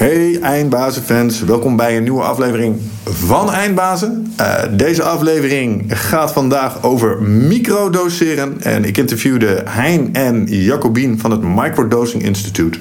Hey 0.00 0.38
Eindbazen-fans, 0.40 1.40
welkom 1.40 1.76
bij 1.76 1.96
een 1.96 2.02
nieuwe 2.02 2.22
aflevering 2.22 2.76
van 3.04 3.50
Eindbazen. 3.50 4.34
Uh, 4.40 4.62
deze 4.70 5.02
aflevering 5.02 5.84
gaat 5.88 6.32
vandaag 6.32 6.82
over 6.82 7.22
microdoseren. 7.22 8.62
En 8.62 8.84
ik 8.84 8.96
interviewde 8.98 9.62
Hein 9.68 10.08
en 10.12 10.46
Jacobien 10.46 11.18
van 11.18 11.30
het 11.30 11.42
Microdosing 11.42 12.22
Institute. 12.22 12.78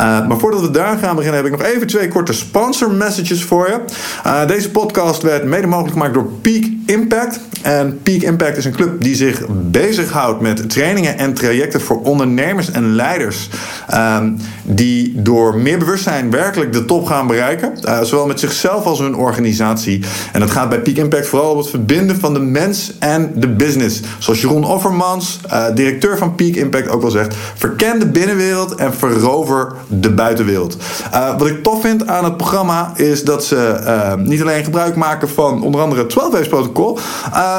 Uh, 0.00 0.26
maar 0.26 0.38
voordat 0.38 0.60
we 0.60 0.70
daar 0.70 0.98
gaan 0.98 1.16
beginnen, 1.16 1.42
heb 1.42 1.52
ik 1.52 1.58
nog 1.58 1.68
even 1.68 1.86
twee 1.86 2.08
korte 2.08 2.32
sponsor 2.32 2.90
messages 2.90 3.44
voor 3.44 3.68
je. 3.68 3.80
Uh, 4.26 4.46
deze 4.46 4.70
podcast 4.70 5.22
werd 5.22 5.44
mede 5.44 5.66
mogelijk 5.66 5.92
gemaakt 5.92 6.14
door 6.14 6.30
Peak 6.42 6.64
Impact. 6.86 7.40
En 7.62 8.00
Peak 8.02 8.22
Impact 8.22 8.56
is 8.56 8.64
een 8.64 8.72
club 8.72 9.02
die 9.02 9.14
zich 9.14 9.42
bezighoudt 9.48 10.40
met 10.40 10.70
trainingen 10.70 11.18
en 11.18 11.34
trajecten 11.34 11.80
voor 11.80 12.02
ondernemers 12.02 12.70
en 12.70 12.94
leiders. 12.94 13.48
Um, 13.94 14.36
die 14.62 15.22
door 15.22 15.58
meer 15.58 15.78
bewustzijn 15.78 16.30
werkelijk 16.30 16.72
de 16.72 16.84
top 16.84 17.06
gaan 17.06 17.26
bereiken. 17.26 17.72
Uh, 17.84 18.02
zowel 18.02 18.26
met 18.26 18.40
zichzelf 18.40 18.84
als 18.84 18.98
hun 18.98 19.16
organisatie. 19.16 20.04
En 20.32 20.40
dat 20.40 20.50
gaat 20.50 20.68
bij 20.68 20.80
Peak 20.80 20.96
Impact 20.96 21.26
vooral 21.26 21.50
om 21.50 21.58
het 21.58 21.70
verbinden 21.70 22.16
van 22.16 22.34
de 22.34 22.40
mens 22.40 22.92
en 22.98 23.32
de 23.34 23.48
business. 23.48 24.00
Zoals 24.18 24.40
Jeroen 24.40 24.64
Offermans, 24.64 25.40
directeur 25.74 26.18
van 26.18 26.34
Peak 26.34 26.54
Impact, 26.54 26.88
ook 26.88 27.02
wel 27.02 27.10
zegt: 27.10 27.34
verken 27.54 27.98
de 27.98 28.06
binnenwereld 28.06 28.74
en 28.74 28.94
verover 28.94 29.72
de 29.90 30.10
buitenwereld. 30.10 30.76
Uh, 31.14 31.38
wat 31.38 31.46
ik 31.46 31.62
tof 31.62 31.80
vind 31.80 32.06
aan 32.06 32.24
het 32.24 32.36
programma 32.36 32.92
is 32.96 33.24
dat 33.24 33.44
ze 33.44 34.16
niet 34.24 34.40
alleen 34.40 34.64
gebruik 34.64 34.96
maken 34.96 35.28
van 35.28 35.62
onder 35.62 35.80
andere 35.80 36.00
het 36.00 36.10
12 36.10 36.48
protocol, 36.48 36.98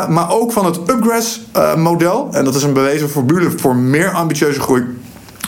maar 0.10 0.32
ook 0.32 0.52
van 0.52 0.66
het 0.66 0.78
Upgress 0.78 1.42
model. 1.78 2.28
En 2.32 2.46
dat 2.46 2.56
is 2.56 2.64
een 2.64 2.74
bewezen 2.74 3.10
formule 3.10 3.52
voor 3.58 3.76
meer 3.76 4.12
ambitieuze 4.12 4.60
groei 4.60 4.84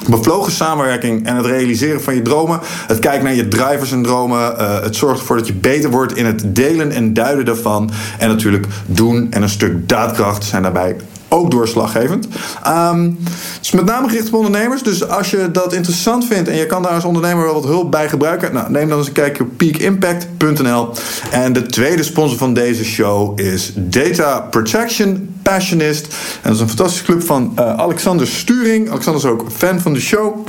bevlogen 0.09 0.51
samenwerking 0.51 1.25
en 1.25 1.35
het 1.35 1.45
realiseren 1.45 2.01
van 2.01 2.15
je 2.15 2.21
dromen. 2.21 2.59
Het 2.87 2.99
kijken 2.99 3.23
naar 3.23 3.33
je 3.33 3.47
drivers 3.47 3.91
en 3.91 4.03
dromen. 4.03 4.55
Het 4.83 4.95
zorgt 4.95 5.19
ervoor 5.19 5.37
dat 5.37 5.47
je 5.47 5.53
beter 5.53 5.89
wordt 5.89 6.17
in 6.17 6.25
het 6.25 6.55
delen 6.55 6.91
en 6.91 7.13
duiden 7.13 7.45
daarvan. 7.45 7.91
En 8.19 8.27
natuurlijk 8.27 8.67
doen 8.85 9.27
en 9.29 9.41
een 9.41 9.49
stuk 9.49 9.89
daadkracht 9.89 10.43
zijn 10.43 10.61
daarbij 10.61 10.95
ook 11.33 11.51
doorslaggevend. 11.51 12.27
Um, 12.67 13.17
is 13.61 13.71
met 13.71 13.85
name 13.85 14.09
gericht 14.09 14.27
op 14.27 14.33
ondernemers. 14.33 14.83
Dus 14.83 15.07
als 15.07 15.31
je 15.31 15.51
dat 15.51 15.73
interessant 15.73 16.25
vindt 16.25 16.49
en 16.49 16.55
je 16.55 16.65
kan 16.65 16.81
daar 16.81 16.91
als 16.91 17.03
ondernemer 17.03 17.43
wel 17.43 17.53
wat 17.53 17.63
hulp 17.63 17.91
bij 17.91 18.09
gebruiken, 18.09 18.53
nou, 18.53 18.71
neem 18.71 18.89
dan 18.89 18.97
eens 18.97 19.07
een 19.07 19.13
kijkje 19.13 19.43
op 19.43 19.49
peakimpact.nl. 19.57 20.89
En 21.31 21.53
de 21.53 21.65
tweede 21.65 22.03
sponsor 22.03 22.37
van 22.37 22.53
deze 22.53 22.85
show 22.85 23.39
is 23.39 23.73
Data 23.75 24.39
Protection 24.39 25.35
Passionist. 25.41 26.05
En 26.05 26.13
dat 26.41 26.53
is 26.53 26.59
een 26.59 26.67
fantastische 26.67 27.05
club 27.05 27.23
van 27.23 27.53
uh, 27.59 27.75
Alexander 27.75 28.27
Sturing. 28.27 28.89
Alexander 28.89 29.23
is 29.23 29.29
ook 29.29 29.45
fan 29.51 29.79
van 29.79 29.93
de 29.93 30.01
show. 30.01 30.45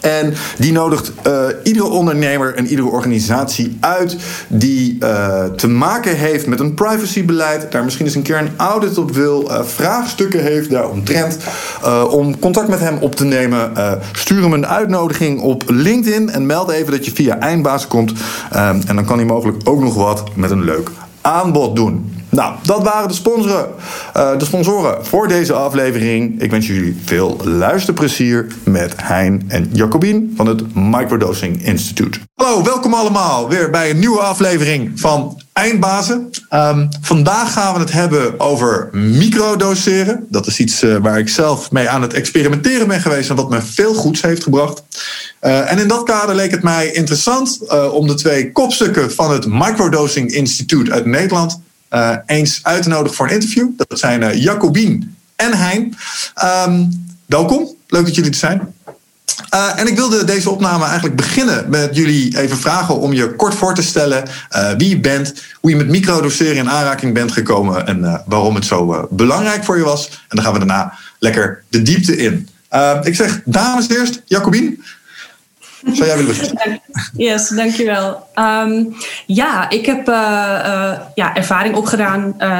En 0.00 0.34
die 0.58 0.72
nodigt 0.72 1.12
uh, 1.26 1.42
iedere 1.62 1.88
ondernemer 1.88 2.54
en 2.54 2.66
iedere 2.66 2.88
organisatie 2.88 3.76
uit 3.80 4.16
die 4.48 4.96
uh, 5.00 5.44
te 5.44 5.68
maken 5.68 6.16
heeft 6.16 6.46
met 6.46 6.60
een 6.60 6.74
privacybeleid, 6.74 7.72
daar 7.72 7.84
misschien 7.84 8.06
eens 8.06 8.14
een 8.14 8.22
keer 8.22 8.38
een 8.38 8.52
audit 8.56 8.98
op 8.98 9.10
wil, 9.10 9.50
uh, 9.50 9.62
vraagstukken 9.64 10.42
heeft 10.42 10.70
daaromtrent, 10.70 11.36
om 12.10 12.38
contact 12.38 12.68
met 12.68 12.80
hem 12.80 12.98
op 13.00 13.14
te 13.14 13.24
nemen. 13.24 13.72
stuur 14.12 14.42
hem 14.42 14.52
een 14.52 14.66
uitnodiging 14.66 15.40
op 15.40 15.62
LinkedIn 15.66 16.30
en 16.30 16.46
meld 16.46 16.70
even 16.70 16.92
dat 16.92 17.04
je 17.04 17.12
via 17.14 17.38
Eindbaas 17.38 17.86
komt. 17.86 18.12
en 18.50 18.94
dan 18.94 19.04
kan 19.04 19.16
hij 19.16 19.26
mogelijk 19.26 19.58
ook 19.64 19.80
nog 19.80 19.94
wat 19.94 20.36
met 20.36 20.50
een 20.50 20.64
leuk 20.64 20.90
aanbod 21.20 21.76
doen. 21.76 22.19
Nou, 22.30 22.54
dat 22.62 22.82
waren 22.82 23.08
de 23.08 23.14
sponsoren, 23.14 23.68
uh, 24.16 24.38
de 24.38 24.44
sponsoren 24.44 25.06
voor 25.06 25.28
deze 25.28 25.52
aflevering. 25.52 26.42
Ik 26.42 26.50
wens 26.50 26.66
jullie 26.66 27.00
veel 27.04 27.40
luisterplezier 27.44 28.46
met 28.64 28.92
Hein 28.96 29.44
en 29.48 29.68
Jacobien 29.72 30.32
van 30.36 30.46
het 30.46 30.74
Microdosing 30.74 31.64
Institute. 31.64 32.18
Hallo, 32.34 32.62
welkom 32.62 32.94
allemaal 32.94 33.48
weer 33.48 33.70
bij 33.70 33.90
een 33.90 33.98
nieuwe 33.98 34.20
aflevering 34.20 35.00
van 35.00 35.40
Eindbazen. 35.52 36.30
Um, 36.54 36.88
vandaag 37.00 37.52
gaan 37.52 37.74
we 37.74 37.80
het 37.80 37.92
hebben 37.92 38.40
over 38.40 38.88
microdoseren. 38.92 40.26
Dat 40.28 40.46
is 40.46 40.58
iets 40.58 40.82
uh, 40.82 40.96
waar 40.96 41.18
ik 41.18 41.28
zelf 41.28 41.70
mee 41.70 41.88
aan 41.88 42.02
het 42.02 42.12
experimenteren 42.12 42.88
ben 42.88 43.00
geweest 43.00 43.30
en 43.30 43.36
wat 43.36 43.50
me 43.50 43.62
veel 43.62 43.94
goeds 43.94 44.22
heeft 44.22 44.42
gebracht. 44.42 44.82
Uh, 45.42 45.72
en 45.72 45.78
in 45.78 45.88
dat 45.88 46.02
kader 46.02 46.34
leek 46.34 46.50
het 46.50 46.62
mij 46.62 46.92
interessant 46.92 47.58
om 47.92 48.06
de 48.06 48.14
twee 48.14 48.52
kopstukken 48.52 49.12
van 49.12 49.30
het 49.30 49.46
Microdosing 49.46 50.30
Instituut 50.30 50.90
uit 50.90 51.06
Nederland 51.06 51.60
uh, 51.90 52.16
eens 52.26 52.60
uit 52.62 52.82
te 52.82 52.88
nodigen 52.88 53.16
voor 53.16 53.26
een 53.26 53.32
interview. 53.32 53.68
Dat 53.76 53.98
zijn 53.98 54.22
uh, 54.22 54.42
Jacobien 54.42 55.16
en 55.36 55.52
Hein. 55.52 55.96
Um, 56.66 57.06
welkom, 57.26 57.68
leuk 57.86 58.04
dat 58.04 58.14
jullie 58.14 58.30
er 58.30 58.36
zijn. 58.36 58.74
Uh, 59.54 59.78
en 59.78 59.86
ik 59.86 59.96
wilde 59.96 60.24
deze 60.24 60.50
opname 60.50 60.84
eigenlijk 60.84 61.16
beginnen 61.16 61.70
met 61.70 61.96
jullie 61.96 62.38
even 62.38 62.56
vragen 62.56 62.98
om 62.98 63.12
je 63.12 63.34
kort 63.34 63.54
voor 63.54 63.74
te 63.74 63.82
stellen 63.82 64.28
wie 64.76 64.88
je 64.88 65.00
bent, 65.00 65.34
hoe 65.60 65.70
je 65.70 65.76
met 65.76 65.88
microdoseren 65.88 66.56
in 66.56 66.70
aanraking 66.70 67.14
bent 67.14 67.32
gekomen 67.32 67.86
en 67.86 68.22
waarom 68.26 68.54
het 68.54 68.64
zo 68.64 69.08
belangrijk 69.10 69.64
voor 69.64 69.76
je 69.76 69.84
was. 69.84 70.08
En 70.08 70.36
dan 70.36 70.44
gaan 70.44 70.52
we 70.52 70.58
daarna 70.58 70.98
lekker 71.18 71.62
de 71.68 71.82
diepte 71.82 72.16
in. 72.16 72.48
ik 73.02 73.14
zeg 73.14 73.40
dames 73.44 73.88
eerst, 73.88 74.22
Jacobien. 74.24 74.82
Zou 75.84 76.08
jij 76.08 76.16
willen? 76.16 76.80
Yes, 77.16 77.48
dankjewel. 77.48 78.26
Um, 78.34 78.96
ja, 79.26 79.70
ik 79.70 79.86
heb 79.86 80.08
uh, 80.08 80.14
uh, 80.14 80.98
ja, 81.14 81.34
ervaring 81.34 81.74
opgedaan 81.74 82.34
uh, 82.38 82.58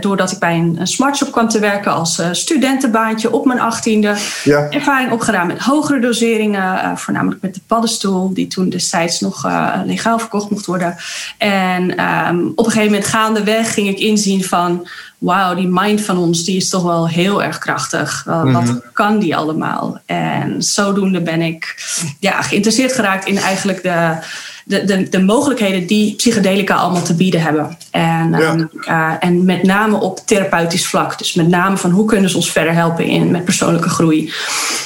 doordat 0.00 0.32
ik 0.32 0.38
bij 0.38 0.54
een, 0.54 0.78
smartshop 0.86 1.32
kwam 1.32 1.48
te 1.48 1.58
werken 1.58 1.92
als 1.92 2.22
studentenbaantje 2.32 3.32
op 3.32 3.44
mijn 3.44 3.60
achttiende. 3.60 4.16
Ja. 4.44 4.70
Ervaring 4.70 5.12
opgedaan 5.12 5.46
met 5.46 5.58
hogere 5.58 6.00
doseringen, 6.00 6.98
voornamelijk 6.98 7.42
met 7.42 7.54
de 7.54 7.60
paddenstoel, 7.66 8.34
die 8.34 8.46
toen 8.46 8.68
destijds 8.68 9.20
nog 9.20 9.48
legaal 9.84 10.18
verkocht 10.18 10.50
mocht 10.50 10.66
worden. 10.66 10.96
En 11.38 12.04
um, 12.04 12.52
op 12.54 12.64
een 12.66 12.72
gegeven 12.72 12.92
moment 12.92 13.06
gaandeweg 13.06 13.74
ging 13.74 13.88
ik 13.88 13.98
inzien 13.98 14.44
van 14.44 14.86
wauw, 15.18 15.54
die 15.54 15.68
mind 15.70 16.00
van 16.00 16.18
ons 16.18 16.44
die 16.44 16.56
is 16.56 16.68
toch 16.68 16.82
wel 16.82 17.08
heel 17.08 17.42
erg 17.42 17.58
krachtig. 17.58 18.24
Uh. 18.28 18.52
Wat 18.52 18.82
kan 18.92 19.18
die 19.18 19.36
allemaal? 19.36 20.00
En 20.06 20.62
zodoende 20.62 21.20
ben 21.20 21.42
ik 21.42 21.74
ja, 22.20 22.42
geïnteresseerd 22.42 22.92
geraakt 22.92 23.26
in 23.26 23.38
eigenlijk 23.38 23.82
de, 23.82 24.16
de, 24.68 24.84
de, 24.84 25.08
de 25.08 25.22
mogelijkheden 25.22 25.86
die 25.86 26.14
psychedelica 26.14 26.74
allemaal 26.74 27.02
te 27.02 27.14
bieden 27.14 27.40
hebben. 27.40 27.76
En, 27.90 28.30
ja. 28.30 28.52
um, 28.52 28.70
uh, 28.88 29.12
en 29.20 29.44
met 29.44 29.62
name 29.62 30.00
op 30.00 30.20
therapeutisch 30.24 30.86
vlak. 30.86 31.18
Dus 31.18 31.34
met 31.34 31.48
name 31.48 31.76
van 31.76 31.90
hoe 31.90 32.06
kunnen 32.06 32.30
ze 32.30 32.36
ons 32.36 32.52
verder 32.52 32.72
helpen 32.72 33.04
in, 33.04 33.30
met 33.30 33.44
persoonlijke 33.44 33.88
groei. 33.88 34.32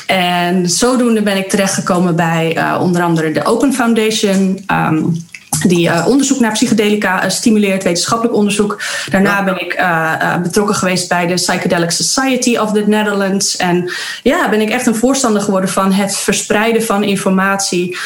En 0.07 0.71
zodoende 0.71 1.23
ben 1.23 1.37
ik 1.37 1.49
terechtgekomen 1.49 2.17
bij 2.17 2.57
uh, 2.57 2.79
onder 2.81 3.03
andere 3.03 3.33
de 3.33 3.45
Open 3.45 3.73
Foundation. 3.73 4.65
Um, 4.73 5.27
die 5.67 5.89
uh, 5.89 6.07
onderzoek 6.09 6.41
naar 6.41 6.53
psychedelica 6.53 7.25
uh, 7.25 7.31
stimuleert, 7.31 7.83
wetenschappelijk 7.83 8.37
onderzoek. 8.37 8.83
Daarna 9.11 9.37
ja. 9.37 9.45
ben 9.45 9.61
ik 9.61 9.79
uh, 9.79 10.37
betrokken 10.43 10.75
geweest 10.75 11.09
bij 11.09 11.27
de 11.27 11.35
Psychedelic 11.35 11.91
Society 11.91 12.57
of 12.57 12.73
the 12.73 12.85
Netherlands. 12.87 13.57
En 13.57 13.93
ja, 14.23 14.49
ben 14.49 14.61
ik 14.61 14.71
echt 14.71 14.87
een 14.87 14.95
voorstander 14.95 15.43
geworden 15.43 15.71
van 15.71 15.93
het 15.93 16.17
verspreiden 16.17 16.83
van 16.83 17.05
informatie, 17.05 17.99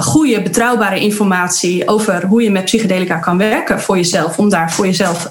goede, 0.00 0.42
betrouwbare 0.42 1.00
informatie 1.00 1.88
over 1.88 2.24
hoe 2.24 2.42
je 2.42 2.50
met 2.50 2.64
psychedelica 2.64 3.16
kan 3.16 3.38
werken 3.38 3.80
voor 3.80 3.96
jezelf, 3.96 4.38
om 4.38 4.48
daar 4.48 4.72
voor 4.72 4.86
jezelf 4.86 5.30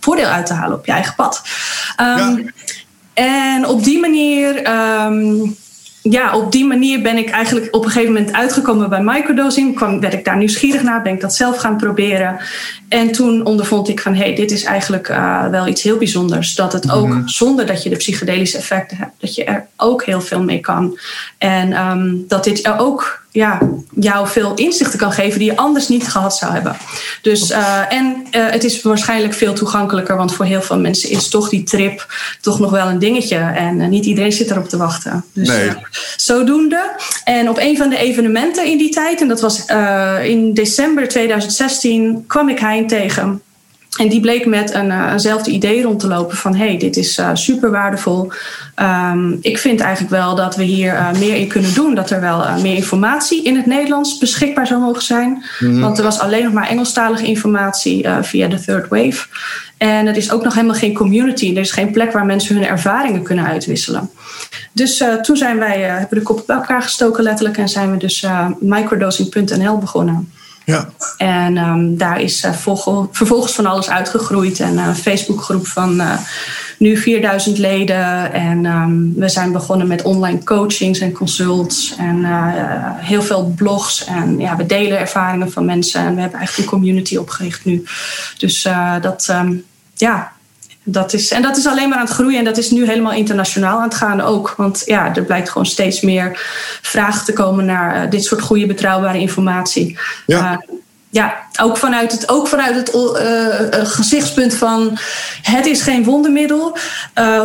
voordeel 0.00 0.28
uit 0.28 0.46
te 0.46 0.52
halen 0.52 0.76
op 0.78 0.86
je 0.86 0.92
eigen 0.92 1.14
pad. 1.14 1.42
Um, 2.00 2.06
ja. 2.06 2.36
En 3.14 3.66
op 3.66 3.84
die 3.84 4.00
manier. 4.00 4.70
Um, 5.06 5.56
ja, 6.10 6.36
op 6.36 6.52
die 6.52 6.64
manier 6.64 7.02
ben 7.02 7.16
ik 7.16 7.30
eigenlijk 7.30 7.74
op 7.74 7.84
een 7.84 7.90
gegeven 7.90 8.12
moment 8.12 8.32
uitgekomen 8.32 8.88
bij 8.88 9.02
microdosing. 9.02 9.74
Kwam, 9.74 10.00
werd 10.00 10.12
ik 10.12 10.24
daar 10.24 10.36
nieuwsgierig 10.36 10.82
naar, 10.82 11.02
ben 11.02 11.12
ik 11.12 11.20
dat 11.20 11.34
zelf 11.34 11.56
gaan 11.56 11.76
proberen. 11.76 12.38
En 12.88 13.12
toen 13.12 13.44
ondervond 13.44 13.88
ik 13.88 14.00
van, 14.00 14.14
hé, 14.14 14.22
hey, 14.22 14.34
dit 14.34 14.50
is 14.50 14.64
eigenlijk 14.64 15.08
uh, 15.08 15.48
wel 15.48 15.66
iets 15.66 15.82
heel 15.82 15.96
bijzonders. 15.96 16.54
Dat 16.54 16.72
het 16.72 16.90
ook, 16.90 17.06
mm-hmm. 17.06 17.28
zonder 17.28 17.66
dat 17.66 17.82
je 17.82 17.90
de 17.90 17.96
psychedelische 17.96 18.58
effecten 18.58 18.96
hebt, 18.96 19.12
dat 19.18 19.34
je 19.34 19.44
er 19.44 19.66
ook 19.76 20.04
heel 20.04 20.20
veel 20.20 20.42
mee 20.42 20.60
kan. 20.60 20.98
En 21.38 21.86
um, 21.86 22.24
dat 22.28 22.44
dit 22.44 22.66
er 22.66 22.78
ook 22.78 23.23
ja, 23.34 23.58
jou 23.94 24.28
veel 24.28 24.54
inzichten 24.54 24.98
kan 24.98 25.12
geven 25.12 25.38
die 25.38 25.50
je 25.50 25.56
anders 25.56 25.88
niet 25.88 26.08
gehad 26.08 26.36
zou 26.36 26.52
hebben. 26.52 26.76
Dus, 27.22 27.50
uh, 27.50 27.92
en 27.92 28.26
uh, 28.30 28.50
het 28.50 28.64
is 28.64 28.82
waarschijnlijk 28.82 29.34
veel 29.34 29.52
toegankelijker, 29.52 30.16
want 30.16 30.34
voor 30.34 30.44
heel 30.44 30.62
veel 30.62 30.78
mensen 30.78 31.10
is 31.10 31.28
toch 31.28 31.48
die 31.48 31.62
trip 31.62 32.06
toch 32.40 32.58
nog 32.58 32.70
wel 32.70 32.88
een 32.88 32.98
dingetje. 32.98 33.36
En 33.36 33.80
uh, 33.80 33.88
niet 33.88 34.04
iedereen 34.04 34.32
zit 34.32 34.50
erop 34.50 34.68
te 34.68 34.76
wachten. 34.76 35.24
Dus 35.32 35.48
nee. 35.48 35.70
zodoende. 36.16 36.96
En 37.24 37.48
op 37.48 37.58
een 37.58 37.76
van 37.76 37.88
de 37.88 37.96
evenementen 37.96 38.66
in 38.66 38.78
die 38.78 38.90
tijd, 38.90 39.20
en 39.20 39.28
dat 39.28 39.40
was 39.40 39.64
in 40.22 40.52
december 40.52 41.08
2016, 41.08 42.24
kwam 42.26 42.48
ik 42.48 42.58
Hein 42.58 42.86
tegen. 42.86 43.42
En 43.96 44.08
die 44.08 44.20
bleek 44.20 44.46
met 44.46 44.74
een, 44.74 44.86
uh, 44.86 45.08
eenzelfde 45.12 45.50
idee 45.50 45.82
rond 45.82 46.00
te 46.00 46.08
lopen 46.08 46.36
van 46.36 46.54
hey, 46.54 46.78
dit 46.78 46.96
is 46.96 47.18
uh, 47.18 47.30
super 47.32 47.70
waardevol. 47.70 48.32
Um, 48.76 49.38
ik 49.40 49.58
vind 49.58 49.80
eigenlijk 49.80 50.12
wel 50.14 50.34
dat 50.34 50.56
we 50.56 50.62
hier 50.62 50.92
uh, 50.92 51.12
meer 51.12 51.34
in 51.34 51.48
kunnen 51.48 51.74
doen. 51.74 51.94
Dat 51.94 52.10
er 52.10 52.20
wel 52.20 52.44
meer 52.62 52.74
informatie 52.74 53.44
in 53.44 53.56
het 53.56 53.66
Nederlands 53.66 54.18
beschikbaar 54.18 54.66
zou 54.66 54.80
mogen 54.80 55.02
zijn. 55.02 55.44
Mm-hmm. 55.58 55.80
Want 55.80 55.98
er 55.98 56.04
was 56.04 56.18
alleen 56.18 56.44
nog 56.44 56.52
maar 56.52 56.68
Engelstalige 56.68 57.26
informatie 57.26 58.06
via 58.22 58.48
de 58.48 58.60
Third 58.60 58.88
Wave. 58.88 59.26
En 59.76 60.06
er 60.06 60.16
is 60.16 60.30
ook 60.30 60.44
nog 60.44 60.54
helemaal 60.54 60.76
geen 60.76 60.94
community. 60.94 61.50
Er 61.54 61.60
is 61.60 61.72
geen 61.72 61.90
plek 61.90 62.12
waar 62.12 62.24
mensen 62.24 62.54
hun 62.56 62.66
ervaringen 62.66 63.22
kunnen 63.22 63.46
uitwisselen. 63.46 64.10
Dus 64.72 65.04
toen 65.22 65.36
zijn 65.36 65.58
wij, 65.58 65.80
hebben 65.80 66.18
de 66.18 66.24
koppen 66.24 66.46
bij 66.46 66.56
elkaar 66.56 66.82
gestoken 66.82 67.22
letterlijk 67.22 67.58
en 67.58 67.68
zijn 67.68 67.90
we 67.90 67.96
dus 67.96 68.26
microdosing.nl 68.60 69.78
begonnen. 69.78 70.32
Ja. 70.64 70.88
En 71.16 71.56
um, 71.56 71.96
daar 71.96 72.20
is 72.20 72.46
vervolgens 73.10 73.52
van 73.52 73.66
alles 73.66 73.90
uitgegroeid. 73.90 74.60
En 74.60 74.78
een 74.78 74.96
Facebookgroep 74.96 75.66
van 75.66 76.02
nu 76.78 76.96
4000 76.96 77.58
leden. 77.58 78.32
En 78.32 78.64
um, 78.64 79.14
we 79.16 79.28
zijn 79.28 79.52
begonnen 79.52 79.86
met 79.86 80.02
online 80.02 80.44
coachings 80.44 80.98
en 80.98 81.12
consults. 81.12 81.94
En 81.98 82.24
heel 82.96 83.22
veel 83.22 83.52
blogs. 83.56 84.04
En 84.04 84.38
ja, 84.38 84.56
we 84.56 84.66
delen 84.66 84.98
ervaringen 84.98 85.52
van 85.52 85.64
mensen. 85.64 86.00
En 86.00 86.14
we 86.14 86.20
hebben 86.20 86.38
eigenlijk 86.38 86.70
een 86.70 86.78
community 86.78 87.16
opgericht 87.16 87.64
nu. 87.64 87.84
Dus 88.38 88.68
dat, 89.00 89.28
um, 89.30 89.64
ja, 89.94 90.32
dat 90.84 91.12
is, 91.12 91.30
en 91.30 91.42
dat 91.42 91.56
is 91.56 91.66
alleen 91.66 91.88
maar 91.88 91.98
aan 91.98 92.04
het 92.04 92.14
groeien 92.14 92.38
en 92.38 92.44
dat 92.44 92.56
is 92.56 92.70
nu 92.70 92.86
helemaal 92.86 93.12
internationaal 93.12 93.76
aan 93.76 93.88
het 93.88 93.94
gaan 93.94 94.20
ook. 94.20 94.54
Want 94.56 94.82
ja, 94.84 95.14
er 95.14 95.24
blijkt 95.24 95.48
gewoon 95.48 95.66
steeds 95.66 96.00
meer 96.00 96.38
vragen 96.82 97.24
te 97.24 97.32
komen 97.32 97.64
naar 97.64 98.04
uh, 98.04 98.10
dit 98.10 98.24
soort 98.24 98.42
goede, 98.42 98.66
betrouwbare 98.66 99.18
informatie. 99.18 99.98
Ja. 100.26 100.52
Uh, 100.52 100.76
ja, 101.10 101.36
ook 101.60 101.76
vanuit 101.76 102.12
het, 102.12 102.28
ook 102.28 102.48
vanuit 102.48 102.74
het 102.74 102.94
uh, 102.94 103.84
gezichtspunt 103.84 104.54
van 104.54 104.98
het 105.42 105.66
is 105.66 105.82
geen 105.82 106.04
wondermiddel. 106.04 106.76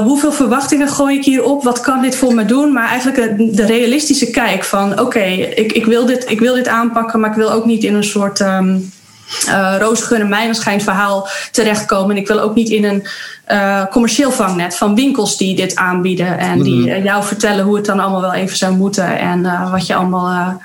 hoeveel 0.03 0.31
verwachtingen 0.31 0.87
gooi 0.87 1.17
ik 1.17 1.25
hierop? 1.25 1.63
Wat 1.63 1.79
kan 1.79 2.01
dit 2.01 2.15
voor 2.15 2.33
me 2.33 2.45
doen? 2.45 2.73
Maar 2.73 2.87
eigenlijk 2.87 3.37
de 3.55 3.65
realistische 3.65 4.29
kijk 4.29 4.63
van 4.63 4.91
oké, 4.91 5.01
okay, 5.01 5.33
ik, 5.35 5.71
ik, 5.71 5.85
wil 5.85 6.05
dit, 6.05 6.29
ik 6.29 6.39
wil 6.39 6.53
dit 6.53 6.67
aanpakken, 6.67 7.19
maar 7.19 7.29
ik 7.29 7.35
wil 7.35 7.51
ook 7.51 7.65
niet 7.65 7.83
in 7.83 7.95
een 7.95 8.03
soort. 8.03 8.39
Um, 8.39 8.91
uh, 9.47 10.19
en 10.19 10.29
mijnenschijn 10.29 10.81
verhaal 10.81 11.27
terechtkomen. 11.51 12.15
En 12.15 12.21
ik 12.21 12.27
wil 12.27 12.39
ook 12.39 12.55
niet 12.55 12.69
in 12.69 12.83
een 12.83 13.07
uh, 13.47 13.85
commercieel 13.85 14.31
vangnet 14.31 14.75
van 14.75 14.95
winkels 14.95 15.37
die 15.37 15.55
dit 15.55 15.75
aanbieden. 15.75 16.37
En 16.37 16.61
die 16.61 16.87
uh, 16.87 17.03
jou 17.03 17.23
vertellen 17.23 17.65
hoe 17.65 17.75
het 17.75 17.85
dan 17.85 17.99
allemaal 17.99 18.21
wel 18.21 18.33
even 18.33 18.57
zou 18.57 18.75
moeten. 18.75 19.19
En 19.19 19.39
uh, 19.39 19.71
wat 19.71 19.87
je 19.87 19.95
allemaal, 19.95 20.61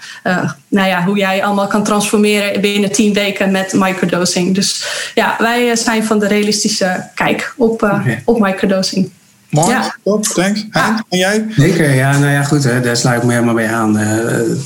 nou 0.69 0.89
ja, 0.89 1.05
hoe 1.05 1.17
jij 1.17 1.45
allemaal 1.45 1.67
kan 1.67 1.85
transformeren 1.85 2.61
binnen 2.61 2.93
tien 2.93 3.13
weken 3.13 3.51
met 3.51 3.73
microdosing. 3.73 4.55
Dus 4.55 4.87
ja, 5.15 5.37
wij 5.39 5.77
zijn 5.77 6.05
van 6.05 6.19
de 6.19 6.27
realistische 6.27 7.11
kijk 7.15 7.55
op, 7.57 7.83
okay. 7.83 8.23
op 8.25 8.41
microdosing. 8.41 9.11
Mooi, 9.55 9.71
ja. 9.71 9.95
top, 10.05 10.25
thanks. 10.25 10.67
En 11.09 11.19
jij? 11.19 11.47
Zeker, 11.51 11.95
ja, 11.95 12.19
nou 12.19 12.33
ja, 12.33 12.43
goed, 12.43 12.65
hè, 12.65 12.81
daar 12.81 12.97
sluit 12.97 13.21
ik 13.21 13.27
me 13.27 13.33
helemaal 13.33 13.55
bij 13.55 13.73
aan. 13.73 14.01
Uh, 14.01 14.09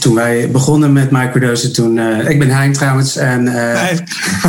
toen 0.00 0.14
wij 0.14 0.50
begonnen 0.50 0.92
met 0.92 1.10
microdosen, 1.10 1.72
toen... 1.72 1.96
Uh, 1.96 2.30
ik 2.30 2.38
ben 2.38 2.50
Hein 2.50 2.72
trouwens 2.72 3.16
en 3.16 3.46
uh, 3.46 3.90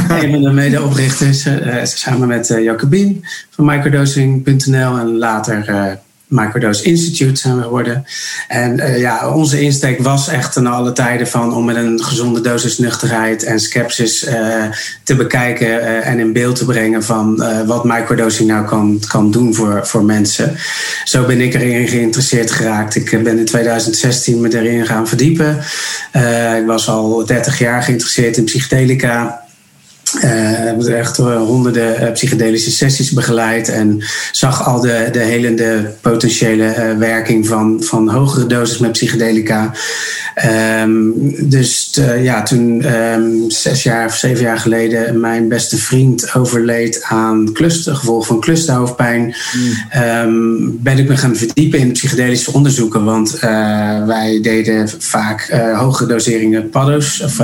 een 0.21 0.31
van 0.31 0.41
de 0.41 0.51
medeoprichters, 0.51 1.47
samen 1.83 2.27
met 2.27 2.47
Jacobien 2.47 3.25
van 3.49 3.65
microdosing.nl 3.65 4.97
en 4.97 5.17
later 5.17 5.99
Microdose 6.29 6.83
Institute 6.83 7.39
zijn 7.39 7.55
we 7.57 7.61
geworden. 7.61 8.05
En 8.47 8.77
uh, 8.77 8.99
ja, 8.99 9.29
onze 9.33 9.61
insteek 9.61 10.01
was 10.01 10.27
echt 10.27 10.53
ten 10.53 10.67
alle 10.67 10.91
tijden 10.91 11.27
van 11.27 11.53
om 11.53 11.65
met 11.65 11.75
een 11.75 12.03
gezonde 12.03 12.41
dosis 12.41 12.77
nuchterheid 12.77 13.43
en 13.43 13.59
skepsis 13.59 14.27
uh, 14.27 14.63
te 15.03 15.15
bekijken 15.15 15.67
uh, 15.67 16.07
en 16.07 16.19
in 16.19 16.33
beeld 16.33 16.55
te 16.55 16.65
brengen 16.65 17.03
van 17.03 17.43
wat 17.65 17.83
microdosing 17.83 18.49
nou 18.49 18.65
kan, 18.65 19.01
kan 19.07 19.31
doen 19.31 19.53
voor, 19.53 19.87
voor 19.87 20.03
mensen. 20.03 20.55
Zo 21.03 21.25
ben 21.25 21.41
ik 21.41 21.53
erin 21.53 21.87
geïnteresseerd 21.87 22.51
geraakt. 22.51 22.95
Ik 22.95 23.23
ben 23.23 23.37
in 23.37 23.45
2016 23.45 24.41
me 24.41 24.57
erin 24.57 24.85
gaan 24.85 25.07
verdiepen. 25.07 25.57
ik 26.59 26.65
was 26.65 26.87
al 26.87 27.25
30 27.25 27.59
jaar 27.59 27.83
geïnteresseerd 27.83 28.37
in 28.37 28.43
psychedelica. 28.43 29.38
Uh, 30.15 30.21
hebben 30.23 30.97
echt 30.97 31.17
honderden 31.17 32.03
uh, 32.03 32.11
psychedelische 32.11 32.71
sessies 32.71 33.11
begeleid 33.11 33.69
en 33.69 34.03
zag 34.31 34.65
al 34.65 34.81
de, 34.81 35.09
de 35.11 35.19
helende 35.19 35.93
potentiële 36.01 36.63
uh, 36.63 36.97
werking 36.97 37.47
van, 37.47 37.83
van 37.83 38.09
hogere 38.09 38.47
doses 38.47 38.77
met 38.77 38.91
psychedelica. 38.91 39.73
Um, 40.81 41.13
dus 41.49 41.99
ja, 42.21 42.43
toen 42.43 42.95
um, 42.95 43.51
zes 43.51 43.83
jaar 43.83 44.05
of 44.05 44.15
zeven 44.15 44.43
jaar 44.43 44.59
geleden 44.59 45.19
mijn 45.19 45.47
beste 45.47 45.77
vriend 45.77 46.33
overleed 46.33 47.03
aan 47.03 47.49
cluster, 47.53 47.95
gevolg 47.95 48.25
van 48.25 48.39
clusterhoofdpijn, 48.39 49.21
mm. 49.21 50.01
um, 50.01 50.79
ben 50.81 50.97
ik 50.97 51.07
me 51.07 51.17
gaan 51.17 51.35
verdiepen 51.35 51.79
in 51.79 51.91
psychedelische 51.91 52.53
onderzoeken. 52.53 53.03
Want 53.03 53.39
wij 54.07 54.39
deden 54.41 54.89
vaak 54.97 55.49
hogere 55.75 56.09
doseringen 56.09 56.69
paddo's 56.69 57.21
of 57.21 57.41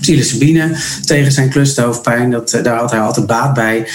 psilocybine 0.00 0.76
tegen 1.04 1.32
zijn 1.32 1.50
clusterhoofdpijn. 1.54 2.30
Dat, 2.30 2.52
eh, 2.52 2.62
daar 2.62 2.78
had 2.78 2.90
hij 2.90 3.00
altijd 3.00 3.26
baat 3.26 3.54
bij. 3.54 3.88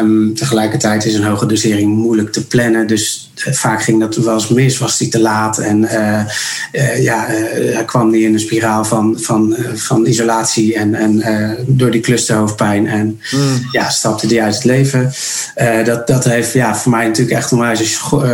Um, 0.00 0.34
tegelijkertijd 0.34 1.04
is 1.04 1.14
een 1.14 1.24
hoge 1.24 1.46
dosering 1.46 1.96
moeilijk 1.96 2.32
te 2.32 2.46
plannen. 2.46 2.86
Dus 2.86 3.29
vaak 3.50 3.82
ging 3.82 4.00
dat 4.00 4.16
wel 4.16 4.34
eens 4.34 4.48
mis, 4.48 4.78
was 4.78 4.98
hij 4.98 5.08
te 5.08 5.20
laat. 5.20 5.58
En 5.58 5.82
uh, 5.82 7.02
ja, 7.02 7.26
hij 7.72 7.84
kwam 7.86 8.10
niet 8.10 8.22
in 8.22 8.32
een 8.32 8.40
spiraal 8.40 8.84
van, 8.84 9.16
van, 9.20 9.56
van 9.74 10.06
isolatie 10.06 10.74
en, 10.74 10.94
en 10.94 11.22
door 11.66 11.90
die 11.90 12.00
clusterhoofdpijn. 12.00 12.86
En 12.86 13.20
mm. 13.30 13.66
ja, 13.72 13.88
stapte 13.88 14.26
hij 14.26 14.42
uit 14.42 14.54
het 14.54 14.64
leven. 14.64 15.12
dat, 15.84 16.06
dat 16.06 16.24
heeft 16.24 16.52
ja, 16.52 16.76
voor 16.76 16.90
mij 16.90 17.06
natuurlijk 17.06 17.36
echt 17.36 17.50
een 17.50 17.76
schok, 17.76 18.26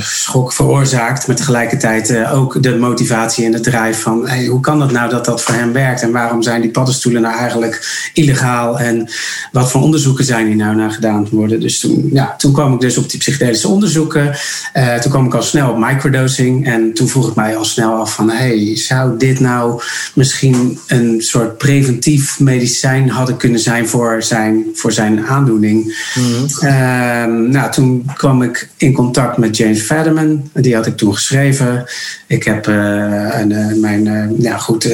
schok 0.00 0.52
veroorzaakt. 0.52 1.26
Maar 1.26 1.36
tegelijkertijd 1.36 2.26
ook 2.26 2.62
de 2.62 2.76
motivatie 2.76 3.44
en 3.44 3.52
de 3.52 3.60
drijf 3.60 4.00
van 4.00 4.28
hey, 4.28 4.46
hoe 4.46 4.60
kan 4.60 4.78
dat 4.78 4.90
nou 4.92 5.10
dat 5.10 5.24
dat 5.24 5.42
voor 5.42 5.54
hem 5.54 5.72
werkt? 5.72 6.02
En 6.02 6.12
waarom 6.12 6.42
zijn 6.42 6.60
die 6.60 6.70
paddenstoelen 6.70 7.22
nou 7.22 7.36
eigenlijk 7.36 8.10
illegaal 8.14 8.78
en 8.78 9.10
wat 9.52 9.70
voor 9.70 9.82
onderzoeken 9.82 10.24
zijn 10.24 10.46
hier 10.46 10.56
nou 10.56 10.76
naar 10.76 10.90
gedaan 10.90 11.28
worden. 11.30 11.60
Dus 11.60 11.78
toen, 11.78 12.10
ja, 12.12 12.34
toen 12.36 12.52
kwam 12.52 12.74
ik 12.74 12.80
dus 12.80 12.98
op 12.98 13.10
die 13.10 13.18
psychedelische 13.18 13.68
onderzoeken. 13.68 14.34
Uh, 14.76 14.94
toen 14.94 15.10
kwam 15.10 15.26
ik 15.26 15.34
al 15.34 15.42
snel 15.42 15.70
op 15.70 15.78
microdosing 15.78 16.66
en 16.66 16.92
toen 16.94 17.08
vroeg 17.08 17.28
ik 17.28 17.34
mij 17.34 17.56
al 17.56 17.64
snel 17.64 17.94
af 17.94 18.14
van 18.14 18.30
hey, 18.30 18.76
zou 18.76 19.18
dit 19.18 19.40
nou 19.40 19.82
misschien 20.14 20.78
een 20.86 21.20
soort 21.20 21.58
preventief 21.58 22.40
medicijn 22.40 23.10
hadden 23.10 23.36
kunnen 23.36 23.60
zijn 23.60 23.88
voor 23.88 24.22
zijn, 24.22 24.64
voor 24.74 24.92
zijn 24.92 25.26
aandoening. 25.26 26.10
Mm-hmm. 26.14 26.46
Uh, 26.62 27.50
nou, 27.50 27.72
toen 27.72 28.10
kwam 28.14 28.42
ik 28.42 28.68
in 28.76 28.92
contact 28.92 29.36
met 29.36 29.56
James 29.56 29.80
Fadiman. 29.80 30.50
Die 30.52 30.74
had 30.74 30.86
ik 30.86 30.96
toen 30.96 31.14
geschreven. 31.14 31.84
Ik 32.26 32.44
heb 32.44 32.68
uh, 32.68 33.38
een, 33.40 33.80
mijn, 33.80 34.34
ja 34.38 34.58
goed, 34.58 34.88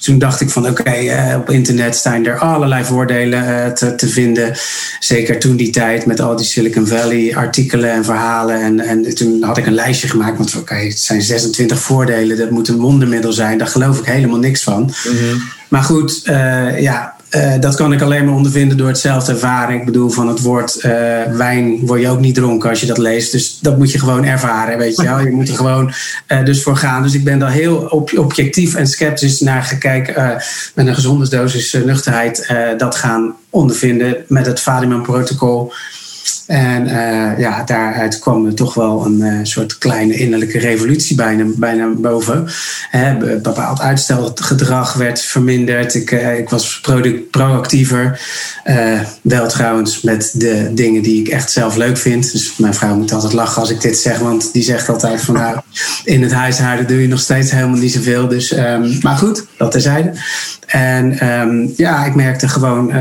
toen 0.00 0.18
dacht 0.18 0.40
ik 0.40 0.50
van 0.50 0.68
oké, 0.68 0.80
okay, 0.80 1.34
op 1.34 1.50
internet 1.50 1.96
staan 1.96 2.26
er 2.26 2.38
allerlei 2.38 2.84
voordelen 2.84 3.74
te, 3.74 3.94
te, 3.94 4.08
vinden. 4.08 4.52
Zeker 4.98 5.38
toen 5.38 5.56
die 5.56 5.70
tijd 5.70 6.06
met 6.06 6.20
al 6.20 6.36
die 6.36 6.46
Silicon 6.46 6.86
Valley 6.86 7.36
artikelen 7.36 7.90
en 7.90 8.04
verhalen. 8.04 8.60
En, 8.60 8.80
en 8.88 9.14
toen 9.14 9.42
had 9.42 9.58
ik 9.58 9.66
een 9.66 9.74
lijstje 9.74 10.08
gemaakt. 10.08 10.36
Want 10.36 10.48
oké, 10.48 10.58
okay, 10.58 10.86
het 10.86 11.00
zijn 11.00 11.22
26 11.22 11.78
voordelen. 11.78 12.36
Dat 12.36 12.50
moet 12.50 12.68
een 12.68 12.78
wondermiddel 12.78 13.32
zijn. 13.32 13.58
Daar 13.58 13.66
geloof 13.66 13.98
ik 13.98 14.04
helemaal 14.04 14.38
niks 14.38 14.62
van. 14.62 14.82
Mm-hmm. 14.82 15.42
Maar 15.68 15.82
goed, 15.82 16.22
uh, 16.24 16.80
ja, 16.80 17.16
uh, 17.30 17.52
dat 17.60 17.74
kan 17.74 17.92
ik 17.92 18.02
alleen 18.02 18.24
maar 18.24 18.34
ondervinden 18.34 18.76
door 18.76 18.88
het 18.88 18.98
zelf 18.98 19.24
te 19.24 19.32
ervaren. 19.32 19.74
Ik 19.74 19.84
bedoel, 19.84 20.08
van 20.08 20.28
het 20.28 20.40
woord 20.40 20.76
uh, 20.76 20.82
wijn 21.36 21.86
word 21.86 22.00
je 22.00 22.08
ook 22.08 22.20
niet 22.20 22.34
dronken 22.34 22.70
als 22.70 22.80
je 22.80 22.86
dat 22.86 22.98
leest. 22.98 23.32
Dus 23.32 23.58
dat 23.60 23.78
moet 23.78 23.92
je 23.92 23.98
gewoon 23.98 24.24
ervaren, 24.24 24.78
weet 24.78 24.96
je 24.96 25.02
wel. 25.02 25.18
Je 25.18 25.30
moet 25.30 25.48
er 25.48 25.54
gewoon 25.54 25.92
uh, 26.28 26.44
dus 26.44 26.62
voor 26.62 26.76
gaan. 26.76 27.02
Dus 27.02 27.14
ik 27.14 27.24
ben 27.24 27.38
daar 27.38 27.50
heel 27.50 28.06
objectief 28.16 28.74
en 28.74 28.86
sceptisch 28.86 29.40
naar 29.40 29.62
gekeken. 29.62 30.42
met 30.74 30.86
een 30.86 30.94
gezonde 30.94 31.28
dosis 31.28 31.72
nuchterheid 31.72 32.52
dat 32.76 32.94
gaan 32.94 33.34
ondervinden 33.50 34.16
met 34.28 34.46
het 34.46 34.60
Fadiman-protocol. 34.60 35.72
En 36.48 36.86
uh, 36.86 37.38
ja, 37.38 37.62
daaruit 37.64 38.18
kwam 38.18 38.46
er 38.46 38.54
toch 38.54 38.74
wel 38.74 39.04
een 39.04 39.20
uh, 39.20 39.38
soort 39.42 39.78
kleine 39.78 40.14
innerlijke 40.14 40.58
revolutie 40.58 41.16
bijna, 41.16 41.44
bijna 41.56 41.88
boven. 41.96 42.48
Hè, 42.90 43.16
bepaald 43.16 43.80
uitstelgedrag 43.80 44.94
werd 44.94 45.20
verminderd. 45.20 45.94
Ik, 45.94 46.10
uh, 46.10 46.38
ik 46.38 46.48
was 46.48 46.80
product, 46.80 47.30
proactiever. 47.30 48.20
wel 49.22 49.48
trouwens 49.48 50.00
met 50.00 50.32
de 50.34 50.70
dingen 50.74 51.02
die 51.02 51.20
ik 51.20 51.28
echt 51.28 51.50
zelf 51.50 51.76
leuk 51.76 51.96
vind. 51.96 52.32
Dus 52.32 52.56
mijn 52.56 52.74
vrouw 52.74 52.96
moet 52.96 53.12
altijd 53.12 53.32
lachen 53.32 53.60
als 53.60 53.70
ik 53.70 53.80
dit 53.80 53.98
zeg. 53.98 54.18
Want 54.18 54.52
die 54.52 54.62
zegt 54.62 54.88
altijd 54.88 55.20
van 55.20 55.34
nou, 55.34 55.58
in 56.04 56.22
het 56.22 56.32
huishouden 56.32 56.86
doe 56.86 57.02
je 57.02 57.08
nog 57.08 57.20
steeds 57.20 57.50
helemaal 57.50 57.78
niet 57.78 57.92
zoveel. 57.92 58.28
Dus, 58.28 58.56
um, 58.56 58.98
maar 59.02 59.16
goed, 59.16 59.44
dat 59.56 59.70
terzijde. 59.70 60.12
En 60.66 61.30
um, 61.40 61.72
ja, 61.76 62.04
ik 62.04 62.14
merkte 62.14 62.48
gewoon 62.48 62.92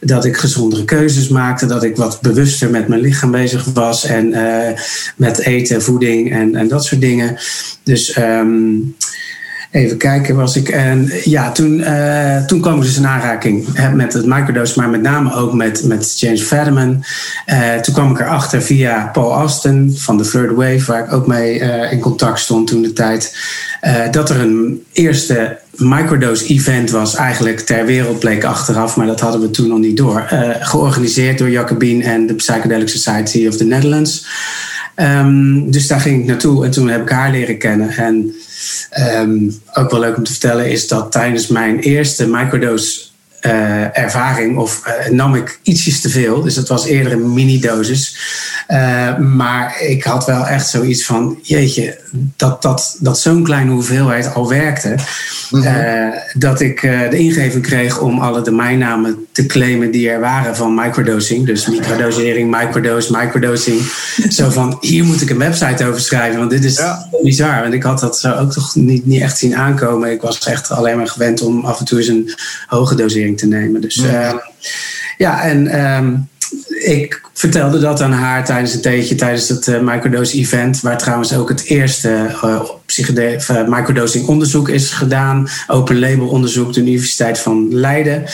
dat 0.00 0.24
ik 0.24 0.36
gezondere 0.36 0.84
keuzes 0.84 1.28
maakte. 1.28 1.66
Dat 1.66 1.82
ik 1.82 1.96
wat 1.96 2.20
bewust 2.20 2.58
met 2.68 2.88
mijn 2.88 3.00
lichaam 3.00 3.30
bezig 3.30 3.64
was 3.64 4.04
en 4.04 4.26
uh, 4.26 4.68
met 5.16 5.38
eten, 5.38 5.82
voeding 5.82 6.32
en, 6.32 6.54
en 6.54 6.68
dat 6.68 6.84
soort 6.84 7.00
dingen. 7.00 7.36
Dus 7.82 8.16
um, 8.16 8.94
Even 9.70 9.96
kijken, 9.96 10.36
was 10.36 10.56
ik. 10.56 10.68
En 10.68 11.10
ja, 11.24 11.52
toen, 11.52 11.78
uh, 11.78 12.44
toen 12.44 12.60
kwam 12.60 12.76
ik 12.76 12.82
dus 12.82 12.96
in 12.96 13.06
aanraking 13.06 13.66
met 13.94 14.12
het 14.12 14.26
microdose, 14.26 14.78
maar 14.78 14.88
met 14.88 15.02
name 15.02 15.34
ook 15.34 15.52
met, 15.52 15.84
met 15.84 16.20
James 16.20 16.42
Fadiman. 16.42 17.04
Uh, 17.46 17.74
toen 17.74 17.94
kwam 17.94 18.10
ik 18.10 18.20
erachter 18.20 18.62
via 18.62 19.10
Paul 19.12 19.32
Austin 19.32 19.94
van 19.96 20.16
de 20.16 20.28
Third 20.28 20.54
Wave, 20.54 20.84
waar 20.86 21.04
ik 21.04 21.12
ook 21.12 21.26
mee 21.26 21.58
in 21.90 22.00
contact 22.00 22.40
stond 22.40 22.66
toen 22.66 22.82
de 22.82 22.92
tijd. 22.92 23.36
dat 24.10 24.30
er 24.30 24.40
een 24.40 24.84
eerste 24.92 25.58
microdose-event 25.80 26.90
was, 26.90 27.14
eigenlijk 27.14 27.60
ter 27.60 27.86
wereld 27.86 28.18
bleek 28.18 28.44
achteraf, 28.44 28.96
maar 28.96 29.06
dat 29.06 29.20
hadden 29.20 29.40
we 29.40 29.50
toen 29.50 29.68
nog 29.68 29.78
niet 29.78 29.96
door. 29.96 30.24
georganiseerd 30.60 31.38
door 31.38 31.50
Jacobin 31.50 32.02
en 32.02 32.26
de 32.26 32.34
Psychedelic 32.34 32.88
Society 32.88 33.46
of 33.46 33.56
the 33.56 33.64
Netherlands. 33.64 34.26
Um, 34.96 35.70
dus 35.70 35.86
daar 35.86 36.00
ging 36.00 36.20
ik 36.20 36.26
naartoe 36.26 36.64
en 36.64 36.70
toen 36.70 36.88
heb 36.88 37.02
ik 37.02 37.08
haar 37.08 37.30
leren 37.30 37.58
kennen. 37.58 37.90
En 37.90 38.34
um, 39.18 39.60
ook 39.74 39.90
wel 39.90 40.00
leuk 40.00 40.16
om 40.16 40.24
te 40.24 40.30
vertellen 40.30 40.70
is 40.70 40.88
dat 40.88 41.12
tijdens 41.12 41.46
mijn 41.46 41.78
eerste 41.78 42.26
microdose 42.26 43.09
uh, 43.46 43.98
ervaring 43.98 44.58
of 44.58 44.82
uh, 44.86 45.12
nam 45.12 45.34
ik 45.34 45.58
ietsjes 45.62 46.00
te 46.00 46.08
veel. 46.08 46.42
Dus 46.42 46.56
het 46.56 46.68
was 46.68 46.86
eerder 46.86 47.12
een 47.12 47.32
mini-dosis. 47.32 48.18
Uh, 48.68 49.18
maar 49.18 49.80
ik 49.80 50.04
had 50.04 50.26
wel 50.26 50.46
echt 50.46 50.68
zoiets 50.68 51.04
van: 51.04 51.38
jeetje, 51.42 51.98
dat, 52.36 52.62
dat, 52.62 52.96
dat 53.00 53.18
zo'n 53.18 53.42
kleine 53.42 53.70
hoeveelheid 53.70 54.34
al 54.34 54.48
werkte. 54.48 54.94
-hmm. 55.50 56.14
dat 56.34 56.60
ik 56.60 56.80
de 56.80 57.18
ingeving 57.18 57.62
kreeg 57.62 58.00
om 58.00 58.18
alle 58.18 58.42
domeinnamen 58.42 59.26
te 59.32 59.46
claimen 59.46 59.90
die 59.90 60.10
er 60.10 60.20
waren 60.20 60.56
van 60.56 60.74
microdosing. 60.74 61.46
Dus 61.46 61.66
microdosering, 61.66 62.50
microdose, 62.50 63.16
microdosing. 63.16 63.80
zo 64.38 64.50
van: 64.50 64.76
hier 64.80 65.04
moet 65.04 65.20
ik 65.20 65.30
een 65.30 65.38
website 65.38 65.86
over 65.86 66.00
schrijven, 66.00 66.38
want 66.38 66.50
dit 66.50 66.64
is 66.64 66.76
ja. 66.76 67.08
bizar. 67.22 67.60
Want 67.60 67.74
ik 67.74 67.82
had 67.82 68.00
dat 68.00 68.18
zo 68.18 68.32
ook 68.32 68.52
toch 68.52 68.74
niet, 68.74 69.06
niet 69.06 69.22
echt 69.22 69.38
zien 69.38 69.56
aankomen. 69.56 70.10
Ik 70.10 70.20
was 70.20 70.38
echt 70.38 70.70
alleen 70.70 70.96
maar 70.96 71.08
gewend 71.08 71.40
om 71.40 71.64
af 71.64 71.78
en 71.78 71.84
toe 71.84 71.98
eens 71.98 72.08
een 72.08 72.34
hoge 72.66 72.94
dosering 72.94 73.29
te 73.36 73.46
nemen. 73.46 73.80
Dus 73.80 73.94
ja, 73.94 74.32
uh, 74.32 74.38
ja 75.16 75.42
en 75.42 75.84
um, 75.84 76.28
ik 76.84 77.20
vertelde 77.32 77.78
dat 77.78 78.00
aan 78.00 78.12
haar 78.12 78.44
tijdens 78.44 78.74
een 78.74 78.80
theetje, 78.80 79.14
tijdens 79.14 79.48
het 79.48 79.66
uh, 79.66 79.80
microdose 79.80 80.36
event, 80.36 80.80
waar 80.80 80.98
trouwens 80.98 81.34
ook 81.34 81.48
het 81.48 81.64
eerste 81.64 82.36
uh, 82.44 83.68
microdosing 83.68 84.26
onderzoek 84.26 84.68
is 84.68 84.90
gedaan, 84.90 85.48
open 85.66 85.98
label 85.98 86.28
onderzoek, 86.28 86.72
de 86.72 86.80
Universiteit 86.80 87.38
van 87.38 87.74
Leiden. 87.74 88.24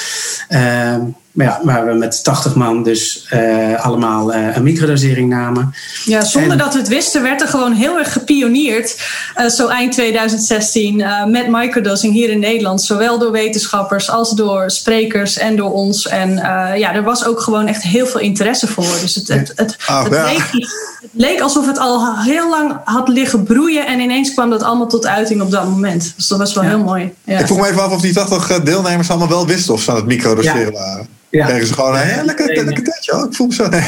Maar 1.37 1.47
ja, 1.47 1.61
waar 1.63 1.87
we 1.87 1.93
met 1.93 2.25
80 2.25 2.55
man 2.55 2.83
dus 2.83 3.27
uh, 3.33 3.85
allemaal 3.85 4.35
uh, 4.35 4.57
een 4.57 4.63
microdosering 4.63 5.29
namen. 5.29 5.75
Ja, 6.05 6.25
zonder 6.25 6.51
en, 6.51 6.59
dat 6.59 6.73
we 6.73 6.79
het 6.79 6.89
wisten, 6.89 7.23
werd 7.23 7.41
er 7.41 7.49
gewoon 7.49 7.73
heel 7.73 7.99
erg 7.99 8.13
gepioneerd. 8.13 9.01
Uh, 9.37 9.49
zo 9.49 9.69
eind 9.69 9.93
2016 9.93 11.05
met 11.27 11.49
microdosing 11.49 12.13
hier 12.13 12.31
in 12.31 12.39
Nederland. 12.39 12.83
Zowel 12.83 13.19
door 13.19 13.33
wetenschappers 13.33 14.11
als 14.11 14.31
door 14.31 14.71
sprekers 14.71 15.39
en 15.39 15.57
door 15.57 15.73
ons. 15.73 16.07
En 16.09 16.35
ja, 16.79 16.95
er 16.95 17.03
was 17.03 17.25
ook 17.25 17.41
gewoon 17.41 17.67
echt 17.67 17.83
heel 17.83 18.07
veel 18.07 18.21
interesse 18.21 18.67
voor. 18.67 18.97
Dus 19.01 19.15
het, 19.15 19.29
het, 19.29 19.53
het, 19.57 19.77
ah, 19.87 20.05
het, 20.05 20.13
ja. 20.13 20.25
leek, 20.25 20.51
het 21.01 21.11
leek 21.13 21.41
alsof 21.41 21.67
het 21.67 21.79
al 21.79 22.19
heel 22.19 22.51
lang 22.51 22.81
had 22.85 23.09
liggen 23.09 23.43
broeien. 23.43 23.87
En 23.87 24.01
ineens 24.01 24.33
kwam 24.33 24.51
dat 24.51 24.63
allemaal 24.63 24.89
tot 24.89 25.07
uiting 25.07 25.43
op 25.43 25.51
dat 25.51 25.65
moment. 25.65 26.13
Dus 26.17 26.29
dat 26.29 26.39
was 26.39 26.55
wel 26.55 26.65
ja. 26.65 26.69
heel 26.69 26.85
mooi. 26.85 27.15
Ja. 27.25 27.39
Ik 27.39 27.47
vroeg 27.47 27.61
me 27.61 27.69
even 27.69 27.83
af 27.83 27.93
of 27.93 28.01
die 28.01 28.15
80 28.15 28.63
deelnemers 28.63 29.11
allemaal 29.11 29.29
wel 29.29 29.47
wisten 29.47 29.75
of 29.75 29.83
ze 29.83 29.91
aan 29.91 29.97
het 29.97 30.07
microdoseren 30.07 30.73
waren. 30.73 31.17
Ja. 31.31 31.65
Ze 31.65 31.75
gewoon 31.75 31.95
een 31.95 32.01
hele 32.01 32.25
lekker, 32.25 32.65
lekker 32.65 32.85
tijdje. 32.85 33.15
Oh, 33.17 33.25
ik 33.25 33.35
voel 33.35 33.47
me 33.47 33.55
zo. 33.55 33.69
Nee. 33.77 33.83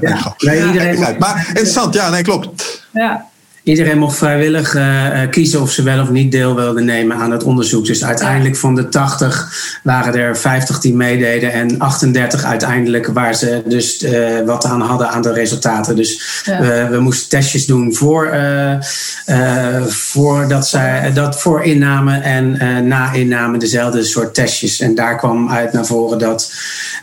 Ja. 0.00 0.34
nee 0.38 0.66
iedereen 0.66 1.16
maar 1.18 1.44
interessant, 1.48 1.94
ja, 1.94 2.10
nee, 2.10 2.22
klopt. 2.22 2.82
Ja. 2.92 3.29
Iedereen 3.62 3.98
mocht 3.98 4.16
vrijwillig 4.16 4.74
uh, 4.74 5.20
kiezen 5.30 5.60
of 5.60 5.70
ze 5.70 5.82
wel 5.82 6.00
of 6.02 6.10
niet 6.10 6.32
deel 6.32 6.54
wilden 6.54 6.84
nemen 6.84 7.16
aan 7.16 7.30
het 7.30 7.42
onderzoek. 7.42 7.86
Dus 7.86 8.04
uiteindelijk 8.04 8.56
van 8.56 8.74
de 8.74 8.88
80 8.88 9.78
waren 9.82 10.14
er 10.14 10.36
50 10.36 10.80
die 10.80 10.94
meededen 10.94 11.52
en 11.52 11.78
38 11.78 12.44
uiteindelijk 12.44 13.06
waar 13.06 13.34
ze 13.34 13.62
dus 13.66 14.02
uh, 14.02 14.40
wat 14.46 14.64
aan 14.64 14.80
hadden 14.80 15.08
aan 15.08 15.22
de 15.22 15.32
resultaten. 15.32 15.96
Dus 15.96 16.42
ja. 16.44 16.60
we, 16.60 16.86
we, 16.90 17.00
moesten 17.00 17.28
testjes 17.28 17.66
doen 17.66 17.94
voor, 17.94 18.34
voor, 19.86 20.48
dat 20.48 20.68
zij, 20.68 21.12
dat 21.12 21.40
voor 21.40 21.62
inname 21.62 22.18
en 22.18 22.88
na 22.88 23.12
inname 23.12 23.58
dezelfde 23.58 24.04
soort 24.04 24.34
testjes. 24.34 24.80
En 24.80 24.94
daar 24.94 25.16
kwam 25.16 25.50
uit 25.50 25.72
naar 25.72 25.86
voren 25.86 26.18
dat 26.18 26.52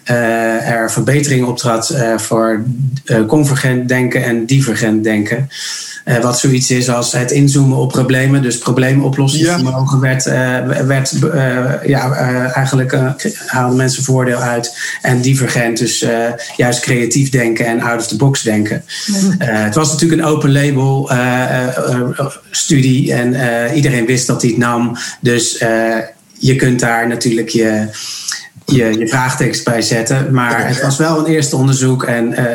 er 0.03 0.91
verbetering 0.91 1.45
optrad 1.45 1.95
voor 2.17 2.63
convergent 3.27 3.87
denken 3.87 4.23
en 4.23 4.45
divergent 4.45 5.03
denken. 5.03 5.49
Wat 6.21 6.39
zoiets 6.39 6.56
is 6.65 6.89
als 6.89 7.11
het 7.11 7.31
inzoomen 7.31 7.77
op 7.77 7.91
problemen, 7.91 8.41
dus 8.41 8.57
probleemoplossingsvermogen, 8.57 9.95
ja. 9.95 10.01
werd, 10.01 10.25
uh, 10.25 10.85
werd 10.85 11.13
uh, 11.23 11.73
ja, 11.85 12.11
eigenlijk 12.51 12.99
haalden 13.45 13.77
mensen 13.77 14.03
voordeel 14.03 14.37
uit. 14.37 14.77
En 15.01 15.21
divergent, 15.21 15.77
dus 15.77 16.05
juist 16.55 16.79
creatief 16.79 17.29
denken 17.29 17.65
en 17.65 17.81
out 17.81 17.99
of 17.99 18.07
the 18.07 18.15
box 18.15 18.41
denken. 18.41 18.83
Ja. 19.05 19.45
het 19.45 19.75
was 19.75 19.91
natuurlijk 19.91 20.21
een 20.21 20.27
open 20.27 20.51
label 20.51 21.11
studie 22.51 23.13
en 23.13 23.35
iedereen 23.75 24.05
wist 24.05 24.27
dat 24.27 24.41
hij 24.41 24.51
het 24.51 24.59
nam. 24.59 24.97
Dus 25.21 25.63
je 26.39 26.55
kunt 26.55 26.79
daar 26.79 27.07
natuurlijk 27.07 27.49
je 27.49 27.87
je, 28.75 28.97
je 28.99 29.07
vraagtekst 29.07 29.63
bij 29.63 29.81
zetten. 29.81 30.33
Maar 30.33 30.67
het 30.67 30.81
was 30.81 30.97
wel 30.97 31.19
een 31.19 31.25
eerste 31.25 31.55
onderzoek. 31.55 32.03
En 32.03 32.31
uh, 32.31 32.45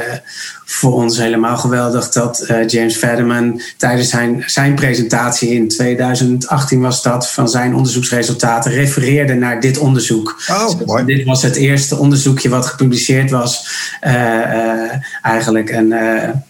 voor 0.64 0.92
ons 0.92 1.19
helemaal 1.19 1.57
geweldig 1.57 2.09
dat 2.09 2.47
uh, 2.50 2.69
James 2.69 2.97
Fadiman 2.97 3.61
tijdens 3.76 4.09
zijn, 4.09 4.45
zijn 4.47 4.75
presentatie 4.75 5.50
in 5.50 5.69
2018 5.69 6.81
was 6.81 7.02
dat 7.02 7.31
van 7.31 7.49
zijn 7.49 7.75
onderzoeksresultaten 7.75 8.73
refereerde 8.73 9.35
naar 9.35 9.61
dit 9.61 9.78
onderzoek. 9.78 10.42
Oh. 10.50 11.07
Dit 11.07 11.25
was 11.25 11.42
het 11.42 11.57
eerste 11.57 11.97
onderzoekje 11.97 12.49
wat 12.49 12.66
gepubliceerd 12.66 13.31
was 13.31 13.69
uh, 14.07 14.12
eigenlijk. 15.22 15.70
En 15.70 15.88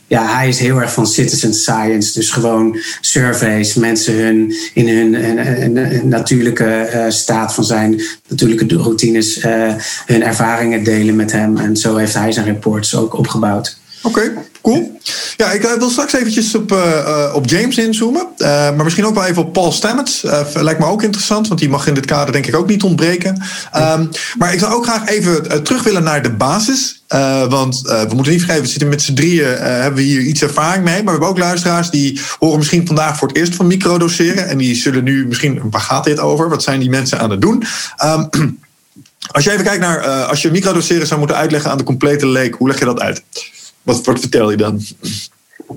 ja, 0.06 0.34
hij 0.36 0.48
is 0.48 0.58
heel 0.58 0.80
erg 0.80 0.92
van 0.92 1.06
citizen 1.06 1.54
science. 1.54 2.12
Dus 2.12 2.30
gewoon 2.30 2.78
surveys, 3.00 3.74
mensen 3.74 4.14
hun, 4.14 4.54
in 4.74 4.88
hun, 4.88 5.14
hun, 5.14 5.76
hun 5.76 6.08
natuurlijke 6.08 7.06
staat 7.08 7.54
van 7.54 7.64
zijn 7.64 8.00
natuurlijke 8.28 8.76
routines, 8.76 9.42
hun 10.06 10.22
ervaringen 10.22 10.84
delen 10.84 11.16
met 11.16 11.32
hem. 11.32 11.56
En 11.56 11.76
zo 11.76 11.96
heeft 11.96 12.14
hij 12.14 12.32
zijn 12.32 12.46
reports 12.46 12.96
ook 12.96 13.18
opgebouwd. 13.18 13.80
Oké, 14.02 14.32
cool. 14.62 15.00
Ja, 15.36 15.50
ik 15.50 15.76
wil 15.78 15.90
straks 15.90 16.12
eventjes 16.12 16.54
op, 16.54 16.72
uh, 16.72 17.32
op 17.34 17.48
James 17.48 17.78
inzoomen. 17.78 18.26
Maar 18.38 18.84
misschien 18.84 19.06
ook 19.06 19.14
wel 19.14 19.24
even 19.24 19.42
op 19.42 19.52
Paul 19.52 19.72
Stamets. 19.72 20.22
Lijkt 20.54 20.80
me 20.80 20.86
ook 20.86 21.02
interessant, 21.02 21.48
want 21.48 21.60
die 21.60 21.68
mag 21.68 21.86
in 21.86 21.94
dit 21.94 22.04
kader 22.04 22.32
denk 22.32 22.46
ik 22.46 22.56
ook 22.56 22.68
niet 22.68 22.82
ontbreken. 22.82 23.42
Um, 23.76 24.08
maar 24.38 24.52
ik 24.52 24.58
zou 24.58 24.72
ook 24.72 24.84
graag 24.84 25.08
even 25.08 25.62
terug 25.64 25.82
willen 25.82 26.02
naar 26.02 26.22
de 26.22 26.32
basis. 26.32 27.02
want 27.48 27.80
we 27.80 28.12
moeten 28.14 28.32
niet 28.32 28.42
vergeten, 28.42 28.62
we 28.62 28.68
zitten 28.68 28.88
met 28.88 29.02
z'n 29.02 29.14
drieën, 29.14 29.56
hebben 29.58 29.94
we 29.94 30.02
hier 30.02 30.20
iets 30.20 30.42
ervaring 30.42 30.84
mee. 30.84 30.94
Maar 30.94 31.04
we 31.04 31.10
hebben 31.10 31.28
ook 31.28 31.38
luisteraars 31.38 31.90
die 31.90 32.20
horen 32.38 32.58
misschien 32.58 32.86
vandaag 32.86 33.16
voor 33.16 33.28
het 33.28 33.36
eerst 33.36 33.54
van 33.54 33.66
microdoseren. 33.66 34.48
En 34.48 34.58
die 34.58 34.74
zullen 34.74 35.04
nu 35.04 35.26
misschien, 35.26 35.60
waar 35.70 35.80
gaat 35.80 36.04
dit 36.04 36.18
over? 36.18 36.48
Wat 36.48 36.62
zijn 36.62 36.80
die 36.80 36.90
mensen 36.90 37.20
aan 37.20 37.30
het 37.30 37.40
doen? 37.40 37.64
Um, 38.04 38.28
als 39.34 39.44
je 39.44 39.50
even 39.50 39.64
kijkt 39.64 39.80
naar, 39.80 40.00
als 40.04 40.42
je 40.42 40.50
microdoseren 40.50 41.06
zou 41.06 41.18
moeten 41.18 41.36
uitleggen 41.36 41.70
aan 41.70 41.78
de 41.78 41.84
complete 41.84 42.26
leek, 42.26 42.54
hoe 42.54 42.68
leg 42.68 42.78
je 42.78 42.84
dat 42.84 43.00
uit? 43.00 43.22
Wat, 43.82 44.04
wat 44.04 44.20
vertel 44.20 44.50
je 44.50 44.56
dan? 44.56 44.80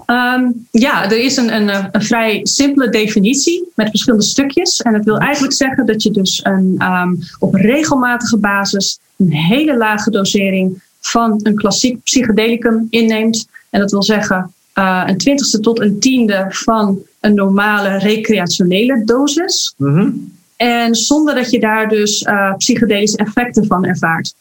Um, 0.06 0.68
ja, 0.72 1.04
er 1.04 1.20
is 1.20 1.38
een, 1.38 1.56
een, 1.56 1.90
een, 1.92 2.04
vrij 2.04 2.40
simpele 2.44 2.90
definitie 2.90 3.72
met 3.76 3.90
verschillende 3.90 4.26
stukjes. 4.26 4.82
En 4.82 4.94
dat 4.94 5.06
wil 5.06 5.18
eigenlijk 5.18 5.54
zeggen 5.54 5.86
dat 5.86 6.04
je 6.04 6.12
dus 6.12 6.40
een, 6.44 6.82
um, 6.82 7.20
op 7.40 7.54
regelmatige 7.54 8.38
basis 8.38 9.00
een 9.18 9.34
hele 9.34 9.78
lage 9.78 10.10
dosering 10.10 10.82
van 11.00 11.40
een 11.44 11.56
klassiek 11.56 12.04
psychedelicum 12.04 12.88
inneemt. 12.90 13.48
En 13.70 13.80
dat 13.80 13.92
wil 13.92 14.04
zeggen 14.04 14.54
uh, 14.76 15.04
een 15.06 15.18
twintigste 15.18 15.60
tot 15.60 15.80
een 15.80 16.00
tiende 16.00 16.46
van 16.50 17.00
een 17.20 17.34
normale 17.34 17.98
recreationele 17.98 19.04
dosis. 19.06 19.74
Mm 19.78 19.96
-hmm. 19.96 20.34
En 20.56 20.96
zonder 20.96 21.36
dat 21.36 21.52
je 21.52 21.60
daar 21.60 21.90
dus 21.90 22.22
uh, 22.22 22.56
psychedelische 22.56 23.18
effecten 23.18 23.66
van 23.66 23.86
ervaart. 23.86 24.34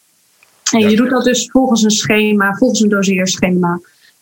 En 0.73 0.89
je 0.89 0.95
doet 0.95 1.09
dat 1.09 1.23
dus 1.23 1.49
volgens 1.51 1.83
een 1.83 1.91
schema, 1.91 2.53
volgens 2.53 2.81
een 2.81 2.89
doseerschema. 2.89 3.79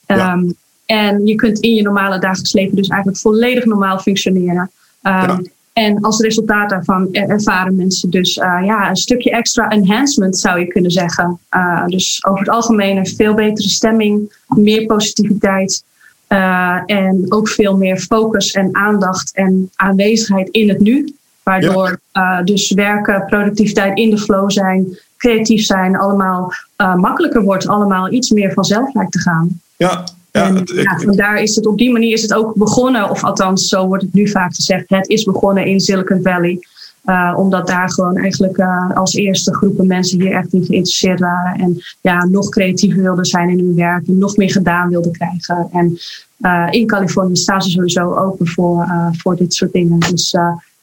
Ja. 0.07 0.33
Um, 0.33 0.55
en 0.85 1.25
je 1.25 1.35
kunt 1.35 1.59
in 1.59 1.73
je 1.73 1.81
normale 1.81 2.19
dagelijks 2.19 2.53
leven 2.53 2.75
dus 2.75 2.87
eigenlijk 2.87 3.21
volledig 3.21 3.65
normaal 3.65 3.99
functioneren. 3.99 4.71
Um, 5.01 5.11
ja. 5.11 5.41
En 5.73 6.01
als 6.01 6.19
resultaat 6.19 6.69
daarvan 6.69 7.13
ervaren 7.13 7.75
mensen 7.75 8.09
dus 8.09 8.37
uh, 8.37 8.61
ja, 8.65 8.89
een 8.89 8.95
stukje 8.95 9.31
extra 9.31 9.69
enhancement, 9.69 10.37
zou 10.37 10.59
je 10.59 10.67
kunnen 10.67 10.91
zeggen. 10.91 11.39
Uh, 11.51 11.85
dus 11.85 12.25
over 12.25 12.39
het 12.39 12.49
algemeen 12.49 12.97
een 12.97 13.07
veel 13.07 13.33
betere 13.33 13.69
stemming, 13.69 14.33
meer 14.47 14.85
positiviteit. 14.85 15.83
Uh, 16.29 16.81
en 16.85 17.25
ook 17.29 17.49
veel 17.49 17.77
meer 17.77 17.97
focus 17.97 18.51
en 18.51 18.69
aandacht 18.75 19.35
en 19.35 19.71
aanwezigheid 19.75 20.49
in 20.49 20.69
het 20.69 20.79
nu. 20.79 21.15
Waardoor 21.43 21.99
ja. 22.11 22.41
dus 22.41 22.71
werken, 22.71 23.25
productiviteit 23.25 23.97
in 23.97 24.09
de 24.09 24.17
flow 24.17 24.51
zijn, 24.51 24.97
creatief 25.23 25.65
zijn 25.65 25.97
allemaal 25.97 26.53
uh, 26.77 26.95
makkelijker 26.95 27.43
wordt, 27.43 27.67
allemaal 27.67 28.11
iets 28.11 28.29
meer 28.29 28.53
vanzelf 28.53 28.93
lijkt 28.93 29.11
te 29.11 29.19
gaan. 29.19 29.61
Ja, 29.77 30.03
Ja, 30.31 30.47
en, 30.47 30.63
ja, 30.65 30.99
vandaar 30.99 31.41
is 31.41 31.55
het 31.55 31.65
op 31.65 31.77
die 31.77 31.91
manier 31.91 32.13
is 32.13 32.21
het 32.21 32.33
ook 32.33 32.55
begonnen, 32.55 33.09
of 33.09 33.23
althans, 33.23 33.67
zo 33.67 33.87
wordt 33.87 34.03
het 34.03 34.13
nu 34.13 34.27
vaak 34.27 34.55
gezegd, 34.55 34.83
het 34.87 35.09
is 35.09 35.23
begonnen 35.23 35.65
in 35.65 35.79
Silicon 35.79 36.21
Valley. 36.23 36.59
Uh, 37.05 37.33
omdat 37.37 37.67
daar 37.67 37.89
gewoon 37.91 38.17
eigenlijk 38.17 38.57
uh, 38.57 38.95
als 38.95 39.13
eerste 39.13 39.53
groepen 39.53 39.87
mensen 39.87 40.21
hier 40.21 40.31
echt 40.31 40.53
in 40.53 40.65
geïnteresseerd 40.65 41.19
waren. 41.19 41.59
En 41.59 41.81
ja, 42.01 42.25
nog 42.25 42.49
creatiever 42.49 43.01
wilden 43.01 43.25
zijn 43.25 43.49
in 43.49 43.59
hun 43.59 43.75
werk 43.75 44.07
en 44.07 44.17
nog 44.17 44.37
meer 44.37 44.51
gedaan 44.51 44.89
wilden 44.89 45.11
krijgen. 45.11 45.67
En 45.71 45.97
uh, 46.41 46.67
in 46.69 46.87
Californië 46.87 47.35
staan 47.35 47.61
ze 47.61 47.69
sowieso 47.69 48.15
open 48.15 48.47
voor, 48.47 48.87
voor 49.11 49.35
dit 49.35 49.53
soort 49.53 49.71
dingen. 49.71 49.99
Dus 49.99 50.35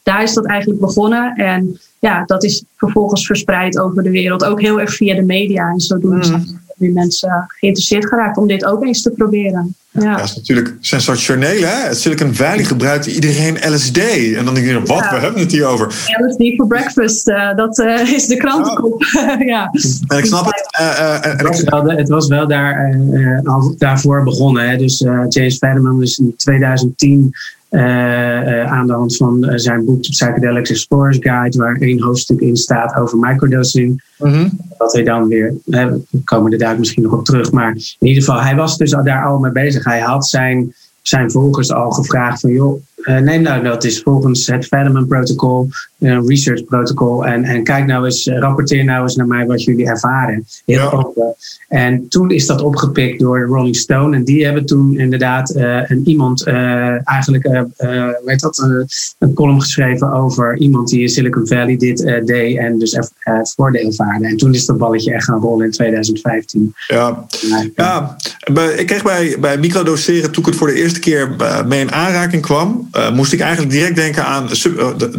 daar 0.03 0.23
is 0.23 0.35
dat 0.35 0.47
eigenlijk 0.47 0.81
begonnen. 0.81 1.35
En 1.35 1.81
ja, 1.99 2.25
dat 2.25 2.45
is 2.45 2.65
vervolgens 2.77 3.27
verspreid 3.27 3.79
over 3.79 4.03
de 4.03 4.11
wereld. 4.11 4.45
Ook 4.45 4.61
heel 4.61 4.81
erg 4.81 4.95
via 4.95 5.15
de 5.15 5.23
media. 5.23 5.69
En 5.69 5.81
zodoende 5.81 6.25
zijn 6.25 6.41
mm. 6.41 6.61
nu 6.77 6.93
mensen 6.93 7.45
geïnteresseerd 7.49 8.07
geraakt 8.07 8.37
om 8.37 8.47
dit 8.47 8.65
ook 8.65 8.85
eens 8.85 9.03
te 9.03 9.11
proberen. 9.11 9.75
Ja. 9.93 10.17
dat 10.17 10.25
is 10.25 10.37
natuurlijk 10.37 10.75
sensationeel. 10.81 11.63
Hè? 11.63 11.95
Silicon 11.95 12.35
Valley 12.35 12.65
gebruikt 12.65 13.07
iedereen 13.07 13.75
LSD. 13.75 13.99
En 14.37 14.45
dan 14.45 14.55
denk 14.55 14.67
je, 14.67 14.81
wat, 14.81 15.11
we 15.11 15.17
hebben 15.17 15.41
het 15.41 15.53
hier 15.53 15.67
over? 15.67 15.87
LSD 15.87 16.55
for 16.57 16.67
breakfast, 16.67 17.29
uh, 17.29 17.55
dat 17.57 17.79
uh, 17.79 18.13
is 18.13 18.27
de 18.27 18.37
krantenkop. 18.37 19.05
ja. 19.47 19.71
En 20.07 20.19
ik 20.19 20.25
snap 20.25 20.45
het. 20.45 20.69
Uh, 20.81 21.21
het, 21.21 21.43
was 21.43 21.63
wel, 21.63 21.85
het 21.85 22.09
was 22.09 22.29
wel 22.29 22.49
daar, 22.49 22.99
al 23.45 23.75
daarvoor 23.79 24.23
begonnen. 24.23 24.71
Hè? 24.71 24.77
Dus 24.77 24.99
James 25.29 25.57
Fadiman 25.57 26.03
is 26.03 26.19
in 26.19 26.35
2010 26.37 27.21
uh, 27.21 27.29
aan 27.71 28.87
de 28.87 28.93
hand 28.93 29.17
van 29.17 29.45
uh, 29.45 29.53
zijn 29.55 29.85
boek 29.85 30.01
Psychedelics 30.01 30.71
Explorers 30.71 31.17
Guide, 31.21 31.59
waar 31.59 31.77
één 31.77 32.03
hoofdstuk 32.03 32.41
in 32.41 32.57
staat 32.57 32.97
over 32.97 33.19
microdosing. 33.19 34.03
Mm 34.19 34.51
Dat 34.79 34.93
hij 34.93 35.05
dan 35.05 35.29
weer, 35.29 35.55
we 35.65 36.01
komen 36.25 36.53
er 36.53 36.59
daar 36.59 36.79
misschien 36.79 37.03
nog 37.03 37.13
op 37.13 37.25
terug, 37.25 37.53
maar 37.53 37.71
in 37.99 38.07
ieder 38.07 38.23
geval, 38.23 38.43
hij 38.43 38.57
was 38.57 38.77
dus 38.77 38.91
daar 38.91 39.27
al 39.27 39.39
mee 39.39 39.53
bezig. 39.53 39.85
Hij 39.85 40.01
had 40.01 40.27
zijn, 40.27 40.75
zijn 41.03 41.31
volgers 41.31 41.73
al 41.73 41.91
gevraagd 41.91 42.41
van, 42.41 42.51
joh, 42.51 42.83
uh, 43.03 43.19
neem 43.19 43.43
nou 43.43 43.63
dat 43.63 43.85
is 43.85 44.03
volgens 44.03 44.47
het 44.47 44.67
Federman 44.67 45.07
Protocol, 45.07 45.69
een 45.99 46.27
research 46.27 46.65
protocol. 46.65 47.27
En, 47.27 47.45
en 47.45 47.65
kijk 47.65 47.87
nou 47.87 48.05
eens, 48.05 48.27
rapporteer 48.27 48.85
nou 48.85 49.03
eens 49.03 49.17
naar 49.17 49.27
mij 49.27 49.47
wat 49.47 49.65
jullie 49.65 49.87
ervaren. 49.87 50.47
Heel 50.65 50.79
ja. 50.79 50.91
open. 50.91 51.35
En 51.69 52.09
toen 52.09 52.31
is 52.31 52.47
dat 52.47 52.63
opgepikt 52.63 53.21
door 53.21 53.41
Rolling 53.41 53.77
Stone. 53.77 54.17
En 54.17 54.25
die 54.25 54.45
hebben 54.45 54.67
toen 54.67 54.99
inderdaad 54.99 55.57
uh, 55.57 55.91
een 55.91 56.09
iemand, 56.09 56.45
eigenlijk, 56.45 57.67
weet 58.25 58.41
dat, 58.41 58.59
een 59.19 59.35
column 59.35 59.61
geschreven 59.61 60.13
over 60.13 60.59
iemand 60.59 60.89
die 60.89 61.01
in 61.01 61.09
Silicon 61.09 61.47
Valley 61.47 61.77
dit 61.77 61.99
deed 62.25 62.57
en 62.57 62.79
dus 62.79 62.93
het 63.19 63.53
voordeel 63.57 63.87
ervaarde. 63.87 64.27
En 64.27 64.37
toen 64.37 64.55
is 64.55 64.67
dat 64.67 64.79
balletje 64.79 65.13
echt 65.13 65.25
gaan 65.25 65.41
rollen 65.41 65.65
in 65.65 65.71
2015. 65.71 66.75
Ja, 66.87 67.27
ja. 67.75 68.17
ik 68.77 68.87
kreeg 68.87 69.03
bij, 69.03 69.37
bij 69.41 69.59
microdoseren, 69.59 70.31
toen 70.31 70.43
ik 70.43 70.49
het 70.49 70.59
voor 70.59 70.69
de 70.69 70.75
eerste 70.75 71.01
keer 71.01 71.37
mee 71.67 71.81
in 71.81 71.93
aanraking 71.93 72.43
kwam, 72.43 72.89
moest 73.13 73.33
ik 73.33 73.41
eigenlijk 73.41 73.73
direct 73.73 73.95
denken 73.95 74.25
aan. 74.25 74.51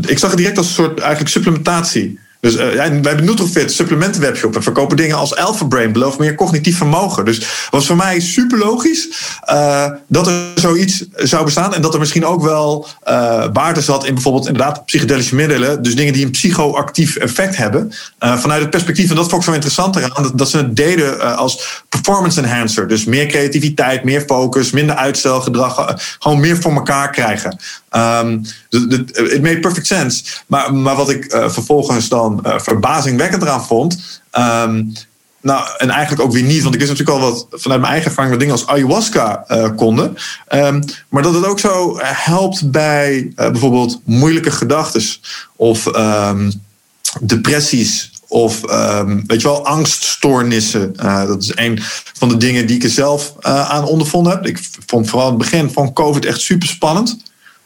ik 0.08 0.18
zag 0.18 0.30
het 0.30 0.38
direct 0.38 0.58
als 0.58 0.68
een 0.68 0.74
soort 0.74 1.00
eigenlijk 1.00 1.32
supplementatie. 1.32 2.20
Dus 2.41 2.53
uh, 2.53 2.60
wij 2.60 2.89
hebben 3.01 3.25
Nutrofit, 3.25 3.71
supplementenwebshop. 3.71 4.55
En 4.55 4.63
verkopen 4.63 4.98
dingen 4.98 5.17
als 5.17 5.36
Alpha 5.36 5.65
Brain, 5.65 5.91
beloof 5.91 6.17
meer 6.17 6.36
cognitief 6.36 6.77
vermogen. 6.77 7.25
Dus 7.25 7.67
was 7.69 7.86
voor 7.88 7.95
mij 7.95 8.19
super 8.19 8.57
logisch 8.57 9.07
uh, 9.50 9.89
dat 10.07 10.27
er 10.27 10.33
zoiets 10.55 11.05
zou 11.15 11.43
bestaan. 11.43 11.74
En 11.74 11.81
dat 11.81 11.93
er 11.93 12.00
misschien 12.00 12.25
ook 12.25 12.41
wel 12.41 12.88
uh, 13.07 13.45
waarde 13.53 13.81
zat 13.81 14.05
in 14.05 14.13
bijvoorbeeld 14.13 14.48
inderdaad 14.48 14.86
psychedelische 14.86 15.36
middelen. 15.36 15.83
Dus 15.83 15.95
dingen 15.95 16.13
die 16.13 16.25
een 16.25 16.31
psychoactief 16.31 17.15
effect 17.15 17.57
hebben. 17.57 17.93
vanuit 18.19 18.62
het 18.62 18.69
perspectief, 18.69 19.10
en 19.10 19.15
dat 19.15 19.29
vond 19.29 19.41
ik 19.41 19.48
zo 19.48 19.53
interessant 19.53 19.95
eraan, 19.95 20.24
dat, 20.24 20.38
dat 20.38 20.50
ze 20.50 20.57
het 20.57 20.75
deden 20.75 21.38
als 21.38 21.83
performance 21.89 22.41
enhancer. 22.41 22.88
Dus 22.88 23.05
meer 23.05 23.25
creativiteit, 23.25 24.03
meer 24.03 24.21
focus, 24.21 24.71
minder 24.71 24.95
uitstelgedrag. 24.95 25.95
gewoon 26.19 26.39
meer 26.39 26.57
voor 26.57 26.74
elkaar 26.74 27.12
krijgen. 27.12 27.60
Um, 27.95 28.45
it 28.69 29.41
made 29.41 29.60
perfect 29.60 29.88
sense. 29.88 30.24
Maar, 30.48 30.74
maar 30.74 30.95
wat 30.95 31.10
ik 31.10 31.25
vervolgens 31.29 32.10
dan 32.10 32.43
uh, 32.45 32.60
verbazingwekkend 32.60 33.41
eraan 33.41 33.65
vond. 33.65 34.21
Um, 34.31 34.93
nou, 35.41 35.67
en 35.77 35.89
eigenlijk 35.89 36.21
ook 36.21 36.33
weer 36.33 36.43
niet, 36.43 36.62
want 36.62 36.74
ik 36.74 36.79
wist 36.79 36.91
natuurlijk 36.91 37.19
al 37.19 37.31
wat 37.31 37.48
vanuit 37.50 37.81
mijn 37.81 37.91
eigen 37.91 38.10
ervaring 38.10 38.33
wat 38.33 38.39
dingen 38.39 38.55
als 38.55 38.67
ayahuasca 38.67 39.43
uh, 39.48 39.69
konden. 39.75 40.17
Um, 40.50 40.83
maar 41.10 41.24
dat 41.24 41.33
het 41.33 41.45
ook 41.45 41.60
zo 41.60 41.98
helpt 42.01 42.71
bij 42.71 43.31
bijvoorbeeld 43.36 44.01
moeilijke 44.03 44.51
gedachten 44.51 45.03
of 45.55 45.88
depressies 47.21 48.12
of 48.27 48.62
weet 49.27 49.41
je 49.41 49.48
wel, 49.48 49.65
angststoornissen. 49.65 50.93
Dat 51.27 51.41
is 51.41 51.51
een 51.55 51.79
van 52.17 52.29
de 52.29 52.38
dingen 52.38 52.67
die 52.67 52.75
ik 52.75 52.83
er 52.83 52.89
zelf 52.89 53.33
aan 53.43 53.86
ondervonden 53.86 54.31
heb. 54.31 54.45
Ik 54.45 54.60
vond 54.86 55.10
vooral 55.10 55.27
het 55.27 55.38
begin 55.38 55.69
van 55.69 55.93
COVID 55.93 56.25
echt 56.25 56.41
super 56.41 56.67
spannend. 56.67 57.17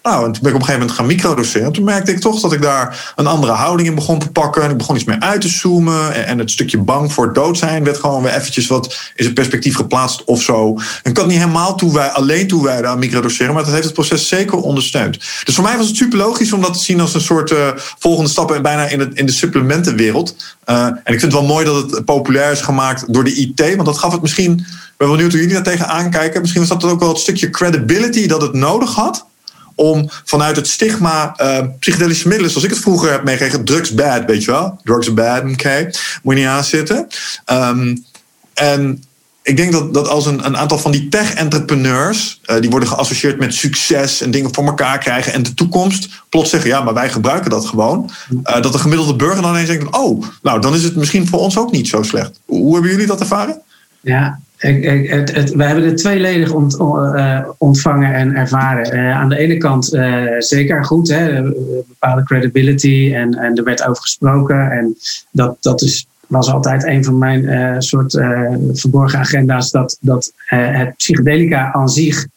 Nou, 0.05 0.25
en 0.25 0.31
toen 0.31 0.41
ben 0.41 0.51
ik 0.51 0.55
op 0.55 0.61
een 0.61 0.67
gegeven 0.67 0.79
moment 0.79 0.91
gaan 0.91 1.05
microdoseren. 1.05 1.71
Toen 1.71 1.83
merkte 1.83 2.11
ik 2.11 2.19
toch 2.19 2.41
dat 2.41 2.53
ik 2.53 2.61
daar 2.61 3.13
een 3.15 3.27
andere 3.27 3.51
houding 3.51 3.89
in 3.89 3.95
begon 3.95 4.19
te 4.19 4.29
pakken. 4.29 4.63
En 4.63 4.69
ik 4.69 4.77
begon 4.77 4.95
iets 4.95 5.03
meer 5.03 5.19
uit 5.19 5.41
te 5.41 5.47
zoomen. 5.47 6.25
En 6.25 6.39
het 6.39 6.51
stukje 6.51 6.77
bang 6.77 7.13
voor 7.13 7.33
dood 7.33 7.57
zijn 7.57 7.83
werd 7.83 7.97
gewoon 7.97 8.23
weer 8.23 8.33
eventjes 8.33 8.67
wat 8.67 9.11
in 9.15 9.25
het 9.25 9.33
perspectief 9.33 9.75
geplaatst 9.75 10.23
of 10.23 10.41
zo. 10.41 10.73
En 11.03 11.11
ik 11.11 11.17
had 11.17 11.27
niet 11.27 11.37
helemaal 11.37 11.79
alleen 12.13 12.47
toewijden 12.47 12.89
aan 12.89 12.99
microdoseren. 12.99 13.53
Maar 13.53 13.63
dat 13.63 13.71
heeft 13.71 13.83
het 13.83 13.93
proces 13.93 14.27
zeker 14.27 14.57
ondersteund. 14.57 15.19
Dus 15.43 15.55
voor 15.55 15.63
mij 15.63 15.77
was 15.77 15.87
het 15.87 15.95
super 15.95 16.17
logisch 16.17 16.53
om 16.53 16.61
dat 16.61 16.73
te 16.73 16.83
zien 16.83 17.01
als 17.01 17.13
een 17.13 17.21
soort 17.21 17.51
uh, 17.51 17.67
volgende 17.99 18.29
stap 18.29 18.59
bijna 18.61 18.87
in, 18.87 18.99
het, 18.99 19.13
in 19.13 19.25
de 19.25 19.31
supplementenwereld. 19.31 20.35
Uh, 20.69 20.85
en 20.85 21.13
ik 21.13 21.19
vind 21.19 21.21
het 21.21 21.33
wel 21.33 21.45
mooi 21.45 21.65
dat 21.65 21.91
het 21.91 22.05
populair 22.05 22.51
is 22.51 22.61
gemaakt 22.61 23.13
door 23.13 23.23
de 23.23 23.35
IT. 23.35 23.59
Want 23.59 23.85
dat 23.85 23.97
gaf 23.97 24.11
het 24.11 24.21
misschien. 24.21 24.51
Ik 24.59 24.95
ben 24.97 25.09
benieuwd 25.09 25.31
hoe 25.31 25.39
jullie 25.39 25.55
daar 25.55 25.63
tegen 25.63 25.87
aankijken. 25.87 26.41
Misschien 26.41 26.61
was 26.67 26.79
dat 26.79 26.91
ook 26.91 26.99
wel 26.99 27.09
het 27.09 27.19
stukje 27.19 27.49
credibility 27.49 28.27
dat 28.27 28.41
het 28.41 28.53
nodig 28.53 28.93
had 28.93 29.25
om 29.75 30.09
vanuit 30.23 30.55
het 30.55 30.67
stigma 30.67 31.35
uh, 31.41 31.59
psychedelische 31.79 32.27
middelen, 32.27 32.51
zoals 32.51 32.65
ik 32.65 32.73
het 32.73 32.81
vroeger 32.81 33.11
heb 33.11 33.23
meegekregen, 33.23 33.65
drugs 33.65 33.93
bad, 33.93 34.25
weet 34.25 34.43
je 34.43 34.51
wel? 34.51 34.79
Drugs 34.83 35.13
bad, 35.13 35.41
oké, 35.41 35.51
okay. 35.51 35.83
moet 36.23 36.35
je 36.35 36.39
niet 36.39 36.49
aanzitten. 36.49 37.07
Um, 37.51 38.05
en 38.53 39.03
ik 39.45 39.57
denk 39.57 39.71
dat, 39.71 39.93
dat 39.93 40.07
als 40.07 40.25
een, 40.25 40.45
een 40.45 40.57
aantal 40.57 40.77
van 40.77 40.91
die 40.91 41.07
tech-entrepreneurs, 41.07 42.41
uh, 42.45 42.59
die 42.59 42.69
worden 42.69 42.89
geassocieerd 42.89 43.39
met 43.39 43.53
succes 43.53 44.21
en 44.21 44.31
dingen 44.31 44.53
voor 44.53 44.65
elkaar 44.65 44.97
krijgen 44.97 45.33
en 45.33 45.43
de 45.43 45.53
toekomst, 45.53 46.09
plots 46.29 46.49
zeggen, 46.49 46.69
ja, 46.69 46.81
maar 46.81 46.93
wij 46.93 47.09
gebruiken 47.09 47.49
dat 47.49 47.65
gewoon. 47.65 48.09
Uh, 48.29 48.61
dat 48.61 48.71
de 48.71 48.79
gemiddelde 48.79 49.15
burger 49.15 49.41
dan 49.41 49.51
ineens 49.51 49.67
denkt, 49.67 49.95
oh, 49.95 50.23
nou, 50.41 50.61
dan 50.61 50.75
is 50.75 50.83
het 50.83 50.95
misschien 50.95 51.27
voor 51.27 51.39
ons 51.39 51.57
ook 51.57 51.71
niet 51.71 51.87
zo 51.87 52.03
slecht. 52.03 52.39
Hoe 52.45 52.73
hebben 52.73 52.91
jullie 52.91 53.07
dat 53.07 53.19
ervaren? 53.19 53.61
Ja, 54.01 54.39
we 54.57 55.63
hebben 55.63 55.85
het 55.85 55.97
tweeledig 55.97 56.53
uh, 56.53 57.39
ontvangen 57.57 58.13
en 58.13 58.35
ervaren. 58.35 58.95
Uh, 58.95 59.15
aan 59.15 59.29
de 59.29 59.37
ene 59.37 59.57
kant 59.57 59.93
uh, 59.93 60.23
zeker 60.37 60.85
goed, 60.85 61.09
hè, 61.09 61.41
bepaalde 61.87 62.23
credibility 62.23 63.11
en, 63.13 63.33
en 63.33 63.55
er 63.55 63.63
werd 63.63 63.87
over 63.87 64.01
gesproken. 64.01 64.71
En 64.71 64.97
dat, 65.31 65.57
dat 65.59 65.81
is, 65.81 66.07
was 66.27 66.51
altijd 66.51 66.83
een 66.83 67.03
van 67.03 67.17
mijn 67.17 67.81
soort 67.81 68.11
verborgen 68.73 69.19
agenda's, 69.19 69.71
dat, 69.71 69.97
dat 70.01 70.31
het 70.45 70.95
psychedelica 70.97 71.73
aan 71.73 71.89
zich 71.89 72.27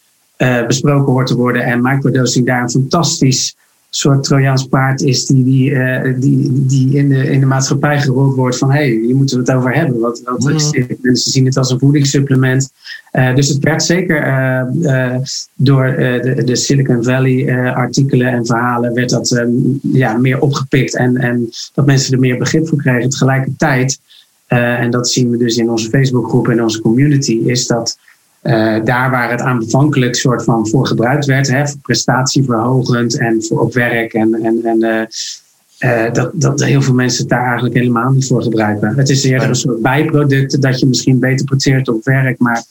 besproken 0.67 1.11
hoort 1.13 1.27
te 1.27 1.35
worden 1.35 1.63
en 1.63 1.81
microdosing 1.81 2.45
daar 2.45 2.61
een 2.61 2.69
fantastisch 2.69 3.55
soort 3.89 4.23
Trojaans 4.23 4.67
paard 4.67 5.01
is 5.01 5.25
die, 5.25 5.43
die, 5.43 5.69
uh, 5.69 6.13
die, 6.19 6.65
die 6.65 6.95
in, 6.97 7.09
de, 7.09 7.31
in 7.31 7.39
de 7.39 7.45
maatschappij 7.45 8.01
gerold 8.01 8.35
wordt 8.35 8.57
van 8.57 8.71
hé, 8.71 8.77
hey, 8.77 8.89
hier 8.89 9.15
moeten 9.15 9.37
we 9.37 9.51
het 9.51 9.59
over 9.59 9.73
hebben. 9.73 9.99
Wat, 9.99 10.21
wat 10.25 10.43
mm. 10.43 10.55
is 10.55 10.69
dit? 10.69 10.97
Mensen 11.01 11.31
zien 11.31 11.45
het 11.45 11.57
als 11.57 11.71
een 11.71 11.79
voedingssupplement. 11.79 12.71
Uh, 13.11 13.35
dus 13.35 13.47
het 13.47 13.63
werd 13.63 13.83
zeker 13.83 14.27
uh, 14.27 15.15
door 15.55 15.85
de, 15.85 16.41
de, 16.45 16.55
Silicon 16.55 17.03
Valley 17.03 17.73
artikelen 17.73 18.27
en 18.27 18.45
verhalen 18.45 18.93
werd 18.93 19.09
dat 19.09 19.31
um, 19.31 19.79
ja, 19.81 20.17
meer 20.17 20.39
opgepikt 20.39 20.95
en, 20.95 21.17
en 21.17 21.49
dat 21.73 21.85
mensen 21.85 22.13
er 22.13 22.19
meer 22.19 22.37
begrip 22.37 22.67
voor 22.67 22.77
kregen. 22.77 23.09
Tegelijkertijd, 23.09 23.99
en 24.47 24.91
dat 24.91 25.09
zien 25.09 25.29
we 25.29 25.37
dus 25.37 25.57
in 25.57 25.69
onze 25.69 25.89
Facebookgroep 25.89 26.47
en 26.47 26.63
onze 26.63 26.81
community, 26.81 27.41
is 27.45 27.67
dat 27.67 27.97
uh, 28.43 28.83
daar 28.83 29.11
waar 29.11 29.31
het 29.31 29.41
aanvankelijk 29.41 30.15
soort 30.15 30.43
van 30.43 30.67
voor 30.67 30.87
gebruikt 30.87 31.25
werd, 31.25 31.47
hè, 31.47 31.67
voor 31.67 31.79
prestatieverhogend 31.81 33.17
en 33.17 33.43
voor 33.43 33.59
op 33.59 33.73
werk 33.73 34.13
en, 34.13 34.33
en, 34.43 34.59
en 34.63 34.83
uh, 34.83 35.01
uh, 35.91 36.13
dat, 36.13 36.31
dat 36.33 36.63
heel 36.63 36.81
veel 36.81 36.93
mensen 36.93 37.21
het 37.21 37.29
daar 37.29 37.45
eigenlijk 37.45 37.75
helemaal 37.75 38.11
niet 38.11 38.27
voor 38.27 38.43
gebruiken. 38.43 38.97
Het 38.97 39.09
is 39.09 39.23
eerder 39.23 39.49
een 39.49 39.55
soort 39.55 39.81
bijproduct 39.81 40.61
dat 40.61 40.79
je 40.79 40.85
misschien 40.85 41.19
beter 41.19 41.45
presteert 41.45 41.89
op 41.89 42.03
werk, 42.03 42.39
maar 42.39 42.63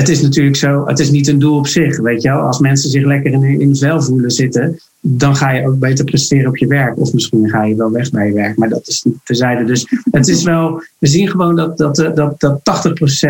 het 0.00 0.08
is 0.08 0.22
natuurlijk 0.22 0.56
zo, 0.56 0.86
het 0.86 0.98
is 0.98 1.10
niet 1.10 1.28
een 1.28 1.38
doel 1.38 1.56
op 1.56 1.66
zich. 1.66 1.98
Weet 1.98 2.22
je 2.22 2.28
wel? 2.28 2.40
Als 2.40 2.58
mensen 2.58 2.90
zich 2.90 3.04
lekker 3.04 3.32
in, 3.32 3.60
in 3.60 3.76
vel 3.76 4.02
voelen 4.02 4.30
zitten, 4.30 4.80
dan 5.00 5.36
ga 5.36 5.50
je 5.50 5.66
ook 5.66 5.78
beter 5.78 6.04
presteren 6.04 6.48
op 6.48 6.56
je 6.56 6.66
werk. 6.66 6.98
Of 6.98 7.12
misschien 7.12 7.48
ga 7.48 7.64
je 7.64 7.74
wel 7.74 7.90
weg 7.90 8.10
bij 8.10 8.26
je 8.26 8.32
werk, 8.32 8.56
maar 8.56 8.68
dat 8.68 8.88
is 8.88 9.02
niet 9.02 9.16
terzijde. 9.24 9.64
Dus 9.64 9.86
het 10.10 10.28
is 10.28 10.42
wel, 10.42 10.82
we 10.98 11.06
zien 11.06 11.28
gewoon 11.28 11.56
dat, 11.56 11.78
dat, 11.78 11.96
dat, 11.96 12.40
dat 12.40 12.60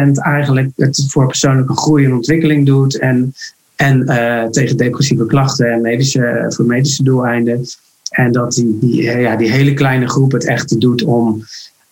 80% 0.09 0.13
eigenlijk 0.13 0.71
het 0.77 1.05
voor 1.09 1.27
persoonlijke 1.27 1.77
groei 1.77 2.05
en 2.05 2.15
ontwikkeling 2.15 2.67
doet. 2.67 2.99
En, 2.99 3.35
en 3.77 4.03
uh, 4.07 4.45
tegen 4.45 4.77
depressieve 4.77 5.27
klachten 5.27 5.73
en 5.73 5.81
medische, 5.81 6.45
voor 6.49 6.65
medische 6.65 7.03
doeleinden. 7.03 7.65
En 8.11 8.33
dat 8.33 8.53
die, 8.53 8.79
die, 8.81 9.03
ja, 9.03 9.37
die 9.37 9.51
hele 9.51 9.75
kleine 9.75 10.09
groep 10.09 10.33
het 10.33 10.47
echt 10.47 10.81
doet 10.81 11.05
om 11.05 11.45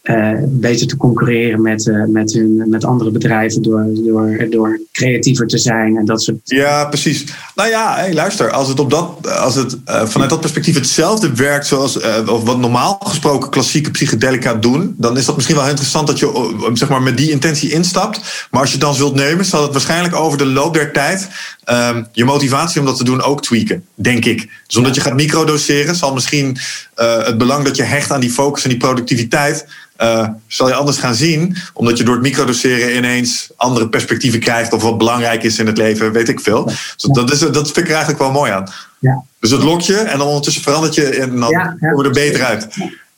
uh, 0.08 0.32
beter 0.46 0.86
te 0.86 0.96
concurreren 0.96 1.62
met, 1.62 1.86
uh, 1.86 2.04
met, 2.04 2.32
hun, 2.32 2.64
met 2.68 2.84
andere 2.84 3.10
bedrijven 3.10 3.62
door, 3.62 3.86
door, 3.94 4.46
door 4.50 4.80
creatiever 4.92 5.46
te 5.46 5.58
zijn 5.58 5.96
en 5.96 6.04
dat 6.04 6.22
soort 6.22 6.38
Ja, 6.44 6.84
precies. 6.84 7.24
Nou 7.54 7.68
ja, 7.68 8.08
luister, 8.12 8.50
als 8.50 8.68
het, 8.68 8.80
op 8.80 8.90
dat, 8.90 9.38
als 9.38 9.54
het 9.54 9.76
uh, 9.86 10.06
vanuit 10.06 10.30
dat 10.30 10.40
perspectief 10.40 10.74
hetzelfde 10.74 11.34
werkt 11.34 11.66
zoals 11.66 11.98
of 12.26 12.42
wat 12.42 12.58
normaal 12.58 13.00
gesproken 13.04 13.50
klassieke 13.50 13.90
psychedelica 13.90 14.54
doen, 14.54 14.94
dan 14.98 15.16
is 15.16 15.24
dat 15.24 15.34
misschien 15.34 15.56
wel 15.56 15.68
interessant 15.68 16.06
dat 16.06 16.18
je 16.18 16.70
zeg 16.72 16.88
maar, 16.88 17.02
met 17.02 17.16
die 17.16 17.30
intentie 17.30 17.72
instapt. 17.72 18.46
Maar 18.50 18.60
als 18.60 18.72
je 18.72 18.78
dan 18.78 18.94
zult 18.94 19.14
nemen, 19.14 19.44
zal 19.44 19.62
het 19.62 19.72
waarschijnlijk 19.72 20.14
over 20.14 20.38
de 20.38 20.46
loop 20.46 20.74
der 20.74 20.92
tijd 20.92 21.28
um, 21.66 22.06
je 22.12 22.24
motivatie 22.24 22.80
om 22.80 22.86
dat 22.86 22.96
te 22.96 23.04
doen 23.04 23.22
ook 23.22 23.42
tweaken, 23.42 23.84
denk 23.94 24.24
ik. 24.24 24.48
Dus 24.66 24.76
omdat 24.76 24.94
je 24.94 25.00
gaat 25.00 25.14
microdoseren, 25.14 25.94
zal 25.94 26.14
misschien 26.14 26.58
het 26.94 27.38
belang 27.38 27.64
dat 27.64 27.76
je 27.76 27.82
hecht 27.82 28.10
aan 28.10 28.20
die 28.20 28.30
focus 28.30 28.62
en 28.62 28.68
die 28.68 28.78
productiviteit 28.78 29.66
uh, 30.02 30.28
zal 30.46 30.68
je 30.68 30.74
anders 30.74 30.98
gaan 30.98 31.14
zien. 31.14 31.56
Omdat 31.72 31.98
je 31.98 32.04
door 32.04 32.14
het 32.14 32.22
microdoseren 32.22 32.96
ineens 32.96 33.50
andere 33.56 33.88
perspectieven 33.88 34.40
krijgt. 34.40 34.72
Of 34.72 34.82
wat 34.82 34.98
belangrijk 34.98 35.42
is 35.42 35.58
in 35.58 35.66
het 35.66 35.78
leven, 35.78 36.12
weet 36.12 36.28
ik 36.28 36.40
veel. 36.40 36.64
Dus 36.64 37.08
dat, 37.12 37.32
is, 37.32 37.38
dat 37.38 37.64
vind 37.64 37.76
ik 37.76 37.86
er 37.86 37.90
eigenlijk 37.90 38.18
wel 38.18 38.32
mooi 38.32 38.52
aan. 38.52 38.66
Ja. 38.98 39.22
Dus 39.40 39.50
het 39.50 39.62
lok 39.62 39.80
je 39.80 39.96
en 39.96 40.18
dan 40.18 40.26
ondertussen 40.26 40.62
verandert 40.62 40.94
je 40.94 41.04
en 41.04 41.40
dan 41.40 41.50
ja, 41.50 41.76
ja. 41.80 41.88
er 41.88 42.10
beter 42.10 42.44
uit. 42.44 42.68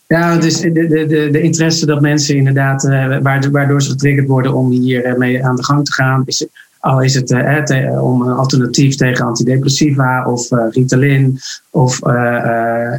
Ja, 0.06 0.36
dus 0.36 0.60
de, 0.60 0.72
de, 0.72 1.06
de, 1.06 1.28
de 1.30 1.40
interesse 1.40 1.86
dat 1.86 2.00
mensen 2.00 2.36
inderdaad, 2.36 2.84
uh, 2.84 3.18
waardoor 3.52 3.82
ze 3.82 3.90
getriggerd 3.90 4.28
worden 4.28 4.54
om 4.54 4.70
hier 4.70 5.06
uh, 5.06 5.16
mee 5.16 5.44
aan 5.44 5.56
de 5.56 5.64
gang 5.64 5.84
te 5.84 5.92
gaan, 5.92 6.22
is, 6.24 6.46
al 6.78 7.02
is 7.02 7.14
het 7.14 7.26
te, 7.26 7.98
om 8.00 8.22
een 8.22 8.36
alternatief 8.36 8.96
tegen 8.96 9.24
antidepressiva 9.24 10.24
of 10.24 10.48
Ritalin 10.70 11.40
of 11.70 12.06
uh, 12.06 12.92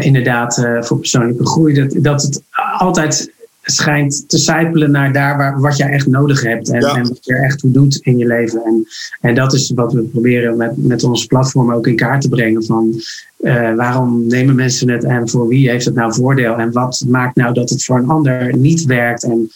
inderdaad 0.00 0.58
uh, 0.58 0.82
voor 0.82 0.98
persoonlijke 0.98 1.46
groei. 1.46 1.74
Dat, 1.74 1.96
dat 2.02 2.22
het 2.22 2.42
altijd 2.78 3.32
schijnt 3.62 4.28
te 4.28 4.38
sijpelen 4.38 4.90
naar 4.90 5.12
daar 5.12 5.36
waar, 5.36 5.60
wat 5.60 5.76
jij 5.76 5.90
echt 5.90 6.06
nodig 6.06 6.42
hebt. 6.42 6.70
En, 6.70 6.82
en 6.82 7.08
wat 7.08 7.18
je 7.20 7.34
er 7.34 7.44
echt 7.44 7.58
toe 7.58 7.70
doet 7.70 7.98
in 8.02 8.18
je 8.18 8.26
leven. 8.26 8.64
En, 8.64 8.86
en 9.20 9.34
dat 9.34 9.52
is 9.52 9.72
wat 9.74 9.92
we 9.92 10.02
proberen 10.02 10.56
met, 10.56 10.72
met 10.76 11.04
ons 11.04 11.26
platform 11.26 11.72
ook 11.72 11.86
in 11.86 11.96
kaart 11.96 12.20
te 12.20 12.28
brengen. 12.28 12.64
Van 12.64 13.00
uh, 13.40 13.74
waarom 13.74 14.26
nemen 14.26 14.54
mensen 14.54 14.90
het 14.90 15.04
en 15.04 15.28
voor 15.28 15.48
wie 15.48 15.70
heeft 15.70 15.84
het 15.84 15.94
nou 15.94 16.14
voordeel? 16.14 16.56
En 16.56 16.72
wat 16.72 17.04
maakt 17.08 17.36
nou 17.36 17.54
dat 17.54 17.70
het 17.70 17.84
voor 17.84 17.98
een 17.98 18.08
ander 18.08 18.56
niet 18.56 18.84
werkt? 18.84 19.22
En 19.24 19.50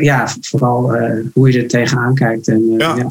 ja, 0.00 0.28
vooral 0.40 0.92
hoe 1.32 1.52
je 1.52 1.62
er 1.62 1.68
tegenaan 1.68 2.14
kijkt. 2.14 2.48
En, 2.48 2.74
ja. 2.78 2.96
Ja, 2.96 3.06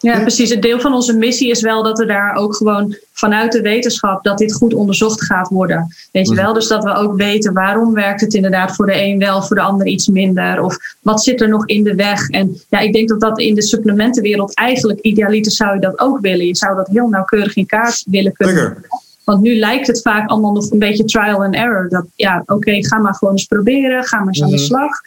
precies. 0.00 0.50
Het 0.50 0.62
deel 0.62 0.80
van 0.80 0.94
onze 0.94 1.16
missie 1.16 1.50
is 1.50 1.60
wel 1.60 1.82
dat 1.82 1.98
we 1.98 2.06
daar 2.06 2.34
ook 2.34 2.56
gewoon 2.56 2.96
vanuit 3.12 3.52
de 3.52 3.60
wetenschap 3.60 4.24
dat 4.24 4.38
dit 4.38 4.52
goed 4.52 4.74
onderzocht 4.74 5.24
gaat 5.24 5.48
worden. 5.48 5.94
Weet 6.12 6.28
je 6.28 6.34
mhm. 6.34 6.42
wel? 6.42 6.52
Dus 6.52 6.66
dat 6.66 6.84
we 6.84 6.94
ook 6.94 7.16
weten 7.16 7.52
waarom 7.52 7.94
werkt 7.94 8.20
het 8.20 8.34
inderdaad 8.34 8.74
voor 8.74 8.86
de 8.86 9.02
een 9.02 9.18
wel, 9.18 9.42
voor 9.42 9.56
de 9.56 9.62
ander 9.62 9.86
iets 9.86 10.08
minder. 10.08 10.62
Of 10.62 10.76
wat 11.00 11.22
zit 11.22 11.40
er 11.40 11.48
nog 11.48 11.66
in 11.66 11.82
de 11.82 11.94
weg? 11.94 12.28
En 12.28 12.60
ja, 12.68 12.78
ik 12.78 12.92
denk 12.92 13.08
dat 13.08 13.20
dat 13.20 13.38
in 13.38 13.54
de 13.54 13.62
supplementenwereld 13.62 14.54
eigenlijk 14.54 15.00
idealiter 15.00 15.52
zou 15.52 15.74
je 15.74 15.80
dat 15.80 16.00
ook 16.00 16.20
willen. 16.20 16.46
Je 16.46 16.56
zou 16.56 16.76
dat 16.76 16.88
heel 16.88 17.08
nauwkeurig 17.08 17.56
in 17.56 17.66
kaart 17.66 18.04
willen 18.06 18.32
kunnen. 18.32 18.84
Want 19.24 19.42
nu 19.42 19.58
lijkt 19.58 19.86
het 19.86 20.02
vaak 20.02 20.28
allemaal 20.28 20.52
nog 20.52 20.70
een 20.70 20.78
beetje 20.78 21.04
trial 21.04 21.44
and 21.44 21.54
error. 21.54 21.88
Dat 21.88 22.04
ja, 22.14 22.42
oké, 22.46 22.84
ga 22.86 22.98
maar 22.98 23.14
gewoon 23.14 23.34
eens 23.34 23.44
proberen, 23.44 24.04
ga 24.04 24.18
maar 24.18 24.26
eens 24.26 24.42
aan 24.42 24.50
de 24.50 24.54
mhm. 24.54 24.64
slag. 24.64 25.00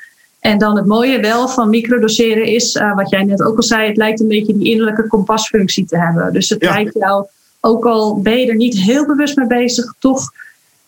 En 0.44 0.58
dan 0.58 0.76
het 0.76 0.86
mooie 0.86 1.20
wel 1.20 1.48
van 1.48 1.70
microdoseren 1.70 2.46
is, 2.46 2.76
uh, 2.76 2.96
wat 2.96 3.10
jij 3.10 3.24
net 3.24 3.44
ook 3.44 3.56
al 3.56 3.64
zei, 3.64 3.88
het 3.88 3.98
lijkt 3.98 4.20
een 4.20 4.28
beetje 4.28 4.58
die 4.58 4.72
innerlijke 4.72 5.08
kompasfunctie 5.08 5.86
te 5.86 5.98
hebben. 5.98 6.34
Dus 6.34 6.50
het 6.50 6.64
lijkt 6.64 6.94
jou, 6.94 7.26
ook 7.60 7.86
al 7.86 8.22
ben 8.22 8.40
je 8.40 8.48
er 8.48 8.56
niet 8.56 8.80
heel 8.80 9.06
bewust 9.06 9.38
mee 9.38 9.48
bezig, 9.48 9.94
toch 10.00 10.32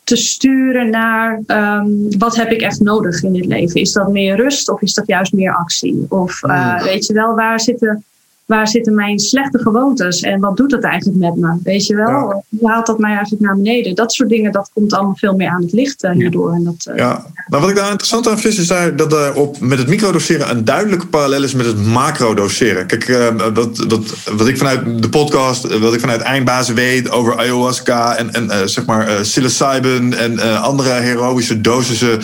te 0.04 0.16
sturen 0.16 0.90
naar 0.90 1.42
um, 1.48 2.08
wat 2.18 2.36
heb 2.36 2.52
ik 2.52 2.62
echt 2.62 2.80
nodig 2.80 3.24
in 3.24 3.34
dit 3.34 3.46
leven. 3.46 3.82
Is 3.82 3.92
dat 3.92 4.12
meer 4.12 4.36
rust 4.36 4.70
of 4.70 4.82
is 4.82 4.94
dat 4.94 5.08
juist 5.08 5.34
meer 5.34 5.56
actie? 5.56 6.06
Of 6.10 6.44
uh, 6.44 6.84
weet 6.84 7.06
je 7.06 7.14
wel, 7.14 7.36
waar 7.36 7.60
zitten 7.60 8.04
waar 8.46 8.68
zitten 8.68 8.96
mijn 8.96 9.20
slechte 9.20 9.60
gewoontes 9.60 10.22
en 10.22 10.40
wat 10.40 10.58
doet 10.58 10.70
dat 10.70 10.84
eigenlijk 10.84 11.20
met 11.20 11.36
me? 11.36 11.58
Weet 11.64 11.86
je 11.86 11.96
wel? 11.96 12.44
Hoe 12.60 12.70
haalt 12.70 12.86
dat 12.86 13.00
mij 13.00 13.12
eigenlijk 13.12 13.42
naar 13.42 13.56
beneden? 13.56 13.96
Dat 13.96 14.14
soort 14.14 14.30
dingen, 14.30 14.52
dat 14.52 14.70
komt 14.74 14.94
allemaal 14.94 15.16
veel 15.16 15.36
meer 15.36 15.50
aan 15.50 15.62
het 15.62 15.72
licht 15.72 16.04
uh, 16.04 16.12
hierdoor. 16.12 16.54
En 16.54 16.64
dat, 16.64 16.88
uh, 16.90 16.98
ja, 16.98 17.26
maar 17.48 17.60
wat 17.60 17.70
ik 17.70 17.76
daar 17.76 17.90
interessant 17.90 18.28
aan 18.28 18.40
vind, 18.40 18.58
is 18.58 18.68
daar, 18.68 18.96
dat 18.96 19.14
er 19.14 19.34
op, 19.34 19.60
met 19.60 19.78
het 19.78 19.88
microdoseren 19.88 20.50
een 20.50 20.66
duidelijke 20.66 21.08
parallel 21.08 21.44
is 21.44 21.54
met 21.54 21.66
het 21.66 21.86
macrodoseren. 21.86 22.88
Kijk, 22.88 23.08
uh, 23.08 23.28
dat, 23.54 23.86
dat, 23.88 24.14
wat 24.36 24.48
ik 24.48 24.58
vanuit 24.58 25.02
de 25.02 25.10
podcast, 25.10 25.78
wat 25.80 25.94
ik 25.94 26.00
vanuit 26.00 26.22
Eindbazen 26.22 26.76
weet 26.76 27.10
over 27.10 27.38
ayahuasca 27.38 28.16
en, 28.16 28.34
en 28.34 28.70
zeg 28.70 28.86
maar 28.86 29.22
psilocybin 29.22 30.14
en 30.14 30.62
andere 30.62 30.90
heroïsche 30.90 31.62
dosissen 31.62 32.20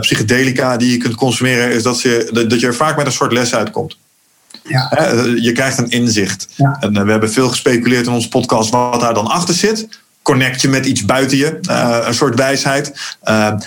psychedelica 0.00 0.76
die 0.76 0.90
je 0.90 0.96
kunt 0.96 1.14
consumeren, 1.14 1.72
is 1.72 1.82
dat, 1.82 1.98
ze, 1.98 2.30
dat 2.48 2.60
je 2.60 2.66
er 2.66 2.74
vaak 2.74 2.96
met 2.96 3.06
een 3.06 3.12
soort 3.12 3.32
les 3.32 3.54
uitkomt. 3.54 3.96
Ja. 4.68 5.12
Je 5.40 5.52
krijgt 5.52 5.78
een 5.78 5.90
inzicht. 5.90 6.48
En 6.56 6.96
eh, 6.96 7.02
we 7.02 7.10
hebben 7.10 7.32
veel 7.32 7.48
gespeculeerd 7.48 8.06
in 8.06 8.12
onze 8.12 8.28
podcast 8.28 8.70
wat 8.70 9.00
daar 9.00 9.14
dan 9.14 9.26
achter 9.26 9.54
zit. 9.54 9.88
Connect 10.22 10.60
je 10.60 10.68
met 10.68 10.86
iets 10.86 11.04
buiten 11.04 11.36
je, 11.36 11.58
uh, 11.70 11.98
een 12.06 12.14
soort 12.14 12.34
wijsheid. 12.34 13.16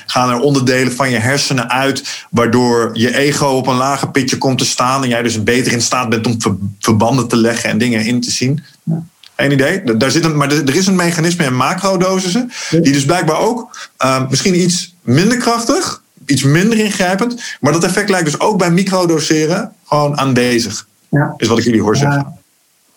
Gaan 0.05 0.29
er 0.29 0.39
onderdelen 0.39 0.93
van 0.93 1.09
je 1.09 1.17
hersenen 1.17 1.69
uit, 1.69 2.25
waardoor 2.29 2.89
je 2.93 3.17
ego 3.17 3.45
op 3.45 3.67
een 3.67 3.75
lager 3.75 4.11
pitje 4.11 4.37
komt 4.37 4.57
te 4.57 4.65
staan 4.65 5.03
en 5.03 5.09
jij 5.09 5.21
dus 5.21 5.43
beter 5.43 5.71
in 5.71 5.81
staat 5.81 6.09
bent 6.09 6.27
om 6.27 6.37
verbanden 6.79 7.27
te 7.27 7.37
leggen 7.37 7.69
en 7.69 7.77
dingen 7.77 8.05
in 8.05 8.21
te 8.21 8.31
zien. 8.31 8.63
Ja. 8.83 9.03
Geen 9.35 9.51
idee. 9.51 9.97
Daar 9.97 10.11
zit 10.11 10.25
een, 10.25 10.37
maar 10.37 10.51
er 10.51 10.75
is 10.75 10.87
een 10.87 10.95
mechanisme 10.95 11.45
in 11.45 11.55
macrodosissen, 11.55 12.51
die 12.69 12.91
dus 12.91 13.05
blijkbaar 13.05 13.39
ook 13.39 13.89
uh, 14.03 14.29
misschien 14.29 14.61
iets 14.61 14.95
minder 15.01 15.37
krachtig, 15.37 16.01
iets 16.25 16.43
minder 16.43 16.77
ingrijpend, 16.77 17.41
maar 17.59 17.73
dat 17.73 17.83
effect 17.83 18.09
lijkt 18.09 18.25
dus 18.25 18.39
ook 18.39 18.57
bij 18.57 18.71
microdoseren 18.71 19.71
gewoon 19.85 20.17
aanwezig. 20.17 20.87
Ja. 21.11 21.33
Is 21.37 21.47
wat 21.47 21.57
ik 21.57 21.63
jullie 21.63 21.81
hoor 21.81 21.95
zeggen. 21.95 22.39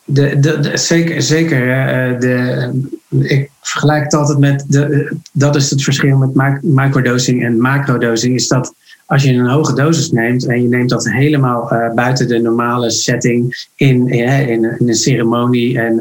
De, 0.05 0.41
de, 0.41 0.61
de, 0.61 0.77
zeker, 0.77 1.23
zeker. 1.23 1.71
Eh, 1.71 2.21
de, 2.21 2.71
ik 3.09 3.51
vergelijk 3.61 4.05
het 4.05 4.15
altijd 4.15 4.39
met. 4.39 4.65
De, 4.69 5.17
dat 5.33 5.57
is 5.57 5.71
het 5.71 5.83
verschil 5.83 6.17
met 6.17 6.63
microdosing 6.63 7.45
en 7.45 7.61
macrodosing. 7.61 8.35
Is 8.35 8.49
dat 8.49 8.75
als 9.07 9.23
je 9.23 9.33
een 9.33 9.49
hoge 9.49 9.75
dosis 9.75 10.11
neemt 10.11 10.47
en 10.47 10.63
je 10.63 10.69
neemt 10.69 10.91
dat 10.91 11.09
helemaal 11.09 11.73
uh, 11.73 11.95
buiten 11.95 12.29
de 12.29 12.39
normale 12.39 12.91
setting 12.91 13.67
in, 13.75 14.09
in, 14.09 14.49
in, 14.49 14.89
een 14.89 14.95
ceremonie. 14.95 15.81
En, 15.81 15.99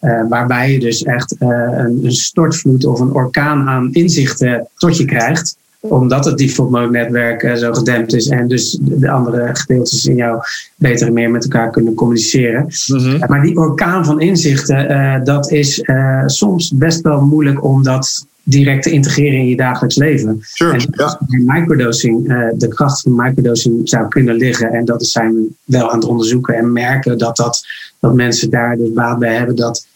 uh, 0.00 0.28
waarbij 0.28 0.72
je 0.72 0.80
dus 0.80 1.02
echt 1.02 1.34
een, 1.38 2.00
een 2.02 2.12
stortvloed 2.12 2.84
of 2.84 3.00
een 3.00 3.12
orkaan 3.12 3.68
aan 3.68 3.92
inzichten 3.92 4.68
tot 4.76 4.96
je 4.96 5.04
krijgt 5.04 5.56
omdat 5.88 6.24
het 6.24 6.38
default 6.38 6.70
mode 6.70 6.90
netwerk 6.90 7.42
uh, 7.42 7.54
zo 7.54 7.72
gedempt 7.72 8.14
is 8.14 8.28
en 8.28 8.48
dus 8.48 8.78
de 8.80 9.10
andere 9.10 9.48
gedeeltes 9.52 10.06
in 10.06 10.14
jou 10.14 10.42
beter 10.76 11.06
en 11.06 11.12
meer 11.12 11.30
met 11.30 11.44
elkaar 11.44 11.70
kunnen 11.70 11.94
communiceren. 11.94 12.66
Mhm. 12.86 13.18
maar 13.26 13.42
die 13.42 13.56
orkaan 13.56 14.04
van 14.04 14.20
inzichten, 14.20 14.90
uh, 14.90 15.24
dat 15.24 15.50
is 15.50 15.78
uh, 15.78 16.22
soms 16.26 16.72
best 16.74 17.00
wel 17.00 17.20
moeilijk 17.20 17.64
om 17.64 17.82
dat 17.82 18.26
direct 18.42 18.82
te 18.82 18.90
integreren 18.90 19.38
in 19.38 19.48
je 19.48 19.56
dagelijks 19.56 19.96
leven. 19.96 20.38
Sure, 20.42 20.72
en 20.72 20.86
ja. 20.90 21.18
microdosing, 21.28 22.26
de 22.56 22.68
kracht 22.68 23.00
van 23.00 23.14
microdosing 23.14 23.88
zou 23.88 24.08
kunnen 24.08 24.34
liggen. 24.34 24.72
En 24.72 24.84
dat 24.84 25.06
zijn 25.06 25.34
we 25.34 25.48
wel 25.64 25.90
aan 25.90 25.98
het 25.98 26.08
onderzoeken 26.08 26.54
en 26.54 26.72
merken 26.72 27.18
dat, 27.18 27.36
dat, 27.36 27.66
dat 28.00 28.14
mensen 28.14 28.50
daar 28.50 28.76
dus 28.76 28.92
baat 28.92 29.18
bij 29.18 29.36
hebben. 29.36 29.56
Dat 29.56 29.86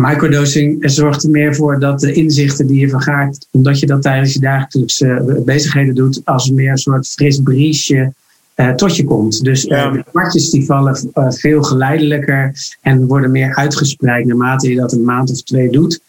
Microdosing 0.00 0.90
zorgt 0.90 1.22
er 1.22 1.30
meer 1.30 1.54
voor 1.54 1.80
dat 1.80 2.00
de 2.00 2.12
inzichten 2.12 2.66
die 2.66 2.80
je 2.80 2.88
vergaart, 2.88 3.46
omdat 3.50 3.78
je 3.78 3.86
dat 3.86 4.02
tijdens 4.02 4.32
je 4.32 4.40
dagelijkse 4.40 5.08
eh, 5.08 5.44
bezigheden 5.44 5.94
doet, 5.94 6.20
als 6.24 6.50
meer 6.50 6.70
een 6.70 6.78
soort 6.78 7.08
fris 7.08 7.42
briesje 7.42 8.12
uh, 8.56 8.70
tot 8.70 8.96
je 8.96 9.04
komt. 9.04 9.44
Dus 9.44 9.64
uh, 9.64 9.92
de 9.92 10.04
kwartjes 10.10 10.50
die 10.50 10.64
vallen 10.64 11.10
veel 11.14 11.62
geleidelijker 11.62 12.52
en 12.80 13.06
worden 13.06 13.30
meer 13.30 13.54
uitgespreid 13.54 14.26
naarmate 14.26 14.68
je 14.68 14.76
dat 14.76 14.92
een 14.92 15.04
maand 15.04 15.30
of 15.30 15.42
twee 15.42 15.70
doet. 15.70 16.00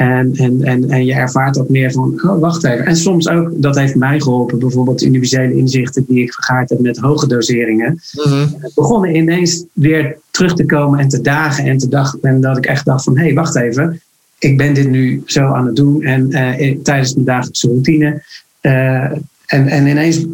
En, 0.00 0.32
en, 0.34 0.62
en, 0.62 0.90
en 0.90 1.04
je 1.04 1.14
ervaart 1.14 1.58
ook 1.58 1.68
meer 1.68 1.92
van, 1.92 2.20
oh, 2.26 2.38
wacht 2.38 2.64
even. 2.64 2.86
En 2.86 2.96
soms 2.96 3.28
ook, 3.28 3.50
dat 3.54 3.78
heeft 3.78 3.94
mij 3.94 4.20
geholpen, 4.20 4.58
bijvoorbeeld 4.58 5.02
universele 5.02 5.56
inzichten 5.56 6.04
die 6.08 6.22
ik 6.22 6.32
vergaard 6.32 6.70
heb 6.70 6.78
met 6.78 6.98
hoge 6.98 7.26
doseringen. 7.26 8.00
Mm 8.12 8.56
Begonnen 8.74 9.16
ineens 9.16 9.64
weer 9.72 10.18
terug 10.30 10.54
te 10.54 10.66
komen 10.66 10.98
en 10.98 11.08
te 11.08 11.20
dagen 11.20 11.64
en 11.64 11.78
te 11.78 11.88
dag. 11.88 12.16
En 12.20 12.40
dat 12.40 12.56
ik 12.56 12.66
echt 12.66 12.84
dacht 12.84 13.04
van, 13.04 13.16
hé, 13.16 13.24
hey, 13.24 13.34
wacht 13.34 13.56
even. 13.56 14.00
Ik 14.38 14.56
ben 14.56 14.74
dit 14.74 14.90
nu 14.90 15.22
zo 15.26 15.52
aan 15.52 15.66
het 15.66 15.76
doen. 15.76 16.02
En 16.02 16.30
uh, 16.30 16.76
tijdens 16.82 17.14
mijn 17.14 17.26
dagelijkse 17.26 17.66
routine. 17.66 18.22
Uh, 18.62 19.12
en, 19.50 19.66
en 19.68 19.86
ineens 19.86 20.24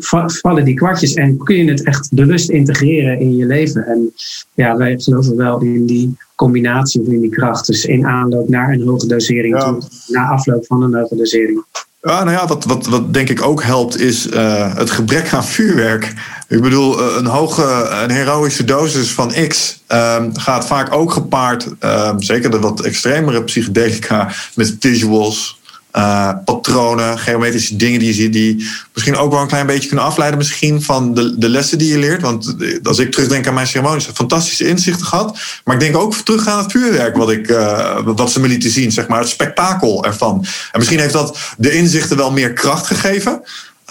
vallen 0.40 0.64
die 0.64 0.74
kwartjes 0.74 1.14
en 1.14 1.38
kun 1.38 1.56
je 1.56 1.70
het 1.70 1.84
echt 1.84 2.08
bewust 2.12 2.50
integreren 2.50 3.20
in 3.20 3.36
je 3.36 3.46
leven. 3.46 3.86
En 3.86 4.12
ja, 4.54 4.76
wij 4.76 4.98
geloven 4.98 5.36
wel 5.36 5.60
in 5.60 5.86
die 5.86 6.16
combinatie 6.34 7.00
of 7.00 7.06
in 7.06 7.20
die 7.20 7.30
kracht. 7.30 7.66
Dus 7.66 7.84
in 7.84 8.06
aanloop 8.06 8.48
naar 8.48 8.72
een 8.72 8.86
hoge 8.86 9.06
dosering 9.06 9.84
na 10.06 10.28
afloop 10.28 10.66
van 10.66 10.82
een 10.82 10.94
hoge 10.94 11.16
dosering. 11.16 11.64
Ja, 12.00 12.24
nou 12.24 12.36
ja, 12.36 12.46
wat, 12.46 12.64
wat, 12.64 12.86
wat 12.86 13.14
denk 13.14 13.28
ik 13.28 13.42
ook 13.42 13.62
helpt 13.62 14.00
is 14.00 14.26
uh, 14.26 14.76
het 14.76 14.90
gebrek 14.90 15.32
aan 15.32 15.44
vuurwerk. 15.44 16.12
Ik 16.48 16.60
bedoel, 16.60 17.00
eh, 17.00 17.16
een 17.18 17.26
hoge, 17.26 17.88
een 18.02 18.10
heroïsche 18.10 18.64
dosis 18.64 19.12
van 19.12 19.32
X 19.48 19.82
um, 19.88 20.36
gaat 20.36 20.66
vaak 20.66 20.94
ook 20.94 21.12
gepaard, 21.12 21.68
um, 21.80 22.22
zeker 22.22 22.50
de 22.50 22.58
wat 22.58 22.80
extremere 22.80 23.44
psychedelica, 23.44 24.32
met 24.54 24.76
visuals, 24.80 25.60
uh, 25.96 26.32
patronen, 26.44 27.18
geometrische 27.18 27.76
dingen 27.76 27.98
die 27.98 28.08
je 28.08 28.14
ziet, 28.14 28.32
die 28.32 28.68
misschien 28.94 29.16
ook 29.16 29.32
wel 29.32 29.40
een 29.40 29.46
klein 29.46 29.66
beetje 29.66 29.88
kunnen 29.88 30.04
afleiden 30.04 30.38
misschien 30.38 30.82
van 30.82 31.14
de, 31.14 31.38
de 31.38 31.48
lessen 31.48 31.78
die 31.78 31.88
je 31.88 31.98
leert. 31.98 32.22
Want 32.22 32.56
als 32.82 32.98
ik 32.98 33.12
terugdenk 33.12 33.46
aan 33.46 33.54
mijn 33.54 33.66
ceremonies, 33.66 34.08
fantastische 34.14 34.68
inzichten 34.68 35.06
gehad. 35.06 35.38
Maar 35.64 35.74
ik 35.74 35.80
denk 35.80 35.96
ook 35.96 36.14
terug 36.14 36.46
aan 36.46 36.58
het 36.62 36.72
vuurwerk 36.72 37.16
wat, 37.16 37.30
ik, 37.30 37.48
uh, 37.48 37.98
wat 38.04 38.30
ze 38.30 38.40
me 38.40 38.48
lieten 38.48 38.70
zien, 38.70 38.92
zeg 38.92 39.08
maar, 39.08 39.20
het 39.20 39.28
spektakel 39.28 40.04
ervan. 40.04 40.44
En 40.72 40.78
misschien 40.78 41.00
heeft 41.00 41.12
dat 41.12 41.38
de 41.58 41.72
inzichten 41.72 42.16
wel 42.16 42.32
meer 42.32 42.52
kracht 42.52 42.86
gegeven. 42.86 43.42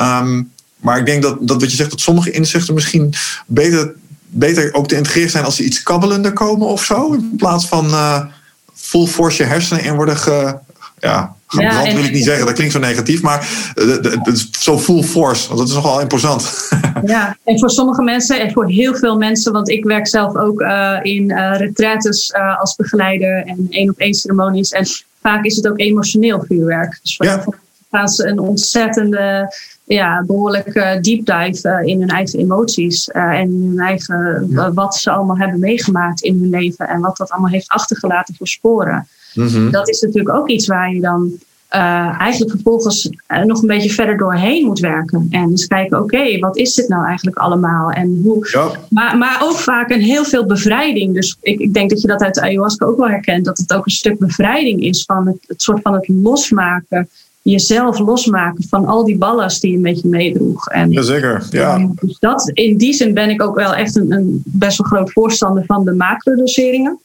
Um, 0.02 0.52
maar 0.76 0.98
ik 0.98 1.06
denk 1.06 1.22
dat, 1.22 1.38
dat 1.40 1.62
wat 1.62 1.72
je 1.72 1.78
zegt, 1.78 1.90
dat 1.90 2.00
sommige 2.00 2.32
inzichten 2.32 2.74
misschien 2.74 3.14
beter, 3.46 3.94
beter 4.28 4.74
ook 4.74 4.88
te 4.88 4.96
integreren 4.96 5.30
zijn 5.30 5.46
als 5.46 5.56
ze 5.56 5.64
iets 5.64 5.84
kabbelender 5.84 6.34
komen 6.34 6.68
of 6.68 6.84
zo. 6.84 7.14
In 7.14 7.34
plaats 7.38 7.66
van 7.66 7.86
uh, 7.86 8.26
full 8.74 9.08
force 9.08 9.44
je 9.44 9.50
hersenen 9.50 9.84
in 9.84 9.96
worden 9.96 10.18
ge, 10.18 10.58
ja, 11.00 11.35
gebrand, 11.48 11.94
wil 11.94 12.04
ik 12.04 12.12
niet 12.12 12.24
zeggen. 12.24 12.46
Dat 12.46 12.56
klinkt 12.56 12.74
zo 12.74 12.80
negatief, 12.80 13.22
maar 13.22 13.72
uh, 13.76 14.34
zo 14.52 14.80
full 14.80 15.04
force. 15.04 15.48
Want 15.48 15.60
dat 15.60 15.68
is 15.68 15.76
nogal 15.76 16.02
imposant. 16.02 16.44
Ja, 17.06 17.38
en 17.44 17.60
voor 17.60 17.70
sommige 17.70 18.02
mensen 18.02 18.40
en 18.40 18.52
voor 18.52 18.68
heel 18.68 18.96
veel 18.96 19.18
mensen, 19.18 19.52
want 19.52 19.70
ik 19.70 19.84
werk 19.84 20.08
zelf 20.08 20.36
ook 20.36 20.62
uh, 20.62 21.00
in 21.02 21.30
uh, 21.30 21.58
retraites 21.58 22.34
als 22.60 22.76
begeleider 22.76 23.44
en 23.46 23.68
één 23.70 23.90
op 23.90 23.98
één 23.98 24.14
ceremonies. 24.14 24.72
En 24.72 24.86
vaak 25.22 25.44
is 25.44 25.56
het 25.56 25.68
ook 25.68 25.80
emotioneel 25.80 26.44
vuurwerk. 26.48 27.00
Dus 27.02 27.16
voor 27.16 27.26
ja. 27.26 27.44
gaan 27.92 28.08
ze 28.08 28.28
een 28.28 28.40
ontzettende 28.40 29.56
ja, 29.84 30.24
behoorlijk 30.28 30.74
deep 31.02 31.26
dive 31.26 31.82
in 31.84 32.00
hun 32.00 32.10
eigen 32.10 32.40
emoties 32.40 33.10
en 33.10 33.42
in 33.42 33.68
hun 33.76 33.80
eigen, 33.80 34.74
wat 34.74 34.96
ze 34.96 35.12
allemaal 35.12 35.38
hebben 35.38 35.60
meegemaakt 35.60 36.22
in 36.22 36.40
hun 36.40 36.50
leven 36.50 36.88
en 36.88 37.00
wat 37.00 37.18
dat 37.18 37.30
allemaal 37.30 37.52
heeft 37.52 37.70
achtergelaten 37.70 38.36
voor 38.36 38.48
sporen. 38.48 39.08
Mm-hmm. 39.36 39.72
Dat 39.72 39.90
is 39.90 40.02
natuurlijk 40.02 40.36
ook 40.36 40.50
iets 40.50 40.68
waar 40.68 40.94
je 40.94 41.02
dan 41.02 41.40
eigenlijk 42.18 42.52
vervolgens 42.52 43.10
nog 43.44 43.62
een 43.62 43.68
beetje 43.68 43.90
verder 43.90 44.18
doorheen 44.18 44.66
moet 44.66 44.80
werken. 44.80 45.28
En 45.30 45.50
dus 45.50 45.68
kijken, 45.68 46.00
oké, 46.00 46.40
wat 46.40 46.58
is 46.58 46.74
dit 46.74 46.88
nou 46.88 47.06
eigenlijk 47.06 47.38
allemaal? 47.38 47.92
En 47.92 48.22
hoe, 48.24 48.48
ja. 48.52 48.72
maar, 48.90 49.18
maar 49.18 49.40
ook 49.44 49.58
vaak 49.58 49.90
een 49.90 50.02
heel 50.02 50.24
veel 50.24 50.46
bevrijding. 50.46 51.14
Dus 51.14 51.38
ik, 51.42 51.60
ik 51.60 51.74
denk 51.74 51.90
dat 51.90 52.02
je 52.02 52.08
dat 52.08 52.22
uit 52.22 52.36
de 52.36 52.42
ayahuasca 52.42 52.86
ook 52.86 52.98
wel 52.98 53.10
herkent, 53.10 53.46
dat 53.46 53.58
het 53.58 53.74
ook 53.74 53.86
een 53.86 53.92
stuk 53.92 54.20
bevrijding 54.20 54.82
is 54.82 55.04
van 55.04 55.28
het, 55.28 55.38
het 55.48 55.62
soort 55.62 55.82
van 55.82 55.94
het 55.94 56.08
losmaken 56.08 57.10
jezelf 57.52 58.00
losmaken 58.00 58.64
van 58.70 58.86
al 58.86 59.06
die 59.06 59.18
ballast 59.18 59.62
die 59.62 59.72
je 59.72 59.80
met 59.80 60.02
je 60.02 60.08
meedroeg. 60.08 60.68
En, 60.68 60.92
Jazeker, 60.92 61.48
ja. 61.50 61.90
Dus 62.00 62.20
dat, 62.20 62.52
in 62.54 62.78
die 62.78 62.94
zin 62.94 63.14
ben 63.14 63.30
ik 63.30 63.42
ook 63.42 63.56
wel 63.56 63.74
echt 63.74 63.96
een, 63.96 64.12
een 64.12 64.42
best 64.46 64.78
wel 64.78 64.88
groot 64.88 65.12
voorstander 65.12 65.64
van 65.66 65.86
de 65.86 65.94
macrodoseringen. 65.94 67.00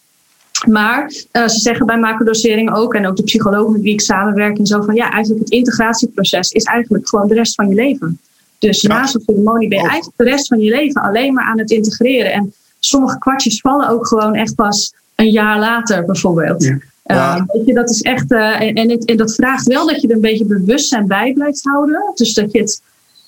Maar 0.69 1.13
uh, 1.33 1.49
ze 1.49 1.59
zeggen 1.59 1.87
bij 1.87 1.99
macrodoseringen 1.99 2.75
ook, 2.75 2.95
en 2.95 3.07
ook 3.07 3.17
de 3.17 3.23
psychologen 3.23 3.73
met 3.73 3.81
wie 3.81 3.93
ik 3.93 4.01
samenwerk, 4.01 4.59
en 4.59 4.67
zo 4.67 4.83
van 4.83 4.95
ja, 4.95 5.11
eigenlijk 5.11 5.45
het 5.45 5.53
integratieproces 5.53 6.51
is 6.51 6.65
eigenlijk 6.65 7.09
gewoon 7.09 7.29
de 7.29 7.35
rest 7.35 7.55
van 7.55 7.69
je 7.69 7.75
leven. 7.75 8.21
Dus 8.59 8.81
ja. 8.81 8.89
naast 8.89 9.13
de 9.13 9.23
ceremonie 9.27 9.69
ben 9.69 9.79
je 9.79 9.85
oh. 9.85 9.91
eigenlijk 9.91 10.19
de 10.19 10.25
rest 10.25 10.47
van 10.47 10.61
je 10.61 10.71
leven 10.71 11.03
alleen 11.03 11.35
maar 11.35 11.45
aan 11.45 11.59
het 11.59 11.71
integreren. 11.71 12.33
En 12.33 12.53
sommige 12.79 13.19
kwartjes 13.19 13.61
vallen 13.61 13.89
ook 13.89 14.07
gewoon 14.07 14.35
echt 14.35 14.55
pas 14.55 14.95
een 15.15 15.31
jaar 15.31 15.59
later, 15.59 16.05
bijvoorbeeld. 16.05 16.65
Ja. 16.65 16.79
Ja. 17.05 17.45
weet 17.47 17.67
je, 17.67 17.75
dat 17.75 17.91
is 17.91 18.01
echt. 18.01 18.33
Uh, 18.33 18.61
en, 18.61 18.75
en, 18.75 18.99
en, 18.99 19.17
dat 19.17 19.35
vraagt 19.35 19.67
wel 19.67 19.87
dat 19.87 20.01
je 20.01 20.09
er 20.09 20.15
een 20.15 20.21
beetje 20.21 20.45
bewustzijn 20.45 21.07
bij 21.07 21.33
blijft 21.33 21.61
houden. 21.63 22.13
Dus 22.15 22.35
dat 22.35 22.53
je 22.53 22.59
het. 22.59 22.83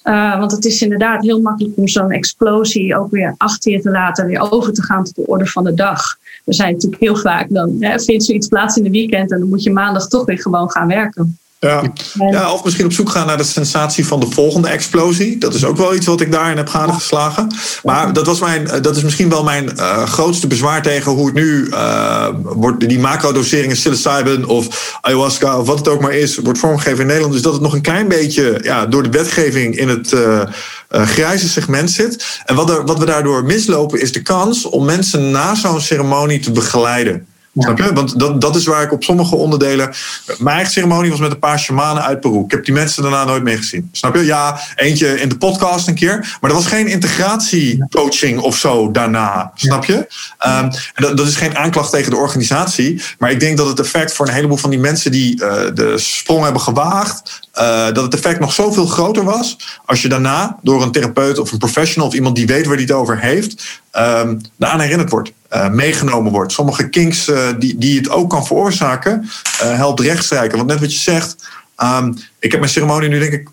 Uh, 0.05 0.39
want 0.39 0.53
het 0.53 0.65
is 0.65 0.83
inderdaad 0.83 1.23
heel 1.23 1.41
makkelijk 1.41 1.77
om 1.77 1.89
zo'n 1.89 2.11
explosie 2.11 2.97
ook 2.97 3.11
weer 3.11 3.35
achter 3.37 3.73
je 3.73 3.81
te 3.81 3.91
laten, 3.91 4.27
weer 4.27 4.53
over 4.53 4.73
te 4.73 4.83
gaan 4.83 5.05
tot 5.05 5.15
de 5.15 5.27
orde 5.27 5.47
van 5.47 5.65
de 5.65 5.75
dag. 5.75 6.19
We 6.45 6.55
zijn 6.55 6.73
natuurlijk 6.73 7.03
heel 7.03 7.17
vaak, 7.17 7.47
dan 7.49 7.77
hè, 7.81 8.01
vindt 8.01 8.25
zoiets 8.25 8.49
plaats 8.49 8.77
in 8.77 8.83
de 8.83 8.91
weekend 8.91 9.33
en 9.33 9.39
dan 9.39 9.49
moet 9.49 9.63
je 9.63 9.73
maandag 9.73 10.09
toch 10.09 10.25
weer 10.25 10.39
gewoon 10.39 10.71
gaan 10.71 10.89
werken. 10.89 11.39
Ja. 11.67 11.83
ja, 12.31 12.53
of 12.53 12.65
misschien 12.65 12.85
op 12.85 12.93
zoek 12.93 13.11
gaan 13.11 13.27
naar 13.27 13.37
de 13.37 13.45
sensatie 13.45 14.07
van 14.07 14.21
de 14.21 14.31
volgende 14.31 14.69
explosie. 14.69 15.39
Dat 15.39 15.55
is 15.55 15.65
ook 15.65 15.77
wel 15.77 15.95
iets 15.95 16.07
wat 16.07 16.21
ik 16.21 16.33
daarin 16.33 16.57
heb 16.57 16.69
gadegeslagen. 16.69 17.55
Maar 17.83 18.13
dat, 18.13 18.27
was 18.27 18.41
mijn, 18.41 18.69
eh, 18.69 18.83
dat 18.83 18.97
is 18.97 19.03
misschien 19.03 19.29
wel 19.29 19.45
mijn 19.45 19.73
uh, 19.77 20.03
grootste 20.03 20.47
bezwaar 20.47 20.83
tegen 20.83 21.13
hoe 21.13 21.27
het 21.27 21.35
nu 21.35 21.67
uh, 21.71 22.29
wordt. 22.43 22.89
Die 22.89 22.99
macrodoseringen, 22.99 23.77
psilocybin 23.77 24.47
of 24.47 24.99
ayahuasca 25.01 25.59
of 25.59 25.67
wat 25.67 25.79
het 25.79 25.89
ook 25.89 26.01
maar 26.01 26.15
is, 26.15 26.37
wordt 26.37 26.59
vormgegeven 26.59 27.01
in 27.01 27.07
Nederland. 27.07 27.33
Dus 27.33 27.43
dat 27.43 27.53
het 27.53 27.63
nog 27.63 27.75
een 27.75 27.81
klein 27.81 28.09
beetje 28.09 28.59
ja, 28.63 28.87
door 28.87 29.03
de 29.03 29.11
wetgeving 29.11 29.77
in 29.77 29.89
het 29.89 30.13
uh, 30.13 30.43
grijze 30.91 31.49
segment 31.49 31.91
zit. 31.91 32.41
En 32.45 32.55
wat, 32.55 32.71
er, 32.71 32.85
wat 32.85 32.99
we 32.99 33.05
daardoor 33.05 33.45
mislopen 33.45 34.01
is 34.01 34.13
de 34.13 34.23
kans 34.23 34.65
om 34.67 34.85
mensen 34.85 35.31
na 35.31 35.55
zo'n 35.55 35.81
ceremonie 35.81 36.41
te 36.41 36.51
begeleiden. 36.51 37.27
Snap 37.55 37.79
je? 37.79 37.93
Want 37.93 38.19
dat, 38.19 38.41
dat 38.41 38.57
is 38.57 38.67
waar 38.67 38.83
ik 38.83 38.93
op 38.93 39.05
sommige 39.05 39.37
onderdelen. 39.37 39.95
Mijn 40.39 40.55
eigen 40.55 40.73
ceremonie 40.73 41.11
was 41.11 41.21
met 41.21 41.31
een 41.31 41.39
paar 41.39 41.59
shamanen 41.59 42.03
uit 42.03 42.21
Peru. 42.21 42.39
Ik 42.45 42.51
heb 42.51 42.65
die 42.65 42.75
mensen 42.75 43.03
daarna 43.03 43.25
nooit 43.25 43.43
meer 43.43 43.57
gezien. 43.57 43.89
Snap 43.93 44.15
je? 44.15 44.25
Ja, 44.25 44.61
eentje 44.77 45.21
in 45.21 45.29
de 45.29 45.37
podcast 45.37 45.89
een 45.89 45.95
keer. 45.95 46.37
Maar 46.41 46.51
er 46.51 46.57
was 46.57 46.67
geen 46.67 46.87
integratiecoaching 46.87 48.41
of 48.41 48.57
zo 48.57 48.91
daarna. 48.91 49.53
Snap 49.55 49.85
je? 49.85 49.95
Um, 49.95 50.07
en 50.39 50.73
dat, 50.95 51.17
dat, 51.17 51.27
is 51.27 51.37
geen 51.37 51.57
aanklacht 51.57 51.91
tegen 51.91 52.11
de 52.11 52.17
organisatie. 52.17 53.03
Maar 53.19 53.31
ik 53.31 53.41
denk 53.41 53.57
dat 53.57 53.67
het 53.67 53.81
effect 53.81 54.13
voor 54.13 54.27
een 54.27 54.35
heleboel 54.35 54.57
van 54.57 54.71
die 54.71 54.79
mensen 54.79 55.11
die 55.11 55.35
uh, 55.35 55.53
de 55.75 55.93
sprong 55.97 56.43
hebben 56.43 56.63
gewaagd. 56.63 57.41
Uh, 57.55 57.85
dat 57.85 58.05
het 58.05 58.15
effect 58.15 58.41
nog 58.41 58.53
zoveel 58.53 58.87
groter 58.87 59.25
was. 59.25 59.57
Als 59.85 60.03
je 60.03 60.09
daarna 60.09 60.59
door 60.63 60.83
een 60.83 60.93
therapeut 60.93 61.39
of 61.39 61.53
een 61.53 61.59
professional 61.59 62.09
of 62.09 62.15
iemand 62.15 62.37
die 62.37 62.47
weet 62.47 62.67
waar 62.67 62.75
hij 62.75 62.83
het 62.83 62.93
over 62.93 63.21
heeft. 63.21 63.81
Um, 63.93 64.41
daaraan 64.57 64.81
herinnerd 64.81 65.11
wordt. 65.11 65.33
Uh, 65.55 65.71
meegenomen 65.71 66.33
wordt. 66.33 66.53
Sommige 66.53 66.89
kinks 66.89 67.29
uh, 67.29 67.49
die, 67.59 67.79
die 67.79 67.99
het 67.99 68.11
ook 68.11 68.31
kan 68.31 68.47
veroorzaken, 68.47 69.21
uh, 69.63 69.75
helpt 69.75 70.01
rechtstrijken. 70.01 70.57
Want 70.57 70.71
net 70.71 70.81
wat 70.81 70.93
je 70.93 70.99
zegt, 70.99 71.37
um, 71.83 72.17
ik 72.39 72.51
heb 72.51 72.61
mijn 72.61 72.73
ceremonie 72.73 73.09
nu 73.09 73.19
denk 73.19 73.33
ik, 73.33 73.49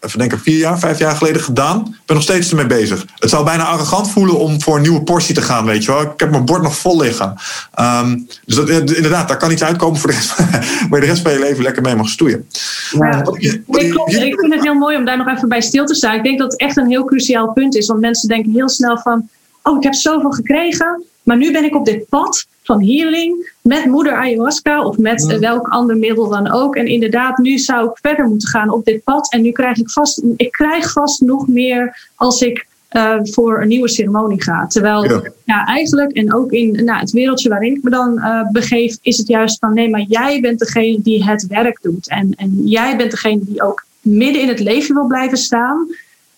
even 0.00 0.18
denken, 0.18 0.40
vier 0.40 0.58
jaar, 0.58 0.78
vijf 0.78 0.98
jaar 0.98 1.16
geleden 1.16 1.42
gedaan. 1.42 1.78
Ik 1.78 2.06
ben 2.06 2.16
nog 2.16 2.22
steeds 2.24 2.50
ermee 2.50 2.66
bezig. 2.66 3.04
Het 3.18 3.30
zou 3.30 3.44
bijna 3.44 3.64
arrogant 3.64 4.10
voelen 4.10 4.38
om 4.38 4.60
voor 4.60 4.76
een 4.76 4.82
nieuwe 4.82 5.02
portie 5.02 5.34
te 5.34 5.42
gaan, 5.42 5.64
weet 5.64 5.84
je 5.84 5.92
wel. 5.92 6.00
Ik 6.00 6.12
heb 6.16 6.30
mijn 6.30 6.44
bord 6.44 6.62
nog 6.62 6.76
vol 6.76 7.00
liggen. 7.00 7.34
Um, 7.80 8.28
dus 8.44 8.56
dat, 8.56 8.68
inderdaad, 8.68 9.28
daar 9.28 9.36
kan 9.36 9.50
iets 9.50 9.62
uitkomen 9.62 10.00
voor 10.00 10.10
de 10.10 10.16
rest, 10.16 10.36
waar 10.88 11.00
je 11.00 11.06
de 11.06 11.12
rest 11.12 11.22
van 11.22 11.32
je 11.32 11.38
leven 11.38 11.62
lekker 11.62 11.82
mee 11.82 11.94
mag 11.94 12.08
stoeien. 12.08 12.48
Ja, 12.90 13.24
ik, 13.32 13.62
ik 13.66 14.40
vind 14.40 14.54
het 14.54 14.62
heel 14.62 14.74
mooi 14.74 14.96
om 14.96 15.04
daar 15.04 15.16
nog 15.16 15.28
even 15.28 15.48
bij 15.48 15.60
stil 15.60 15.84
te 15.84 15.94
staan. 15.94 16.16
Ik 16.16 16.22
denk 16.22 16.38
dat 16.38 16.52
het 16.52 16.60
echt 16.60 16.76
een 16.76 16.88
heel 16.88 17.04
cruciaal 17.04 17.52
punt 17.52 17.74
is. 17.74 17.86
Want 17.86 18.00
mensen 18.00 18.28
denken 18.28 18.52
heel 18.52 18.68
snel 18.68 18.98
van, 18.98 19.28
oh, 19.66 19.76
ik 19.76 19.82
heb 19.82 19.94
zoveel 19.94 20.30
gekregen. 20.30 21.04
Maar 21.22 21.36
nu 21.36 21.52
ben 21.52 21.64
ik 21.64 21.74
op 21.74 21.84
dit 21.84 22.08
pad 22.08 22.46
van 22.62 22.84
healing 22.84 23.52
met 23.62 23.84
moeder 23.84 24.12
ayahuasca 24.12 24.84
of 24.84 24.98
met 24.98 25.38
welk 25.38 25.68
ander 25.68 25.96
middel 25.96 26.28
dan 26.28 26.50
ook. 26.50 26.76
En 26.76 26.86
inderdaad, 26.86 27.38
nu 27.38 27.58
zou 27.58 27.88
ik 27.88 27.98
verder 28.00 28.26
moeten 28.26 28.48
gaan 28.48 28.70
op 28.70 28.84
dit 28.84 29.04
pad. 29.04 29.32
En 29.32 29.42
nu 29.42 29.50
krijg 29.50 29.76
ik 29.76 29.90
vast, 29.90 30.22
ik 30.36 30.50
krijg 30.50 30.92
vast 30.92 31.20
nog 31.20 31.48
meer 31.48 32.10
als 32.14 32.40
ik 32.40 32.66
uh, 32.92 33.14
voor 33.22 33.62
een 33.62 33.68
nieuwe 33.68 33.88
ceremonie 33.88 34.42
ga. 34.42 34.66
Terwijl 34.66 35.04
ja. 35.04 35.22
ja. 35.44 35.64
eigenlijk, 35.64 36.12
en 36.12 36.34
ook 36.34 36.50
in 36.50 36.84
nou, 36.84 37.00
het 37.00 37.10
wereldje 37.10 37.48
waarin 37.48 37.74
ik 37.74 37.82
me 37.82 37.90
dan 37.90 38.18
uh, 38.18 38.50
begeef, 38.50 38.96
is 39.02 39.18
het 39.18 39.28
juist 39.28 39.58
van 39.58 39.74
nee, 39.74 39.90
maar 39.90 40.04
jij 40.08 40.40
bent 40.40 40.58
degene 40.58 41.02
die 41.02 41.24
het 41.24 41.46
werk 41.46 41.78
doet. 41.82 42.08
En, 42.08 42.34
en 42.36 42.60
jij 42.64 42.96
bent 42.96 43.10
degene 43.10 43.40
die 43.44 43.62
ook 43.62 43.84
midden 44.00 44.42
in 44.42 44.48
het 44.48 44.60
leven 44.60 44.94
wil 44.94 45.06
blijven 45.06 45.38
staan. 45.38 45.86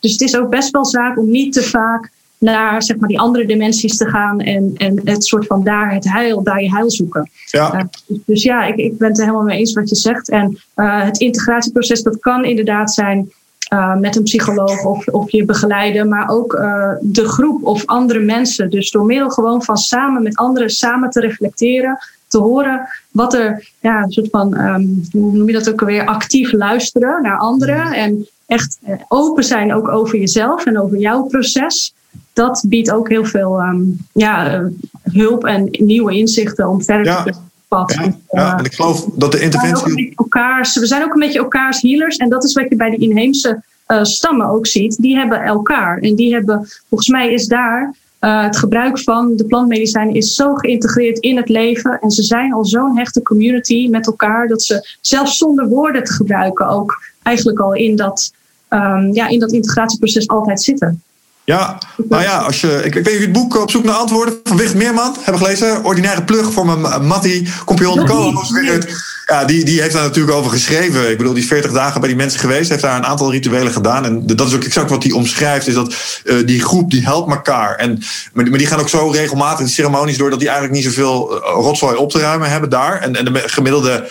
Dus 0.01 0.13
het 0.13 0.21
is 0.21 0.37
ook 0.37 0.51
best 0.51 0.71
wel 0.71 0.85
zaak 0.85 1.19
om 1.19 1.31
niet 1.31 1.53
te 1.53 1.63
vaak 1.63 2.11
naar 2.39 2.83
zeg 2.83 2.97
maar, 2.97 3.09
die 3.09 3.21
andere 3.21 3.47
dimensies 3.47 3.97
te 3.97 4.07
gaan 4.07 4.41
en, 4.41 4.73
en 4.77 5.01
het 5.05 5.25
soort 5.25 5.47
van 5.47 5.65
daar 5.65 5.95
het 5.95 6.13
heil, 6.13 6.43
daar 6.43 6.63
je 6.63 6.71
heil 6.71 6.91
zoeken. 6.91 7.31
Ja. 7.47 7.75
Uh, 7.75 7.81
dus, 8.07 8.19
dus 8.27 8.43
ja, 8.43 8.65
ik, 8.65 8.77
ik 8.77 8.99
ben 8.99 9.09
het 9.09 9.19
er 9.19 9.25
helemaal 9.25 9.45
mee 9.45 9.59
eens 9.59 9.73
wat 9.73 9.89
je 9.89 9.95
zegt. 9.95 10.29
En 10.29 10.59
uh, 10.77 11.05
het 11.05 11.19
integratieproces, 11.19 12.03
dat 12.03 12.19
kan 12.19 12.45
inderdaad 12.45 12.93
zijn 12.93 13.33
uh, 13.73 13.97
met 13.97 14.17
een 14.17 14.23
psycholoog 14.23 14.85
of, 14.85 15.07
of 15.07 15.31
je 15.31 15.45
begeleiden, 15.45 16.09
maar 16.09 16.29
ook 16.29 16.53
de 17.01 17.29
groep 17.29 17.65
of 17.65 17.87
andere 17.87 18.21
mensen. 18.21 18.71
Dus 18.71 18.91
door 18.91 19.05
middel 19.05 19.31
gewoon 19.31 19.63
van 19.63 19.77
samen 19.77 20.23
met 20.23 20.37
anderen 20.37 20.71
samen 20.71 21.11
te 21.11 21.21
reflecteren, 21.21 21.99
te 22.29 22.39
horen 22.39 22.89
wat 23.11 23.35
er, 23.35 23.69
ja, 23.81 24.03
een 24.03 24.13
soort 24.13 24.31
van, 24.31 24.59
um, 24.61 25.09
hoe 25.13 25.37
noem 25.37 25.47
je 25.47 25.53
dat 25.53 25.71
ook 25.71 25.81
alweer, 25.81 26.07
actief 26.07 26.53
luisteren 26.53 27.23
naar 27.23 27.39
anderen 27.39 27.93
en 27.93 28.29
echt 28.47 28.79
open 29.09 29.45
zijn 29.45 29.75
ook 29.75 29.89
over 29.89 30.19
jezelf 30.19 30.67
en 30.67 30.81
over 30.81 30.99
jouw 30.99 31.23
proces 31.23 31.95
dat 32.33 32.65
biedt 32.69 32.91
ook 32.91 33.09
heel 33.09 33.25
veel 33.25 33.61
um, 33.61 33.99
ja, 34.13 34.61
uh, 34.61 34.67
hulp 35.03 35.45
en 35.45 35.69
nieuwe 35.71 36.13
inzichten 36.13 36.69
om 36.69 36.83
verder 36.83 37.07
ja. 37.07 37.23
te 37.23 37.33
pad. 37.69 37.93
Ja, 37.93 38.17
ja, 38.31 38.59
en 38.59 38.65
ik 38.65 38.75
geloof 38.75 39.05
dat 39.15 39.33
de 39.33 39.41
interventie. 39.41 40.13
Elkaars, 40.17 40.79
we 40.79 40.87
zijn 40.87 41.03
ook 41.03 41.15
een 41.15 41.21
beetje 41.21 41.39
elkaars 41.39 41.83
healers. 41.83 42.17
En 42.17 42.29
dat 42.29 42.45
is 42.45 42.53
wat 42.53 42.67
je 42.69 42.77
bij 42.77 42.91
de 42.91 42.97
inheemse 42.97 43.63
uh, 43.89 44.03
stammen 44.03 44.49
ook 44.49 44.67
ziet. 44.67 44.97
Die 44.97 45.17
hebben 45.17 45.41
elkaar. 45.41 45.99
En 45.99 46.15
die 46.15 46.33
hebben, 46.33 46.69
volgens 46.89 47.09
mij 47.09 47.33
is 47.33 47.47
daar 47.47 47.95
uh, 48.21 48.43
het 48.43 48.57
gebruik 48.57 48.99
van 48.99 49.37
de 49.37 49.45
plantmedicijnen 49.45 50.15
is 50.15 50.35
zo 50.35 50.55
geïntegreerd 50.55 51.19
in 51.19 51.37
het 51.37 51.49
leven. 51.49 51.99
En 52.01 52.11
ze 52.11 52.23
zijn 52.23 52.53
al 52.53 52.65
zo'n 52.65 52.97
hechte 52.97 53.23
community 53.23 53.89
met 53.91 54.07
elkaar. 54.07 54.49
Dat 54.49 54.63
ze 54.63 54.97
zelfs 55.01 55.37
zonder 55.37 55.69
woorden 55.69 56.05
te 56.05 56.13
gebruiken 56.13 56.69
ook 56.69 57.03
eigenlijk 57.23 57.59
al 57.59 57.75
in 57.75 57.97
dat, 57.97 58.33
um, 58.69 59.15
ja, 59.15 59.29
in 59.29 59.39
dat 59.39 59.53
integratieproces 59.53 60.29
altijd 60.29 60.63
zitten. 60.63 61.03
Ja, 61.49 61.79
nou 62.09 62.23
ja, 62.23 62.39
als 62.39 62.61
je, 62.61 62.81
ik, 62.85 62.95
ik 62.95 63.05
weet 63.05 63.21
het 63.21 63.33
boek 63.33 63.61
Op 63.61 63.71
zoek 63.71 63.85
naar 63.85 63.95
antwoorden 63.95 64.41
van 64.45 64.57
Wicht 64.57 64.75
Meerman 64.75 65.17
hebben 65.23 65.43
gelezen. 65.43 65.85
Ordinaire 65.85 66.25
plug 66.25 66.53
voor 66.53 66.67
mijn 66.67 67.07
Mattie, 67.07 67.49
compagnon 67.65 68.07
co 68.07 68.33
Ja, 69.27 69.45
die, 69.45 69.65
die 69.65 69.81
heeft 69.81 69.93
daar 69.93 70.03
natuurlijk 70.03 70.37
over 70.37 70.51
geschreven. 70.51 71.11
Ik 71.11 71.17
bedoel, 71.17 71.33
die 71.33 71.43
is 71.43 71.49
40 71.49 71.73
dagen 71.73 72.01
bij 72.01 72.09
die 72.09 72.19
mensen 72.19 72.41
geweest. 72.41 72.71
Heeft 72.71 72.83
daar 72.83 72.97
een 72.97 73.07
aantal 73.07 73.31
rituelen 73.31 73.73
gedaan. 73.73 74.05
En 74.05 74.27
dat 74.27 74.49
is 74.49 74.55
ook 74.55 74.65
exact 74.65 74.91
wat 74.91 75.03
hij 75.03 75.13
omschrijft. 75.13 75.67
Is 75.67 75.75
dat 75.75 75.95
uh, 76.25 76.47
die 76.47 76.63
groep 76.63 76.91
die 76.91 77.05
helpt 77.05 77.31
elkaar. 77.31 77.75
En, 77.75 78.03
maar, 78.33 78.45
die 78.45 78.67
gaan 78.67 78.81
ook 78.81 78.89
zo 78.89 79.09
regelmatig 79.09 79.67
de 79.67 79.73
ceremonies 79.73 80.19
door... 80.19 80.31
dat 80.31 80.39
die 80.39 80.49
eigenlijk 80.49 80.79
niet 80.79 80.95
zoveel 80.95 81.35
uh, 81.35 81.41
rotzooi 81.41 81.97
op 81.97 82.11
te 82.11 82.19
ruimen 82.19 82.51
hebben 82.51 82.71
daar. 82.71 83.01
En, 83.01 83.17
en 83.17 83.25
de 83.25 83.43
gemiddelde 83.47 84.09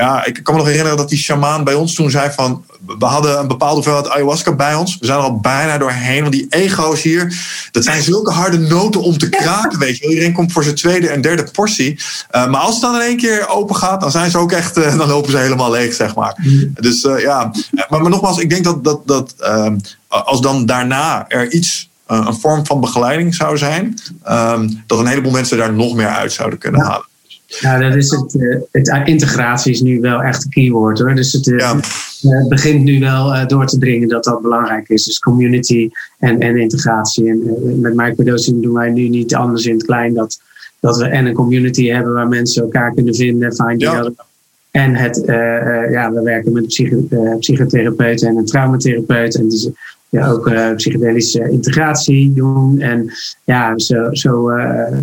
ja, 0.00 0.24
ik 0.24 0.40
kan 0.42 0.54
me 0.54 0.60
nog 0.60 0.68
herinneren 0.68 0.98
dat 0.98 1.08
die 1.08 1.18
shamaan 1.18 1.64
bij 1.64 1.74
ons 1.74 1.94
toen 1.94 2.10
zei 2.10 2.30
van... 2.30 2.64
we 2.98 3.04
hadden 3.04 3.38
een 3.38 3.48
bepaalde 3.48 3.74
hoeveelheid 3.74 4.08
ayahuasca 4.08 4.52
bij 4.52 4.74
ons. 4.74 4.98
We 4.98 5.06
zijn 5.06 5.18
er 5.18 5.24
al 5.24 5.40
bijna 5.40 5.78
doorheen. 5.78 6.20
Want 6.20 6.32
die 6.32 6.46
ego's 6.48 7.02
hier, 7.02 7.34
dat 7.70 7.84
zijn 7.84 8.02
zulke 8.02 8.32
harde 8.32 8.58
noten 8.58 9.02
om 9.02 9.18
te 9.18 9.28
kraken, 9.28 9.78
weet 9.78 9.98
je 9.98 10.08
Iedereen 10.08 10.32
komt 10.32 10.52
voor 10.52 10.62
zijn 10.62 10.74
tweede 10.74 11.08
en 11.08 11.20
derde 11.20 11.50
portie. 11.52 12.00
Uh, 12.30 12.50
maar 12.50 12.60
als 12.60 12.72
het 12.72 12.82
dan 12.82 12.94
in 12.94 13.00
één 13.00 13.16
keer 13.16 13.48
open 13.48 13.76
gaat, 13.76 14.00
dan 14.00 14.10
zijn 14.10 14.30
ze 14.30 14.38
ook 14.38 14.52
echt... 14.52 14.78
Uh, 14.78 14.96
dan 14.96 15.08
lopen 15.08 15.30
ze 15.30 15.38
helemaal 15.38 15.70
leeg, 15.70 15.94
zeg 15.94 16.14
maar. 16.14 16.34
Mm. 16.42 16.72
Dus 16.74 17.04
uh, 17.04 17.20
ja, 17.20 17.52
maar, 17.88 18.00
maar, 18.00 18.10
nogmaals, 18.10 18.38
ik 18.38 18.50
denk 18.50 18.64
dat, 18.64 18.84
dat, 18.84 19.06
dat 19.06 19.34
ehm, 19.38 19.76
als 20.08 20.40
dan 20.40 20.66
daarna 20.66 21.28
er 21.28 21.52
iets 21.52 21.88
een 22.06 22.34
vorm 22.34 22.66
van 22.66 22.80
begeleiding 22.80 23.34
zou 23.34 23.58
zijn, 23.58 24.00
um, 24.28 24.82
dat 24.86 24.98
een 24.98 25.06
heleboel 25.06 25.32
mensen 25.32 25.58
daar 25.58 25.72
nog 25.72 25.94
meer 25.94 26.08
uit 26.08 26.32
zouden 26.32 26.58
kunnen 26.58 26.80
halen. 26.80 27.08
Ja, 27.58 27.78
dat 27.78 27.94
is 27.94 28.10
het, 28.10 28.36
eh, 28.40 28.56
het. 28.70 29.08
Integratie 29.08 29.72
is 29.72 29.80
nu 29.80 30.00
wel 30.00 30.22
echt 30.22 30.44
een 30.44 30.50
keyword 30.50 30.98
hoor. 30.98 31.14
Dus 31.14 31.32
het, 31.32 31.52
eh, 31.52 31.74
begint 32.48 32.84
nu 32.84 33.00
wel 33.00 33.46
door 33.46 33.66
te 33.66 33.78
dringen 33.78 34.08
dat 34.08 34.24
dat 34.24 34.42
belangrijk 34.42 34.88
is. 34.88 35.04
Dus 35.04 35.18
community 35.18 35.90
en, 36.18 36.40
en 36.40 36.56
integratie. 36.56 37.28
En 37.28 37.80
met 37.80 37.94
microdosing 37.94 38.62
doen 38.62 38.74
wij 38.74 38.90
nu 38.90 39.08
niet 39.08 39.34
anders 39.34 39.66
in 39.66 39.74
het 39.74 39.84
klein 39.84 40.14
dat, 40.14 40.40
dat 40.80 40.96
we 40.96 41.04
en 41.04 41.26
een 41.26 41.34
community 41.34 41.86
hebben 41.86 42.12
waar 42.12 42.28
mensen 42.28 42.62
elkaar 42.62 42.94
kunnen 42.94 43.14
vinden, 43.14 43.54
find 43.54 43.80
ja. 43.80 44.10
En 44.70 44.94
het, 44.94 45.22
ja, 45.90 46.12
we 46.12 46.22
werken 46.22 46.52
met 46.52 46.78
een 46.78 47.38
psychotherapeut 47.38 48.22
en 48.22 48.36
een 48.36 48.44
traumatherapeut. 48.44 49.34
En 49.34 49.48
dus 49.48 49.68
ja, 50.10 50.28
ook 50.28 50.48
uh, 50.48 50.74
psychedelische 50.74 51.50
integratie 51.50 52.32
doen. 52.32 52.80
En 52.80 53.12
ja, 53.44 53.78
zo, 53.78 54.08
zo 54.10 54.50
uh, 54.50 54.98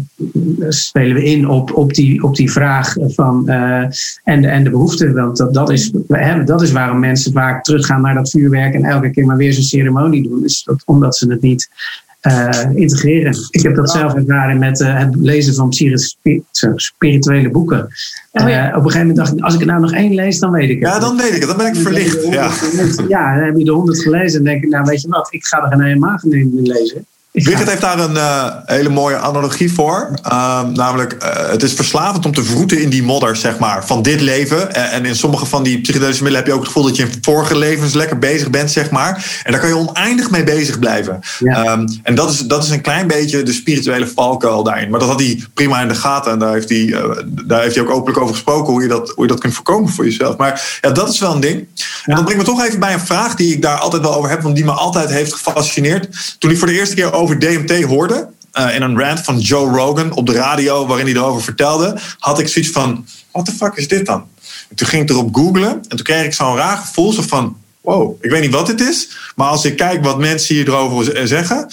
spelen 0.70 1.16
we 1.16 1.24
in 1.24 1.50
op, 1.50 1.76
op, 1.76 1.94
die, 1.94 2.24
op 2.24 2.36
die 2.36 2.52
vraag 2.52 2.96
van, 3.00 3.44
uh, 3.46 3.84
en, 4.24 4.46
en 4.46 4.64
de 4.64 4.70
behoefte. 4.70 5.14
Want 5.14 5.38
dat, 5.38 5.54
dat, 5.54 5.70
is, 5.70 5.92
hè, 6.08 6.44
dat 6.44 6.62
is 6.62 6.72
waarom 6.72 7.00
mensen 7.00 7.32
vaak 7.32 7.64
teruggaan 7.64 8.02
naar 8.02 8.14
dat 8.14 8.30
vuurwerk 8.30 8.74
en 8.74 8.84
elke 8.84 9.10
keer 9.10 9.26
maar 9.26 9.38
weer 9.38 9.54
zo'n 9.54 9.64
ceremonie 9.64 10.30
doen. 10.30 10.44
Is 10.44 10.64
dat 10.64 10.84
omdat 10.86 11.16
ze 11.16 11.30
het 11.30 11.42
niet 11.42 11.70
integreren. 12.74 13.36
Ik 13.50 13.62
heb 13.62 13.76
dat 13.76 13.90
zelf 13.90 14.14
ervaren 14.14 14.60
met 14.60 14.80
het 14.80 15.16
lezen 15.16 15.54
van 15.54 15.74
spirituele 16.76 17.50
boeken. 17.50 17.78
Oh, 18.32 18.44
op 18.44 18.48
een 18.48 18.52
gegeven 18.52 19.00
moment 19.00 19.16
dacht 19.16 19.34
ik, 19.34 19.44
als 19.44 19.54
ik 19.54 19.60
er 19.60 19.66
nou 19.66 19.82
nog 19.82 19.94
één 19.94 20.14
lees, 20.14 20.40
dan 20.40 20.52
weet 20.52 20.70
ik 20.70 20.80
het. 20.80 20.90
Ja, 20.90 21.00
dan 21.00 21.18
weet 21.18 21.34
ik 21.34 21.40
het. 21.40 21.48
Dan 21.48 21.58
ben 21.58 21.68
ik 21.68 21.76
verlicht. 21.76 22.24
Ja, 22.24 22.52
ja 23.08 23.36
dan 23.36 23.46
heb 23.46 23.58
je 23.58 23.64
de 23.64 23.72
honderd 23.72 24.02
gelezen 24.02 24.40
en 24.40 24.46
denk 24.46 24.64
ik, 24.64 24.70
nou 24.70 24.84
weet 24.84 25.02
je 25.02 25.08
wat, 25.08 25.28
ik 25.34 25.46
ga 25.46 25.64
er 25.64 25.70
geen 25.70 25.82
helemaal 25.82 26.20
in 26.22 26.60
lezen. 26.62 27.06
Birgit 27.32 27.70
heeft 27.70 27.82
daar 27.82 28.00
een 28.00 28.16
uh, 28.16 28.46
hele 28.66 28.90
mooie 28.90 29.18
analogie 29.18 29.74
voor. 29.74 30.10
Uh, 30.26 30.62
namelijk, 30.74 31.16
uh, 31.24 31.50
het 31.50 31.64
is 31.64 31.74
verslavend 31.74 32.26
om 32.26 32.34
te 32.34 32.44
vroeten 32.44 32.82
in 32.82 32.90
die 32.90 33.04
modder, 33.04 33.36
zeg 33.36 33.58
maar, 33.60 33.86
van 33.86 34.02
dit 34.02 34.22
leven. 34.22 34.74
En, 34.74 34.92
en 34.92 35.06
in 35.06 35.16
sommige 35.16 35.46
van 35.46 35.64
die 35.64 35.82
psychedelische 35.82 36.24
middelen 36.24 36.46
heb 36.46 36.48
je 36.48 36.54
ook 36.54 36.66
het 36.66 36.74
gevoel 36.74 36.88
dat 36.88 36.96
je 36.96 37.04
in 37.04 37.18
vorige 37.22 37.58
levens 37.58 37.94
lekker 37.94 38.20
bezig 38.20 38.50
bent, 38.50 38.72
zeg 38.72 38.90
maar. 38.90 39.42
En 39.44 39.52
daar 39.52 39.62
kan 39.62 39.70
je 39.70 39.76
oneindig 39.76 40.30
mee 40.30 40.44
bezig 40.44 40.80
blijven. 40.80 41.20
Ja. 41.40 41.72
Um, 41.72 42.00
en 42.04 42.16
dat 42.16 42.32
is, 42.32 42.40
dat 42.40 42.64
is 42.64 42.70
een 42.70 42.82
klein 42.82 43.08
beetje 43.08 43.44
de 43.44 43.54
spirituele 43.54 44.08
valkuil 44.08 44.64
daarin. 44.64 44.90
Maar 44.90 45.00
dat 45.00 45.10
had 45.10 45.20
hij 45.20 45.44
prima 45.54 45.82
in 45.82 45.88
de 45.88 45.96
gaten. 45.96 46.32
En 46.32 46.40
daar 46.40 46.54
heeft 46.54 46.70
hij, 46.70 46.96
daar 47.46 47.62
heeft 47.62 47.76
hij 47.76 47.84
ook 47.84 47.92
openlijk 47.92 48.20
over 48.20 48.34
gesproken, 48.34 48.74
hoe 48.74 48.82
je, 48.82 48.88
dat, 48.88 49.10
hoe 49.16 49.24
je 49.26 49.32
dat 49.32 49.40
kunt 49.40 49.54
voorkomen 49.54 49.90
voor 49.90 50.06
jezelf. 50.06 50.38
Maar 50.38 50.80
ja, 50.82 50.90
dat 50.90 51.10
is 51.10 51.20
wel 51.20 51.34
een 51.34 51.40
ding. 51.40 51.68
En 52.06 52.16
dat 52.16 52.26
brengt 52.26 52.42
me 52.42 52.50
toch 52.50 52.66
even 52.66 52.80
bij 52.80 52.94
een 52.94 53.00
vraag 53.00 53.36
die 53.36 53.54
ik 53.54 53.62
daar 53.62 53.78
altijd 53.78 54.02
wel 54.02 54.16
over 54.16 54.30
heb, 54.30 54.42
want 54.42 54.56
die 54.56 54.66
me 54.66 54.72
altijd 54.72 55.10
heeft 55.10 55.34
gefascineerd. 55.34 56.36
Toen 56.40 56.52
ik 56.52 56.58
voor 56.58 56.68
de 56.68 56.74
eerste 56.74 56.96
keer 56.96 57.14
over 57.14 57.27
over 57.28 57.40
DMT 57.40 57.84
hoorde, 57.84 58.30
uh, 58.54 58.76
in 58.76 58.82
een 58.82 59.00
rant 59.00 59.20
van 59.20 59.40
Joe 59.40 59.78
Rogan 59.78 60.12
op 60.12 60.26
de 60.26 60.34
radio, 60.34 60.86
waarin 60.86 61.06
hij 61.06 61.16
erover 61.16 61.44
vertelde, 61.44 61.98
had 62.20 62.40
ik 62.40 62.48
zoiets 62.48 62.72
van: 62.72 63.06
what 63.32 63.46
the 63.46 63.52
fuck 63.52 63.76
is 63.76 63.88
dit 63.88 64.06
dan? 64.06 64.26
En 64.70 64.76
toen 64.76 64.88
ging 64.88 65.04
ik 65.04 65.10
erop 65.10 65.36
googlen 65.36 65.70
en 65.70 65.98
toen 65.98 66.02
kreeg 66.04 66.26
ik 66.26 66.34
zo'n 66.34 66.56
raar 66.56 66.78
gevoel 66.78 67.12
zo 67.12 67.22
van: 67.22 67.58
wow, 67.82 68.16
ik 68.22 68.30
weet 68.30 68.42
niet 68.42 68.54
wat 68.54 68.68
dit 68.68 68.82
is, 68.82 69.10
maar 69.36 69.48
als 69.48 69.66
ik 69.66 69.78
kijk 69.78 70.04
wat 70.04 70.20
mensen 70.20 70.56
hier 70.56 70.68
erover 70.68 71.28
zeggen. 71.28 71.70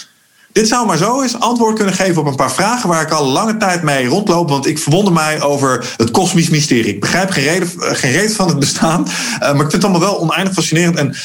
Dit 0.51 0.67
zou 0.67 0.85
maar 0.85 0.97
zo 0.97 1.21
eens 1.21 1.39
antwoord 1.39 1.75
kunnen 1.75 1.93
geven 1.93 2.21
op 2.21 2.27
een 2.27 2.35
paar 2.35 2.51
vragen 2.51 2.89
waar 2.89 3.01
ik 3.01 3.11
al 3.11 3.25
lange 3.25 3.57
tijd 3.57 3.83
mee 3.83 4.07
rondloop. 4.07 4.49
Want 4.49 4.65
ik 4.65 4.79
verwonder 4.79 5.13
mij 5.13 5.41
over 5.41 5.93
het 5.97 6.11
kosmisch 6.11 6.49
mysterie. 6.49 6.93
Ik 6.93 6.99
begrijp 6.99 7.29
geen 7.29 7.43
reden, 7.43 7.67
geen 7.79 8.11
reden 8.11 8.35
van 8.35 8.47
het 8.47 8.59
bestaan. 8.59 9.07
Maar 9.39 9.51
ik 9.51 9.57
vind 9.57 9.71
het 9.71 9.83
allemaal 9.83 10.09
wel 10.09 10.19
oneindig 10.19 10.53
fascinerend. 10.53 10.97
En 10.97 11.15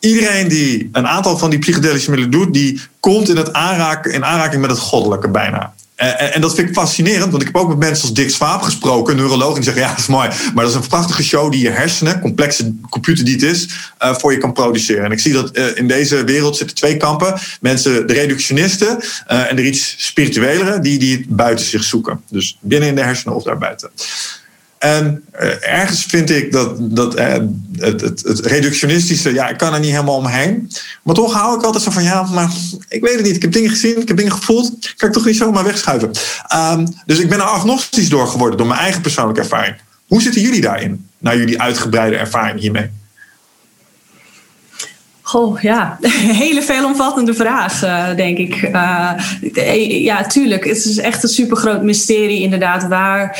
iedereen 0.00 0.48
die 0.48 0.88
een 0.92 1.06
aantal 1.06 1.38
van 1.38 1.50
die 1.50 1.58
psychedelische 1.58 2.10
middelen 2.10 2.32
doet, 2.32 2.54
die 2.54 2.80
komt 3.00 3.28
in, 3.28 3.54
aanraken, 3.54 4.12
in 4.12 4.24
aanraking 4.24 4.60
met 4.60 4.70
het 4.70 4.80
goddelijke 4.80 5.28
bijna. 5.28 5.74
En, 5.94 6.32
en, 6.32 6.40
dat 6.40 6.54
vind 6.54 6.68
ik 6.68 6.74
fascinerend, 6.74 7.30
want 7.30 7.42
ik 7.42 7.48
heb 7.52 7.56
ook 7.56 7.68
met 7.68 7.78
mensen 7.78 8.02
als 8.02 8.14
Dick 8.14 8.30
Swaap 8.30 8.62
gesproken, 8.62 9.16
neurologen, 9.16 9.54
die 9.54 9.64
zeggen: 9.64 9.82
ja, 9.82 9.88
dat 9.88 9.98
is 9.98 10.06
mooi, 10.06 10.28
maar 10.28 10.64
dat 10.64 10.72
is 10.74 10.80
een 10.80 10.88
prachtige 10.88 11.22
show 11.22 11.52
die 11.52 11.62
je 11.62 11.70
hersenen, 11.70 12.20
complexe 12.20 12.74
computer 12.88 13.24
die 13.24 13.34
het 13.34 13.42
is, 13.42 13.68
uh, 14.02 14.14
voor 14.14 14.32
je 14.32 14.38
kan 14.38 14.52
produceren. 14.52 15.04
En 15.04 15.12
ik 15.12 15.20
zie 15.20 15.32
dat 15.32 15.56
in 15.56 15.88
deze 15.88 16.24
wereld 16.24 16.56
zitten 16.56 16.76
twee 16.76 16.96
kampen: 16.96 17.40
mensen, 17.60 18.06
de 18.06 18.12
reductionisten 18.12 18.98
en 19.26 19.56
de 19.56 19.66
iets 19.66 19.94
spirituelere, 19.98 20.80
die, 20.80 20.98
die 20.98 21.16
het 21.16 21.28
buiten 21.28 21.64
zich 21.66 21.82
zoeken. 21.82 22.20
Dus 22.30 22.58
binnen 22.60 22.88
in 22.88 22.94
de 22.94 23.02
hersenen 23.02 23.34
of 23.34 23.42
daarbuiten. 23.42 23.90
En 24.78 25.24
uh, 25.40 25.68
ergens 25.68 26.04
vind 26.04 26.30
ik 26.30 26.52
dat, 26.52 26.76
dat 26.96 27.18
uh, 27.18 27.34
het, 27.78 28.00
het, 28.00 28.22
het, 28.22 28.40
reductionistische, 28.46 29.32
ja, 29.32 29.48
ik 29.48 29.56
kan 29.56 29.74
er 29.74 29.80
niet 29.80 29.90
helemaal 29.90 30.16
omheen. 30.16 30.70
Maar 31.02 31.14
toch 31.14 31.32
hou 31.32 31.58
ik 31.58 31.64
altijd 31.64 31.84
zo 31.84 31.90
van, 31.90 32.02
ja, 32.02 32.22
maar 32.22 32.50
ik 32.88 33.02
weet 33.02 33.14
het 33.14 33.24
niet. 33.24 33.36
Ik 33.36 33.42
heb 33.42 33.52
dingen 33.52 33.70
gezien, 33.70 34.00
ik 34.00 34.08
heb 34.08 34.16
dingen 34.16 34.32
gevoeld. 34.32 34.94
Kan 34.96 35.08
ik 35.08 35.14
toch 35.14 35.24
niet 35.24 35.36
zomaar 35.36 35.64
wegschuiven. 35.64 36.10
Um, 36.54 36.86
dus 37.06 37.18
ik 37.18 37.28
ben 37.28 37.38
er 37.38 37.44
agnostisch 37.44 38.08
door 38.08 38.26
geworden, 38.26 38.58
door 38.58 38.66
mijn 38.66 38.80
eigen 38.80 39.00
persoonlijke 39.02 39.40
ervaring. 39.40 39.76
Hoe 40.06 40.22
zitten 40.22 40.42
jullie 40.42 40.60
daarin, 40.60 41.08
naar 41.18 41.36
jullie 41.36 41.60
uitgebreide 41.60 42.16
ervaring 42.16 42.60
hiermee? 42.60 42.90
Goh, 45.22 45.60
ja, 45.60 45.98
hele 46.44 46.62
veelomvattende 46.62 47.34
vraag, 47.34 47.84
uh, 47.84 48.14
denk 48.16 48.38
ik. 48.38 48.70
Ja, 50.02 50.22
tuurlijk. 50.26 50.64
Het 50.64 50.84
is 50.84 50.98
echt 50.98 51.22
een 51.22 51.28
supergroot 51.28 51.82
mysterie, 51.82 52.42
inderdaad, 52.42 52.88
waar 52.88 53.38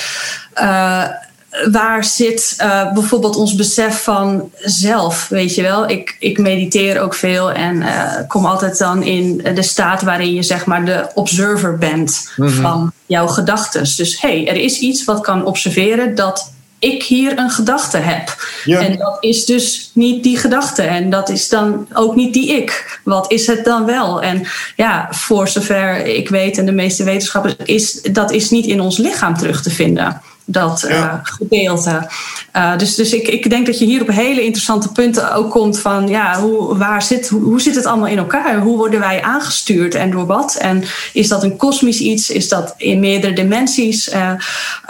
waar 1.71 2.05
zit 2.05 2.57
uh, 2.61 2.93
bijvoorbeeld 2.93 3.37
ons 3.37 3.55
besef 3.55 4.03
van 4.03 4.51
zelf? 4.61 5.29
Weet 5.29 5.55
je 5.55 5.63
wel, 5.63 5.89
ik, 5.89 6.17
ik 6.19 6.39
mediteer 6.39 7.01
ook 7.01 7.15
veel 7.15 7.53
en 7.53 7.77
uh, 7.77 8.13
kom 8.29 8.47
altijd 8.47 8.79
dan 8.79 9.03
in 9.03 9.37
de 9.55 9.63
staat 9.63 10.03
waarin 10.03 10.35
je 10.35 10.43
zeg 10.43 10.67
maar 10.67 10.85
de 10.85 11.07
observer 11.15 11.79
bent 11.79 12.31
mm 12.37 12.47
-hmm. 12.47 12.63
van 12.63 12.93
jouw 13.07 13.27
gedachten. 13.27 13.81
Dus 13.97 14.21
hé, 14.21 14.29
hey, 14.29 14.49
er 14.49 14.57
is 14.57 14.79
iets 14.79 15.05
wat 15.05 15.21
kan 15.21 15.45
observeren 15.45 16.15
dat 16.15 16.53
ik 16.79 17.03
hier 17.03 17.39
een 17.39 17.51
gedachte 17.51 17.97
heb. 17.97 18.37
Ja. 18.65 18.81
En 18.81 18.97
dat 18.97 19.17
is 19.21 19.45
dus 19.45 19.91
niet 19.95 20.23
die 20.23 20.39
gedachte. 20.39 20.83
En 20.83 21.11
dat 21.11 21.29
is 21.29 21.49
dan 21.49 21.87
ook 21.93 22.15
niet 22.15 22.33
die 22.33 22.57
ik. 22.57 23.01
Wat 23.05 23.33
is 23.33 23.47
het 23.47 23.65
dan 23.65 23.85
wel? 23.85 24.23
En 24.23 24.47
ja, 24.77 25.09
voor 25.11 25.49
zover 25.49 26.07
ik 26.07 26.29
weet 26.29 26.59
en 26.59 26.67
de 26.67 26.73
meeste 26.73 27.05
wetenschappers, 27.05 27.55
is 27.65 28.03
dat 28.03 28.31
is 28.31 28.51
niet 28.51 28.67
in 28.67 28.81
ons 28.81 28.97
lichaam 28.97 29.37
terug 29.37 29.63
te 29.63 29.71
vinden 29.71 30.21
dat 30.51 30.85
uh, 30.89 31.15
gedeelte. 31.23 32.09
Uh, 32.57 32.79
dus 32.79 32.95
dus 32.95 33.13
ik, 33.13 33.29
ik 33.29 33.51
denk 33.51 33.67
dat 33.67 33.79
je 33.79 33.85
hier 33.85 34.01
op 34.01 34.09
hele 34.09 34.43
interessante 34.43 34.93
punten 34.93 35.35
ook 35.35 35.51
komt 35.51 35.79
van 35.79 36.09
ja, 36.09 36.41
hoe, 36.41 36.77
waar 36.77 37.03
zit, 37.03 37.29
hoe, 37.29 37.43
hoe 37.43 37.61
zit 37.61 37.75
het 37.75 37.87
allemaal 37.87 38.07
in 38.07 38.19
elkaar? 38.19 38.59
Hoe 38.59 38.77
worden 38.77 39.01
wij 39.01 39.23
aangestuurd 39.23 39.95
en 39.95 40.11
door 40.11 40.27
wat? 40.27 40.55
En 40.55 40.85
is 41.13 41.29
dat 41.29 41.43
een 41.43 41.57
kosmisch 41.57 42.01
iets? 42.01 42.31
Is 42.31 42.49
dat 42.49 42.75
in 42.77 43.01
meerdere 43.01 43.33
dimensies? 43.33 44.09
Uh, 44.09 44.31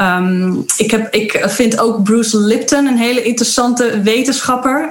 um, 0.00 0.64
ik, 0.76 0.90
heb, 0.90 1.14
ik 1.14 1.44
vind 1.46 1.78
ook 1.78 2.02
Bruce 2.02 2.38
Lipton 2.38 2.86
een 2.86 2.98
hele 2.98 3.22
interessante 3.22 4.00
wetenschapper 4.02 4.88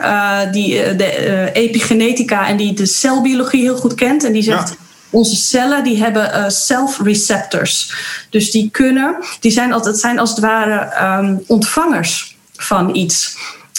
die 0.51 0.95
de 0.95 1.49
epigenetica 1.53 2.47
en 2.47 2.57
die 2.57 2.73
de 2.73 2.85
celbiologie 2.85 3.61
heel 3.61 3.77
goed 3.77 3.95
kent. 3.95 4.23
En 4.23 4.31
die 4.31 4.43
zegt. 4.43 4.69
Ja 4.69 4.85
onze 5.09 5.35
cellen 5.35 5.83
die 5.83 5.97
hebben 6.03 6.29
uh, 6.29 6.49
self-receptors. 6.49 7.93
Dus 8.29 8.51
die 8.51 8.69
kunnen, 8.71 9.15
die 9.39 9.51
zijn, 9.51 9.73
altijd, 9.73 9.99
zijn 9.99 10.19
als 10.19 10.29
het 10.29 10.39
ware 10.39 11.05
um, 11.19 11.43
ontvangers 11.47 12.37
van 12.55 12.95
iets. 12.95 13.37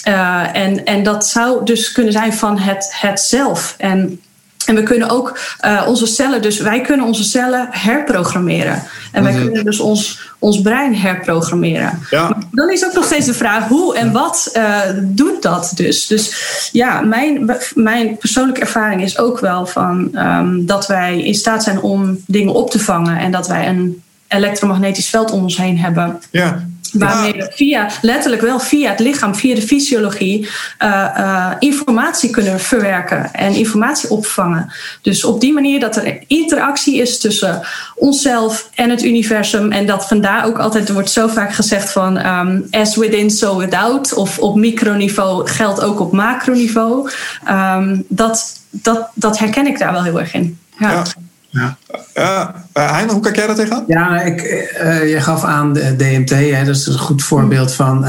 Uh, 0.09 0.57
en, 0.57 0.85
en 0.85 1.03
dat 1.03 1.27
zou 1.27 1.65
dus 1.65 1.93
kunnen 1.93 2.13
zijn 2.13 2.33
van 2.33 2.59
het, 2.59 2.89
het 3.01 3.21
zelf. 3.21 3.75
En 3.79 4.21
En 4.69 4.75
we 4.75 4.83
kunnen 4.83 5.11
ook 5.11 5.39
uh, 5.65 5.85
onze 5.87 6.07
cellen, 6.07 6.43
dus 6.43 6.59
wij 6.59 6.81
kunnen 6.81 7.07
onze 7.07 7.25
cellen 7.25 7.69
herprogrammeren. 7.71 8.83
En 9.13 9.23
wij 9.23 9.33
mm 9.33 9.39
-hmm. 9.39 9.47
kunnen 9.47 9.65
dus 9.65 9.81
ons, 9.81 10.21
ons 10.39 10.61
brein 10.61 10.97
herprogrammeren. 10.97 11.99
Ja. 12.11 12.29
Maar 12.29 12.39
dan 12.51 12.71
is 12.71 12.85
ook 12.85 12.93
nog 12.93 13.05
steeds 13.05 13.27
de 13.27 13.35
vraag 13.35 13.69
hoe 13.69 13.97
en 13.97 14.13
wat 14.13 14.51
uh, 14.57 14.81
doet 15.03 15.43
dat 15.43 15.73
dus? 15.75 16.07
Dus 16.07 16.33
ja, 16.73 17.01
mijn, 17.01 17.57
mijn 17.75 18.17
persoonlijke 18.17 18.61
ervaring 18.61 19.03
is 19.03 19.19
ook 19.19 19.41
wel 19.41 19.67
van 19.67 20.11
um, 20.19 20.67
dat 20.67 20.87
wij 20.87 21.23
in 21.23 21.35
staat 21.35 21.63
zijn 21.63 21.81
om 21.81 22.19
dingen 22.27 22.55
op 22.55 22.71
te 22.71 22.79
vangen 22.79 23.19
en 23.19 23.31
dat 23.31 23.49
wij 23.49 23.69
een 23.69 24.03
elektromagnetisch 24.29 25.09
veld 25.09 25.31
om 25.31 25.43
ons 25.43 25.57
heen 25.57 25.79
hebben. 25.79 26.21
Ja. 26.31 26.67
Waarmee 26.93 27.33
we 27.33 27.51
via, 27.55 27.91
letterlijk 28.03 28.43
wel 28.43 28.61
via 28.61 28.91
het 28.91 29.01
lichaam, 29.01 29.35
via 29.35 29.55
de 29.55 29.63
fysiologie, 29.63 30.49
uh, 30.83 31.09
uh, 31.19 31.51
informatie 31.59 32.31
kunnen 32.31 32.61
verwerken 32.61 33.33
en 33.33 33.55
informatie 33.55 34.11
opvangen. 34.11 34.73
Dus 35.03 35.25
op 35.25 35.41
die 35.41 35.53
manier 35.53 35.81
dat 35.81 35.97
er 35.97 36.19
interactie 36.27 37.01
is 37.01 37.19
tussen 37.19 37.63
onszelf 37.95 38.69
en 38.75 38.91
het 38.91 39.05
universum. 39.05 39.73
En 39.73 39.87
dat 39.87 40.09
vandaar 40.09 40.45
ook 40.45 40.59
altijd, 40.59 40.89
er 40.89 40.95
wordt 40.95 41.11
zo 41.11 41.29
vaak 41.29 41.53
gezegd 41.53 41.93
van 41.93 42.27
um, 42.27 42.67
as 42.71 42.97
within, 42.97 43.31
so 43.31 43.57
without. 43.57 44.15
Of 44.15 44.39
op 44.39 44.57
microniveau 44.57 45.49
geldt 45.49 45.83
ook 45.83 46.01
op 46.01 46.13
macroniveau. 46.13 47.11
Um, 47.49 48.05
dat, 48.09 48.61
dat, 48.71 49.09
dat 49.15 49.39
herken 49.39 49.67
ik 49.67 49.79
daar 49.79 49.93
wel 49.93 50.05
heel 50.05 50.21
erg 50.21 50.35
in. 50.35 50.59
ja. 50.79 51.05
Ja. 51.51 51.77
Uh, 52.15 52.49
Hein, 52.87 53.09
hoe 53.09 53.21
kijk 53.21 53.37
jij 53.37 53.47
dat 53.47 53.57
tegenaan? 53.57 53.85
Ja, 53.87 54.21
ik, 54.21 54.43
uh, 54.83 55.11
je 55.11 55.21
gaf 55.21 55.45
aan 55.45 55.73
de 55.73 55.97
DMT. 55.97 56.31
Hè, 56.31 56.65
dat 56.65 56.77
is 56.77 56.87
een 56.87 56.99
goed 56.99 57.23
voorbeeld 57.23 57.73
van 57.73 58.07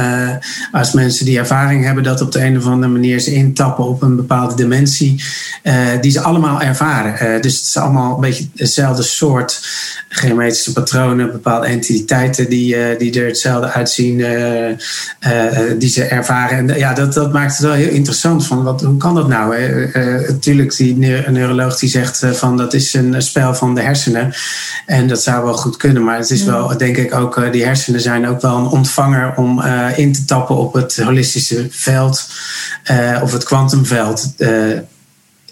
als 0.71 0.93
mensen 0.93 1.25
die 1.25 1.37
ervaring 1.37 1.85
hebben 1.85 2.03
dat 2.03 2.21
op 2.21 2.31
de 2.31 2.43
een 2.43 2.57
of 2.57 2.65
andere 2.65 2.91
manier 2.91 3.19
ze 3.19 3.33
intappen 3.33 3.87
op 3.87 4.01
een 4.01 4.15
bepaalde 4.15 4.55
dimensie 4.55 5.23
die 6.01 6.11
ze 6.11 6.21
allemaal 6.21 6.61
ervaren. 6.61 7.41
dus 7.41 7.57
het 7.57 7.65
is 7.65 7.77
allemaal 7.77 8.15
een 8.15 8.21
beetje 8.21 8.47
hetzelfde 8.55 9.03
soort 9.03 9.67
geometrische 10.09 10.73
patronen, 10.73 11.31
bepaalde 11.31 11.67
entiteiten 11.67 12.49
die, 12.49 12.97
die 12.97 13.21
er 13.21 13.27
hetzelfde 13.27 13.71
uitzien, 13.71 14.17
die 15.77 15.89
ze 15.89 16.03
ervaren. 16.03 16.57
En 16.57 16.77
ja, 16.77 16.93
dat, 16.93 17.13
dat 17.13 17.33
maakt 17.33 17.51
het 17.51 17.65
wel 17.65 17.73
heel 17.73 17.89
interessant. 17.89 18.45
Van 18.45 18.63
wat, 18.63 18.81
hoe 18.81 18.97
kan 18.97 19.15
dat 19.15 19.27
nou? 19.27 19.55
Natuurlijk, 20.27 20.77
die 20.77 20.97
neuroloog 21.29 21.77
die 21.79 21.89
zegt 21.89 22.25
van 22.31 22.57
dat 22.57 22.73
is 22.73 22.93
een 22.93 23.21
spel 23.21 23.55
van 23.55 23.68
de 23.75 23.81
hersenen. 23.81 24.33
En 24.85 25.07
dat 25.07 25.21
zou 25.21 25.43
wel 25.43 25.53
goed 25.53 25.77
kunnen, 25.77 26.03
maar 26.03 26.17
het 26.17 26.29
is 26.29 26.43
wel, 26.43 26.77
denk 26.77 26.97
ik, 26.97 27.15
ook, 27.15 27.37
uh, 27.37 27.51
die 27.51 27.65
hersenen 27.65 28.01
zijn 28.01 28.27
ook 28.27 28.41
wel 28.41 28.57
een 28.57 28.67
ontvanger 28.67 29.33
om 29.35 29.59
uh, 29.59 29.97
in 29.97 30.13
te 30.13 30.25
tappen 30.25 30.55
op 30.55 30.73
het 30.73 30.97
holistische 30.97 31.67
veld 31.69 32.29
uh, 32.91 33.19
of 33.23 33.31
het 33.31 33.43
kwantumveld. 33.43 34.33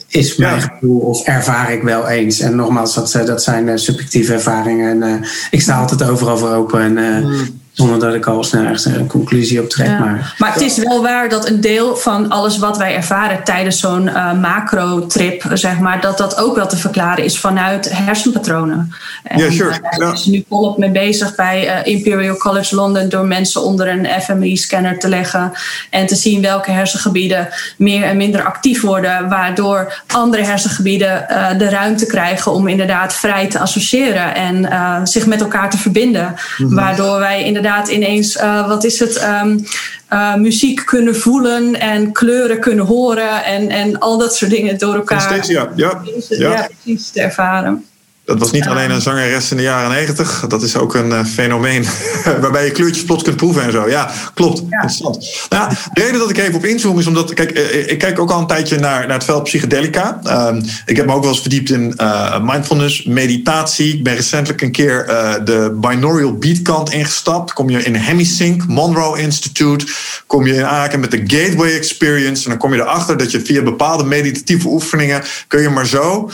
is 0.07 0.35
mijn 0.35 0.55
ja. 0.55 0.59
gevoel 0.59 0.99
of 0.99 1.23
ervaar 1.23 1.73
ik 1.73 1.83
wel 1.83 2.07
eens. 2.07 2.39
En 2.39 2.55
nogmaals, 2.55 2.93
dat, 2.93 3.11
dat 3.25 3.43
zijn 3.43 3.79
subjectieve 3.79 4.33
ervaringen. 4.33 5.03
En 5.03 5.25
ik 5.51 5.61
sta 5.61 5.79
altijd 5.79 6.09
overal 6.09 6.37
voor 6.37 6.53
open. 6.53 6.97
En, 6.97 7.23
mm 7.23 7.65
zonder 7.77 7.99
dat 7.99 8.13
ik 8.13 8.25
al 8.25 8.43
snel 8.43 8.61
ergens 8.61 8.85
een 8.85 9.07
conclusie 9.07 9.61
op 9.61 9.69
trek. 9.69 9.87
Ja. 9.87 9.99
Maar, 9.99 10.35
maar 10.37 10.53
het 10.53 10.61
is 10.61 10.77
wel 10.77 11.01
waar 11.01 11.29
dat 11.29 11.47
een 11.47 11.61
deel 11.61 11.95
van 11.95 12.29
alles 12.29 12.57
wat 12.57 12.77
wij 12.77 12.95
ervaren 12.95 13.43
tijdens 13.43 13.79
zo'n 13.79 14.07
uh, 14.07 14.33
macro-trip, 14.33 15.43
zeg 15.53 15.79
maar, 15.79 16.01
dat 16.01 16.17
dat 16.17 16.37
ook 16.37 16.55
wel 16.55 16.67
te 16.67 16.77
verklaren 16.77 17.23
is 17.23 17.39
vanuit 17.39 17.89
hersenpatronen. 17.91 18.93
En, 19.23 19.39
ja, 19.39 19.51
sure. 19.51 19.69
Uh, 19.69 19.99
daar 19.99 20.13
is 20.13 20.25
nu 20.25 20.45
volop 20.49 20.77
mee 20.77 20.89
bezig 20.89 21.35
bij 21.35 21.85
uh, 21.85 21.93
Imperial 21.93 22.37
College 22.37 22.75
London 22.75 23.09
door 23.09 23.25
mensen 23.25 23.63
onder 23.63 23.87
een 23.87 24.21
fMRI-scanner 24.21 24.99
te 24.99 25.09
leggen 25.09 25.51
en 25.89 26.05
te 26.05 26.15
zien 26.15 26.41
welke 26.41 26.71
hersengebieden 26.71 27.47
meer 27.77 28.03
en 28.03 28.17
minder 28.17 28.43
actief 28.43 28.81
worden, 28.81 29.29
waardoor 29.29 30.01
andere 30.07 30.43
hersengebieden 30.43 31.25
de 31.57 31.69
ruimte 31.69 32.05
krijgen 32.05 32.51
om 32.51 32.67
inderdaad 32.67 33.13
vrij 33.13 33.47
te 33.47 33.59
associëren 33.59 34.35
en 34.35 35.07
zich 35.07 35.25
met 35.25 35.41
elkaar 35.41 35.69
te 35.69 35.77
verbinden. 35.77 36.35
Mm 36.57 36.67
-hmm. 36.67 36.75
Waardoor 36.75 37.19
wij 37.19 37.43
inderdaad 37.43 37.65
inderdaad 37.67 37.87
ineens, 37.87 38.35
uh, 38.35 38.67
wat 38.67 38.83
is 38.83 38.99
het, 38.99 39.23
um, 39.43 39.65
uh, 40.13 40.35
muziek 40.35 40.85
kunnen 40.85 41.15
voelen 41.15 41.79
en 41.79 42.11
kleuren 42.11 42.59
kunnen 42.59 42.85
horen 42.85 43.43
en, 43.43 43.69
en 43.69 43.99
al 43.99 44.17
dat 44.17 44.35
soort 44.35 44.51
dingen 44.51 44.77
door 44.77 44.95
elkaar. 44.95 45.21
Steeds, 45.21 45.47
ja. 45.47 45.71
Ja. 45.75 46.01
Ja. 46.29 46.51
ja, 46.51 46.69
precies 46.83 47.09
te 47.09 47.21
ervaren. 47.21 47.85
Dat 48.27 48.39
was 48.39 48.51
niet 48.51 48.67
alleen 48.67 48.91
een 48.91 49.01
zangeres 49.01 49.51
in 49.51 49.57
de 49.57 49.63
jaren 49.63 49.89
negentig. 49.89 50.45
Dat 50.47 50.63
is 50.63 50.77
ook 50.77 50.95
een 50.95 51.09
uh, 51.09 51.25
fenomeen 51.25 51.85
waarbij 52.41 52.65
je 52.65 52.71
kleurtjes 52.71 53.03
plots 53.03 53.23
kunt 53.23 53.35
proeven 53.35 53.63
en 53.63 53.71
zo. 53.71 53.89
Ja, 53.89 54.11
klopt. 54.33 54.57
Ja. 54.57 54.65
Interessant. 54.69 55.47
Nou, 55.49 55.69
de 55.93 56.01
reden 56.01 56.19
dat 56.19 56.29
ik 56.29 56.37
even 56.37 56.55
op 56.55 56.65
inzoom 56.65 56.99
is 56.99 57.07
omdat... 57.07 57.33
Kijk, 57.33 57.51
ik 57.87 57.97
kijk 57.97 58.19
ook 58.19 58.31
al 58.31 58.39
een 58.39 58.47
tijdje 58.47 58.79
naar, 58.79 59.07
naar 59.07 59.15
het 59.15 59.23
veld 59.23 59.43
psychedelica. 59.43 60.19
Um, 60.25 60.63
ik 60.85 60.95
heb 60.95 61.05
me 61.05 61.13
ook 61.13 61.21
wel 61.21 61.31
eens 61.31 61.41
verdiept 61.41 61.69
in 61.69 61.93
uh, 61.97 62.43
mindfulness, 62.43 63.03
meditatie. 63.03 63.93
Ik 63.93 64.03
ben 64.03 64.15
recentelijk 64.15 64.61
een 64.61 64.71
keer 64.71 65.05
uh, 65.09 65.33
de 65.43 65.77
binaural 65.81 66.33
beat 66.33 66.61
kant 66.61 66.91
ingestapt. 66.91 67.53
Kom 67.53 67.69
je 67.69 67.83
in 67.83 67.95
Hemisync, 67.95 68.67
Monroe 68.67 69.19
Institute. 69.19 69.85
Kom 70.25 70.45
je 70.45 70.53
in 70.53 70.65
aanraking 70.65 71.01
met 71.01 71.11
de 71.11 71.23
Gateway 71.25 71.75
Experience. 71.75 72.43
En 72.43 72.49
dan 72.49 72.59
kom 72.59 72.73
je 72.73 72.79
erachter 72.79 73.17
dat 73.17 73.31
je 73.31 73.41
via 73.41 73.61
bepaalde 73.61 74.03
meditatieve 74.03 74.67
oefeningen... 74.67 75.23
kun 75.47 75.61
je 75.61 75.69
maar 75.69 75.87
zo 75.87 76.29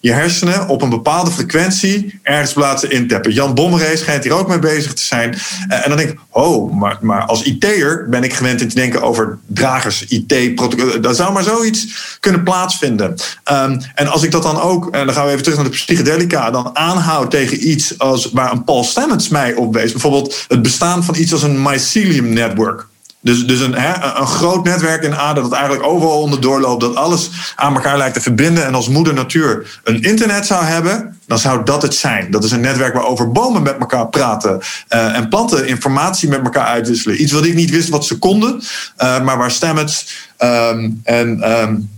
je 0.00 0.12
hersenen 0.12 0.68
op 0.68 0.82
een 0.82 0.88
bepaalde 0.88 1.00
frequentie 1.30 2.20
ergens 2.22 2.52
plaatsen 2.52 2.90
intappen. 2.90 3.32
Jan 3.32 3.54
Bommeré 3.54 3.96
schijnt 3.96 4.24
hier 4.24 4.32
ook 4.32 4.48
mee 4.48 4.58
bezig 4.58 4.94
te 4.94 5.02
zijn. 5.02 5.34
En 5.68 5.88
dan 5.88 5.96
denk 5.96 6.10
ik, 6.10 6.18
oh, 6.30 6.74
maar, 6.74 6.98
maar 7.00 7.22
als 7.24 7.42
IT'er 7.42 8.06
ben 8.08 8.24
ik 8.24 8.34
gewend 8.34 8.60
in 8.60 8.68
te 8.68 8.74
denken 8.74 9.02
over 9.02 9.38
dragers, 9.46 10.04
IT-protocollen. 10.04 11.02
Daar 11.02 11.14
zou 11.14 11.32
maar 11.32 11.42
zoiets 11.42 11.86
kunnen 12.20 12.42
plaatsvinden. 12.42 13.14
Um, 13.52 13.80
en 13.94 14.06
als 14.06 14.22
ik 14.22 14.30
dat 14.30 14.42
dan 14.42 14.60
ook, 14.60 14.90
en 14.90 15.06
dan 15.06 15.14
gaan 15.14 15.24
we 15.24 15.30
even 15.30 15.42
terug 15.42 15.58
naar 15.58 15.70
de 15.70 15.76
psychedelica, 15.76 16.50
dan 16.50 16.76
aanhoud 16.76 17.30
tegen 17.30 17.68
iets 17.68 17.98
als 17.98 18.30
waar 18.32 18.52
een 18.52 18.64
Paul 18.64 18.84
Stamets 18.84 19.28
mij 19.28 19.54
op 19.54 19.74
wees. 19.74 19.92
Bijvoorbeeld 19.92 20.44
het 20.48 20.62
bestaan 20.62 21.04
van 21.04 21.14
iets 21.14 21.32
als 21.32 21.42
een 21.42 21.62
mycelium 21.62 22.32
network. 22.32 22.86
Dus, 23.24 23.46
dus 23.46 23.60
een, 23.60 23.74
hè, 23.74 24.20
een 24.20 24.26
groot 24.26 24.64
netwerk 24.64 25.02
in 25.02 25.16
aarde 25.16 25.40
dat 25.40 25.52
eigenlijk 25.52 25.86
overal 25.86 26.20
onderdoor 26.20 26.60
loopt, 26.60 26.80
dat 26.80 26.94
alles 26.94 27.30
aan 27.56 27.74
elkaar 27.74 27.96
lijkt 27.96 28.14
te 28.14 28.20
verbinden. 28.20 28.66
En 28.66 28.74
als 28.74 28.88
moeder 28.88 29.14
natuur 29.14 29.80
een 29.84 30.02
internet 30.02 30.46
zou 30.46 30.64
hebben, 30.64 31.20
dan 31.26 31.38
zou 31.38 31.64
dat 31.64 31.82
het 31.82 31.94
zijn. 31.94 32.30
Dat 32.30 32.44
is 32.44 32.50
een 32.50 32.60
netwerk 32.60 32.94
waarover 32.94 33.32
bomen 33.32 33.62
met 33.62 33.76
elkaar 33.78 34.08
praten 34.08 34.60
uh, 34.88 35.16
en 35.16 35.28
planten 35.28 35.66
informatie 35.66 36.28
met 36.28 36.44
elkaar 36.44 36.66
uitwisselen. 36.66 37.22
Iets 37.22 37.32
wat 37.32 37.44
ik 37.44 37.54
niet 37.54 37.70
wist 37.70 37.88
wat 37.88 38.04
ze 38.04 38.18
konden, 38.18 38.62
uh, 39.02 39.22
maar 39.22 39.38
waar 39.38 39.50
Stamets 39.50 40.28
um, 40.38 41.00
en. 41.04 41.50
Um, 41.62 41.90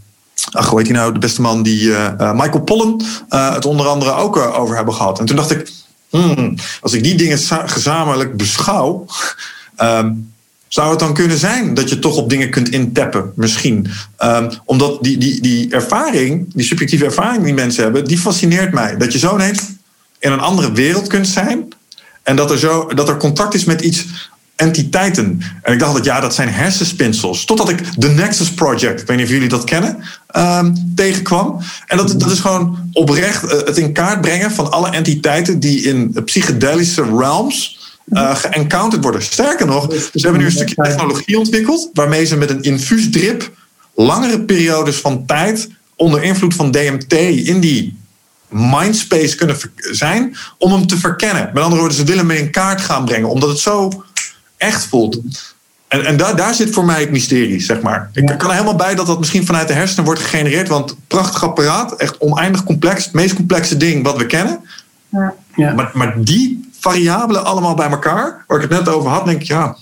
ach, 0.51 0.69
hoe 0.69 0.79
heet 0.79 0.89
hij 0.89 0.97
nou, 0.97 1.13
de 1.13 1.19
beste 1.19 1.41
man 1.41 1.63
die 1.63 1.83
uh, 1.83 2.33
Michael 2.33 2.61
Pollen 2.61 3.05
het 3.29 3.65
onder 3.65 3.87
andere 3.87 4.13
ook 4.13 4.37
over 4.37 4.77
hebben 4.77 4.95
gehad. 4.95 5.19
En 5.19 5.25
toen 5.25 5.37
dacht 5.37 5.51
ik, 5.51 5.71
hmm, 6.11 6.55
als 6.81 6.93
ik 6.93 7.03
die 7.03 7.15
dingen 7.15 7.39
gezamenlijk 7.67 8.37
beschouw. 8.37 9.07
Um, 9.83 10.33
zou 10.75 10.91
het 10.91 10.99
dan 10.99 11.15
kunnen 11.15 11.39
zijn 11.39 11.75
dat 11.75 11.89
je 11.89 11.99
toch 11.99 12.17
op 12.17 12.31
dingen 12.31 12.51
kunt 12.51 12.69
intappen, 12.69 13.33
misschien? 13.35 13.87
Um, 14.25 14.51
omdat 14.65 15.03
die, 15.03 15.19
die, 15.19 15.41
die 15.41 15.71
ervaring, 15.71 16.55
die 16.55 16.65
subjectieve 16.65 17.05
ervaring 17.05 17.45
die 17.45 17.55
mensen 17.55 17.83
hebben, 17.83 18.05
die 18.05 18.19
fascineert 18.19 18.73
mij. 18.73 18.97
Dat 18.97 19.13
je 19.13 19.19
zo 19.19 19.35
ineens 19.35 19.61
in 20.19 20.33
een 20.33 20.41
andere 20.41 20.73
wereld 20.73 21.07
kunt 21.07 21.29
zijn 21.29 21.69
en 22.23 22.37
dat 22.37 22.51
er, 22.51 22.59
zo, 22.59 22.87
dat 22.95 23.09
er 23.09 23.17
contact 23.17 23.55
is 23.55 23.65
met 23.65 23.81
iets 23.81 24.05
entiteiten. 24.57 25.41
En 25.63 25.73
ik 25.73 25.79
dacht 25.79 25.95
dat 25.95 26.05
ja, 26.05 26.21
dat 26.21 26.35
zijn 26.35 26.49
hersenspinsels. 26.49 27.45
Totdat 27.45 27.69
ik 27.69 27.79
The 27.99 28.09
Nexus 28.09 28.51
Project, 28.51 29.01
ik 29.01 29.07
weet 29.07 29.17
niet 29.17 29.27
of 29.27 29.33
jullie 29.33 29.49
dat 29.49 29.65
kennen, 29.65 30.05
um, 30.37 30.93
tegenkwam. 30.95 31.61
En 31.87 31.97
dat, 31.97 32.21
dat 32.21 32.31
is 32.31 32.41
gewoon 32.41 32.91
oprecht 32.93 33.45
uh, 33.45 33.51
het 33.51 33.79
in 33.79 33.93
kaart 33.93 34.21
brengen 34.21 34.51
van 34.51 34.71
alle 34.71 34.91
entiteiten 34.91 35.61
die 35.61 35.83
in 35.83 36.23
psychedelische 36.25 37.03
realms 37.03 37.83
uh, 38.07 38.37
geëncounterd 38.37 39.03
worden. 39.03 39.23
Sterker 39.23 39.67
nog, 39.67 39.93
ze 39.93 40.11
hebben 40.13 40.41
nu 40.41 40.47
een 40.47 40.53
stukje 40.53 40.75
technologie 40.75 41.39
ontwikkeld 41.39 41.91
waarmee 41.93 42.25
ze 42.25 42.37
met 42.37 42.51
een 42.51 42.63
infuusdrip 42.63 43.51
langere 43.95 44.41
periodes 44.41 44.97
van 44.97 45.27
tijd 45.27 45.69
onder 45.97 46.23
invloed 46.23 46.55
van 46.55 46.71
DMT 46.71 47.13
in 47.47 47.61
die 47.61 47.97
mindspace 48.49 49.37
kunnen 49.37 49.57
zijn 49.77 50.37
om 50.59 50.73
hem 50.73 50.87
te 50.87 50.99
verkennen. 50.99 51.51
Met 51.55 51.63
andere 51.63 51.81
woorden, 51.81 51.99
ze 51.99 52.05
willen 52.05 52.29
hem 52.29 52.39
in 52.39 52.51
kaart 52.51 52.81
gaan 52.81 53.05
brengen 53.05 53.29
omdat 53.29 53.49
het 53.49 53.59
zo 53.59 54.05
echt 54.57 54.87
voelt. 54.87 55.21
En, 55.89 56.05
en 56.05 56.17
daar, 56.17 56.37
daar 56.37 56.55
zit 56.55 56.71
voor 56.71 56.85
mij 56.85 57.01
het 57.01 57.11
mysterie, 57.11 57.61
zeg 57.61 57.81
maar. 57.81 58.11
Ik 58.13 58.27
kan 58.27 58.49
er 58.49 58.53
helemaal 58.53 58.77
bij 58.77 58.95
dat 58.95 59.07
dat 59.07 59.19
misschien 59.19 59.47
vanuit 59.47 59.69
de 59.69 59.75
hersenen 59.75 60.05
wordt 60.05 60.21
gegenereerd. 60.21 60.69
Want 60.69 60.97
prachtig 61.07 61.45
apparaat, 61.45 61.97
echt 61.97 62.19
oneindig 62.19 62.65
complex. 62.65 63.05
Het 63.05 63.13
meest 63.13 63.35
complexe 63.35 63.77
ding 63.77 64.05
wat 64.05 64.17
we 64.17 64.27
kennen. 64.27 64.61
Ja. 65.09 65.35
Ja. 65.57 65.73
Maar, 65.73 65.91
maar 65.93 66.25
die 66.25 66.64
variabelen 66.85 67.45
allemaal 67.45 67.75
bij 67.75 67.91
elkaar, 67.91 68.45
waar 68.47 68.63
ik 68.63 68.71
het 68.71 68.79
net 68.79 68.95
over 68.95 69.11
had, 69.11 69.25
denk 69.25 69.41
ik, 69.41 69.47
ja, 69.47 69.77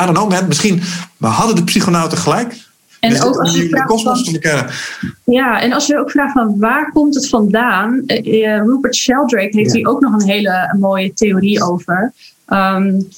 I 0.00 0.04
don't 0.04 0.16
know 0.16 0.30
man, 0.30 0.48
misschien 0.48 0.82
we 1.16 1.26
hadden 1.26 1.56
de 1.56 1.64
psychonauten 1.64 2.18
gelijk. 2.18 2.66
En 3.00 3.10
dus 3.10 3.22
ook 3.22 3.36
als 3.36 3.54
je 3.54 3.68
de 3.68 3.84
kosmos 3.84 4.24
te 4.24 4.38
kennen. 4.38 4.70
Ja, 5.24 5.60
en 5.60 5.72
als 5.72 5.86
je 5.86 5.98
ook 5.98 6.10
vraagt 6.10 6.32
van 6.32 6.58
waar 6.58 6.90
komt 6.92 7.14
het 7.14 7.28
vandaan? 7.28 8.02
Uh, 8.06 8.56
Rupert 8.56 8.96
Sheldrake 8.96 9.56
heeft 9.56 9.72
hier 9.72 9.88
ook 9.88 10.00
nog 10.00 10.12
een 10.12 10.28
hele 10.28 10.76
mooie 10.78 11.12
theorie 11.12 11.62
over. 11.62 12.12
Um, 12.50 13.08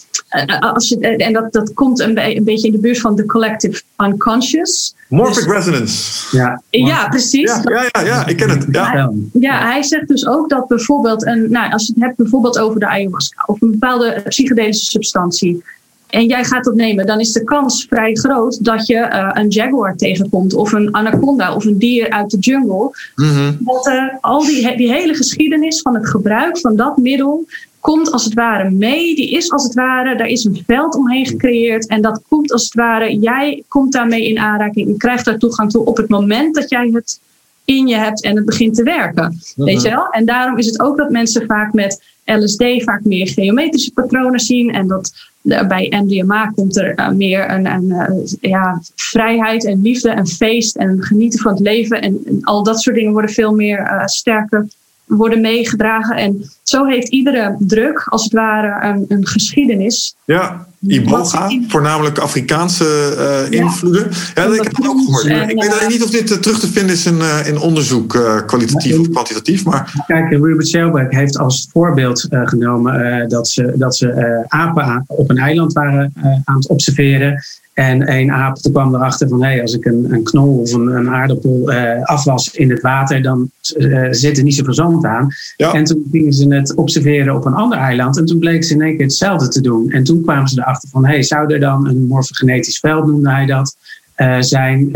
als 0.61 0.89
je, 0.89 0.99
en 0.99 1.33
dat, 1.33 1.53
dat 1.53 1.75
komt 1.75 2.01
een, 2.01 2.37
een, 2.37 2.45
beetje 2.45 2.67
in 2.67 2.73
de 2.73 2.79
buurt 2.79 3.01
van 3.01 3.15
de 3.15 3.27
collective 3.27 3.83
unconscious. 3.99 4.95
Morphic 5.09 5.45
dus, 5.45 5.53
resonance. 5.53 6.37
Ja, 6.37 6.63
ja 6.71 7.09
precies. 7.09 7.51
Ja, 7.51 7.63
ja, 7.65 7.89
ja, 7.93 8.07
ja, 8.07 8.27
ik 8.27 8.37
ken 8.37 8.51
het. 8.51 8.67
Ja. 8.71 9.13
ja, 9.33 9.67
hij 9.67 9.83
zegt 9.83 10.09
dus 10.09 10.27
ook 10.27 10.49
dat 10.49 10.69
bijvoorbeeld, 10.69 11.27
een, 11.27 11.51
nou, 11.51 11.73
als 11.73 11.87
je 11.87 11.93
het 11.93 12.03
hebt 12.03 12.17
bijvoorbeeld 12.17 12.59
over 12.59 12.81
de 12.81 12.87
ayahuasca 12.87 13.43
of 13.47 13.61
een 13.61 13.71
bepaalde 13.71 14.23
psychedelische 14.29 14.85
substantie 14.85 15.63
en 16.11 16.27
jij 16.27 16.45
gaat 16.45 16.65
dat 16.65 16.75
nemen, 16.75 17.07
dan 17.07 17.21
is 17.21 17.33
de 17.33 17.45
kans 17.45 17.87
vrij 17.89 18.15
groot 18.15 18.65
dat 18.65 18.87
je 18.87 18.95
uh, 18.95 19.31
een 19.33 19.49
jaguar 19.49 19.97
tegenkomt 19.97 20.55
of 20.55 20.73
een 20.73 20.95
anaconda 20.95 21.55
of 21.55 21.65
een 21.65 21.79
dier 21.79 22.11
uit 22.11 22.31
de 22.31 22.39
jungle. 22.39 22.91
Mm 23.15 23.57
Dat 23.59 23.87
uh, 23.87 24.05
al 24.21 24.45
die, 24.45 24.77
die 24.77 24.93
hele 24.93 25.15
geschiedenis 25.15 25.81
van 25.81 25.95
het 25.95 26.09
gebruik 26.09 26.59
van 26.59 26.77
dat 26.77 26.97
middel 26.97 27.47
komt 27.81 28.13
als 28.13 28.25
het 28.25 28.35
ware 28.35 28.71
mee. 28.71 29.15
Die 29.15 29.31
is 29.31 29.51
als 29.51 29.65
het 29.65 29.75
ware, 29.75 30.17
daar 30.17 30.27
is 30.27 30.45
een 30.45 30.63
veld 30.67 30.95
omheen 30.95 31.27
gecreëerd. 31.27 31.87
En 31.87 32.03
dat 32.03 32.23
komt 32.29 32.53
als 32.53 32.65
het 32.65 32.75
ware, 32.75 33.19
jij 33.19 33.63
komt 33.69 33.93
daarmee 33.93 34.29
in 34.29 34.39
aanraking. 34.39 34.89
Je 34.89 34.97
krijgt 34.97 35.25
daar 35.25 35.39
toegang 35.39 35.71
toe 35.71 35.85
op 35.85 35.97
het 35.97 36.09
moment 36.09 36.55
dat 36.55 36.71
jij 36.71 36.91
het 36.93 37.21
in 37.65 37.87
je 37.87 37.97
hebt 37.97 38.23
en 38.23 38.37
het 38.37 38.45
begint 38.45 38.75
te 38.75 38.83
werken. 38.83 39.41
Weet 39.57 39.77
mhm. 39.77 39.85
je 39.85 39.91
wel? 39.91 40.09
En 40.11 40.25
daarom 40.25 40.59
is 40.59 40.67
het 40.67 40.81
ook 40.81 40.97
dat 40.97 41.11
mensen 41.11 41.47
vaak 41.47 41.73
met 41.73 42.03
LSD 42.25 42.65
vaak 42.77 43.05
meer 43.05 43.29
geometrische 43.29 43.93
patronen 43.93 44.41
zien. 44.41 44.71
En 44.73 44.87
dat 44.87 45.13
bij 45.43 46.03
MDMA 46.05 46.47
komt 46.47 46.77
er 46.77 46.99
uh, 46.99 47.09
meer 47.09 47.51
een, 47.51 47.67
een 47.67 47.85
uh, 47.85 48.51
ja, 48.51 48.81
vrijheid 48.95 49.65
en 49.65 49.83
liefde 49.83 50.11
en 50.11 50.27
feest 50.27 50.77
en 50.77 51.03
genieten 51.03 51.41
van 51.41 51.53
het 51.53 51.61
leven. 51.61 52.03
En, 52.03 52.21
en 52.27 52.39
al 52.43 52.63
dat 52.63 52.81
soort 52.81 52.97
dingen 52.97 53.13
worden 53.13 53.31
veel 53.31 53.55
meer 53.55 54.03
sterker 54.05 54.69
worden 55.17 55.41
meegedragen. 55.41 56.17
En 56.17 56.51
zo 56.63 56.85
heeft 56.85 57.09
iedere 57.09 57.57
druk, 57.59 58.05
als 58.09 58.25
het 58.25 58.33
ware, 58.33 58.87
een, 58.87 59.05
een 59.09 59.27
geschiedenis. 59.27 60.15
Ja, 60.25 60.67
Iboga, 60.87 61.51
voornamelijk 61.69 62.19
Afrikaanse 62.19 63.15
uh, 63.51 63.59
invloeden. 63.61 64.11
Ja, 64.35 64.47
dat 64.47 64.55
ik 64.55 64.63
heb 64.63 64.77
het 64.77 64.89
ook 64.89 65.01
gehoord. 65.05 65.25
ik 65.51 65.63
weet 65.63 65.81
uh, 65.83 65.89
niet 65.89 66.03
of 66.03 66.11
dit 66.11 66.31
uh, 66.31 66.37
terug 66.37 66.59
te 66.59 66.69
vinden 66.69 66.95
is 66.95 67.07
in, 67.07 67.21
in 67.47 67.59
onderzoek, 67.59 68.19
kwalitatief 68.47 68.99
of 68.99 69.11
kwantitatief. 69.11 69.65
Maar... 69.65 70.05
Kijk, 70.07 70.31
Ruben 70.31 70.67
Selberg 70.67 71.11
heeft 71.11 71.39
als 71.39 71.69
voorbeeld 71.73 72.27
genomen 72.31 73.29
dat 73.29 73.49
ze, 73.49 73.73
dat 73.77 73.97
ze 73.97 74.45
apen 74.49 75.05
op 75.07 75.31
een 75.31 75.39
eiland 75.39 75.73
waren 75.73 76.13
aan 76.45 76.57
het 76.57 76.69
observeren. 76.69 77.43
En 77.73 78.13
een 78.13 78.33
aap 78.33 78.59
kwam 78.73 78.95
erachter 78.95 79.29
van, 79.29 79.43
hé, 79.43 79.51
hey, 79.51 79.63
als 79.63 79.75
ik 79.75 79.85
een, 79.85 80.07
een 80.13 80.23
knol 80.23 80.59
of 80.59 80.73
een, 80.73 80.87
een 80.87 81.09
aardappel 81.09 81.73
uh, 81.73 82.03
afwas 82.03 82.55
in 82.55 82.71
het 82.71 82.81
water, 82.81 83.23
dan 83.23 83.51
uh, 83.77 84.09
zit 84.11 84.37
er 84.37 84.43
niet 84.43 84.55
zoveel 84.55 84.75
zand 84.75 85.05
aan. 85.05 85.29
En 85.57 85.85
toen 85.85 86.09
gingen 86.13 86.33
ze 86.33 86.55
het 86.55 86.75
observeren 86.75 87.35
op 87.35 87.45
een 87.45 87.55
ander 87.55 87.79
eiland 87.79 88.19
en 88.19 88.25
toen 88.25 88.39
bleek 88.39 88.65
ze 88.65 88.75
in 88.75 88.83
één 88.83 88.97
keer 88.97 89.07
hetzelfde 89.07 89.49
te 89.49 89.61
doen. 89.61 89.91
En 89.91 90.05
toen 90.05 90.23
kwamen 90.23 90.49
ze 90.49 90.61
erachter 90.61 90.89
van, 90.89 91.07
hé, 91.07 91.13
hey, 91.13 91.23
zou 91.23 91.53
er 91.53 91.61
dan 91.61 91.89
een 91.89 92.07
morfogenetisch 92.07 92.79
veld, 92.79 93.07
noemde 93.07 93.31
hij 93.31 93.47
dat, 93.47 93.77
uh, 94.17 94.37
zijn, 94.41 94.93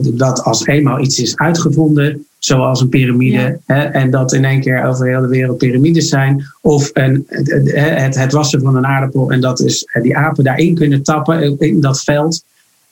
dat 0.00 0.42
als 0.42 0.66
eenmaal 0.66 1.00
iets 1.00 1.20
is 1.20 1.36
uitgevonden, 1.36 2.26
zoals 2.38 2.80
een 2.80 2.88
piramide. 2.88 3.58
Hè, 3.66 3.82
en 3.82 4.10
dat 4.10 4.32
in 4.32 4.44
één 4.44 4.60
keer 4.60 4.84
over 4.84 5.06
heel 5.06 5.20
de 5.20 5.28
wereld 5.28 5.58
piramides 5.58 6.08
zijn. 6.08 6.44
Of 6.60 6.90
een, 6.92 7.26
het, 7.28 8.14
het, 8.14 8.32
wassen 8.32 8.60
van 8.60 8.76
een 8.76 8.86
aardappel 8.86 9.30
en 9.30 9.40
dat 9.40 9.60
is 9.60 9.88
die 10.02 10.16
apen 10.16 10.44
daarin 10.44 10.74
kunnen 10.74 11.02
tappen 11.02 11.58
in 11.58 11.80
dat 11.80 12.00
veld. 12.00 12.44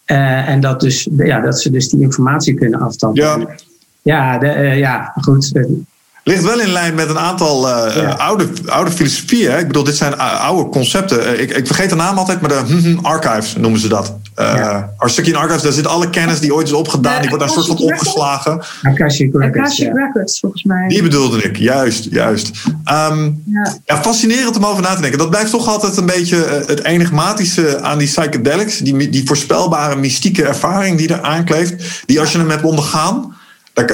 Uh, 0.06 0.48
en 0.48 0.60
dat, 0.60 0.80
dus, 0.80 1.08
ja, 1.16 1.40
dat 1.40 1.60
ze 1.60 1.70
dus 1.70 1.88
die 1.88 2.00
informatie 2.00 2.54
kunnen 2.54 2.80
aftappen. 2.80 3.22
Ja, 3.22 3.56
ja, 4.02 4.38
de, 4.38 4.46
uh, 4.46 4.78
ja 4.78 5.12
goed. 5.20 5.52
Ligt 6.28 6.42
wel 6.42 6.60
in 6.60 6.68
lijn 6.68 6.94
met 6.94 7.08
een 7.08 7.18
aantal 7.18 7.68
uh, 7.68 8.16
oude, 8.16 8.48
oude 8.66 8.90
filosofieën. 8.90 9.50
Hè? 9.50 9.58
Ik 9.58 9.66
bedoel, 9.66 9.84
dit 9.84 9.96
zijn 9.96 10.18
oude 10.18 10.70
concepten. 10.70 11.40
Ik, 11.40 11.56
ik 11.56 11.66
vergeet 11.66 11.90
de 11.90 11.94
naam 11.94 12.18
altijd, 12.18 12.40
maar 12.40 12.50
de 12.50 12.62
hm, 12.66 12.78
hm, 12.78 12.98
archives 13.04 13.56
noemen 13.56 13.80
ze 13.80 13.88
dat. 13.88 14.16
Uh, 14.38 14.52
ja. 14.54 14.92
Archives, 14.96 15.62
daar 15.62 15.72
zit 15.72 15.86
alle 15.86 16.10
kennis 16.10 16.40
die 16.40 16.54
ooit 16.54 16.66
is 16.66 16.72
opgedaan, 16.72 17.20
die 17.20 17.28
wordt 17.28 17.44
daar 17.44 17.52
soort 17.52 17.66
van 17.66 17.78
opgeslagen. 17.78 18.62
Akashic 18.82 19.32
Records, 19.32 19.58
Akashic 19.58 19.92
Records 19.92 20.40
volgens 20.40 20.62
mij. 20.62 20.88
Die 20.88 21.02
bedoelde 21.02 21.42
ik, 21.42 21.56
juist, 21.56 22.06
juist. 22.10 22.50
Um, 23.10 23.42
ja. 23.84 24.02
fascinerend 24.02 24.56
om 24.56 24.64
over 24.64 24.82
na 24.82 24.94
te 24.94 25.00
denken. 25.00 25.18
Dat 25.18 25.30
blijft 25.30 25.50
toch 25.50 25.68
altijd 25.68 25.96
een 25.96 26.06
beetje 26.06 26.64
het 26.66 26.84
enigmatische 26.84 27.80
aan 27.80 27.98
die 27.98 28.08
psychedelics. 28.08 28.78
Die, 28.78 29.08
die 29.08 29.26
voorspelbare 29.26 29.96
mystieke 29.96 30.44
ervaring 30.44 30.98
die 30.98 31.08
er 31.08 31.22
aankleeft. 31.22 32.02
Die 32.06 32.20
als 32.20 32.32
je 32.32 32.38
hem 32.38 32.50
hebt 32.50 32.64
ondergaan 32.64 33.34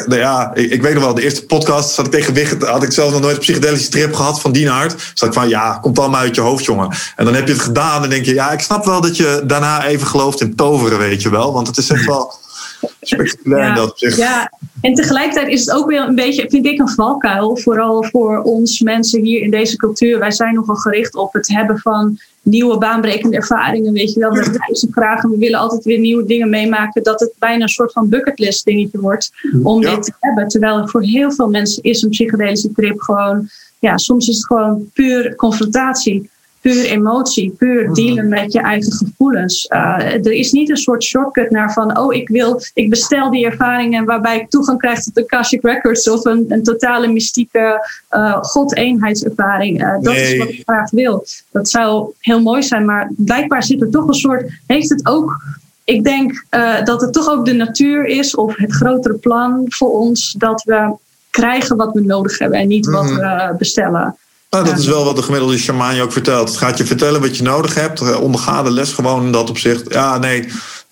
ja, 0.09 0.55
ik, 0.55 0.83
weet 0.83 0.95
nog 0.95 1.03
wel, 1.03 1.15
de 1.15 1.23
eerste 1.23 1.47
podcast 1.47 1.95
zat 1.95 2.15
ik 2.15 2.25
tegen 2.25 2.67
had 2.67 2.83
ik 2.83 2.93
zelf 2.93 3.13
nog 3.13 3.21
nooit 3.21 3.35
een 3.35 3.41
psychedelische 3.41 3.91
trip 3.91 4.15
gehad 4.15 4.41
van 4.41 4.53
die 4.53 4.71
aard. 4.71 5.11
Zat 5.15 5.29
ik 5.29 5.35
van, 5.35 5.49
ja, 5.49 5.79
komt 5.81 5.99
allemaal 5.99 6.21
uit 6.21 6.35
je 6.35 6.41
hoofd, 6.41 6.65
jongen. 6.65 6.95
En 7.17 7.25
dan 7.25 7.35
heb 7.35 7.47
je 7.47 7.53
het 7.53 7.63
gedaan 7.63 8.03
en 8.03 8.11
denk 8.11 8.25
je, 8.25 8.35
ja, 8.35 8.51
ik 8.51 8.61
snap 8.61 8.85
wel 8.85 9.01
dat 9.01 9.17
je 9.17 9.43
daarna 9.47 9.87
even 9.87 10.07
gelooft 10.07 10.41
in 10.41 10.55
toveren, 10.55 10.99
weet 10.99 11.23
je 11.23 11.31
wel. 11.31 11.53
Want 11.53 11.67
het 11.67 11.77
is 11.77 11.91
echt 11.91 12.05
wel 12.05 12.33
spectaculair 13.01 13.65
ja, 13.65 13.75
dat 13.75 13.99
Ja, 13.99 14.53
en 14.81 14.95
tegelijkertijd 14.95 15.49
is 15.49 15.61
het 15.61 15.71
ook 15.75 15.89
weer 15.89 16.01
een 16.01 16.15
beetje, 16.15 16.47
vind 16.49 16.67
ik, 16.67 16.81
een 16.81 16.89
valkuil. 16.89 17.57
Vooral 17.57 18.05
voor 18.05 18.43
ons 18.43 18.81
mensen 18.81 19.25
hier 19.25 19.43
in 19.43 19.51
deze 19.51 19.77
cultuur. 19.77 20.19
Wij 20.19 20.31
zijn 20.31 20.55
nogal 20.55 20.75
gericht 20.75 21.15
op 21.15 21.33
het 21.33 21.49
hebben 21.49 21.79
van 21.79 22.19
nieuwe 22.43 22.79
baanbrekende 22.79 23.37
ervaringen. 23.37 23.93
Weet 23.93 24.13
je 24.13 24.21
wel, 24.21 24.31
we 24.31 24.89
graag 24.91 25.23
en 25.23 25.31
we 25.31 25.39
willen 25.39 25.59
altijd 25.59 25.85
weer 25.85 25.99
nieuwe 25.99 26.25
dingen 26.25 26.51
meemaken. 26.51 27.03
Dat 27.03 27.21
het 27.21 27.33
bijna 27.39 27.63
een 27.63 27.69
soort 27.69 27.93
van 27.93 28.09
bucketlist 28.09 28.65
dingetje 28.65 29.01
wordt 29.01 29.31
om 29.63 29.81
dit 29.81 30.03
te 30.03 30.13
hebben. 30.21 30.49
Terwijl 30.49 30.89
voor 30.89 31.03
heel 31.03 31.33
veel 31.33 31.49
mensen 31.49 31.83
is 31.83 32.03
een 32.03 32.11
psychedelische 32.11 32.73
trip 32.73 33.01
gewoon, 33.01 33.49
ja, 33.79 33.97
soms 33.97 34.29
is 34.29 34.37
het 34.37 34.47
gewoon 34.47 34.91
puur 34.93 35.35
confrontatie 35.35 36.31
puur 36.63 36.85
emotie, 36.85 37.55
puur 37.59 37.85
mhm. 37.85 37.95
dealen 37.95 38.29
met 38.29 38.53
je 38.53 38.61
eigen 38.61 38.93
gevoelens. 38.93 39.67
Uh, 39.71 40.15
er 40.15 40.33
is 40.33 40.53
niet 40.53 40.71
een 40.71 40.77
soort 40.77 41.05
shortcut 41.05 41.51
naar 41.51 41.73
van, 41.73 41.99
oh, 41.99 42.15
ik 42.15 42.29
wil, 42.29 42.61
ik 42.75 42.91
bestel 42.91 43.31
die 43.31 43.47
ervaringen 43.47 44.05
waarbij 44.05 44.39
ik 44.41 44.51
toegang 44.51 44.79
krijg 44.79 45.03
tot 45.03 45.15
de 45.15 45.23
Akashic 45.23 45.63
Records 45.63 46.11
of 46.11 46.25
een, 46.25 46.45
een 46.49 46.63
totale 46.63 47.09
mystieke 47.09 47.89
uh, 48.11 48.43
god-eenheidservaring. 48.43 49.83
Uh, 49.83 50.01
dat 50.01 50.15
is 50.15 50.37
wat 50.39 50.49
ik 50.49 50.63
graag 50.65 50.91
wil. 50.91 51.25
Dat 51.51 51.69
zou 51.69 52.13
heel 52.19 52.43
mooi 52.43 52.63
zijn, 52.63 52.85
maar 52.85 53.11
blijkbaar 53.17 53.63
zit 53.63 53.81
er 53.81 53.91
toch 53.91 54.07
een 54.07 54.15
soort, 54.15 54.61
heeft 54.67 54.89
het 54.89 55.07
ook 55.07 55.61
ik 55.85 56.05
denk 56.05 56.45
uh, 56.51 56.85
dat 56.85 57.01
het 57.01 57.13
toch 57.13 57.29
ook 57.29 57.45
de 57.45 57.53
natuur 57.53 58.05
is 58.05 58.35
of 58.35 58.57
het 58.57 58.73
grotere 58.73 59.15
plan 59.15 59.65
voor 59.69 59.91
ons 59.91 60.35
dat 60.39 60.63
we 60.63 60.95
krijgen 61.31 61.77
wat 61.77 61.93
we 61.93 62.01
nodig 62.01 62.39
hebben 62.39 62.59
en 62.59 62.69
niet 62.69 62.87
wat 62.87 63.05
mhm. 63.05 63.15
we 63.15 63.55
bestellen. 63.59 64.17
Nou, 64.53 64.65
dat 64.65 64.79
is 64.79 64.87
wel 64.87 65.05
wat 65.05 65.17
de 65.17 65.23
gemiddelde 65.23 65.59
shaman 65.59 65.95
je 65.95 66.03
ook 66.03 66.13
vertelt. 66.13 66.49
Het 66.49 66.59
gaat 66.59 66.79
je 66.79 66.85
vertellen 66.85 67.21
wat 67.21 67.37
je 67.37 67.43
nodig 67.43 67.75
hebt. 67.75 68.01
Eh, 68.01 68.21
onderga 68.21 68.63
de 68.63 68.71
les 68.71 68.93
gewoon 68.93 69.25
in 69.25 69.33
dat 69.33 69.51
opzicht. 69.51 69.93
Ja, 69.93 70.19
nee. 70.19 70.49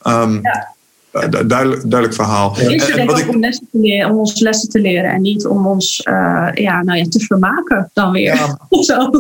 Um, 0.07 0.41
ja. 0.43 0.75
Eh, 1.13 1.29
duidelijk, 1.47 1.81
duidelijk 1.81 2.15
verhaal. 2.15 2.55
Het 2.57 2.69
is 2.69 2.91
en, 2.91 3.09
ik... 3.09 3.29
om, 3.29 3.41
lessen 3.41 3.69
te 3.73 3.79
leren, 3.79 4.11
om 4.11 4.19
ons 4.19 4.41
lessen 4.41 4.69
te 4.69 4.81
leren 4.81 5.11
en 5.11 5.21
niet 5.21 5.47
om 5.47 5.67
ons 5.67 6.07
uh, 6.09 6.49
ja, 6.55 6.83
nou 6.83 6.99
ja, 6.99 7.05
te 7.09 7.21
vermaken 7.21 7.91
dan 7.93 8.13
weer. 8.13 8.35
Ja. 8.35 8.59
Zo. 8.81 9.11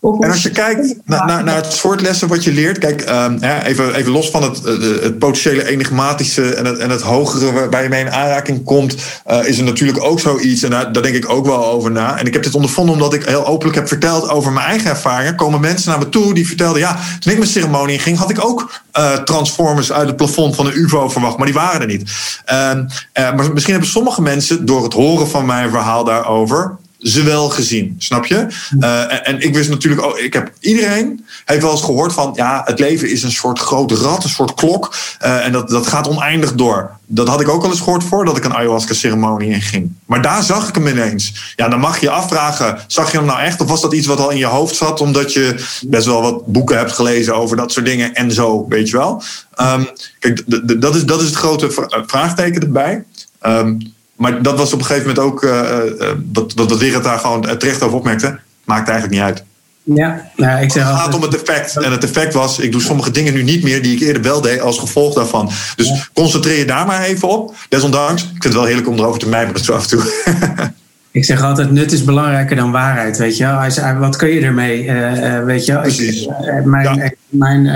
Of 0.00 0.20
en 0.20 0.30
als 0.30 0.42
je 0.42 0.50
kijkt 0.50 0.96
naar, 1.04 1.26
naar, 1.26 1.44
naar, 1.44 1.56
het 1.56 1.72
soort 1.72 2.00
lessen 2.00 2.28
wat 2.28 2.44
je 2.44 2.52
leert, 2.52 2.78
kijk, 2.78 3.10
um, 3.10 3.38
even, 3.42 3.94
even 3.94 4.12
los 4.12 4.30
van 4.30 4.42
het, 4.42 4.64
het 5.02 5.18
potentiële 5.18 5.66
enigmatische 5.66 6.54
en 6.54 6.64
het, 6.64 6.78
en 6.78 6.90
het 6.90 7.00
hogere 7.00 7.52
waarbij 7.52 7.82
je 7.82 7.88
mee 7.88 8.04
in 8.04 8.12
aanraking 8.12 8.64
komt, 8.64 8.96
uh, 9.30 9.46
is 9.46 9.58
er 9.58 9.64
natuurlijk 9.64 10.04
ook 10.04 10.20
zoiets, 10.20 10.62
en 10.62 10.70
daar, 10.70 10.92
daar 10.92 11.02
denk 11.02 11.14
ik 11.14 11.28
ook 11.28 11.46
wel 11.46 11.66
over 11.66 11.90
na. 11.90 12.18
En 12.18 12.26
ik 12.26 12.32
heb 12.32 12.42
dit 12.42 12.54
ondervonden 12.54 12.94
omdat 12.94 13.14
ik 13.14 13.24
heel 13.24 13.46
openlijk 13.46 13.76
heb 13.76 13.88
verteld 13.88 14.28
over 14.28 14.52
mijn 14.52 14.66
eigen 14.66 14.90
ervaringen. 14.90 15.36
Komen 15.36 15.60
mensen 15.60 15.90
naar 15.90 15.98
me 15.98 16.08
toe 16.08 16.34
die 16.34 16.46
vertelden, 16.46 16.80
ja, 16.80 16.98
toen 17.18 17.32
ik 17.32 17.38
mijn 17.38 17.50
ceremonie 17.50 17.98
ging, 17.98 18.18
had 18.18 18.30
ik 18.30 18.44
ook 18.44 18.80
uh, 18.98 19.12
transformers 19.12 19.92
uit 19.92 20.06
het 20.06 20.16
plafond 20.16 20.54
van 20.54 20.66
een 20.66 20.78
UVO 20.78 21.08
verwacht 21.08 21.31
maar 21.36 21.46
die 21.46 21.54
waren 21.54 21.80
er 21.80 21.86
niet. 21.86 22.10
Uh, 22.52 22.72
maar 23.14 23.52
misschien 23.52 23.72
hebben 23.72 23.90
sommige 23.90 24.22
mensen 24.22 24.66
door 24.66 24.82
het 24.82 24.92
horen 24.92 25.28
van 25.28 25.46
mijn 25.46 25.70
verhaal 25.70 26.04
daarover 26.04 26.78
ze 27.02 27.22
wel 27.22 27.48
gezien, 27.48 27.94
snap 27.98 28.26
je? 28.26 28.46
Uh, 28.78 29.28
en, 29.28 29.40
ik 29.40 29.54
wist 29.54 29.70
natuurlijk 29.70 30.02
ook, 30.02 30.18
ik 30.18 30.32
heb 30.32 30.52
iedereen 30.60 31.26
heeft 31.44 31.62
wel 31.62 31.70
eens 31.70 31.82
gehoord 31.82 32.12
van, 32.12 32.32
ja, 32.34 32.62
het 32.64 32.78
leven 32.78 33.10
is 33.10 33.22
een 33.22 33.32
soort 33.32 33.58
grote 33.58 33.94
rat, 33.94 34.24
een 34.24 34.30
soort 34.30 34.54
klok, 34.54 34.94
uh, 35.24 35.46
en 35.46 35.52
dat, 35.52 35.68
dat 35.68 35.86
gaat 35.86 36.08
oneindig 36.08 36.54
door. 36.54 36.90
Dat 37.06 37.28
had 37.28 37.40
ik 37.40 37.48
ook 37.48 37.64
al 37.64 37.70
eens 37.70 37.80
gehoord 37.80 38.04
voordat 38.04 38.36
ik 38.36 38.44
een 38.44 38.54
ayahuasca-ceremonie 38.54 39.50
inging. 39.50 39.92
Maar 40.06 40.22
daar 40.22 40.42
zag 40.42 40.68
ik 40.68 40.74
hem 40.74 40.86
ineens. 40.86 41.52
Ja, 41.56 41.68
dan 41.68 41.80
mag 41.80 42.00
je 42.00 42.06
je 42.06 42.12
afvragen, 42.12 42.78
zag 42.86 43.10
je 43.10 43.16
hem 43.16 43.26
nou 43.26 43.40
echt, 43.40 43.60
of 43.60 43.68
was 43.68 43.80
dat 43.80 43.94
iets 43.94 44.06
wat 44.06 44.20
al 44.20 44.30
in 44.30 44.38
je 44.38 44.46
hoofd 44.46 44.76
zat, 44.76 45.00
omdat 45.00 45.32
je 45.32 45.64
best 45.86 46.06
wel 46.06 46.22
wat 46.22 46.46
boeken 46.46 46.76
hebt 46.76 46.92
gelezen 46.92 47.36
over 47.36 47.56
dat 47.56 47.72
soort 47.72 47.86
dingen 47.86 48.14
en 48.14 48.32
zo, 48.32 48.66
weet 48.68 48.88
je 48.88 48.96
wel? 48.96 49.22
Um, 49.60 49.88
kijk, 50.18 50.42
dat 50.80 50.94
is, 50.94 51.04
dat 51.04 51.20
is 51.20 51.26
het 51.26 51.36
grote 51.36 51.88
vraagteken 52.06 52.62
erbij. 52.62 53.04
Um, 53.46 53.94
maar 54.22 54.42
dat 54.42 54.58
was 54.58 54.72
op 54.72 54.78
een 54.78 54.84
gegeven 54.84 55.08
moment 55.08 55.26
ook, 55.26 55.42
uh, 55.42 55.70
dat, 56.18 56.52
dat, 56.56 56.68
dat 56.68 57.02
daar 57.02 57.18
gewoon 57.18 57.40
terecht 57.58 57.82
over 57.82 57.96
opmerkte. 57.96 58.38
Maakt 58.64 58.88
eigenlijk 58.88 59.18
niet 59.18 59.28
uit. 59.28 59.44
Ja, 59.82 60.30
nou, 60.36 60.62
ik 60.62 60.72
zeg 60.72 60.88
het 60.88 60.96
gaat 60.96 61.14
om 61.14 61.22
het 61.22 61.34
effect. 61.34 61.76
En 61.76 61.92
het 61.92 62.04
effect 62.04 62.34
was, 62.34 62.58
ik 62.58 62.72
doe 62.72 62.80
sommige 62.80 63.10
dingen 63.10 63.34
nu 63.34 63.42
niet 63.42 63.62
meer 63.62 63.82
die 63.82 63.96
ik 63.96 64.02
eerder 64.02 64.22
wel 64.22 64.40
deed 64.40 64.60
als 64.60 64.78
gevolg 64.78 65.14
daarvan. 65.14 65.50
Dus 65.76 66.10
concentreer 66.12 66.58
je 66.58 66.64
daar 66.64 66.86
maar 66.86 67.02
even 67.02 67.28
op. 67.28 67.54
Desondanks, 67.68 68.22
ik 68.22 68.28
vind 68.28 68.44
het 68.44 68.52
wel 68.52 68.64
heerlijk 68.64 68.88
om 68.88 68.98
erover 68.98 69.20
te 69.20 69.28
mijmeren 69.28 69.64
zo 69.64 69.72
af 69.72 69.82
en 69.82 69.88
toe. 69.88 70.02
Ik 71.10 71.24
zeg 71.24 71.42
altijd, 71.42 71.70
nut 71.70 71.92
is 71.92 72.04
belangrijker 72.04 72.56
dan 72.56 72.70
waarheid, 72.70 73.18
weet 73.18 73.36
je 73.36 73.44
wel. 73.44 73.98
Wat 73.98 74.16
kun 74.16 74.28
je 74.28 74.40
ermee, 74.40 74.84
uh, 74.84 75.44
weet 75.44 75.66
je 75.66 75.72
wel. 75.72 75.84
Ik, 75.84 76.64
mijn, 76.64 77.16
mijn 77.28 77.66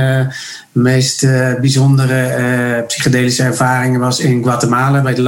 meest 0.77 1.27
bijzondere 1.61 2.85
psychedelische 2.87 3.43
ervaringen 3.43 4.01
was 4.01 4.21
in 4.21 4.43
Guatemala... 4.43 5.03
bij 5.03 5.15
de 5.15 5.23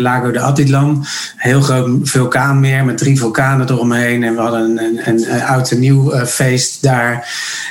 Lago 0.00 0.30
de 0.30 0.40
Atitlan. 0.40 1.06
Heel 1.36 1.60
groot 1.60 1.88
vulkaanmeer 2.02 2.84
met 2.84 2.98
drie 2.98 3.18
vulkanen 3.18 3.70
eromheen. 3.70 4.22
En 4.22 4.34
we 4.34 4.40
hadden 4.40 4.60
een, 4.60 5.00
een, 5.04 5.32
een 5.34 5.42
oud 5.42 5.70
en 5.70 5.78
nieuw 5.78 6.24
feest 6.26 6.82
daar. 6.82 7.28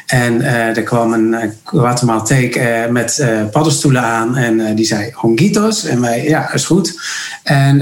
En 0.07 0.41
er 0.41 0.83
kwam 0.83 1.13
een 1.13 1.53
Guatemalteek 1.63 2.61
met 2.89 3.25
paddenstoelen 3.51 4.03
aan. 4.03 4.37
En 4.37 4.75
die 4.75 4.85
zei, 4.85 5.11
honguitos. 5.13 5.85
En 5.85 6.01
wij, 6.01 6.23
ja, 6.23 6.53
is 6.53 6.65
goed. 6.65 6.99
En 7.43 7.77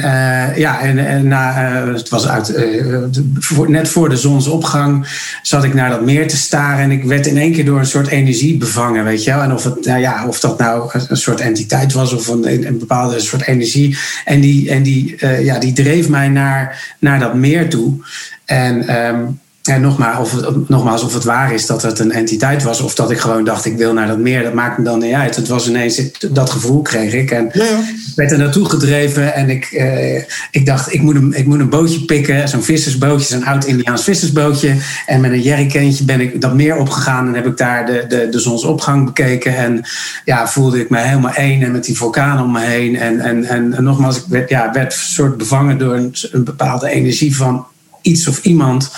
ja, 0.56 0.82
en, 0.82 1.28
na 1.28 1.54
het 1.93 2.10
was 2.10 2.28
uit, 2.28 2.49
uh, 2.49 3.68
net 3.68 3.89
voor 3.89 4.10
de 4.10 4.18
zonsopgang 4.18 5.08
zat 5.41 5.64
ik 5.64 5.74
naar 5.74 5.89
dat 5.89 6.06
meer 6.06 6.28
te 6.28 6.38
staren. 6.38 6.84
En 6.84 6.91
ik 6.91 7.04
werd 7.04 7.28
in 7.28 7.38
één 7.38 7.54
keer 7.54 7.66
door 7.66 7.80
een 7.80 7.86
soort 7.86 8.08
energie 8.08 8.58
bevangen, 8.58 9.04
weet 9.04 9.24
je 9.24 9.32
wel. 9.32 9.41
Of, 9.50 9.64
het, 9.64 9.86
nou 9.86 10.00
ja, 10.00 10.28
of 10.28 10.39
dat 10.39 10.58
nou 10.58 10.89
een 11.08 11.18
soort 11.18 11.39
entiteit 11.39 11.94
was 11.94 12.14
of 12.14 12.28
een, 12.28 12.68
een 12.68 12.80
bepaalde 12.80 13.20
soort 13.20 13.48
energie. 13.48 13.98
En 14.26 14.42
die, 14.42 14.70
en 14.70 14.84
die, 14.84 15.16
uh, 15.20 15.46
ja, 15.46 15.60
die 15.60 15.74
dreef 15.74 16.10
mij 16.10 16.30
naar, 16.30 16.96
naar 17.00 17.20
dat 17.20 17.34
meer 17.34 17.70
toe. 17.70 17.94
En 18.46 19.06
um, 19.06 19.39
en 19.62 19.82
nogmaals 19.82 20.20
of, 20.20 20.45
het, 20.45 20.70
nogmaals, 20.70 21.03
of 21.03 21.14
het 21.14 21.24
waar 21.24 21.53
is 21.53 21.66
dat 21.66 21.82
het 21.82 21.99
een 21.99 22.12
entiteit 22.12 22.64
was, 22.64 22.82
of 22.82 22.95
dat 22.95 23.12
ik 23.12 23.18
gewoon 23.18 23.43
dacht: 23.43 23.66
ik 23.66 23.78
wil 23.78 23.93
naar 23.93 24.07
dat 24.07 24.18
meer, 24.18 24.43
dat 24.43 24.53
maakt 24.53 24.78
me 24.78 24.84
dan 24.84 24.99
niet 24.99 25.14
uit. 25.14 25.36
Het 25.36 25.47
was 25.47 25.68
ineens, 25.68 26.01
dat 26.32 26.49
gevoel 26.49 26.82
kreeg 26.82 27.14
ik. 27.14 27.32
En 27.32 27.49
ja, 27.53 27.64
ja. 27.64 27.78
ik 27.80 28.12
werd 28.16 28.32
er 28.32 28.38
naartoe 28.38 28.66
gedreven 28.66 29.34
en 29.34 29.49
ik, 29.49 29.66
eh, 29.66 30.24
ik 30.51 30.66
dacht: 30.66 30.93
ik 30.93 31.01
moet, 31.01 31.16
een, 31.16 31.34
ik 31.38 31.45
moet 31.45 31.59
een 31.59 31.70
bootje 31.70 32.05
pikken, 32.05 32.49
zo'n 32.49 32.64
vissersbootje, 32.64 33.26
zo'n 33.26 33.45
oud-Indiaans 33.45 34.03
vissersbootje. 34.03 34.76
En 35.05 35.22
met 35.22 35.32
een 35.32 35.41
jerrycantje 35.41 36.03
ben 36.03 36.22
ik 36.22 36.41
dat 36.41 36.53
meer 36.53 36.78
opgegaan 36.78 37.28
en 37.28 37.34
heb 37.34 37.45
ik 37.45 37.57
daar 37.57 37.86
de, 37.86 38.05
de, 38.07 38.28
de 38.30 38.39
zonsopgang 38.39 39.05
bekeken. 39.05 39.57
En 39.57 39.82
ja, 40.26 40.47
voelde 40.47 40.80
ik 40.80 40.89
me 40.89 40.99
helemaal 40.99 41.34
één 41.34 41.64
en 41.64 41.72
met 41.72 41.84
die 41.84 41.97
vulkaan 41.97 42.43
om 42.43 42.51
me 42.51 42.59
heen. 42.59 42.95
En, 42.95 43.20
en, 43.20 43.45
en, 43.45 43.74
en 43.74 43.84
nogmaals, 43.84 44.18
ik 44.18 44.24
werd, 44.28 44.49
ja, 44.49 44.72
werd 44.74 44.93
soort 44.93 45.38
bevangen 45.38 45.78
door 45.78 45.95
een, 45.95 46.16
een 46.32 46.43
bepaalde 46.43 46.89
energie 46.89 47.36
van 47.36 47.66
iets 48.02 48.28
of 48.28 48.43
iemand. 48.43 48.91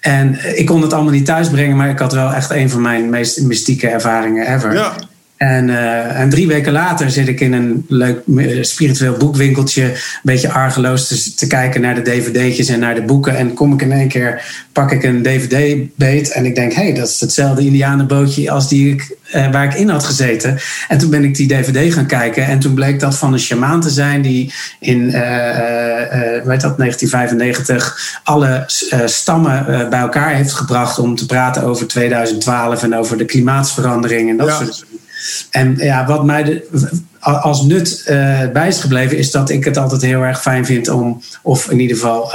En 0.00 0.58
ik 0.58 0.66
kon 0.66 0.82
het 0.82 0.92
allemaal 0.92 1.12
niet 1.12 1.26
thuisbrengen, 1.26 1.76
maar 1.76 1.88
ik 1.88 1.98
had 1.98 2.12
wel 2.12 2.32
echt 2.32 2.50
een 2.50 2.70
van 2.70 2.80
mijn 2.80 3.10
meest 3.10 3.42
mystieke 3.42 3.88
ervaringen 3.88 4.54
ever. 4.54 4.72
Ja. 4.72 4.96
En, 5.36 5.68
uh, 5.68 6.20
en, 6.20 6.30
drie 6.30 6.46
weken 6.46 6.72
later 6.72 7.10
zit 7.10 7.28
ik 7.28 7.40
in 7.40 7.52
een 7.52 7.84
leuk 7.88 8.22
spiritueel 8.60 9.16
boekwinkeltje, 9.16 9.82
een 9.84 9.96
beetje 10.22 10.50
argeloos 10.50 11.08
te, 11.08 11.34
te, 11.34 11.46
kijken 11.46 11.80
naar 11.80 11.94
de 11.94 12.02
dvd'tjes 12.02 12.68
en 12.68 12.78
naar 12.78 12.94
de 12.94 13.02
boeken. 13.02 13.36
En 13.36 13.54
kom 13.54 13.72
ik 13.72 13.82
in 13.82 13.92
één 13.92 14.08
keer, 14.08 14.42
pak 14.72 14.92
ik 14.92 15.02
een 15.02 15.22
dvd-beet 15.22 16.32
en 16.32 16.44
ik 16.44 16.54
denk, 16.54 16.72
hé, 16.72 16.82
hey, 16.82 16.94
dat 16.94 17.08
is 17.08 17.20
hetzelfde 17.20 17.64
indianenbootje 17.64 18.50
als 18.50 18.68
die 18.68 18.92
ik, 18.92 19.16
uh, 19.34 19.50
waar 19.50 19.64
ik 19.64 19.74
in 19.74 19.88
had 19.88 20.04
gezeten. 20.04 20.58
En 20.88 20.98
toen 20.98 21.10
ben 21.10 21.24
ik 21.24 21.34
die 21.34 21.48
dvd 21.48 21.94
gaan 21.94 22.06
kijken 22.06 22.46
en 22.46 22.58
toen 22.58 22.74
bleek 22.74 23.00
dat 23.00 23.18
van 23.18 23.32
een 23.32 23.38
shamaan 23.38 23.80
te 23.80 23.90
zijn 23.90 24.22
die 24.22 24.52
in, 24.80 25.00
uh, 25.00 25.12
weet 26.44 26.60
dat, 26.60 26.78
1995 26.78 28.20
alle 28.22 28.64
stammen 29.04 29.86
bij 29.90 30.00
elkaar 30.00 30.34
heeft 30.34 30.52
gebracht 30.52 30.98
om 30.98 31.16
te 31.16 31.26
praten 31.26 31.62
over 31.62 31.86
2012 31.86 32.82
en 32.82 32.94
over 32.94 33.18
de 33.18 33.24
klimaatsverandering 33.24 34.30
en 34.30 34.36
dat 34.36 34.50
soort 34.50 34.84
dingen. 34.88 35.04
En 35.50 35.76
ja, 35.76 36.06
wat 36.06 36.24
mij 36.24 36.42
de, 36.42 36.68
als 37.20 37.62
nut 37.62 38.04
uh, 38.10 38.40
bij 38.52 38.68
is 38.68 38.80
gebleven, 38.80 39.18
is 39.18 39.30
dat 39.30 39.50
ik 39.50 39.64
het 39.64 39.76
altijd 39.76 40.02
heel 40.02 40.22
erg 40.22 40.42
fijn 40.42 40.66
vind 40.66 40.88
om, 40.88 41.22
of 41.42 41.70
in 41.70 41.80
ieder 41.80 41.96
geval 41.96 42.26
uh, 42.26 42.32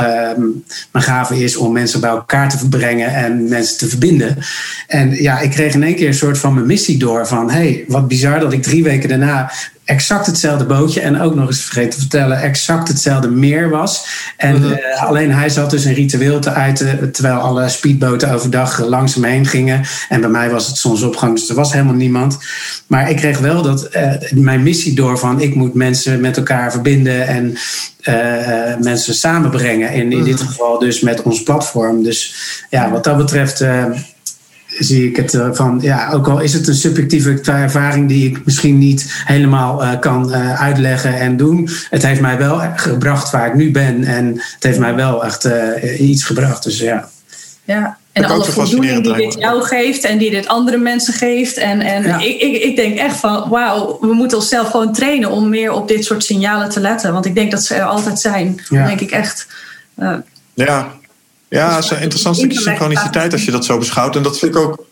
mijn 0.91 1.05
gave 1.05 1.43
is 1.43 1.55
om 1.55 1.71
mensen 1.71 2.01
bij 2.01 2.09
elkaar 2.09 2.49
te 2.49 2.69
brengen 2.69 3.13
en 3.13 3.49
mensen 3.49 3.77
te 3.77 3.87
verbinden. 3.87 4.37
En 4.87 5.21
ja, 5.21 5.39
ik 5.39 5.51
kreeg 5.51 5.73
in 5.73 5.83
één 5.83 5.95
keer 5.95 6.07
een 6.07 6.13
soort 6.13 6.37
van 6.37 6.53
mijn 6.53 6.65
missie 6.65 6.97
door 6.97 7.27
van, 7.27 7.51
hey, 7.51 7.83
wat 7.87 8.07
bizar 8.07 8.39
dat 8.39 8.53
ik 8.53 8.63
drie 8.63 8.83
weken 8.83 9.09
daarna 9.09 9.51
exact 9.91 10.25
hetzelfde 10.25 10.65
bootje 10.65 11.01
en 11.01 11.21
ook 11.21 11.35
nog 11.35 11.47
eens 11.47 11.61
vergeten 11.61 11.89
te 11.89 11.99
vertellen, 11.99 12.41
exact 12.41 12.87
hetzelfde 12.87 13.29
meer 13.29 13.69
was. 13.69 14.05
En 14.37 14.59
mhm. 14.59 14.71
eh, 14.71 15.03
alleen 15.03 15.31
hij 15.31 15.49
zat 15.49 15.69
dus 15.69 15.85
een 15.85 15.93
ritueel 15.93 16.39
te 16.39 16.51
uiten, 16.51 17.11
terwijl 17.11 17.35
alle 17.35 17.69
speedboten 17.69 18.31
overdag 18.31 18.79
langs 18.79 19.13
hem 19.13 19.23
heen 19.23 19.45
gingen. 19.45 19.81
En 20.09 20.21
bij 20.21 20.29
mij 20.29 20.49
was 20.49 20.67
het 20.67 20.77
zonsopgang, 20.77 21.35
dus 21.35 21.49
er 21.49 21.55
was 21.55 21.73
helemaal 21.73 21.93
niemand. 21.93 22.37
Maar 22.87 23.09
ik 23.09 23.15
kreeg 23.15 23.39
wel 23.39 23.61
dat, 23.61 23.89
uh, 23.95 24.13
mijn 24.31 24.63
missie 24.63 24.95
door 24.95 25.17
van 25.17 25.41
ik 25.41 25.55
moet 25.55 25.73
mensen 25.73 26.21
met 26.21 26.37
elkaar 26.37 26.71
verbinden 26.71 27.27
en 27.27 27.57
uh, 28.01 28.77
mensen 28.79 29.13
samenbrengen. 29.13 29.91
In, 29.91 30.11
in 30.11 30.23
dit 30.23 30.39
mhm. 30.39 30.47
geval 30.47 30.79
dus 30.79 31.01
met 31.01 31.21
ons 31.21 31.43
platform. 31.43 32.03
Dus 32.03 32.35
ja, 32.69 32.91
wat 32.91 33.03
dat 33.03 33.17
betreft 33.17 33.65
zie 34.77 35.09
ik 35.09 35.15
het 35.15 35.33
eh, 35.33 35.49
van, 35.51 35.79
ja, 35.81 36.11
ook 36.11 36.27
al 36.27 36.39
is 36.39 36.53
het 36.53 36.67
een 36.67 36.75
subjectieve 36.75 37.39
ervaring 37.41 38.07
die 38.07 38.29
ik 38.29 38.45
misschien 38.45 38.77
niet 38.77 39.23
helemaal 39.25 39.83
uh, 39.83 39.99
kan 39.99 40.29
uh, 40.29 40.61
uitleggen 40.61 41.19
en 41.19 41.37
doen. 41.37 41.69
Het 41.89 42.03
heeft 42.05 42.21
mij 42.21 42.37
wel 42.37 42.61
gebracht 42.75 43.31
waar 43.31 43.47
ik 43.47 43.53
nu 43.53 43.71
ben 43.71 44.03
en 44.03 44.27
het 44.27 44.63
heeft 44.63 44.79
mij 44.79 44.95
wel 44.95 45.25
echt 45.25 45.49
iets 45.99 46.23
gebracht. 46.23 46.63
Dus 46.63 46.79
ja. 46.79 47.09
Ja, 47.63 47.97
en 48.11 48.25
alle 48.25 48.45
voldoening 48.45 49.03
die 49.03 49.13
dit 49.13 49.35
jou 49.39 49.61
geeft 49.63 50.03
en 50.03 50.17
die 50.17 50.29
dit 50.31 50.47
andere 50.47 50.77
mensen 50.77 51.13
geeft. 51.13 51.57
En, 51.57 51.81
en 51.81 52.19
ik, 52.19 52.41
ik, 52.41 52.63
ik 52.63 52.75
denk 52.75 52.97
echt 52.97 53.15
van, 53.15 53.49
wauw, 53.49 53.97
we 54.01 54.13
moeten 54.13 54.37
onszelf 54.37 54.69
gewoon 54.69 54.93
trainen 54.93 55.29
om 55.29 55.49
meer 55.49 55.71
op 55.71 55.87
dit 55.87 56.05
soort 56.05 56.23
signalen 56.23 56.69
te 56.69 56.79
letten. 56.79 57.13
Want 57.13 57.25
ik 57.25 57.35
denk 57.35 57.51
dat 57.51 57.63
ze 57.63 57.75
er 57.75 57.83
altijd 57.83 58.19
zijn. 58.19 58.61
Ja. 58.69 58.77
Dan 58.77 58.87
denk 58.87 58.99
ik 58.99 59.11
echt. 59.11 59.47
ja, 60.53 60.99
ja, 61.59 61.75
het 61.75 61.83
is 61.83 61.89
een 61.89 62.01
interessant 62.01 62.35
stukje 62.35 62.59
synchroniciteit 62.59 63.33
als 63.33 63.45
je 63.45 63.51
dat 63.51 63.65
zo 63.65 63.77
beschouwt. 63.77 64.15
En 64.15 64.23
dat 64.23 64.39
vind 64.39 64.55
ik 64.55 64.61
ook 64.61 64.85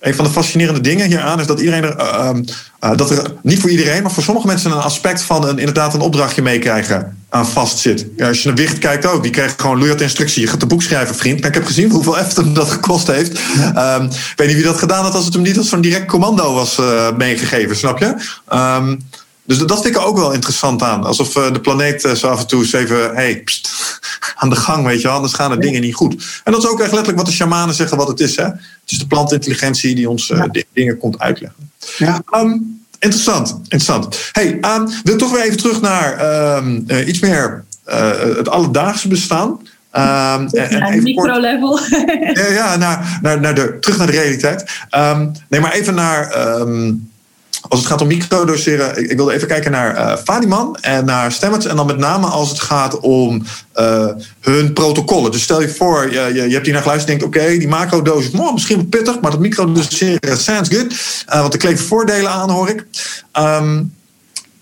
een 0.00 0.14
van 0.14 0.24
de 0.24 0.30
fascinerende 0.30 0.80
dingen 0.80 1.06
hieraan 1.06 1.40
is 1.40 1.46
dat 1.46 1.60
iedereen 1.60 1.84
er, 1.84 1.96
uh, 1.98 2.30
uh, 2.84 2.96
dat 2.96 3.10
er 3.10 3.32
niet 3.42 3.60
voor 3.60 3.70
iedereen, 3.70 4.02
maar 4.02 4.10
voor 4.10 4.22
sommige 4.22 4.46
mensen 4.46 4.70
een 4.70 4.78
aspect 4.78 5.22
van 5.22 5.48
een, 5.48 5.58
inderdaad 5.58 5.94
een 5.94 6.00
opdrachtje 6.00 6.42
meekrijgen 6.42 7.18
aan 7.28 7.46
vast 7.46 7.78
zit. 7.78 8.06
Ja, 8.16 8.28
als 8.28 8.42
je 8.42 8.48
naar 8.48 8.56
Wicht 8.56 8.78
kijkt 8.78 9.06
ook, 9.06 9.22
die 9.22 9.32
krijgt 9.32 9.60
gewoon 9.60 9.76
loeihard 9.76 10.00
instructie. 10.00 10.42
Je 10.42 10.48
gaat 10.48 10.62
een 10.62 10.68
boek 10.68 10.82
schrijven, 10.82 11.14
vriend. 11.14 11.40
Maar 11.40 11.48
ik 11.48 11.54
heb 11.54 11.66
gezien 11.66 11.90
hoeveel 11.90 12.18
effort 12.18 12.54
dat 12.54 12.70
gekost 12.70 13.06
heeft. 13.06 13.38
Ja. 13.56 13.94
Um, 13.94 14.04
ik 14.04 14.32
weet 14.36 14.46
niet 14.46 14.56
wie 14.56 14.64
dat 14.64 14.78
gedaan 14.78 15.04
had 15.04 15.14
als 15.14 15.24
het 15.24 15.34
hem 15.34 15.42
niet 15.42 15.58
als 15.58 15.68
van 15.68 15.80
direct 15.80 16.06
commando 16.06 16.54
was 16.54 16.78
uh, 16.78 17.16
meegegeven, 17.16 17.76
snap 17.76 17.98
je? 17.98 18.14
Um, 18.52 19.07
dus 19.48 19.58
dat 19.58 19.82
vind 19.82 19.96
ik 19.96 20.02
ook 20.02 20.16
wel 20.16 20.32
interessant 20.32 20.82
aan. 20.82 21.04
Alsof 21.04 21.32
de 21.32 21.60
planeet 21.60 22.00
zo 22.16 22.28
af 22.28 22.40
en 22.40 22.46
toe 22.46 22.60
eens 22.60 22.72
even, 22.72 23.14
hey, 23.14 23.42
pst, 23.44 23.70
aan 24.40 24.50
de 24.50 24.56
gang, 24.56 24.84
weet 24.84 25.00
je 25.00 25.06
wel. 25.06 25.16
Anders 25.16 25.32
gaan 25.32 25.50
de 25.50 25.58
dingen 25.58 25.80
niet 25.80 25.94
goed. 25.94 26.40
En 26.44 26.52
dat 26.52 26.62
is 26.62 26.68
ook 26.68 26.80
echt 26.80 26.90
letterlijk 26.90 27.18
wat 27.18 27.26
de 27.26 27.32
shamanen 27.32 27.74
zeggen 27.74 27.96
wat 27.96 28.08
het 28.08 28.20
is. 28.20 28.36
Hè? 28.36 28.44
Het 28.44 28.82
is 28.86 28.98
de 28.98 29.06
plantintelligentie 29.06 29.94
die 29.94 30.08
ons 30.08 30.30
uh, 30.30 30.42
dingen 30.72 30.98
komt 30.98 31.18
uitleggen. 31.18 31.70
Ja. 31.96 32.22
Um, 32.30 32.80
interessant, 32.98 33.58
interessant. 33.62 34.30
Hey, 34.32 34.58
um, 34.60 34.88
wil 35.04 35.16
toch 35.16 35.32
weer 35.32 35.42
even 35.42 35.56
terug 35.56 35.80
naar 35.80 36.20
um, 36.56 36.84
uh, 36.86 37.08
iets 37.08 37.20
meer 37.20 37.64
uh, 37.86 38.10
het 38.36 38.48
alledaagse 38.48 39.08
bestaan. 39.08 39.48
Um, 39.48 40.46
en, 40.46 41.02
micro-level. 41.02 41.78
ja, 42.34 42.46
ja 42.46 42.76
naar, 42.76 43.18
naar, 43.22 43.40
naar 43.40 43.54
de, 43.54 43.76
terug 43.80 43.98
naar 43.98 44.06
de 44.06 44.12
realiteit. 44.12 44.70
Um, 44.96 45.32
nee, 45.48 45.60
maar 45.60 45.72
even 45.72 45.94
naar 45.94 46.50
um, 46.60 47.07
als 47.68 47.80
het 47.80 47.88
gaat 47.88 48.00
om 48.00 48.06
microdoseren, 48.06 48.98
ik, 48.98 49.10
ik 49.10 49.16
wilde 49.16 49.32
even 49.32 49.48
kijken 49.48 49.70
naar 49.70 49.96
uh, 49.96 50.16
Fadiman 50.24 50.76
en 50.80 51.04
naar 51.04 51.32
Stamets. 51.32 51.66
En 51.66 51.76
dan 51.76 51.86
met 51.86 51.98
name 51.98 52.26
als 52.26 52.48
het 52.48 52.60
gaat 52.60 53.00
om 53.00 53.42
uh, 53.76 54.06
hun 54.40 54.72
protocollen. 54.72 55.30
Dus 55.30 55.42
stel 55.42 55.60
je 55.60 55.68
voor, 55.68 56.12
je, 56.12 56.32
je, 56.34 56.54
hebt 56.54 56.64
hier 56.64 56.74
naar 56.74 56.82
geluisterd 56.82 57.12
en 57.12 57.18
denkt... 57.18 57.36
oké, 57.36 57.58
die 57.58 57.68
macrodosis, 57.68 58.30
oh, 58.30 58.52
misschien 58.52 58.88
pittig... 58.88 59.20
maar 59.20 59.30
dat 59.30 59.40
microdoseren 59.40 60.38
sounds 60.38 60.68
good. 60.68 60.92
Uh, 61.28 61.40
want 61.40 61.52
er 61.52 61.58
kleven 61.58 61.86
voordelen 61.86 62.30
aan, 62.30 62.50
hoor 62.50 62.68
ik. 62.68 62.84
Um, 63.38 63.96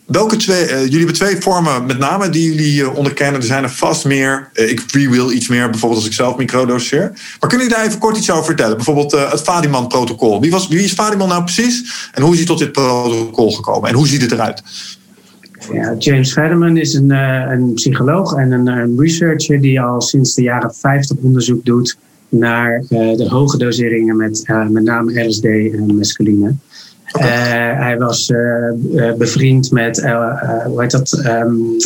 Welke 0.07 0.36
twee, 0.36 0.64
uh, 0.64 0.80
jullie 0.82 0.96
hebben 0.96 1.14
twee 1.14 1.36
vormen 1.36 1.86
met 1.86 1.98
name 1.98 2.28
die 2.28 2.54
jullie 2.54 2.80
uh, 2.80 2.96
onderkennen. 2.96 3.40
Er 3.40 3.46
zijn 3.46 3.62
er 3.62 3.70
vast 3.70 4.04
meer. 4.04 4.50
Uh, 4.54 4.70
ik 4.70 4.80
freewheel 4.86 5.32
iets 5.32 5.48
meer, 5.48 5.70
bijvoorbeeld 5.70 6.00
als 6.00 6.11
ik 6.11 6.16
zelf 6.16 6.36
microdoseer. 6.36 7.11
Maar 7.40 7.48
kunnen 7.48 7.66
jullie 7.66 7.74
daar 7.74 7.86
even 7.86 7.98
kort 7.98 8.16
iets 8.16 8.30
over 8.30 8.44
vertellen? 8.44 8.76
Bijvoorbeeld 8.76 9.12
het 9.12 9.40
Fadiman-protocol. 9.40 10.40
Wie, 10.40 10.50
was, 10.50 10.68
wie 10.68 10.82
is 10.82 10.92
Fadiman 10.92 11.28
nou 11.28 11.42
precies? 11.42 12.09
En 12.12 12.22
hoe 12.22 12.32
is 12.32 12.38
hij 12.38 12.46
tot 12.46 12.59
dit 12.59 12.72
protocol 12.72 13.52
gekomen? 13.52 13.88
En 13.88 13.94
hoe 13.94 14.07
ziet 14.07 14.22
het 14.22 14.32
eruit? 14.32 14.62
Ja, 15.72 15.94
James 15.98 16.32
Fadiman 16.32 16.76
is 16.76 16.94
een, 16.94 17.11
een 17.11 17.74
psycholoog 17.74 18.34
en 18.34 18.52
een, 18.52 18.66
een, 18.66 19.00
researcher 19.00 19.61
die 19.61 19.80
al 19.80 20.00
sinds 20.00 20.34
de 20.34 20.42
jaren 20.42 20.74
50 20.74 21.16
onderzoek 21.16 21.64
doet 21.64 21.96
naar 22.28 22.84
de 22.88 23.26
hoge 23.28 23.59
doseringen 23.59 24.16
met 24.16 24.44
met 24.70 24.82
name 24.82 25.24
LSD 25.26 25.44
en 25.44 25.96
mescaline. 25.96 26.54
Uh, 27.20 27.26
hij 27.78 27.96
was 27.98 28.28
uh, 28.28 29.12
bevriend 29.18 29.70
met, 29.70 29.98
uh, 29.98 30.64
hoe 30.64 30.80
heet 30.80 30.90
dat? 30.90 31.22
Um, 31.26 31.76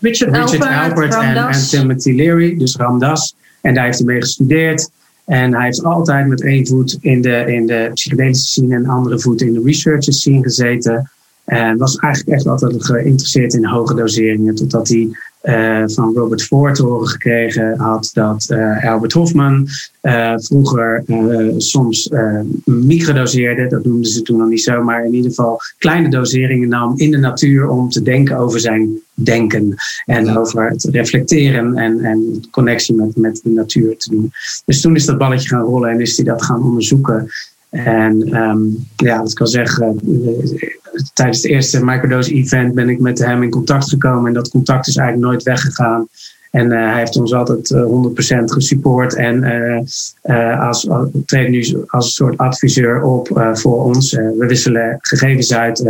Richard, 0.00 0.36
Richard 0.36 0.66
Albert, 0.66 1.14
en, 1.14 1.36
en, 1.36 1.68
Timothy 1.68 2.12
Leary, 2.12 2.56
dus 2.58 2.76
Ramdas. 2.76 3.34
En 3.60 3.74
daar 3.74 3.84
heeft 3.84 3.98
hij 3.98 4.06
mee 4.06 4.20
gestudeerd. 4.20 4.90
En 5.24 5.54
hij 5.54 5.64
heeft 5.64 5.84
altijd 5.84 6.26
met 6.26 6.42
één 6.42 6.66
voet 6.66 6.98
in 7.00 7.20
de, 7.20 7.44
in 7.46 7.66
de 7.66 7.90
psychedelische 7.94 8.46
scene 8.46 8.74
en 8.74 8.86
andere 8.86 9.18
voet 9.18 9.42
in 9.42 9.52
de 9.52 9.62
research 9.64 10.04
scene 10.04 10.42
gezeten. 10.42 11.10
En 11.44 11.78
was 11.78 11.96
eigenlijk 11.96 12.36
echt 12.36 12.46
altijd 12.46 12.84
geïnteresseerd 12.84 13.54
in 13.54 13.64
hoge 13.64 13.94
doseringen. 13.94 14.54
Totdat 14.54 14.88
hij 14.88 15.08
uh, 15.42 15.82
van 15.86 16.14
Robert 16.14 16.42
Ford 16.42 16.74
te 16.74 16.82
horen 16.82 17.08
gekregen 17.08 17.78
had 17.78 18.10
dat 18.12 18.46
uh, 18.50 18.84
Albert 18.84 19.12
Hofman 19.12 19.68
uh, 20.02 20.34
vroeger 20.36 21.04
soms 21.56 22.10
microdoseerde. 22.64 23.66
Dat 23.66 23.84
noemden 23.84 24.10
ze 24.10 24.22
toen 24.22 24.38
nog 24.38 24.48
niet 24.48 24.62
zo, 24.62 24.82
maar 24.82 25.04
in 25.04 25.14
ieder 25.14 25.30
geval 25.30 25.60
kleine 25.78 26.08
doseringen 26.08 26.68
nam 26.68 26.92
in 26.96 27.10
de 27.10 27.18
natuur 27.18 27.68
om 27.68 27.88
te 27.88 28.02
denken 28.02 28.36
over 28.36 28.60
zijn 28.60 29.00
denken. 29.14 29.74
En 30.06 30.36
over 30.36 30.68
het 30.68 30.84
reflecteren 30.84 31.76
en, 31.76 32.00
en 32.00 32.44
connectie 32.50 32.94
met, 32.94 33.16
met 33.16 33.40
de 33.42 33.50
natuur 33.50 33.96
te 33.96 34.10
doen. 34.10 34.32
Dus 34.64 34.80
toen 34.80 34.94
is 34.94 35.06
dat 35.06 35.18
balletje 35.18 35.48
gaan 35.48 35.64
rollen 35.64 35.90
en 35.90 36.00
is 36.00 36.16
hij 36.16 36.26
dat 36.26 36.44
gaan 36.44 36.62
onderzoeken. 36.62 37.30
En 37.70 38.36
um, 38.42 38.86
ja, 38.96 39.22
ik 39.22 39.34
kan 39.34 39.46
zeggen, 39.46 40.00
tijdens 41.14 41.42
het 41.42 41.50
eerste 41.50 41.84
microdose 41.84 42.34
event 42.34 42.74
ben 42.74 42.88
ik 42.88 43.00
met 43.00 43.18
hem 43.18 43.42
in 43.42 43.50
contact 43.50 43.88
gekomen. 43.88 44.26
En 44.26 44.34
dat 44.34 44.48
contact 44.48 44.86
is 44.86 44.96
eigenlijk 44.96 45.28
nooit 45.28 45.42
weggegaan. 45.42 46.08
En 46.50 46.66
uh, 46.66 46.90
hij 46.90 46.98
heeft 46.98 47.16
ons 47.16 47.34
altijd 47.34 47.70
uh, 47.70 47.82
100% 47.82 48.44
gesupport 48.44 49.14
en 49.14 49.44
uh, 50.22 50.66
als, 50.66 50.88
treedt 51.26 51.50
nu 51.50 51.84
als 51.86 52.04
een 52.04 52.10
soort 52.10 52.38
adviseur 52.38 53.02
op 53.02 53.52
voor 53.52 53.84
ons. 53.84 54.12
we 54.12 54.46
wisselen 54.46 54.98
gegevens 55.00 55.54
uit, 55.54 55.84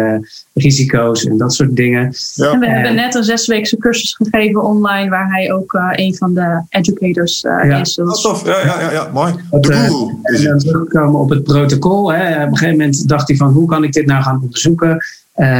risico's 0.54 1.24
en 1.24 1.36
dat 1.36 1.54
soort 1.54 1.76
dingen. 1.76 2.14
Ja. 2.34 2.52
En 2.52 2.60
we 2.60 2.68
hebben 2.68 2.94
net 2.94 3.14
een 3.14 3.24
zesweekse 3.24 3.76
cursus 3.76 4.14
gegeven 4.14 4.62
online, 4.62 5.10
waar 5.10 5.30
hij 5.30 5.52
ook 5.52 5.78
een 5.90 6.14
van 6.14 6.34
de 6.34 6.62
educators 6.68 7.40
ja. 7.40 7.80
is. 7.80 7.98
Oh, 7.98 8.12
tof, 8.12 8.46
ja, 8.46 8.64
ja, 8.64 8.80
ja, 8.80 8.92
ja. 8.92 9.10
mooi. 9.12 9.34
en 9.50 10.42
dan 10.42 10.58
terugkomen 10.58 11.20
op 11.20 11.30
het 11.30 11.42
protocol. 11.42 12.12
Hè. 12.12 12.34
Op 12.34 12.50
een 12.50 12.56
gegeven 12.56 12.78
moment 12.78 13.08
dacht 13.08 13.28
hij 13.28 13.36
van 13.36 13.52
hoe 13.52 13.66
kan 13.66 13.84
ik 13.84 13.92
dit 13.92 14.06
nou 14.06 14.22
gaan 14.22 14.40
onderzoeken? 14.42 14.98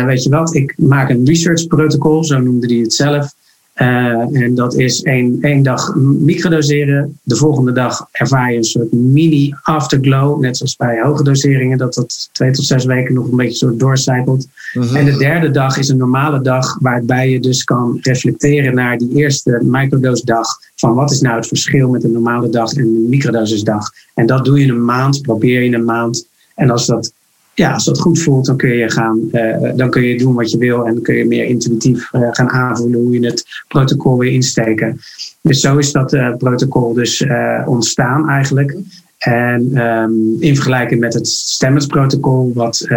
weet 0.07 0.23
je 0.23 0.31
wat, 0.31 0.55
ik 0.55 0.75
maak 0.77 1.11
een 1.11 1.27
research 1.27 1.67
protocol, 1.67 2.25
zo 2.25 2.39
noemde 2.39 2.67
hij 2.67 2.77
het 2.77 2.95
zelf. 2.95 3.35
Uh, 3.83 4.43
en 4.43 4.55
dat 4.55 4.75
is 4.75 5.03
één, 5.03 5.39
één 5.41 5.63
dag 5.63 5.95
microdoseren. 5.97 7.19
De 7.23 7.37
volgende 7.37 7.73
dag 7.73 8.09
ervaar 8.13 8.51
je 8.51 8.57
een 8.57 8.65
soort 8.65 8.93
mini 8.93 9.55
afterglow. 9.63 10.41
Net 10.41 10.57
zoals 10.57 10.77
bij 10.77 11.01
hoge 11.03 11.23
doseringen, 11.23 11.79
dat 11.79 11.95
dat 11.95 12.29
twee 12.33 12.51
tot 12.51 12.65
zes 12.65 12.85
weken 12.85 13.15
nog 13.15 13.31
een 13.31 13.37
beetje 13.37 13.57
zo 13.57 13.77
doorcijpelt. 13.77 14.47
Mhm. 14.75 14.97
En 14.97 15.05
de 15.05 15.17
derde 15.17 15.51
dag 15.51 15.77
is 15.79 15.89
een 15.89 15.97
normale 15.97 16.41
dag 16.41 16.79
waarbij 16.81 17.31
je 17.31 17.41
dus 17.41 17.65
kan 17.65 17.99
reflecteren 18.01 18.75
naar 18.75 18.99
die 18.99 19.15
eerste 19.15 19.61
microdosdag. 19.63 20.47
Van 20.77 20.95
wat 20.95 21.11
is 21.11 21.21
nou 21.21 21.37
het 21.37 21.47
verschil 21.47 21.89
met 21.89 22.05
een 22.05 22.13
normale 22.13 22.49
dag 22.49 22.73
en 22.73 22.83
een 22.83 23.09
microdosisdag. 23.09 23.91
En 24.15 24.27
dat 24.27 24.45
doe 24.45 24.61
je 24.61 24.73
een 24.73 24.85
maand, 24.85 25.23
probeer 25.23 25.63
je 25.63 25.75
een 25.75 25.85
maand. 25.85 26.27
En 26.55 26.71
als 26.71 26.87
dat 26.87 27.13
ja, 27.61 27.73
als 27.73 27.85
dat 27.85 28.01
goed 28.01 28.23
voelt, 28.23 28.47
dan 28.47 28.57
kun 28.57 28.77
je 28.77 28.91
gaan, 28.91 29.21
uh, 29.33 29.71
dan 29.77 29.91
kun 29.91 30.03
je 30.03 30.19
doen 30.19 30.35
wat 30.35 30.51
je 30.51 30.59
wil 30.59 30.87
en 30.87 31.03
kun 31.03 31.15
je 31.15 31.27
meer 31.27 31.45
intuïtief 31.45 32.13
uh, 32.13 32.29
gaan 32.31 32.49
aanvoelen 32.49 33.01
hoe 33.01 33.21
je 33.21 33.27
het 33.27 33.45
protocol 33.69 34.19
weer 34.19 34.33
insteken. 34.33 35.01
Dus 35.43 35.61
zo 35.61 35.77
is 35.77 35.93
dat 35.93 36.13
uh, 36.13 36.37
protocol 36.37 36.95
dus 36.95 37.25
ontstaan 37.65 38.29
eigenlijk. 38.29 38.77
En 39.19 39.87
um, 39.87 40.37
in 40.39 40.55
vergelijking 40.55 41.01
met 41.01 41.15
het 41.15 41.29
stemmersprotocol, 41.29 42.53
wat 42.55 42.89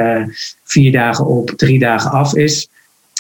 vier 0.64 0.92
dagen 0.92 1.26
op, 1.26 1.50
drie 1.50 1.80
dagen 1.80 2.12
af 2.12 2.36
is. 2.36 2.70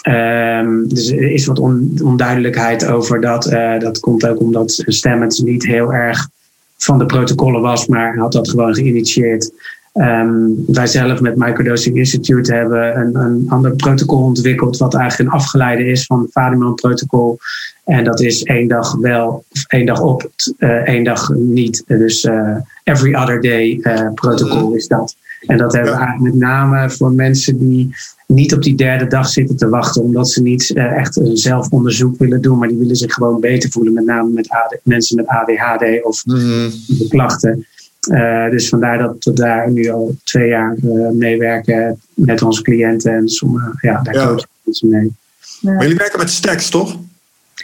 Um, 0.07 0.87
dus 0.87 1.11
er 1.11 1.31
is 1.31 1.45
wat 1.45 1.59
on, 1.59 1.99
onduidelijkheid 2.03 2.85
over 2.85 3.21
dat. 3.21 3.43
dat 3.79 3.99
komt 3.99 4.27
ook 4.27 4.39
omdat 4.39 4.83
Stemmens 4.85 5.39
niet 5.39 5.65
heel 5.65 5.93
erg 5.93 6.29
van 6.77 6.97
de 6.97 7.05
protocollen 7.05 7.61
was, 7.61 7.87
maar 7.87 8.17
had 8.17 8.31
dat 8.31 8.49
gewoon 8.49 8.75
geïnitieerd. 8.75 9.51
Um, 9.93 10.63
wij 10.67 10.87
zelf 10.87 11.21
met 11.21 11.37
Microdosing 11.37 11.97
Institute 11.97 12.53
hebben 12.53 12.97
een, 12.97 13.15
een 13.15 13.45
ander 13.49 13.75
protocol 13.75 14.23
ontwikkeld, 14.23 14.77
wat 14.77 14.95
eigenlijk 14.95 15.29
een 15.29 15.35
afgeleide 15.35 15.85
is 15.85 16.05
van 16.05 16.21
het 16.21 16.31
Fadiman-protocol. 16.31 17.37
En 17.83 18.03
dat 18.03 18.21
is 18.21 18.43
één 18.43 18.67
dag 18.67 18.95
wel, 18.95 19.45
één 19.67 19.85
dag 19.85 20.01
op, 20.01 20.29
uh, 20.57 20.69
één 20.69 21.03
dag 21.03 21.29
niet. 21.33 21.83
Dus 21.87 22.23
uh, 22.23 22.57
every 22.83 23.15
other 23.15 23.41
day 23.41 23.79
uh, 23.81 24.13
protocol 24.13 24.73
is 24.73 24.87
dat. 24.87 25.15
En 25.45 25.57
dat 25.57 25.73
hebben 25.73 25.91
we 25.91 25.97
eigenlijk 25.97 26.33
met 26.33 26.43
name 26.43 26.89
voor 26.89 27.11
mensen 27.11 27.57
die 27.57 27.95
niet 28.27 28.53
op 28.53 28.61
die 28.61 28.75
derde 28.75 29.07
dag 29.07 29.27
zitten 29.27 29.55
te 29.55 29.69
wachten, 29.69 30.01
omdat 30.01 30.29
ze 30.29 30.41
niet 30.41 30.73
echt 30.73 31.15
een 31.15 31.37
zelfonderzoek 31.37 32.17
willen 32.17 32.41
doen, 32.41 32.57
maar 32.57 32.67
die 32.67 32.77
willen 32.77 32.95
zich 32.95 33.13
gewoon 33.13 33.39
beter 33.39 33.69
voelen, 33.69 33.93
met 33.93 34.05
name 34.05 34.29
met 34.29 34.49
AD, 34.49 34.79
mensen 34.83 35.15
met 35.15 35.27
ADHD 35.27 36.03
of 36.03 36.25
mm 36.25 36.71
klachten. 37.09 37.65
Uh, 38.11 38.49
dus 38.49 38.69
vandaar 38.69 38.97
dat 38.97 39.23
we 39.23 39.33
daar 39.33 39.71
nu 39.71 39.89
al 39.89 40.15
twee 40.23 40.47
jaar 40.47 40.75
uh, 40.83 41.09
meewerken 41.09 42.01
met 42.13 42.41
onze 42.41 42.61
cliënten 42.61 43.13
en 43.13 43.29
sommige, 43.29 43.73
ja, 43.81 44.01
daar 44.01 44.13
ja. 44.13 44.45
mensen 44.63 44.89
mee. 44.89 45.13
Maar 45.61 45.81
jullie 45.81 45.97
werken 45.97 46.19
met 46.19 46.29
stacks, 46.29 46.69
toch? 46.69 46.97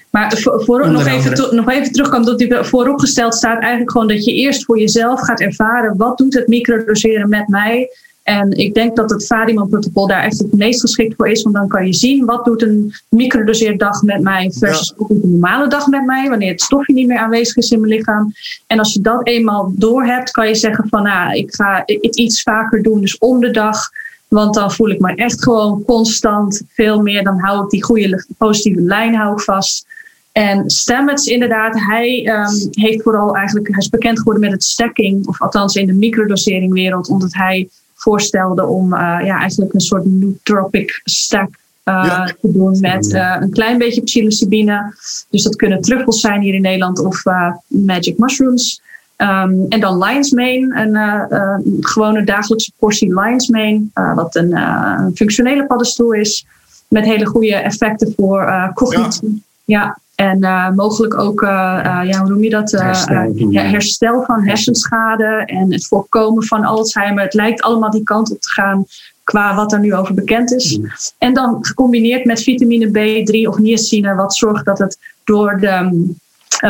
Maar 0.09 0.37
voor, 0.37 0.63
voor 0.63 0.91
nog, 0.91 1.05
even, 1.05 1.55
nog 1.55 1.69
even 1.69 1.91
terugkomen, 1.91 2.25
dat 2.25 2.39
die 2.39 2.63
vooropgesteld 2.63 3.35
staat 3.35 3.59
eigenlijk 3.59 3.91
gewoon 3.91 4.07
dat 4.07 4.25
je 4.25 4.33
eerst 4.33 4.65
voor 4.65 4.79
jezelf 4.79 5.21
gaat 5.21 5.39
ervaren 5.39 5.97
wat 5.97 6.17
doet 6.17 6.33
het 6.33 6.47
microdoseren 6.47 7.29
met 7.29 7.47
mij 7.47 7.89
en 8.29 8.51
ik 8.51 8.73
denk 8.73 8.95
dat 8.95 9.09
het 9.09 9.25
Fadiman-protocol 9.25 10.07
daar 10.07 10.23
echt 10.23 10.39
het 10.39 10.53
meest 10.53 10.81
geschikt 10.81 11.15
voor 11.15 11.29
is. 11.29 11.43
Want 11.43 11.55
dan 11.55 11.67
kan 11.67 11.85
je 11.85 11.93
zien 11.93 12.25
wat 12.25 12.45
doet 12.45 12.61
een 12.61 12.93
microdoseerdag 13.09 14.01
met 14.01 14.21
mij 14.21 14.51
versus 14.57 14.93
ja. 14.97 15.05
een 15.09 15.19
normale 15.23 15.67
dag 15.67 15.87
met 15.87 16.05
mij. 16.05 16.29
Wanneer 16.29 16.51
het 16.51 16.61
stofje 16.61 16.93
niet 16.93 17.07
meer 17.07 17.17
aanwezig 17.17 17.55
is 17.55 17.69
in 17.69 17.79
mijn 17.79 17.93
lichaam. 17.93 18.33
En 18.67 18.79
als 18.79 18.93
je 18.93 19.01
dat 19.01 19.27
eenmaal 19.27 19.71
door 19.75 20.03
hebt, 20.03 20.31
kan 20.31 20.47
je 20.47 20.55
zeggen 20.55 20.87
van 20.89 21.03
nou, 21.03 21.35
ik 21.35 21.53
ga 21.53 21.83
het 21.85 22.15
iets 22.15 22.41
vaker 22.41 22.83
doen. 22.83 23.01
Dus 23.01 23.17
om 23.17 23.39
de 23.39 23.51
dag. 23.51 23.89
Want 24.27 24.53
dan 24.53 24.71
voel 24.71 24.89
ik 24.89 24.99
me 24.99 25.15
echt 25.15 25.43
gewoon 25.43 25.83
constant 25.85 26.61
veel 26.73 27.01
meer. 27.01 27.23
Dan 27.23 27.39
hou 27.39 27.63
ik 27.63 27.69
die 27.69 27.83
goede 27.83 28.25
positieve 28.37 28.81
lijn 28.81 29.15
hou 29.15 29.33
ik 29.33 29.39
vast. 29.39 29.85
En 30.31 30.69
Stamets, 30.69 31.25
inderdaad, 31.25 31.79
hij 31.79 32.27
um, 32.27 32.69
heeft 32.71 33.03
vooral 33.03 33.35
eigenlijk, 33.35 33.67
hij 33.67 33.77
is 33.77 33.89
bekend 33.89 34.17
geworden 34.17 34.41
met 34.41 34.51
het 34.51 34.63
stacking, 34.63 35.27
of 35.27 35.41
althans 35.41 35.75
in 35.75 35.85
de 35.85 35.93
microdoseringwereld, 35.93 37.09
omdat 37.09 37.33
hij 37.33 37.69
voorstelde 37.99 38.65
om 38.65 38.93
uh, 38.93 38.99
ja, 38.99 39.39
eigenlijk 39.39 39.73
een 39.73 39.79
soort 39.79 40.05
nootropic 40.05 41.01
stack 41.03 41.49
uh, 41.85 42.25
te 42.25 42.51
doen 42.51 42.79
met 42.79 43.13
uh, 43.13 43.37
een 43.39 43.51
klein 43.51 43.77
beetje 43.77 44.01
psilocybine. 44.01 44.93
Dus 45.29 45.43
dat 45.43 45.55
kunnen 45.55 45.81
truffels 45.81 46.19
zijn 46.19 46.41
hier 46.41 46.53
in 46.53 46.61
Nederland 46.61 46.99
of 46.99 47.23
magic 47.67 48.17
mushrooms. 48.17 48.81
Um, 49.17 49.65
en 49.69 49.79
dan 49.79 50.03
lion's 50.03 50.31
mane, 50.31 50.81
een 51.29 51.77
gewone 51.79 52.23
dagelijkse 52.23 52.71
portie 52.77 53.13
lion's 53.19 53.47
mane, 53.47 53.83
wat 54.15 54.35
een, 54.35 54.55
een, 54.55 55.15
functionele 55.15 55.65
paddenstoel 55.65 56.13
is, 56.13 56.45
met 56.87 57.05
hele 57.05 57.25
goede 57.25 57.55
effecten 57.55 58.13
voor 58.17 58.71
cognitie. 58.73 59.43
Ja. 59.65 59.97
En 60.19 60.37
uh, 60.41 60.69
mogelijk 60.69 61.19
ook, 61.19 61.41
uh, 61.41 61.49
uh, 61.49 62.01
ja, 62.03 62.19
hoe 62.19 62.29
noem 62.29 62.43
je 62.43 62.49
dat? 62.49 62.71
Herstel, 62.71 63.33
herstel 63.51 64.23
van 64.23 64.43
hersenschade 64.43 65.43
en 65.45 65.73
het 65.73 65.87
voorkomen 65.87 66.43
van 66.43 66.63
Alzheimer. 66.63 67.23
Het 67.23 67.33
lijkt 67.33 67.61
allemaal 67.61 67.91
die 67.91 68.03
kant 68.03 68.31
op 68.31 68.41
te 68.41 68.49
gaan 68.49 68.85
qua 69.23 69.55
wat 69.55 69.73
er 69.73 69.79
nu 69.79 69.95
over 69.95 70.13
bekend 70.13 70.51
is. 70.53 70.77
Mm. 70.77 70.91
En 71.17 71.33
dan 71.33 71.57
gecombineerd 71.61 72.25
met 72.25 72.41
vitamine 72.41 72.87
B3 72.87 73.49
of 73.49 73.57
niacine, 73.57 74.15
wat 74.15 74.35
zorgt 74.35 74.65
dat 74.65 74.77
het 74.77 74.97
door 75.23 75.57
de 75.59 76.07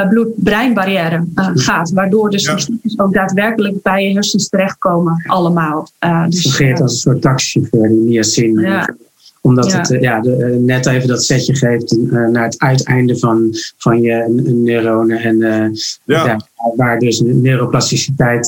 bloed-breinbarrière 0.10 1.18
mm. 1.18 1.58
gaat. 1.58 1.92
Waardoor 1.92 2.30
dus 2.30 2.46
ja. 2.46 2.58
ook 2.96 3.14
daadwerkelijk 3.14 3.82
bij 3.82 4.08
je 4.08 4.14
hersens 4.14 4.50
terechtkomen, 4.50 5.24
allemaal. 5.28 5.88
dus, 6.30 6.42
Fungeert 6.42 6.82
als 6.82 6.92
een 6.92 6.98
soort 6.98 7.22
taxichauffeur, 7.22 7.90
die 7.90 8.00
niacine. 8.00 8.62
Ja 8.62 8.96
omdat 9.50 9.74
het 9.74 9.90
uh, 9.90 10.02
ja, 10.02 10.22
de, 10.22 10.38
uh, 10.38 10.66
net 10.66 10.86
even 10.86 11.08
dat 11.08 11.24
setje 11.24 11.56
geeft 11.56 11.98
uh, 11.98 12.28
naar 12.28 12.44
het 12.44 12.60
uiteinde 12.60 13.18
van, 13.18 13.50
van 13.78 14.02
je 14.02 14.42
neuronen. 14.64 15.20
En 15.20 15.38
ja. 15.38 16.26
ja. 16.26 16.40
waar 16.76 17.00
dus 17.00 17.22
neuroplasticiteit. 17.26 18.48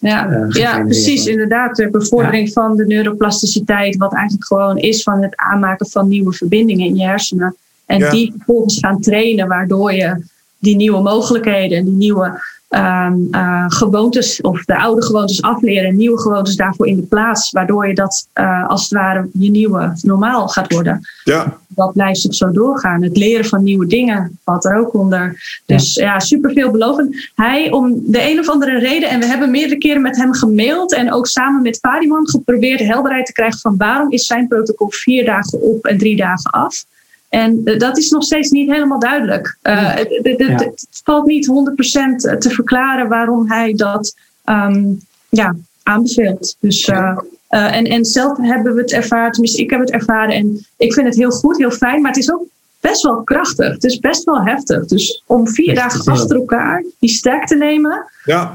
ja, 0.00 0.46
ja, 0.48 0.84
precies, 0.84 1.26
inderdaad. 1.26 1.76
De 1.76 1.90
bevordering 1.90 2.46
ja. 2.46 2.52
van 2.52 2.76
de 2.76 2.86
neuroplasticiteit, 2.86 3.96
wat 3.96 4.12
eigenlijk 4.12 4.46
gewoon 4.46 4.76
is 4.78 5.02
van 5.02 5.22
het 5.22 5.36
aanmaken 5.36 5.86
van 5.86 6.08
nieuwe 6.08 6.32
verbindingen 6.32 6.86
in 6.86 6.96
je 6.96 7.04
hersenen. 7.04 7.56
En 7.86 8.10
die 8.10 8.32
vervolgens 8.36 8.78
gaan 8.78 9.00
trainen, 9.00 9.48
waardoor 9.48 9.92
je 9.92 10.24
die 10.58 10.76
nieuwe 10.76 11.02
mogelijkheden 11.02 11.78
en 11.78 11.84
die 11.84 11.94
nieuwe 11.94 12.40
um, 12.76 13.28
uh, 13.30 13.64
gewoontes 13.68 14.40
of 14.40 14.64
de 14.64 14.78
oude 14.78 15.02
gewoontes 15.02 15.42
afleren 15.42 15.88
en 15.88 15.96
nieuwe 15.96 16.20
gewoontes 16.20 16.56
daarvoor 16.56 16.86
in 16.86 16.96
de 16.96 17.02
plaats, 17.02 17.50
waardoor 17.50 17.88
je 17.88 17.94
dat 17.94 18.28
uh, 18.34 18.68
als 18.68 18.82
het 18.82 18.92
ware 18.92 19.28
je 19.32 19.50
nieuwe 19.50 19.92
normaal 20.02 20.48
gaat 20.48 20.72
worden. 20.72 21.00
Ja. 21.24 21.58
Dat 21.68 21.92
blijft 21.92 22.22
het 22.22 22.36
zo 22.36 22.50
doorgaan. 22.50 23.02
Het 23.02 23.16
leren 23.16 23.44
van 23.44 23.62
nieuwe 23.62 23.86
dingen 23.86 24.38
valt 24.44 24.64
er 24.64 24.76
ook 24.76 24.94
onder. 24.94 25.42
Dus 25.66 25.94
ja, 25.94 26.04
ja 26.04 26.18
super 26.20 26.52
veelbelovend. 26.52 27.30
Hij 27.34 27.70
om 27.70 28.00
de 28.06 28.30
een 28.30 28.38
of 28.38 28.48
andere 28.48 28.78
reden, 28.78 29.08
en 29.08 29.20
we 29.20 29.26
hebben 29.26 29.50
meerdere 29.50 29.78
keren 29.78 30.02
met 30.02 30.16
hem 30.16 30.34
gemaild 30.34 30.94
en 30.94 31.12
ook 31.12 31.26
samen 31.26 31.62
met 31.62 31.78
Fadiman 31.78 32.28
geprobeerd 32.28 32.80
helderheid 32.80 33.26
te 33.26 33.32
krijgen 33.32 33.60
van 33.60 33.76
waarom 33.76 34.10
is 34.10 34.26
zijn 34.26 34.48
protocol 34.48 34.90
vier 34.90 35.24
dagen 35.24 35.60
op 35.60 35.84
en 35.84 35.98
drie 35.98 36.16
dagen 36.16 36.50
af. 36.50 36.84
En 37.30 37.60
uh, 37.64 37.78
dat 37.78 37.98
is 37.98 38.10
nog 38.10 38.22
steeds 38.22 38.50
niet 38.50 38.70
helemaal 38.70 38.98
duidelijk. 38.98 39.56
Uh, 39.62 39.94
het, 39.94 40.08
het, 40.22 40.38
het, 40.38 40.60
het, 40.60 41.00
valt 41.04 41.26
niet 41.26 41.46
100% 41.46 42.38
te 42.38 42.50
verklaren 42.50 43.08
waarom 43.08 43.50
hij 43.50 43.74
dat 43.74 44.14
um, 44.44 45.00
ja, 45.28 45.54
aanbeveelt. 45.82 46.56
Dus, 46.60 46.88
uh, 46.88 47.18
en, 47.48 47.84
en 47.84 48.04
zelf 48.04 48.38
hebben 48.38 48.74
we 48.74 48.80
het 48.80 48.92
ervaren, 48.92 49.32
tenminste 49.32 49.62
ik 49.62 49.70
heb 49.70 49.80
het 49.80 49.90
ervaren 49.90 50.34
en 50.34 50.66
ik 50.76 50.92
vind 50.92 51.06
het 51.06 51.16
heel 51.16 51.30
goed, 51.30 51.58
heel 51.58 51.70
fijn, 51.70 52.00
maar 52.00 52.10
het 52.10 52.20
is 52.20 52.32
ook 52.32 52.46
best 52.80 53.02
wel 53.02 53.22
krachtig. 53.22 53.72
Het 53.72 53.84
is 53.84 53.98
best 53.98 54.24
wel 54.24 54.42
heftig. 54.42 54.86
Dus 54.86 55.22
om 55.26 55.48
vier 55.48 55.74
dagen 55.74 56.12
achter 56.12 56.36
elkaar 56.36 56.84
die 56.98 57.10
sterk 57.10 57.46
te 57.46 57.56
nemen. 57.56 58.10
Ja. 58.24 58.54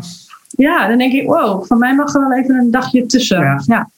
Ja, 0.49 0.87
dan 0.87 0.97
denk 0.97 1.13
ik, 1.13 1.27
wow, 1.27 1.65
van 1.65 1.77
mij 1.77 1.95
mag 1.95 2.13
er 2.13 2.27
wel 2.27 2.37
even 2.37 2.55
een 2.55 2.71
dagje 2.71 3.05
tussen. 3.05 3.63
Ja. 3.65 3.89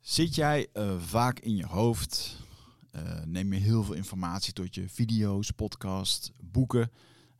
Zit 0.00 0.34
jij 0.34 0.66
uh, 0.76 0.82
vaak 1.06 1.38
in 1.38 1.56
je 1.56 1.66
hoofd? 1.66 2.37
Uh, 2.92 3.02
neem 3.24 3.52
je 3.52 3.58
heel 3.58 3.84
veel 3.84 3.94
informatie 3.94 4.52
tot 4.52 4.74
je 4.74 4.88
video's, 4.88 5.50
podcasts, 5.50 6.32
boeken? 6.40 6.90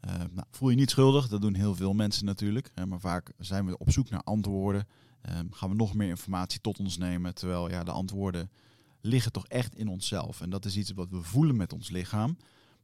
Uh, 0.06 0.12
nou, 0.14 0.46
voel 0.50 0.70
je 0.70 0.76
niet 0.76 0.90
schuldig, 0.90 1.28
dat 1.28 1.40
doen 1.40 1.54
heel 1.54 1.74
veel 1.74 1.94
mensen 1.94 2.24
natuurlijk. 2.24 2.70
maar 2.86 3.00
vaak 3.00 3.32
zijn 3.38 3.66
we 3.66 3.78
op 3.78 3.90
zoek 3.90 4.10
naar 4.10 4.22
antwoorden. 4.22 4.86
gaan 5.50 5.68
we 5.68 5.74
nog 5.74 5.94
meer 5.94 6.08
informatie 6.08 6.60
tot 6.60 6.78
ons 6.78 6.98
nemen, 6.98 7.34
terwijl 7.34 7.70
ja, 7.70 7.84
de 7.84 7.90
antwoorden 7.90 8.50
liggen 9.00 9.32
toch 9.32 9.46
echt 9.46 9.74
in 9.74 9.88
onszelf. 9.88 10.40
En 10.40 10.50
dat 10.50 10.64
is 10.64 10.76
iets 10.76 10.90
wat 10.90 11.10
we 11.10 11.22
voelen 11.22 11.56
met 11.56 11.72
ons 11.72 11.90
lichaam. 11.90 12.36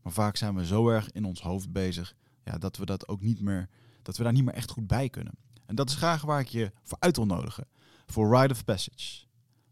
Maar 0.03 0.12
vaak 0.12 0.37
zijn 0.37 0.55
we 0.55 0.67
zo 0.67 0.89
erg 0.89 1.11
in 1.11 1.25
ons 1.25 1.41
hoofd 1.41 1.73
bezig 1.73 2.15
ja, 2.45 2.59
dat 2.59 2.77
we 2.77 2.87
dat 2.87 3.09
ook 3.09 3.21
niet 3.21 3.41
meer, 3.41 3.69
dat 4.03 4.17
we 4.17 4.23
daar 4.23 4.33
niet 4.33 4.45
meer 4.45 4.55
echt 4.55 4.71
goed 4.71 4.87
bij 4.87 5.09
kunnen. 5.09 5.33
En 5.67 5.75
dat 5.75 5.89
is 5.89 5.95
graag 5.95 6.23
waar 6.23 6.41
ik 6.41 6.49
je 6.49 6.73
voor 6.83 6.99
uit 7.01 7.17
wil 7.17 7.27
nodigen. 7.27 7.67
Voor 8.07 8.37
Ride 8.37 8.53
of 8.53 8.65
Passage. 8.65 9.24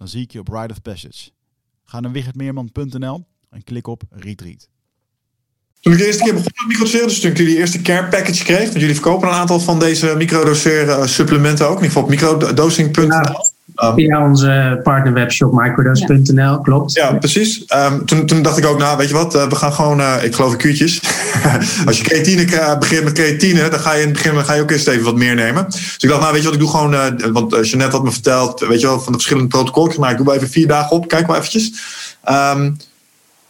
Dan 0.00 0.08
zie 0.08 0.22
ik 0.22 0.32
je 0.32 0.38
op 0.38 0.48
Ride 0.48 0.72
of 0.72 0.82
Passage. 0.82 1.30
Ga 1.84 2.00
naar 2.00 2.12
wichertmeerman.nl 2.12 3.26
en 3.50 3.64
klik 3.64 3.86
op 3.86 4.02
Retreat. 4.10 4.68
Toen 5.80 5.92
ik 5.92 5.98
de 5.98 6.06
eerste 6.06 6.22
keer 6.22 6.32
begon 6.32 6.52
met 6.54 6.66
microdoseren, 6.66 7.08
dus 7.08 7.20
toen 7.20 7.30
ik 7.30 7.36
die 7.36 7.56
eerste 7.56 7.82
care 7.82 8.08
package 8.08 8.44
kreeg, 8.44 8.68
want 8.68 8.80
jullie 8.80 8.94
verkopen 8.94 9.28
een 9.28 9.34
aantal 9.34 9.60
van 9.60 9.78
deze 9.78 10.14
microdoseren 10.16 11.00
eh, 11.00 11.06
supplementen 11.06 11.68
ook, 11.68 11.78
in 11.78 11.82
ieder 11.82 11.90
geval 11.90 12.02
op 12.02 12.08
microdosing.nl. 12.08 13.52
Um, 13.76 13.94
via 13.94 14.28
onze 14.28 14.80
partnerwebshop 14.82 15.52
microdose.nl, 15.52 16.60
klopt. 16.60 16.92
Ja, 16.92 17.12
precies. 17.12 17.64
Um, 17.74 18.06
toen, 18.06 18.26
toen 18.26 18.42
dacht 18.42 18.58
ik 18.58 18.66
ook, 18.66 18.78
nou, 18.78 18.96
weet 18.96 19.08
je 19.08 19.14
wat, 19.14 19.34
uh, 19.34 19.48
we 19.48 19.56
gaan 19.56 19.72
gewoon, 19.72 20.00
uh, 20.00 20.14
ik 20.22 20.34
geloof 20.34 20.52
in 20.52 20.58
kuurtjes. 20.58 21.00
Als 21.86 21.98
je 21.98 22.04
creatine 22.04 22.76
begint 22.78 23.04
met 23.04 23.12
creatine, 23.12 23.68
dan 23.68 23.80
ga 23.80 23.92
je 23.92 24.00
in 24.00 24.08
het 24.08 24.22
begin 24.22 24.44
ga 24.44 24.54
je 24.54 24.62
ook 24.62 24.70
eerst 24.70 24.88
even 24.88 25.04
wat 25.04 25.16
meer 25.16 25.34
nemen. 25.34 25.64
Dus 25.64 25.96
ik 25.98 26.08
dacht, 26.08 26.20
nou, 26.20 26.32
weet 26.32 26.42
je 26.42 26.46
wat, 26.46 26.56
ik 26.56 26.62
doe 26.62 26.70
gewoon, 26.70 26.94
uh, 26.94 27.06
want 27.32 27.66
Jeanette 27.66 27.96
had 27.96 28.04
me 28.04 28.12
verteld, 28.12 28.60
weet 28.60 28.80
je 28.80 28.86
wel, 28.86 29.00
van 29.00 29.12
de 29.12 29.18
verschillende 29.18 29.48
protocollen. 29.48 30.00
Nou, 30.00 30.10
ik 30.10 30.16
doe 30.16 30.26
wel 30.26 30.34
even 30.34 30.48
vier 30.48 30.66
dagen 30.66 30.96
op, 30.96 31.08
kijk 31.08 31.26
maar 31.26 31.36
eventjes. 31.36 31.72
Um, 32.30 32.76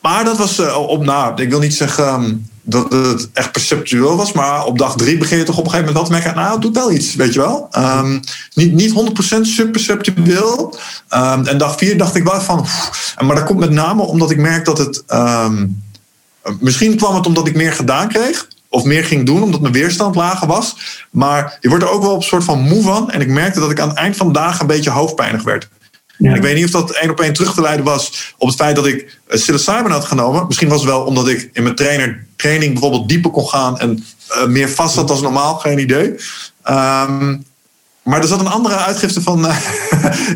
maar 0.01 0.25
dat 0.25 0.39
was 0.39 0.75
op, 0.75 1.05
nou, 1.05 1.43
ik 1.43 1.51
wil 1.51 1.61
niet 1.61 1.75
zeggen 1.75 2.50
dat 2.63 2.93
het 2.93 3.29
echt 3.33 3.53
perceptueel 3.53 4.17
was, 4.17 4.33
maar 4.33 4.65
op 4.65 4.79
dag 4.79 4.97
drie 4.97 5.19
begin 5.19 5.39
je 5.39 5.45
toch 5.45 5.59
op 5.59 5.65
een 5.65 5.71
gegeven 5.71 5.93
moment 5.93 6.11
wel 6.11 6.19
te 6.19 6.25
merken, 6.25 6.43
nou, 6.43 6.53
het 6.53 6.63
doet 6.63 6.77
wel 6.77 6.93
iets, 6.93 7.15
weet 7.15 7.33
je 7.33 7.41
wel. 7.41 7.69
Um, 7.79 8.21
niet, 8.55 8.73
niet 8.73 8.93
100% 9.37 9.41
subperceptueel. 9.41 10.79
Um, 11.15 11.47
en 11.47 11.59
dag 11.59 11.77
vier 11.77 11.99
dacht 11.99 12.15
ik 12.15 12.25
wel 12.25 12.41
van, 12.41 12.63
pff, 12.63 13.15
maar 13.19 13.37
dat 13.37 13.45
komt 13.45 13.59
met 13.59 13.71
name 13.71 14.03
omdat 14.03 14.31
ik 14.31 14.39
merk 14.39 14.65
dat 14.65 14.79
het, 14.79 15.05
misschien 16.61 16.97
kwam 16.97 17.15
het 17.15 17.27
omdat 17.27 17.47
ik 17.47 17.55
meer 17.55 17.73
gedaan 17.73 18.09
kreeg, 18.09 18.47
of 18.69 18.85
meer 18.85 19.05
ging 19.05 19.27
doen, 19.27 19.43
omdat 19.43 19.61
mijn 19.61 19.73
weerstand 19.73 20.15
lager 20.15 20.47
was. 20.47 20.77
Maar 21.11 21.59
je 21.61 21.69
wordt 21.69 21.85
er 21.85 21.91
ook 21.91 22.03
wel 22.03 22.13
op 22.13 22.17
een 22.17 22.23
soort 22.23 22.45
van 22.45 22.61
moe 22.61 22.83
van. 22.83 23.11
En 23.11 23.21
ik 23.21 23.29
merkte 23.29 23.61
dat 23.61 23.71
ik 23.71 23.81
aan 23.81 23.89
het 23.89 23.97
eind 23.97 24.17
van 24.17 24.27
de 24.27 24.33
dag 24.33 24.61
een 24.61 24.67
beetje 24.67 24.91
hoofdpijnig 24.91 25.43
werd. 25.43 25.69
Ja. 26.19 26.35
Ik 26.35 26.43
weet 26.43 26.55
niet 26.55 26.65
of 26.65 26.71
dat 26.71 26.91
één 26.91 27.11
op 27.11 27.21
één 27.21 27.33
terug 27.33 27.55
te 27.55 27.61
leiden 27.61 27.85
was 27.85 28.35
op 28.39 28.49
het 28.49 28.57
feit 28.57 28.77
dat 28.77 28.87
ik 28.87 29.19
psilocybin 29.27 29.91
had 29.91 30.05
genomen. 30.05 30.47
Misschien 30.47 30.69
was 30.69 30.81
het 30.81 30.91
wel 30.91 31.03
omdat 31.03 31.29
ik 31.29 31.51
in 31.53 31.63
mijn 31.63 31.75
trainer, 31.75 32.27
training 32.41 32.73
bijvoorbeeld 32.73 33.09
dieper 33.09 33.31
kon 33.31 33.49
gaan 33.49 33.79
en 33.79 34.05
uh, 34.31 34.47
meer 34.47 34.71
vast 34.71 34.95
zat 34.95 35.11
als 35.11 35.21
normaal. 35.21 35.55
Geen 35.55 35.79
idee. 35.79 36.15
Um, 36.69 37.45
maar 38.03 38.21
er 38.21 38.29
zat 38.29 38.41
een 38.41 38.47
andere 38.47 38.77
uitgifte 38.77 39.23
van 39.23 39.47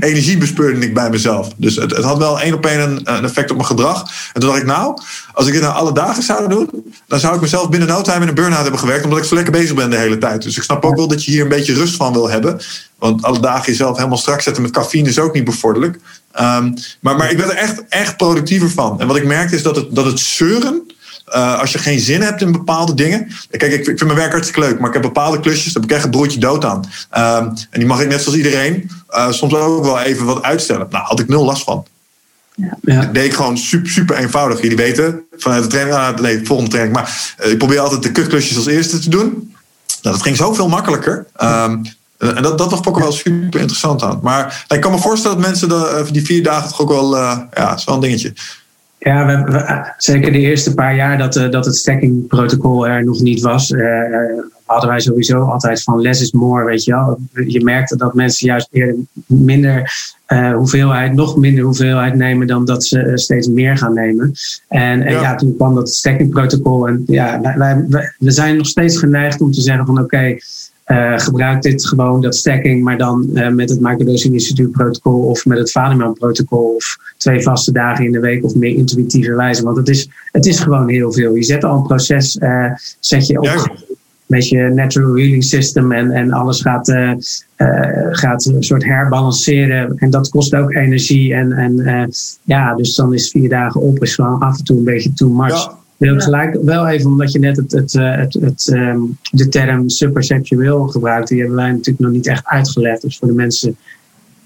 uh, 0.01 0.39
bespeurde 0.39 0.87
ik 0.87 0.95
bij 0.95 1.11
mezelf. 1.11 1.49
Dus 1.57 1.77
het, 1.77 1.97
het 1.97 2.05
had 2.05 2.19
wel 2.19 2.41
één 2.41 2.55
op 2.55 2.67
één 2.67 2.81
een, 2.81 3.01
een, 3.05 3.25
effect 3.25 3.51
op 3.51 3.57
mijn 3.57 3.69
gedrag. 3.69 4.01
En 4.33 4.41
toen 4.41 4.49
dacht 4.49 4.61
ik, 4.61 4.67
nou, 4.67 4.99
als 5.33 5.47
ik 5.47 5.53
dit 5.53 5.63
nou 5.63 5.75
alle 5.75 5.93
dagen 5.93 6.23
zou 6.23 6.49
doen, 6.49 6.93
dan 7.07 7.21
zou 7.21 7.35
ik 7.35 7.41
mezelf 7.41 7.69
binnen 7.69 7.89
no 7.89 8.03
time 8.03 8.21
in 8.21 8.29
een 8.29 8.35
burn-out 8.35 8.63
hebben 8.63 8.81
gewerkt, 8.81 9.05
omdat 9.05 9.19
ik 9.19 9.25
zo 9.25 9.35
lekker 9.35 9.53
bezig 9.53 9.75
ben 9.75 9.91
de 9.91 9.97
hele 9.97 10.19
tijd. 10.19 10.43
Dus 10.43 10.57
ik 10.57 10.63
snap 10.63 10.85
ook 10.85 10.97
wel 10.97 11.09
dat 11.09 11.25
je 11.25 11.31
hier 11.31 11.43
een 11.43 11.49
beetje 11.49 11.75
rust 11.75 11.97
van 11.97 12.13
wil 12.13 12.31
hebben. 12.31 12.61
Want 12.99 13.23
alle 13.23 13.41
dagen 13.41 13.67
jezelf 13.67 13.97
helemaal 13.97 14.19
strak 14.19 14.41
zetten 14.41 14.63
met 14.63 14.73
cafeïne 14.73 15.09
is 15.09 15.19
ook 15.19 15.35
niet 15.35 15.45
bevorderlijk. 15.45 15.99
Um, 16.41 16.75
maar, 17.01 17.17
maar 17.17 17.31
ik 17.31 17.37
werd 17.37 17.51
er 17.51 17.57
echt, 17.57 17.85
echt 17.89 18.17
productiever 18.17 18.71
van. 18.71 19.01
En 19.01 19.07
wat 19.07 19.17
ik 19.17 19.27
merkte 19.27 19.57
is 19.57 19.63
dat 19.63 19.77
het, 19.77 19.95
dat 19.95 20.05
het 20.05 20.21
zeuren 20.21 20.83
uh, 21.29 21.61
als 21.61 21.73
je 21.73 21.79
geen 21.79 22.01
zin 22.01 22.23
hebt 22.23 22.41
in 22.41 22.53
bepaalde 22.53 22.95
dingen. 22.95 23.29
Kijk, 23.51 23.73
ik, 23.73 23.79
ik, 23.79 23.85
vind 23.85 24.05
mijn 24.05 24.15
werk 24.15 24.33
hartstikke 24.33 24.61
leuk, 24.61 24.79
maar 24.79 24.89
ik 24.89 24.95
heb 24.95 25.03
bepaalde 25.03 25.41
klusjes, 25.41 25.73
daar 25.73 25.83
heb 25.83 25.91
ik 25.91 25.97
echt 25.97 26.03
het 26.03 26.17
broodje 26.17 26.39
dood 26.39 26.65
aan. 26.65 26.77
Um, 26.79 27.55
en 27.71 27.79
die 27.79 27.87
mag 27.87 28.01
ik 28.01 28.09
net 28.09 28.23
zoals 28.23 28.37
iedereen 28.37 28.91
uh, 29.11 29.31
soms 29.31 29.55
ook 29.55 29.85
wel 29.85 30.01
even 30.01 30.27
wat 30.27 30.43
uitstellen. 30.43 30.87
Nou, 30.91 31.05
had 31.05 31.21
ik 31.21 31.29
nul 31.29 31.45
last 31.45 31.65
van. 31.65 31.87
Ja. 32.55 32.79
ja. 32.83 33.01
Dat 33.01 33.15
deed 33.15 33.25
ik 33.25 33.35
gewoon 33.35 33.59
super, 33.59 33.91
super 33.91 34.17
eenvoudig. 34.17 34.61
Jullie 34.61 34.77
weten, 34.77 35.23
vanuit 35.37 35.63
de 35.63 35.69
training, 35.69 36.21
nee, 36.21 36.39
de 36.39 36.47
volgende 36.47 36.71
training. 36.71 36.97
Maar 36.97 37.35
uh, 37.45 37.51
ik 37.51 37.59
probeer 37.59 37.81
altijd 37.81 38.03
de 38.03 38.13
kutklusjes 38.13 38.57
als 38.57 38.67
eerste 38.67 38.99
te 38.99 39.11
doen. 39.11 39.55
Nou, 40.03 40.17
dat 40.17 40.23
ging 40.23 40.37
zoveel 40.37 40.69
makkelijker. 40.69 41.27
Um, 41.43 41.83
en 42.19 42.43
dat, 42.43 42.59
dat 42.59 42.69
vond 42.69 42.87
ik 42.87 43.03
wel 43.03 43.13
super 43.13 43.61
interessant 43.61 44.03
aan. 44.03 44.19
Maar 44.23 44.65
ik 44.69 44.81
kan 44.81 44.93
me 44.93 44.99
voorstellen 44.99 45.37
dat 45.37 45.47
mensen 45.47 45.69
de, 45.69 46.07
die 46.13 46.25
vier 46.25 46.43
dagen 46.43 46.69
toch 46.69 46.81
ook 46.81 46.89
wel, 46.89 47.17
ja, 47.17 47.75
is 47.77 47.85
wel 47.85 47.95
een 47.95 48.01
dingetje. 48.01 48.33
Ja, 49.05 49.27
we, 49.27 49.53
we, 49.53 49.93
zeker 49.97 50.33
de 50.33 50.39
eerste 50.39 50.75
paar 50.75 50.97
jaar 50.97 51.19
dat, 51.19 51.37
uh, 51.37 51.51
dat 51.51 51.65
het 51.65 51.77
stacking-protocol 51.77 52.87
er 52.87 53.05
nog 53.05 53.21
niet 53.21 53.41
was, 53.41 53.71
uh, 53.71 53.83
hadden 54.65 54.89
wij 54.89 55.01
sowieso 55.01 55.41
altijd 55.41 55.83
van 55.83 56.01
less 56.01 56.21
is 56.21 56.33
more, 56.33 56.65
weet 56.65 56.85
je 56.85 56.93
wel. 56.93 57.19
Je 57.47 57.65
merkte 57.65 57.97
dat 57.97 58.15
mensen 58.15 58.47
juist 58.47 58.69
eerder 58.71 58.97
minder 59.27 59.93
uh, 60.29 60.55
hoeveelheid, 60.55 61.13
nog 61.13 61.37
minder 61.37 61.65
hoeveelheid 61.65 62.15
nemen 62.15 62.47
dan 62.47 62.65
dat 62.65 62.85
ze 62.85 63.13
steeds 63.15 63.49
meer 63.49 63.79
gaan 63.79 63.95
nemen. 63.95 64.33
En 64.69 65.01
ja, 65.01 65.21
ja 65.21 65.35
toen 65.35 65.57
kwam 65.57 65.75
dat 65.75 65.91
stacking-protocol 65.91 66.89
en 66.89 67.03
ja, 67.07 67.41
wij, 67.41 67.85
wij, 67.89 68.15
we 68.19 68.31
zijn 68.31 68.57
nog 68.57 68.67
steeds 68.67 68.99
geneigd 68.99 69.41
om 69.41 69.53
te 69.53 69.61
zeggen 69.61 69.87
van 69.87 69.95
oké, 69.95 70.05
okay, 70.05 70.41
uh, 70.87 71.19
gebruik 71.19 71.63
dit 71.63 71.87
gewoon, 71.87 72.21
dat 72.21 72.37
stacking, 72.37 72.83
maar 72.83 72.99
dan 72.99 73.31
uh, 73.33 73.49
met 73.49 73.71
het 73.71 73.81
Microdosing 73.81 74.35
Instituut 74.35 74.71
protocol 74.71 75.23
of 75.23 75.47
met 75.47 75.59
het 75.59 75.71
Vaderman 75.71 76.13
protocol 76.13 76.75
of 76.75 76.97
twee 77.17 77.43
vaste 77.43 77.73
dagen 77.73 78.05
in 78.05 78.13
de 78.13 78.21
week 78.21 78.45
of 78.45 78.55
meer 78.55 78.75
intuïtieve 78.75 79.35
wijze. 79.35 79.63
Want 79.63 79.77
het 79.77 79.89
is, 79.89 80.09
het 80.33 80.47
is 80.47 80.61
gewoon 80.61 80.89
heel 80.89 81.13
veel. 81.13 81.35
Je 81.35 81.43
zet 81.43 81.65
al 81.65 81.77
een 81.77 81.83
proces, 81.83 82.37
uh, 82.37 82.73
zet 83.01 83.27
je 83.27 83.39
op 83.39 83.45
ja. 83.45 83.71
met 84.27 84.49
je 84.49 84.63
natural 84.63 85.15
healing 85.15 85.45
system 85.45 85.93
en, 85.93 86.11
en 86.11 86.33
alles 86.33 86.61
gaat, 86.61 86.93
gaat 88.11 88.45
een 88.45 88.63
soort 88.63 88.85
herbalanceren. 88.85 89.97
En 89.97 90.11
dat 90.11 90.29
kost 90.29 90.55
ook 90.55 90.75
energie. 90.75 91.35
En, 91.35 91.53
en 91.53 92.11
ja, 92.43 92.75
dus 92.75 92.95
dan 92.95 93.15
is 93.15 93.31
vier 93.31 93.49
dagen 93.49 93.81
op 93.81 94.03
is 94.03 94.15
gewoon 94.15 94.41
af 94.41 94.59
en 94.59 94.65
toe 94.65 94.79
een 94.79 94.85
beetje 94.85 95.13
too 95.13 95.29
much. 95.29 95.65
Ja 95.65 95.83
wil 95.97 96.21
gelijk. 96.21 96.59
Wel 96.63 96.89
even, 96.89 97.11
omdat 97.11 97.33
je 97.33 97.39
net 97.39 97.57
het, 97.57 97.73
het, 97.73 97.95
eh, 97.95 98.17
het, 98.17 98.35
het, 98.35 98.71
um, 98.73 99.19
de 99.31 99.49
term 99.49 99.89
superseksueel 99.89 100.87
gebruikt, 100.87 101.29
die 101.29 101.39
hebben 101.39 101.57
wij 101.57 101.71
natuurlijk 101.71 101.99
nog 101.99 102.11
niet 102.11 102.27
echt 102.27 102.47
uitgelegd. 102.47 103.03
Dus 103.03 103.19
voor 103.19 103.29
de 103.29 103.35
mensen 103.35 103.77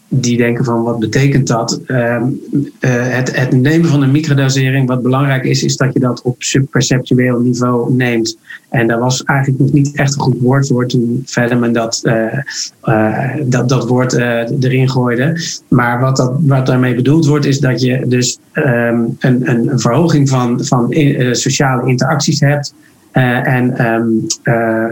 die 0.08 0.36
denken 0.36 0.64
van 0.64 0.82
wat 0.82 0.98
betekent 0.98 1.46
dat? 1.46 1.80
Uh, 1.86 2.22
het, 2.80 3.36
het, 3.36 3.52
nemen 3.52 3.88
van 3.88 4.02
een 4.02 4.10
microdosering, 4.10 4.88
wat 4.88 5.02
belangrijk 5.02 5.44
is, 5.44 5.62
is 5.62 5.76
dat 5.76 5.92
je 5.92 6.00
dat 6.00 6.22
op 6.22 6.42
subperceptueel 6.42 7.40
niveau 7.40 7.92
neemt. 7.92 8.38
En 8.68 8.86
daar 8.86 8.98
was 8.98 9.22
eigenlijk 9.24 9.60
nog 9.60 9.72
niet 9.72 9.96
echt 9.96 10.14
een 10.14 10.20
goed 10.20 10.40
woord 10.40 10.66
voor 10.66 10.86
toen 10.86 11.22
Verderman 11.26 11.72
dat, 11.72 12.00
uh, 12.04 12.38
uh, 12.84 13.34
dat, 13.42 13.68
dat 13.68 13.88
woord 13.88 14.12
erin 14.12 14.90
gooide. 14.90 15.40
Maar 15.68 16.00
wat, 16.00 16.16
dat, 16.16 16.32
wat 16.40 16.66
daarmee 16.66 16.94
bedoeld 16.94 17.26
wordt, 17.26 17.44
is 17.44 17.60
dat 17.60 17.80
je 17.80 18.04
dus 18.06 18.38
um, 18.52 19.16
een, 19.18 19.50
een 19.50 19.80
verhoging 19.80 20.28
van, 20.28 20.64
van 20.64 20.94
sociale 21.32 21.88
interacties 21.88 22.40
hebt 22.40 22.74
en, 23.12 23.86
um, 23.86 24.26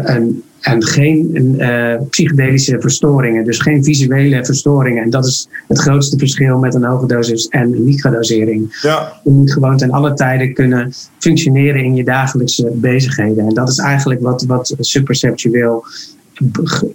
en, 0.02 0.42
en 0.66 0.84
geen 0.84 1.54
uh, 1.58 1.94
psychedelische 2.10 2.80
verstoringen, 2.80 3.44
dus 3.44 3.58
geen 3.58 3.84
visuele 3.84 4.44
verstoringen. 4.44 5.02
En 5.02 5.10
dat 5.10 5.26
is 5.26 5.48
het 5.68 5.78
grootste 5.78 6.18
verschil 6.18 6.58
met 6.58 6.74
een 6.74 6.84
hoge 6.84 7.06
dosis 7.06 7.48
en 7.48 7.72
een 7.72 7.84
microdosering. 7.84 8.78
Ja. 8.82 9.20
Je 9.24 9.30
moet 9.30 9.52
gewoon 9.52 9.76
ten 9.76 9.90
alle 9.90 10.14
tijden 10.14 10.54
kunnen 10.54 10.92
functioneren 11.18 11.84
in 11.84 11.94
je 11.94 12.04
dagelijkse 12.04 12.70
bezigheden. 12.74 13.46
En 13.46 13.54
dat 13.54 13.68
is 13.68 13.78
eigenlijk 13.78 14.20
wat, 14.20 14.44
wat 14.44 14.74
superceptueel 14.78 15.84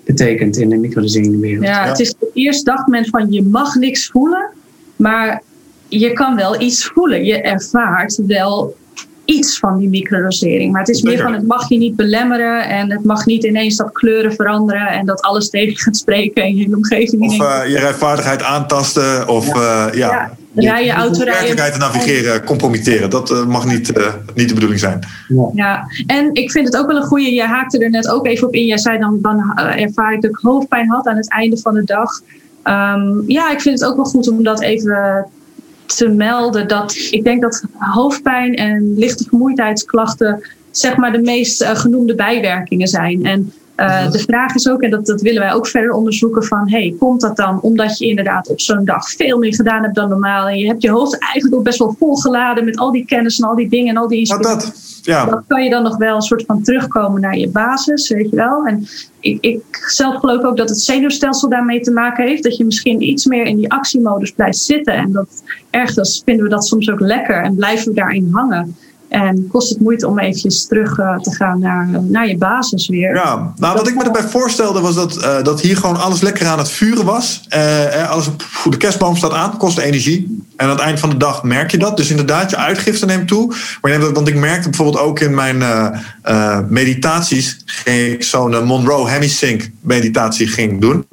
betekent 0.05 0.57
in 0.57 0.69
de 0.69 0.78
microdoseringswereld. 0.78 1.65
Ja, 1.65 1.88
het 1.88 1.99
is 1.99 2.15
eerst 2.34 2.65
dacht 2.65 2.88
men 2.88 3.05
van 3.05 3.32
je 3.32 3.43
mag 3.43 3.76
niks 3.76 4.07
voelen, 4.07 4.49
maar 4.95 5.43
je 5.88 6.13
kan 6.13 6.36
wel 6.36 6.61
iets 6.61 6.86
voelen. 6.86 7.24
Je 7.24 7.41
ervaart 7.41 8.22
wel 8.28 8.76
iets 9.32 9.60
van 9.60 9.78
die 9.78 9.90
microdosering. 9.90 10.72
Maar 10.72 10.82
het 10.82 10.90
is 10.90 11.02
meer 11.02 11.18
van 11.18 11.34
het 11.34 11.48
mag 11.48 11.70
je 11.70 11.78
niet 11.78 11.96
belemmeren 11.96 12.70
en 12.70 12.92
het 12.92 13.04
mag 13.04 13.26
niet 13.26 13.44
ineens 13.44 13.76
dat 13.76 13.92
kleuren 13.92 14.34
veranderen 14.34 14.88
en 14.88 15.06
dat 15.06 15.22
alles 15.22 15.50
tegen 15.50 15.78
gaat 15.78 15.98
spreken 15.98 16.44
in 16.44 16.56
je 16.56 16.76
omgeving. 16.76 17.22
Of 17.22 17.40
uh, 17.40 17.62
je 17.68 17.78
rijvaardigheid 17.78 18.44
aantasten 18.44 19.28
of 19.28 19.48
ja, 19.48 19.88
uh, 19.88 19.94
ja. 19.94 20.32
ja. 20.54 20.72
rijden, 20.72 20.94
autorijden. 20.94 21.72
te 21.72 21.78
navigeren, 21.78 22.44
compromitteren. 22.44 23.10
Dat 23.10 23.32
uh, 23.32 23.46
mag 23.46 23.66
niet, 23.66 23.94
niet 24.36 24.48
de 24.48 24.54
bedoeling 24.54 24.80
zijn. 24.80 25.00
Ja. 25.28 25.50
ja, 25.54 25.86
en 26.08 26.34
ik 26.34 26.52
vind 26.52 26.66
het 26.66 26.78
ook 26.78 26.88
wel 26.88 26.96
een 26.96 27.08
goede. 27.08 27.34
Je 27.34 27.44
haakte 27.44 27.78
er 27.78 27.90
net 27.90 28.10
ook 28.10 28.26
even 28.26 28.48
op 28.48 28.54
in. 28.54 28.66
Jij 28.66 28.78
zei 28.78 29.00
dan, 29.00 29.18
dan 29.22 29.58
ervaar 29.58 30.14
ik 30.14 30.22
dat 30.22 30.32
ik 30.32 30.38
hoofdpijn 30.42 30.90
had 30.90 31.08
aan 31.08 31.18
het 31.18 31.30
einde 31.30 31.58
van 31.58 31.74
de 31.74 31.84
dag. 31.84 32.10
Um, 32.64 33.24
ja, 33.28 33.52
ik 33.52 33.62
vind 33.62 33.80
het 33.80 33.90
ook 33.90 33.96
wel 33.96 34.06
goed 34.06 34.30
om 34.30 34.44
dat 34.44 34.62
even 34.62 35.26
te 35.96 36.08
melden 36.08 36.68
dat 36.68 36.96
ik 37.10 37.24
denk 37.24 37.42
dat 37.42 37.64
hoofdpijn 37.78 38.56
en 38.56 38.94
lichte 38.98 39.24
vermoeidheidsklachten 39.24 40.44
zeg 40.72 40.98
maar 40.98 41.12
de 41.12 41.22
meest 41.22 41.62
uh, 41.62 41.76
genoemde 41.76 42.16
bijwerkingen 42.16 42.88
zijn. 42.88 43.26
En 43.26 43.54
uh, 43.78 44.12
de 44.12 44.20
vraag 44.20 44.56
is 44.56 44.70
ook, 44.70 44.82
en 44.82 44.89
dat, 44.89 45.06
dat 45.06 45.22
willen 45.22 45.42
wij 45.42 45.54
ook 45.54 45.68
verder 45.68 45.92
onderzoeken, 45.92 46.44
van 46.44 46.70
hey, 46.70 46.96
komt 47.00 47.22
dat 47.22 47.36
dan 47.36 47.62
omdat 47.62 47.98
je 47.98 48.08
inderdaad 48.08 48.50
op 48.50 48.62
zo'n 48.62 48.86
dag 48.86 49.10
veel 49.10 49.38
meer 49.38 49.56
gedaan 49.56 49.84
hebt 49.84 49.96
dan 49.96 50.10
normaal 50.10 50.48
en 50.48 50.58
je 50.58 50.68
hebt 50.68 50.82
je 50.82 50.89
hoofd 50.89 51.20
eigenlijk 51.20 51.56
ook 51.56 51.64
best 51.64 51.80
wel 51.80 51.96
volgeladen 52.00 52.66
met 52.66 52.78
al 52.78 52.92
die 52.92 53.06
kennis 53.06 53.39
en 53.39 53.48
al 53.48 53.56
die 53.56 53.70
dingen 53.70 53.96
en 53.96 54.02
al 54.02 54.08
die 54.08 54.20
inspiratie. 54.20 54.70
Dat, 54.70 54.91
ja. 55.02 55.26
dat 55.26 55.43
kan 55.47 55.64
je 55.64 55.70
dan 55.70 55.84
nog 55.84 55.97
wel 55.97 56.16
een 56.16 56.22
soort 56.22 56.43
van 56.45 56.64
terugkomen 56.64 57.22
naar 57.22 57.38
je 57.38 57.49
basis, 57.49 58.10
weet 58.10 58.30
je 58.30 58.36
wel. 58.36 58.66
En 58.66 58.88
ik, 59.20 59.38
ik 59.41 59.86
zelf 59.88 60.16
geloof 60.16 60.43
ook 60.43 60.58
dat 60.58 60.70
het 60.70 60.80
zenuwstelsel 60.80 61.49
daarmee 61.49 61.82
te 61.82 61.91
maken 61.91 62.28
heeft. 62.28 62.43
Dat 62.43 62.58
je 62.58 62.66
misschien 62.66 63.02
iets 63.02 63.26
meer 63.26 63.45
in 63.45 63.58
die 63.58 63.72
actiemodus 63.72 64.32
blijft 64.32 64.58
zitten. 64.58 64.93
En 64.93 65.12
dat 65.12 65.43
ergens 65.70 66.22
vinden 66.26 66.43
we 66.43 66.49
dat 66.49 66.68
soms 66.68 66.89
ook 66.89 66.99
lekker 66.99 67.43
en 67.43 67.56
blijven 67.56 67.88
we 67.88 67.93
daarin 67.93 68.30
hangen. 68.32 68.76
En 69.12 69.47
kost 69.47 69.70
het 69.70 69.80
moeite 69.80 70.07
om 70.07 70.20
eventjes 70.20 70.68
terug 70.68 70.97
uh, 70.97 71.18
te 71.18 71.36
gaan 71.36 71.59
naar, 71.59 71.88
naar 72.03 72.28
je 72.28 72.38
basis 72.38 72.88
weer. 72.88 73.16
Ja, 73.16 73.53
nou 73.55 73.78
wat 73.78 73.88
ik 73.88 73.95
me 73.95 74.03
erbij 74.03 74.24
voorstelde 74.24 74.80
was 74.80 74.95
dat, 74.95 75.18
uh, 75.18 75.43
dat 75.43 75.62
hier 75.62 75.78
gewoon 75.78 76.01
alles 76.01 76.22
lekker 76.22 76.47
aan 76.47 76.57
het 76.57 76.70
vuren 76.70 77.05
was. 77.05 77.41
Uh, 77.55 78.09
alles 78.09 78.28
op 78.66 78.72
de 78.72 78.78
kerstboom 78.78 79.16
staat 79.16 79.32
aan, 79.32 79.57
kost 79.57 79.78
energie. 79.78 80.45
En 80.55 80.66
aan 80.66 80.72
het 80.72 80.80
eind 80.80 80.99
van 80.99 81.09
de 81.09 81.18
dag 81.18 81.43
merk 81.43 81.72
je 81.72 81.78
dat. 81.78 81.97
Dus 81.97 82.09
inderdaad, 82.09 82.49
je 82.49 82.57
uitgifte 82.57 83.05
neemt 83.05 83.28
toe. 83.28 83.55
Maar 83.82 83.91
neemt, 83.91 84.16
want 84.16 84.28
ik 84.28 84.36
merkte 84.36 84.70
bijvoorbeeld 84.70 85.03
ook 85.03 85.20
in 85.20 85.34
mijn 85.34 85.64
meditaties... 86.70 87.62
ging 87.66 88.14
ik 88.14 88.24
zo'n 88.24 88.64
Monroe 88.64 89.09
Hemisync 89.09 89.70
meditatie 89.82 90.47
ging 90.47 90.82
doen... 90.82 91.05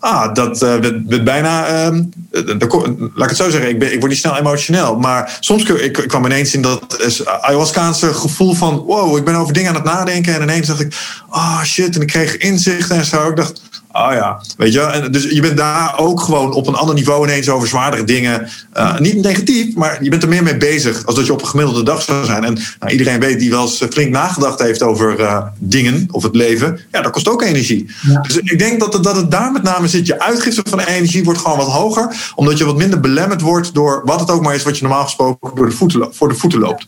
Ah, 0.00 0.34
dat 0.34 0.62
uh, 0.62 0.76
werd, 0.76 1.24
bijna. 1.24 1.68
Uh, 1.68 2.00
laat 2.30 3.22
ik 3.22 3.28
het 3.28 3.36
zo 3.36 3.50
zeggen, 3.50 3.70
ik, 3.70 3.82
ik 3.82 3.98
word 3.98 4.10
niet 4.10 4.20
snel 4.20 4.36
emotioneel. 4.36 4.98
Maar 4.98 5.36
soms 5.40 5.62
ik, 5.64 5.98
ik 5.98 6.08
kwam 6.08 6.24
ineens 6.24 6.54
in 6.54 6.62
dat 6.62 7.18
ayahuascaanse 7.40 8.14
gevoel 8.14 8.54
van: 8.54 8.76
wow, 8.76 9.16
ik 9.16 9.24
ben 9.24 9.34
over 9.34 9.52
dingen 9.52 9.68
aan 9.68 9.74
het 9.74 9.84
nadenken. 9.84 10.34
En 10.34 10.42
ineens 10.42 10.66
dacht 10.66 10.80
ik: 10.80 10.94
oh 11.30 11.62
shit. 11.62 11.94
En 11.94 12.00
ik 12.00 12.06
kreeg 12.06 12.36
inzichten 12.36 12.96
en 12.96 13.04
zo. 13.04 13.28
Ik 13.28 13.36
dacht: 13.36 13.62
Oh 13.92 14.12
ja, 14.12 14.40
weet 14.56 14.72
je. 14.72 14.80
En 14.80 15.12
dus 15.12 15.24
je 15.24 15.40
bent 15.40 15.56
daar 15.56 15.98
ook 15.98 16.20
gewoon 16.20 16.52
op 16.52 16.66
een 16.66 16.74
ander 16.74 16.94
niveau 16.94 17.26
ineens 17.26 17.48
over 17.48 17.68
zwaardere 17.68 18.04
dingen. 18.04 18.48
Uh, 18.76 18.98
niet 18.98 19.22
negatief, 19.22 19.74
maar 19.74 20.04
je 20.04 20.10
bent 20.10 20.22
er 20.22 20.28
meer 20.28 20.42
mee 20.42 20.56
bezig 20.56 21.06
als 21.06 21.14
dat 21.14 21.26
je 21.26 21.32
op 21.32 21.40
een 21.40 21.48
gemiddelde 21.48 21.82
dag 21.82 22.02
zou 22.02 22.24
zijn. 22.24 22.44
En 22.44 22.58
nou, 22.78 22.92
iedereen 22.92 23.20
weet 23.20 23.38
die 23.38 23.50
wel 23.50 23.62
eens 23.62 23.84
flink 23.90 24.10
nagedacht 24.10 24.58
heeft 24.58 24.82
over 24.82 25.20
uh, 25.20 25.42
dingen 25.58 26.08
of 26.10 26.22
het 26.22 26.34
leven. 26.34 26.80
Ja, 26.92 27.00
dat 27.00 27.12
kost 27.12 27.28
ook 27.28 27.42
energie. 27.42 27.90
Ja. 28.02 28.20
Dus 28.20 28.36
ik 28.36 28.58
denk 28.58 28.80
dat 28.80 28.92
het, 28.92 29.02
dat 29.02 29.16
het 29.16 29.30
daar 29.30 29.52
met 29.52 29.62
name 29.62 29.88
zit. 29.88 30.06
Je 30.06 30.20
uitgifte 30.20 30.62
van 30.68 30.80
energie 30.80 31.24
wordt 31.24 31.40
gewoon 31.40 31.58
wat 31.58 31.66
hoger. 31.66 32.32
Omdat 32.34 32.58
je 32.58 32.64
wat 32.64 32.76
minder 32.76 33.00
belemmerd 33.00 33.40
wordt 33.40 33.74
door 33.74 34.02
wat 34.04 34.20
het 34.20 34.30
ook 34.30 34.42
maar 34.42 34.54
is 34.54 34.62
wat 34.62 34.76
je 34.76 34.82
normaal 34.82 35.04
gesproken 35.04 35.54
door 35.54 35.68
de 35.68 35.76
voeten, 35.76 36.08
voor 36.14 36.28
de 36.28 36.34
voeten 36.34 36.58
loopt. 36.58 36.86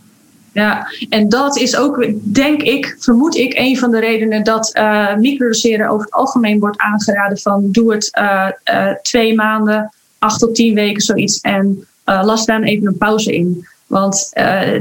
Ja, 0.53 0.87
en 1.09 1.29
dat 1.29 1.57
is 1.57 1.77
ook, 1.77 2.07
denk 2.23 2.63
ik, 2.63 2.97
vermoed 2.99 3.37
ik, 3.37 3.59
een 3.59 3.79
van 3.79 3.91
de 3.91 4.01
redenen 4.01 4.45
dat 4.45 4.77
uh, 4.77 5.17
microdoseren 5.17 5.89
over 5.89 6.05
het 6.05 6.15
algemeen 6.15 6.61
wordt 6.61 6.79
aangeraden 6.79 7.39
van 7.39 7.69
doe 7.71 7.93
het 7.93 8.11
uh, 8.19 8.49
uh, 8.65 8.95
twee 9.03 9.35
maanden, 9.35 9.93
acht 10.19 10.39
tot 10.39 10.55
tien 10.55 10.75
weken 10.75 11.03
zoiets 11.03 11.41
en 11.41 11.87
las 12.05 12.47
daar 12.47 12.63
even 12.63 12.87
een 12.87 12.99
pauze 12.99 13.35
in. 13.35 13.67
Want 13.87 14.31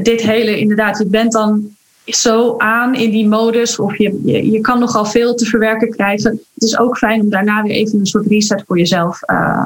dit 0.04 0.22
hele, 0.22 0.60
inderdaad, 0.60 0.98
je 0.98 1.06
bent 1.06 1.32
dan 1.32 1.76
zo 2.06 2.58
aan 2.58 2.96
in 2.96 3.12
die 3.12 3.28
modus 3.28 3.80
of 3.80 3.98
je, 3.98 4.22
je, 4.26 4.52
je, 4.52 4.62
kan 4.62 4.80
nogal 4.80 5.06
veel 5.06 5.36
te 5.36 5.46
verwerken 5.46 5.90
krijgen. 5.90 6.32
Het 6.32 6.64
is 6.64 6.78
ook 6.78 6.98
fijn 6.98 7.22
om 7.22 7.30
daarna 7.30 7.62
weer 7.62 7.72
even 7.72 8.00
een 8.00 8.06
soort 8.06 8.28
reset 8.28 8.64
voor 8.68 8.78
jezelf 8.78 9.20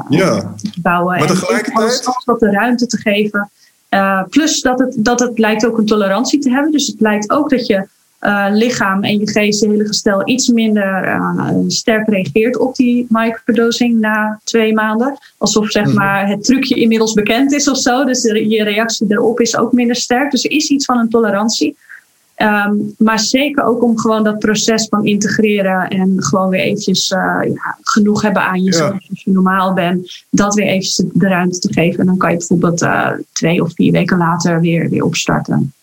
ja. 0.09 0.53
te 0.71 0.81
bouwen. 0.81 1.17
Maar 1.17 1.27
tegelijkertijd... 1.27 2.05
En 2.05 2.13
wat 2.25 2.39
de 2.39 2.51
ruimte 2.51 2.85
te 2.85 2.97
geven. 2.97 3.49
Uh, 3.93 4.23
plus 4.29 4.61
dat 4.61 4.79
het, 4.79 4.95
dat 4.97 5.19
het 5.19 5.39
lijkt 5.39 5.65
ook 5.65 5.77
een 5.77 5.85
tolerantie 5.85 6.39
te 6.39 6.49
hebben. 6.49 6.71
Dus 6.71 6.87
het 6.87 7.01
lijkt 7.01 7.29
ook 7.29 7.49
dat 7.49 7.65
je 7.65 7.87
uh, 8.21 8.45
lichaam 8.51 9.03
en 9.03 9.19
je 9.19 9.29
geest, 9.29 9.61
je 9.61 9.69
hele 9.69 9.85
gestel, 9.85 10.27
iets 10.27 10.47
minder 10.47 11.03
uh, 11.03 11.49
sterk 11.67 12.07
reageert 12.07 12.57
op 12.57 12.75
die 12.75 13.05
microdosing 13.09 13.99
na 13.99 14.39
twee 14.43 14.73
maanden. 14.73 15.17
Alsof 15.37 15.71
zeg 15.71 15.85
mhm. 15.85 15.95
maar, 15.95 16.27
het 16.27 16.43
trucje 16.43 16.75
inmiddels 16.75 17.13
bekend 17.13 17.51
is 17.51 17.67
of 17.69 17.77
zo. 17.77 18.05
Dus 18.05 18.21
je 18.23 18.63
reactie 18.63 19.05
erop 19.09 19.39
is 19.39 19.57
ook 19.57 19.71
minder 19.71 19.95
sterk. 19.95 20.31
Dus 20.31 20.43
er 20.43 20.51
is 20.51 20.69
iets 20.69 20.85
van 20.85 20.97
een 20.97 21.09
tolerantie. 21.09 21.77
Um, 22.37 22.93
maar 22.97 23.19
zeker 23.19 23.63
ook 23.63 23.83
om 23.83 23.97
gewoon 23.97 24.23
dat 24.23 24.39
proces 24.39 24.87
van 24.87 25.05
integreren 25.05 25.87
en 25.87 26.23
gewoon 26.23 26.49
weer 26.49 26.59
eventjes 26.59 27.11
uh, 27.11 27.39
ja, 27.53 27.77
genoeg 27.81 28.21
hebben 28.21 28.41
aan 28.41 28.63
jezelf 28.63 28.91
ja. 28.91 29.07
als 29.09 29.23
je 29.23 29.31
normaal 29.31 29.73
bent. 29.73 30.25
Dat 30.29 30.55
weer 30.55 30.65
eventjes 30.65 31.03
de 31.13 31.27
ruimte 31.27 31.59
te 31.59 31.73
geven. 31.73 31.99
En 31.99 32.05
dan 32.05 32.17
kan 32.17 32.31
je 32.31 32.37
bijvoorbeeld 32.37 32.81
uh, 32.81 33.11
twee 33.31 33.61
of 33.61 33.73
vier 33.73 33.91
weken 33.91 34.17
later 34.17 34.61
weer, 34.61 34.89
weer 34.89 35.03
opstarten. 35.03 35.73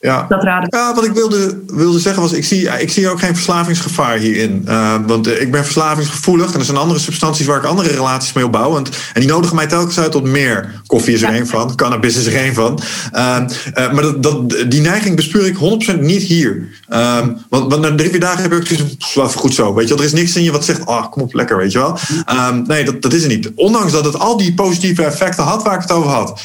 Ja. 0.00 0.26
Dat 0.28 0.42
raad 0.42 0.64
ik. 0.64 0.74
Ja, 0.74 0.94
wat 0.94 1.04
ik 1.04 1.12
wilde, 1.12 1.60
wilde 1.66 1.98
zeggen 1.98 2.22
was, 2.22 2.32
ik 2.32 2.44
zie, 2.44 2.68
ik 2.78 2.90
zie 2.90 3.08
ook 3.08 3.18
geen 3.18 3.34
verslavingsgevaar 3.34 4.16
hierin. 4.16 4.64
Uh, 4.68 4.94
want 5.06 5.28
uh, 5.28 5.40
ik 5.40 5.50
ben 5.50 5.62
verslavingsgevoelig 5.62 6.52
en 6.52 6.58
er 6.58 6.64
zijn 6.64 6.76
andere 6.76 7.00
substanties 7.00 7.46
waar 7.46 7.56
ik 7.56 7.64
andere 7.64 7.88
relaties 7.88 8.32
mee 8.32 8.44
opbouw. 8.44 8.76
En, 8.76 8.84
en 9.12 9.20
die 9.20 9.30
nodigen 9.30 9.56
mij 9.56 9.66
telkens 9.66 9.98
uit 9.98 10.12
tot 10.12 10.24
meer. 10.24 10.80
Koffie 10.86 11.14
is 11.14 11.22
er 11.22 11.28
ja. 11.28 11.34
één 11.34 11.46
van, 11.46 11.74
cannabis 11.74 12.16
is 12.16 12.26
er 12.26 12.36
één 12.36 12.54
van. 12.54 12.80
Uh, 13.12 13.38
maar 13.74 14.02
dat, 14.02 14.22
dat, 14.22 14.50
die 14.68 14.80
neiging 14.80 15.16
bespeur 15.16 15.46
ik 15.46 15.56
100% 15.96 16.00
niet 16.00 16.22
hier. 16.22 16.68
Ehm, 16.88 17.32
want, 17.48 17.70
want 17.72 17.82
na 17.82 17.94
drie, 17.94 18.10
vier 18.10 18.20
dagen 18.20 18.42
heb 18.42 18.52
ik 18.52 18.96
zoiets 18.98 19.34
goed 19.34 19.54
zo. 19.54 19.74
Weet 19.74 19.88
je, 19.88 19.94
er 19.94 20.04
is 20.04 20.12
niks 20.12 20.36
in 20.36 20.42
je 20.42 20.52
wat 20.52 20.64
zegt, 20.64 20.86
ah, 20.86 21.10
kom 21.10 21.22
op, 21.22 21.34
lekker, 21.34 21.56
weet 21.56 21.72
je 21.72 21.78
wel. 21.78 21.98
Ehm, 22.24 22.62
nee, 22.66 22.84
dat, 22.84 23.02
dat 23.02 23.12
is 23.12 23.22
er 23.22 23.28
niet. 23.28 23.50
Ondanks 23.54 23.92
dat 23.92 24.04
het 24.04 24.18
al 24.18 24.36
die 24.36 24.54
positieve 24.54 25.04
effecten 25.04 25.44
had 25.44 25.62
waar 25.62 25.74
ik 25.74 25.80
het 25.80 25.92
over 25.92 26.10
had. 26.10 26.40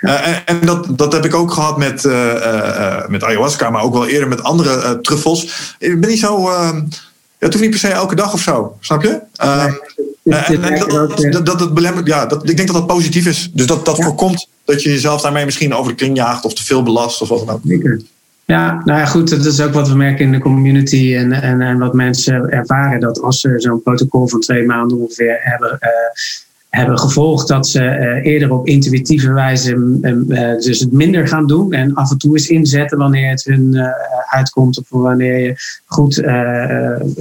Uh, 0.00 0.28
en, 0.28 0.42
en 0.46 0.60
dat, 0.66 0.86
dat 0.90 1.12
heb 1.12 1.24
ik 1.24 1.34
ook 1.34 1.52
gehad 1.52 1.78
met, 1.78 2.04
uh, 2.04 2.34
uh, 2.34 3.06
met 3.08 3.24
ayahuasca, 3.24 3.70
maar 3.70 3.82
ook 3.82 3.92
wel 3.92 4.06
eerder 4.06 4.28
met 4.28 4.42
andere 4.42 5.00
truffels. 5.00 5.74
Ik 5.78 6.00
ben 6.00 6.10
niet 6.10 6.18
zo. 6.18 6.48
Ehm, 6.48 6.76
ja, 6.76 7.46
het 7.46 7.52
hoeft 7.52 7.60
niet 7.60 7.70
per 7.70 7.78
se 7.78 7.88
elke 7.88 8.14
dag 8.14 8.32
of 8.32 8.40
zo, 8.40 8.76
snap 8.80 9.02
je? 9.02 9.20
Nee, 10.22 10.40
en, 10.40 10.62
en 10.62 10.78
dat, 10.88 11.46
dat, 11.46 11.58
dat, 11.58 11.74
belemmert, 11.74 12.06
ja, 12.06 12.26
dat, 12.26 12.48
ik 12.48 12.56
denk 12.56 12.68
dat 12.68 12.76
dat 12.76 12.86
positief 12.86 13.26
is. 13.26 13.50
Dus 13.52 13.66
dat 13.66 13.84
dat 13.84 13.96
ja. 13.96 14.04
voorkomt 14.04 14.48
dat 14.64 14.82
je 14.82 14.90
jezelf 14.90 15.20
daarmee 15.20 15.44
misschien 15.44 15.74
over 15.74 15.90
de 15.90 15.96
kling 15.96 16.16
jaagt 16.16 16.44
of 16.44 16.54
te 16.54 16.64
veel 16.64 16.82
belast 16.82 17.22
of 17.22 17.28
wat 17.28 17.46
dan 17.46 17.54
ook. 17.54 17.60
Ja, 18.44 18.82
nou 18.84 18.98
ja, 18.98 19.06
goed, 19.06 19.30
dat 19.30 19.44
is 19.44 19.60
ook 19.60 19.72
wat 19.72 19.88
we 19.88 19.94
merken 19.94 20.24
in 20.24 20.32
de 20.32 20.38
community 20.38 21.14
en, 21.16 21.32
en, 21.32 21.60
en 21.60 21.78
wat 21.78 21.94
mensen 21.94 22.48
ervaren. 22.48 23.00
Dat 23.00 23.20
als 23.22 23.40
ze 23.40 23.54
zo'n 23.56 23.82
protocol 23.82 24.28
van 24.28 24.40
twee 24.40 24.66
maanden 24.66 24.98
ongeveer 24.98 25.38
hebben, 25.40 25.78
hebben 26.70 26.98
gevolgd 26.98 27.48
dat 27.48 27.68
ze 27.68 27.80
uh, 27.80 28.32
eerder 28.32 28.52
op 28.52 28.66
intuïtieve 28.66 29.32
wijze 29.32 29.74
uh, 29.74 30.58
dus 30.58 30.80
het 30.80 30.92
minder 30.92 31.28
gaan 31.28 31.46
doen 31.46 31.72
en 31.72 31.94
af 31.94 32.10
en 32.10 32.18
toe 32.18 32.32
eens 32.32 32.48
inzetten 32.48 32.98
wanneer 32.98 33.30
het 33.30 33.44
hun 33.44 33.68
uh, 33.72 33.88
uitkomt 34.28 34.78
of 34.78 34.84
wanneer 34.88 35.38
je 35.38 35.54
goed 35.86 36.14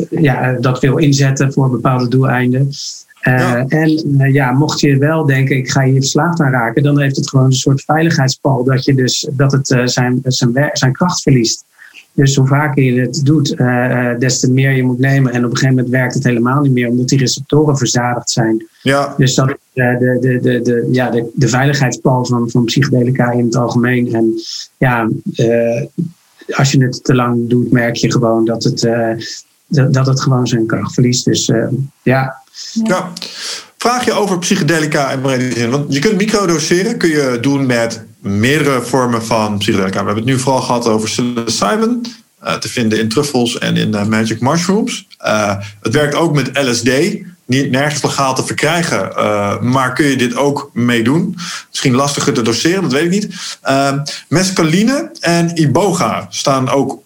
ja, 0.09 0.53
dat 0.59 0.79
wil 0.79 0.97
inzetten 0.97 1.53
voor 1.53 1.69
bepaalde 1.69 2.07
doeleinden. 2.07 2.69
Ja. 3.21 3.65
En 3.67 4.17
ja, 4.31 4.51
mocht 4.51 4.79
je 4.79 4.97
wel 4.97 5.25
denken, 5.25 5.57
ik 5.57 5.71
ga 5.71 5.83
hier 5.83 5.99
verslaafd 5.99 6.39
aan 6.39 6.51
raken, 6.51 6.83
dan 6.83 6.99
heeft 6.99 7.15
het 7.15 7.29
gewoon 7.29 7.45
een 7.45 7.53
soort 7.53 7.83
veiligheidspal 7.83 8.63
dat, 8.63 8.85
je 8.85 8.95
dus, 8.95 9.29
dat 9.31 9.51
het 9.51 9.67
zijn, 9.67 10.21
zijn, 10.23 10.69
zijn 10.73 10.93
kracht 10.93 11.21
verliest. 11.21 11.65
Dus 12.13 12.35
hoe 12.35 12.47
vaker 12.47 12.83
je 12.83 13.01
het 13.01 13.21
doet, 13.23 13.53
uh, 13.57 14.17
des 14.19 14.39
te 14.39 14.51
meer 14.51 14.71
je 14.71 14.83
moet 14.83 14.99
nemen. 14.99 15.31
En 15.31 15.45
op 15.45 15.51
een 15.51 15.57
gegeven 15.57 15.75
moment 15.75 15.93
werkt 15.93 16.13
het 16.13 16.23
helemaal 16.23 16.61
niet 16.61 16.71
meer, 16.71 16.89
omdat 16.89 17.07
die 17.07 17.19
receptoren 17.19 17.77
verzadigd 17.77 18.29
zijn. 18.29 18.67
Ja. 18.81 19.13
Dus 19.17 19.35
dat 19.35 19.49
is 19.49 19.55
uh, 19.73 19.99
de, 19.99 20.17
de, 20.21 20.39
de, 20.39 20.61
de, 20.61 20.87
ja, 20.91 21.09
de, 21.09 21.31
de 21.33 21.47
veiligheidspal 21.47 22.25
van, 22.25 22.49
van 22.49 22.65
psychedelica 22.65 23.31
in 23.31 23.45
het 23.45 23.55
algemeen. 23.55 24.13
En 24.13 24.33
ja, 24.77 25.09
als 26.49 26.71
je 26.71 26.83
het 26.83 27.03
te 27.03 27.15
lang 27.15 27.49
doet, 27.49 27.71
merk 27.71 27.95
je 27.95 28.11
gewoon 28.11 28.45
dat 28.45 28.63
het, 28.63 28.89
dat 29.67 30.05
het 30.05 30.21
gewoon 30.21 30.47
zijn 30.47 30.65
kracht 30.65 30.93
verliest. 30.93 31.25
Dus 31.25 31.51
ja. 32.03 32.35
ja. 32.83 33.11
Vraag 33.77 34.05
je 34.05 34.13
over 34.13 34.39
psychedelica 34.39 35.11
en 35.11 35.21
brede 35.21 35.69
Want 35.69 35.93
je 35.93 35.99
kunt 35.99 36.17
microdoseren, 36.17 36.97
kun 36.97 37.09
je 37.09 37.37
doen 37.41 37.65
met 37.65 38.05
meerdere 38.19 38.81
vormen 38.81 39.25
van 39.25 39.57
psychedelica. 39.57 39.99
We 39.99 40.05
hebben 40.05 40.15
het 40.15 40.25
nu 40.25 40.39
vooral 40.39 40.61
gehad 40.61 40.87
over 40.87 41.09
psilocybin, 41.09 42.05
uh, 42.43 42.53
te 42.53 42.69
vinden 42.69 42.99
in 42.99 43.09
truffels 43.09 43.57
en 43.57 43.77
in 43.77 43.89
uh, 43.95 44.05
magic 44.05 44.41
mushrooms. 44.41 45.07
Uh, 45.25 45.55
het 45.81 45.93
werkt 45.93 46.15
ook 46.15 46.35
met 46.35 46.49
LSD, 46.53 46.89
niet 47.45 47.71
nergens 47.71 48.03
legaal 48.03 48.35
te 48.35 48.45
verkrijgen, 48.45 49.09
maar 49.71 49.93
kun 49.93 50.05
je 50.05 50.15
dit 50.15 50.35
ook 50.35 50.69
meedoen? 50.73 51.37
Misschien 51.69 51.95
lastiger 51.95 52.33
te 52.33 52.41
doseren, 52.41 52.81
dat 52.81 52.91
weet 52.91 53.03
ik 53.03 53.09
niet. 53.09 53.35
mescaline 54.27 55.11
en 55.19 55.57
iboga 55.57 56.27
staan 56.29 56.69
ook 56.69 57.01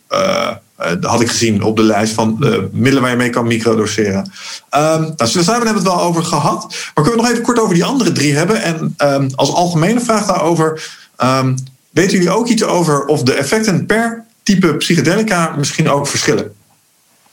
had 1.02 1.22
ik 1.22 1.30
gezien 1.30 1.64
op 1.64 1.76
de 1.76 1.84
lijst 1.84 2.14
van 2.14 2.38
middelen 2.72 3.02
waar 3.02 3.12
je 3.12 3.18
mee 3.18 3.30
kan 3.30 3.48
microdoseren. 3.48 4.20
Um, 4.20 5.14
nou, 5.16 5.32
hebben 5.34 5.62
we 5.62 5.74
het 5.74 5.84
wel 5.84 6.02
over 6.02 6.24
gehad. 6.24 6.66
Maar 6.70 7.04
kunnen 7.04 7.14
we 7.14 7.22
nog 7.22 7.30
even 7.30 7.44
kort 7.44 7.60
over 7.60 7.74
die 7.74 7.86
andere 7.86 8.12
drie 8.12 8.36
hebben? 8.36 8.62
En 8.62 8.96
um, 8.98 9.30
als 9.36 9.54
algemene 9.54 10.00
vraag 10.00 10.26
daarover. 10.26 10.82
Um, 11.24 11.56
weten 11.92 12.12
jullie 12.12 12.30
ook 12.30 12.48
iets 12.48 12.64
over 12.64 13.06
of 13.06 13.24
de 13.24 13.34
effecten 13.34 13.86
per 13.86 14.24
type 14.44 14.76
psychedelica 14.76 15.56
misschien 15.58 15.90
ook 15.90 16.08
verschillen? 16.08 16.52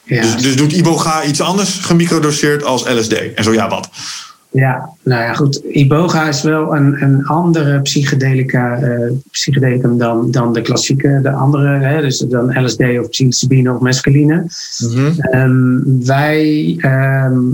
Ja. 0.03 0.23
Dus, 0.23 0.37
dus 0.37 0.57
doet 0.57 0.73
iboga 0.73 1.25
iets 1.25 1.41
anders 1.41 1.79
gemicrodoseerd 1.79 2.65
als 2.65 2.89
LSD? 2.89 3.35
En 3.35 3.45
zo 3.45 3.53
ja, 3.53 3.69
wat? 3.69 3.89
Ja, 4.53 4.91
nou 5.03 5.23
ja, 5.23 5.35
goed. 5.35 5.57
Iboga 5.57 6.29
is 6.29 6.43
wel 6.43 6.77
een, 6.77 7.03
een 7.03 7.27
andere 7.27 7.81
psychedelica, 7.81 8.83
uh, 8.83 9.13
psychedelicum 9.31 9.99
dan, 9.99 10.31
dan 10.31 10.53
de 10.53 10.61
klassieke, 10.61 11.21
de 11.23 11.31
andere, 11.31 11.79
hè, 11.79 12.01
dus 12.01 12.19
dan 12.19 12.65
LSD 12.65 12.81
of 12.81 13.09
psilocybine 13.09 13.75
of 13.75 13.81
mescaline. 13.81 14.47
Mm 14.79 15.15
-hmm. 15.31 16.05
wij 16.05 16.77
um, 16.79 17.47
uh, 17.47 17.53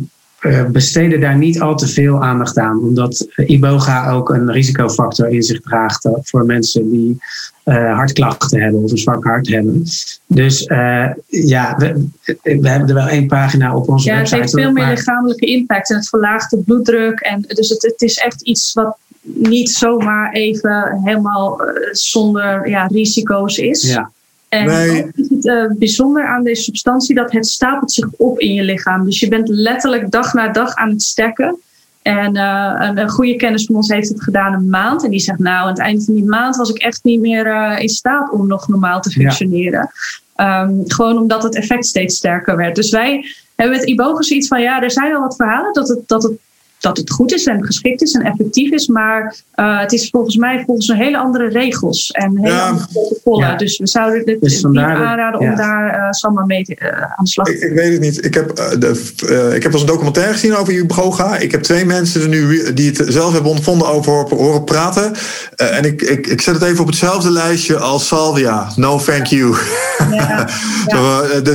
besteden 0.72 1.20
daar 1.20 1.37
niet 1.37 1.61
al 1.61 1.76
te 1.76 1.87
veel 1.87 2.22
aandacht 2.22 2.59
aan, 2.59 2.78
omdat 2.78 3.26
iboga 3.47 4.11
ook 4.11 4.30
een 4.30 4.53
risicofactor 4.53 5.28
in 5.28 5.43
zich 5.43 5.61
draagt 5.61 6.05
eh, 6.05 6.12
voor 6.22 6.47
mensen 6.47 6.91
die 6.91 7.18
uh, 7.64 7.95
hartklachten 7.95 8.61
hebben 8.61 8.82
of 8.82 8.91
een 8.91 8.99
zwak 8.99 9.24
hart 9.24 9.49
hebben. 9.49 9.82
Dus 10.26 10.66
uh, 10.66 11.09
ja, 11.26 11.76
we, 11.76 12.09
we, 12.43 12.68
hebben 12.68 12.89
er 12.89 12.95
wel 12.95 13.09
één 13.09 13.26
pagina 13.26 13.76
op 13.76 13.89
onze 13.89 14.09
ja, 14.09 14.16
website. 14.16 14.37
Ja, 14.37 14.43
het 14.43 14.53
heeft 14.53 14.64
veel 14.64 14.72
meer 14.72 14.95
lichamelijke 14.95 15.47
impact 15.47 15.91
en 15.91 15.97
het 15.97 16.09
verlaagt 16.09 16.51
de 16.51 16.59
bloeddruk. 16.59 17.20
En 17.20 17.41
dus 17.41 17.68
het, 17.68 17.82
het 17.82 18.03
is 18.03 18.16
echt 18.16 18.43
iets 18.43 18.72
wat 18.72 18.97
niet 19.22 19.70
zomaar 19.70 20.32
even 20.32 21.01
helemaal 21.05 21.62
uh, 21.62 21.68
zonder 21.93 22.68
ja, 22.68 22.87
risico's 22.87 23.59
is. 23.59 23.82
Ja. 23.82 24.11
En 24.49 24.66
nee. 24.66 25.11
is 25.14 25.28
het 25.28 25.44
uh, 25.44 25.70
bijzonder 25.78 26.26
aan 26.26 26.44
deze 26.44 26.62
substantie 26.62 27.14
dat 27.14 27.32
het 27.32 27.47
stapelt 27.47 27.92
zich 27.92 28.09
op 28.16 28.38
in 28.38 28.55
je 28.55 28.62
lichaam. 28.62 29.05
Dus 29.05 29.20
je 29.20 29.28
bent 29.28 29.49
letterlijk 29.49 30.11
dag 30.11 30.34
na 30.34 30.49
dag 30.49 30.74
aan 30.74 30.90
het 30.90 31.03
stekken. 31.03 31.59
En 32.03 32.36
uh, 32.36 32.90
een, 32.94 33.09
goede 33.09 33.36
kennis 33.36 33.64
van 33.64 33.74
ons 33.74 33.88
heeft 33.88 34.09
het 34.09 34.22
gedaan 34.22 34.53
een 34.53 34.68
maand. 34.68 35.05
En 35.05 35.11
die 35.11 35.20
zegt, 35.20 35.38
nou, 35.38 35.62
aan 35.62 35.68
het 35.68 35.78
eind 35.78 36.05
van 36.05 36.14
die 36.14 36.24
maand 36.24 36.57
was 36.57 36.70
ik 36.70 36.78
echt 36.78 37.05
niet 37.05 37.20
meer 37.20 37.47
uh, 37.47 37.78
in 37.78 37.88
staat 37.88 38.30
om 38.30 38.47
nog 38.47 38.68
normaal 38.68 39.01
te 39.01 39.11
functioneren. 39.11 39.90
Ja. 40.36 40.62
Um, 40.62 40.82
gewoon 40.86 41.18
omdat 41.18 41.42
het 41.42 41.55
effect 41.55 41.86
steeds 41.86 42.16
sterker 42.16 42.57
werd. 42.57 42.76
Dus 42.76 42.90
wij 42.90 43.24
hebben 43.55 43.76
met 43.76 43.88
Iboga 43.88 44.22
zoiets 44.22 44.49
van, 44.49 44.62
ja, 44.62 44.82
er 44.82 44.90
zijn 44.90 45.11
wel 45.11 45.20
wat 45.20 45.36
verhalen 45.36 45.72
dat 45.72 45.88
het, 45.88 46.01
dat 46.07 46.22
het 46.22 46.32
dat 46.80 46.96
het 46.96 47.10
goed 47.10 47.32
is 47.32 47.46
en 47.46 47.64
geschikt 47.64 48.02
is 48.02 48.12
en 48.12 48.22
effectief 48.22 48.70
is. 48.70 48.86
Maar 48.86 49.36
uh, 49.56 49.80
het 49.80 49.92
is 49.92 50.08
volgens 50.10 50.36
mij 50.36 50.62
volgens 50.66 50.88
een 50.88 50.96
hele 50.96 51.18
andere 51.18 51.48
regels 51.48 52.10
en 52.10 52.38
hele 52.38 52.54
ja. 52.54 52.68
andere 52.68 52.86
protocollen. 52.92 53.48
Ja. 53.48 53.56
Dus 53.56 53.78
we 53.78 53.86
zouden 53.88 54.22
het 54.24 54.40
dus 54.40 54.62
niet 54.62 54.76
aanraden 54.76 55.40
ja. 55.40 55.50
om 55.50 55.56
daar 55.56 55.98
uh, 55.98 56.06
zomaar 56.10 56.46
mee 56.46 56.64
te, 56.64 56.76
uh, 56.82 56.88
aan 56.88 57.24
de 57.24 57.28
slag 57.28 57.46
te 57.46 57.52
gaan. 57.52 57.62
Ik, 57.62 57.70
ik, 57.70 57.76
weet 57.76 57.92
het 57.92 58.00
niet. 58.00 58.24
Ik 58.24 58.34
heb, 58.34 58.56
de, 58.56 59.52
ik 59.54 59.62
heb 59.62 59.72
als 59.72 59.80
een 59.80 59.86
documentaire 59.86 60.32
gezien 60.32 60.56
over 60.56 60.72
Iboga. 60.72 61.36
Ik 61.36 61.50
heb 61.50 61.62
twee 61.62 61.84
mensen 61.84 62.30
nu 62.30 62.72
die 62.72 62.90
het 62.90 63.02
zelf 63.12 63.32
hebben 63.32 63.50
ondervonden 63.50 63.88
over 63.88 64.12
horen 64.12 64.64
praten. 64.64 65.12
en 65.56 65.84
ik, 65.84 66.02
ik, 66.02 66.26
ik 66.26 66.40
zet 66.40 66.54
het 66.54 66.62
even 66.62 66.80
op 66.80 66.86
hetzelfde 66.86 67.30
lijstje 67.30 67.78
als 67.78 68.06
Salvia. 68.06 68.72
No 68.76 68.98
thank 68.98 69.26
you. 69.26 69.54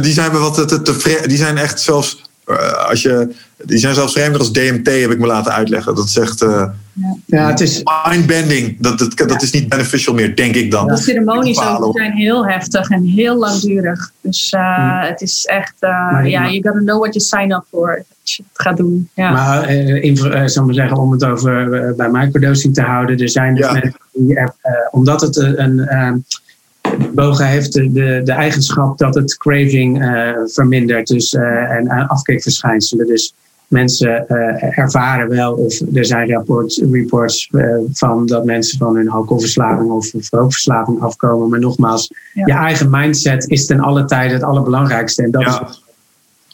Die 0.02 0.14
zijn 0.14 0.32
wat 0.32 0.68
te, 0.68 0.82
te, 0.82 1.24
die 1.28 1.38
zijn 1.38 1.58
echt 1.58 1.82
zelfs 1.82 2.22
als 2.88 3.02
je 3.02 3.34
die 3.66 3.78
zijn 3.78 3.96
zelfs 3.96 4.14
vreemder 4.14 4.40
als 4.40 4.52
DMT, 4.52 4.86
heb 4.86 5.12
ik 5.12 5.20
me 5.20 5.26
laten 5.26 5.54
uitleggen. 5.54 5.96
Dat 5.96 6.10
zegt. 6.10 6.42
Uh, 6.42 6.66
ja, 7.26 7.48
het 7.48 7.60
is. 7.60 7.84
Mindbending. 8.10 8.78
Dat, 8.80 9.00
dat, 9.00 9.18
dat 9.18 9.30
ja. 9.30 9.40
is 9.40 9.52
niet 9.52 9.70
beneficial 9.70 10.16
meer, 10.16 10.36
denk 10.36 10.56
ik 10.56 10.72
dan. 10.72 10.88
De 10.88 10.98
ceremonies 10.98 11.62
ook 11.62 11.98
zijn 11.98 12.12
heel 12.12 12.48
heftig 12.48 12.90
en 12.90 13.04
heel 13.04 13.36
langdurig. 13.36 14.12
Dus 14.22 14.52
uh, 14.56 14.76
hmm. 14.76 15.10
het 15.10 15.22
is 15.22 15.46
echt. 15.46 15.74
Uh, 15.80 15.90
ja, 15.90 16.22
yeah, 16.22 16.52
you 16.52 16.62
gotta 16.62 16.80
know 16.80 17.00
what 17.00 17.14
you 17.14 17.20
sign 17.20 17.52
up 17.52 17.66
for. 17.70 18.04
Als 18.22 18.36
je 18.36 18.44
het 18.54 18.62
gaat 18.62 18.78
doen. 18.78 19.10
Ja. 19.14 19.32
Maar 19.32 19.70
in, 19.70 20.18
zal 20.50 20.66
maar 20.66 20.74
zeggen, 20.74 20.98
om 20.98 21.12
het 21.12 21.24
over 21.24 21.96
bij 21.96 22.10
microdosing 22.10 22.74
te 22.74 22.82
houden. 22.82 23.18
Er 23.18 23.30
zijn 23.30 23.56
dus 23.56 23.72
mensen 23.72 23.94
die. 24.12 24.38
omdat 24.92 25.22
het 25.22 25.36
een. 25.38 25.90
Boga 27.14 27.46
heeft 27.46 27.74
de, 27.74 27.92
de, 27.92 28.22
de, 28.24 28.32
eigenschap 28.32 28.98
dat 28.98 29.16
het 29.16 29.38
craving 29.38 30.04
vermindert 30.46 31.08
dus, 31.08 31.34
en 31.34 32.08
afkeekverschijnselen. 32.08 33.08
Dus 33.08 33.34
mensen 33.72 34.26
uh, 34.28 34.78
ervaren 34.78 35.30
wel, 35.30 35.54
of 35.54 35.82
er 35.94 36.06
zijn 36.06 36.28
reports, 36.28 36.82
reports 36.92 37.50
van 37.94 38.26
dat 38.26 38.46
mensen 38.46 38.78
van 38.78 38.96
hun 38.96 39.10
alcoholverslaving 39.10 39.90
of 39.90 40.12
rookverslaving 40.30 41.02
afkomen. 41.02 41.50
Maar 41.50 41.60
nogmaals, 41.60 42.14
ja. 42.34 42.46
je 42.46 42.54
eigen 42.54 42.90
mindset 42.90 43.50
is 43.50 43.66
ten 43.66 43.80
alle 43.80 44.06
tijde 44.06 44.34
het 44.34 44.44
allerbelangrijkste. 44.44 45.24
En 45.24 45.32
dat 45.32 45.42
ja. 45.42 45.68
is 45.70 45.84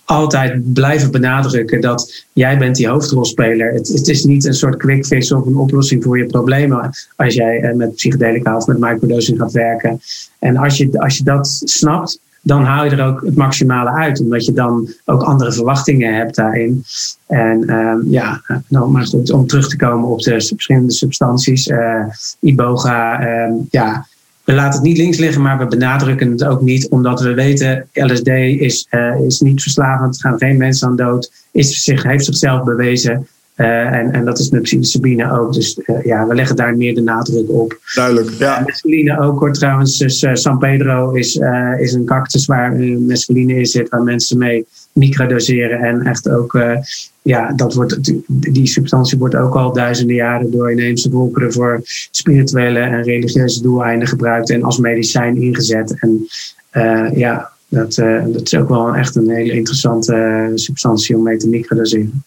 altijd 0.08 0.74
blijven 0.74 1.12
benadrukken 1.12 1.82
dat 1.82 2.26
jij 2.34 2.58
bent 2.58 2.76
die 2.76 2.88
hoofdrolspeler. 2.88 3.74
Het, 3.74 3.88
het, 3.88 4.08
is 4.08 4.24
niet 4.24 4.46
een 4.46 4.54
soort 4.54 4.78
quick 4.78 5.06
fix 5.06 5.32
of 5.32 5.46
een 5.46 5.56
oplossing 5.56 6.04
voor 6.04 6.18
je 6.18 6.26
problemen 6.26 6.90
als 7.16 7.34
jij 7.34 7.62
uh, 7.62 7.74
met 7.74 7.96
psychedelica 7.96 8.56
of 8.56 8.68
met 8.68 8.80
microdosing 8.80 9.40
gaat 9.40 9.52
werken. 9.52 10.02
En 10.40 10.58
als 10.58 10.78
je, 10.78 11.00
als 11.00 11.18
je 11.18 11.24
dat 11.24 11.62
snapt, 11.64 12.20
dan 12.42 12.64
haal 12.64 12.86
je 12.86 12.90
er 12.90 13.06
ook 13.06 13.22
het 13.22 13.36
maximale 13.36 13.90
uit. 13.90 14.20
Omdat 14.20 14.46
je 14.46 14.54
dan 14.54 14.90
ook 15.06 15.24
andere 15.24 15.52
verwachtingen 15.52 16.16
hebt 16.16 16.36
daarin. 16.36 16.84
En 17.26 17.74
um, 17.74 18.04
ja, 18.10 18.42
nou, 18.68 18.92
maar 18.92 19.08
om 19.34 19.48
terug 19.48 19.70
te 19.70 19.78
komen 19.78 20.10
op 20.10 20.22
de 20.22 20.32
verschillende 20.32 20.92
substanties. 20.92 21.68
Uh, 21.68 22.06
Iboga, 22.40 23.28
um, 23.48 23.68
ja, 23.70 24.08
we 24.48 24.54
laten 24.54 24.80
het 24.80 24.88
niet 24.88 24.98
links 24.98 25.18
liggen, 25.18 25.42
maar 25.42 25.58
we 25.58 25.68
benadrukken 25.68 26.32
het 26.32 26.44
ook 26.44 26.62
niet. 26.62 26.90
Omdat 26.90 27.22
we 27.22 27.34
weten, 27.34 27.88
LSD 27.94 28.28
is, 28.28 28.88
uh, 28.92 29.20
is 29.26 29.40
niet 29.40 29.62
verslavend. 29.62 30.16
Er 30.16 30.22
gaan 30.22 30.38
geen 30.38 30.58
mensen 30.58 30.88
aan 30.88 30.96
dood. 30.96 31.32
Is 31.52 31.84
zich, 31.84 32.04
heeft 32.04 32.26
zichzelf 32.26 32.64
bewezen. 32.64 33.28
Uh, 33.58 33.94
en, 33.94 34.12
en 34.12 34.26
dat 34.26 34.40
is 34.40 34.50
met 34.50 34.62
psilocybine 34.62 35.32
ook. 35.40 35.54
Dus 35.54 35.80
uh, 35.86 36.04
ja, 36.04 36.28
we 36.28 36.36
leggen 36.36 36.56
daar 36.56 36.78
meer 36.78 36.96
de 36.96 37.02
nadruk 37.02 37.50
op. 37.50 37.80
Duidelijk, 37.96 38.30
ja. 38.30 38.60
Uh, 38.60 38.66
mescaline 38.66 39.20
ook 39.20 39.40
hoor 39.40 39.54
trouwens. 39.54 39.98
Dus 39.98 40.28
San 40.34 40.58
Pedro 40.58 41.12
is, 41.12 41.40
is 41.80 41.94
een 41.94 42.06
cactus 42.06 42.46
waar 42.46 42.76
mescaline 42.76 43.54
in 43.54 43.66
zit. 43.66 43.90
Waar 43.90 44.04
mensen 44.04 44.38
mee 44.38 44.66
microdoseren. 44.94 45.80
En 45.80 46.02
echt 46.02 46.30
ook, 46.30 46.60
ja, 47.22 47.54
dat 47.54 47.74
wordt, 47.74 48.12
die 48.28 48.68
substantie 48.68 49.18
wordt 49.18 49.36
ook 49.36 49.56
al 49.56 49.74
duizenden 49.74 50.16
jaren 50.16 50.52
door 50.52 50.72
inheemse 50.72 51.10
volkeren 51.10 51.54
voor 51.54 51.82
spirituele 52.12 52.80
en 52.80 53.04
religieuze 53.04 53.62
doeleinden 53.62 54.08
gebruikt. 54.08 54.50
En 54.50 54.64
als 54.64 54.78
medicijn 54.78 55.42
ingezet. 55.42 55.96
En 56.00 56.28
ja, 57.16 57.52
dat, 57.68 57.96
dat 58.28 58.42
is 58.42 58.56
ook 58.56 58.70
wel 58.70 58.96
echt 58.96 59.16
een 59.16 59.30
hele 59.30 59.54
interessante 59.54 60.52
substantie 60.56 61.16
om 61.16 61.24
mee 61.24 61.38
te 61.38 61.50
microdoseren. 61.50 62.24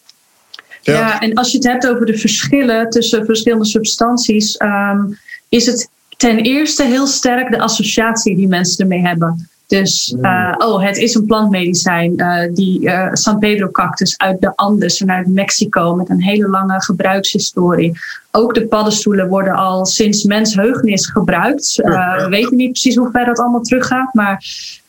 Ja. 0.81 0.93
ja. 0.93 1.19
en 1.19 1.33
als 1.33 1.51
je 1.51 1.57
het 1.57 1.67
hebt 1.67 1.87
over 1.87 2.05
de 2.05 2.17
verschillen 2.17 2.89
tussen 2.89 3.25
verschillende 3.25 3.65
substanties, 3.65 4.59
um, 4.61 5.17
is 5.49 5.65
het 5.65 5.89
ten 6.17 6.37
eerste 6.37 6.83
heel 6.83 7.07
sterk 7.07 7.51
de 7.51 7.59
associatie 7.59 8.35
die 8.35 8.47
mensen 8.47 8.79
ermee 8.79 9.01
hebben. 9.01 9.49
Dus, 9.67 10.15
uh, 10.21 10.53
oh, 10.57 10.83
het 10.83 10.97
is 10.97 11.15
een 11.15 11.25
plantmedicijn. 11.25 12.13
Uh, 12.17 12.53
die 12.53 12.81
uh, 12.81 13.09
San 13.13 13.39
Pedro 13.39 13.69
cactus 13.69 14.17
uit 14.17 14.41
de 14.41 14.55
Andes 14.55 15.01
en 15.01 15.11
uit 15.11 15.27
Mexico 15.27 15.95
met 15.95 16.09
een 16.09 16.21
hele 16.21 16.47
lange 16.47 16.81
gebruikshistorie. 16.81 17.99
Ook 18.31 18.53
de 18.53 18.67
paddenstoelen 18.67 19.27
worden 19.27 19.53
al 19.53 19.85
sinds 19.85 20.23
mensheugenis 20.23 21.05
gebruikt. 21.05 21.75
we 21.75 22.27
weten 22.29 22.57
niet 22.57 22.71
precies 22.71 22.95
hoe 22.95 23.09
ver 23.11 23.25
dat 23.25 23.39
allemaal 23.39 23.61
teruggaat, 23.61 24.13
maar 24.13 24.43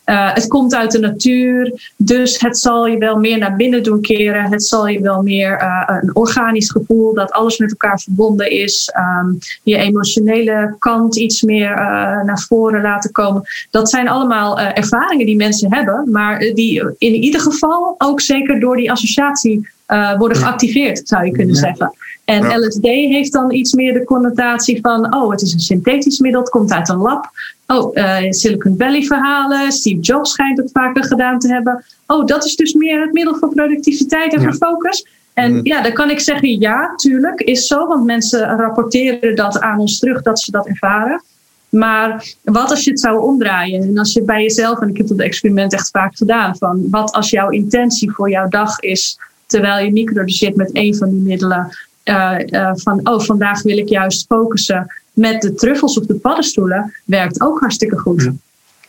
uh, 0.07 0.35
het 0.35 0.47
komt 0.47 0.75
uit 0.75 0.91
de 0.91 0.99
natuur, 0.99 1.93
dus 1.97 2.41
het 2.41 2.59
zal 2.59 2.87
je 2.87 2.99
wel 2.99 3.17
meer 3.17 3.39
naar 3.39 3.57
binnen 3.57 3.83
doen 3.83 4.01
keren. 4.01 4.51
Het 4.51 4.65
zal 4.65 4.87
je 4.87 5.01
wel 5.01 5.23
meer 5.23 5.61
uh, 5.61 5.99
een 6.01 6.17
organisch 6.17 6.71
gevoel 6.71 7.15
dat 7.15 7.33
alles 7.33 7.59
met 7.59 7.71
elkaar 7.71 8.01
verbonden 8.01 8.51
is. 8.51 8.93
Um, 9.23 9.39
je 9.63 9.77
emotionele 9.77 10.75
kant 10.79 11.17
iets 11.17 11.43
meer 11.43 11.71
uh, 11.71 11.77
naar 12.23 12.45
voren 12.49 12.83
laten 12.83 13.13
komen. 13.13 13.43
Dat 13.71 13.91
zijn 13.91 14.09
allemaal 14.09 14.59
ervaringen 14.59 15.27
die 15.27 15.37
mensen 15.37 15.75
hebben, 15.75 16.09
maar 16.11 16.39
die 16.39 16.95
in 16.99 17.15
ieder 17.15 17.41
geval 17.41 17.95
ook 17.99 18.21
zeker 18.21 18.61
door 18.61 18.77
die 18.77 18.91
associatie 18.91 19.69
worden 20.19 20.37
geactiveerd, 20.37 21.01
zou 21.05 21.25
je 21.25 21.33
kunnen 21.33 21.55
ja. 21.55 21.61
zeggen. 21.61 21.93
En 22.25 22.43
ja. 22.43 22.59
LSD 22.59 22.85
heeft 22.85 23.33
dan 23.33 23.53
iets 23.53 23.73
meer 23.73 23.93
de 23.93 24.05
connotatie 24.05 24.79
van, 24.81 25.15
oh, 25.15 25.31
het 25.31 25.43
is 25.43 25.53
een 25.53 25.61
synthetisch 25.61 26.19
middel, 26.19 26.41
het 26.41 26.51
komt 26.51 26.73
uit 26.73 26.89
een 26.89 26.97
lab. 26.97 27.31
Oh, 27.77 28.31
Silicon 28.31 28.75
Valley 28.79 29.03
verhalen, 29.03 29.73
Steve 29.73 30.01
Jobs 30.01 30.31
schijnt 30.31 30.59
het 30.59 30.71
vaker 30.73 31.05
gedaan 31.05 31.39
te 31.39 31.49
hebben. 31.49 31.85
Oh, 32.07 32.27
dat 32.27 32.45
is 32.45 32.57
dus 32.57 32.73
meer 32.73 33.01
het 33.01 33.13
middel 33.13 33.35
voor 33.35 33.49
productiviteit 33.49 34.35
en 34.35 34.43
voor 34.43 34.55
focus. 34.55 35.07
En 35.35 35.53
mm. 35.53 35.67
ja, 35.67 35.83
dan 35.83 35.93
kan 35.93 36.11
ik 36.11 36.21
zeggen, 36.21 36.61
ja, 36.61 36.95
tuurlijk, 36.97 37.41
is 37.41 37.67
zo. 37.67 37.87
Want 37.87 38.05
mensen 38.05 38.57
rapporteren 38.57 39.37
dat 39.37 39.61
aan 39.61 39.79
ons 39.79 39.99
terug 39.99 40.23
dat 40.23 40.41
ze 40.41 40.51
dat 40.51 40.67
ervaren. 40.67 41.23
Maar 41.69 42.35
wat 42.43 42.71
als 42.71 42.85
je 42.85 42.91
het 42.91 43.01
zou 43.01 43.23
omdraaien? 43.23 43.83
En 43.83 43.99
als 43.99 44.13
je 44.13 44.23
bij 44.23 44.43
jezelf, 44.43 44.81
en 44.81 44.89
ik 44.89 44.97
heb 44.97 45.09
dat 45.09 45.19
experiment 45.19 45.73
echt 45.73 45.91
vaak 45.91 46.17
gedaan, 46.17 46.57
van 46.57 46.87
wat 46.91 47.13
als 47.13 47.31
jouw 47.31 47.49
intentie 47.49 48.11
voor 48.11 48.31
jouw 48.31 48.49
dag 48.49 48.81
is, 48.81 49.19
terwijl 49.47 49.85
je 49.85 49.93
microdoseert 49.93 50.57
met 50.57 50.71
een 50.73 50.97
van 50.97 51.11
die 51.11 51.21
middelen, 51.21 51.69
uh, 52.05 52.35
uh, 52.47 52.71
van 52.75 53.01
oh, 53.09 53.21
vandaag 53.21 53.63
wil 53.63 53.79
ik 53.79 53.89
juist 53.89 54.27
focussen 54.27 55.02
met 55.13 55.41
de 55.41 55.55
truffels 55.55 55.99
of 55.99 56.07
de 56.07 56.15
paddenstoelen, 56.15 56.95
werkt 57.05 57.41
ook 57.41 57.61
hartstikke 57.61 57.99
goed. 57.99 58.31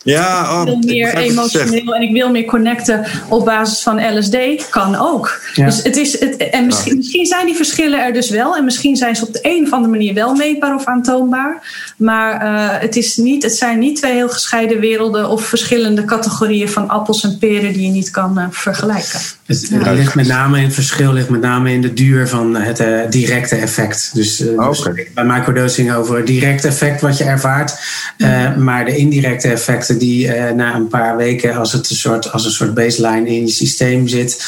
Ja, 0.04 0.52
oh, 0.52 0.60
ik 0.60 0.66
wil 0.66 0.94
meer 0.94 1.16
emotioneel 1.16 1.94
en 1.94 2.02
ik 2.02 2.12
wil 2.12 2.30
meer 2.30 2.44
connecten 2.44 3.04
op 3.28 3.44
basis 3.44 3.82
van 3.82 4.18
LSD. 4.18 4.36
Kan 4.70 4.96
ook. 4.96 5.40
Dus 5.54 5.82
het 5.82 5.96
is, 5.96 6.20
het, 6.20 6.36
en 6.36 6.66
misschien, 6.66 6.96
misschien, 6.96 7.26
zijn 7.26 7.46
die 7.46 7.54
verschillen 7.54 8.04
er 8.04 8.12
dus 8.12 8.30
wel. 8.30 8.56
En 8.56 8.64
misschien 8.64 8.96
zijn 8.96 9.16
ze 9.16 9.26
op 9.26 9.32
de 9.32 9.38
een 9.42 9.64
of 9.64 9.72
andere 9.72 9.92
manier 9.92 10.14
wel 10.14 10.34
meetbaar 10.34 10.74
of 10.74 10.84
aantoonbaar. 10.84 11.62
Maar 11.96 12.42
uh, 12.42 12.80
het, 12.80 12.96
is 12.96 13.16
niet, 13.16 13.42
het 13.42 13.56
zijn 13.56 13.78
niet 13.78 13.96
twee 13.96 14.12
heel 14.12 14.28
gescheiden 14.28 14.80
werelden 14.80 15.28
of 15.28 15.44
verschillende 15.44 16.04
categorieën 16.04 16.68
van 16.68 16.88
appels 16.88 17.24
en 17.24 17.38
peren 17.38 17.72
die 17.72 17.86
je 17.86 17.92
niet 17.92 18.10
kan 18.10 18.38
uh, 18.38 18.46
vergelijken. 18.50 19.20
Het, 19.46 19.70
ligt 19.70 20.14
met 20.14 20.26
name 20.26 20.58
in 20.58 20.64
het 20.64 20.74
verschil 20.74 21.12
ligt 21.12 21.28
met 21.28 21.40
name 21.40 21.72
in 21.72 21.80
de 21.80 21.92
duur 21.92 22.28
van 22.28 22.56
het 22.56 22.80
uh, 22.80 23.00
directe 23.10 23.56
effect. 23.56 24.10
Dus, 24.14 24.40
uh, 24.40 24.68
dus 24.68 24.88
bij 25.14 25.24
microdosing 25.24 25.94
over 25.94 26.16
het 26.16 26.26
directe 26.26 26.68
effect 26.68 27.00
wat 27.00 27.18
je 27.18 27.24
ervaart. 27.24 27.78
Uh, 28.18 28.56
maar 28.56 28.84
de 28.84 28.96
indirecte 28.96 29.48
effecten 29.48 29.98
die 29.98 30.28
na 30.32 30.74
een 30.74 30.88
paar 30.88 31.16
weken 31.16 31.56
als 31.56 31.72
het 31.72 31.90
een 31.90 31.96
soort, 31.96 32.32
als 32.32 32.44
een 32.44 32.50
soort 32.50 32.74
baseline 32.74 33.28
in 33.28 33.46
je 33.46 33.52
systeem 33.52 34.08
zit 34.08 34.44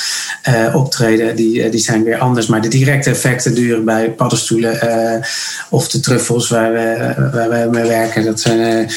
optreden, 0.73 1.37
die, 1.37 1.69
die 1.69 1.81
zijn 1.81 2.05
weer 2.05 2.19
anders. 2.19 2.47
Maar 2.47 2.61
de 2.61 2.69
directe 2.69 3.11
effecten 3.11 3.55
duren 3.55 3.85
bij 3.85 4.11
paddenstoelen 4.11 4.79
of 5.71 5.89
de 5.89 6.01
truffels 6.01 6.49
waar 6.49 6.73
we, 6.73 7.15
waar 7.33 7.49
we 7.51 7.69
mee 7.71 7.89
werken, 7.89 8.25
dat 8.25 8.41
zijn, 8.41 8.89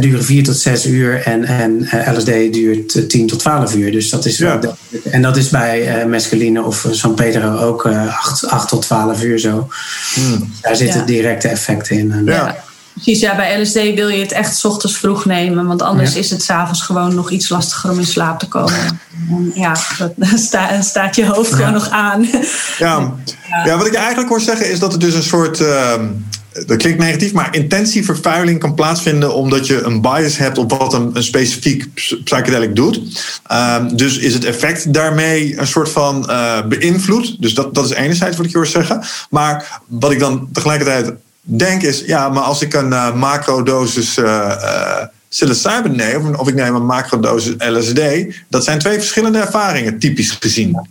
duren 0.00 0.24
4 0.24 0.44
tot 0.44 0.56
6 0.56 0.86
uur 0.86 1.22
en, 1.22 1.44
en 1.44 1.88
LSD 2.16 2.26
duurt 2.26 3.08
10 3.08 3.26
tot 3.26 3.38
12 3.38 3.74
uur. 3.74 3.92
Dus 3.92 4.10
dat 4.10 4.26
is 4.26 4.38
ja. 4.38 4.60
En 5.04 5.22
dat 5.22 5.36
is 5.36 5.48
bij 5.48 6.00
uh, 6.00 6.04
mescaline 6.04 6.62
of 6.62 6.86
San 6.90 7.14
Pedro 7.14 7.58
ook 7.58 7.86
uh, 7.86 8.06
8, 8.06 8.48
8, 8.48 8.68
tot 8.68 8.82
12 8.82 9.22
uur 9.22 9.38
zo. 9.38 9.68
Hmm. 10.14 10.52
Daar 10.60 10.76
zitten 10.76 11.00
ja. 11.00 11.06
directe 11.06 11.48
effecten 11.48 11.98
in. 11.98 12.22
Ja. 12.24 12.56
Precies, 12.92 13.20
ja, 13.20 13.36
bij 13.36 13.60
LSD 13.60 13.74
wil 13.74 14.08
je 14.08 14.22
het 14.22 14.32
echt 14.32 14.56
s 14.56 14.64
ochtends 14.64 14.98
vroeg 14.98 15.24
nemen, 15.24 15.66
want 15.66 15.82
anders 15.82 16.12
ja. 16.12 16.18
is 16.18 16.30
het 16.30 16.42
s'avonds 16.42 16.82
gewoon 16.82 17.14
nog 17.14 17.30
iets 17.30 17.48
lastiger 17.48 17.90
om 17.90 17.98
in 17.98 18.06
slaap 18.06 18.38
te 18.38 18.48
komen. 18.48 19.00
En 19.30 19.52
ja, 19.54 19.76
dan 20.16 20.38
sta, 20.48 20.82
staat 20.82 21.16
je 21.16 21.26
hoofd 21.26 21.54
gewoon 21.54 21.72
nog 21.72 21.88
aan. 21.90 22.28
Ja. 22.78 23.14
ja. 23.64 23.76
wat 23.76 23.86
ik 23.86 23.94
eigenlijk 23.94 24.28
hoor 24.28 24.40
zeggen 24.40 24.70
is 24.70 24.78
dat 24.78 24.92
het 24.92 25.00
dus 25.00 25.14
een 25.14 25.22
soort. 25.22 25.60
Uh, 25.60 25.92
dat 26.66 26.76
klinkt 26.76 26.98
negatief, 26.98 27.32
maar 27.32 27.54
intentievervuiling 27.54 28.58
kan 28.58 28.74
plaatsvinden 28.74 29.34
omdat 29.34 29.66
je 29.66 29.82
een 29.82 30.00
bias 30.00 30.36
hebt 30.36 30.58
op 30.58 30.70
wat 30.70 30.92
een, 30.92 31.22
specifiek 31.22 31.94
psychedelic 32.24 32.76
doet. 32.76 33.00
Um, 33.52 33.96
dus 33.96 34.18
is 34.18 34.34
het 34.34 34.44
effect 34.44 34.92
daarmee 34.92 35.58
een 35.58 35.66
soort 35.66 35.88
van 35.88 36.26
uh, 36.30 36.66
beïnvloed. 36.66 37.42
Dus 37.42 37.54
dat, 37.54 37.74
dat 37.74 37.84
is 37.84 37.90
enerzijds 37.90 38.36
wat 38.36 38.46
ik 38.46 38.52
je 38.52 38.58
hoor 38.58 38.66
zeggen. 38.66 39.02
Maar 39.30 39.80
wat 39.86 40.10
ik 40.10 40.18
dan 40.18 40.48
tegelijkertijd 40.52 41.12
denk 41.40 41.82
is, 41.82 42.02
ja, 42.06 42.28
maar 42.28 42.42
als 42.42 42.62
ik 42.62 42.74
een 42.74 42.90
uh, 42.90 43.14
macrodosis 43.14 44.18
uh, 44.18 44.52
psilocybin 45.28 45.96
neem, 45.96 46.28
of, 46.28 46.36
of 46.36 46.48
ik 46.48 46.54
neem 46.54 46.74
een 46.74 46.86
macrodosis 46.86 47.54
LSD, 47.58 48.00
dat 48.48 48.64
zijn 48.64 48.78
twee 48.78 48.98
verschillende 48.98 49.38
ervaringen, 49.38 49.98
typisch 49.98 50.36
gezien. 50.40 50.88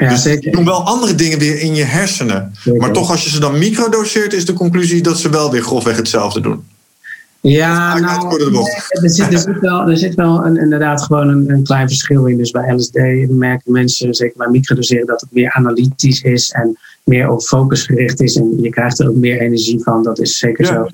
Ja, 0.00 0.08
dus 0.08 0.22
zeker. 0.22 0.52
doen 0.52 0.64
wel 0.64 0.84
andere 0.84 1.14
dingen 1.14 1.38
weer 1.38 1.60
in 1.60 1.74
je 1.74 1.84
hersenen. 1.84 2.52
Zeker. 2.58 2.80
Maar 2.80 2.92
toch, 2.92 3.10
als 3.10 3.24
je 3.24 3.30
ze 3.30 3.40
dan 3.40 3.58
microdoseert, 3.58 4.32
is 4.32 4.44
de 4.44 4.52
conclusie 4.52 5.02
dat 5.02 5.18
ze 5.18 5.28
wel 5.28 5.50
weer 5.50 5.62
grofweg 5.62 5.96
hetzelfde 5.96 6.40
doen. 6.40 6.64
Ja, 7.42 7.98
nou, 7.98 8.42
er, 8.42 9.10
zit, 9.10 9.32
er, 9.32 9.38
zit 9.38 9.60
wel, 9.60 9.88
er 9.88 9.96
zit 9.96 10.14
wel 10.14 10.44
een, 10.44 10.56
inderdaad 10.56 11.02
gewoon 11.02 11.28
een, 11.28 11.50
een, 11.50 11.64
klein 11.64 11.88
verschil 11.88 12.26
in. 12.26 12.36
Dus 12.36 12.50
bij 12.50 12.74
LSD 12.74 12.94
merken 13.28 13.72
mensen, 13.72 14.14
zeker 14.14 14.36
bij 14.36 14.48
microdoseren, 14.48 15.06
dat 15.06 15.20
het 15.20 15.32
meer 15.32 15.52
analytisch 15.52 16.22
is 16.22 16.50
en 16.50 16.78
meer 17.04 17.30
op 17.30 17.42
focus 17.42 17.82
gericht 17.82 18.20
is. 18.20 18.36
En 18.36 18.62
je 18.62 18.70
krijgt 18.70 19.00
er 19.00 19.08
ook 19.08 19.16
meer 19.16 19.40
energie 19.40 19.82
van, 19.82 20.02
dat 20.02 20.18
is 20.18 20.38
zeker 20.38 20.64
ja. 20.64 20.72
zo. 20.72 20.86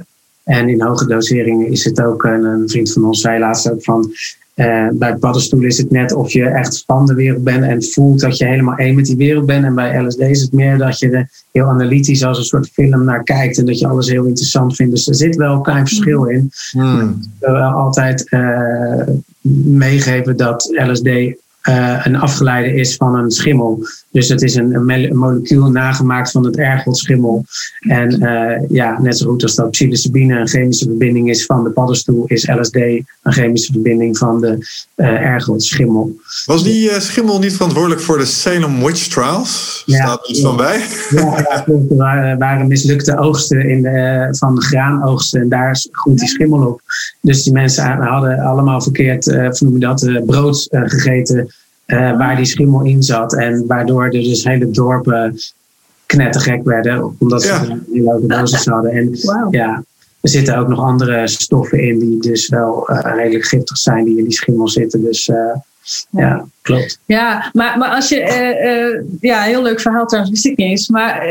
En 0.44 0.68
in 0.68 0.82
hoge 0.82 1.06
doseringen 1.06 1.70
is 1.70 1.84
het 1.84 2.02
ook, 2.02 2.24
een, 2.24 2.44
een 2.44 2.68
vriend 2.68 2.92
van 2.92 3.04
ons 3.04 3.20
zei 3.20 3.38
laatst 3.38 3.70
ook 3.70 3.84
van, 3.84 4.12
uh, 4.56 4.88
bij 4.92 5.16
paddenstoelen 5.16 5.68
is 5.68 5.78
het 5.78 5.90
net 5.90 6.12
of 6.12 6.32
je 6.32 6.44
echt 6.44 6.82
van 6.86 7.06
de 7.06 7.14
wereld 7.14 7.44
bent 7.44 7.64
en 7.64 7.84
voelt 7.84 8.20
dat 8.20 8.36
je 8.36 8.46
helemaal 8.46 8.76
één 8.76 8.94
met 8.94 9.04
die 9.04 9.16
wereld 9.16 9.46
bent. 9.46 9.64
En 9.64 9.74
bij 9.74 10.02
LSD 10.02 10.20
is 10.20 10.40
het 10.40 10.52
meer 10.52 10.78
dat 10.78 10.98
je 10.98 11.10
er 11.10 11.30
heel 11.52 11.66
analytisch 11.66 12.24
als 12.24 12.38
een 12.38 12.44
soort 12.44 12.68
film 12.72 13.04
naar 13.04 13.22
kijkt 13.22 13.58
en 13.58 13.66
dat 13.66 13.78
je 13.78 13.86
alles 13.86 14.08
heel 14.08 14.24
interessant 14.24 14.76
vindt. 14.76 14.92
Dus 14.92 15.08
er 15.08 15.14
zit 15.14 15.36
wel 15.36 15.52
een 15.52 15.62
klein 15.62 15.86
verschil 15.86 16.24
in. 16.24 16.50
Hmm. 16.70 17.18
Ik 17.40 17.46
wil 17.46 17.56
altijd 17.56 18.26
uh, 18.30 19.02
meegeven 19.64 20.36
dat 20.36 20.68
LSD 20.86 21.06
uh, 21.06 22.00
een 22.04 22.16
afgeleide 22.16 22.74
is 22.74 22.96
van 22.96 23.14
een 23.14 23.30
schimmel. 23.30 23.86
Dus 24.16 24.28
het 24.28 24.42
is 24.42 24.54
een, 24.54 24.74
een 24.74 25.16
molecuul 25.16 25.70
nagemaakt 25.70 26.30
van 26.30 26.44
het 26.44 26.56
ergotschimmel. 26.56 27.44
En 27.80 28.22
uh, 28.22 28.68
ja, 28.68 29.00
net 29.00 29.18
zo 29.18 29.28
goed 29.28 29.42
als 29.42 29.54
dat 29.54 29.70
psilocybine 29.70 30.38
een 30.38 30.48
chemische 30.48 30.84
verbinding 30.84 31.30
is 31.30 31.46
van 31.46 31.64
de 31.64 31.70
paddenstoel, 31.70 32.24
is 32.26 32.48
LSD 32.48 32.74
een 32.74 33.04
chemische 33.22 33.72
verbinding 33.72 34.18
van 34.18 34.40
de 34.40 34.58
uh, 34.96 35.06
ergotschimmel. 35.06 36.16
Was 36.44 36.64
die 36.64 37.00
schimmel 37.00 37.38
niet 37.38 37.52
verantwoordelijk 37.52 38.00
voor 38.00 38.18
de 38.18 38.24
Salem 38.24 38.84
Witch 38.84 39.06
Trials? 39.06 39.82
Ja, 39.86 40.04
Staat 40.04 40.28
iets 40.28 40.40
van 40.40 40.56
bij? 40.56 40.80
Ja, 41.10 41.66
er 41.66 42.38
waren, 42.38 42.66
mislukte 42.66 43.18
oogsten 43.18 43.68
in 43.68 43.82
de, 43.82 44.28
van 44.30 44.62
graanoogsten 44.62 45.40
en 45.40 45.48
daar 45.48 45.78
groeit 45.90 46.18
die 46.18 46.28
schimmel 46.28 46.66
op. 46.66 46.80
Dus 47.20 47.42
die 47.42 47.52
mensen 47.52 47.84
hadden 47.84 48.38
allemaal 48.38 48.82
verkeerd, 48.82 49.26
uh, 49.26 49.50
dat, 49.60 50.24
brood 50.26 50.66
gegeten 50.70 51.50
uh, 51.86 52.16
waar 52.16 52.36
die 52.36 52.44
schimmel 52.44 52.84
in 52.84 53.02
zat. 53.02 53.34
En 53.34 53.66
waardoor 53.66 54.04
er 54.04 54.10
dus 54.10 54.44
hele 54.44 54.70
dorpen 54.70 55.38
knettergek 56.06 56.64
werden, 56.64 57.16
omdat 57.18 57.42
ze 57.42 57.48
ja. 57.48 57.62
een 57.62 57.86
hele 57.92 58.12
hoge 58.12 58.26
dosis 58.26 58.64
hadden. 58.64 58.90
En 58.90 59.18
wow. 59.22 59.54
ja, 59.54 59.84
er 60.20 60.28
zitten 60.28 60.56
ook 60.58 60.68
nog 60.68 60.80
andere 60.80 61.28
stoffen 61.28 61.80
in 61.80 61.98
die 61.98 62.20
dus 62.20 62.48
wel 62.48 62.90
uh, 62.90 63.14
redelijk 63.14 63.44
giftig 63.44 63.76
zijn, 63.76 64.04
die 64.04 64.18
in 64.18 64.24
die 64.24 64.32
schimmel 64.32 64.68
zitten. 64.68 65.02
Dus 65.02 65.28
uh, 65.28 65.36
ja, 66.10 66.46
klopt. 66.62 66.98
Ja, 67.04 67.50
maar, 67.52 67.78
maar 67.78 67.90
als 67.90 68.08
je, 68.08 69.16
ja, 69.20 69.42
heel 69.42 69.62
leuk 69.62 69.80
verhaal 69.80 70.06
trouwens, 70.06 70.34
wist 70.34 70.46
ik 70.46 70.56
niet 70.56 70.68
eens. 70.68 70.88
Maar 70.88 71.26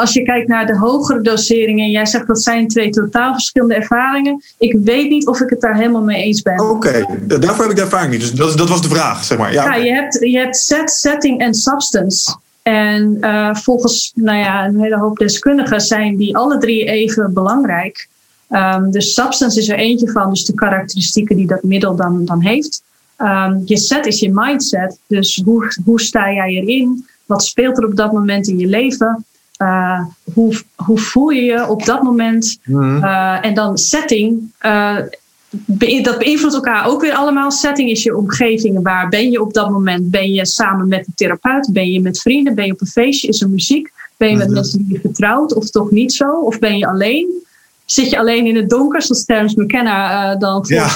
als 0.00 0.12
je 0.12 0.22
kijkt 0.22 0.48
naar 0.48 0.66
de 0.66 0.76
hogere 0.76 1.20
doseringen, 1.20 1.90
jij 1.90 2.06
zegt 2.06 2.26
dat 2.26 2.42
zijn 2.42 2.68
twee 2.68 2.90
totaal 2.90 3.32
verschillende 3.32 3.74
ervaringen. 3.74 4.42
Ik 4.58 4.78
weet 4.84 5.10
niet 5.10 5.26
of 5.26 5.40
ik 5.40 5.50
het 5.50 5.60
daar 5.60 5.76
helemaal 5.76 6.02
mee 6.02 6.22
eens 6.22 6.42
ben. 6.42 6.60
Oké, 6.60 6.72
okay. 6.72 7.06
daarvoor 7.26 7.62
heb 7.62 7.70
ik 7.70 7.76
de 7.76 7.82
ervaring 7.82 8.12
niet. 8.12 8.20
Dus 8.20 8.32
dat, 8.32 8.58
dat 8.58 8.68
was 8.68 8.82
de 8.82 8.88
vraag, 8.88 9.24
zeg 9.24 9.38
maar. 9.38 9.52
Ja, 9.52 9.64
ja 9.64 9.74
je, 9.74 9.92
hebt, 9.92 10.18
je 10.20 10.38
hebt 10.38 10.56
set, 10.56 10.90
setting 10.90 11.40
en 11.40 11.54
substance. 11.54 12.36
En 12.62 13.16
uh, 13.20 13.54
volgens 13.54 14.12
nou 14.14 14.38
ja, 14.38 14.64
een 14.64 14.80
hele 14.80 14.98
hoop 14.98 15.18
deskundigen 15.18 15.80
zijn 15.80 16.16
die 16.16 16.36
alle 16.36 16.58
drie 16.58 16.84
even 16.84 17.32
belangrijk. 17.32 18.08
Um, 18.50 18.90
dus 18.90 19.14
substance 19.14 19.60
is 19.60 19.68
er 19.68 19.78
eentje 19.78 20.10
van, 20.10 20.30
dus 20.30 20.44
de 20.44 20.54
karakteristieken 20.54 21.36
die 21.36 21.46
dat 21.46 21.62
middel 21.62 21.96
dan, 21.96 22.24
dan 22.24 22.42
heeft. 22.42 22.82
Um, 23.18 23.62
je 23.64 23.76
set 23.76 24.06
is 24.06 24.20
je 24.20 24.30
mindset, 24.32 24.98
dus 25.06 25.42
hoe, 25.44 25.72
hoe 25.84 26.00
sta 26.00 26.32
jij 26.32 26.48
erin? 26.48 27.06
Wat 27.26 27.44
speelt 27.44 27.78
er 27.78 27.86
op 27.86 27.96
dat 27.96 28.12
moment 28.12 28.48
in 28.48 28.58
je 28.58 28.66
leven? 28.66 29.24
Uh, 29.62 30.00
hoe, 30.34 30.60
hoe 30.74 30.98
voel 30.98 31.28
je 31.28 31.42
je 31.42 31.68
op 31.68 31.84
dat 31.84 32.02
moment? 32.02 32.58
Mm. 32.64 32.96
Uh, 32.96 33.44
en 33.44 33.54
dan 33.54 33.78
setting. 33.78 34.52
Uh, 34.62 34.96
be 35.50 36.00
dat 36.02 36.18
beïnvloedt 36.18 36.54
elkaar 36.54 36.86
ook 36.86 37.00
weer 37.00 37.14
allemaal. 37.14 37.50
Setting 37.50 37.90
is 37.90 38.02
je 38.02 38.16
omgeving. 38.16 38.82
Waar 38.82 39.08
ben 39.08 39.30
je 39.30 39.40
op 39.40 39.54
dat 39.54 39.70
moment? 39.70 40.10
Ben 40.10 40.32
je 40.32 40.46
samen 40.46 40.88
met 40.88 41.06
een 41.06 41.12
therapeut? 41.14 41.68
Ben 41.72 41.92
je 41.92 42.00
met 42.00 42.20
vrienden? 42.20 42.54
Ben 42.54 42.66
je 42.66 42.72
op 42.72 42.80
een 42.80 42.86
feestje? 42.86 43.28
Is 43.28 43.40
er 43.40 43.48
muziek? 43.48 43.92
Ben 44.16 44.28
je 44.28 44.36
met 44.36 44.46
mm 44.46 44.52
-hmm. 44.52 44.60
mensen 44.60 44.78
die 44.78 44.92
je 44.92 45.00
vertrouwt? 45.00 45.54
Of 45.54 45.70
toch 45.70 45.90
niet 45.90 46.12
zo? 46.12 46.40
Of 46.40 46.58
ben 46.58 46.78
je 46.78 46.86
alleen? 46.86 47.46
Zit 47.84 48.10
je 48.10 48.18
alleen 48.18 48.46
in 48.46 48.56
het 48.56 48.70
donker, 48.70 49.02
zoals 49.02 49.24
Terence 49.24 49.62
McKenna 49.62 50.36
dan 50.36 50.64
ja. 50.68 50.88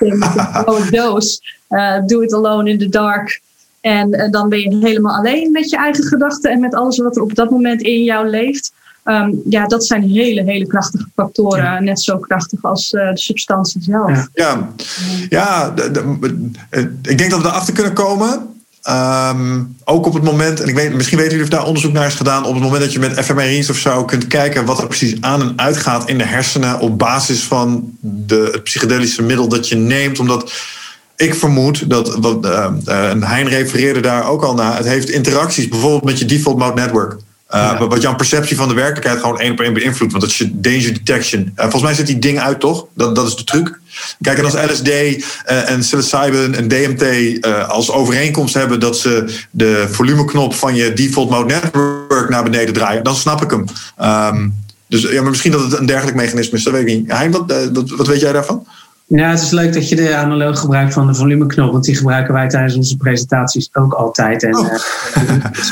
een 0.00 0.90
doos. 0.90 1.42
do 2.06 2.20
it 2.20 2.32
alone 2.32 2.70
in 2.70 2.78
the 2.78 2.88
dark. 2.88 3.40
En 3.82 4.14
uh, 4.14 4.30
dan 4.30 4.48
ben 4.48 4.58
je 4.58 4.76
helemaal 4.76 5.16
alleen 5.16 5.50
met 5.50 5.70
je 5.70 5.76
eigen 5.76 6.04
gedachten 6.04 6.50
en 6.50 6.60
met 6.60 6.74
alles 6.74 6.98
wat 6.98 7.16
er 7.16 7.22
op 7.22 7.34
dat 7.34 7.50
moment 7.50 7.82
in 7.82 8.02
jou 8.02 8.28
leeft. 8.28 8.72
Um, 9.04 9.42
ja, 9.48 9.66
dat 9.66 9.86
zijn 9.86 10.02
hele, 10.02 10.42
hele 10.42 10.66
krachtige 10.66 11.06
factoren. 11.14 11.64
Ja. 11.64 11.80
Net 11.80 12.02
zo 12.02 12.18
krachtig 12.18 12.62
als 12.62 12.92
uh, 12.92 13.10
de 13.10 13.18
substantie 13.18 13.82
zelf. 13.82 14.10
Ja, 14.10 14.28
ja. 14.32 14.72
ja 15.28 15.70
de, 15.70 15.90
de, 15.90 16.90
ik 17.02 17.18
denk 17.18 17.30
dat 17.30 17.42
we 17.42 17.48
erachter 17.48 17.74
kunnen 17.74 17.92
komen 17.92 18.52
Ehm, 18.82 19.62
ook 19.84 20.06
op 20.06 20.14
het 20.14 20.22
moment, 20.22 20.60
en 20.60 20.68
ik 20.68 20.74
weet, 20.74 20.92
misschien 20.94 21.18
weten 21.18 21.32
jullie 21.32 21.50
of 21.50 21.58
daar 21.58 21.66
onderzoek 21.66 21.92
naar 21.92 22.06
is 22.06 22.14
gedaan, 22.14 22.44
op 22.44 22.54
het 22.54 22.62
moment 22.62 22.82
dat 22.82 22.92
je 22.92 22.98
met 22.98 23.24
fMRI's 23.24 23.70
of 23.70 23.76
zo 23.76 24.04
kunt 24.04 24.26
kijken 24.26 24.64
wat 24.64 24.80
er 24.80 24.86
precies 24.86 25.20
aan 25.20 25.40
en 25.40 25.52
uitgaat 25.56 26.08
in 26.08 26.18
de 26.18 26.24
hersenen 26.24 26.80
op 26.80 26.98
basis 26.98 27.42
van 27.42 27.96
de, 28.00 28.48
het 28.52 28.62
psychedelische 28.62 29.22
middel 29.22 29.48
dat 29.48 29.68
je 29.68 29.76
neemt. 29.76 30.18
Omdat 30.18 30.52
ik 31.16 31.34
vermoed 31.34 31.90
dat, 31.90 32.16
wat, 32.16 32.46
uh, 32.46 33.12
Hein 33.20 33.48
refereerde 33.48 34.00
daar 34.00 34.28
ook 34.28 34.42
al 34.42 34.54
naar, 34.54 34.76
het 34.76 34.86
heeft 34.86 35.10
interacties 35.10 35.68
bijvoorbeeld 35.68 36.04
met 36.04 36.18
je 36.18 36.24
default 36.24 36.58
mode 36.58 36.80
network. 36.80 37.16
Uh, 37.54 37.80
Wat 37.80 38.02
jouw 38.02 38.14
perceptie 38.14 38.56
van 38.56 38.68
de 38.68 38.74
werkelijkheid 38.74 39.20
gewoon 39.20 39.40
één 39.40 39.52
op 39.52 39.60
één 39.60 39.72
beïnvloedt. 39.72 40.12
Want 40.12 40.24
dat 40.24 40.32
is 40.32 40.38
je 40.38 40.60
danger 40.60 40.92
detection. 40.92 41.40
Uh, 41.40 41.62
volgens 41.62 41.82
mij 41.82 41.94
zit 41.94 42.06
die 42.06 42.18
ding 42.18 42.40
uit, 42.40 42.60
toch? 42.60 42.86
Dat, 42.94 43.14
dat 43.14 43.26
is 43.26 43.36
de 43.36 43.44
truc. 43.44 43.80
Kijk, 44.20 44.38
en 44.38 44.44
als 44.44 44.54
LSD 44.54 44.88
uh, 44.88 45.70
en 45.70 45.78
psilocybin 45.78 46.54
en 46.54 46.68
DMT 46.68 47.46
als 47.68 47.90
overeenkomst 47.90 48.54
hebben 48.54 48.80
dat 48.80 48.98
ze 48.98 49.40
de 49.50 49.86
volumeknop 49.90 50.54
van 50.54 50.74
je 50.74 50.92
default 50.92 51.30
mode 51.30 51.54
network 51.54 52.28
naar 52.28 52.42
beneden 52.42 52.74
draaien, 52.74 53.04
dan 53.04 53.14
snap 53.14 53.42
ik 53.42 53.50
hem. 53.50 53.64
Um, 54.02 54.54
dus 54.88 55.02
ja, 55.02 55.20
maar 55.20 55.30
misschien 55.30 55.52
dat 55.52 55.62
het 55.62 55.78
een 55.78 55.86
dergelijk 55.86 56.16
mechanisme 56.16 56.58
is, 56.58 56.64
dat 56.64 56.72
weet 56.72 56.88
ik 56.88 56.96
niet. 56.96 57.12
Hein, 57.12 57.30
wat, 57.30 57.68
wat, 57.72 57.90
wat 57.90 58.06
weet 58.06 58.20
jij 58.20 58.32
daarvan? 58.32 58.66
Ja, 59.06 59.30
het 59.30 59.40
is 59.40 59.50
leuk 59.50 59.72
dat 59.72 59.88
je 59.88 59.96
de 59.96 60.14
analoog 60.14 60.58
gebruikt 60.58 60.92
van 60.92 61.06
de 61.06 61.14
volumeknop, 61.14 61.72
want 61.72 61.84
die 61.84 61.94
gebruiken 61.94 62.34
wij 62.34 62.48
tijdens 62.48 62.74
onze 62.74 62.96
presentaties 62.96 63.68
ook 63.72 63.92
altijd. 63.92 64.42
En, 64.42 64.56
oh. 64.56 64.72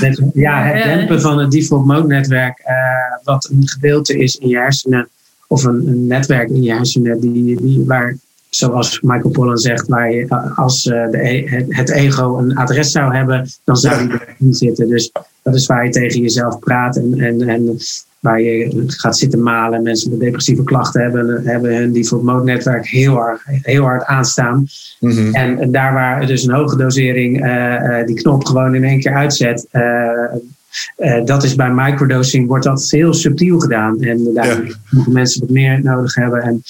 uh, 0.02 0.12
ja, 0.34 0.62
het 0.62 0.84
dempen 0.84 1.20
van 1.20 1.38
het 1.38 1.50
default 1.50 1.86
mode 1.86 2.06
netwerk, 2.06 2.58
uh, 2.58 3.24
wat 3.24 3.48
een 3.52 3.68
gedeelte 3.68 4.18
is 4.18 4.36
in 4.36 4.48
je 4.48 4.56
hersenen, 4.56 5.08
of 5.46 5.64
een, 5.64 5.86
een 5.86 6.06
netwerk 6.06 6.48
in 6.48 6.62
je 6.62 6.72
hersenen, 6.72 7.20
die, 7.20 7.60
die, 7.62 7.84
waar, 7.86 8.16
zoals 8.50 9.00
Michael 9.00 9.30
Pollan 9.30 9.58
zegt, 9.58 9.88
waar 9.88 10.12
je 10.12 10.52
als 10.54 10.86
uh, 10.86 11.10
de, 11.10 11.28
e, 11.28 11.48
het, 11.48 11.66
het, 11.68 11.90
ego 11.90 12.38
een 12.38 12.56
adres 12.56 12.90
zou 12.90 13.14
hebben, 13.14 13.48
dan 13.64 13.76
zou 13.76 14.08
die 14.08 14.20
erin 14.20 14.54
zitten. 14.54 14.88
Dus 14.88 15.12
dat 15.42 15.54
is 15.54 15.66
waar 15.66 15.84
je 15.84 15.90
tegen 15.90 16.20
jezelf 16.20 16.58
praat 16.58 16.96
en, 16.96 17.20
en, 17.20 17.48
en 17.48 17.78
waar 18.20 18.40
je 18.40 18.84
gaat 18.86 19.18
zitten 19.18 19.42
malen. 19.42 19.82
Mensen 19.82 20.10
met 20.10 20.20
depressieve 20.20 20.64
klachten 20.64 21.02
hebben, 21.02 21.42
hebben 21.44 21.76
hun 21.76 21.92
default 21.92 22.22
mode 22.22 22.44
netwerk 22.44 22.86
heel 22.86 23.14
hard, 23.14 23.40
heel 23.44 23.82
hard 23.82 24.04
aanstaan. 24.04 24.66
Mm 24.98 25.34
En 25.34 25.72
daar 25.72 25.92
waar 25.92 26.26
dus 26.26 26.42
een 26.42 26.54
hoge 26.54 26.76
dosering 26.76 27.46
uh, 27.46 28.04
die 28.06 28.14
knop 28.14 28.44
gewoon 28.44 28.74
in 28.74 28.84
één 28.84 29.00
keer 29.00 29.14
uitzet. 29.14 29.66
Uh, 29.72 31.24
dat 31.24 31.44
is 31.44 31.54
bij 31.54 31.70
microdosing 31.70 32.48
wordt 32.48 32.64
dat 32.64 32.86
heel 32.90 33.14
subtiel 33.14 33.58
gedaan. 33.58 34.00
En 34.00 34.30
daar 34.34 34.62
ja. 34.64 34.74
moeten 34.90 35.12
mensen 35.12 35.40
wat 35.40 35.50
meer 35.50 35.82
nodig 35.82 36.14
hebben. 36.14 36.42
En 36.42 36.62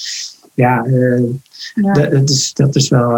ja, 0.53 0.85
ja. 1.75 1.93
Dat, 1.93 2.29
is, 2.29 2.53
dat 2.53 2.75
is 2.75 2.89
wel. 2.89 3.09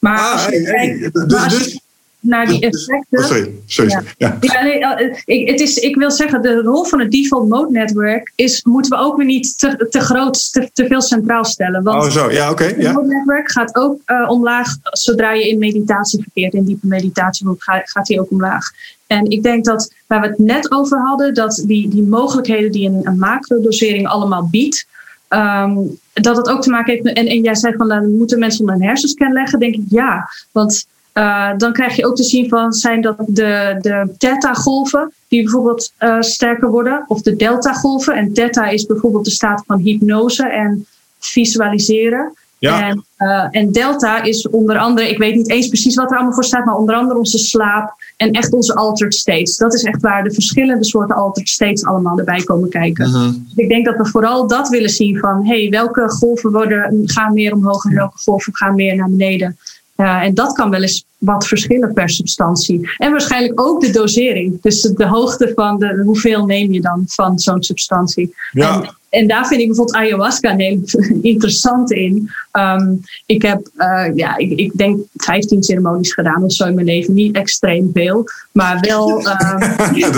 Maar, 0.00 0.18
ah, 0.18 0.46
hey, 0.46 0.60
hey, 0.60 1.10
dus, 1.12 1.48
dus 1.48 1.81
naar 2.22 2.46
die 2.46 2.60
effecten. 2.60 3.18
Oh, 3.18 3.24
sorry, 3.24 3.50
sorry. 3.66 3.90
Ja. 3.90 4.02
ja. 4.16 4.36
ja 4.40 4.62
nee, 4.62 4.78
eh, 4.78 5.16
ik, 5.24 5.48
het 5.48 5.60
is, 5.60 5.76
ik 5.76 5.96
wil 5.96 6.10
zeggen, 6.10 6.42
de 6.42 6.60
rol 6.60 6.84
van 6.84 7.00
het 7.00 7.10
default 7.10 7.48
mode 7.48 7.72
network 7.72 8.32
is, 8.34 8.62
moeten 8.62 8.90
we 8.90 9.04
ook 9.04 9.16
weer 9.16 9.26
niet 9.26 9.58
te, 9.58 9.86
te 9.90 10.00
groot, 10.00 10.52
te, 10.52 10.70
te 10.72 10.86
veel 10.86 11.02
centraal 11.02 11.44
stellen. 11.44 11.82
Want 11.82 12.04
oh, 12.04 12.10
zo, 12.10 12.30
ja, 12.30 12.50
oké. 12.50 12.62
Okay, 12.64 12.84
het 12.84 12.94
mode 12.94 13.14
network 13.14 13.50
gaat 13.50 13.74
ook 13.76 14.00
uh, 14.06 14.30
omlaag 14.30 14.76
zodra 14.82 15.32
je 15.32 15.48
in 15.48 15.58
meditatie 15.58 16.22
verkeert. 16.22 16.54
In 16.54 16.64
diepe 16.64 16.86
meditatie 16.86 17.46
gaat, 17.58 17.90
gaat 17.90 18.06
die 18.06 18.20
ook 18.20 18.30
omlaag. 18.30 18.70
En 19.06 19.30
ik 19.30 19.42
denk 19.42 19.64
dat 19.64 19.92
waar 20.06 20.20
we 20.20 20.26
het 20.26 20.38
net 20.38 20.72
over 20.72 20.98
hadden, 20.98 21.34
dat 21.34 21.62
die, 21.66 21.88
die 21.88 22.02
mogelijkheden 22.02 22.72
die 22.72 22.88
een, 22.88 23.00
een 23.02 23.18
macrodosering 23.18 24.08
allemaal 24.08 24.48
biedt, 24.50 24.86
um, 25.28 25.98
dat 26.12 26.36
het 26.36 26.48
ook 26.48 26.62
te 26.62 26.70
maken 26.70 26.92
heeft. 26.92 27.06
En, 27.06 27.26
en 27.26 27.42
jij 27.42 27.54
zei 27.54 27.74
van 27.76 27.88
dan 27.88 28.16
moeten 28.16 28.38
mensen 28.38 28.68
een 28.68 28.82
hersenscan 28.82 29.32
leggen, 29.32 29.58
denk 29.58 29.74
ik 29.74 29.84
ja. 29.88 30.28
Want 30.52 30.86
uh, 31.14 31.50
dan 31.56 31.72
krijg 31.72 31.96
je 31.96 32.06
ook 32.06 32.16
te 32.16 32.22
zien 32.22 32.48
van 32.48 32.72
zijn 32.72 33.00
dat 33.00 33.16
de, 33.26 33.78
de 33.80 34.14
theta-golven 34.18 35.12
die 35.28 35.42
bijvoorbeeld 35.42 35.92
uh, 36.00 36.20
sterker 36.20 36.70
worden, 36.70 37.04
of 37.08 37.22
de 37.22 37.36
delta-golven. 37.36 38.14
En 38.14 38.32
theta 38.32 38.68
is 38.68 38.86
bijvoorbeeld 38.86 39.24
de 39.24 39.30
staat 39.30 39.62
van 39.66 39.78
hypnose 39.78 40.48
en 40.48 40.86
visualiseren. 41.18 42.32
Ja. 42.58 42.88
En, 42.88 43.04
uh, 43.18 43.46
en 43.50 43.72
delta 43.72 44.22
is 44.22 44.48
onder 44.48 44.78
andere, 44.78 45.10
ik 45.10 45.18
weet 45.18 45.34
niet 45.34 45.50
eens 45.50 45.68
precies 45.68 45.94
wat 45.94 46.10
er 46.10 46.16
allemaal 46.16 46.34
voor 46.34 46.44
staat, 46.44 46.64
maar 46.64 46.76
onder 46.76 46.94
andere 46.94 47.18
onze 47.18 47.38
slaap 47.38 47.94
en 48.16 48.30
echt 48.30 48.52
onze 48.52 48.74
altered 48.74 49.14
states. 49.14 49.56
Dat 49.56 49.74
is 49.74 49.82
echt 49.82 50.00
waar 50.00 50.24
de 50.24 50.32
verschillende 50.32 50.84
soorten 50.84 51.16
altered 51.16 51.48
states 51.48 51.84
allemaal 51.84 52.18
erbij 52.18 52.42
komen 52.42 52.68
kijken. 52.68 53.06
Uh 53.06 53.14
-huh. 53.14 53.22
Dus 53.24 53.56
ik 53.56 53.68
denk 53.68 53.84
dat 53.84 53.96
we 53.96 54.06
vooral 54.06 54.46
dat 54.46 54.68
willen 54.68 54.90
zien 54.90 55.18
van, 55.18 55.46
hey, 55.46 55.68
welke 55.70 56.08
golven 56.08 56.52
worden, 56.52 57.02
gaan 57.04 57.32
meer 57.32 57.52
omhoog 57.52 57.84
en 57.84 57.94
welke 57.94 58.18
golven 58.18 58.56
gaan 58.56 58.74
meer 58.74 58.96
naar 58.96 59.10
beneden. 59.10 59.58
Uh, 59.96 60.22
en 60.22 60.34
dat 60.34 60.52
kan 60.52 60.70
wel 60.70 60.82
eens 60.82 61.04
wat 61.18 61.46
verschillen 61.46 61.92
per 61.92 62.10
substantie. 62.10 62.90
En 62.96 63.10
waarschijnlijk 63.10 63.60
ook 63.60 63.80
de 63.80 63.90
dosering. 63.90 64.60
Dus 64.60 64.80
de 64.80 65.06
hoogte 65.06 65.52
van 65.54 65.78
de, 65.78 66.02
hoeveel 66.04 66.44
neem 66.44 66.72
je 66.72 66.80
dan 66.80 67.04
van 67.06 67.38
zo'n 67.38 67.62
substantie. 67.62 68.34
Ja. 68.52 68.80
En, 68.80 68.96
en, 69.08 69.28
daar 69.28 69.46
vind 69.46 69.60
ik 69.60 69.66
bijvoorbeeld 69.66 69.96
ayahuasca 69.96 70.50
een 70.50 70.60
heel 70.60 70.80
interessant 71.32 71.92
in. 71.92 72.30
Um, 72.52 73.00
ik 73.26 73.42
heb, 73.42 73.68
uh, 73.76 74.06
ja, 74.14 74.36
ik, 74.36 74.50
ik, 74.50 74.72
denk 74.76 75.00
15 75.14 75.62
ceremonies 75.62 76.12
gedaan 76.12 76.42
of 76.42 76.52
zo 76.52 76.66
in 76.66 76.74
mijn 76.74 76.86
leven. 76.86 77.14
Niet 77.14 77.36
extreem 77.36 77.90
veel, 77.92 78.24
maar 78.52 78.80
wel. 78.80 79.10
Um, 79.10 80.00
dat, 80.12 80.14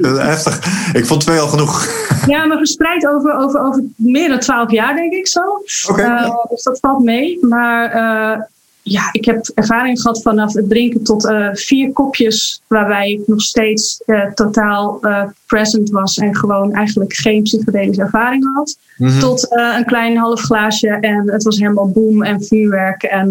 dat, 0.00 0.16
is 0.16 0.22
heftig. 0.22 0.60
Ik 0.92 1.06
vond 1.06 1.20
twee 1.20 1.38
al 1.38 1.48
genoeg. 1.48 1.88
ja, 2.26 2.46
maar 2.46 2.56
verspreid 2.56 3.06
over, 3.06 3.36
over, 3.36 3.60
over 3.60 3.82
meer 3.96 4.28
dan 4.28 4.38
12 4.38 4.70
jaar, 4.70 4.94
denk 4.94 5.12
ik 5.12 5.26
zo. 5.26 5.40
Okay. 5.88 6.24
Uh, 6.24 6.34
dus 6.48 6.62
dat 6.62 6.78
valt 6.80 7.04
mee. 7.04 7.38
Maar 7.46 7.96
uh, 7.96 8.44
ja, 8.82 9.08
ik 9.12 9.24
heb 9.24 9.50
ervaring 9.54 10.00
gehad 10.00 10.22
vanaf 10.22 10.52
het 10.52 10.68
drinken 10.68 11.02
tot 11.02 11.24
uh, 11.24 11.48
vier 11.52 11.92
kopjes, 11.92 12.62
waarbij 12.66 13.10
ik 13.10 13.26
nog 13.26 13.40
steeds 13.40 14.02
uh, 14.06 14.32
totaal 14.32 14.98
uh, 15.02 15.24
present 15.46 15.90
was 15.90 16.16
en 16.16 16.36
gewoon 16.36 16.72
eigenlijk 16.72 17.14
geen 17.14 17.42
psychedelische 17.42 18.02
ervaring 18.02 18.54
had. 18.54 18.76
Mm 18.96 19.08
-hmm. 19.08 19.20
Tot 19.20 19.46
een 19.50 19.84
klein 19.84 20.16
half 20.16 20.40
glaasje 20.40 20.88
en 20.88 21.30
het 21.30 21.42
was 21.42 21.58
helemaal 21.58 21.90
boom 21.90 22.22
en 22.22 22.44
vuurwerk 22.44 23.02
en 23.02 23.30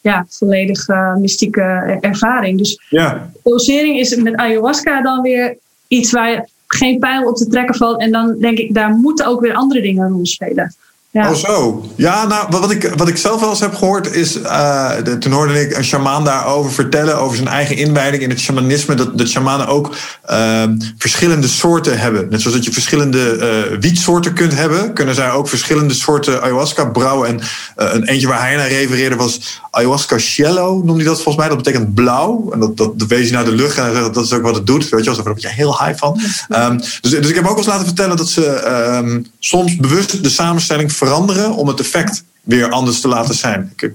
ja, 0.00 0.26
volledig 0.28 0.86
mystieke 1.18 1.98
ervaring. 2.00 2.58
Dus 2.58 2.80
ja. 2.88 3.30
dosering 3.42 3.98
is 3.98 4.16
met 4.16 4.36
ayahuasca 4.36 5.02
dan 5.02 5.22
weer 5.22 5.56
iets 5.88 6.12
waar 6.12 6.30
je 6.30 6.48
geen 6.66 6.98
pijl 6.98 7.28
op 7.28 7.36
te 7.36 7.46
trekken 7.46 7.74
valt. 7.74 8.00
En 8.00 8.12
dan 8.12 8.38
denk 8.38 8.58
ik, 8.58 8.74
daar 8.74 8.90
moeten 8.90 9.26
ook 9.26 9.40
weer 9.40 9.54
andere 9.54 9.80
dingen 9.80 10.04
een 10.04 10.12
rol 10.12 10.26
spelen. 10.26 10.74
Ja. 11.12 11.30
Oh 11.30 11.34
zo. 11.34 11.84
Ja, 11.96 12.26
nou, 12.26 12.46
wat 12.50 12.70
ik, 12.70 12.92
wat 12.96 13.08
ik 13.08 13.16
zelf 13.16 13.40
wel 13.40 13.50
eens 13.50 13.60
heb 13.60 13.74
gehoord 13.74 14.14
is... 14.14 14.36
Uh, 14.36 14.90
de, 15.04 15.18
toen 15.18 15.32
hoorde 15.32 15.60
ik 15.60 15.76
een 15.76 15.84
shamaan 15.84 16.24
daarover 16.24 16.72
vertellen... 16.72 17.18
over 17.18 17.36
zijn 17.36 17.48
eigen 17.48 17.76
inwijding 17.76 18.22
in 18.22 18.30
het 18.30 18.40
shamanisme... 18.40 18.94
dat, 18.94 19.18
dat 19.18 19.28
shamanen 19.28 19.66
ook 19.66 19.96
uh, 20.30 20.62
verschillende 20.98 21.48
soorten 21.48 21.98
hebben. 21.98 22.26
Net 22.28 22.40
zoals 22.40 22.56
dat 22.56 22.64
je 22.64 22.72
verschillende 22.72 23.36
uh, 23.72 23.78
wietsoorten 23.78 24.32
kunt 24.32 24.54
hebben... 24.54 24.92
kunnen 24.92 25.14
zij 25.14 25.30
ook 25.30 25.48
verschillende 25.48 25.94
soorten 25.94 26.42
ayahuasca 26.42 26.84
brouwen. 26.84 27.28
En 27.28 27.40
een 27.74 28.04
eentje 28.04 28.26
waar 28.26 28.40
hij 28.40 28.56
naar 28.56 28.68
refereerde 28.68 29.16
was... 29.16 29.60
ayahuasca 29.70 30.18
cielo, 30.18 30.74
noemde 30.76 30.94
hij 30.94 31.04
dat 31.04 31.14
volgens 31.14 31.36
mij. 31.36 31.48
Dat 31.48 31.56
betekent 31.56 31.94
blauw. 31.94 32.50
En 32.52 32.60
dat, 32.60 32.76
dat, 32.76 32.98
dat 32.98 33.08
wees 33.08 33.26
je 33.26 33.34
naar 33.34 33.44
de 33.44 33.52
lucht 33.52 33.78
en 33.78 33.92
dat 33.92 34.24
is 34.24 34.32
ook 34.32 34.42
wat 34.42 34.54
het 34.54 34.66
doet. 34.66 34.88
Weet 34.88 35.04
je, 35.04 35.14
daar 35.14 35.22
word 35.22 35.42
je 35.42 35.48
heel 35.48 35.78
high 35.84 35.98
van. 35.98 36.20
Um, 36.48 36.76
dus, 36.76 37.00
dus 37.00 37.28
ik 37.28 37.34
heb 37.34 37.44
ook 37.44 37.48
wel 37.48 37.56
eens 37.56 37.66
laten 37.66 37.86
vertellen 37.86 38.16
dat 38.16 38.28
ze 38.28 38.68
um, 39.02 39.26
soms 39.38 39.76
bewust 39.76 40.22
de 40.22 40.28
samenstelling 40.28 40.92
veranderen 40.92 41.54
om 41.54 41.68
het 41.68 41.80
effect 41.80 42.24
weer 42.42 42.70
anders 42.70 43.00
te 43.00 43.08
laten 43.08 43.34
zijn. 43.34 43.72
Ik, 43.76 43.92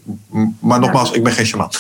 maar 0.60 0.80
nogmaals, 0.80 1.12
ik 1.12 1.24
ben 1.24 1.34
geen 1.34 1.46
shaman. 1.46 1.72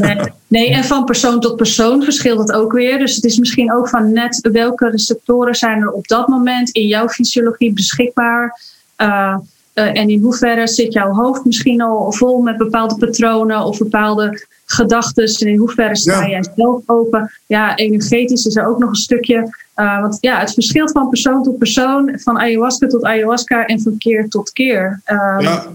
Nee, 0.00 0.16
nee, 0.48 0.70
en 0.70 0.84
van 0.84 1.04
persoon 1.04 1.40
tot 1.40 1.56
persoon 1.56 2.02
verschilt 2.02 2.38
het 2.38 2.52
ook 2.52 2.72
weer. 2.72 2.98
Dus 2.98 3.14
het 3.14 3.24
is 3.24 3.38
misschien 3.38 3.72
ook 3.72 3.88
van 3.88 4.12
net 4.12 4.48
welke 4.52 4.90
receptoren 4.90 5.54
zijn 5.54 5.80
er 5.80 5.90
op 5.90 6.08
dat 6.08 6.28
moment 6.28 6.70
in 6.70 6.86
jouw 6.86 7.08
fysiologie 7.08 7.72
beschikbaar. 7.72 8.60
Uh, 8.98 9.36
uh, 9.74 9.98
en 9.98 10.08
in 10.08 10.20
hoeverre 10.20 10.68
zit 10.68 10.92
jouw 10.92 11.12
hoofd 11.12 11.44
misschien 11.44 11.82
al 11.82 12.12
vol 12.12 12.40
met 12.40 12.56
bepaalde 12.56 12.96
patronen 12.96 13.64
of 13.64 13.78
bepaalde 13.78 14.46
gedachten. 14.66 15.24
En 15.24 15.46
in 15.46 15.58
hoeverre 15.58 15.96
sta 15.96 16.20
ja. 16.20 16.28
jij 16.28 16.44
zelf 16.56 16.82
open. 16.86 17.32
Ja, 17.46 17.76
energetisch 17.76 18.46
is 18.46 18.56
er 18.56 18.66
ook 18.66 18.78
nog 18.78 18.88
een 18.88 18.94
stukje. 18.94 19.60
Uh, 19.76 20.00
want 20.00 20.18
ja, 20.20 20.38
het 20.38 20.52
verschilt 20.52 20.92
van 20.92 21.08
persoon 21.08 21.42
tot 21.42 21.58
persoon, 21.58 22.18
van 22.18 22.38
ayahuasca 22.38 22.86
tot 22.86 23.04
ayahuasca 23.04 23.66
en 23.66 23.80
van 23.80 23.98
keer 23.98 24.28
tot 24.28 24.52
keer. 24.52 25.00
Um, 25.06 25.40
ja. 25.40 25.66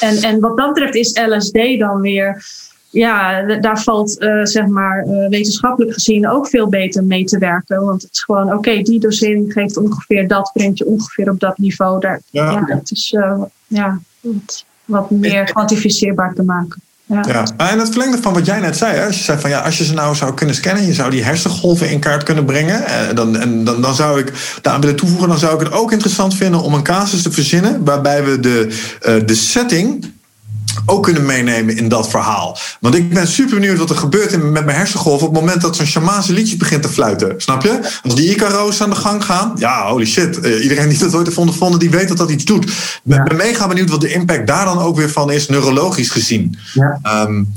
en, 0.00 0.16
en 0.16 0.40
wat 0.40 0.56
dat 0.56 0.72
betreft 0.72 0.94
is 0.94 1.20
LSD 1.28 1.78
dan 1.78 2.00
weer, 2.00 2.44
ja, 2.94 3.42
daar 3.42 3.82
valt 3.82 4.22
uh, 4.22 4.44
zeg 4.44 4.66
maar 4.66 5.06
uh, 5.06 5.28
wetenschappelijk 5.28 5.92
gezien 5.92 6.28
ook 6.28 6.48
veel 6.48 6.68
beter 6.68 7.04
mee 7.04 7.24
te 7.24 7.38
werken. 7.38 7.84
Want 7.84 8.02
het 8.02 8.12
is 8.12 8.22
gewoon, 8.22 8.46
oké, 8.46 8.56
okay, 8.56 8.82
die 8.82 9.00
dosering 9.00 9.52
geeft 9.52 9.76
ongeveer 9.76 10.28
dat, 10.28 10.50
brengt 10.52 10.78
je 10.78 10.86
ongeveer 10.86 11.30
op 11.30 11.40
dat 11.40 11.58
niveau. 11.58 12.00
Daar, 12.00 12.20
ja. 12.30 12.50
ja 12.50 12.64
het 12.66 12.90
is 12.90 13.16
ja, 13.66 13.98
wat, 14.20 14.64
wat 14.84 15.10
meer 15.10 15.44
kwantificeerbaar 15.44 16.34
te 16.34 16.42
maken. 16.42 16.82
Ja. 17.06 17.24
ja. 17.26 17.46
En 17.56 17.78
het 17.78 17.88
verlengde 17.88 18.22
van 18.22 18.32
wat 18.32 18.46
jij 18.46 18.60
net 18.60 18.76
zei, 18.76 18.96
hè? 18.96 19.06
als 19.06 19.16
je 19.16 19.22
zei 19.22 19.38
van 19.38 19.50
ja, 19.50 19.60
als 19.60 19.78
je 19.78 19.84
ze 19.84 19.94
nou 19.94 20.14
zou 20.14 20.34
kunnen 20.34 20.54
scannen, 20.54 20.86
je 20.86 20.92
zou 20.92 21.10
die 21.10 21.24
hersengolven 21.24 21.90
in 21.90 22.00
kaart 22.00 22.22
kunnen 22.22 22.44
brengen, 22.44 22.86
eh, 22.86 23.14
dan, 23.14 23.36
en 23.36 23.64
dan, 23.64 23.82
dan 23.82 23.94
zou 23.94 24.20
ik 24.20 24.32
daaraan 24.62 24.80
willen 24.80 24.96
toevoegen, 24.96 25.28
dan 25.28 25.38
zou 25.38 25.54
ik 25.54 25.60
het 25.60 25.72
ook 25.72 25.92
interessant 25.92 26.34
vinden 26.34 26.60
om 26.60 26.74
een 26.74 26.82
casus 26.82 27.22
te 27.22 27.32
verzinnen 27.32 27.84
waarbij 27.84 28.24
we 28.24 28.40
de, 28.40 28.68
uh, 29.06 29.26
de 29.26 29.34
setting 29.34 30.12
ook 30.86 31.02
kunnen 31.02 31.26
meenemen 31.26 31.76
in 31.76 31.88
dat 31.88 32.10
verhaal. 32.10 32.58
Want 32.80 32.94
ik 32.94 33.14
ben 33.14 33.28
super 33.28 33.54
benieuwd 33.54 33.78
wat 33.78 33.90
er 33.90 33.96
gebeurt 33.96 34.42
met 34.52 34.64
mijn 34.64 34.76
hersengolf 34.76 35.22
op 35.22 35.32
het 35.32 35.40
moment 35.40 35.60
dat 35.60 35.76
zo'n 35.76 35.86
shamaanse 35.86 36.32
liedje 36.32 36.56
begint 36.56 36.82
te 36.82 36.88
fluiten. 36.88 37.34
Snap 37.36 37.62
je? 37.62 37.80
Als 38.02 38.14
die 38.14 38.30
Icaro's 38.30 38.82
aan 38.82 38.90
de 38.90 38.96
gang 38.96 39.24
gaan, 39.24 39.52
ja, 39.58 39.88
holy 39.88 40.06
shit. 40.06 40.38
Uh, 40.44 40.62
iedereen 40.62 40.88
die 40.88 40.98
dat 40.98 41.14
ooit 41.14 41.26
heeft 41.26 41.38
ondervonden, 41.38 41.78
die 41.78 41.90
weet 41.90 42.08
dat 42.08 42.16
dat 42.16 42.30
iets 42.30 42.44
doet. 42.44 42.64
Ik 43.04 43.24
ben 43.24 43.36
mega 43.36 43.68
benieuwd 43.68 43.90
wat 43.90 44.00
de 44.00 44.12
impact 44.12 44.46
daar 44.46 44.64
dan 44.64 44.78
ook 44.78 44.96
weer 44.96 45.10
van 45.10 45.32
is, 45.32 45.48
neurologisch 45.48 46.10
gezien. 46.10 46.58
Ja. 46.72 47.24
Um, 47.26 47.52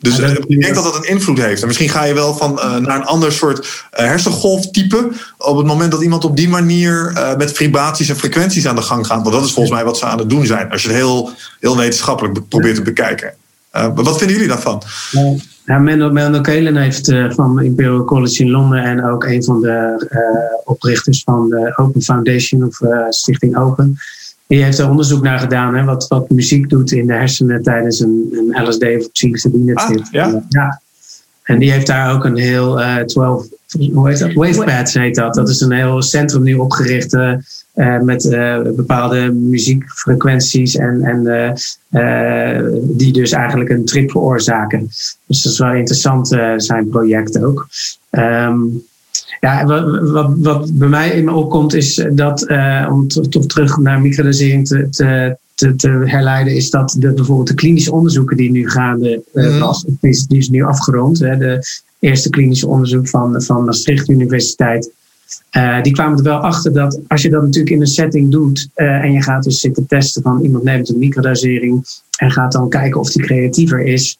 dus 0.00 0.18
uh, 0.18 0.30
ik 0.30 0.60
denk 0.60 0.74
dat 0.74 0.84
dat 0.84 0.96
een 0.96 1.08
invloed 1.08 1.38
heeft. 1.38 1.60
En 1.60 1.66
misschien 1.66 1.88
ga 1.88 2.04
je 2.04 2.14
wel 2.14 2.34
van 2.34 2.52
uh, 2.52 2.76
naar 2.76 2.96
een 2.96 3.04
ander 3.04 3.32
soort 3.32 3.58
uh, 3.58 3.64
hersengolftype. 3.92 5.10
op 5.38 5.56
het 5.56 5.66
moment 5.66 5.90
dat 5.90 6.02
iemand 6.02 6.24
op 6.24 6.36
die 6.36 6.48
manier 6.48 7.12
met 7.38 7.52
vibraties 7.52 8.08
en 8.08 8.16
frequenties 8.16 8.66
aan 8.66 8.76
de 8.76 8.82
gang 8.82 9.06
gaat. 9.06 9.22
Want 9.22 9.34
dat 9.34 9.44
is 9.44 9.52
volgens 9.52 9.74
mij 9.74 9.84
wat 9.84 9.98
ze 9.98 10.04
aan 10.04 10.18
het 10.18 10.30
doen 10.30 10.46
zijn. 10.46 10.70
Als 10.70 10.82
je 10.82 10.88
het 10.88 10.96
heel, 10.96 11.30
heel 11.60 11.76
wetenschappelijk 11.76 12.48
probeert 12.48 12.74
te 12.74 12.82
bekijken. 12.82 13.34
wat 13.94 14.18
vinden 14.18 14.36
jullie 14.36 14.48
daarvan? 14.48 14.82
Ja, 15.64 15.78
Mendel, 15.78 16.10
Mendel 16.10 16.40
Kelen 16.40 16.76
heeft 16.76 17.12
van 17.28 17.60
Imperial 17.62 18.04
College 18.04 18.42
in 18.42 18.50
Londen 18.50 18.82
en 18.82 19.04
ook 19.04 19.24
een 19.24 19.44
van 19.44 19.60
de 19.60 20.60
oprichters 20.64 21.22
van 21.22 21.48
de 21.48 21.72
Open 21.76 22.02
Foundation 22.02 22.64
of 22.64 22.80
Stichting 23.08 23.56
Open 23.56 23.98
die 24.48 24.62
heeft 24.62 24.78
er 24.78 24.90
onderzoek 24.90 25.22
naar 25.22 25.38
gedaan, 25.38 25.74
hè, 25.74 25.84
wat, 25.84 26.08
wat 26.08 26.30
muziek 26.30 26.68
doet 26.68 26.92
in 26.92 27.06
de 27.06 27.12
hersenen 27.12 27.62
tijdens 27.62 28.00
een, 28.00 28.28
een 28.32 28.68
LSD 28.68 28.82
of 28.82 29.12
psilocybine 29.12 29.74
ah, 29.74 29.90
ja. 30.10 30.42
ja. 30.48 30.80
En 31.42 31.58
die 31.58 31.72
heeft 31.72 31.86
daar 31.86 32.14
ook 32.14 32.24
een 32.24 32.36
heel 32.36 32.80
uh, 32.80 32.96
12, 32.96 33.46
hoe 33.92 34.08
heet 34.08 34.18
dat? 34.18 34.32
Wavepads 34.32 34.94
heet 34.94 35.14
dat. 35.14 35.34
Dat 35.34 35.48
is 35.48 35.60
een 35.60 35.72
heel 35.72 36.02
centrum 36.02 36.42
nu 36.42 36.54
opgericht 36.54 37.14
uh, 37.14 37.34
met 38.00 38.24
uh, 38.24 38.60
bepaalde 38.62 39.32
muziekfrequenties 39.32 40.76
en, 40.76 41.02
en 41.02 41.54
die 42.82 43.12
dus 43.12 43.32
eigenlijk 43.32 43.70
een 43.70 43.84
trip 43.84 44.10
veroorzaken. 44.10 44.86
Dus 45.26 45.42
dat 45.42 45.52
is 45.52 45.58
wel 45.58 45.74
interessant, 45.74 46.28
zijn 46.56 46.88
project 46.88 47.42
ook. 47.44 47.68
Um, 48.10 48.82
ja, 49.40 49.64
wat, 49.64 50.10
wat, 50.10 50.32
wat 50.38 50.78
bij 50.78 50.88
mij 50.88 51.10
in 51.10 51.24
me 51.24 51.32
opkomt 51.32 51.74
is 51.74 52.06
dat, 52.12 52.50
uh, 52.50 52.88
om 52.90 53.08
toch 53.08 53.46
terug 53.46 53.78
naar 53.78 54.00
microdosering 54.00 54.66
te, 54.66 54.88
te, 54.90 55.36
te, 55.54 55.76
te, 55.76 55.88
herleiden, 56.04 56.54
is 56.54 56.70
dat 56.70 56.96
de, 56.98 57.12
bijvoorbeeld 57.12 57.48
de 57.48 57.54
klinische 57.54 57.92
onderzoeken 57.92 58.36
die 58.36 58.50
nu 58.50 58.70
gaande 58.70 59.22
uh, 59.34 59.58
was, 59.58 59.84
die, 60.00 60.24
die 60.28 60.38
is 60.38 60.48
nu 60.48 60.64
afgerond. 60.64 61.18
Hè, 61.18 61.36
de 61.36 61.66
eerste 61.98 62.30
klinische 62.30 62.66
onderzoek 62.66 63.08
van, 63.08 63.42
van 63.42 63.64
Maastricht 63.64 64.08
Universiteit. 64.08 64.90
Uh, 65.56 65.82
die 65.82 65.92
kwamen 65.92 66.18
er 66.18 66.24
wel 66.24 66.38
achter 66.38 66.72
dat 66.72 67.00
als 67.08 67.22
je 67.22 67.30
dat 67.30 67.42
natuurlijk 67.42 67.74
in 67.74 67.80
een 67.80 67.86
setting 67.86 68.30
doet 68.30 68.68
en 68.74 69.12
je 69.12 69.22
gaat 69.22 69.42
dus 69.42 69.60
zitten 69.60 69.86
testen 69.86 70.22
van 70.22 70.40
iemand 70.40 70.64
neemt 70.64 70.88
een 70.88 70.98
microdosering 70.98 71.84
en 72.18 72.30
gaat 72.30 72.52
dan 72.52 72.68
kijken 72.68 73.00
of 73.00 73.10
die 73.10 73.22
creatiever 73.22 73.80
is 73.80 74.18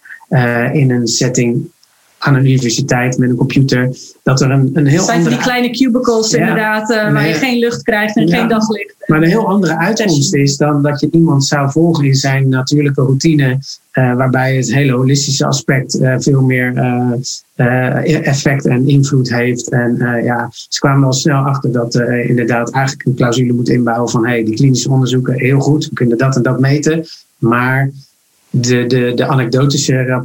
in 0.72 0.90
een 0.90 1.06
setting 1.06 1.70
aan 2.18 2.34
een 2.34 2.46
universiteit 2.46 3.18
met 3.18 3.30
een 3.30 3.36
computer. 3.36 3.96
Dat 4.22 4.40
er 4.40 4.50
een, 4.50 4.70
een 4.72 4.86
heel. 4.86 4.96
Het 4.96 5.04
zijn 5.04 5.18
andere... 5.18 5.34
die 5.34 5.44
kleine 5.44 5.70
cubicles 5.70 6.32
inderdaad, 6.32 6.90
uh, 6.90 7.12
waar 7.12 7.28
je 7.28 7.34
geen 7.34 7.58
lucht 7.58 7.82
krijgt 7.82 8.16
en 8.16 8.28
geen 8.28 8.48
daglicht. 8.48 8.94
Maar 9.06 9.22
een 9.22 9.28
heel 9.28 9.46
andere 9.46 9.76
uitkomst 9.76 10.34
is 10.34 10.56
dan 10.56 10.82
dat 10.82 11.00
je 11.00 11.08
iemand 11.12 11.46
zou 11.46 11.70
volgen 11.70 12.04
in 12.04 12.14
zijn 12.14 12.48
natuurlijke 12.48 13.02
routine. 13.02 13.58
Uh, 13.92 14.14
waarbij 14.14 14.56
het 14.56 14.72
hele 14.72 14.92
holistische 14.92 15.46
aspect 15.46 16.00
uh, 16.00 16.14
veel 16.18 16.42
meer 16.42 16.72
effect 18.22 18.66
en 18.66 18.88
invloed 18.88 19.30
heeft. 19.30 19.70
En 19.70 19.96
ja, 20.24 20.48
ze 20.50 20.80
kwamen 20.80 21.06
al 21.06 21.12
snel 21.12 21.44
achter 21.44 21.72
dat 21.72 21.94
inderdaad 22.26 22.70
eigenlijk 22.70 23.08
een 23.08 23.14
clausule 23.14 23.52
moet 23.52 23.68
inbouwen 23.68 24.10
van 24.10 24.26
hey, 24.26 24.44
die 24.44 24.54
klinische 24.54 24.90
onderzoeken 24.90 25.34
heel 25.34 25.60
goed, 25.60 25.88
we 25.88 25.94
kunnen 25.94 26.18
dat 26.18 26.36
en 26.36 26.42
dat 26.42 26.60
meten. 26.60 27.04
Maar 27.38 27.90
de, 28.50 28.86
de, 28.86 29.12
de 29.14 29.26
anekdotische 29.26 30.22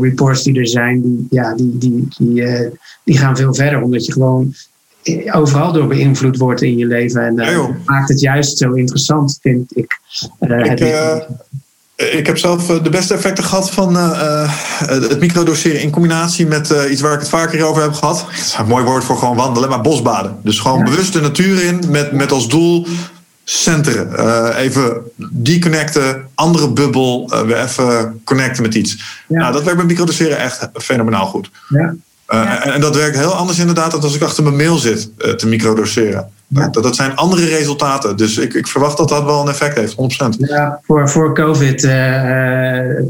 reports 0.00 0.42
die 0.42 0.58
er 0.58 0.68
zijn, 0.68 1.02
die, 1.02 1.26
ja, 1.30 1.54
die, 1.54 1.78
die, 1.78 2.08
die, 2.18 2.42
uh, 2.42 2.68
die 3.04 3.18
gaan 3.18 3.36
veel 3.36 3.54
verder. 3.54 3.82
Omdat 3.82 4.06
je 4.06 4.12
gewoon 4.12 4.54
overal 5.32 5.72
door 5.72 5.86
beïnvloed 5.86 6.36
wordt 6.36 6.62
in 6.62 6.76
je 6.76 6.86
leven. 6.86 7.22
En 7.22 7.38
uh, 7.38 7.68
maakt 7.84 8.08
het 8.08 8.20
juist 8.20 8.58
zo 8.58 8.72
interessant, 8.72 9.38
vind 9.42 9.76
ik. 9.76 9.98
Uh, 10.40 10.64
ik, 10.64 11.26
ik 11.96 12.26
heb 12.26 12.38
zelf 12.38 12.66
de 12.66 12.90
beste 12.90 13.14
effecten 13.14 13.44
gehad 13.44 13.70
van 13.70 13.96
het 13.96 15.20
microdoseren 15.20 15.80
in 15.80 15.90
combinatie 15.90 16.46
met 16.46 16.74
iets 16.90 17.00
waar 17.00 17.12
ik 17.12 17.20
het 17.20 17.28
vaker 17.28 17.64
over 17.64 17.82
heb 17.82 17.92
gehad. 17.92 18.24
Het 18.30 18.40
is 18.40 18.56
een 18.58 18.66
mooi 18.66 18.84
woord 18.84 19.04
voor 19.04 19.16
gewoon 19.16 19.36
wandelen, 19.36 19.68
maar 19.68 19.80
bosbaden. 19.80 20.36
Dus 20.42 20.58
gewoon 20.58 20.78
ja. 20.78 20.84
bewust 20.84 21.12
de 21.12 21.20
natuur 21.20 21.64
in 21.64 21.80
met, 21.88 22.12
met 22.12 22.32
als 22.32 22.48
doel 22.48 22.86
centeren. 23.50 24.08
Uh, 24.12 24.48
even 24.58 25.02
deconnecten, 25.30 26.28
andere 26.34 26.72
bubbel, 26.72 27.30
uh, 27.34 27.40
weer 27.40 27.62
even 27.62 28.20
connecten 28.24 28.62
met 28.62 28.74
iets. 28.74 29.22
Ja. 29.28 29.38
Nou, 29.38 29.52
dat 29.52 29.62
werkt 29.62 29.78
met 29.78 29.86
microdoseren 29.86 30.38
echt 30.38 30.68
fenomenaal 30.72 31.26
goed. 31.26 31.50
Ja. 31.68 31.94
Uh, 32.28 32.66
en, 32.66 32.72
en, 32.72 32.80
dat 32.80 32.96
werkt 32.96 33.16
heel 33.16 33.34
anders 33.34 33.58
inderdaad 33.58 33.90
dan 33.90 34.00
als 34.00 34.14
ik 34.14 34.22
achter 34.22 34.42
mijn 34.42 34.56
mail 34.56 34.76
zit 34.76 35.10
te 35.38 35.46
microdoseren. 35.46 36.28
Ja. 36.46 36.68
Dat, 36.68 36.82
dat 36.82 36.96
zijn 36.96 37.16
andere 37.16 37.44
resultaten. 37.44 38.16
Dus 38.16 38.38
ik, 38.38 38.54
ik 38.54 38.66
verwacht 38.66 38.96
dat 38.96 39.08
dat 39.08 39.24
wel 39.24 39.40
een 39.40 39.48
effect 39.48 39.76
heeft, 39.76 39.96
100%. 40.34 40.38
Ja, 40.38 40.80
voor, 40.82 41.08
voor 41.08 41.34
COVID, 41.34 41.82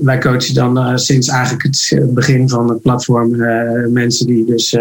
wij 0.03 0.19
coachen 0.21 0.55
dan 0.55 0.99
sinds 0.99 1.29
eigenlijk 1.29 1.63
het 1.63 2.15
begin 2.15 2.49
van 2.49 2.69
het 2.69 2.83
platform 2.83 3.37
mensen 3.93 4.27
die 4.27 4.45
dus 4.45 4.77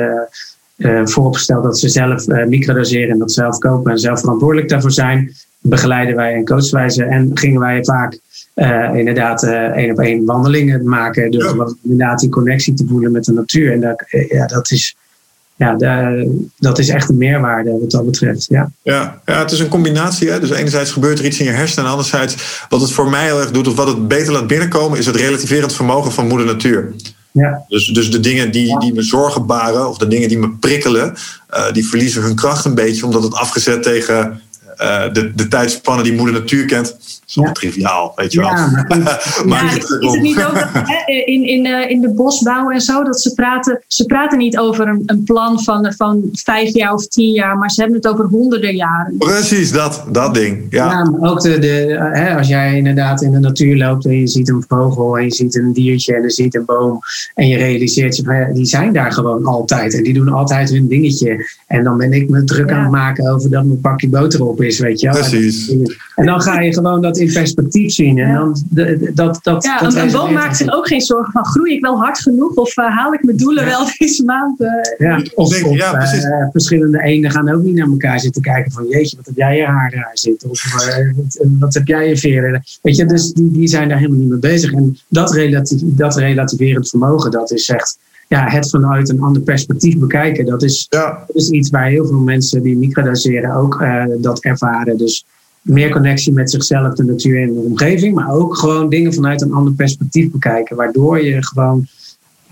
vooropgesteld 1.04 1.64
dat 1.64 1.80
ze 1.80 1.90
zelf 1.90 2.28
microdoseren 2.28 3.10
en 3.10 3.20
dat 3.20 3.32
zelf 3.32 3.58
kopen 3.58 3.92
en 3.92 3.98
zelf 3.98 4.20
verantwoordelijk 4.20 4.70
daarvoor 4.70 4.92
zijn 4.92 5.36
begeleiden 5.62 6.16
wij 6.16 6.34
en 6.34 6.46
coachen 6.46 6.74
wij 6.74 6.90
ze. 6.90 7.04
En 7.04 7.32
gingen 7.34 7.60
wij 7.60 7.84
vaak 7.84 8.20
uh, 8.56 8.96
inderdaad 8.96 9.44
uh, 9.44 9.52
één 9.52 9.92
op 9.92 10.00
één 10.00 10.26
wandelingen 10.26 10.90
maken. 10.90 11.32
Dus 11.32 11.44
ja. 11.44 11.74
inderdaad 11.84 12.20
die 12.20 12.30
connectie 12.30 12.74
te 12.74 12.86
voelen 12.88 13.12
met 13.12 13.24
de 13.24 13.34
natuur. 13.34 13.72
En 13.72 13.80
dat, 13.80 14.04
uh, 14.10 14.30
ja, 14.30 14.46
dat 14.46 14.72
is 14.72 14.96
ja, 15.60 15.76
de, 15.76 16.48
dat 16.58 16.80
is 16.80 16.90
echt 16.90 17.10
een 17.10 17.18
meerwaarde 17.18 17.78
wat 17.80 17.92
dat 17.92 18.06
betreft. 18.06 18.46
Ja, 18.50 18.72
ja, 18.82 19.22
ja 19.26 19.40
het 19.40 19.52
is 19.52 19.60
een 19.60 19.68
combinatie. 19.68 20.30
Hè? 20.30 20.40
Dus 20.40 20.50
enerzijds 20.50 20.92
gebeurt 20.92 21.20
er 21.20 21.26
iets 21.26 21.40
in 21.40 21.46
je 21.46 21.52
hersenen. 21.52 21.86
En 21.86 21.92
anderzijds, 21.92 22.66
wat 22.70 22.82
het 22.82 22.92
voor 22.92 23.10
mij 23.10 23.26
heel 23.26 23.40
erg 23.40 23.52
doet, 23.52 23.68
of 23.68 23.76
wat 23.76 23.88
het 23.88 24.08
beter 24.08 24.34
laat 24.34 24.48
binnenkomen, 24.48 25.00
is 25.00 25.06
het 25.06 25.16
relativerend 25.16 25.74
vermogen 25.74 26.12
van 26.12 26.28
moeder 26.28 26.46
natuur. 26.46 26.94
Ja. 27.32 27.66
Dus, 27.68 27.88
dus 27.88 28.12
de 28.12 28.20
dingen 28.20 28.52
die, 28.52 28.80
die 28.80 28.94
me 28.94 29.02
zorgen 29.02 29.46
baren, 29.46 29.90
of 29.90 29.98
de 29.98 30.08
dingen 30.08 30.28
die 30.28 30.38
me 30.38 30.50
prikkelen, 30.50 31.16
uh, 31.54 31.72
die 31.72 31.88
verliezen 31.88 32.22
hun 32.22 32.36
kracht 32.36 32.66
een 32.66 32.76
beetje, 32.76 33.06
omdat 33.06 33.24
het 33.24 33.34
afgezet 33.34 33.84
tegen 33.84 34.42
uh, 34.82 35.14
de, 35.14 35.32
de 35.36 35.48
tijdspannen 35.48 36.04
die 36.04 36.14
moeder 36.14 36.34
natuur 36.34 36.66
kent. 36.66 36.98
Zo 37.26 37.42
ja. 37.42 37.52
triviaal, 37.52 38.12
weet 38.16 38.32
je 38.32 38.40
wel. 38.40 38.50
Ja, 38.50 38.86
maar 39.46 39.64
ja, 39.70 39.76
is 39.78 39.90
het 39.90 40.22
niet 40.22 40.44
ook 40.44 40.54
hè, 40.74 41.14
in, 41.26 41.44
in, 41.44 41.66
uh, 41.66 41.90
in 41.90 42.02
de 42.02 42.10
bosbouw 42.10 42.70
en 42.70 42.82
zo, 42.82 43.04
dat 43.04 43.22
ze 43.22 43.34
praten, 43.34 43.84
ze 43.88 44.06
praten 44.06 44.38
niet 44.38 44.58
over 44.58 44.88
een, 44.88 45.04
een 45.06 45.24
plan 45.24 45.64
van, 45.64 45.94
van 45.98 46.30
vijf 46.32 46.74
jaar 46.74 46.94
of 46.94 47.08
tien 47.08 47.32
jaar, 47.32 47.58
maar 47.58 47.72
ze 47.72 47.82
hebben 47.82 48.00
het 48.00 48.08
over 48.08 48.26
honderden 48.26 48.76
jaren. 48.76 49.18
Precies, 49.18 49.72
dat, 49.72 50.06
dat 50.12 50.34
ding. 50.34 50.66
Ja, 50.70 50.92
ja 50.92 51.10
maar 51.10 51.32
ook 51.32 51.42
de, 51.42 51.60
de, 51.60 52.10
hè, 52.14 52.38
als 52.38 52.48
jij 52.48 52.78
inderdaad 52.78 53.22
in 53.22 53.32
de 53.32 53.40
natuur 53.40 53.78
loopt 53.78 54.06
en 54.06 54.20
je 54.20 54.28
ziet 54.28 54.50
een 54.50 54.66
vogel 54.68 55.18
en 55.18 55.24
je 55.24 55.34
ziet 55.34 55.56
een 55.56 55.74
diertje 55.74 56.16
en 56.16 56.22
je 56.22 56.32
ziet 56.32 56.56
een 56.56 56.66
boom 56.66 57.00
en 57.36 57.48
je 57.48 57.58
realiseert 57.58 58.16
je, 58.16 58.50
die 58.54 58.66
zijn 58.66 58.94
daar 58.94 59.12
gewoon 59.12 59.46
altijd 59.46 59.94
en 59.94 60.04
die 60.04 60.14
doen 60.14 60.30
altijd 60.30 60.70
hun 60.70 60.88
dingetje. 60.88 61.48
En 61.68 61.84
dan 61.84 61.98
ben 61.98 62.14
ik 62.14 62.30
me 62.30 62.44
druk 62.44 62.72
aan 62.72 62.82
het 62.82 62.92
maken 62.92 63.34
over 63.34 63.50
dat 63.50 63.66
mijn 63.66 63.82
pakje 63.82 64.10
boter 64.10 64.46
op 64.46 64.62
is, 64.62 64.69
weet 64.78 65.00
je 65.00 65.10
wel. 65.10 65.18
Precies. 65.18 65.70
En 66.16 66.26
dan 66.26 66.42
ga 66.42 66.60
je 66.60 66.74
gewoon 66.74 67.02
dat 67.02 67.18
in 67.18 67.34
perspectief 67.34 67.94
zien. 67.94 68.18
En 68.18 68.34
dan, 68.34 68.56
dat, 69.14 69.40
dat, 69.44 69.64
ja, 69.64 69.80
dat 69.80 69.96
een 69.96 70.12
boom 70.12 70.34
maakt 70.34 70.58
zich 70.58 70.74
ook 70.74 70.88
geen 70.88 71.02
zorgen 71.02 71.32
van 71.32 71.46
groei 71.46 71.74
ik 71.74 71.82
wel 71.82 71.98
hard 71.98 72.20
genoeg 72.20 72.56
of 72.56 72.78
uh, 72.78 72.98
haal 72.98 73.14
ik 73.14 73.24
mijn 73.24 73.38
doelen 73.38 73.64
ja. 73.64 73.70
wel 73.70 73.88
deze 73.98 74.24
maand. 74.24 74.62
Uh, 74.62 74.70
ja, 74.98 75.22
of, 75.36 75.64
of 75.64 75.76
ja, 75.76 76.14
uh, 76.14 76.48
verschillende 76.52 77.04
eenden 77.04 77.32
gaan 77.32 77.54
ook 77.54 77.62
niet 77.62 77.76
naar 77.76 77.88
elkaar 77.88 78.20
zitten 78.20 78.42
kijken 78.42 78.72
van 78.72 78.88
jeetje, 78.88 79.16
wat 79.16 79.26
heb 79.26 79.36
jij 79.36 79.58
je 79.58 79.66
haar 79.66 79.92
daar 79.92 80.12
zitten? 80.14 80.50
Of 80.50 80.74
wat, 80.74 81.46
wat, 81.60 81.74
heb 81.74 81.88
jij 81.88 82.08
je 82.08 82.18
veren? 82.18 82.64
Weet 82.82 82.96
je, 82.96 83.06
dus 83.06 83.34
die, 83.34 83.52
die 83.52 83.68
zijn 83.68 83.90
daar 83.90 83.98
helemaal 83.98 84.20
niet 84.20 84.30
mee 84.30 84.40
bezig. 84.40 84.72
En 84.72 84.98
dat, 85.08 85.34
relatief, 85.34 85.82
dat 85.84 86.18
relativerend 86.18 86.90
vermogen, 86.90 87.32
dat 87.32 87.52
is 87.52 87.70
echt 87.70 87.98
ja, 88.30 88.50
het 88.50 88.70
vanuit 88.70 89.10
een 89.10 89.22
ander 89.22 89.42
perspectief 89.42 89.98
bekijken. 89.98 90.46
Dat 90.46 90.64
is, 90.64 90.88
ja. 90.90 91.24
dat 91.28 91.36
is 91.36 91.50
iets 91.50 91.70
waar 91.70 91.88
heel 91.88 92.06
veel 92.06 92.20
mensen 92.20 92.62
die 92.62 92.78
microdoseren 92.78 93.56
ook 93.56 93.82
uh, 93.82 94.04
dat 94.18 94.40
ervaren. 94.40 94.98
Dus 94.98 95.26
meer 95.62 95.90
connectie 95.90 96.34
met 96.34 96.52
zichzelf, 96.52 96.94
de 96.94 97.04
natuur 97.04 97.42
en 97.42 97.54
de 97.54 97.60
omgeving. 97.60 98.16
Maar 98.16 98.32
ook 98.32 98.58
gewoon 98.58 98.90
dingen 98.90 99.14
vanuit 99.14 99.42
een 99.42 99.54
ander 99.54 99.74
perspectief 99.74 100.32
bekijken. 100.32 100.76
Waardoor 100.76 101.24
je 101.24 101.46
gewoon 101.46 101.88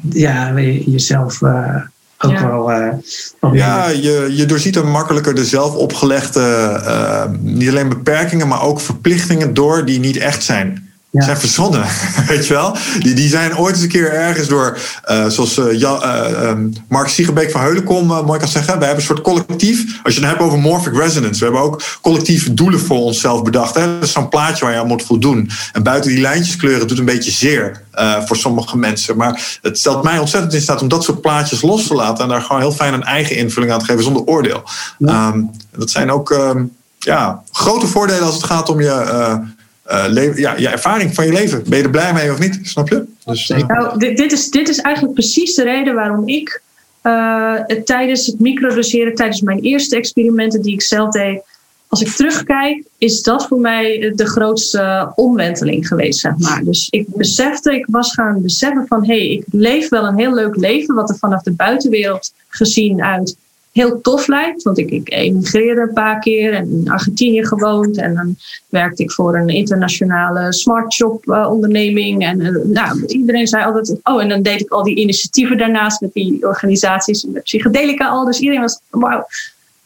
ja, 0.09 0.59
jezelf 0.85 1.41
uh, 1.41 1.75
ook 2.17 2.31
ja. 2.31 2.47
wel. 2.47 2.71
Uh, 2.71 3.53
ja, 3.53 3.89
je, 3.89 4.33
je 4.35 4.45
doorziet 4.45 4.75
er 4.75 4.87
makkelijker 4.87 5.35
de 5.35 5.45
zelf 5.45 5.75
opgelegde, 5.75 7.27
niet 7.41 7.69
alleen 7.69 7.89
beperkingen, 7.89 8.47
maar 8.47 8.63
ook 8.63 8.79
verplichtingen 8.79 9.53
door 9.53 9.85
die 9.85 9.99
niet 9.99 10.17
echt 10.17 10.43
zijn. 10.43 10.86
Zijn 11.11 11.37
verzonnen, 11.37 11.85
weet 12.27 12.47
je 12.47 12.53
wel? 12.53 12.75
Die, 12.99 13.13
die 13.13 13.29
zijn 13.29 13.57
ooit 13.57 13.73
eens 13.73 13.83
een 13.83 13.89
keer 13.89 14.13
ergens 14.13 14.47
door, 14.47 14.77
uh, 15.09 15.27
zoals 15.27 15.57
uh, 15.57 15.79
ja, 15.79 16.03
uh, 16.03 16.49
um, 16.49 16.73
Mark 16.87 17.07
Siegenbeek 17.07 17.51
van 17.51 17.61
Heulenkom 17.61 18.05
mooi 18.07 18.39
kan 18.39 18.47
zeggen. 18.47 18.79
We 18.79 18.85
hebben 18.85 18.95
een 18.95 19.01
soort 19.01 19.21
collectief, 19.21 19.99
als 20.03 20.13
je 20.13 20.19
het 20.19 20.29
hebt 20.29 20.41
over 20.41 20.59
morphic 20.59 20.93
resonance. 20.93 21.39
We 21.39 21.45
hebben 21.45 21.61
ook 21.61 21.81
collectieve 22.01 22.53
doelen 22.53 22.79
voor 22.79 22.97
onszelf 22.97 23.43
bedacht. 23.43 23.75
Hè? 23.75 23.93
Dat 23.93 24.03
is 24.03 24.11
zo'n 24.11 24.29
plaatje 24.29 24.65
waar 24.65 24.73
je 24.73 24.79
aan 24.79 24.87
moet 24.87 25.03
voldoen. 25.03 25.49
En 25.73 25.83
buiten 25.83 26.11
die 26.11 26.21
lijntjes 26.21 26.55
kleuren 26.55 26.87
doet 26.87 26.99
een 26.99 27.05
beetje 27.05 27.31
zeer 27.31 27.83
voor 28.25 28.37
sommige 28.37 28.77
mensen. 28.77 29.17
Maar 29.17 29.59
het 29.61 29.77
stelt 29.77 30.03
mij 30.03 30.19
ontzettend 30.19 30.53
in 30.53 30.61
staat 30.61 30.81
om 30.81 30.87
dat 30.87 31.03
soort 31.03 31.21
plaatjes 31.21 31.61
los 31.61 31.87
te 31.87 31.93
laten. 31.93 32.23
En 32.23 32.29
daar 32.29 32.41
gewoon 32.41 32.61
heel 32.61 32.71
fijn 32.71 32.93
een 32.93 33.03
eigen 33.03 33.35
invulling 33.35 33.71
aan 33.71 33.79
te 33.79 33.85
geven 33.85 34.03
zonder 34.03 34.23
oordeel. 34.23 34.63
Ja. 34.97 35.27
Um, 35.27 35.51
dat 35.77 35.89
zijn 35.89 36.11
ook 36.11 36.29
um, 36.29 36.75
ja, 36.99 37.41
grote 37.51 37.87
voordelen 37.87 38.25
als 38.25 38.35
het 38.35 38.43
gaat 38.43 38.69
om 38.69 38.81
je 38.81 39.45
uh, 39.91 40.37
ja, 40.37 40.57
je 40.57 40.67
ervaring 40.67 41.15
van 41.15 41.25
je 41.25 41.33
leven. 41.33 41.63
Ben 41.69 41.77
je 41.77 41.83
er 41.83 41.89
blij 41.89 42.13
mee 42.13 42.31
of 42.31 42.39
niet? 42.39 42.59
Snap 42.63 42.89
je? 42.89 43.05
Dus, 43.25 43.49
uh... 43.49 43.67
nou, 43.67 43.97
dit, 43.97 44.31
is, 44.31 44.49
dit 44.49 44.69
is 44.69 44.79
eigenlijk 44.79 45.15
precies 45.15 45.55
de 45.55 45.63
reden 45.63 45.95
waarom 45.95 46.27
ik 46.27 46.61
uh, 47.03 47.61
tijdens 47.83 48.25
het 48.25 48.39
microdoseren, 48.39 49.15
tijdens 49.15 49.41
mijn 49.41 49.59
eerste 49.59 49.95
experimenten 49.95 50.61
die 50.61 50.73
ik 50.73 50.81
zelf 50.81 51.11
deed, 51.11 51.41
als 51.87 52.01
ik 52.01 52.07
terugkijk, 52.07 52.83
is 52.97 53.21
dat 53.21 53.47
voor 53.47 53.59
mij 53.59 54.13
de 54.15 54.25
grootste 54.25 55.11
omwenteling 55.15 55.87
geweest, 55.87 56.19
zeg 56.19 56.37
maar. 56.37 56.63
Dus 56.63 56.87
ik 56.89 57.07
besefte, 57.15 57.75
ik 57.75 57.85
was 57.89 58.13
gaan 58.13 58.41
beseffen 58.41 58.87
van, 58.87 59.05
hé, 59.05 59.17
hey, 59.17 59.27
ik 59.27 59.43
leef 59.51 59.89
wel 59.89 60.05
een 60.05 60.17
heel 60.17 60.33
leuk 60.33 60.55
leven, 60.55 60.95
wat 60.95 61.09
er 61.09 61.17
vanaf 61.17 61.41
de 61.41 61.51
buitenwereld 61.51 62.33
gezien 62.47 63.03
uit 63.03 63.37
heel 63.71 64.01
tof 64.01 64.27
lijkt. 64.27 64.63
Want 64.63 64.77
ik, 64.77 64.89
ik 64.89 65.11
emigreerde 65.11 65.81
een 65.81 65.93
paar 65.93 66.19
keer 66.19 66.53
en 66.53 66.69
in 66.71 66.89
Argentinië 66.89 67.45
gewoond. 67.45 67.97
En 67.97 68.15
dan 68.15 68.35
werkte 68.69 69.03
ik 69.03 69.11
voor 69.11 69.35
een 69.35 69.47
internationale 69.47 70.53
smart 70.53 70.99
uh, 70.99 71.47
onderneming. 71.49 72.25
En 72.25 72.39
uh, 72.39 72.65
nou, 72.65 73.05
iedereen 73.05 73.47
zei 73.47 73.63
altijd, 73.63 73.95
oh, 74.03 74.21
en 74.21 74.29
dan 74.29 74.41
deed 74.41 74.61
ik 74.61 74.71
al 74.71 74.83
die 74.83 74.95
initiatieven 74.95 75.57
daarnaast 75.57 76.01
met 76.01 76.13
die 76.13 76.47
organisaties 76.47 77.23
met 77.23 77.43
psychedelica 77.43 78.07
al. 78.07 78.25
Dus 78.25 78.39
iedereen 78.39 78.61
was, 78.61 78.79
wauw. 78.89 79.27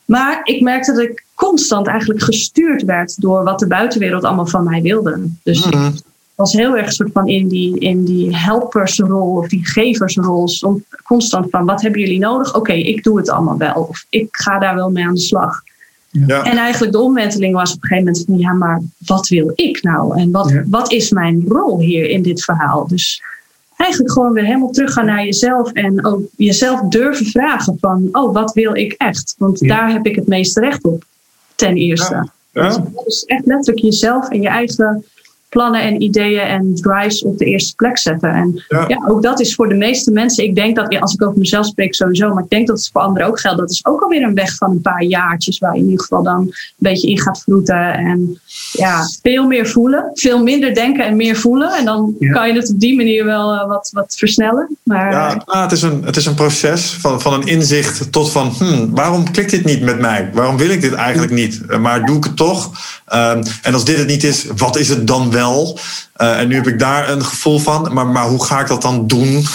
Maar 0.05 0.39
ik 0.43 0.61
merkte 0.61 0.91
dat 0.91 1.01
ik 1.01 1.25
constant 1.35 1.87
eigenlijk 1.87 2.21
gestuurd 2.21 2.83
werd 2.83 3.21
door 3.21 3.43
wat 3.43 3.59
de 3.59 3.67
buitenwereld 3.67 4.23
allemaal 4.23 4.47
van 4.47 4.63
mij 4.63 4.81
wilde. 4.81 5.29
Dus 5.43 5.65
mhm 5.65 5.89
was 6.35 6.53
heel 6.53 6.77
erg 6.77 6.93
soort 6.93 7.11
van 7.13 7.27
in 7.27 7.47
die, 7.47 7.79
in 7.79 8.05
die 8.05 8.37
helpersrol 8.37 9.35
of 9.37 9.47
die 9.47 9.65
geversrol. 9.65 10.49
Constant 11.03 11.49
van 11.49 11.65
wat 11.65 11.81
hebben 11.81 12.01
jullie 12.01 12.19
nodig? 12.19 12.55
Oké, 12.55 12.73
ik 12.73 13.03
doe 13.03 13.17
het 13.17 13.29
allemaal 13.29 13.57
wel. 13.57 13.85
Of 13.89 14.05
ik 14.09 14.27
ga 14.31 14.59
daar 14.59 14.75
wel 14.75 14.91
mee 14.91 15.05
aan 15.05 15.13
de 15.13 15.19
slag. 15.19 15.61
Ja. 16.09 16.43
En 16.43 16.57
eigenlijk 16.57 16.91
de 16.91 16.99
omwenteling 16.99 17.53
was 17.53 17.73
op 17.73 17.83
een 17.83 17.87
gegeven 17.87 18.05
moment 18.05 18.25
van 18.25 18.37
ja, 18.37 18.53
maar 18.53 18.81
wat 18.97 19.27
wil 19.27 19.51
ik 19.55 19.83
nou? 19.83 20.19
En 20.19 20.31
wat, 20.31 20.53
wat 20.65 20.91
is 20.91 21.09
mijn 21.09 21.43
rol 21.47 21.79
hier 21.79 22.09
in 22.09 22.21
dit 22.21 22.43
verhaal? 22.43 22.87
Dus 22.87 23.21
eigenlijk 23.77 24.11
gewoon 24.11 24.33
weer 24.33 24.45
helemaal 24.45 24.71
teruggaan 24.71 25.05
naar 25.05 25.23
jezelf 25.23 25.71
en 25.71 26.05
ook 26.05 26.21
jezelf 26.35 26.81
durven 26.81 27.25
vragen 27.25 27.77
van 27.79 28.09
oh, 28.11 28.33
wat 28.33 28.53
wil 28.53 28.75
ik 28.75 28.93
echt? 28.97 29.35
Want 29.37 29.67
daar 29.67 29.91
heb 29.91 30.05
ik 30.05 30.15
het 30.15 30.27
meeste 30.27 30.59
recht 30.59 30.83
op, 30.83 31.03
ten 31.55 31.75
eerste. 31.75 32.29
Dus 32.51 33.23
echt 33.25 33.45
letterlijk 33.45 33.85
jezelf 33.85 34.29
en 34.29 34.41
je 34.41 34.47
eigen 34.47 35.05
plannen 35.51 35.81
en 35.81 36.01
ideeën 36.01 36.39
en 36.39 36.75
drives 36.75 37.23
op 37.23 37.37
de 37.37 37.45
eerste 37.45 37.75
plek 37.75 37.97
zetten. 37.97 38.29
En 38.33 38.63
ja. 38.67 39.05
ook 39.07 39.23
dat 39.23 39.39
is 39.39 39.55
voor 39.55 39.69
de 39.69 39.75
meeste 39.75 40.11
mensen, 40.11 40.43
ik 40.43 40.55
denk 40.55 40.75
dat, 40.75 40.99
als 40.99 41.13
ik 41.13 41.23
over 41.23 41.39
mezelf 41.39 41.65
spreek 41.65 41.95
sowieso, 41.95 42.33
maar 42.33 42.43
ik 42.43 42.49
denk 42.49 42.67
dat 42.67 42.77
het 42.77 42.89
voor 42.91 43.01
anderen 43.01 43.27
ook 43.27 43.39
geldt. 43.39 43.59
Dat 43.59 43.71
is 43.71 43.85
ook 43.85 44.01
alweer 44.01 44.23
een 44.23 44.33
weg 44.33 44.55
van 44.55 44.71
een 44.71 44.81
paar 44.81 45.03
jaartjes 45.03 45.59
waar 45.59 45.73
je 45.73 45.79
in 45.79 45.89
ieder 45.89 46.01
geval 46.01 46.23
dan 46.23 46.39
een 46.39 46.53
beetje 46.77 47.09
in 47.09 47.19
gaat 47.19 47.41
vroeten. 47.41 47.93
En 47.93 48.39
ja, 48.71 49.03
veel 49.21 49.47
meer 49.47 49.67
voelen, 49.67 50.11
veel 50.13 50.43
minder 50.43 50.73
denken 50.73 51.05
en 51.05 51.15
meer 51.15 51.35
voelen. 51.35 51.77
En 51.77 51.85
dan 51.85 52.15
kan 52.31 52.47
je 52.47 52.53
het 52.53 52.69
op 52.69 52.79
die 52.79 52.95
manier 52.95 53.25
wel 53.25 53.53
uh, 53.53 53.67
wat, 53.67 53.89
wat 53.93 54.15
versnellen. 54.17 54.77
Maar, 54.83 55.11
ja, 55.11 55.43
nou, 55.45 55.63
het, 55.63 55.71
is 55.71 55.81
een, 55.81 56.03
het 56.03 56.15
is 56.15 56.25
een 56.25 56.35
proces 56.35 56.93
van, 56.93 57.21
van 57.21 57.33
een 57.33 57.47
inzicht 57.47 58.11
tot 58.11 58.31
van, 58.31 58.53
hmm, 58.57 58.95
waarom 58.95 59.31
klikt 59.31 59.51
dit 59.51 59.65
niet 59.65 59.81
met 59.81 59.99
mij? 59.99 60.29
Waarom 60.33 60.57
wil 60.57 60.69
ik 60.69 60.81
dit 60.81 60.93
eigenlijk 60.93 61.31
niet? 61.31 61.61
Eh, 61.67 61.79
maar 61.79 62.05
doe 62.05 62.17
ik 62.17 62.23
het 62.23 62.37
toch? 62.37 62.71
Um, 63.13 63.43
en 63.61 63.73
als 63.73 63.85
dit 63.85 63.97
het 63.97 64.07
niet 64.07 64.23
is, 64.23 64.45
wat 64.55 64.77
is 64.77 64.89
het 64.89 65.07
dan 65.07 65.31
wel? 65.31 65.77
Uh, 66.17 66.39
en 66.39 66.47
nu 66.47 66.55
heb 66.55 66.67
ik 66.67 66.79
daar 66.79 67.09
een 67.09 67.23
gevoel 67.23 67.59
van, 67.59 67.93
maar, 67.93 68.07
maar 68.07 68.27
hoe 68.27 68.43
ga 68.43 68.59
ik 68.59 68.67
dat 68.67 68.81
dan 68.81 69.07
doen? 69.07 69.33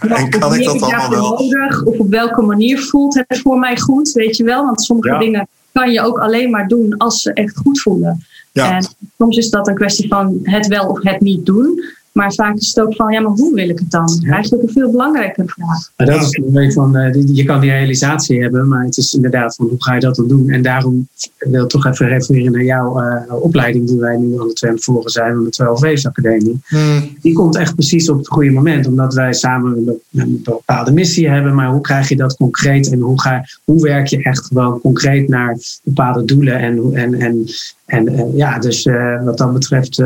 en 0.00 0.30
kan 0.30 0.54
ik 0.54 0.64
dat 0.64 0.82
allemaal 0.82 1.10
wel? 1.10 1.30
Nodig, 1.30 1.82
of 1.84 1.98
op 1.98 2.10
welke 2.10 2.42
manier 2.42 2.82
voelt 2.82 3.14
het 3.14 3.40
voor 3.42 3.58
mij 3.58 3.78
goed, 3.78 4.12
weet 4.12 4.36
je 4.36 4.44
wel? 4.44 4.64
Want 4.64 4.82
sommige 4.82 5.18
dingen 5.18 5.48
kan 5.72 5.90
je 5.90 6.02
ook 6.02 6.18
alleen 6.18 6.50
maar 6.50 6.68
doen 6.68 6.96
als 6.96 7.20
ze 7.20 7.32
echt 7.32 7.56
goed 7.56 7.80
voelen. 7.80 8.24
Ja. 8.52 8.76
En 8.76 8.86
soms 9.18 9.36
is 9.36 9.50
dat 9.50 9.68
een 9.68 9.74
kwestie 9.74 10.08
van 10.08 10.38
het 10.42 10.66
wel 10.66 10.86
of 10.86 11.02
het 11.02 11.20
niet 11.20 11.46
doen. 11.46 11.84
Maar 12.12 12.32
vaak 12.32 12.56
is 12.56 12.66
het 12.74 12.84
ook 12.84 12.94
van, 12.94 13.12
ja, 13.12 13.20
maar 13.20 13.32
hoe 13.32 13.54
wil 13.54 13.68
ik 13.68 13.78
het 13.78 13.90
dan? 13.90 14.24
Eigenlijk 14.28 14.62
een 14.62 14.72
veel 14.72 14.90
belangrijkere 14.90 15.48
vraag. 15.48 15.92
Maar 15.96 16.06
dat 16.06 16.22
is 16.22 16.40
een 16.52 16.72
van, 16.72 16.96
uh, 16.96 17.14
je 17.34 17.44
kan 17.44 17.60
die 17.60 17.70
realisatie 17.70 18.42
hebben, 18.42 18.68
maar 18.68 18.84
het 18.84 18.96
is 18.96 19.14
inderdaad 19.14 19.54
van, 19.54 19.66
hoe 19.66 19.82
ga 19.82 19.94
je 19.94 20.00
dat 20.00 20.16
dan 20.16 20.28
doen? 20.28 20.50
En 20.50 20.62
daarom 20.62 21.08
wil 21.38 21.62
ik 21.62 21.68
toch 21.68 21.86
even 21.86 22.08
refereren 22.08 22.52
naar 22.52 22.64
jouw 22.64 23.02
uh, 23.02 23.34
opleiding 23.42 23.86
die 23.86 23.98
wij 23.98 24.16
nu 24.16 24.40
aan 24.40 24.48
het 24.48 24.84
volgen 24.84 25.10
zijn 25.10 25.34
van 25.34 25.44
de 25.44 25.50
12 25.50 25.80
Waves 25.80 26.06
Academie. 26.06 26.60
Hmm. 26.66 27.16
Die 27.20 27.32
komt 27.32 27.56
echt 27.56 27.74
precies 27.74 28.10
op 28.10 28.18
het 28.18 28.28
goede 28.28 28.50
moment, 28.50 28.86
omdat 28.86 29.14
wij 29.14 29.32
samen 29.32 29.76
een, 29.76 30.00
een 30.20 30.40
bepaalde 30.44 30.92
missie 30.92 31.28
hebben. 31.28 31.54
Maar 31.54 31.70
hoe 31.70 31.80
krijg 31.80 32.08
je 32.08 32.16
dat 32.16 32.36
concreet 32.36 32.90
en 32.90 33.00
hoe, 33.00 33.20
ga, 33.20 33.44
hoe 33.64 33.82
werk 33.82 34.06
je 34.06 34.22
echt 34.22 34.46
gewoon 34.46 34.80
concreet 34.80 35.28
naar 35.28 35.58
bepaalde 35.82 36.24
doelen? 36.24 36.58
En, 36.58 36.94
en, 36.94 37.14
en, 37.14 37.44
en, 37.86 38.08
en 38.08 38.36
ja, 38.36 38.58
dus 38.58 38.84
uh, 38.84 39.24
wat 39.24 39.38
dat 39.38 39.52
betreft 39.52 40.02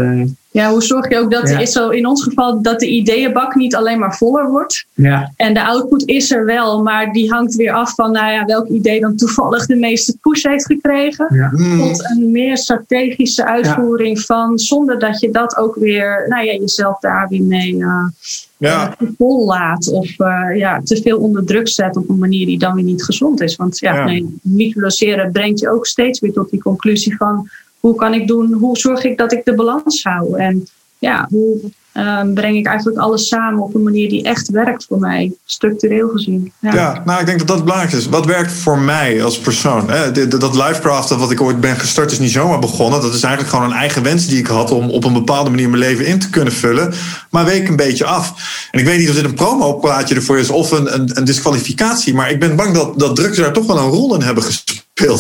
ja, 0.55 0.71
hoe 0.71 0.83
zorg 0.83 1.11
je 1.11 1.19
ook 1.19 1.31
dat 1.31 1.49
is 1.49 1.73
zo 1.73 1.89
in 1.89 2.07
ons 2.07 2.23
geval 2.23 2.63
dat 2.63 2.81
de 2.81 2.87
ideeënbak 2.87 3.55
niet 3.55 3.75
alleen 3.75 3.99
maar 3.99 4.17
voller 4.17 4.51
wordt. 4.51 4.87
Ja. 4.93 5.33
En 5.37 5.55
de 5.55 5.65
output 5.65 6.09
is 6.09 6.31
er 6.31 6.45
wel, 6.45 6.83
maar 6.83 7.13
die 7.13 7.31
hangt 7.31 7.55
weer 7.55 7.73
af 7.73 7.95
van 7.95 8.13
nou 8.13 8.33
ja, 8.33 8.45
welk 8.45 8.69
idee 8.69 9.01
dan 9.01 9.17
toevallig 9.17 9.67
de 9.67 9.77
meeste 9.77 10.17
push 10.21 10.43
heeft 10.43 10.67
gekregen. 10.67 11.27
Ja. 11.35 11.49
Hmm. 11.49 11.79
Tot 11.79 12.11
een 12.11 12.31
meer 12.31 12.59
strategische 12.59 13.45
uitvoering 13.45 14.21
van, 14.21 14.59
zonder 14.59 14.99
dat 14.99 15.21
je 15.21 15.31
dat 15.31 15.57
ook 15.57 15.75
weer, 15.75 16.27
nou 16.29 16.45
ja, 16.45 16.53
jezelf 16.53 16.99
daar 16.99 17.29
weer 17.29 17.43
mee 17.43 17.75
uh, 17.75 18.09
ja. 18.57 18.97
vol 19.19 19.45
laat. 19.45 19.93
Of 19.93 20.19
uh, 20.19 20.57
ja, 20.57 20.81
te 20.85 21.03
veel 21.03 21.19
onder 21.19 21.45
druk 21.45 21.69
zet 21.69 21.97
op 21.97 22.09
een 22.09 22.19
manier 22.19 22.47
die 22.47 22.59
dan 22.59 22.75
weer 22.75 22.85
niet 22.85 23.05
gezond 23.05 23.41
is. 23.41 23.57
Want 23.57 23.79
ja, 23.79 23.95
ja. 23.95 24.05
Nee, 24.05 24.39
microdoseren 24.43 25.33
brengt 25.33 25.61
je 25.61 25.71
ook 25.71 25.87
steeds 25.87 26.21
weer 26.21 26.33
tot 26.33 26.51
die 26.51 26.63
conclusie 26.63 27.17
van 27.17 27.49
hoe 27.85 27.95
kan 27.95 28.15
ik 28.15 28.27
doen, 28.27 28.53
hoe 28.53 28.79
zorg 28.79 29.05
ik 29.05 29.19
dat 29.19 29.33
ik 29.33 29.45
de 29.45 29.55
balans 29.55 30.03
hou? 30.03 30.39
En 30.39 30.69
ja, 30.99 31.27
hoe 31.31 31.61
um, 31.95 32.35
breng 32.35 32.57
ik 32.57 32.67
eigenlijk 32.67 32.99
alles 32.99 33.29
samen 33.29 33.63
op 33.63 33.75
een 33.75 33.83
manier 33.83 34.09
die 34.09 34.23
echt 34.23 34.49
werkt 34.49 34.85
voor 34.85 34.99
mij, 34.99 35.33
structureel 35.45 36.09
gezien. 36.09 36.53
Ja. 36.61 36.75
ja, 36.75 37.03
nou 37.05 37.21
ik 37.21 37.27
denk 37.27 37.39
dat 37.39 37.49
dat 37.49 37.65
belangrijk 37.65 37.93
is. 37.93 38.09
Wat 38.09 38.27
werkt 38.27 38.53
voor 38.53 38.79
mij 38.79 39.25
als 39.25 39.39
persoon? 39.39 39.87
Dat 40.29 40.55
livecraften 40.55 41.19
wat 41.19 41.31
ik 41.31 41.41
ooit 41.41 41.61
ben 41.61 41.77
gestart 41.77 42.11
is 42.11 42.19
niet 42.19 42.31
zomaar 42.31 42.59
begonnen. 42.59 43.01
Dat 43.01 43.15
is 43.15 43.23
eigenlijk 43.23 43.55
gewoon 43.55 43.71
een 43.71 43.79
eigen 43.79 44.03
wens 44.03 44.27
die 44.27 44.39
ik 44.39 44.47
had 44.47 44.71
om 44.71 44.91
op 44.91 45.05
een 45.05 45.13
bepaalde 45.13 45.51
manier 45.51 45.69
mijn 45.69 45.83
leven 45.83 46.07
in 46.07 46.19
te 46.19 46.31
kunnen 46.31 46.53
vullen. 46.53 46.93
Maar 47.31 47.45
week 47.45 47.69
een 47.69 47.77
beetje 47.77 48.05
af. 48.05 48.35
En 48.71 48.81
ik 48.81 48.87
weet 48.87 48.99
niet 48.99 49.09
of 49.09 49.15
dit 49.15 49.25
een 49.25 49.35
promo-plaatje 49.35 50.15
ervoor 50.15 50.39
is 50.39 50.51
of 50.51 50.71
een, 50.71 50.95
een, 50.95 51.11
een 51.15 51.25
disqualificatie. 51.25 52.15
Maar 52.15 52.31
ik 52.31 52.41
ben 52.41 52.57
bang 52.57 52.75
dat, 52.75 52.99
dat 52.99 53.17
drugs 53.17 53.37
daar 53.37 53.53
toch 53.53 53.67
wel 53.67 53.79
een 53.79 53.91
rol 53.91 54.15
in 54.15 54.23
hebben 54.23 54.45
gespeeld. 54.45 54.84
Ja. 54.95 55.17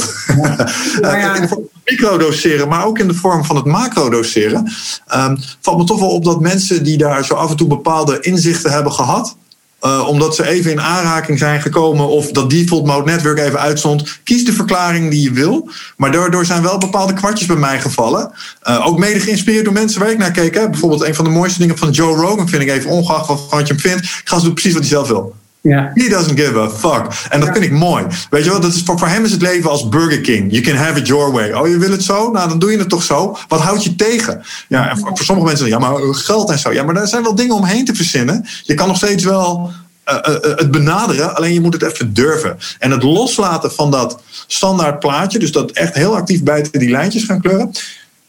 ja. 1.17 1.35
in 1.35 1.43
de 1.43 1.49
vorm 1.49 1.49
van 1.49 1.83
microdoseren, 1.85 2.69
maar 2.69 2.87
ook 2.87 2.99
in 2.99 3.09
de 3.09 3.15
vorm 3.15 3.45
van 3.45 3.57
het 3.57 3.65
macrodoseren. 3.65 4.73
Um, 5.15 5.39
valt 5.61 5.79
me 5.79 5.85
toch 5.85 6.01
wel 6.01 6.11
op 6.11 6.25
dat 6.25 6.41
mensen 6.41 6.85
die 6.85 6.97
daar 6.97 7.25
zo 7.25 7.35
af 7.35 7.51
en 7.51 7.57
toe 7.57 7.69
bepaalde 7.69 8.21
inzichten 8.21 8.71
hebben 8.71 8.93
gehad. 8.93 9.37
Uh, 9.83 10.09
omdat 10.09 10.35
ze 10.35 10.47
even 10.47 10.71
in 10.71 10.81
aanraking 10.81 11.39
zijn 11.39 11.61
gekomen 11.61 12.09
of 12.09 12.31
dat 12.31 12.51
default 12.51 12.87
mode 12.87 13.11
network 13.11 13.39
even 13.39 13.61
uitstond. 13.61 14.21
Kies 14.25 14.45
de 14.45 14.53
verklaring 14.53 15.11
die 15.11 15.23
je 15.23 15.33
wil. 15.33 15.69
Maar 15.97 16.13
daardoor 16.13 16.45
zijn 16.45 16.63
wel 16.63 16.79
bepaalde 16.79 17.13
kwartjes 17.13 17.47
bij 17.47 17.57
mij 17.57 17.81
gevallen. 17.81 18.33
Uh, 18.69 18.87
ook 18.87 18.99
mede 18.99 19.21
geïnspireerd 19.21 19.65
door 19.65 19.73
mensen 19.73 20.01
waar 20.01 20.11
ik 20.11 20.19
naar 20.19 20.31
keek. 20.31 20.55
Hè. 20.55 20.71
Bijvoorbeeld 20.71 21.05
een 21.05 21.15
van 21.15 21.25
de 21.25 21.31
mooiste 21.31 21.59
dingen 21.59 21.79
van 21.79 21.91
Joe 21.91 22.17
Rogan 22.17 22.49
vind 22.49 22.63
ik 22.63 22.69
even 22.69 22.91
ongeacht 22.91 23.27
wat 23.27 23.67
je 23.67 23.73
hem 23.73 23.83
vindt. 23.83 24.07
Ga 24.25 24.39
ze 24.39 24.45
doen 24.45 24.55
precies 24.55 24.73
wat 24.73 24.83
hij 24.83 24.91
zelf 24.91 25.09
wil. 25.09 25.35
Ja. 25.69 25.91
He 25.95 26.09
doesn't 26.09 26.41
give 26.41 26.59
a 26.59 26.71
fuck. 26.71 27.07
En 27.31 27.41
dat 27.41 27.49
vind 27.53 27.65
ik 27.65 27.73
mooi. 27.73 28.05
Weet 28.31 28.45
je 28.45 28.51
wel, 28.51 28.61
dat 28.61 28.75
is, 28.75 28.83
voor, 28.85 28.99
voor 28.99 29.09
hem 29.09 29.25
is 29.25 29.31
het 29.31 29.43
leven 29.43 29.71
als 29.71 29.89
Burger 29.89 30.21
King. 30.21 30.51
You 30.51 30.63
can 30.63 30.77
have 30.77 30.99
it 30.99 31.07
your 31.07 31.33
way. 31.33 31.53
Oh, 31.53 31.69
je 31.69 31.79
wil 31.79 31.91
het 31.91 32.03
zo? 32.03 32.31
Nou, 32.31 32.49
dan 32.49 32.59
doe 32.59 32.71
je 32.71 32.79
het 32.79 32.89
toch 32.89 33.03
zo. 33.03 33.37
Wat 33.49 33.61
houdt 33.61 33.85
je 33.85 33.95
tegen? 33.95 34.43
Ja, 34.69 34.91
en 34.91 34.99
voor, 34.99 35.09
voor 35.09 35.25
sommige 35.25 35.49
mensen, 35.49 35.69
ja, 35.69 35.79
maar 35.79 36.15
geld 36.15 36.51
en 36.51 36.59
zo. 36.59 36.73
Ja, 36.73 36.83
maar 36.83 36.95
daar 36.95 37.09
zijn 37.09 37.23
wel 37.23 37.35
dingen 37.35 37.55
omheen 37.55 37.85
te 37.85 37.95
verzinnen. 37.95 38.47
Je 38.63 38.75
kan 38.75 38.89
nog 38.89 38.97
steeds 38.97 39.25
wel 39.25 39.71
uh, 40.09 40.15
uh, 40.15 40.57
het 40.57 40.71
benaderen, 40.71 41.37
alleen 41.37 41.53
je 41.53 41.61
moet 41.61 41.73
het 41.73 41.83
even 41.83 42.15
durven. 42.15 42.59
En 42.79 42.91
het 42.91 43.03
loslaten 43.03 43.73
van 43.73 43.91
dat 43.91 44.21
standaard 44.47 44.99
plaatje, 44.99 45.39
dus 45.39 45.53
dat 45.53 45.71
echt 45.71 45.95
heel 45.95 46.17
actief 46.17 46.43
buiten 46.43 46.79
die 46.79 46.91
lijntjes 46.91 47.25
gaan 47.25 47.41
kleuren. 47.41 47.71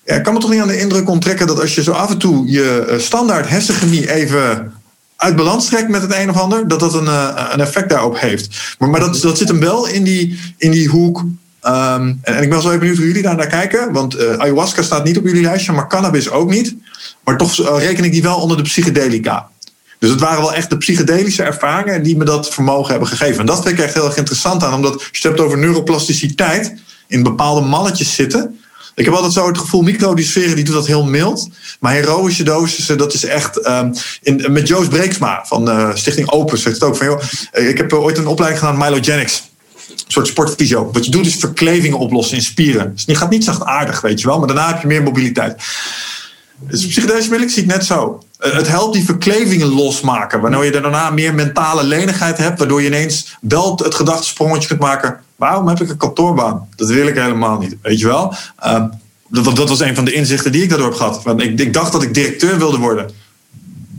Ja, 0.06 0.16
ik 0.16 0.24
kan 0.24 0.34
me 0.34 0.40
toch 0.40 0.52
niet 0.52 0.62
aan 0.62 0.68
de 0.68 0.80
indruk 0.80 1.10
onttrekken 1.10 1.48
dat 1.48 1.62
als 1.62 1.76
je 1.76 1.84
zo 1.84 1.92
af 1.92 2.10
en 2.10 2.18
toe 2.18 2.52
je 2.52 2.96
standaard 2.98 3.50
hersenchemie 3.50 4.14
even 4.14 4.74
uit 5.26 5.36
balans 5.36 5.66
trekt 5.66 5.90
met 5.90 6.02
het 6.02 6.14
een 6.14 6.30
of 6.30 6.38
ander, 6.38 6.68
dat 6.68 6.80
dat 6.80 6.94
een, 6.94 7.06
uh, 7.06 7.50
een 7.52 7.62
effect 7.62 7.90
daarop 7.90 8.20
heeft. 8.20 8.76
Maar, 8.80 8.90
maar 8.90 9.00
dat, 9.00 9.22
dat 9.22 9.38
zit 9.38 9.48
hem 9.48 9.60
wel 9.60 9.88
in 9.88 10.04
die, 10.04 10.40
in 10.58 10.72
die 10.72 10.88
hoek. 10.88 11.26
Ehm, 11.62 12.14
en, 12.22 12.44
ik 12.44 12.50
ben 12.50 12.62
zo 12.62 12.68
even 12.68 12.80
benieuwd 12.80 12.98
hoe 12.98 13.08
jullie 13.08 13.22
daar 13.22 13.36
naar 13.36 13.48
kijken. 13.48 13.92
Want 13.92 14.16
uh, 14.16 14.38
ayahuasca 14.38 14.82
staat 14.82 15.04
niet 15.04 15.18
op 15.18 15.26
jullie 15.26 15.42
lijstje, 15.42 15.72
maar 15.72 15.88
cannabis 15.88 16.30
ook 16.30 16.50
niet. 16.50 16.76
Maar 17.24 17.38
toch 17.38 17.60
uh, 17.60 17.78
reken 17.78 18.04
ik 18.04 18.12
die 18.12 18.22
wel 18.22 18.38
onder 18.38 18.58
de 18.58 18.64
psychedelica. 18.64 19.50
Dus 20.00 20.10
het 20.10 20.20
waren 20.20 20.42
wel 20.42 20.54
echt 20.54 20.70
de 20.70 20.78
psychedelische 20.78 21.44
ervaringen 21.44 22.04
die 22.04 22.18
me 22.18 22.24
dat 22.24 22.50
vermogen 22.50 22.92
hebben 22.92 23.08
gegeven. 23.08 23.40
En 23.40 23.46
dat 23.46 23.64
vind 23.64 23.78
ik 23.78 23.84
echt 23.84 23.94
heel 23.94 24.06
erg 24.06 24.18
interessant 24.18 24.64
aan, 24.64 24.74
omdat 24.74 24.94
je 25.02 25.08
het 25.12 25.24
hebt 25.24 25.40
over 25.40 25.58
neuroplasticiteit 25.58 26.74
in 27.08 27.24
bepaalde 27.24 27.62
malletjes 27.62 28.16
zitten. 28.16 28.60
Ik 28.96 29.06
heb 29.06 29.14
altijd 29.14 29.34
zo 29.34 29.48
het 29.48 29.58
gevoel, 29.58 29.82
microdoseren 29.82 30.56
die 30.56 30.64
doet 30.64 30.74
dat 30.74 30.88
heel 30.88 31.06
mild. 31.06 31.50
Maar 31.80 31.94
heroïsche 31.94 32.44
dosissen, 32.44 32.98
dat 32.98 33.14
is 33.14 33.26
echt... 33.26 33.68
Um, 33.68 33.94
in, 34.22 34.46
met 34.50 34.68
Joost 34.68 34.90
Breeksma 34.90 35.44
van 35.46 35.70
uh, 35.70 35.90
Stichting 35.94 36.30
Opus 36.30 36.62
zegt 36.62 36.76
het 36.76 36.84
ook 36.84 36.96
van... 36.96 37.06
joh, 37.06 37.22
ik 37.52 37.78
heb 37.78 37.94
ooit 37.94 38.18
een 38.18 38.28
opleiding 38.28 38.64
gedaan, 38.64 38.78
Mylogenics. 38.78 39.44
Een 39.90 39.96
soort 40.08 40.28
sportfysio. 40.28 40.90
Wat 40.92 41.06
je 41.06 41.12
doet 41.12 41.26
is 41.26 41.36
verklevingen 41.36 41.98
oplossen 41.98 42.38
in 42.38 42.44
spieren. 42.44 42.92
Dus 42.94 43.04
je 43.06 43.16
gaat 43.16 43.30
niet 43.30 43.44
zachtaardig, 43.44 44.02
weet 44.02 44.22
je 44.22 44.28
wel. 44.28 44.38
Maar 44.38 44.48
daarna 44.48 44.68
heb 44.68 44.82
je 44.82 44.88
meer 44.88 45.04
mobiliteit. 45.04 45.64
Dus 46.60 46.88
psychedelische 46.88 47.30
middelen 47.30 47.54
zie 47.54 47.64
ik 47.64 47.70
net 47.70 47.86
zo. 47.86 48.20
Het 48.38 48.68
helpt 48.68 48.94
die 48.94 49.06
verklevingen 49.06 49.68
losmaken. 49.68 50.42
Waardoor 50.42 50.66
je 50.66 50.72
daarna 50.72 51.10
meer 51.10 51.34
mentale 51.34 51.84
lenigheid 51.84 52.38
hebt. 52.38 52.60
Waardoor 52.60 52.82
je 52.82 52.88
ineens 52.88 53.38
wel 53.42 53.80
het 53.84 53.96
gedachtesprongetje 53.96 54.68
kunt 54.68 54.80
maken. 54.80 55.20
Waarom 55.36 55.68
heb 55.68 55.82
ik 55.82 55.90
een 55.90 55.98
kantoorbaan? 55.98 56.68
Dat 56.76 56.90
wil 56.90 57.08
ik 57.08 57.16
helemaal 57.16 57.60
niet. 57.60 57.76
Weet 57.82 58.00
je 58.00 58.08
wel? 58.08 58.34
Uh, 58.66 58.84
dat, 59.28 59.56
dat 59.56 59.70
was 59.70 59.80
een 59.80 59.96
van 59.96 60.06
de 60.06 60.14
inzichten 60.14 60.52
die 60.52 60.64
ik 60.64 60.70
daardoor 60.70 60.88
heb 60.88 60.98
gehad. 60.98 61.24
Want 61.24 61.42
ik, 61.42 61.60
ik 61.60 61.74
dacht 61.74 61.92
dat 61.92 62.04
ik 62.04 62.14
directeur 62.14 62.58
wilde 62.58 62.78
worden. 62.78 63.10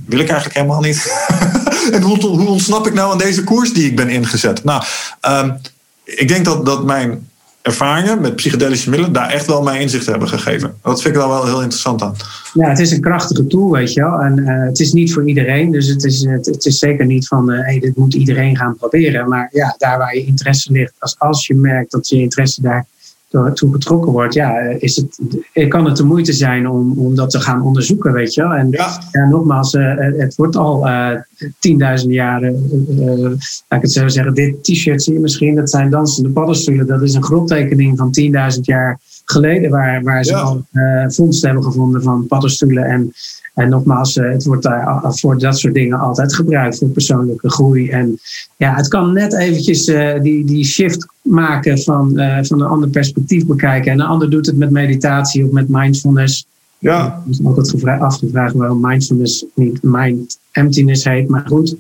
Wil 0.06 0.18
ik 0.18 0.28
eigenlijk 0.28 0.58
helemaal 0.58 0.80
niet. 0.80 1.12
en 1.92 2.02
hoe, 2.02 2.18
hoe, 2.18 2.48
ontsnap 2.48 2.86
ik 2.86 2.94
nou 2.94 3.12
aan 3.12 3.18
deze 3.18 3.44
koers 3.44 3.72
die 3.72 3.86
ik 3.86 3.96
ben 3.96 4.08
ingezet? 4.08 4.64
Nou, 4.64 4.82
um, 5.28 5.60
ik 6.04 6.28
denk 6.28 6.44
dat, 6.44 6.66
dat 6.66 6.84
mijn 6.84 7.28
ervaringen 7.66 8.20
met 8.20 8.36
psychedelische 8.36 8.90
middelen 8.90 9.12
daar 9.12 9.30
echt 9.30 9.47
wel 9.47 9.62
mijn 9.62 9.80
inzichten 9.80 10.10
hebben 10.10 10.28
gegeven. 10.28 10.74
Dat 10.82 11.02
vind 11.02 11.14
ik 11.14 11.20
wel, 11.20 11.28
wel 11.28 11.44
heel 11.44 11.60
interessant 11.60 12.02
aan. 12.02 12.14
Ja, 12.52 12.68
het 12.68 12.78
is 12.78 12.90
een 12.90 13.01
krachtige 13.01 13.47
tool, 13.47 13.70
weet 13.70 13.93
je 13.93 14.01
wel. 14.01 14.20
En 14.20 14.38
uh, 14.38 14.64
het 14.64 14.80
is 14.80 14.93
niet 14.93 15.12
voor 15.12 15.28
iedereen. 15.28 15.70
Dus 15.70 15.86
het 15.86 16.05
is, 16.05 16.24
het, 16.24 16.64
is 16.64 16.78
zeker 16.78 17.06
niet 17.06 17.26
van, 17.26 17.52
uh, 17.52 17.60
hey, 17.60 17.78
dit 17.78 17.97
moet 17.97 18.14
iedereen 18.14 18.56
gaan 18.56 18.76
proberen. 18.76 19.28
Maar 19.28 19.48
ja, 19.52 19.74
daar 19.78 19.98
waar 19.98 20.14
je 20.14 20.24
interesse 20.24 20.72
ligt, 20.72 20.93
als, 20.98 21.14
als 21.18 21.47
je 21.47 21.55
merkt 21.55 21.90
dat 21.90 22.09
je 22.09 22.16
interesse 22.16 22.62
daar 22.62 22.86
toe 23.54 23.72
getrokken 23.72 24.12
wordt, 24.12 24.34
ja, 24.34 24.58
is 24.58 24.96
het, 24.96 25.68
kan 25.68 25.84
het 25.84 25.96
de 25.96 26.04
moeite 26.04 26.32
zijn 26.32 26.68
om, 26.68 26.98
om 26.98 27.14
dat 27.14 27.30
te 27.30 27.40
gaan 27.40 27.62
onderzoeken, 27.62 28.12
weet 28.12 28.34
je 28.34 28.42
wel. 28.42 28.52
En 28.52 28.68
ja. 28.70 29.00
ja 29.12 29.28
nogmaals, 29.28 29.74
uh, 29.74 29.94
het 29.96 30.34
wordt 30.34 30.56
al 30.56 30.86
uh, 30.86 31.10
tienduizenden 31.58 32.16
jaren, 32.16 32.68
uh, 33.00 33.20
laat 33.20 33.38
ik 33.68 33.82
het 33.82 33.92
zo 33.92 34.08
zeggen, 34.08 34.34
dit 34.34 34.64
t-shirt 34.64 35.02
zie 35.02 35.12
je 35.12 35.20
misschien, 35.20 35.54
dat 35.54 35.70
zijn 35.70 35.90
dansende 35.90 36.30
paddenstoelen. 36.30 36.86
Dat 36.86 37.02
is 37.02 37.14
een 37.14 37.24
grottekening 37.24 37.98
van 37.98 38.14
10.000 38.54 38.60
jaar 38.60 39.00
geleden, 39.24 39.70
waar, 39.70 40.02
waar 40.02 40.24
ze 40.24 40.32
ja. 40.32 40.40
al 40.40 40.64
vondsten 41.08 41.48
hebben 41.48 41.66
gevonden 41.66 42.02
van 42.02 42.26
paddenstoelen 42.26 42.84
en 42.84 43.12
en 43.56 43.68
nogmaals, 43.68 44.14
het 44.14 44.44
wordt 44.44 44.62
daar 44.62 45.00
voor 45.02 45.38
dat 45.38 45.58
soort 45.58 45.74
dingen 45.74 45.98
altijd 45.98 46.34
gebruikt 46.34 46.78
voor 46.78 46.88
persoonlijke 46.88 47.50
groei. 47.50 47.90
En 47.90 48.18
ja, 48.56 48.74
het 48.74 48.88
kan 48.88 49.12
net 49.12 49.34
eventjes 49.34 49.88
uh, 49.88 50.20
die, 50.22 50.44
die 50.44 50.64
shift 50.64 51.06
maken 51.22 51.78
van, 51.78 52.12
uh, 52.14 52.38
van 52.42 52.60
een 52.60 52.66
ander 52.66 52.88
perspectief 52.88 53.46
bekijken. 53.46 53.92
En 53.92 54.00
een 54.00 54.06
ander 54.06 54.30
doet 54.30 54.46
het 54.46 54.56
met 54.56 54.70
meditatie 54.70 55.44
of 55.44 55.50
met 55.50 55.68
mindfulness. 55.68 56.46
Ja. 56.78 57.22
Ik 57.26 57.30
is 57.30 57.44
altijd 57.44 58.00
afgevraagd 58.00 58.54
waarom 58.54 58.80
mindfulness 58.80 59.44
niet 59.54 59.82
mind 59.82 60.38
emptiness 60.52 61.04
heet, 61.04 61.28
maar 61.28 61.44
goed. 61.46 61.76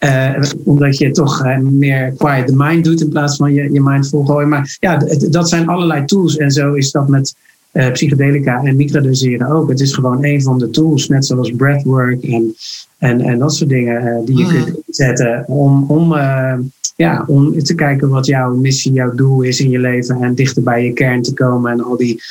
Uh, 0.00 0.42
omdat 0.64 0.98
je 0.98 1.10
toch 1.10 1.44
uh, 1.44 1.58
meer 1.58 2.12
quiet 2.16 2.46
the 2.46 2.56
mind 2.56 2.84
doet 2.84 3.00
in 3.00 3.08
plaats 3.08 3.36
van 3.36 3.52
je, 3.52 3.72
je 3.72 3.80
mind 3.82 4.08
volgooien. 4.08 4.48
Maar 4.48 4.76
ja, 4.80 4.96
dat 5.30 5.48
zijn 5.48 5.68
allerlei 5.68 6.04
tools. 6.04 6.36
En 6.36 6.50
zo 6.50 6.72
is 6.72 6.90
dat 6.90 7.08
met 7.08 7.34
uh, 7.72 7.90
psychedelica 7.90 8.62
en 8.62 8.76
microdoseren 8.76 9.50
ook. 9.50 9.68
Het 9.68 9.80
is 9.80 9.92
gewoon 9.94 10.24
een 10.24 10.42
van 10.42 10.58
de 10.58 10.70
tools, 10.70 11.08
net 11.08 11.26
zoals 11.26 11.50
breathwork 11.50 12.22
en, 12.22 12.54
en, 12.98 13.20
en 13.20 13.38
dat 13.38 13.54
soort 13.54 13.70
dingen 13.70 14.02
uh, 14.02 14.26
die 14.26 14.36
je 14.38 14.44
mm. 14.44 14.50
kunt 14.50 14.76
inzetten 14.86 15.44
om, 15.46 15.84
om, 15.88 16.12
uh, 16.12 16.54
ja, 16.96 17.24
om 17.26 17.62
te 17.62 17.74
kijken 17.74 18.08
wat 18.08 18.26
jouw 18.26 18.54
missie, 18.54 18.92
jouw 18.92 19.14
doel 19.14 19.42
is 19.42 19.60
in 19.60 19.70
je 19.70 19.78
leven 19.78 20.22
en 20.22 20.34
dichter 20.34 20.62
bij 20.62 20.84
je 20.84 20.92
kern 20.92 21.22
te 21.22 21.34
komen 21.34 21.72
en 21.72 21.84
al 21.84 21.96
die 21.96 22.22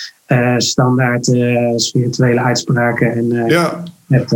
standaard 0.57 1.25
spirituele 1.75 2.39
uitspraken. 2.39 3.11
En, 3.11 3.45
ja. 3.47 3.83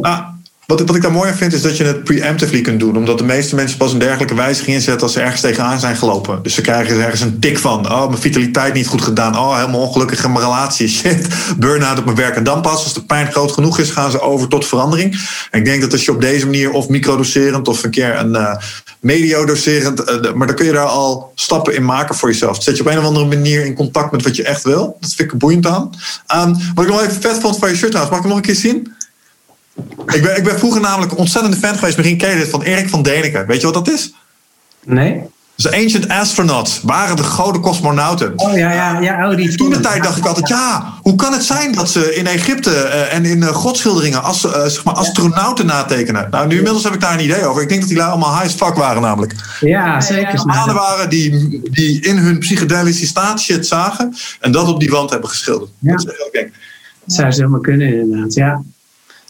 Ah, 0.01 0.32
wat, 0.65 0.79
wat 0.79 0.95
ik 0.95 1.01
daar 1.01 1.11
mooi 1.11 1.29
aan 1.29 1.37
vind, 1.37 1.53
is 1.53 1.61
dat 1.61 1.77
je 1.77 1.83
het 1.83 2.03
preemptively 2.03 2.61
kunt 2.61 2.79
doen. 2.79 2.97
Omdat 2.97 3.17
de 3.17 3.23
meeste 3.23 3.55
mensen 3.55 3.77
pas 3.77 3.93
een 3.93 3.99
dergelijke 3.99 4.35
wijziging 4.35 4.75
inzetten 4.75 5.01
als 5.01 5.13
ze 5.13 5.19
ergens 5.19 5.41
tegenaan 5.41 5.79
zijn 5.79 5.95
gelopen. 5.95 6.39
Dus 6.43 6.53
ze 6.53 6.61
krijgen 6.61 7.03
ergens 7.03 7.21
een 7.21 7.39
tik 7.39 7.57
van. 7.57 7.91
Oh, 7.91 8.07
mijn 8.07 8.21
vitaliteit 8.21 8.73
niet 8.73 8.87
goed 8.87 9.01
gedaan. 9.01 9.37
Oh, 9.37 9.55
helemaal 9.55 9.81
ongelukkig 9.81 10.23
in 10.23 10.31
mijn 10.31 10.43
relatie. 10.43 10.87
Shit, 10.87 11.27
burn-out 11.57 11.97
op 11.99 12.05
mijn 12.05 12.17
werk. 12.17 12.35
En 12.35 12.43
dan 12.43 12.61
pas, 12.61 12.83
als 12.83 12.93
de 12.93 13.03
pijn 13.03 13.31
groot 13.31 13.51
genoeg 13.51 13.79
is, 13.79 13.89
gaan 13.89 14.11
ze 14.11 14.21
over 14.21 14.47
tot 14.47 14.67
verandering. 14.67 15.27
En 15.51 15.59
ik 15.59 15.65
denk 15.65 15.81
dat 15.81 15.91
als 15.91 16.05
je 16.05 16.11
op 16.11 16.21
deze 16.21 16.45
manier 16.45 16.71
of 16.71 16.89
microdoserend 16.89 17.67
of 17.67 17.83
een 17.83 17.91
keer 17.91 18.15
een 18.15 18.31
uh, 18.31 18.55
mediodoserend... 18.99 19.99
Uh, 19.99 20.33
maar 20.33 20.47
dan 20.47 20.55
kun 20.55 20.65
je 20.65 20.71
daar 20.71 20.85
al 20.85 21.31
stappen 21.35 21.75
in 21.75 21.85
maken 21.85 22.15
voor 22.15 22.29
jezelf. 22.29 22.63
Zet 22.63 22.75
je 22.77 22.81
op 22.81 22.91
een 22.91 22.99
of 22.99 23.05
andere 23.05 23.25
manier 23.25 23.65
in 23.65 23.75
contact 23.75 24.11
met 24.11 24.23
wat 24.23 24.35
je 24.35 24.43
echt 24.43 24.63
wil. 24.63 24.97
Dat 24.99 25.13
vind 25.13 25.31
ik 25.31 25.39
boeiend 25.39 25.67
aan. 25.67 25.89
Um, 26.35 26.57
wat 26.75 26.85
ik 26.85 26.91
nog 26.91 27.01
even 27.01 27.21
vet 27.21 27.39
vond 27.39 27.57
van 27.57 27.69
je 27.69 27.75
shirt 27.75 27.91
trouwens. 27.91 28.15
Mag 28.15 28.25
ik 28.25 28.31
hem 28.31 28.35
nog 28.35 28.37
een 28.37 28.53
keer 28.53 28.71
zien? 28.71 29.02
Ik 30.13 30.21
ben, 30.21 30.37
ik 30.37 30.43
ben 30.43 30.57
vroeger 30.59 30.81
namelijk 30.81 31.11
een 31.11 31.17
ontzettende 31.17 31.57
fan 31.57 31.75
geweest. 31.75 31.97
Misschien 31.97 32.17
ken 32.17 32.29
je 32.29 32.35
dit 32.35 32.49
van 32.49 32.61
Erik 32.61 32.89
van 32.89 33.07
Däniken. 33.07 33.45
Weet 33.45 33.61
je 33.61 33.71
wat 33.71 33.85
dat 33.85 33.89
is? 33.89 34.13
Nee. 34.83 35.21
De 35.55 35.75
Ancient 35.75 36.09
Astronauts 36.09 36.81
waren 36.83 37.15
de 37.15 37.23
gouden 37.23 37.61
cosmonauten. 37.61 38.33
Oh 38.35 38.57
ja, 38.57 38.71
ja, 38.71 38.99
ja. 38.99 39.29
Oh, 39.29 39.35
die 39.35 39.55
Toen 39.55 39.69
de 39.69 39.79
tijd 39.79 40.03
dacht 40.03 40.17
ik 40.17 40.25
altijd, 40.25 40.47
ja, 40.47 40.93
hoe 41.01 41.15
kan 41.15 41.33
het 41.33 41.43
zijn 41.43 41.71
dat 41.71 41.89
ze 41.89 42.15
in 42.15 42.27
Egypte 42.27 42.69
uh, 42.69 43.13
en 43.13 43.25
in 43.25 43.37
uh, 43.37 43.47
godschilderingen 43.47 44.23
as, 44.23 44.45
uh, 44.45 44.51
zeg 44.51 44.83
maar 44.83 44.93
astronauten 44.93 45.65
natekenen? 45.65 46.27
Nou, 46.31 46.47
nu 46.47 46.55
inmiddels 46.55 46.83
heb 46.83 46.93
ik 46.93 47.01
daar 47.01 47.13
een 47.13 47.23
idee 47.23 47.45
over. 47.45 47.61
Ik 47.61 47.69
denk 47.69 47.79
dat 47.79 47.89
die 47.89 48.03
allemaal 48.03 48.33
high 48.33 48.45
as 48.45 48.53
fuck 48.53 48.75
waren 48.75 49.01
namelijk. 49.01 49.35
Ja, 49.59 50.01
zeker. 50.01 50.45
Mannen 50.45 50.75
waren 50.75 51.09
die, 51.09 51.61
die 51.71 52.01
in 52.01 52.17
hun 52.17 52.39
psychedelische 52.39 53.05
staat 53.05 53.41
shit 53.41 53.67
zagen 53.67 54.15
en 54.39 54.51
dat 54.51 54.67
op 54.67 54.79
die 54.79 54.89
wand 54.89 55.09
hebben 55.09 55.29
geschilderd. 55.29 55.71
Ja. 55.79 55.91
Dat 55.95 56.05
is 56.07 56.17
heel 56.17 56.29
gek. 56.31 56.51
Dat 57.05 57.15
zou 57.15 57.31
zomaar 57.31 57.61
kunnen 57.61 57.93
inderdaad, 57.93 58.33
ja. 58.33 58.61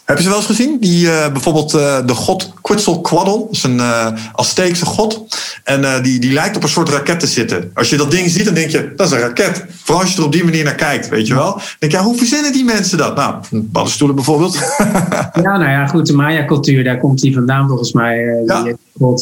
Heb 0.04 0.16
je 0.16 0.22
ze 0.22 0.28
wel 0.28 0.38
eens 0.38 0.46
gezien? 0.46 0.78
Die, 0.80 1.06
uh, 1.06 1.32
bijvoorbeeld 1.32 1.74
uh, 1.74 2.06
de 2.06 2.14
god 2.14 2.52
Quetzalcoatl. 2.60 3.38
Dat 3.38 3.48
is 3.50 3.62
een 3.62 3.76
uh, 3.76 4.06
Azteekse 4.32 4.84
god. 4.84 5.26
En 5.64 6.02
die, 6.02 6.20
die 6.20 6.32
lijkt 6.32 6.56
op 6.56 6.62
een 6.62 6.68
soort 6.68 6.88
raket 6.88 7.20
te 7.20 7.26
zitten. 7.26 7.70
Als 7.74 7.90
je 7.90 7.96
dat 7.96 8.10
ding 8.10 8.30
ziet, 8.30 8.44
dan 8.44 8.54
denk 8.54 8.70
je, 8.70 8.92
dat 8.96 9.06
is 9.06 9.12
een 9.12 9.18
raket. 9.18 9.64
Vooral 9.70 10.02
als 10.02 10.12
je 10.12 10.18
er 10.18 10.24
op 10.24 10.32
die 10.32 10.44
manier 10.44 10.64
naar 10.64 10.74
kijkt, 10.74 11.08
weet 11.08 11.26
je 11.26 11.34
wel. 11.34 11.52
Dan 11.52 11.62
denk 11.78 11.92
je, 11.92 11.98
ja, 11.98 12.04
hoe 12.04 12.16
verzinnen 12.16 12.52
die 12.52 12.64
mensen 12.64 12.98
dat? 12.98 13.16
Nou, 13.16 13.42
paddenstoelen 13.72 14.16
bijvoorbeeld. 14.16 14.54
ja, 15.42 15.56
nou 15.56 15.70
ja, 15.70 15.86
goed. 15.86 16.06
De 16.06 16.14
Maya-cultuur, 16.14 16.84
daar 16.84 16.98
komt 16.98 17.20
die 17.20 17.34
vandaan 17.34 17.68
volgens 17.68 17.92
mij. 17.92 18.42
ja. 18.46 18.62
Die 18.62 18.76
god, 18.98 19.20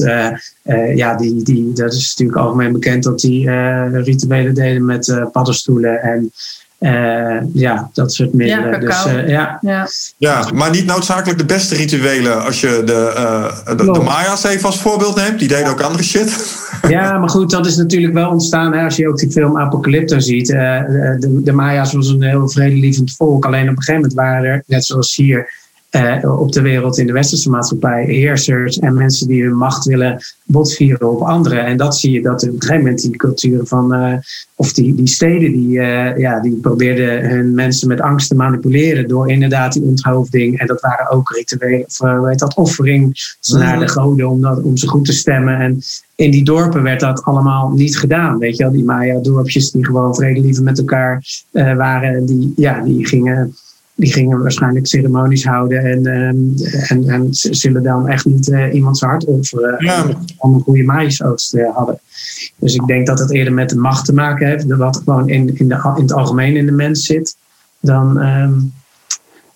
ja, 0.94 1.14
die, 1.14 1.42
die, 1.42 1.72
dat 1.72 1.92
is 1.92 2.09
natuurlijk 2.09 2.38
algemeen 2.38 2.72
bekend 2.72 3.02
dat 3.02 3.20
die 3.20 3.50
rituelen 3.90 4.54
deden 4.54 4.84
met 4.84 5.28
paddenstoelen 5.32 6.02
en... 6.02 6.32
Uh, 6.82 7.36
ja, 7.52 7.90
dat 7.92 8.12
soort 8.12 8.32
middelen. 8.32 8.70
Ja, 8.70 8.78
dus, 8.78 9.06
uh, 9.06 9.28
ja. 9.28 9.59
ja. 9.60 9.88
ja, 10.16 10.48
maar 10.54 10.70
niet 10.70 10.86
noodzakelijk 10.86 11.38
de 11.38 11.44
beste 11.44 11.74
rituelen 11.74 12.44
als 12.44 12.60
je 12.60 12.82
de, 12.84 13.12
uh, 13.16 13.76
de, 13.76 13.92
de, 13.92 14.00
Maya's 14.00 14.44
even 14.44 14.66
als 14.66 14.80
voorbeeld 14.80 15.16
neemt. 15.16 15.38
Die 15.38 15.48
deden 15.48 15.70
ook 15.70 15.80
andere 15.80 16.04
shit. 16.04 16.56
Ja, 16.88 17.18
maar 17.18 17.28
goed, 17.28 17.50
dat 17.50 17.66
is 17.66 17.76
natuurlijk 17.76 18.14
wel 18.14 18.30
ontstaan. 18.30 18.72
Hè, 18.72 18.84
als 18.84 18.96
je 18.96 19.09
ook 19.09 19.18
die 19.18 19.30
film 19.30 19.59
Apocalypto 19.59 20.18
ziet. 20.18 20.46
de, 20.46 21.40
de 21.44 21.52
Maya's 21.52 21.92
was 21.92 22.09
een 22.09 22.22
heel 22.22 22.48
vredelievend 22.48 23.14
volk. 23.16 23.46
Alleen 23.46 23.62
op 23.62 23.76
een 23.76 23.82
gegeven 23.82 24.00
moment 24.00 24.14
waren 24.14 24.44
er, 24.44 24.62
net 24.66 24.84
zoals 24.84 25.16
hier 25.16 25.61
uh, 25.97 26.40
op 26.40 26.52
de 26.52 26.60
wereld 26.60 26.98
in 26.98 27.06
de 27.06 27.12
westerse 27.12 27.51
maatschappij 27.51 28.05
heersers 28.05 28.78
en 28.78 28.94
mensen 28.94 29.28
die 29.28 29.43
hun 29.43 29.56
macht 29.56 29.85
willen 29.85 30.19
botvieren 30.44 31.10
op 31.10 31.20
anderen. 31.20 31.64
En 31.64 31.77
dat 31.77 31.97
zie 31.97 32.10
je 32.10 32.23
dat 32.23 32.43
op 32.43 32.48
een 32.48 32.60
gegeven 32.60 32.82
moment 32.82 33.02
die 33.02 33.16
culturen 33.16 33.66
van, 33.66 33.94
uh, 33.94 34.14
of 34.55 34.73
die, 34.73 34.94
die 34.94 35.09
steden, 35.09 35.52
die, 35.52 35.69
uh, 35.69 36.19
ja, 36.19 36.40
die 36.40 36.56
probeerden 36.56 37.28
hun 37.31 37.55
mensen 37.55 37.89
met 37.89 38.01
angst 38.01 38.28
te 38.28 38.35
manipuleren 38.35 39.09
door 39.09 39.31
inderdaad 39.31 39.73
die 39.73 39.82
onthoofding. 39.82 40.59
En 40.59 40.66
dat 40.66 40.81
waren 40.81 41.10
ook 41.10 41.31
rituelen, 41.31 41.85
of 41.86 41.98
hoe 41.98 42.28
heet 42.28 42.39
dat, 42.39 42.55
offering 42.55 43.36
naar 43.48 43.78
de 43.78 43.89
goden 43.89 44.28
om, 44.28 44.40
dat, 44.40 44.62
om 44.62 44.77
ze 44.77 44.89
goed 44.89 45.05
te 45.05 45.12
stemmen. 45.12 45.60
En 45.60 45.82
in 46.14 46.31
die 46.31 46.44
dorpen 46.44 46.82
werd 46.82 47.01
dat 47.01 47.23
allemaal 47.23 47.70
niet 47.70 47.98
gedaan. 47.98 48.39
Weet 48.39 48.56
je 48.56 48.62
wel, 48.62 48.73
die 48.73 48.85
Maya-dorpjes 48.85 49.70
die 49.70 49.85
gewoon 49.85 50.14
vredelievend 50.14 50.64
met 50.64 50.78
elkaar 50.78 51.24
waren, 51.52 52.27
die, 52.27 52.52
ja, 52.56 52.81
die 52.81 53.06
gingen 53.06 53.55
die 53.94 54.12
gingen 54.12 54.43
waarschijnlijk 54.43 54.86
ceremonies 54.86 55.44
houden 55.44 55.85
en, 55.85 56.06
um, 56.06 56.55
en, 56.89 57.09
en 57.09 57.27
zullen 57.31 57.82
dan 57.82 58.09
echt 58.09 58.24
niet 58.24 58.48
uh, 58.48 58.74
iemands 58.74 59.01
hart 59.01 59.24
offeren 59.24 59.85
ja. 59.85 60.06
om 60.39 60.55
een 60.55 60.60
goede 60.60 60.82
maïsoogst 60.82 61.51
te 61.51 61.70
hadden. 61.74 62.01
Dus 62.56 62.74
ik 62.74 62.86
denk 62.86 63.06
dat 63.06 63.19
het 63.19 63.31
eerder 63.31 63.52
met 63.52 63.69
de 63.69 63.77
macht 63.77 64.05
te 64.05 64.14
maken 64.14 64.47
heeft, 64.47 64.64
wat 64.66 64.97
gewoon 65.05 65.28
in, 65.28 65.59
in, 65.59 65.69
de, 65.69 65.93
in 65.97 66.02
het 66.02 66.12
algemeen 66.12 66.56
in 66.56 66.66
de 66.66 66.73
mens 66.73 67.06
zit, 67.06 67.36
dan, 67.81 68.23
um, 68.24 68.73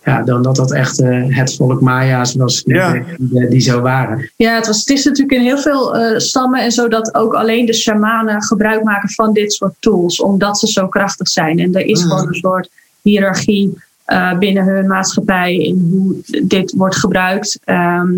ja, 0.05 0.23
dan 0.23 0.43
dat 0.43 0.57
dat 0.57 0.73
echt 0.73 1.03
het 1.29 1.55
volk 1.57 1.81
Maya's 1.81 2.35
was 2.35 2.63
die, 2.63 3.49
die, 3.49 3.61
zo 3.61 3.81
waren. 3.81 4.31
Ja, 4.37 4.55
het, 4.55 4.67
was, 4.67 4.79
het 4.79 4.91
is 4.91 5.05
natuurlijk 5.05 5.39
in 5.39 5.45
heel 5.45 5.59
veel 5.59 5.97
stammen 6.21 6.63
en 6.63 6.73
zo 6.73 6.89
dat 6.89 7.15
ook 7.15 7.35
alleen 7.35 7.67
de 7.67 7.75
shamanen 7.75 8.43
gebruik 8.43 8.83
maken 8.83 9.11
van 9.11 9.33
dit 9.33 9.53
soort 9.53 9.75
tools, 9.79 10.21
omdat 10.21 10.59
ze 10.59 10.67
zo 10.67 10.89
krachtig 10.89 11.29
zijn. 11.29 11.59
En 11.59 11.75
er 11.75 11.87
is 11.87 12.03
mm. 12.03 12.11
gewoon 12.11 12.27
een 12.27 12.35
soort 12.35 12.71
hiërarchie 13.03 13.85
binnen 14.39 14.65
hun 14.65 14.87
maatschappij 14.87 15.57
in 15.57 15.89
hoe 15.91 16.17
dit 16.47 16.73
wordt 16.77 16.97
gebruikt. 16.97 17.59
Ehm, 17.65 18.13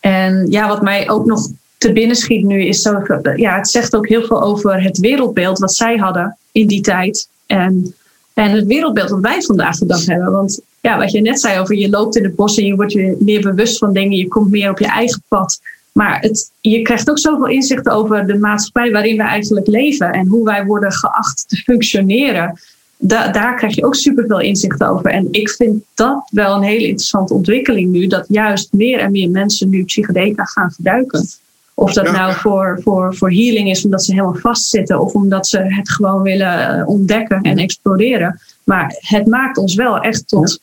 en 0.00 0.46
ja, 0.50 0.68
wat 0.68 0.82
mij 0.82 1.10
ook 1.10 1.26
nog 1.26 1.48
te 1.78 1.92
binnen 1.92 2.16
schiet 2.16 2.44
nu 2.44 2.64
is 2.64 2.82
zo, 2.82 3.02
ja, 3.36 3.56
het 3.56 3.68
zegt 3.68 3.96
ook 3.96 4.08
heel 4.08 4.26
veel 4.26 4.42
over 4.42 4.82
het 4.82 4.98
wereldbeeld 4.98 5.58
wat 5.58 5.74
zij 5.74 5.96
hadden 5.96 6.36
in 6.52 6.66
die 6.66 6.80
tijd. 6.80 7.28
En, 7.46 7.94
en 8.34 8.50
het 8.50 8.66
wereldbeeld 8.66 9.10
wat 9.10 9.20
wij 9.20 9.42
vandaag 9.42 9.78
de 9.78 9.86
dag 9.86 10.06
hebben. 10.06 10.32
Want 10.32 10.60
ja, 10.80 10.98
wat 10.98 11.10
je 11.10 11.20
net 11.20 11.40
zei 11.40 11.60
over 11.60 11.76
je 11.76 11.88
loopt 11.88 12.16
in 12.16 12.24
het 12.24 12.34
bos 12.34 12.56
en 12.56 12.64
je 12.64 12.74
wordt 12.74 12.92
je 12.92 13.16
meer 13.20 13.40
bewust 13.40 13.78
van 13.78 13.92
dingen, 13.92 14.16
je 14.16 14.28
komt 14.28 14.50
meer 14.50 14.70
op 14.70 14.78
je 14.78 14.86
eigen 14.86 15.22
pad. 15.28 15.60
Maar 15.92 16.20
het, 16.20 16.50
je 16.60 16.82
krijgt 16.82 17.10
ook 17.10 17.18
zoveel 17.18 17.46
inzichten 17.46 17.92
over 17.92 18.26
de 18.26 18.38
maatschappij 18.38 18.90
waarin 18.90 19.16
we 19.16 19.22
eigenlijk 19.22 19.66
leven 19.66 20.12
en 20.12 20.26
hoe 20.26 20.44
wij 20.44 20.64
worden 20.64 20.92
geacht 20.92 21.44
te 21.48 21.56
functioneren. 21.56 22.58
Daar 22.98 23.56
krijg 23.56 23.74
je 23.74 23.84
ook 23.84 23.94
superveel 23.94 24.40
inzichten 24.40 24.88
over. 24.88 25.10
En 25.10 25.28
ik 25.30 25.50
vind 25.50 25.82
dat 25.94 26.28
wel 26.30 26.56
een 26.56 26.62
hele 26.62 26.86
interessante 26.86 27.34
ontwikkeling 27.34 27.90
nu, 27.90 28.06
dat 28.06 28.24
juist 28.28 28.72
meer 28.72 28.98
en 28.98 29.10
meer 29.10 29.30
mensen 29.30 29.68
nu 29.68 29.84
psychedelica 29.84 30.44
gaan 30.44 30.70
gebruiken. 30.70 31.26
Of 31.74 31.92
dat 31.92 32.12
nou 32.12 32.34
voor, 32.34 32.80
voor, 32.82 33.16
voor 33.16 33.30
healing 33.30 33.70
is 33.70 33.84
omdat 33.84 34.04
ze 34.04 34.12
helemaal 34.12 34.34
vastzitten 34.34 35.00
of 35.00 35.12
omdat 35.12 35.46
ze 35.46 35.58
het 35.58 35.90
gewoon 35.90 36.22
willen 36.22 36.78
eh, 36.78 36.88
ontdekken 36.88 37.42
en 37.42 37.56
exploreren. 37.56 38.40
Maar 38.64 38.96
het 38.98 39.26
maakt 39.26 39.56
ons 39.56 39.74
wel 39.74 39.98
echt 39.98 40.28
tot 40.28 40.60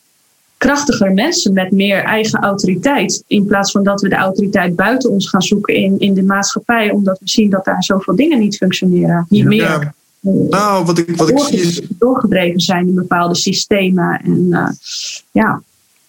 krachtiger 0.56 1.12
mensen 1.12 1.52
met 1.52 1.70
meer 1.70 2.02
eigen 2.04 2.40
autoriteit. 2.40 3.24
In 3.26 3.46
plaats 3.46 3.70
van 3.70 3.84
dat 3.84 4.00
we 4.00 4.08
de 4.08 4.14
autoriteit 4.14 4.76
buiten 4.76 5.10
ons 5.10 5.28
gaan 5.28 5.42
zoeken 5.42 5.74
in, 5.74 5.98
in 5.98 6.14
de 6.14 6.22
maatschappij, 6.22 6.90
omdat 6.90 7.18
we 7.18 7.28
zien 7.28 7.50
dat 7.50 7.64
daar 7.64 7.82
zoveel 7.82 8.16
dingen 8.16 8.38
niet 8.38 8.56
functioneren. 8.56 9.26
Niet 9.28 9.44
meer. 9.44 9.94
Nou, 10.32 10.84
wat 10.84 10.98
ik, 10.98 11.16
wat 11.16 11.28
ik 11.28 11.38
zie 11.38 11.60
is. 11.60 11.80
Doorgedreven 11.88 12.60
zijn 12.60 12.88
in 12.88 12.94
bepaalde 12.94 13.34
systemen. 13.34 14.20
En 14.24 14.46
uh, 14.50 14.68
ja. 15.30 15.62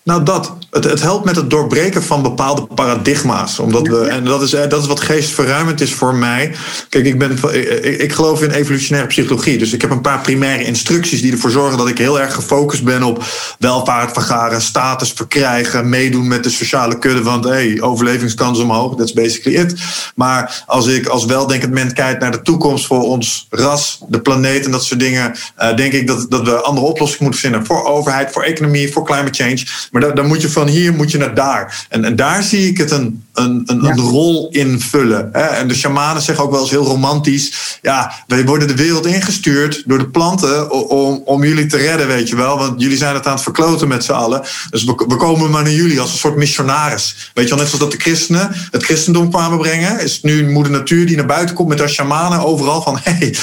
Nou, 0.07 0.23
dat. 0.23 0.53
Het, 0.69 0.84
het, 0.84 1.01
helpt 1.01 1.25
met 1.25 1.35
het 1.35 1.49
doorbreken 1.49 2.03
van 2.03 2.21
bepaalde 2.21 2.65
paradigma's. 2.65 3.59
Omdat 3.59 3.88
we, 3.88 3.99
en 3.99 4.25
dat 4.25 4.41
is, 4.41 4.53
eh, 4.53 4.69
dat 4.69 4.81
is 4.81 4.88
wat 4.88 4.99
geestverruimend 4.99 5.81
is 5.81 5.93
voor 5.93 6.15
mij. 6.15 6.55
Kijk, 6.89 7.05
ik, 7.05 7.19
ben, 7.19 7.31
ik, 7.31 8.01
ik, 8.01 8.13
geloof 8.13 8.41
in 8.41 8.51
evolutionaire 8.51 9.09
psychologie. 9.09 9.57
Dus 9.57 9.73
ik 9.73 9.81
heb 9.81 9.91
een 9.91 10.01
paar 10.01 10.21
primaire 10.21 10.63
instructies 10.63 11.21
die 11.21 11.31
ervoor 11.31 11.49
zorgen 11.49 11.77
dat 11.77 11.88
ik 11.88 11.97
heel 11.97 12.19
erg 12.19 12.34
gefocust 12.34 12.84
ben 12.84 13.03
op 13.03 13.23
welvaart 13.59 14.13
vergaren, 14.13 14.61
status 14.61 15.11
verkrijgen, 15.11 15.89
meedoen 15.89 16.27
met 16.27 16.43
de 16.43 16.49
sociale 16.49 16.99
kudde. 16.99 17.23
Want 17.23 17.43
hey, 17.43 17.81
overlevingskans 17.81 18.59
omhoog, 18.59 18.95
that's 18.95 19.13
basically 19.13 19.59
it. 19.59 19.75
Maar 20.15 20.63
als 20.65 20.88
ik 20.88 21.07
als 21.07 21.25
weldenkend 21.25 21.73
mens 21.73 21.93
kijk 21.93 22.19
naar 22.19 22.31
de 22.31 22.41
toekomst 22.41 22.85
voor 22.85 23.03
ons 23.03 23.47
ras, 23.49 23.99
de 24.07 24.21
planeet 24.21 24.65
en 24.65 24.71
dat 24.71 24.84
soort 24.84 24.99
dingen, 24.99 25.35
uh, 25.59 25.75
denk 25.75 25.93
ik 25.93 26.07
dat, 26.07 26.25
dat 26.29 26.43
we 26.43 26.61
andere 26.61 26.88
oplossingen 26.88 27.23
moeten 27.23 27.41
vinden 27.41 27.65
voor 27.65 27.85
overheid, 27.85 28.31
voor 28.31 28.43
economie, 28.43 28.91
voor 28.91 29.05
climate 29.05 29.43
change. 29.43 29.65
Maar 29.99 30.15
dan 30.15 30.27
moet 30.27 30.41
je 30.41 30.49
van 30.49 30.67
hier 30.67 30.93
moet 30.93 31.11
je 31.11 31.17
naar 31.17 31.33
daar. 31.33 31.85
En, 31.89 32.05
en 32.05 32.15
daar 32.15 32.43
zie 32.43 32.67
ik 32.67 32.77
het 32.77 32.91
een, 32.91 33.23
een, 33.38 33.64
een, 33.65 33.84
een 33.84 33.99
rol 33.99 34.49
invullen. 34.51 35.30
Hè? 35.31 35.41
En 35.41 35.68
de 35.68 35.76
shamanen 35.76 36.22
zeggen 36.22 36.43
ook 36.43 36.51
wel 36.51 36.61
eens 36.61 36.69
heel 36.69 36.85
romantisch: 36.85 37.80
ja, 37.81 38.14
wij 38.27 38.45
worden 38.45 38.68
de 38.68 38.76
wereld 38.76 39.05
ingestuurd 39.05 39.84
door 39.85 39.97
de 39.97 40.09
planten 40.09 40.72
om, 40.89 41.22
om 41.26 41.43
jullie 41.43 41.65
te 41.65 41.77
redden, 41.77 42.07
weet 42.07 42.30
je 42.30 42.35
wel. 42.35 42.57
Want 42.57 42.81
jullie 42.81 42.97
zijn 42.97 43.15
het 43.15 43.26
aan 43.26 43.34
het 43.34 43.41
verkloten 43.41 43.88
met 43.88 44.03
z'n 44.03 44.11
allen. 44.11 44.41
Dus 44.69 44.84
we, 44.84 45.05
we 45.07 45.15
komen 45.15 45.49
maar 45.49 45.64
naar 45.64 45.72
jullie 45.72 45.99
als 45.99 46.11
een 46.11 46.18
soort 46.18 46.35
missionaris. 46.35 47.31
Weet 47.34 47.43
je 47.43 47.49
wel, 47.49 47.59
net 47.59 47.68
zoals 47.68 47.84
dat 47.84 47.91
de 47.91 48.09
christenen 48.09 48.51
het 48.72 48.84
christendom 48.84 49.30
kwamen 49.30 49.57
brengen, 49.57 49.99
is 49.99 50.14
het 50.14 50.23
nu 50.23 50.49
moeder 50.49 50.72
natuur 50.72 51.05
die 51.05 51.15
naar 51.15 51.26
buiten 51.26 51.55
komt 51.55 51.69
met 51.69 51.80
haar 51.80 51.89
shamanen 51.89 52.39
overal 52.39 52.81
van: 52.81 52.97
hey, 53.03 53.35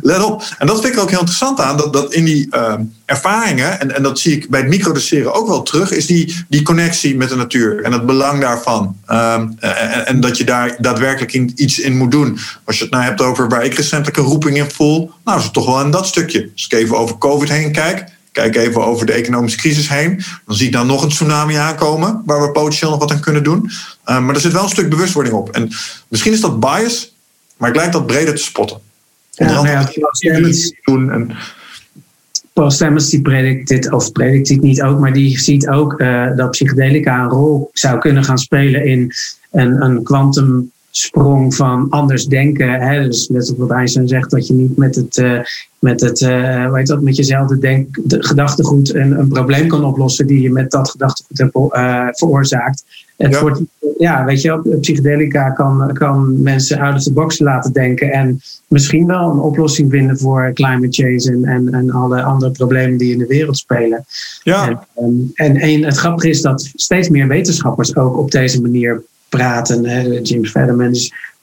let 0.00 0.22
op. 0.22 0.44
En 0.58 0.66
dat 0.66 0.80
vind 0.80 0.94
ik 0.94 1.00
ook 1.00 1.10
heel 1.10 1.18
interessant 1.18 1.60
aan, 1.60 1.76
dat, 1.76 1.92
dat 1.92 2.12
in 2.12 2.24
die. 2.24 2.48
Uh, 2.50 2.74
ervaringen, 3.12 3.80
en, 3.80 3.96
en 3.96 4.02
dat 4.02 4.18
zie 4.18 4.36
ik 4.36 4.50
bij 4.50 4.60
het 4.60 4.68
microdoseren 4.68 5.34
ook 5.34 5.46
wel 5.46 5.62
terug, 5.62 5.90
is 5.90 6.06
die, 6.06 6.44
die 6.48 6.62
connectie 6.62 7.16
met 7.16 7.28
de 7.28 7.36
natuur 7.36 7.82
en 7.82 7.92
het 7.92 8.06
belang 8.06 8.40
daarvan. 8.40 8.96
Ehm, 9.06 9.41
en, 9.58 10.06
en, 10.06 10.20
dat 10.20 10.36
je 10.36 10.44
daar 10.44 10.76
daadwerkelijk 10.78 11.32
in, 11.32 11.52
iets 11.56 11.78
in 11.78 11.96
moet 11.96 12.10
doen. 12.10 12.38
Als 12.64 12.76
je 12.76 12.82
het 12.82 12.92
nou 12.92 13.04
hebt 13.04 13.20
over 13.20 13.48
waar 13.48 13.64
ik 13.64 13.74
recentelijk 13.74 14.16
een 14.16 14.24
roeping 14.24 14.56
in 14.56 14.70
voel, 14.70 15.10
nou 15.24 15.38
is 15.38 15.44
het 15.44 15.52
toch 15.52 15.66
wel 15.66 15.80
in 15.80 15.90
dat 15.90 16.06
stukje. 16.06 16.50
Als 16.52 16.64
ik 16.64 16.72
even 16.72 16.98
over 16.98 17.18
COVID 17.18 17.48
heen 17.48 17.72
kijk, 17.72 18.04
kijk 18.32 18.56
even 18.56 18.84
over 18.84 19.06
de 19.06 19.12
economische 19.12 19.58
crisis 19.58 19.88
heen, 19.88 20.22
dan 20.46 20.56
zie 20.56 20.66
ik 20.66 20.72
dan 20.72 20.86
nog 20.86 21.02
een 21.02 21.08
tsunami 21.08 21.54
aankomen 21.54 22.22
waar 22.24 22.42
we 22.42 22.50
potentieel 22.50 22.90
nog 22.90 22.98
wat 22.98 23.12
aan 23.12 23.20
kunnen 23.20 23.42
doen. 23.42 23.70
Ehm, 24.04 24.24
maar 24.24 24.34
er 24.34 24.40
zit 24.40 24.52
wel 24.52 24.62
een 24.62 24.68
stuk 24.68 24.90
bewustwording 24.90 25.34
op. 25.34 25.50
En 25.50 25.70
misschien 26.08 26.32
is 26.32 26.40
dat 26.40 26.60
bias, 26.60 27.14
maar 27.56 27.68
ik 27.68 27.76
lijkt 27.76 27.92
dat 27.92 28.06
breder 28.06 28.34
te 28.34 28.42
spotten. 28.42 28.80
Ja, 29.30 29.46
nou 29.46 29.68
ja, 29.68 29.88
doen 30.84 31.10
en, 31.10 31.36
Paul 32.52 32.70
Stemmers 32.70 33.08
die 33.08 33.22
predikt 33.22 33.68
dit, 33.68 33.92
of 33.92 34.12
predikt 34.12 34.48
dit 34.48 34.60
niet 34.60 34.82
ook, 34.82 35.00
maar 35.00 35.12
die 35.12 35.38
ziet 35.38 35.68
ook 35.68 36.00
uh, 36.00 36.36
dat 36.36 36.50
psychedelica 36.50 37.22
een 37.22 37.30
rol 37.30 37.70
zou 37.72 37.98
kunnen 37.98 38.24
gaan 38.24 38.38
spelen 38.38 38.84
in 38.84 39.12
een, 39.50 39.82
een 39.82 40.02
kwantumsprong 40.92 41.54
van 41.54 41.86
anders 41.90 42.26
denken. 42.26 42.80
Hè? 42.80 43.04
Dus 43.04 43.28
net 43.28 43.54
wat 43.56 43.70
Einstein 43.70 44.08
zegt, 44.08 44.30
dat 44.30 44.46
je 44.46 44.52
niet 44.52 44.76
met 44.76 44.94
het, 44.94 45.16
uh, 45.16 45.40
met 45.78 46.00
het 46.00 46.20
uh, 46.20 46.66
hoe 46.66 46.78
heet 46.78 46.86
dat, 46.86 47.00
met 47.00 47.16
jezelfde 47.16 47.58
denk, 47.58 47.98
de 48.04 48.24
gedachtegoed 48.24 48.94
een, 48.94 49.18
een 49.18 49.28
probleem 49.28 49.68
kan 49.68 49.84
oplossen 49.84 50.26
die 50.26 50.40
je 50.40 50.50
met 50.50 50.70
dat 50.70 50.90
gedachtegoed 50.90 51.38
hebt 51.38 52.18
veroorzaakt. 52.18 52.84
Het 53.16 53.32
ja. 53.32 53.40
Wordt, 53.40 53.60
ja, 53.98 54.24
weet 54.24 54.40
je, 54.40 54.76
psychedelica 54.80 55.50
kan, 55.50 55.92
kan 55.92 56.42
mensen 56.42 56.78
out 56.78 56.94
of 56.94 57.02
the 57.02 57.12
box 57.12 57.38
laten 57.38 57.72
denken 57.72 58.12
en 58.12 58.40
misschien 58.68 59.06
wel 59.06 59.30
een 59.30 59.38
oplossing 59.38 59.90
vinden 59.90 60.18
voor 60.18 60.50
climate 60.54 61.02
change 61.02 61.36
en, 61.36 61.44
en, 61.44 61.74
en 61.74 61.90
alle 61.90 62.22
andere 62.22 62.50
problemen 62.50 62.98
die 62.98 63.12
in 63.12 63.18
de 63.18 63.26
wereld 63.26 63.56
spelen. 63.56 64.04
Ja. 64.42 64.68
En, 64.68 64.78
ehm, 64.94 65.12
en, 65.34 65.56
en 65.56 65.84
het 65.84 65.96
grappige 65.96 66.28
is 66.28 66.42
dat 66.42 66.70
steeds 66.74 67.08
meer 67.08 67.28
wetenschappers 67.28 67.96
ook 67.96 68.16
op 68.16 68.30
deze 68.30 68.60
manier 68.60 69.02
praten. 69.36 69.86
Hè. 69.86 70.00
James 70.22 70.50
Fadiman 70.50 70.94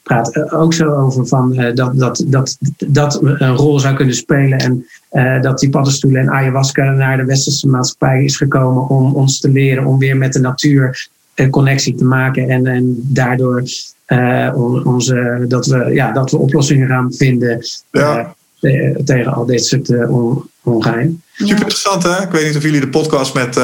praat 0.02 0.52
ook 0.52 0.74
zo 0.74 0.94
over 0.94 1.26
van, 1.26 1.60
uh, 1.60 1.74
dat, 1.74 1.98
dat, 1.98 2.24
dat 2.26 2.56
dat 2.86 3.18
een 3.22 3.56
rol 3.56 3.80
zou 3.80 3.94
kunnen 3.94 4.14
spelen. 4.14 4.58
En 4.58 4.86
uh, 5.12 5.42
dat 5.42 5.58
die 5.58 5.70
paddenstoelen 5.70 6.20
en 6.20 6.30
ayahuasca 6.30 6.90
naar 6.90 7.16
de 7.16 7.24
westerse 7.24 7.68
maatschappij 7.68 8.24
is 8.24 8.36
gekomen 8.36 8.88
om 8.88 9.14
ons 9.14 9.40
te 9.40 9.50
leren 9.50 9.84
om 9.84 9.98
weer 9.98 10.16
met 10.16 10.32
de 10.32 10.40
natuur 10.40 11.08
een 11.34 11.50
connectie 11.50 11.94
te 11.94 12.04
maken. 12.04 12.48
En, 12.48 12.66
en 12.66 12.94
daardoor 13.02 13.62
uh, 14.06 14.82
onze, 14.84 15.44
dat, 15.48 15.66
we, 15.66 15.90
ja, 15.92 16.12
dat 16.12 16.30
we 16.30 16.36
oplossingen 16.36 16.88
gaan 16.88 17.12
vinden 17.12 17.58
ja. 17.90 18.34
uh, 18.60 18.96
tegen 18.96 19.34
al 19.34 19.46
dit 19.46 19.64
soort 19.64 19.88
uh, 19.88 20.36
ongein. 20.62 21.22
Super 21.34 21.52
interessant 21.52 22.02
hè? 22.02 22.22
Ik 22.22 22.30
weet 22.30 22.46
niet 22.46 22.56
of 22.56 22.62
jullie 22.62 22.80
de 22.80 22.88
podcast 22.88 23.34
met 23.34 23.56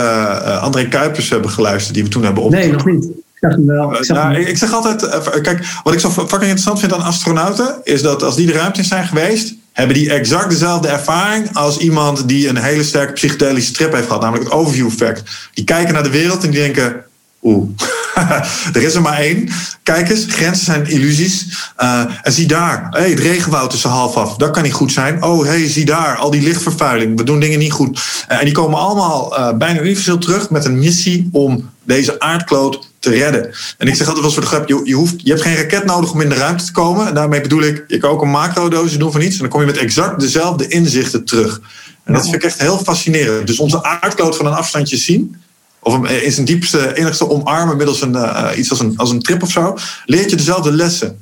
André 0.61 0.89
Kuipers 0.89 1.31
hebben 1.31 1.51
geluisterd 1.51 1.95
die 1.95 2.05
we 2.05 2.11
toen 2.11 2.25
hebben 2.25 2.43
opgenomen. 2.43 2.77
Nee, 2.77 2.85
nog 2.85 3.01
niet. 3.01 3.25
Wel, 3.67 3.97
ik, 3.97 4.05
zeg 4.05 4.17
nou, 4.17 4.37
ik 4.37 4.59
zeg 4.59 4.73
altijd, 4.73 5.09
kijk, 5.41 5.67
wat 5.83 5.93
ik 5.95 6.01
zo 6.01 6.11
fucking 6.11 6.43
interessant 6.43 6.81
vind 6.81 6.93
aan 6.93 7.03
astronauten, 7.03 7.77
is 7.83 8.03
dat 8.03 8.23
als 8.23 8.37
die 8.37 8.47
de 8.47 8.53
ruimte 8.53 8.79
in 8.79 8.85
zijn 8.85 9.07
geweest, 9.07 9.55
hebben 9.73 9.97
die 9.97 10.11
exact 10.11 10.51
dezelfde 10.51 10.89
ervaring 10.89 11.55
als 11.57 11.79
iemand 11.79 12.29
die 12.29 12.49
een 12.49 12.57
hele 12.57 12.85
sterke 12.85 13.13
psychedelische 13.13 13.73
trip 13.73 13.93
heeft 13.93 14.07
gehad, 14.07 14.21
namelijk 14.23 14.45
het 14.45 14.59
overview 14.59 14.87
effect. 14.87 15.23
Die 15.55 15.65
kijken 15.65 15.95
naar 15.95 16.03
de 16.03 16.11
wereld 16.11 16.45
en 16.45 16.51
die 16.51 16.61
denken, 16.61 17.05
oeh, 17.43 17.69
er 18.75 18.83
is 18.83 18.95
er 18.95 19.03
maar 19.03 19.19
één. 19.19 19.49
Kijk 19.83 20.11
eens, 20.11 20.25
grenzen 20.29 20.65
zijn 20.65 20.87
illusies. 20.87 21.47
Uh, 21.79 22.05
en 22.23 22.33
zie 22.33 22.47
daar, 22.47 22.87
hey, 22.91 23.11
het 23.11 23.21
regenwoud 23.21 23.73
is 23.73 23.85
er 23.85 23.91
half 23.91 24.15
af. 24.17 24.37
Dat 24.37 24.51
kan 24.51 24.63
niet 24.63 24.73
goed 24.73 24.93
zijn. 24.93 25.23
Oh, 25.23 25.45
hey, 25.45 25.69
zie 25.69 25.85
daar, 25.85 26.17
al 26.17 26.31
die 26.31 26.43
lichtvervuiling. 26.43 27.17
We 27.17 27.25
doen 27.25 27.41
dingen 27.41 27.59
niet 27.59 27.73
goed. 27.73 28.01
Uh, 28.29 28.39
en 28.39 28.45
die 28.45 28.55
komen 28.55 28.79
allemaal 28.79 29.39
uh, 29.39 29.53
bijna 29.57 29.81
universeel 29.81 30.19
terug 30.19 30.51
met 30.51 30.65
een 30.65 30.79
missie 30.79 31.29
om 31.33 31.71
deze 31.85 32.21
aardkloot 32.21 32.91
te 33.11 33.19
redden. 33.19 33.55
En 33.79 33.87
ik 33.87 33.95
zeg 33.95 34.07
altijd 34.07 34.25
wel 34.25 34.35
voor 34.35 34.43
de 34.43 34.49
grap, 34.49 34.69
je, 34.69 34.81
je, 34.85 34.95
hoeft, 34.95 35.15
je 35.17 35.31
hebt 35.31 35.43
geen 35.43 35.57
raket 35.57 35.85
nodig 35.85 36.13
om 36.13 36.21
in 36.21 36.29
de 36.29 36.35
ruimte 36.35 36.65
te 36.65 36.73
komen. 36.73 37.07
En 37.07 37.15
daarmee 37.15 37.41
bedoel 37.41 37.63
ik, 37.63 37.85
je 37.87 37.99
kan 37.99 38.11
ook 38.11 38.23
een 38.23 38.31
macrodosis 38.31 38.99
doen 38.99 39.13
van 39.13 39.21
iets. 39.21 39.35
En 39.35 39.41
dan 39.41 39.49
kom 39.49 39.61
je 39.61 39.67
met 39.67 39.77
exact 39.77 40.21
dezelfde 40.21 40.69
inzichten 40.69 41.25
terug. 41.25 41.61
En 42.05 42.13
dat 42.13 42.23
vind 42.23 42.35
ik 42.35 42.43
echt 42.43 42.61
heel 42.61 42.79
fascinerend. 42.79 43.47
Dus 43.47 43.59
onze 43.59 43.83
aardkloot 43.83 44.37
van 44.37 44.47
een 44.47 44.53
afstandje 44.53 44.97
zien 44.97 45.37
of 45.81 46.09
in 46.09 46.33
zijn 46.33 46.47
diepste, 46.47 46.97
enigste 46.97 47.29
omarmen 47.29 47.77
middels 47.77 48.01
een, 48.01 48.13
uh, 48.13 48.51
iets 48.57 48.71
als 48.71 48.81
een, 48.81 48.97
als 48.97 49.11
een 49.11 49.23
trip 49.23 49.43
of 49.43 49.51
zo, 49.51 49.77
leert 50.05 50.31
je 50.31 50.37
dezelfde 50.37 50.73
lessen. 50.73 51.19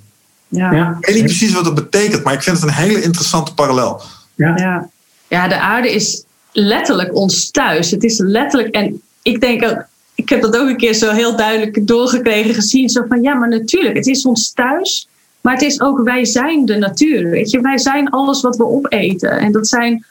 Ja. 0.49 0.97
Ik 1.01 1.07
weet 1.07 1.15
niet 1.15 1.25
precies 1.25 1.53
wat 1.53 1.65
dat 1.65 1.75
betekent, 1.75 2.25
maar 2.25 2.33
ik 2.33 2.43
vind 2.43 2.57
het 2.57 2.69
een 2.69 2.75
hele 2.75 3.03
interessante 3.03 3.55
parallel. 3.55 4.03
Ja, 4.35 4.57
ja. 4.57 4.89
ja 5.29 5.49
de 5.49 5.59
aarde 5.61 5.93
is 5.93 6.25
letterlijk 6.53 7.15
ons 7.15 7.51
thuis. 7.51 7.91
Het 7.91 8.05
is 8.05 8.19
letterlijk, 8.19 8.75
en 8.75 9.03
ik 9.23 9.41
denk 9.41 9.65
ook, 9.65 9.87
ik 10.15 10.29
heb 10.29 10.43
dat 10.43 10.57
ook 10.57 10.69
een 10.69 10.77
keer 10.77 10.95
zo 10.95 11.11
heel 11.11 11.37
duidelijk 11.37 11.87
doorgekregen, 11.87 12.55
gezien. 12.55 12.89
Zo 12.89 13.05
van 13.09 13.23
ja, 13.23 13.35
maar 13.35 13.49
natuurlijk, 13.49 13.97
het 13.97 14.07
is 14.07 14.27
ons 14.27 14.53
thuis. 14.53 15.09
Maar 15.41 15.53
het 15.53 15.63
is 15.63 15.81
ook, 15.81 16.03
wij 16.03 16.25
zijn 16.25 16.67
de 16.67 16.77
natuur. 16.77 17.31
Weet 17.31 17.51
je, 17.51 17.61
wij 17.61 17.79
zijn 17.79 18.11
alles 18.11 18.41
wat 18.41 18.57
we 18.57 18.67
opeten. 18.67 19.31
En 19.31 19.53
dat 19.53 19.69
zijn 19.69 20.05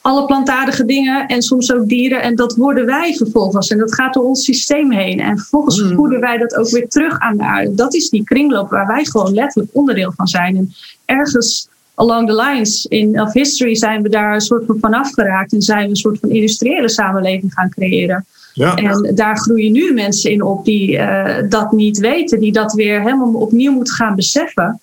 alle 0.00 0.24
plantaardige 0.24 0.84
dingen 0.84 1.26
en 1.26 1.42
soms 1.42 1.72
ook 1.72 1.88
dieren. 1.88 2.22
En 2.22 2.36
dat 2.36 2.56
worden 2.56 2.86
wij 2.86 3.14
vervolgens. 3.14 3.68
En 3.68 3.78
dat 3.78 3.94
gaat 3.94 4.14
door 4.14 4.24
ons 4.24 4.44
systeem 4.44 4.92
heen. 4.92 5.20
En 5.20 5.38
vervolgens 5.38 5.82
mm. 5.82 5.94
voeden 5.94 6.20
wij 6.20 6.38
dat 6.38 6.56
ook 6.56 6.68
weer 6.68 6.88
terug 6.88 7.18
aan 7.18 7.36
de 7.36 7.42
aarde. 7.42 7.74
Dat 7.74 7.94
is 7.94 8.10
die 8.10 8.24
kringloop 8.24 8.70
waar 8.70 8.86
wij 8.86 9.04
gewoon 9.04 9.34
letterlijk 9.34 9.70
onderdeel 9.74 10.12
van 10.16 10.26
zijn. 10.26 10.56
En 10.56 10.72
ergens 11.04 11.68
along 11.94 12.28
the 12.28 12.34
lines 12.34 12.86
in 12.86 13.20
of 13.20 13.32
history 13.32 13.74
zijn 13.74 14.02
we 14.02 14.08
daar 14.08 14.34
een 14.34 14.40
soort 14.40 14.66
van 14.66 14.78
vanaf 14.80 15.12
geraakt. 15.12 15.52
En 15.52 15.62
zijn 15.62 15.82
we 15.82 15.88
een 15.88 15.96
soort 15.96 16.18
van 16.18 16.30
industriële 16.30 16.88
samenleving 16.88 17.52
gaan 17.52 17.70
creëren. 17.70 18.26
En 18.54 19.12
daar 19.14 19.36
groeien 19.36 19.72
nu 19.72 19.92
mensen 19.92 20.30
in 20.30 20.42
op 20.42 20.64
die 20.64 20.96
uh, 20.96 21.36
dat 21.48 21.72
niet 21.72 21.98
weten. 21.98 22.40
Die 22.40 22.52
dat 22.52 22.72
weer 22.72 23.00
helemaal 23.00 23.32
opnieuw 23.32 23.72
moeten 23.72 23.94
gaan 23.94 24.14
beseffen. 24.14 24.80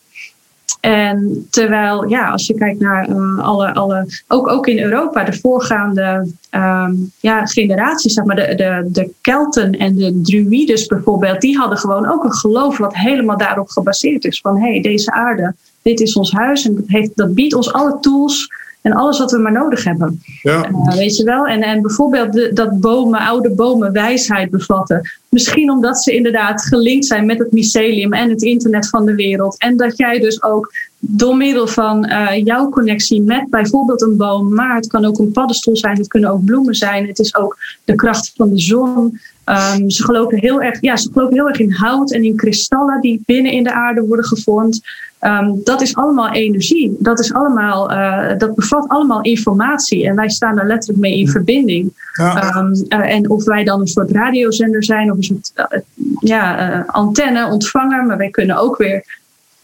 En 0.79 1.47
terwijl, 1.49 2.09
ja, 2.09 2.29
als 2.29 2.47
je 2.47 2.53
kijkt 2.53 2.79
naar 2.79 3.09
uh, 3.09 3.39
alle, 3.39 3.73
alle 3.73 4.05
ook, 4.27 4.47
ook 4.47 4.67
in 4.67 4.79
Europa, 4.79 5.23
de 5.23 5.39
voorgaande 5.39 6.27
um, 6.51 7.11
ja, 7.19 7.45
generaties, 7.45 8.13
zeg 8.13 8.25
maar, 8.25 8.35
de, 8.35 8.55
de, 8.55 8.87
de 8.91 9.11
Kelten 9.21 9.71
en 9.71 9.95
de 9.95 10.21
Druides 10.21 10.85
bijvoorbeeld, 10.85 11.41
die 11.41 11.57
hadden 11.57 11.77
gewoon 11.77 12.11
ook 12.11 12.23
een 12.23 12.33
geloof 12.33 12.77
wat 12.77 12.95
helemaal 12.95 13.37
daarop 13.37 13.69
gebaseerd 13.69 14.25
is. 14.25 14.39
Van 14.41 14.57
hé, 14.57 14.71
hey, 14.71 14.81
deze 14.81 15.11
aarde, 15.11 15.55
dit 15.81 15.99
is 15.99 16.15
ons 16.15 16.31
huis 16.31 16.65
en 16.65 17.11
dat 17.15 17.33
biedt 17.33 17.53
ons 17.53 17.73
alle 17.73 17.97
tools 18.01 18.49
en 18.87 18.93
alles 18.93 19.19
wat 19.19 19.31
we 19.31 19.37
maar 19.37 19.51
nodig 19.51 19.83
hebben. 19.83 20.21
Ja. 20.41 20.69
Uh, 20.69 20.93
weet 20.93 21.17
je 21.17 21.23
wel? 21.23 21.45
En, 21.45 21.61
en 21.61 21.81
bijvoorbeeld 21.81 22.33
de, 22.33 22.51
dat 22.53 22.79
bomen, 22.79 23.19
oude 23.19 23.49
bomen 23.49 23.91
wijsheid 23.91 24.49
bevatten. 24.49 25.01
Misschien 25.29 25.71
omdat 25.71 26.03
ze 26.03 26.15
inderdaad 26.15 26.65
gelinkt 26.65 27.05
zijn 27.05 27.25
met 27.25 27.39
het 27.39 27.51
mycelium 27.51 28.13
en 28.13 28.29
het 28.29 28.41
internet 28.41 28.89
van 28.89 29.05
de 29.05 29.15
wereld. 29.15 29.57
En 29.57 29.77
dat 29.77 29.97
jij 29.97 30.19
dus 30.19 30.43
ook 30.43 30.73
door 30.99 31.37
middel 31.37 31.67
van 31.67 32.09
uh, 32.09 32.43
jouw 32.43 32.69
connectie 32.69 33.21
met 33.21 33.49
bijvoorbeeld 33.49 34.01
een 34.01 34.17
boom, 34.17 34.53
maar 34.53 34.75
het 34.75 34.87
kan 34.87 35.05
ook 35.05 35.19
een 35.19 35.31
paddenstoel 35.31 35.77
zijn, 35.77 35.97
het 35.97 36.07
kunnen 36.07 36.29
ook 36.29 36.45
bloemen 36.45 36.75
zijn, 36.75 37.07
het 37.07 37.19
is 37.19 37.35
ook 37.35 37.57
de 37.83 37.95
kracht 37.95 38.31
van 38.35 38.49
de 38.49 38.59
zon. 38.59 39.19
Um, 39.45 39.89
ze, 39.89 40.03
geloven 40.03 40.37
heel 40.37 40.61
erg, 40.61 40.81
ja, 40.81 40.97
ze 40.97 41.09
geloven 41.13 41.35
heel 41.35 41.47
erg 41.47 41.59
in 41.59 41.71
hout 41.71 42.11
en 42.11 42.23
in 42.23 42.35
kristallen 42.35 43.01
die 43.01 43.21
binnen 43.25 43.51
in 43.51 43.63
de 43.63 43.73
aarde 43.73 44.05
worden 44.05 44.25
gevormd. 44.25 44.81
Um, 45.21 45.61
dat 45.63 45.81
is 45.81 45.95
allemaal 45.95 46.31
energie. 46.31 46.95
Dat, 46.99 47.19
is 47.19 47.33
allemaal, 47.33 47.91
uh, 47.91 48.37
dat 48.37 48.55
bevat 48.55 48.87
allemaal 48.87 49.21
informatie. 49.21 50.07
En 50.07 50.15
wij 50.15 50.29
staan 50.29 50.55
daar 50.55 50.67
letterlijk 50.67 50.99
mee 50.99 51.17
in 51.17 51.29
verbinding. 51.29 52.09
Ja. 52.13 52.55
Um, 52.55 52.85
uh, 52.89 53.13
en 53.15 53.29
of 53.29 53.43
wij 53.43 53.63
dan 53.63 53.79
een 53.79 53.87
soort 53.87 54.11
radiozender 54.11 54.83
zijn 54.83 55.11
of 55.11 55.17
een 55.17 55.23
soort 55.23 55.51
uh, 55.55 55.79
ja, 56.19 56.83
antenne, 56.87 57.51
ontvanger. 57.51 58.05
Maar 58.05 58.17
wij 58.17 58.29
kunnen 58.29 58.57
ook 58.57 58.77
weer 58.77 59.19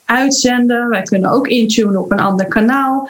uitzenden. 0.06 0.90
Wij 0.90 1.02
kunnen 1.02 1.32
ook 1.32 1.48
intunen 1.48 1.98
op 1.98 2.12
een 2.12 2.20
ander 2.20 2.46
kanaal. 2.46 3.10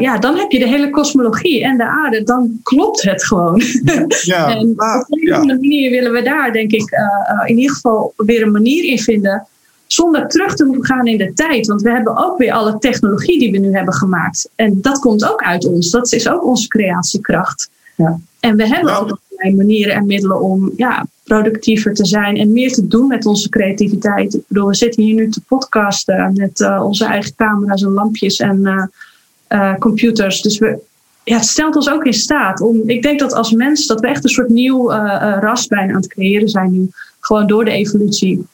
Ja, 0.00 0.18
dan 0.18 0.36
heb 0.36 0.50
je 0.50 0.58
de 0.58 0.68
hele 0.68 0.90
kosmologie 0.90 1.64
en 1.64 1.76
de 1.76 1.84
aarde. 1.84 2.22
Dan 2.22 2.60
klopt 2.62 3.02
het 3.02 3.24
gewoon. 3.24 3.62
Ja, 4.22 4.48
en 4.56 4.70
op 4.70 5.06
een 5.08 5.26
ja. 5.26 5.44
manier 5.44 5.90
willen 5.90 6.12
we 6.12 6.22
daar, 6.22 6.52
denk 6.52 6.70
ik, 6.70 6.90
in 7.46 7.58
ieder 7.58 7.74
geval 7.74 8.12
weer 8.16 8.42
een 8.42 8.52
manier 8.52 8.84
in 8.84 8.98
vinden. 8.98 9.46
Zonder 9.94 10.28
terug 10.28 10.54
te 10.54 10.64
moeten 10.64 10.84
gaan 10.84 11.06
in 11.06 11.18
de 11.18 11.32
tijd. 11.34 11.66
Want 11.66 11.82
we 11.82 11.90
hebben 11.90 12.16
ook 12.16 12.38
weer 12.38 12.52
alle 12.52 12.78
technologie 12.78 13.38
die 13.38 13.50
we 13.50 13.58
nu 13.58 13.74
hebben 13.74 13.94
gemaakt. 13.94 14.48
En 14.54 14.80
dat 14.80 14.98
komt 14.98 15.30
ook 15.30 15.42
uit 15.42 15.66
ons. 15.66 15.90
Dat 15.90 16.12
is 16.12 16.28
ook 16.28 16.44
onze 16.44 16.68
creatiekracht. 16.68 17.70
Ja. 17.96 18.18
En 18.40 18.56
we 18.56 18.66
hebben 18.66 19.00
ook 19.00 19.18
allerlei 19.28 19.56
manieren 19.56 19.94
en 19.94 20.06
middelen 20.06 20.40
om 20.40 20.72
ja, 20.76 21.06
productiever 21.24 21.94
te 21.94 22.06
zijn 22.06 22.36
en 22.36 22.52
meer 22.52 22.72
te 22.72 22.86
doen 22.86 23.06
met 23.06 23.26
onze 23.26 23.48
creativiteit. 23.48 24.34
Ik 24.34 24.42
bedoel, 24.48 24.66
we 24.66 24.74
zitten 24.74 25.02
hier 25.02 25.14
nu 25.14 25.28
te 25.28 25.40
podcasten 25.40 26.32
met 26.34 26.60
uh, 26.60 26.82
onze 26.84 27.04
eigen 27.04 27.34
camera's 27.34 27.82
en 27.82 27.90
lampjes 27.90 28.38
en 28.38 28.60
uh, 28.60 28.84
uh, 29.48 29.74
computers. 29.74 30.42
Dus 30.42 30.58
we, 30.58 30.78
ja, 31.24 31.36
het 31.36 31.46
stelt 31.46 31.76
ons 31.76 31.90
ook 31.90 32.04
in 32.04 32.14
staat 32.14 32.60
om. 32.60 32.80
Ik 32.86 33.02
denk 33.02 33.18
dat 33.20 33.32
als 33.32 33.52
mens 33.52 33.86
dat 33.86 34.00
we 34.00 34.06
echt 34.06 34.24
een 34.24 34.30
soort 34.30 34.48
nieuw 34.48 34.90
ras 35.40 35.66
bijna 35.66 35.92
aan 35.92 36.00
het 36.00 36.08
creëren 36.08 36.48
zijn 36.48 36.72
nu. 36.72 36.88
Gewoon 37.20 37.46
door 37.46 37.64
de 37.64 37.70
evolutie. 37.70 38.46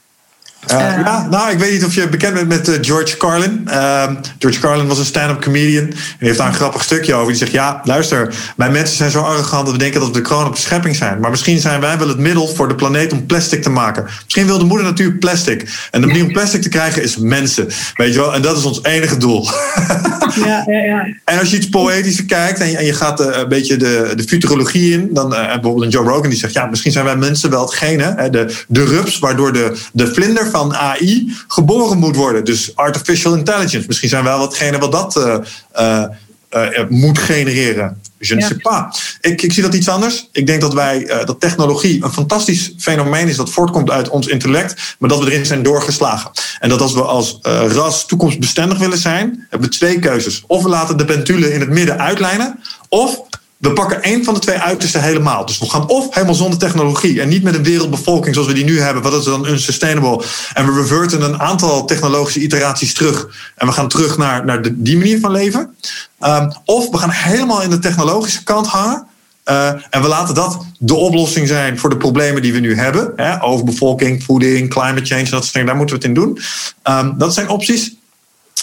Uh, 0.69 0.79
ja, 0.79 1.27
nou, 1.31 1.51
ik 1.51 1.59
weet 1.59 1.73
niet 1.73 1.85
of 1.85 1.95
je 1.95 2.09
bekend 2.09 2.35
bent 2.35 2.49
met 2.49 2.69
uh, 2.69 2.75
George 2.81 3.17
Carlin. 3.17 3.65
Uh, 3.69 4.11
George 4.39 4.61
Carlin 4.61 4.87
was 4.87 4.99
een 4.99 5.05
stand-up 5.05 5.41
comedian. 5.41 5.85
En 5.85 5.91
die 5.91 5.97
heeft 6.19 6.39
daar 6.39 6.47
een 6.47 6.55
grappig 6.55 6.83
stukje 6.83 7.15
over. 7.15 7.27
Die 7.27 7.37
zegt: 7.37 7.53
Ja, 7.53 7.81
luister, 7.85 8.35
wij 8.57 8.71
mensen 8.71 8.97
zijn 8.97 9.11
zo 9.11 9.21
arrogant 9.21 9.65
dat 9.65 9.75
we 9.75 9.81
denken 9.81 10.01
dat 10.01 10.09
we 10.09 10.15
de 10.15 10.21
kroon 10.21 10.47
op 10.47 10.55
de 10.55 10.61
schepping 10.61 10.97
zijn. 10.97 11.21
Maar 11.21 11.31
misschien 11.31 11.59
zijn 11.59 11.81
wij 11.81 11.99
wel 11.99 12.09
het 12.09 12.19
middel 12.19 12.49
voor 12.49 12.69
de 12.69 12.75
planeet 12.75 13.13
om 13.13 13.27
plastic 13.27 13.63
te 13.63 13.71
maken. 13.71 14.05
Misschien 14.25 14.47
wil 14.47 14.59
de 14.59 14.65
moeder 14.65 14.87
natuur 14.87 15.13
plastic. 15.13 15.89
En 15.91 16.01
de 16.01 16.07
manier 16.07 16.25
om 16.25 16.33
plastic 16.33 16.63
te 16.63 16.69
krijgen 16.69 17.03
is 17.03 17.17
mensen. 17.17 17.69
Weet 17.95 18.13
je 18.13 18.21
wel? 18.21 18.35
En 18.35 18.43
dat 18.43 18.57
is 18.57 18.65
ons 18.65 18.83
enige 18.83 19.17
doel. 19.17 19.49
Ja, 20.45 20.65
ja, 20.67 20.79
ja. 20.79 21.07
En 21.25 21.39
als 21.39 21.51
je 21.51 21.57
iets 21.57 21.69
poëtischer 21.69 22.25
kijkt 22.25 22.61
en 22.61 22.71
je, 22.71 22.77
en 22.77 22.85
je 22.85 22.93
gaat 22.93 23.21
een 23.21 23.49
beetje 23.49 23.77
de, 23.77 24.13
de 24.17 24.23
futurologie 24.23 24.93
in, 24.93 25.09
dan 25.13 25.29
bijvoorbeeld 25.29 25.83
een 25.83 25.89
Joe 25.89 26.05
Rogan 26.05 26.31
die 26.31 26.39
zegt: 26.39 26.53
Ja, 26.53 26.67
misschien 26.67 26.93
zijn 26.93 27.05
wij 27.05 27.17
mensen 27.17 27.51
wel 27.51 27.61
hetgene, 27.61 28.15
hè, 28.17 28.31
de, 28.31 28.57
de 28.69 28.85
rups, 28.85 29.19
waardoor 29.19 29.53
de, 29.53 29.79
de 29.93 30.15
vlinder 30.15 30.50
van 30.51 30.75
AI 30.75 31.35
geboren 31.49 31.99
moet 31.99 32.17
worden. 32.17 32.45
Dus 32.45 32.77
artificial 32.77 33.35
intelligence. 33.35 33.87
Misschien 33.87 34.09
zijn 34.09 34.25
wel 34.25 34.39
watgene 34.39 34.79
wat 34.79 34.93
dat 34.93 35.17
uh, 35.17 35.37
uh, 35.81 36.07
uh, 36.55 36.89
moet 36.89 37.19
genereren. 37.19 38.01
Je 38.19 38.35
ne 38.35 38.43
sais 38.43 38.63
pas. 38.63 39.19
Ik, 39.21 39.43
ik 39.43 39.53
zie 39.53 39.63
dat 39.63 39.75
iets 39.75 39.89
anders. 39.89 40.29
Ik 40.33 40.47
denk 40.47 40.61
dat 40.61 40.75
wij 40.75 41.23
dat 41.25 41.41
technologie 41.41 42.05
een 42.05 42.13
fantastisch 42.13 42.73
fenomeen 42.79 43.29
is 43.29 43.37
dat 43.37 43.51
voortkomt 43.51 43.91
uit 43.91 44.09
ons 44.09 44.27
intellect, 44.27 44.97
maar 44.99 45.09
dat 45.09 45.19
we 45.19 45.31
erin 45.31 45.47
zijn 45.47 45.63
doorgeslagen. 45.63 46.31
En 46.59 46.69
dat 46.69 46.81
als 46.81 46.95
we 46.95 47.03
als 47.03 47.39
ras 47.43 48.07
toekomstbestendig 48.07 48.79
willen 48.79 48.99
zijn, 48.99 49.47
hebben 49.49 49.69
we 49.69 49.77
twee 49.77 49.99
keuzes. 49.99 50.45
Of 50.47 50.63
we 50.63 50.69
laten 50.69 50.97
de 50.97 51.05
pendule 51.05 51.53
in 51.53 51.61
het 51.61 51.69
midden 51.69 52.01
uitlijnen, 52.01 52.61
of 52.89 53.21
we 53.61 53.73
pakken 53.73 54.03
één 54.03 54.25
van 54.25 54.35
de 54.35 54.41
twee 54.41 54.59
uitersten 54.59 55.03
helemaal. 55.03 55.47
Dus 55.47 55.59
we 55.59 55.71
gaan 55.71 55.89
of 55.89 56.15
helemaal 56.15 56.35
zonder 56.35 56.59
technologie 56.59 57.21
en 57.21 57.29
niet 57.29 57.43
met 57.43 57.55
een 57.55 57.63
wereldbevolking 57.63 58.35
zoals 58.35 58.49
we 58.49 58.55
die 58.55 58.65
nu 58.65 58.81
hebben, 58.81 59.03
wat 59.03 59.13
is 59.13 59.25
dan 59.25 59.47
unsustainable. 59.47 60.25
En 60.55 60.67
we 60.67 60.81
reverten 60.81 61.23
een 61.23 61.41
aantal 61.41 61.85
technologische 61.85 62.41
iteraties 62.41 62.95
terug. 62.95 63.29
En 63.57 63.67
we 63.67 63.73
gaan 63.73 63.89
terug 63.89 64.17
naar, 64.17 64.45
naar 64.45 64.63
de, 64.63 64.83
die 64.83 64.97
manier 64.97 65.21
van 65.21 65.31
leven. 65.31 65.77
Um, 66.21 66.53
of 66.65 66.91
we 66.91 66.99
gaan 66.99 67.11
helemaal 67.11 67.63
in 67.63 67.71
de 67.71 67.79
technologische 67.79 68.45
kant 68.45 68.67
hangen. 68.67 69.07
Uh, 69.45 69.69
en 69.69 70.03
we 70.03 70.09
laten 70.09 70.35
dat 70.35 70.65
de 70.79 70.95
oplossing 70.95 71.49
zijn 71.49 71.79
voor 71.79 71.91
de 71.91 71.97
problemen 71.97 72.43
die 72.43 72.53
we 72.53 72.59
nu 72.59 72.77
hebben. 72.77 73.13
Hè, 73.17 73.43
overbevolking, 73.43 74.23
voeding, 74.23 74.71
climate 74.71 75.05
change, 75.05 75.31
dat 75.31 75.43
soort 75.43 75.53
dingen. 75.53 75.69
Daar 75.69 75.77
moeten 75.77 75.97
we 75.97 76.07
het 76.07 76.17
in 76.17 76.23
doen. 76.23 76.39
Um, 76.85 77.19
dat 77.19 77.35
zijn 77.35 77.49
opties. 77.49 77.95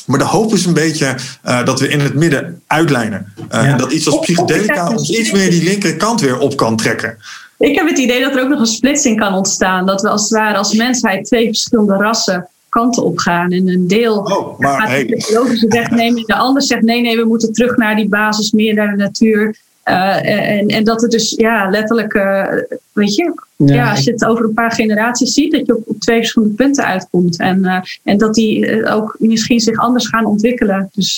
Maar 0.07 0.19
de 0.19 0.25
hoop 0.25 0.53
is 0.53 0.65
een 0.65 0.73
beetje 0.73 1.15
uh, 1.45 1.65
dat 1.65 1.79
we 1.79 1.87
in 1.87 1.99
het 1.99 2.13
midden 2.13 2.61
uitlijnen. 2.67 3.33
Uh, 3.53 3.63
ja. 3.63 3.77
Dat 3.77 3.91
iets 3.91 4.05
als 4.05 4.19
psychedelica 4.19 4.89
ons 4.89 5.09
iets 5.09 5.31
meer 5.31 5.49
die 5.49 5.63
linkerkant 5.63 6.21
weer 6.21 6.39
op 6.39 6.57
kan 6.57 6.75
trekken. 6.75 7.17
Ik 7.57 7.75
heb 7.75 7.87
het 7.87 7.97
idee 7.97 8.21
dat 8.21 8.35
er 8.35 8.43
ook 8.43 8.49
nog 8.49 8.59
een 8.59 8.65
splitsing 8.65 9.19
kan 9.19 9.33
ontstaan. 9.33 9.85
Dat 9.85 10.01
we 10.01 10.09
als 10.09 10.21
het 10.21 10.31
ware 10.31 10.57
als 10.57 10.73
mensheid 10.73 11.25
twee 11.25 11.45
verschillende 11.45 11.93
rassen 11.93 12.47
kanten 12.69 13.03
op 13.03 13.17
gaan. 13.17 13.51
En 13.51 13.67
een 13.67 13.87
deel 13.87 14.17
oh, 14.17 14.59
maar, 14.59 14.79
gaat 14.79 14.89
hey. 14.89 15.05
de 15.05 15.25
biologische 15.27 15.67
weg 15.67 15.89
nemen. 15.89 16.17
En 16.17 16.23
de 16.25 16.35
ander 16.35 16.63
zegt 16.63 16.81
nee, 16.81 17.01
nee, 17.01 17.17
we 17.17 17.25
moeten 17.25 17.53
terug 17.53 17.75
naar 17.75 17.95
die 17.95 18.09
basis, 18.09 18.51
meer 18.51 18.73
naar 18.73 18.89
de 18.89 19.03
natuur. 19.03 19.55
Uh, 19.89 20.29
en, 20.29 20.67
en 20.67 20.83
dat 20.83 21.01
het 21.01 21.11
dus 21.11 21.33
ja, 21.37 21.69
letterlijk, 21.69 22.13
uh, 22.13 22.45
weet 22.91 23.15
je, 23.15 23.33
ja, 23.55 23.73
ja, 23.73 23.91
als 23.91 24.03
je 24.03 24.11
het 24.11 24.25
over 24.25 24.45
een 24.45 24.53
paar 24.53 24.71
generaties 24.71 25.33
ziet, 25.33 25.51
dat 25.51 25.65
je 25.65 25.75
op, 25.77 25.83
op 25.85 25.99
twee 25.99 26.17
verschillende 26.17 26.53
punten 26.53 26.85
uitkomt. 26.85 27.39
En, 27.39 27.63
uh, 27.63 27.79
en 28.03 28.17
dat 28.17 28.33
die 28.33 28.85
ook 28.85 29.15
misschien 29.19 29.59
zich 29.59 29.77
anders 29.77 30.07
gaan 30.07 30.25
ontwikkelen. 30.25 30.89
Dus, 30.93 31.15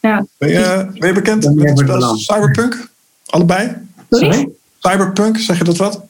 ja. 0.00 0.26
ben, 0.38 0.48
je, 0.48 0.86
ben 0.98 1.08
je 1.08 1.14
bekend 1.14 1.54
met 1.54 1.68
het 1.68 1.78
spel 1.78 2.16
Cyberpunk? 2.16 2.88
Allebei? 3.26 3.72
Sorry? 4.10 4.48
Cyberpunk, 4.78 5.38
zeg 5.38 5.58
je 5.58 5.64
dat 5.64 5.76
wat? 5.76 6.02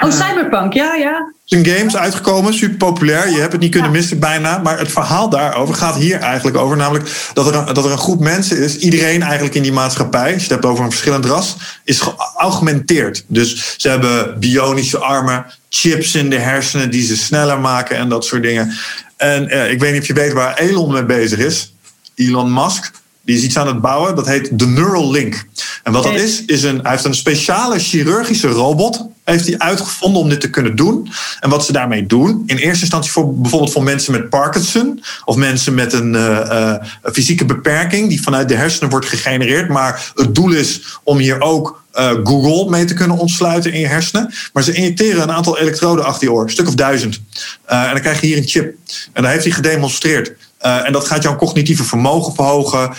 Oh, 0.00 0.10
Cyberpunk, 0.10 0.72
ja, 0.72 0.94
ja. 0.94 1.32
Een 1.48 1.66
game 1.66 1.84
is 1.84 1.96
uitgekomen, 1.96 2.54
super 2.54 2.76
populair. 2.76 3.30
Je 3.30 3.38
hebt 3.38 3.52
het 3.52 3.60
niet 3.60 3.70
kunnen 3.70 3.90
missen 3.90 4.18
bijna. 4.18 4.58
Maar 4.58 4.78
het 4.78 4.92
verhaal 4.92 5.28
daarover 5.28 5.74
gaat 5.74 5.96
hier 5.96 6.18
eigenlijk 6.18 6.56
over. 6.56 6.76
Namelijk 6.76 7.30
dat 7.32 7.46
er, 7.46 7.54
een, 7.54 7.74
dat 7.74 7.84
er 7.84 7.90
een 7.90 7.98
groep 7.98 8.20
mensen 8.20 8.58
is. 8.58 8.76
Iedereen 8.78 9.22
eigenlijk 9.22 9.54
in 9.54 9.62
die 9.62 9.72
maatschappij. 9.72 10.32
Als 10.32 10.32
je 10.32 10.40
het 10.40 10.50
hebt 10.50 10.64
over 10.64 10.84
een 10.84 10.90
verschillend 10.90 11.24
ras. 11.24 11.56
Is 11.84 12.00
geaugmenteerd. 12.00 13.24
Dus 13.26 13.74
ze 13.76 13.88
hebben 13.88 14.38
bionische 14.38 14.98
armen. 14.98 15.46
Chips 15.68 16.14
in 16.14 16.30
de 16.30 16.38
hersenen 16.38 16.90
die 16.90 17.06
ze 17.06 17.16
sneller 17.16 17.60
maken. 17.60 17.96
En 17.96 18.08
dat 18.08 18.24
soort 18.24 18.42
dingen. 18.42 18.72
En 19.16 19.48
eh, 19.48 19.70
ik 19.70 19.80
weet 19.80 19.92
niet 19.92 20.00
of 20.00 20.06
je 20.06 20.14
weet 20.14 20.32
waar 20.32 20.58
Elon 20.58 20.92
mee 20.92 21.04
bezig 21.04 21.38
is. 21.38 21.74
Elon 22.14 22.52
Musk. 22.52 22.92
Die 23.24 23.36
is 23.36 23.42
iets 23.42 23.58
aan 23.58 23.66
het 23.66 23.80
bouwen, 23.80 24.14
dat 24.14 24.26
heet 24.26 24.58
de 24.58 24.66
Neural 24.66 25.10
Link. 25.10 25.44
En 25.82 25.92
wat 25.92 26.02
dat 26.02 26.14
is, 26.14 26.44
is 26.44 26.62
een, 26.62 26.80
hij 26.82 26.90
heeft 26.90 27.04
een 27.04 27.14
speciale 27.14 27.78
chirurgische 27.78 28.48
robot 28.48 29.06
heeft 29.24 29.46
hij 29.46 29.58
uitgevonden 29.58 30.20
om 30.20 30.28
dit 30.28 30.40
te 30.40 30.50
kunnen 30.50 30.76
doen. 30.76 31.08
En 31.40 31.50
wat 31.50 31.64
ze 31.64 31.72
daarmee 31.72 32.06
doen, 32.06 32.42
in 32.46 32.56
eerste 32.56 32.80
instantie 32.80 33.12
voor 33.12 33.34
bijvoorbeeld 33.34 33.72
voor 33.72 33.82
mensen 33.82 34.12
met 34.12 34.28
Parkinson 34.28 35.02
of 35.24 35.36
mensen 35.36 35.74
met 35.74 35.92
een 35.92 36.14
uh, 36.14 36.20
uh, 36.22 36.74
fysieke 37.12 37.44
beperking 37.44 38.08
die 38.08 38.22
vanuit 38.22 38.48
de 38.48 38.54
hersenen 38.54 38.90
wordt 38.90 39.06
gegenereerd. 39.06 39.68
Maar 39.68 40.12
het 40.14 40.34
doel 40.34 40.50
is 40.50 40.98
om 41.02 41.18
hier 41.18 41.40
ook 41.40 41.82
uh, 41.94 42.10
Google 42.22 42.70
mee 42.70 42.84
te 42.84 42.94
kunnen 42.94 43.18
ontsluiten 43.18 43.72
in 43.72 43.80
je 43.80 43.86
hersenen. 43.86 44.34
Maar 44.52 44.62
ze 44.62 44.72
injecteren 44.72 45.22
een 45.22 45.32
aantal 45.32 45.58
elektroden 45.58 46.04
achter 46.04 46.26
je 46.26 46.32
oor, 46.32 46.42
een 46.42 46.50
stuk 46.50 46.68
of 46.68 46.74
duizend. 46.74 47.20
en 47.66 47.90
dan 47.90 48.00
krijg 48.00 48.20
je 48.20 48.26
hier 48.26 48.36
een 48.36 48.48
chip. 48.48 48.74
En 49.12 49.22
dat 49.22 49.32
heeft 49.32 49.44
hij 49.44 49.52
gedemonstreerd. 49.52 50.32
En 50.64 50.92
dat 50.92 51.06
gaat 51.06 51.22
jouw 51.22 51.36
cognitieve 51.36 51.84
vermogen 51.84 52.34
verhogen. 52.34 52.90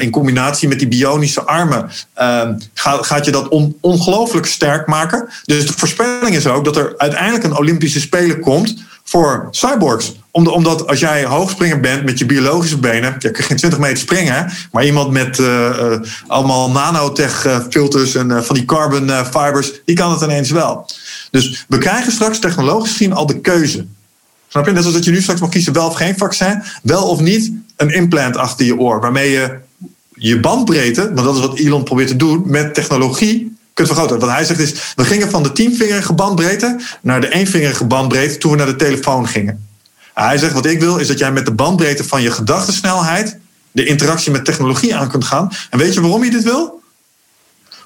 in 0.00 0.10
combinatie 0.10 0.68
met 0.68 0.78
die 0.78 0.88
bionische 0.88 1.42
armen 1.42 1.90
ehm, 2.14 2.54
gaat, 2.74 3.06
gaat 3.06 3.24
je 3.24 3.30
dat 3.30 3.48
on, 3.48 3.76
ongelooflijk 3.80 4.46
sterk 4.46 4.86
maken. 4.86 5.28
Dus 5.44 5.66
de 5.66 5.72
voorspelling 5.76 6.36
is 6.36 6.46
ook 6.46 6.64
dat 6.64 6.76
er 6.76 6.94
uiteindelijk 6.96 7.44
een 7.44 7.56
Olympische 7.56 8.00
Spelen 8.00 8.40
komt 8.40 8.82
voor 9.04 9.48
cyborgs. 9.50 10.12
Omdat 10.30 10.86
als 10.86 11.00
jij 11.00 11.24
hoogspringer 11.24 11.80
bent 11.80 12.04
met 12.04 12.18
je 12.18 12.26
biologische 12.26 12.78
benen, 12.78 13.14
je 13.18 13.30
kan 13.30 13.44
geen 13.44 13.56
20 13.56 13.78
meter 13.78 13.98
springen, 13.98 14.52
maar 14.72 14.84
iemand 14.84 15.10
met 15.10 15.38
uh, 15.38 16.00
allemaal 16.26 16.70
nanotech 16.70 17.62
filters 17.70 18.14
en 18.14 18.44
van 18.44 18.54
die 18.54 18.64
carbon 18.64 19.10
fibers, 19.24 19.72
die 19.84 19.96
kan 19.96 20.12
het 20.12 20.22
ineens 20.22 20.50
wel. 20.50 20.86
Dus 21.30 21.64
we 21.68 21.78
krijgen 21.78 22.12
straks 22.12 22.38
technologisch 22.38 22.90
gezien 22.90 23.12
al 23.12 23.26
de 23.26 23.40
keuze. 23.40 23.86
Snap 24.52 24.66
je? 24.66 24.72
Net 24.72 24.80
zoals 24.80 24.96
dat 24.96 25.04
je 25.04 25.10
nu 25.10 25.22
straks 25.22 25.40
mag 25.40 25.50
kiezen 25.50 25.72
wel 25.72 25.86
of 25.86 25.96
geen 25.96 26.16
vaccin, 26.16 26.62
wel 26.82 27.08
of 27.08 27.20
niet 27.20 27.52
een 27.76 27.90
implant 27.90 28.36
achter 28.36 28.66
je 28.66 28.78
oor, 28.78 29.00
waarmee 29.00 29.30
je 29.30 29.56
je 30.14 30.40
bandbreedte, 30.40 31.12
want 31.14 31.26
dat 31.26 31.34
is 31.34 31.40
wat 31.40 31.58
Elon 31.58 31.82
probeert 31.82 32.08
te 32.08 32.16
doen, 32.16 32.42
met 32.46 32.74
technologie 32.74 33.56
kunt 33.74 33.88
vergroten. 33.88 34.18
Wat 34.18 34.30
hij 34.30 34.44
zegt 34.44 34.60
is, 34.60 34.92
we 34.96 35.04
gingen 35.04 35.30
van 35.30 35.42
de 35.42 35.52
tienvingerige 35.52 36.12
bandbreedte 36.12 36.80
naar 37.02 37.20
de 37.20 37.32
eenvingerige 37.32 37.84
bandbreedte 37.84 38.38
toen 38.38 38.50
we 38.50 38.56
naar 38.56 38.66
de 38.66 38.76
telefoon 38.76 39.28
gingen. 39.28 39.68
Hij 40.14 40.38
zegt, 40.38 40.52
wat 40.52 40.66
ik 40.66 40.80
wil 40.80 40.96
is 40.98 41.08
dat 41.08 41.18
jij 41.18 41.32
met 41.32 41.46
de 41.46 41.52
bandbreedte 41.52 42.04
van 42.04 42.22
je 42.22 42.30
gedachtensnelheid 42.30 43.38
de 43.70 43.84
interactie 43.84 44.32
met 44.32 44.44
technologie 44.44 44.96
aan 44.96 45.08
kunt 45.08 45.24
gaan. 45.24 45.50
En 45.70 45.78
weet 45.78 45.94
je 45.94 46.00
waarom 46.00 46.20
hij 46.20 46.30
dit 46.30 46.42
wil? 46.42 46.82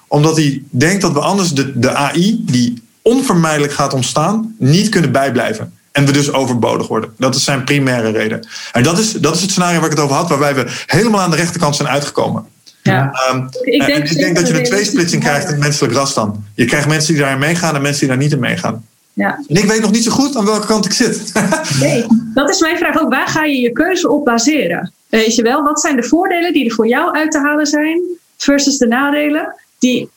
Omdat 0.06 0.36
hij 0.36 0.62
denkt 0.70 1.02
dat 1.02 1.12
we 1.12 1.20
anders 1.20 1.52
de, 1.52 1.78
de 1.78 1.94
AI, 1.94 2.42
die 2.44 2.82
onvermijdelijk 3.02 3.72
gaat 3.72 3.92
ontstaan, 3.92 4.54
niet 4.58 4.88
kunnen 4.88 5.12
bijblijven. 5.12 5.75
En 5.96 6.06
we 6.06 6.12
dus 6.12 6.32
overbodig 6.32 6.88
worden. 6.88 7.10
Dat 7.18 7.34
is 7.34 7.44
zijn 7.44 7.64
primaire 7.64 8.10
reden. 8.10 8.46
En 8.72 8.82
dat 8.82 8.98
is, 8.98 9.12
dat 9.12 9.34
is 9.34 9.40
het 9.40 9.50
scenario 9.50 9.76
waar 9.76 9.90
ik 9.90 9.96
het 9.96 10.04
over 10.04 10.16
had, 10.16 10.28
waarbij 10.28 10.54
we 10.54 10.66
helemaal 10.86 11.20
aan 11.20 11.30
de 11.30 11.36
rechterkant 11.36 11.76
zijn 11.76 11.88
uitgekomen. 11.88 12.46
Ja. 12.82 13.12
Um, 13.32 13.48
ik, 13.60 13.86
denk, 13.86 14.08
ik 14.08 14.18
denk 14.18 14.36
dat 14.36 14.48
je 14.48 14.58
een 14.58 14.64
tweesplitsing 14.64 15.22
krijgt 15.22 15.50
in 15.50 15.58
menselijk 15.58 15.94
ras 15.94 16.14
dan. 16.14 16.44
Je 16.54 16.64
krijgt 16.64 16.88
mensen 16.88 17.12
die 17.12 17.22
daarin 17.22 17.38
meegaan 17.38 17.74
en 17.74 17.82
mensen 17.82 18.00
die 18.00 18.08
daar 18.08 18.18
niet 18.18 18.32
in 18.32 18.38
meegaan. 18.38 18.86
Ja. 19.12 19.40
En 19.48 19.56
ik 19.56 19.64
weet 19.64 19.80
nog 19.80 19.90
niet 19.90 20.04
zo 20.04 20.10
goed 20.10 20.36
aan 20.36 20.44
welke 20.44 20.66
kant 20.66 20.84
ik 20.84 20.92
zit. 20.92 21.32
nee, 21.80 22.06
dat 22.34 22.50
is 22.50 22.60
mijn 22.60 22.78
vraag 22.78 23.00
ook. 23.00 23.10
Waar 23.10 23.28
ga 23.28 23.44
je 23.44 23.60
je 23.60 23.72
keuze 23.72 24.08
op 24.08 24.24
baseren? 24.24 24.92
Weet 25.08 25.34
je 25.34 25.42
wel, 25.42 25.62
wat 25.62 25.80
zijn 25.80 25.96
de 25.96 26.02
voordelen 26.02 26.52
die 26.52 26.64
er 26.64 26.74
voor 26.74 26.88
jou 26.88 27.14
uit 27.14 27.30
te 27.30 27.38
halen 27.38 27.66
zijn 27.66 28.00
versus 28.36 28.78
de 28.78 28.86
nadelen? 28.86 29.54
Die, 29.78 30.10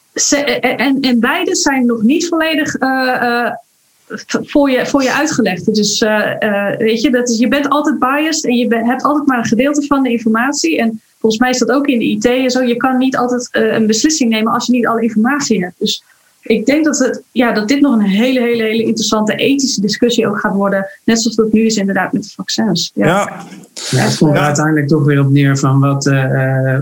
en, 0.61 0.97
en 1.01 1.19
beide 1.19 1.55
zijn 1.55 1.85
nog 1.85 2.01
niet 2.01 2.27
volledig 2.27 2.75
uh, 2.79 2.89
uh, 3.21 3.51
voor, 4.45 4.69
je, 4.69 4.85
voor 4.85 5.03
je 5.03 5.13
uitgelegd. 5.13 5.75
Dus 5.75 6.01
uh, 6.01 6.75
weet 6.77 7.01
je, 7.01 7.11
dat 7.11 7.37
je 7.39 7.47
bent 7.47 7.69
altijd 7.69 7.99
biased 7.99 8.45
en 8.45 8.55
je 8.55 8.75
hebt 8.75 9.03
altijd 9.03 9.25
maar 9.25 9.37
een 9.37 9.45
gedeelte 9.45 9.85
van 9.85 10.03
de 10.03 10.09
informatie. 10.09 10.77
En 10.77 11.01
volgens 11.19 11.41
mij 11.41 11.49
is 11.49 11.57
dat 11.57 11.71
ook 11.71 11.87
in 11.87 11.99
de 11.99 12.05
IT 12.05 12.25
en 12.25 12.51
zo. 12.51 12.61
Je 12.61 12.77
kan 12.77 12.97
niet 12.97 13.17
altijd 13.17 13.49
uh, 13.51 13.73
een 13.73 13.87
beslissing 13.87 14.29
nemen 14.29 14.53
als 14.53 14.65
je 14.65 14.71
niet 14.71 14.87
alle 14.87 15.01
informatie 15.01 15.63
hebt. 15.63 15.79
Dus 15.79 16.03
ik 16.41 16.65
denk 16.65 16.85
dat, 16.85 16.99
het, 16.99 17.23
ja, 17.31 17.51
dat 17.51 17.67
dit 17.67 17.81
nog 17.81 17.93
een 17.93 18.01
hele, 18.01 18.39
hele, 18.39 18.63
hele 18.63 18.83
interessante 18.83 19.35
ethische 19.35 19.81
discussie 19.81 20.27
ook 20.27 20.39
gaat 20.39 20.53
worden. 20.53 20.87
Net 21.03 21.21
zoals 21.21 21.35
dat 21.35 21.51
nu 21.51 21.65
is 21.65 21.75
inderdaad 21.75 22.13
met 22.13 22.23
de 22.23 22.29
vaccins. 22.35 22.91
Ja, 22.93 23.05
ja. 23.05 23.45
ja 23.89 24.03
het 24.03 24.17
komt 24.17 24.35
er 24.35 24.41
uiteindelijk 24.41 24.87
toch 24.87 25.05
weer 25.05 25.19
op 25.19 25.29
neer 25.29 25.57
van 25.57 25.79
wat, 25.79 26.05
uh, 26.05 26.13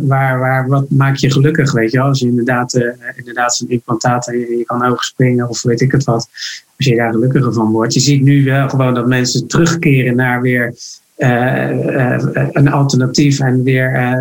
waar, 0.02 0.40
waar, 0.40 0.68
wat 0.68 0.90
maakt 0.90 1.20
je 1.20 1.32
gelukkig, 1.32 1.72
weet 1.72 1.92
je 1.92 2.00
Als 2.00 2.20
je 2.20 2.26
inderdaad, 2.26 2.74
uh, 2.74 2.84
inderdaad 3.16 3.56
zo'n 3.56 3.70
implantaat 3.70 4.26
je, 4.26 4.58
je 4.58 4.66
kan 4.66 4.86
hoog 4.86 5.04
springen 5.04 5.50
of 5.50 5.62
weet 5.62 5.82
ik 5.82 5.92
het 5.92 6.04
wat. 6.04 6.30
Als 6.78 6.86
je 6.86 6.96
daar 6.96 7.12
gelukkiger 7.12 7.54
van 7.54 7.72
wordt. 7.72 7.94
Je 7.94 8.00
ziet 8.00 8.22
nu 8.22 8.44
wel 8.44 8.70
gewoon 8.70 8.94
dat 8.94 9.08
mensen 9.08 9.48
terugkeren 9.48 10.16
naar 10.16 10.42
weer 10.42 10.74
een 11.18 12.72
alternatief 12.72 13.40
en 13.40 13.64
weer, 13.64 14.20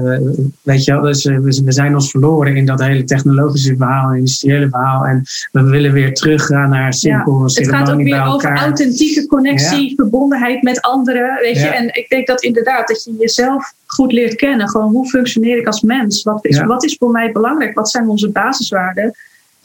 weet 0.62 0.84
je 0.84 0.92
wel, 0.92 1.02
dus 1.02 1.24
we, 1.24 1.72
zijn 1.72 1.94
ons 1.94 2.10
verloren 2.10 2.56
in 2.56 2.66
dat 2.66 2.80
hele 2.80 3.04
technologische 3.04 3.76
verhaal, 3.76 4.14
industriële 4.14 4.68
verhaal 4.68 5.04
en 5.04 5.22
we 5.52 5.62
willen 5.62 5.92
weer 5.92 6.14
teruggaan 6.14 6.70
naar 6.70 6.92
simpel 6.92 7.38
ja, 7.38 7.44
Het 7.44 7.68
gaat 7.68 7.90
ook 7.90 8.02
weer 8.02 8.22
over 8.22 8.56
authentieke 8.56 9.26
connectie, 9.26 9.94
verbondenheid 9.96 10.62
met 10.62 10.80
anderen, 10.80 11.38
weet 11.42 11.56
je, 11.56 11.66
en 11.66 11.94
ik 11.94 12.08
denk 12.08 12.26
dat 12.26 12.42
inderdaad 12.42 12.88
dat 12.88 13.04
je 13.04 13.16
jezelf 13.18 13.72
goed 13.86 14.12
leert 14.12 14.34
kennen, 14.34 14.68
gewoon 14.68 14.92
hoe 14.92 15.08
functioneer 15.08 15.58
ik 15.58 15.66
als 15.66 15.80
mens, 15.80 16.22
wat 16.22 16.44
is, 16.44 16.60
wat 16.60 16.84
is 16.84 16.96
voor 16.98 17.10
mij 17.10 17.32
belangrijk, 17.32 17.74
wat 17.74 17.90
zijn 17.90 18.08
onze 18.08 18.30
basiswaarden 18.30 19.14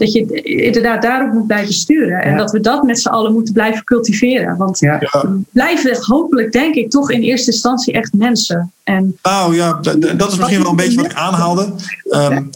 dat 0.01 0.11
je 0.13 0.41
inderdaad 0.41 1.01
daarop 1.01 1.33
moet 1.33 1.47
blijven 1.47 1.73
sturen. 1.73 2.21
En 2.21 2.37
dat 2.37 2.51
we 2.51 2.59
dat 2.59 2.83
met 2.83 2.99
z'n 2.99 3.09
allen 3.09 3.33
moeten 3.33 3.53
blijven 3.53 3.83
cultiveren. 3.83 4.57
Want 4.57 4.79
we 4.79 5.41
blijven 5.51 5.97
hopelijk, 6.01 6.51
denk 6.51 6.75
ik, 6.75 6.89
toch 6.89 7.11
in 7.11 7.21
eerste 7.21 7.51
instantie 7.51 7.93
echt 7.93 8.13
mensen. 8.13 8.71
En 8.83 9.17
nou 9.23 9.55
ja, 9.55 9.79
dat 10.17 10.31
is 10.31 10.37
misschien 10.37 10.61
wel 10.61 10.69
een 10.69 10.75
beetje 10.75 10.95
wat 10.95 11.05
ik 11.05 11.13
aanhaalde. 11.13 11.73
Um, 12.09 12.49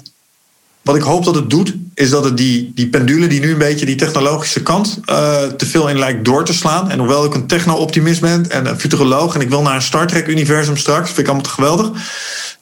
wat 0.82 0.96
ik 0.96 1.02
hoop 1.02 1.24
dat 1.24 1.36
het 1.36 1.50
doet, 1.50 1.76
is 1.94 2.10
dat 2.10 2.24
het 2.24 2.38
die, 2.38 2.72
die 2.76 2.88
pendule 2.88 3.28
die 3.28 3.40
nu 3.40 3.52
een 3.52 3.58
beetje 3.58 3.86
die 3.86 3.96
technologische 3.96 4.64
kant 4.64 5.00
uh, 5.06 5.44
te 5.44 5.66
veel 5.66 5.90
in 5.90 6.00
lijkt 6.00 6.26
door 6.26 6.46
te 6.46 6.54
slaan. 6.54 6.90
En 6.90 7.00
hoewel 7.00 7.26
ik 7.26 7.34
een 7.34 7.48
techno-optimist 7.48 8.22
ben 8.22 8.50
en 8.50 8.66
een 8.66 8.80
futuroloog 8.80 9.36
en 9.36 9.42
ik 9.42 9.50
wil 9.50 9.62
naar 9.62 9.76
een 9.76 9.82
Star 9.82 10.08
Trek-universum 10.08 10.78
straks, 10.78 11.08
vind 11.08 11.20
ik 11.20 11.26
allemaal 11.26 11.46
te 11.46 11.50
geweldig, 11.50 11.92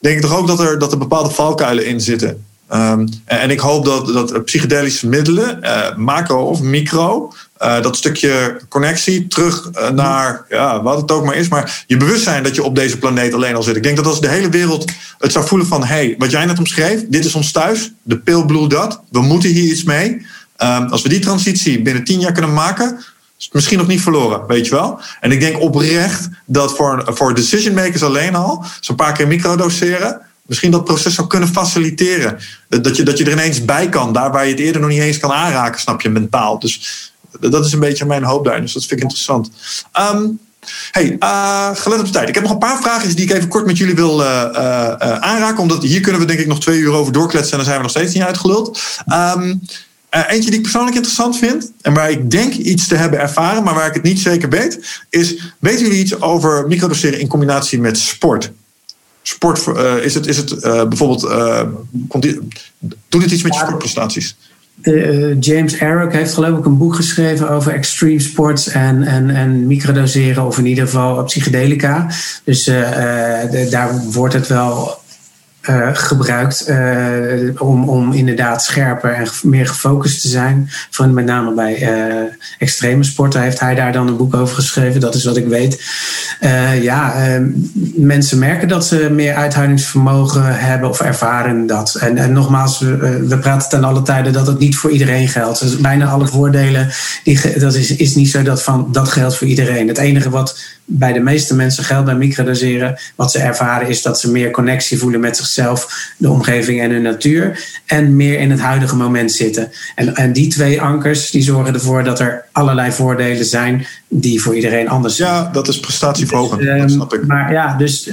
denk 0.00 0.16
ik 0.16 0.22
toch 0.22 0.38
ook 0.38 0.46
dat 0.46 0.60
er, 0.60 0.78
dat 0.78 0.92
er 0.92 0.98
bepaalde 0.98 1.30
valkuilen 1.30 1.86
in 1.86 2.00
zitten. 2.00 2.44
Um, 2.72 3.08
en 3.24 3.50
ik 3.50 3.60
hoop 3.60 3.84
dat, 3.84 4.06
dat 4.06 4.44
psychedelische 4.44 5.08
middelen, 5.08 5.58
uh, 5.62 5.96
macro 5.96 6.44
of 6.44 6.60
micro, 6.60 7.32
uh, 7.62 7.82
dat 7.82 7.96
stukje 7.96 8.60
connectie 8.68 9.26
terug 9.26 9.70
uh, 9.74 9.90
naar 9.90 10.44
ja, 10.48 10.82
wat 10.82 11.00
het 11.00 11.10
ook 11.10 11.24
maar 11.24 11.34
is, 11.34 11.48
maar 11.48 11.84
je 11.86 11.96
bewustzijn 11.96 12.42
dat 12.42 12.54
je 12.54 12.62
op 12.62 12.74
deze 12.74 12.98
planeet 12.98 13.34
alleen 13.34 13.54
al 13.54 13.62
zit. 13.62 13.76
Ik 13.76 13.82
denk 13.82 13.96
dat 13.96 14.06
als 14.06 14.20
de 14.20 14.28
hele 14.28 14.48
wereld 14.48 14.92
het 15.18 15.32
zou 15.32 15.46
voelen 15.46 15.66
van, 15.66 15.84
hey, 15.84 16.14
wat 16.18 16.30
jij 16.30 16.44
net 16.44 16.58
omschreef, 16.58 17.04
dit 17.08 17.24
is 17.24 17.34
ons 17.34 17.52
thuis, 17.52 17.92
de 18.02 18.18
pil 18.18 18.44
blue 18.44 18.68
dat, 18.68 19.02
we 19.10 19.20
moeten 19.20 19.50
hier 19.50 19.72
iets 19.72 19.84
mee. 19.84 20.26
Um, 20.62 20.88
als 20.88 21.02
we 21.02 21.08
die 21.08 21.18
transitie 21.18 21.82
binnen 21.82 22.04
tien 22.04 22.20
jaar 22.20 22.32
kunnen 22.32 22.52
maken, 22.52 22.96
is 23.38 23.44
het 23.44 23.54
misschien 23.54 23.78
nog 23.78 23.86
niet 23.86 24.02
verloren, 24.02 24.46
weet 24.46 24.66
je 24.66 24.74
wel. 24.74 25.00
En 25.20 25.32
ik 25.32 25.40
denk 25.40 25.60
oprecht 25.60 26.28
dat 26.46 26.76
voor, 26.76 27.02
voor 27.06 27.34
decision 27.34 27.74
makers 27.74 28.02
alleen 28.02 28.34
al, 28.34 28.64
zo'n 28.80 28.96
paar 28.96 29.12
keer 29.12 29.26
microdoseren, 29.26 30.20
misschien 30.46 30.70
dat 30.70 30.84
proces 30.84 31.14
zou 31.14 31.26
kunnen 31.26 31.48
faciliteren. 31.48 32.38
Dat 32.68 32.96
je, 32.96 33.02
dat 33.02 33.18
je 33.18 33.24
er 33.24 33.32
ineens 33.32 33.64
bij 33.64 33.88
kan, 33.88 34.12
daar 34.12 34.32
waar 34.32 34.44
je 34.44 34.50
het 34.50 34.60
eerder 34.60 34.80
nog 34.80 34.90
niet 34.90 35.00
eens 35.00 35.18
kan 35.18 35.32
aanraken, 35.32 35.80
snap 35.80 36.00
je, 36.00 36.08
mentaal. 36.08 36.58
Dus 36.58 37.12
dat 37.40 37.64
is 37.64 37.72
een 37.72 37.80
beetje 37.80 38.04
mijn 38.04 38.24
hoop 38.24 38.44
daar. 38.44 38.60
Dus 38.60 38.72
dat 38.72 38.82
vind 38.82 38.92
ik 38.92 39.02
interessant. 39.02 39.50
Um, 40.12 40.38
hey, 40.90 41.16
uh, 41.20 41.70
gelet 41.74 41.98
op 41.98 42.06
de 42.06 42.12
tijd. 42.12 42.28
Ik 42.28 42.34
heb 42.34 42.42
nog 42.42 42.52
een 42.52 42.58
paar 42.58 42.82
vragen 42.82 43.16
die 43.16 43.24
ik 43.24 43.32
even 43.32 43.48
kort 43.48 43.66
met 43.66 43.76
jullie 43.76 43.94
wil 43.94 44.24
aanraken. 44.24 45.58
Omdat 45.58 45.82
hier 45.82 46.00
kunnen 46.00 46.20
we 46.20 46.26
denk 46.26 46.38
ik 46.38 46.46
nog 46.46 46.60
twee 46.60 46.78
uur 46.78 46.92
over 46.92 47.12
doorkletsen 47.12 47.50
en 47.50 47.56
dan 47.56 47.66
zijn 47.66 47.76
we 47.76 47.82
nog 47.82 47.92
steeds 47.92 48.14
niet 48.14 48.22
uitgeluld. 48.22 48.80
Um, 49.36 49.60
eentje 50.10 50.50
die 50.50 50.58
ik 50.58 50.62
persoonlijk 50.62 50.96
interessant 50.96 51.38
vind 51.38 51.72
en 51.80 51.94
waar 51.94 52.10
ik 52.10 52.30
denk 52.30 52.54
iets 52.54 52.88
te 52.88 52.94
hebben 52.94 53.20
ervaren, 53.20 53.62
maar 53.62 53.74
waar 53.74 53.88
ik 53.88 53.94
het 53.94 54.02
niet 54.02 54.20
zeker 54.20 54.48
weet, 54.48 55.02
is: 55.10 55.52
weten 55.58 55.84
jullie 55.84 56.00
iets 56.00 56.20
over 56.20 56.66
microdoseren 56.66 57.20
in 57.20 57.28
combinatie 57.28 57.80
met 57.80 57.98
sport? 57.98 58.52
Sport, 59.26 59.66
uh, 59.66 60.04
is 60.04 60.14
het, 60.14 60.26
is 60.26 60.36
het 60.36 60.50
uh, 60.50 60.84
bijvoorbeeld, 60.84 61.24
uh, 61.24 61.62
doet 63.08 63.22
het 63.22 63.32
iets 63.32 63.42
met 63.42 63.54
je 63.54 63.60
sportprestaties? 63.60 64.36
James 65.40 65.76
Eric 65.76 66.12
heeft 66.12 66.34
geloof 66.34 66.58
ik 66.58 66.64
een 66.64 66.78
boek 66.78 66.94
geschreven 66.94 67.50
over 67.50 67.72
extreme 67.72 68.20
sports 68.20 68.68
en, 68.68 69.02
en, 69.02 69.30
en 69.30 69.66
microdoseren, 69.66 70.44
of 70.44 70.58
in 70.58 70.66
ieder 70.66 70.84
geval 70.84 71.24
psychedelica. 71.24 72.10
Dus 72.44 72.64
daar 73.70 74.02
wordt 74.12 74.34
het 74.34 74.46
wel 74.46 74.98
uh, 75.68 75.88
gebruikt 75.92 76.68
uh, 76.68 77.60
om, 77.62 77.88
om 77.88 78.12
inderdaad 78.12 78.64
scherper 78.64 79.12
en 79.12 79.26
meer 79.42 79.66
gefocust 79.66 80.20
te 80.20 80.28
zijn. 80.28 80.68
Van 80.90 81.14
met 81.14 81.24
name 81.24 81.54
bij 81.54 81.82
uh, 81.82 82.22
extreme 82.58 83.04
sporten 83.04 83.42
heeft 83.42 83.60
hij 83.60 83.74
daar 83.74 83.92
dan 83.92 84.08
een 84.08 84.16
boek 84.16 84.34
over 84.34 84.54
geschreven. 84.54 85.00
Dat 85.00 85.14
is 85.14 85.24
wat 85.24 85.36
ik 85.36 85.46
weet. 85.46 85.82
ja, 86.80 87.14
mensen 87.94 88.38
merken 88.38 88.68
dat 88.68 88.86
ze 88.86 89.08
meer 89.10 89.34
uithoudingsvermogen 89.34 90.58
hebben 90.58 90.88
of 90.88 91.00
ervaren 91.00 91.66
dat. 91.66 91.94
En, 91.94 92.16
en 92.16 92.32
nogmaals, 92.32 92.78
we, 92.78 93.26
we 93.28 93.38
praten 93.38 93.68
ten 93.68 93.84
alle 93.84 94.02
tijden 94.02 94.32
dat 94.32 94.46
het 94.46 94.58
niet 94.58 94.76
voor 94.76 94.90
iedereen 94.90 95.28
geldt. 95.28 95.60
Dus 95.60 95.76
bijna 95.76 96.06
alle 96.06 96.26
voordelen, 96.26 96.88
die, 97.24 97.58
dat 97.58 97.74
is, 97.74 97.96
is 97.96 98.14
niet 98.14 98.30
zo 98.30 98.42
dat 98.42 98.62
van 98.62 98.88
dat 98.92 99.08
geldt 99.08 99.36
voor 99.36 99.46
iedereen. 99.46 99.88
Het 99.88 99.98
enige 99.98 100.30
wat 100.30 100.58
bij 100.84 101.12
de 101.12 101.20
meeste 101.20 101.54
mensen 101.54 101.84
geldt 101.84 102.04
bij 102.04 102.14
microdoseren, 102.14 102.98
wat 103.14 103.30
ze 103.30 103.38
ervaren 103.38 103.88
is 103.88 104.02
dat 104.02 104.20
ze 104.20 104.30
meer 104.30 104.50
connectie 104.50 104.98
voelen 104.98 105.20
met 105.20 105.36
zichzelf, 105.36 106.12
de 106.16 106.30
omgeving 106.30 106.80
en 106.80 106.90
hun 106.90 107.02
natuur. 107.02 107.64
En 107.86 108.16
meer 108.16 108.38
in 108.38 108.50
het 108.50 108.60
huidige 108.60 108.96
moment 108.96 109.32
zitten. 109.32 109.70
En, 109.94 110.14
en 110.14 110.32
die 110.32 110.48
twee 110.48 110.80
ankers 110.80 111.30
die 111.30 111.42
zorgen 111.42 111.74
ervoor 111.74 112.04
dat 112.04 112.20
er 112.20 112.44
allerlei 112.52 112.92
voordelen 112.92 113.44
zijn 113.44 113.86
die 114.16 114.42
voor 114.42 114.54
iedereen 114.54 114.88
anders 114.88 115.16
zijn. 115.16 115.32
Ja, 115.32 115.50
dat 115.52 115.68
is 115.68 115.80
prestatieverhogend. 115.80 116.60
Dus, 116.60 116.80
dat 116.80 116.90
snap 116.90 117.14
ik. 117.14 117.26
Maar 117.26 117.52
ja, 117.52 117.76
dus 117.76 118.10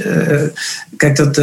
kijk, 0.97 1.15
dat, 1.15 1.35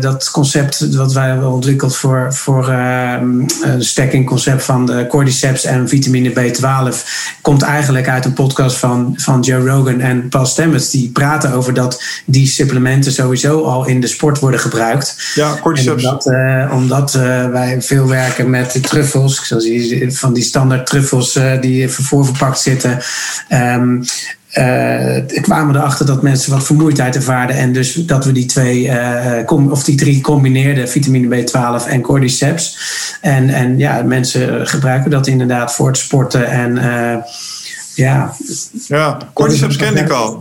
dat 0.00 0.30
concept 0.30 0.94
wat 0.94 1.12
wij 1.12 1.28
hebben 1.28 1.50
ontwikkeld 1.50 1.96
voor, 1.96 2.34
voor 2.34 2.68
een 2.68 3.48
stacking 3.78 4.26
concept 4.26 4.64
van 4.64 4.86
de 4.86 5.06
cordyceps 5.08 5.64
en 5.64 5.88
vitamine 5.88 6.30
B12 6.30 7.06
komt 7.40 7.62
eigenlijk 7.62 8.08
uit 8.08 8.24
een 8.24 8.32
podcast 8.32 8.76
van, 8.76 9.12
van 9.16 9.40
Joe 9.40 9.68
Rogan 9.68 10.00
en 10.00 10.28
Paul 10.28 10.46
Stamets. 10.46 10.90
Die 10.90 11.10
praten 11.10 11.52
over 11.52 11.74
dat 11.74 12.02
die 12.24 12.46
supplementen 12.46 13.12
sowieso 13.12 13.62
al 13.62 13.86
in 13.86 14.00
de 14.00 14.06
sport 14.06 14.38
worden 14.38 14.60
gebruikt. 14.60 15.32
Ja, 15.34 15.58
cordyceps. 15.60 16.04
Omdat, 16.04 16.26
uh, 16.26 16.72
omdat 16.74 17.12
wij 17.52 17.82
veel 17.82 18.08
werken 18.08 18.50
met 18.50 18.82
truffels, 18.82 19.46
zoals 19.46 19.64
die, 19.64 20.16
van 20.16 20.32
die 20.32 20.44
standaard 20.44 20.86
truffels 20.86 21.38
die 21.60 21.88
voorverpakt 21.88 22.58
zitten. 22.58 22.98
Um, 23.48 23.85
uh, 24.58 25.40
kwamen 25.40 25.76
erachter 25.76 26.06
dat 26.06 26.22
mensen 26.22 26.52
wat 26.52 26.64
vermoeidheid 26.64 27.16
ervaarden. 27.16 27.56
En 27.56 27.72
dus 27.72 27.94
dat 27.94 28.24
we 28.24 28.32
die 28.32 28.46
twee, 28.46 28.84
uh, 28.84 29.70
of 29.70 29.84
die 29.84 29.96
drie 29.96 30.20
combineerden, 30.20 30.88
vitamine 30.88 31.44
B12 31.44 31.88
en 31.88 32.00
cordyceps. 32.00 32.78
En, 33.20 33.48
en 33.48 33.78
ja, 33.78 34.02
mensen 34.02 34.66
gebruiken 34.66 35.10
dat 35.10 35.26
inderdaad 35.26 35.74
voor 35.74 35.86
het 35.86 35.96
sporten. 35.96 36.46
En 36.46 36.74
ja. 37.94 38.34
Ja, 38.86 39.18
cordyceps 39.32 39.76
kende 39.76 40.00
ik 40.00 40.10
al. 40.10 40.38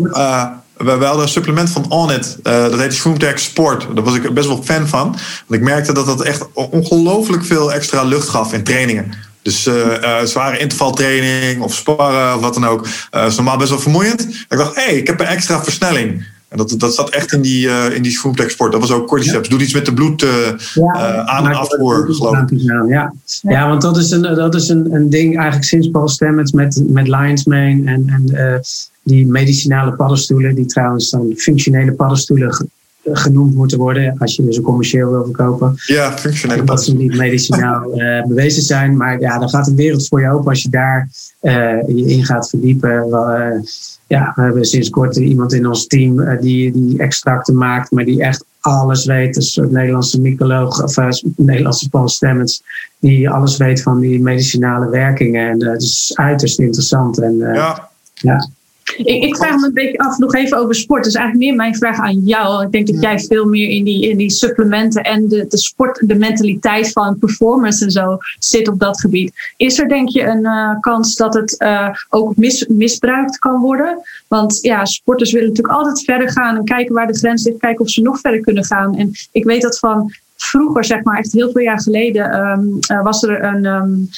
we, 0.77 0.91
hadden 0.91 1.21
een 1.21 1.27
supplement 1.27 1.69
van 1.69 1.91
Onnit. 1.91 2.37
dat 2.43 2.79
heet 2.79 2.93
Shroomtech 2.93 3.39
Sport. 3.39 3.87
Daar 3.95 4.03
was 4.03 4.15
ik 4.15 4.33
best 4.33 4.47
wel 4.47 4.63
fan 4.63 4.87
van. 4.87 5.07
Want 5.47 5.61
ik 5.61 5.61
merkte 5.61 5.93
dat 5.93 6.05
dat 6.05 6.21
echt 6.21 6.45
ongelooflijk 6.53 7.45
veel 7.45 7.73
extra 7.73 8.03
lucht 8.03 8.29
gaf 8.29 8.53
in 8.53 8.63
trainingen. 8.63 9.13
Dus 9.45 9.67
uh, 9.67 10.21
zware 10.23 10.57
intervaltraining 10.57 11.61
of 11.61 11.73
sparren 11.73 12.35
of 12.35 12.41
wat 12.41 12.53
dan 12.53 12.65
ook. 12.65 12.87
Uh, 13.15 13.25
is 13.25 13.35
normaal 13.35 13.57
best 13.57 13.69
wel 13.69 13.79
vermoeiend. 13.79 14.21
Ik 14.49 14.57
dacht, 14.57 14.75
hé, 14.75 14.81
hey, 14.81 14.95
ik 14.95 15.07
heb 15.07 15.19
een 15.19 15.25
extra 15.25 15.63
versnelling. 15.63 16.25
En 16.47 16.57
dat, 16.57 16.75
dat 16.77 16.95
zat 16.95 17.09
echt 17.09 17.31
in 17.31 17.41
die, 17.41 17.67
uh, 17.67 17.95
in 17.95 18.01
die 18.01 18.11
sport. 18.11 18.71
Dat 18.71 18.81
was 18.81 18.91
ook 18.91 19.07
cordyceps. 19.07 19.49
Doe 19.49 19.61
iets 19.61 19.73
met 19.73 19.85
de 19.85 19.93
bloed 19.93 20.25
ja, 20.73 21.25
aan- 21.25 21.47
en 21.47 21.55
afvoer, 21.55 22.07
geloof 22.09 22.37
ik. 22.37 22.59
Ja. 22.87 23.13
ja, 23.41 23.69
want 23.69 23.81
dat 23.81 23.97
is 23.97 24.11
een, 24.11 24.21
dat 24.21 24.55
is 24.55 24.69
een, 24.69 24.93
een 24.93 25.09
ding 25.09 25.35
eigenlijk 25.35 25.65
sinds 25.65 25.89
Paul 25.89 26.07
Stamets 26.07 26.51
met, 26.51 26.83
met 26.87 27.07
Lion's 27.07 27.45
Mane 27.45 27.81
en, 27.85 28.03
en 28.07 28.61
die 29.03 29.27
medicinale 29.27 29.95
paddenstoelen, 29.95 30.55
die 30.55 30.65
trouwens 30.65 31.09
dan 31.09 31.33
functionele 31.35 31.91
paddenstoelen 31.91 32.69
genoemd 33.11 33.55
moeten 33.55 33.77
worden 33.77 34.15
als 34.17 34.35
je 34.35 34.53
ze 34.53 34.61
commercieel 34.61 35.09
wil 35.09 35.23
verkopen. 35.23 35.73
Ja, 35.75 36.17
functionele 36.17 36.63
Dat 36.63 36.83
ze 36.83 36.95
niet 36.95 37.17
medicinaal 37.17 38.01
uh, 38.01 38.23
bewezen 38.27 38.63
zijn. 38.63 38.97
Maar 38.97 39.19
ja, 39.19 39.39
dan 39.39 39.49
gaat 39.49 39.67
een 39.67 39.75
wereld 39.75 40.07
voor 40.07 40.21
je 40.21 40.29
open 40.29 40.49
als 40.49 40.61
je 40.61 40.69
daar 40.69 41.09
uh, 41.41 41.87
je 41.87 42.05
in 42.05 42.25
gaat 42.25 42.49
verdiepen. 42.49 43.07
Uh, 43.09 43.61
ja, 44.07 44.33
we 44.35 44.41
hebben 44.41 44.65
sinds 44.65 44.89
kort 44.89 45.15
iemand 45.15 45.53
in 45.53 45.67
ons 45.67 45.87
team 45.87 46.39
die, 46.39 46.71
die 46.71 46.99
extracten 46.99 47.57
maakt, 47.57 47.91
maar 47.91 48.05
die 48.05 48.21
echt 48.21 48.45
alles 48.59 49.05
weet. 49.05 49.35
Een 49.35 49.41
soort 49.41 49.71
Nederlandse 49.71 50.21
mycoloog, 50.21 50.83
of 50.83 50.95
Nederlandse 51.35 51.89
Paul 51.89 52.09
Stemmens, 52.09 52.63
die 52.99 53.29
alles 53.29 53.57
weet 53.57 53.81
van 53.81 53.99
die 53.99 54.21
medicinale 54.21 54.89
werkingen. 54.89 55.49
En 55.49 55.59
dat 55.59 55.81
is 55.81 56.11
uiterst 56.15 56.59
interessant. 56.59 57.19
En, 57.19 57.37
ja. 57.37 57.89
ja. 58.13 58.49
Ik, 58.85 59.23
ik, 59.23 59.35
vraag 59.35 59.55
me 59.55 59.65
een 59.65 59.73
beetje 59.73 59.97
af 59.97 60.17
nog 60.17 60.35
even 60.35 60.57
over 60.57 60.75
sport. 60.75 61.03
Dat 61.03 61.13
is 61.13 61.19
eigenlijk 61.19 61.45
meer 61.45 61.55
mijn 61.55 61.75
vraag 61.75 61.99
aan 61.99 62.19
jou. 62.19 62.65
Ik 62.65 62.71
denk 62.71 62.87
dat 62.87 63.01
jij 63.01 63.19
veel 63.19 63.45
meer 63.45 63.69
in 63.69 63.83
die, 63.83 64.09
in 64.09 64.17
die 64.17 64.29
supplementen 64.29 65.03
en 65.03 65.27
de, 65.27 65.45
de 65.47 65.57
sport, 65.57 66.07
de 66.07 66.15
mentaliteit 66.15 66.91
van 66.91 67.19
performance 67.19 67.85
en 67.85 67.91
zo 67.91 68.17
zit 68.39 68.67
op 68.67 68.79
dat 68.79 68.99
gebied. 68.99 69.33
Is 69.57 69.79
er 69.79 69.87
denk 69.87 70.09
je 70.09 70.23
een 70.23 70.43
uh, 70.43 70.79
kans 70.79 71.15
dat 71.15 71.33
het 71.33 71.55
uh, 71.61 71.89
ook 72.09 72.35
mis, 72.35 72.65
misbruikt 72.67 73.39
kan 73.39 73.61
worden? 73.61 74.01
Want 74.27 74.59
ja, 74.61 74.85
sporters 74.85 75.31
willen 75.31 75.47
natuurlijk 75.47 75.77
altijd 75.77 76.03
verder 76.03 76.29
gaan 76.29 76.57
en 76.57 76.65
kijken 76.65 76.95
waar 76.95 77.07
de 77.07 77.17
grens 77.17 77.43
ligt, 77.43 77.57
kijken 77.57 77.85
of 77.85 77.89
ze 77.89 78.01
nog 78.01 78.19
verder 78.19 78.41
kunnen 78.41 78.65
gaan. 78.65 78.97
En 78.97 79.11
ik 79.31 79.43
weet 79.43 79.61
dat 79.61 79.79
van 79.79 80.13
vroeger, 80.35 80.85
zeg 80.85 81.03
maar, 81.03 81.17
echt 81.17 81.31
heel 81.31 81.51
veel 81.51 81.61
jaar 81.61 81.81
geleden, 81.81 82.47
um, 82.47 82.77
uh, 82.91 83.03
was 83.03 83.23
er 83.23 83.43
een. 83.43 83.65
Um, 83.65 84.09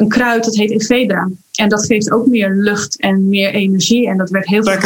een 0.00 0.08
kruid 0.08 0.44
dat 0.44 0.56
heet 0.56 0.70
Ephedra. 0.70 1.28
En 1.54 1.68
dat 1.68 1.86
geeft 1.86 2.10
ook 2.10 2.26
meer 2.26 2.50
lucht 2.50 3.00
en 3.00 3.28
meer 3.28 3.54
energie. 3.54 4.08
En 4.08 4.16
dat 4.16 4.30
werd 4.30 4.46
heel 4.46 4.64
veel 4.64 4.78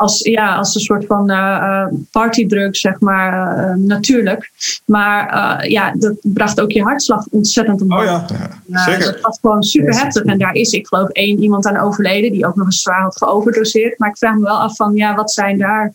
als, 0.00 0.18
ja, 0.18 0.54
als 0.54 0.74
een 0.74 0.80
soort 0.80 1.06
van 1.06 1.30
uh, 1.30 1.86
partydrug, 2.10 2.76
zeg 2.76 3.00
maar, 3.00 3.58
uh, 3.58 3.74
natuurlijk. 3.74 4.50
Maar 4.84 5.34
uh, 5.62 5.70
ja, 5.70 5.92
dat 5.96 6.14
bracht 6.22 6.60
ook 6.60 6.70
je 6.70 6.82
hartslag 6.82 7.26
ontzettend 7.30 7.82
omhoog. 7.82 8.00
Oh 8.00 8.06
ja, 8.06 8.26
ja 8.66 8.84
zeker. 8.84 9.12
Dat 9.12 9.20
was 9.20 9.38
gewoon 9.40 9.62
super 9.62 9.98
heftig. 9.98 10.22
En 10.22 10.38
daar 10.38 10.54
is, 10.54 10.72
ik 10.72 10.86
geloof, 10.86 11.08
één 11.08 11.42
iemand 11.42 11.66
aan 11.66 11.76
overleden 11.76 12.32
die 12.32 12.46
ook 12.46 12.56
nog 12.56 12.66
eens 12.66 12.82
zwaar 12.82 13.02
had 13.02 13.16
geoverdoseerd. 13.16 13.98
Maar 13.98 14.08
ik 14.08 14.16
vraag 14.16 14.34
me 14.34 14.42
wel 14.42 14.60
af 14.60 14.76
van, 14.76 14.94
ja, 14.94 15.14
wat 15.14 15.32
zijn 15.32 15.58
daar 15.58 15.92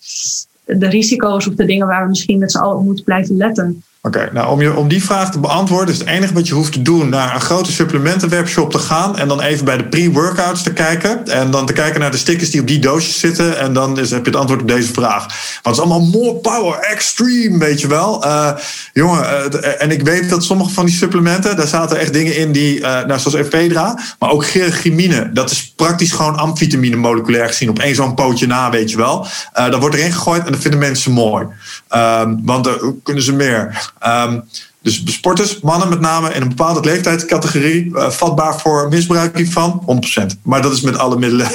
de 0.65 0.87
risico's 0.87 1.47
of 1.47 1.53
de 1.53 1.65
dingen 1.65 1.87
waar 1.87 2.03
we 2.03 2.09
misschien 2.09 2.39
met 2.39 2.51
z'n 2.51 2.57
allen 2.57 2.77
op 2.77 2.83
moeten 2.83 3.03
blijven 3.03 3.37
letten? 3.37 3.83
Oké, 4.05 4.29
nou 4.33 4.49
om, 4.49 4.61
je, 4.61 4.75
om 4.75 4.87
die 4.87 5.03
vraag 5.03 5.31
te 5.31 5.39
beantwoorden 5.39 5.93
is 5.93 5.99
het 5.99 6.07
enige 6.07 6.33
wat 6.33 6.47
je 6.47 6.53
hoeft 6.53 6.71
te 6.71 6.81
doen 6.81 7.09
naar 7.09 7.35
een 7.35 7.41
grote 7.41 7.71
supplementenwebshop 7.71 8.71
te 8.71 8.77
gaan 8.77 9.17
en 9.17 9.27
dan 9.27 9.41
even 9.41 9.65
bij 9.65 9.77
de 9.77 9.87
pre-workouts 9.87 10.63
te 10.63 10.73
kijken 10.73 11.27
en 11.27 11.51
dan 11.51 11.65
te 11.65 11.73
kijken 11.73 11.99
naar 11.99 12.11
de 12.11 12.17
stickers 12.17 12.51
die 12.51 12.61
op 12.61 12.67
die 12.67 12.79
doosjes 12.79 13.19
zitten 13.19 13.59
en 13.59 13.73
dan 13.73 13.99
is, 13.99 14.11
heb 14.11 14.25
je 14.25 14.31
het 14.31 14.39
antwoord 14.39 14.61
op 14.61 14.67
deze 14.67 14.93
vraag. 14.93 15.25
Want 15.61 15.75
het 15.75 15.75
is 15.75 15.79
allemaal 15.79 16.07
more 16.07 16.33
power, 16.33 16.79
extreme, 16.79 17.57
weet 17.57 17.81
je 17.81 17.87
wel. 17.87 18.25
Uh, 18.25 18.51
jongen, 18.93 19.23
uh, 19.23 19.81
en 19.81 19.91
ik 19.91 20.01
weet 20.01 20.29
dat 20.29 20.43
sommige 20.43 20.69
van 20.69 20.85
die 20.85 20.95
supplementen, 20.95 21.55
daar 21.55 21.67
zaten 21.67 21.99
echt 21.99 22.13
dingen 22.13 22.37
in 22.37 22.51
die, 22.51 22.79
nou, 22.79 23.19
zoals 23.19 23.33
ephedra, 23.33 23.99
maar 24.19 24.29
ook 24.29 24.45
gergimine. 24.45 25.29
Dat 25.33 25.51
is 25.51 25.73
praktisch 25.75 26.11
gewoon 26.11 26.35
amfitamine 26.35 26.95
moleculair 26.95 27.47
gezien 27.47 27.69
op 27.69 27.79
één 27.79 27.95
zo'n 27.95 28.15
pootje 28.15 28.47
na, 28.47 28.69
weet 28.69 28.91
je 28.91 28.97
wel. 28.97 29.27
dat 29.53 29.79
wordt 29.79 29.95
erin 29.95 30.13
gegooid 30.13 30.45
en 30.45 30.51
dat 30.51 30.61
vinden 30.61 30.79
mensen 30.79 31.11
mooi. 31.11 31.45
Ehm, 31.87 32.35
want 32.43 32.63
dan 32.63 32.99
kunnen 33.03 33.23
ze 33.23 33.33
meer. 33.33 33.93
Um, 34.07 34.43
dus 34.85 35.01
sporters, 35.05 35.59
mannen 35.59 35.89
met 35.89 35.99
name 35.99 36.33
in 36.33 36.41
een 36.41 36.47
bepaalde 36.47 36.79
leeftijdscategorie, 36.79 37.85
uh, 37.85 38.09
vatbaar 38.09 38.59
voor 38.59 38.87
misbruik 38.89 39.37
hiervan, 39.37 39.83
100%. 40.21 40.25
Maar 40.41 40.61
dat 40.61 40.71
is 40.71 40.81
met 40.81 40.97
alle 40.97 41.17
middelen 41.17 41.47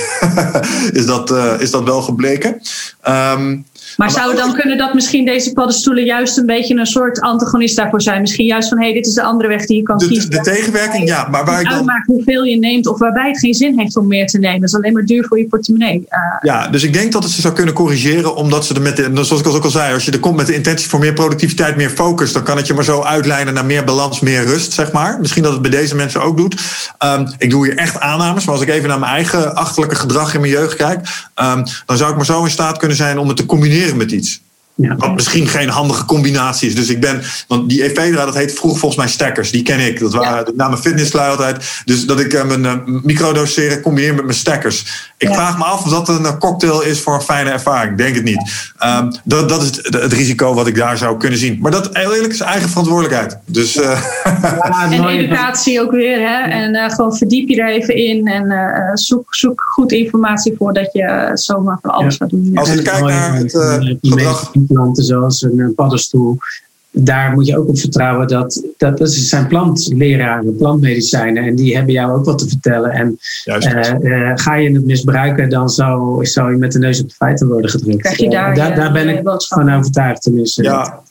is, 1.00 1.06
dat, 1.06 1.30
uh, 1.30 1.60
is 1.60 1.70
dat 1.70 1.84
wel 1.84 2.02
gebleken. 2.02 2.60
Um, 3.08 3.64
maar 3.96 4.10
zou 4.10 4.28
het 4.28 4.38
dan 4.38 4.52
kunnen 4.52 4.78
dat 4.78 4.94
misschien 4.94 5.24
deze 5.24 5.52
paddenstoelen 5.52 6.04
juist 6.04 6.38
een 6.38 6.46
beetje 6.46 6.74
een 6.74 6.86
soort 6.86 7.20
antagonist 7.20 7.76
daarvoor 7.76 8.02
zijn? 8.02 8.20
Misschien 8.20 8.46
juist 8.46 8.68
van 8.68 8.78
hé, 8.78 8.84
hey, 8.84 8.92
dit 8.92 9.06
is 9.06 9.14
de 9.14 9.22
andere 9.22 9.48
weg 9.48 9.66
die 9.66 9.76
je 9.76 9.82
kan 9.82 9.98
de, 9.98 10.06
kiezen. 10.06 10.30
De 10.30 10.40
tegenwerking, 10.40 11.08
ja. 11.08 11.28
Maar 11.30 11.44
waar 11.44 11.60
ik 11.60 11.66
dan... 11.66 11.76
uitmaakt 11.76 12.06
hoeveel 12.06 12.42
je 12.42 12.58
neemt 12.58 12.86
of 12.86 12.98
waarbij 12.98 13.28
het 13.28 13.38
geen 13.38 13.54
zin 13.54 13.78
heeft 13.78 13.96
om 13.96 14.06
meer 14.06 14.26
te 14.26 14.38
nemen. 14.38 14.60
Dat 14.60 14.68
is 14.68 14.74
alleen 14.74 14.92
maar 14.92 15.04
duur 15.04 15.24
voor 15.24 15.38
je 15.38 15.46
portemonnee. 15.46 15.98
Uh, 15.98 16.18
ja, 16.40 16.68
dus 16.68 16.82
ik 16.82 16.92
denk 16.92 17.12
dat 17.12 17.22
het 17.22 17.32
ze 17.32 17.40
zou 17.40 17.54
kunnen 17.54 17.74
corrigeren, 17.74 18.36
omdat 18.36 18.66
ze 18.66 18.74
er 18.74 18.80
met, 18.80 18.96
de, 18.96 19.24
zoals 19.24 19.42
ik 19.42 19.46
ook 19.46 19.64
al 19.64 19.70
zei, 19.70 19.94
als 19.94 20.04
je 20.04 20.10
er 20.10 20.20
komt 20.20 20.36
met 20.36 20.46
de 20.46 20.54
intentie 20.54 20.88
voor 20.88 20.98
meer 20.98 21.12
productiviteit, 21.12 21.76
meer 21.76 21.90
focus, 21.90 22.32
dan 22.32 22.42
kan 22.42 22.56
het 22.56 22.66
je 22.66 22.74
maar 22.74 22.84
zo 22.84 23.02
uitlijnen 23.02 23.54
naar 23.54 23.64
meer 23.64 23.84
balans, 23.84 24.20
meer 24.20 24.44
rust, 24.44 24.72
zeg 24.72 24.92
maar. 24.92 25.20
Misschien 25.20 25.42
dat 25.42 25.52
het 25.52 25.62
bij 25.62 25.70
deze 25.70 25.94
mensen 25.94 26.22
ook 26.22 26.36
doet. 26.36 26.60
Um, 27.04 27.26
ik 27.38 27.50
doe 27.50 27.66
hier 27.66 27.76
echt 27.76 28.00
aannames, 28.00 28.44
maar 28.44 28.54
als 28.54 28.62
ik 28.62 28.68
even 28.68 28.88
naar 28.88 28.98
mijn 28.98 29.12
eigen 29.12 29.54
achterlijke 29.54 29.94
gedrag 29.96 30.34
in 30.34 30.40
mijn 30.40 30.52
jeugd 30.52 30.76
kijk, 30.76 30.98
um, 31.34 31.64
dan 31.86 31.96
zou 31.96 32.10
ik 32.10 32.16
maar 32.16 32.24
zo 32.24 32.44
in 32.44 32.50
staat 32.50 32.78
kunnen 32.78 32.96
zijn 32.96 33.18
om 33.18 33.28
het 33.28 33.36
te 33.36 33.46
combineren 33.46 33.79
met 33.96 34.10
iets. 34.12 34.40
Ja. 34.80 34.96
Wat 34.96 35.14
misschien 35.14 35.48
geen 35.48 35.68
handige 35.68 36.04
combinatie 36.04 36.68
is. 36.68 36.74
Dus 36.74 36.88
ik 36.88 37.00
ben, 37.00 37.22
want 37.46 37.68
die 37.68 37.82
Ephedra, 37.82 38.24
dat 38.24 38.34
heet 38.34 38.52
vroeger 38.52 38.78
volgens 38.78 39.00
mij 39.00 39.10
stackers. 39.10 39.50
Die 39.50 39.62
ken 39.62 39.80
ik. 39.80 40.00
Dat 40.00 40.14
waren 40.14 40.44
ja. 40.46 40.52
na 40.54 40.68
mijn 40.68 40.80
fitnesslui 40.80 41.30
altijd. 41.30 41.82
Dus 41.84 42.06
dat 42.06 42.20
ik 42.20 42.32
uh, 42.32 42.44
mijn 42.44 42.64
uh, 42.64 43.00
microdoseren 43.02 43.80
combineer 43.80 44.14
met 44.14 44.24
mijn 44.24 44.36
stackers. 44.36 45.08
Ik 45.16 45.28
ja. 45.28 45.34
vraag 45.34 45.58
me 45.58 45.64
af 45.64 45.84
of 45.84 45.90
dat 45.90 46.08
een 46.08 46.38
cocktail 46.38 46.82
is 46.82 47.00
voor 47.00 47.14
een 47.14 47.20
fijne 47.20 47.50
ervaring. 47.50 47.96
Denk 47.96 48.14
het 48.14 48.24
niet. 48.24 48.72
Um, 48.84 49.12
dat, 49.24 49.48
dat 49.48 49.62
is 49.62 49.76
het, 49.76 49.94
het, 49.94 50.12
risico 50.12 50.54
wat 50.54 50.66
ik 50.66 50.74
daar 50.74 50.98
zou 50.98 51.16
kunnen 51.16 51.38
zien. 51.38 51.58
Maar 51.60 51.70
dat 51.70 51.88
heel 51.92 52.14
eerlijk 52.14 52.32
is 52.32 52.40
eigen 52.40 52.68
verantwoordelijkheid. 52.68 53.38
Dus, 53.46 53.76
uh, 53.76 54.92
en 54.92 55.06
educatie 55.06 55.80
ook 55.80 55.90
weer. 55.90 56.18
Hè? 56.18 56.48
En 56.48 56.90
gewoon 56.90 57.16
verdiep 57.16 57.48
je 57.48 57.62
er 57.62 57.68
even 57.68 57.94
in. 57.94 58.26
En 58.26 58.90
zoek, 58.98 59.34
zoek 59.34 59.60
goed 59.60 59.92
informatie 59.92 60.54
voordat 60.58 60.92
je 60.92 61.30
zomaar 61.34 61.78
van 61.82 61.90
alles 61.90 62.16
gaat 62.16 62.30
doen. 62.30 62.50
Als 62.54 62.68
ik 62.68 62.84
kijk 62.84 63.04
naar 63.04 63.34
het 63.34 63.52
gedrag 64.00 64.50
planten 64.72 65.04
zoals 65.04 65.42
een 65.42 65.72
paddenstoel. 65.74 66.38
Daar 66.92 67.32
moet 67.32 67.46
je 67.46 67.58
ook 67.58 67.68
op 67.68 67.78
vertrouwen 67.78 68.28
dat, 68.28 68.62
dat, 68.76 68.98
dat 68.98 69.12
zijn 69.12 69.46
plantleraren, 69.46 70.56
plantmedicijnen. 70.56 71.44
En 71.44 71.54
die 71.54 71.76
hebben 71.76 71.92
jou 71.92 72.12
ook 72.12 72.24
wat 72.24 72.38
te 72.38 72.48
vertellen. 72.48 72.90
En 72.90 73.18
uh, 73.44 73.94
uh, 74.00 74.30
ga 74.34 74.54
je 74.54 74.72
het 74.72 74.84
misbruiken, 74.86 75.48
dan 75.48 75.68
zou, 75.68 76.26
zou 76.26 76.50
je 76.50 76.56
met 76.56 76.72
de 76.72 76.78
neus 76.78 77.00
op 77.00 77.08
de 77.08 77.14
feiten 77.14 77.48
worden 77.48 77.70
gedrukt. 77.70 78.02
Krijg 78.02 78.16
je 78.16 78.30
daar, 78.30 78.54
daar, 78.54 78.76
daar 78.76 78.92
ben 78.92 79.08
ik 79.08 79.20
van 79.48 79.72
overtuigd 79.72 80.22
tenminste. 80.22 80.62
Ja. 80.62 81.02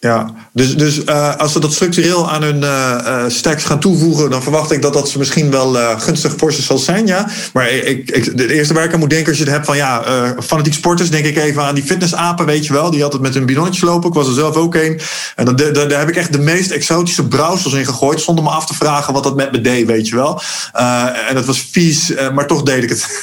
Ja, 0.00 0.34
dus, 0.52 0.76
dus 0.76 0.98
uh, 0.98 1.36
als 1.36 1.52
ze 1.52 1.60
dat 1.60 1.72
structureel 1.72 2.30
aan 2.30 2.42
hun 2.42 2.62
uh, 2.62 3.24
stacks 3.28 3.64
gaan 3.64 3.80
toevoegen, 3.80 4.30
dan 4.30 4.42
verwacht 4.42 4.70
ik 4.70 4.82
dat 4.82 4.92
dat 4.92 5.08
ze 5.08 5.18
misschien 5.18 5.50
wel 5.50 5.98
gunstig 5.98 6.34
voor 6.36 6.52
ze 6.52 6.62
zal 6.62 6.78
zijn. 6.78 7.06
Ja? 7.06 7.28
Maar 7.52 7.70
ik, 7.70 8.10
ik, 8.10 8.36
de 8.36 8.54
eerste 8.54 8.74
waar 8.74 8.84
ik 8.84 8.92
aan 8.92 8.98
moet 8.98 9.10
denken, 9.10 9.28
als 9.28 9.38
je 9.38 9.44
het 9.44 9.52
hebt 9.52 9.66
van 9.66 9.76
ja, 9.76 10.04
fanatiek 10.44 10.74
sporters, 10.74 11.10
denk 11.10 11.24
ik 11.24 11.36
even 11.36 11.62
aan 11.62 11.74
die 11.74 11.84
fitnessapen, 11.84 12.46
weet 12.46 12.66
je 12.66 12.72
wel. 12.72 12.90
Die 12.90 13.04
altijd 13.04 13.22
met 13.22 13.34
hun 13.34 13.46
bidonnetjes 13.46 13.82
lopen. 13.82 14.08
Ik 14.08 14.14
was 14.14 14.26
er 14.26 14.34
zelf 14.34 14.56
ook 14.56 14.74
een. 14.74 15.00
En 15.36 15.44
dan, 15.44 15.56
daar 15.56 15.98
heb 15.98 16.08
ik 16.08 16.16
echt 16.16 16.32
de 16.32 16.38
meest 16.38 16.70
exotische 16.70 17.26
browsers 17.28 17.74
in 17.74 17.86
gegooid, 17.86 18.20
zonder 18.20 18.44
me 18.44 18.50
af 18.50 18.66
te 18.66 18.74
vragen 18.74 19.12
wat 19.12 19.22
dat 19.22 19.36
met 19.36 19.52
me 19.52 19.60
deed, 19.60 19.86
weet 19.86 20.08
je 20.08 20.14
wel. 20.14 20.40
en 21.28 21.34
dat 21.34 21.44
was 21.44 21.68
vies, 21.70 22.12
maar 22.34 22.46
toch 22.46 22.62
deed 22.62 22.82
ik 22.82 22.88
het. 22.88 23.22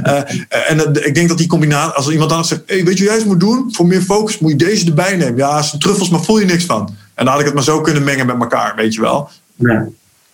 en 0.68 1.04
ik 1.06 1.14
denk 1.14 1.28
dat 1.28 1.38
die 1.38 1.46
combinatie, 1.46 1.94
als 1.94 2.08
iemand 2.08 2.30
dan 2.30 2.44
zegt, 2.44 2.62
hey, 2.66 2.84
weet 2.84 2.98
je 2.98 3.04
wat 3.04 3.14
eens 3.14 3.24
moet 3.24 3.40
doen? 3.40 3.68
Voor 3.72 3.86
meer 3.86 4.02
focus 4.02 4.38
moet 4.38 4.50
je 4.50 4.56
deze 4.56 4.86
erbij 4.86 5.16
nemen. 5.16 5.36
Ja, 5.36 5.48
als 5.48 5.74
terug 5.78 5.95
maar 6.10 6.22
voel 6.22 6.38
je 6.38 6.44
niks 6.44 6.64
van. 6.64 6.94
En 7.14 7.24
dan 7.24 7.28
had 7.28 7.38
ik 7.38 7.46
het 7.46 7.54
maar 7.54 7.64
zo 7.64 7.80
kunnen 7.80 8.04
mengen 8.04 8.26
met 8.26 8.40
elkaar, 8.40 8.72
weet 8.76 8.94
je 8.94 9.00
wel. 9.00 9.30
Ja. 9.54 9.86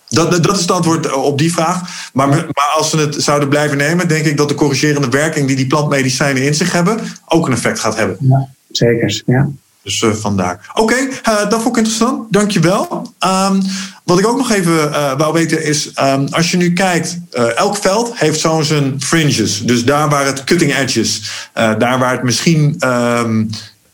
Dat, 0.09 0.43
dat 0.43 0.55
is 0.55 0.61
het 0.61 0.71
antwoord 0.71 1.05
eh, 1.05 1.23
op 1.23 1.37
die 1.37 1.53
vraag. 1.53 2.09
Maar, 2.13 2.27
maar 2.27 2.71
als 2.75 2.91
we 2.91 2.97
het 2.97 3.15
zouden 3.23 3.49
blijven 3.49 3.77
nemen, 3.77 4.07
denk 4.07 4.25
ik 4.25 4.37
dat 4.37 4.49
de 4.49 4.55
corrigerende 4.55 5.09
werking 5.09 5.47
die 5.47 5.55
die 5.55 5.67
plantmedicijnen 5.67 6.43
in 6.43 6.55
zich 6.55 6.71
hebben, 6.71 6.99
ook 7.27 7.47
een 7.47 7.53
effect 7.53 7.79
gaat 7.79 7.95
hebben. 7.95 8.17
Ja, 8.19 8.49
zeker. 8.71 9.23
Ja. 9.25 9.49
Dus 9.83 10.01
uh, 10.01 10.13
vandaar. 10.13 10.69
Oké, 10.73 10.81
okay, 10.81 11.03
uh, 11.03 11.49
dat 11.49 11.61
vond 11.61 11.67
ik 11.67 11.77
interessant. 11.77 12.33
Dankjewel. 12.33 13.13
Um, 13.19 13.61
wat 14.03 14.19
ik 14.19 14.27
ook 14.27 14.37
nog 14.37 14.51
even 14.51 14.73
uh, 14.73 15.17
wou 15.17 15.33
weten 15.33 15.63
is, 15.63 15.91
um, 16.01 16.27
als 16.31 16.51
je 16.51 16.57
nu 16.57 16.73
kijkt, 16.73 17.17
elk 17.55 17.77
veld 17.77 18.17
heeft 18.17 18.39
zo'n 18.39 18.63
zijn 18.63 19.01
fringes. 19.01 19.61
Dus 19.65 19.85
daar 19.85 20.09
waar 20.09 20.25
het 20.25 20.43
cutting 20.43 20.75
edges, 20.75 21.21
daar 21.53 21.99
waar 21.99 22.11
het 22.11 22.23
misschien 22.23 22.75
um, 22.87 23.49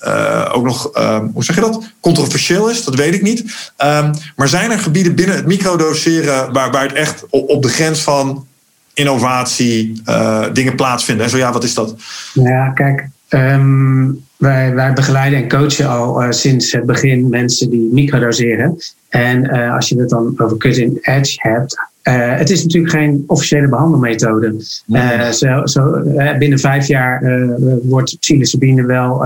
uh, 0.08 0.50
ook 0.52 0.64
nog, 0.64 0.98
uh, 0.98 1.20
hoe 1.34 1.44
zeg 1.44 1.56
je 1.56 1.62
dat, 1.62 1.84
controversieel 2.00 2.70
is, 2.70 2.84
dat 2.84 2.96
weet 2.96 3.14
ik 3.14 3.22
niet. 3.22 3.40
Um, 3.78 4.12
maar 4.36 4.48
zijn 4.48 4.72
er 4.72 4.80
gebieden 4.80 5.16
binnen 5.16 5.36
het 5.36 5.46
microdoseren 5.46 6.54
waar, 6.54 6.72
waar 6.72 6.84
het 6.84 6.94
echt 6.94 7.26
op, 7.30 7.50
op 7.50 7.62
de 7.64 7.70
grens 7.70 8.02
van 8.02 8.48
innovatie 8.94 10.02
uh, 10.06 10.46
dingen 10.54 10.76
plaatsvinden? 10.76 11.26
En 11.26 11.32
zo 11.32 11.38
ja, 11.38 11.52
wat 11.52 11.64
is 11.64 11.74
dat? 11.74 11.96
Ja, 12.34 12.70
kijk, 12.70 13.08
um, 13.30 14.24
wij, 14.38 14.74
wij 14.74 14.94
begeleiden 14.94 15.40
en 15.40 15.50
coachen 15.50 15.90
al 15.90 16.34
sinds 16.34 16.72
het 16.72 16.86
begin 16.86 17.30
mensen 17.30 17.70
die 17.70 17.90
microdoseren. 17.92 18.78
En 19.10 19.50
als 19.50 19.90
je 19.90 20.00
het 20.00 20.10
dan 20.10 20.34
over 20.38 20.58
cutting 20.58 20.98
edge 21.02 21.36
hebt, 21.38 21.78
uh, 22.04 22.38
het 22.38 22.50
is 22.50 22.64
natuurlijk 22.64 22.94
geen 22.94 23.24
officiële 23.28 23.70
behandelmethode. 23.70 24.56
Zo, 25.32 25.66
zo, 25.66 26.02
binnen 26.40 26.60
vijf 26.60 26.88
jaar 26.88 27.24
wordt 27.84 28.20
psilocybine 28.20 28.86
wel 28.86 29.26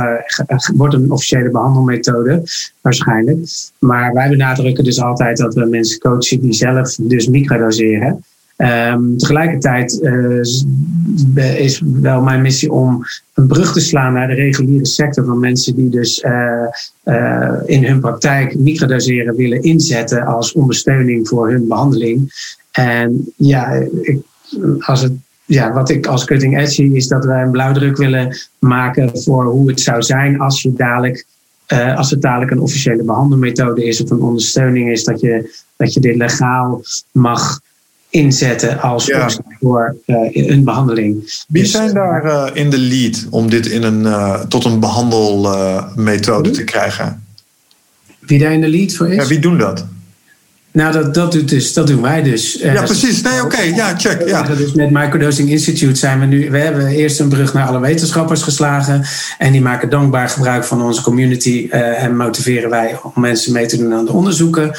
wordt 0.76 0.94
een 0.94 1.12
officiële 1.12 1.50
behandelmethode, 1.50 2.44
waarschijnlijk. 2.82 3.38
Maar 3.80 4.14
wij 4.14 4.30
benadrukken 4.30 4.84
dus 4.84 5.02
altijd 5.02 5.38
dat 5.38 5.54
we 5.54 5.66
mensen 5.66 6.00
coachen 6.00 6.42
die 6.42 6.54
zelf 6.54 6.96
dus 6.96 7.28
microdoseren. 7.28 8.24
Um, 8.58 9.18
tegelijkertijd 9.18 10.02
is 11.36 11.82
wel 11.86 12.22
mijn 12.22 12.42
missie 12.42 12.72
om 12.72 13.04
een 13.34 13.48
brug 13.48 13.74
te 13.74 13.80
slaan 13.80 14.14
naar 14.14 14.28
de 14.28 14.34
reguliere 14.34 14.86
sector 14.86 15.26
van 15.26 15.40
mensen 15.40 15.76
die 15.76 15.90
dus 15.90 16.26
in 17.66 17.86
hun 17.86 18.00
praktijk 18.00 18.56
microdoseren 18.58 19.36
willen 19.36 19.62
inzetten 19.64 20.26
als 20.26 20.54
ondersteuning 20.54 21.28
voor 21.28 21.50
hun 21.50 21.68
behandeling. 21.68 22.32
En 22.72 23.34
ja, 23.36 23.72
ik, 24.02 24.22
als 24.80 25.08
ja, 25.46 25.74
wat 25.74 25.90
ik 25.90 26.08
als 26.08 26.26
cutting 26.26 26.58
edge 26.58 26.74
zie, 26.74 26.96
is 26.96 27.08
dat 27.08 27.26
wij 27.26 27.42
een 27.42 27.52
blauwdruk 27.52 27.98
willen 27.98 28.38
maken 28.60 29.22
voor 29.22 29.46
hoe 29.46 29.70
het 29.70 29.80
zou 29.80 30.02
zijn 30.02 30.40
als 30.40 30.62
je 30.62 30.74
dadelijk. 30.74 31.26
Als 31.96 32.12
het 32.12 32.22
dadelijk 32.22 32.52
een 32.52 32.60
officiële 32.60 33.04
behandelmethode 33.04 33.86
is 33.86 34.04
of 34.04 34.10
een 34.10 34.22
ondersteuning 34.22 34.92
is, 34.92 35.04
dat 35.04 35.20
je, 35.20 35.56
dat 35.76 35.94
je 35.94 36.00
dit 36.00 36.16
legaal 36.16 36.82
mag 37.12 37.62
inzetten 38.14 38.82
als 38.82 39.06
ja. 39.06 39.30
voor 39.60 39.96
uh, 40.06 40.18
een 40.32 40.64
behandeling. 40.64 41.44
Wie 41.48 41.62
dus, 41.62 41.72
zijn 41.72 41.94
daar 41.94 42.26
uh, 42.26 42.46
in 42.54 42.70
de 42.70 42.78
lead 42.78 43.26
om 43.30 43.50
dit 43.50 43.66
in 43.66 43.84
een, 43.84 44.48
tot 44.48 44.66
een 44.66 44.80
behandelmethode 44.80 46.50
te 46.50 46.64
krijgen? 46.64 47.24
Wie 48.20 48.40
daar 48.40 48.54
in 48.54 48.62
de 48.62 48.68
lead 48.68 48.94
voor 48.94 49.08
is? 49.10 49.16
Ja, 49.16 49.28
wie 49.28 49.40
doen 49.40 49.58
dat? 49.58 49.86
Nou, 50.74 50.94
dat, 50.94 51.14
dat, 51.14 51.32
doet 51.32 51.50
dus, 51.50 51.74
dat 51.74 51.88
doen 51.88 52.02
wij 52.02 52.24
dus. 52.24 52.54
Ja, 52.54 52.82
precies. 52.82 53.22
Nee, 53.22 53.44
oké. 53.44 53.62
Ja, 53.62 53.94
check. 53.98 54.28
Ja. 54.28 54.42
Dus 54.42 54.74
met 54.74 54.90
Microdosing 54.92 55.50
Institute 55.50 56.00
zijn 56.00 56.20
we 56.20 56.26
nu... 56.26 56.50
We 56.52 56.58
hebben 56.58 56.88
eerst 56.88 57.20
een 57.20 57.30
brug 57.30 57.54
naar 57.54 57.68
alle 57.68 57.80
wetenschappers 57.80 58.42
geslagen. 58.42 59.04
En 59.38 59.52
die 59.52 59.62
maken 59.62 59.90
dankbaar 59.90 60.30
gebruik 60.30 60.64
van 60.64 60.82
onze 60.82 61.02
community. 61.02 61.68
Uh, 61.72 62.04
en 62.04 62.16
motiveren 62.16 62.70
wij 62.70 63.00
om 63.04 63.22
mensen 63.22 63.54
mee 63.54 63.66
te 63.66 63.78
doen 63.78 63.94
aan 63.94 64.06
de 64.06 64.12
onderzoeken. 64.12 64.72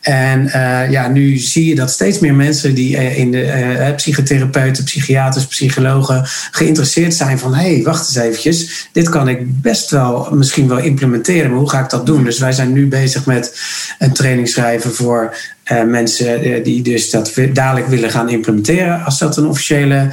En 0.00 0.42
uh, 0.46 0.90
ja, 0.90 1.08
nu 1.08 1.36
zie 1.36 1.68
je 1.68 1.74
dat 1.74 1.90
steeds 1.90 2.18
meer 2.18 2.34
mensen 2.34 2.74
die 2.74 2.96
uh, 2.96 3.18
in 3.18 3.30
de 3.30 3.92
psychotherapeuten, 3.96 4.84
psychiaters, 4.84 5.46
psychologen... 5.46 6.22
geïnteresseerd 6.50 7.14
zijn 7.14 7.38
van... 7.38 7.54
hé, 7.54 7.74
hey, 7.74 7.82
wacht 7.82 8.08
eens 8.08 8.26
eventjes. 8.26 8.88
Dit 8.92 9.08
kan 9.08 9.28
ik 9.28 9.60
best 9.62 9.90
wel 9.90 10.28
misschien 10.32 10.68
wel 10.68 10.78
implementeren. 10.78 11.50
Maar 11.50 11.58
hoe 11.58 11.70
ga 11.70 11.80
ik 11.80 11.90
dat 11.90 12.06
doen? 12.06 12.24
Dus 12.24 12.38
wij 12.38 12.52
zijn 12.52 12.72
nu 12.72 12.88
bezig 12.88 13.26
met 13.26 13.58
een 13.98 14.12
training 14.12 14.48
schrijven 14.48 14.94
voor 14.94 15.40
uh, 15.72 15.82
mensen 15.82 16.46
uh, 16.46 16.64
die 16.64 16.82
dus 16.82 17.10
dat 17.10 17.32
dadelijk 17.52 17.86
willen 17.86 18.10
gaan 18.10 18.28
implementeren, 18.28 19.04
als 19.04 19.18
dat 19.18 19.36
een 19.36 19.46
officiële 19.46 20.08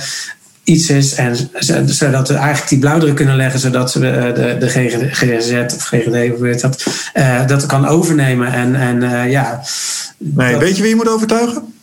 iets 0.64 0.90
is. 0.90 1.14
En 1.14 1.36
zodat 1.86 2.28
we 2.28 2.34
eigenlijk 2.34 2.70
die 2.70 2.80
blauwdruk 2.80 3.16
kunnen 3.16 3.36
leggen, 3.36 3.60
zodat 3.60 3.92
ze 3.92 4.00
de, 4.00 4.32
de, 4.36 4.58
de 4.60 4.70
GGZ 5.12 5.74
of 5.76 5.84
GGD, 5.84 6.38
hoe 6.38 6.48
heet 6.48 6.62
dat, 6.62 6.86
uh, 7.14 7.48
dat 7.48 7.66
kan 7.66 7.88
overnemen. 7.88 8.54
En, 8.54 8.76
en 8.76 9.30
ja. 9.30 9.62
Nee, 10.18 10.58
weet 10.58 10.76
je 10.76 10.82
wie 10.82 10.90
je 10.90 10.96
moet 10.96 11.10
overtuigen? 11.10 11.74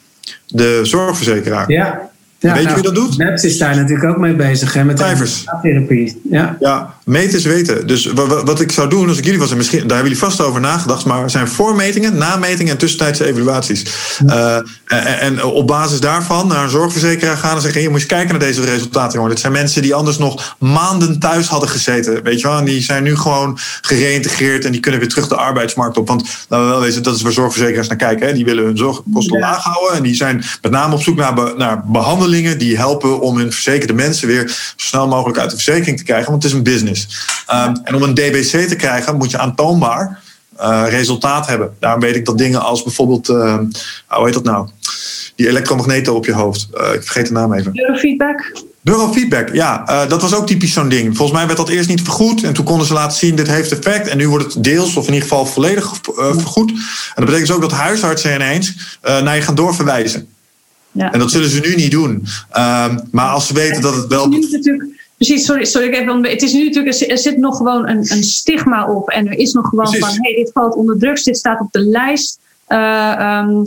De 0.47 0.81
zorgverzekeraar. 0.83 1.71
Ja, 1.71 2.11
ja, 2.47 2.53
Weet 2.53 2.63
je 2.63 2.69
nou, 2.69 2.81
wie 2.81 2.93
dat 2.93 2.95
doet? 2.95 3.19
Maps 3.19 3.45
is 3.45 3.59
daar 3.59 3.77
natuurlijk 3.77 4.09
ook 4.09 4.19
mee 4.19 4.35
bezig. 4.35 4.73
Hè, 4.73 4.85
met 4.85 4.99
Cijfers. 4.99 5.45
therapie. 5.63 6.21
Ja. 6.31 6.57
ja, 6.61 6.95
meten 7.05 7.39
is 7.39 7.45
weten. 7.45 7.87
Dus 7.87 8.13
wat 8.45 8.61
ik 8.61 8.73
zou 8.73 8.89
doen 8.89 9.09
als 9.09 9.19
ik 9.19 9.25
jullie 9.25 9.41
was, 9.41 9.51
en 9.51 9.57
misschien, 9.57 9.79
daar 9.79 9.97
hebben 9.97 10.13
jullie 10.13 10.29
vast 10.29 10.41
over 10.41 10.61
nagedacht, 10.61 11.05
maar 11.05 11.23
er 11.23 11.31
zijn 11.31 11.49
voormetingen, 11.49 12.17
nametingen 12.17 12.73
en 12.73 12.79
tussentijdse 12.79 13.27
evaluaties. 13.27 13.85
Uh, 14.27 14.57
en, 14.87 15.21
en, 15.21 15.45
op 15.45 15.67
basis 15.67 16.01
daarvan 16.01 16.47
naar 16.49 16.63
een 16.63 16.71
zorgverzekeraar 16.71 17.37
gaan 17.37 17.57
en 17.57 17.63
zeggen: 17.63 17.81
je 17.81 17.89
moet 17.89 17.99
eens 17.99 18.07
kijken 18.07 18.31
naar 18.31 18.49
deze 18.49 18.65
resultaten. 18.65 19.13
Jongen. 19.13 19.31
Dit 19.31 19.41
zijn 19.41 19.53
mensen 19.53 19.83
die 19.83 19.95
anders 19.95 20.19
nog 20.19 20.57
maanden 20.59 21.19
thuis 21.19 21.47
hadden 21.47 21.69
gezeten. 21.69 22.23
Weet 22.23 22.41
je 22.41 22.49
wel? 22.49 22.59
En 22.59 22.65
die 22.65 22.83
zijn 22.83 23.03
nu 23.03 23.17
gewoon 23.17 23.59
gereïntegreerd 23.81 24.65
en 24.65 24.73
die 24.73 24.81
kunnen 24.81 25.01
weer 25.01 25.09
terug 25.09 25.29
de 25.29 25.37
arbeidsmarkt 25.37 25.97
op. 25.97 26.09
Want 26.09 26.47
wel 26.49 26.81
dat 27.03 27.15
is 27.15 27.23
waar 27.23 27.33
zorgverzekeraars 27.33 27.89
naar 27.89 27.97
kijken. 27.97 28.27
Hè. 28.27 28.33
Die 28.33 28.45
willen 28.45 28.65
hun 28.65 28.77
zorgkosten 28.77 29.39
laag 29.39 29.63
houden 29.63 29.97
en 29.97 30.03
die 30.03 30.15
zijn 30.15 30.45
met 30.63 30.71
name 30.71 30.95
op 30.95 31.03
zoek 31.03 31.17
naar, 31.17 31.35
naar 31.57 31.83
behandeling 31.87 32.36
die 32.43 32.77
helpen 32.77 33.21
om 33.21 33.37
hun 33.37 33.53
verzekerde 33.53 33.93
mensen 33.93 34.29
weer 34.29 34.49
zo 34.49 34.55
snel 34.77 35.09
mogelijk 35.09 35.39
uit 35.39 35.51
de 35.51 35.57
verzekering 35.57 35.99
te 35.99 36.05
krijgen, 36.05 36.31
want 36.31 36.43
het 36.43 36.53
is 36.53 36.59
een 36.59 36.65
business. 36.65 37.09
Um, 37.53 37.81
en 37.85 37.95
om 37.95 38.03
een 38.03 38.15
DBC 38.15 38.69
te 38.69 38.77
krijgen 38.77 39.17
moet 39.17 39.31
je 39.31 39.39
aantoonbaar 39.39 40.21
uh, 40.61 40.85
resultaat 40.89 41.47
hebben. 41.47 41.75
Daarom 41.79 42.01
weet 42.01 42.17
ik 42.17 42.25
dat 42.25 42.39
dingen 42.39 42.63
als 42.63 42.83
bijvoorbeeld, 42.83 43.29
uh, 43.29 43.59
hoe 44.07 44.25
heet 44.25 44.35
dat 44.35 44.45
nou? 44.45 44.69
Die 45.35 45.49
elektromagneten 45.49 46.15
op 46.15 46.25
je 46.25 46.33
hoofd. 46.33 46.69
Uh, 46.75 46.95
ik 46.95 47.03
vergeet 47.03 47.27
de 47.27 47.33
naam 47.33 47.53
even. 47.53 47.73
Neurofeedback. 47.73 48.53
Neurofeedback, 48.83 49.49
ja, 49.53 49.85
uh, 49.91 50.09
dat 50.09 50.23
was 50.23 50.35
ook 50.35 50.47
typisch 50.47 50.73
zo'n 50.73 50.89
ding. 50.89 51.17
Volgens 51.17 51.39
mij 51.39 51.47
werd 51.47 51.59
dat 51.59 51.69
eerst 51.69 51.89
niet 51.89 52.03
vergoed 52.03 52.43
en 52.43 52.53
toen 52.53 52.65
konden 52.65 52.87
ze 52.87 52.93
laten 52.93 53.19
zien 53.19 53.37
dit 53.37 53.49
heeft 53.49 53.73
effect 53.73 54.09
en 54.09 54.17
nu 54.17 54.29
wordt 54.29 54.55
het 54.55 54.65
deels 54.65 54.97
of 54.97 55.07
in 55.07 55.13
ieder 55.13 55.29
geval 55.29 55.47
volledig 55.47 55.93
uh, 56.19 56.37
vergoed. 56.37 56.71
En 56.71 56.77
dat 57.15 57.25
betekent 57.25 57.47
dus 57.47 57.57
ook 57.57 57.63
dat 57.63 57.73
huisartsen 57.73 58.35
ineens 58.35 58.75
uh, 59.05 59.21
naar 59.23 59.37
je 59.37 59.43
gaan 59.43 59.55
doorverwijzen. 59.55 60.29
Ja. 60.97 61.13
En 61.13 61.19
dat 61.19 61.31
zullen 61.31 61.51
ze 61.51 61.61
nu 61.61 61.75
niet 61.75 61.91
doen. 61.91 62.11
Um, 62.11 63.01
maar 63.11 63.29
als 63.29 63.47
ze 63.47 63.55
weten 63.55 63.83
dat 63.83 63.95
het 63.95 64.07
wel. 64.07 64.29
Precies, 65.17 65.45
sorry, 65.45 65.65
sorry, 65.65 65.87
ik 65.89 65.95
even, 65.95 66.25
het 66.25 66.43
is 66.43 66.53
nu 66.53 66.65
natuurlijk, 66.65 67.11
er 67.11 67.19
zit 67.19 67.37
nog 67.37 67.57
gewoon 67.57 67.89
een, 67.89 67.97
een 67.99 68.23
stigma 68.23 68.87
op. 68.87 69.09
En 69.09 69.27
er 69.27 69.39
is 69.39 69.53
nog 69.53 69.69
gewoon 69.69 69.85
Precies. 69.85 70.07
van, 70.07 70.15
hé, 70.15 70.33
hey, 70.33 70.45
dit 70.45 70.51
valt 70.53 70.75
onder 70.75 70.99
drugs, 70.99 71.25
dit 71.25 71.37
staat 71.37 71.61
op 71.61 71.73
de 71.73 71.81
lijst. 71.81 72.39
Uh, 72.69 73.45
um, 73.47 73.63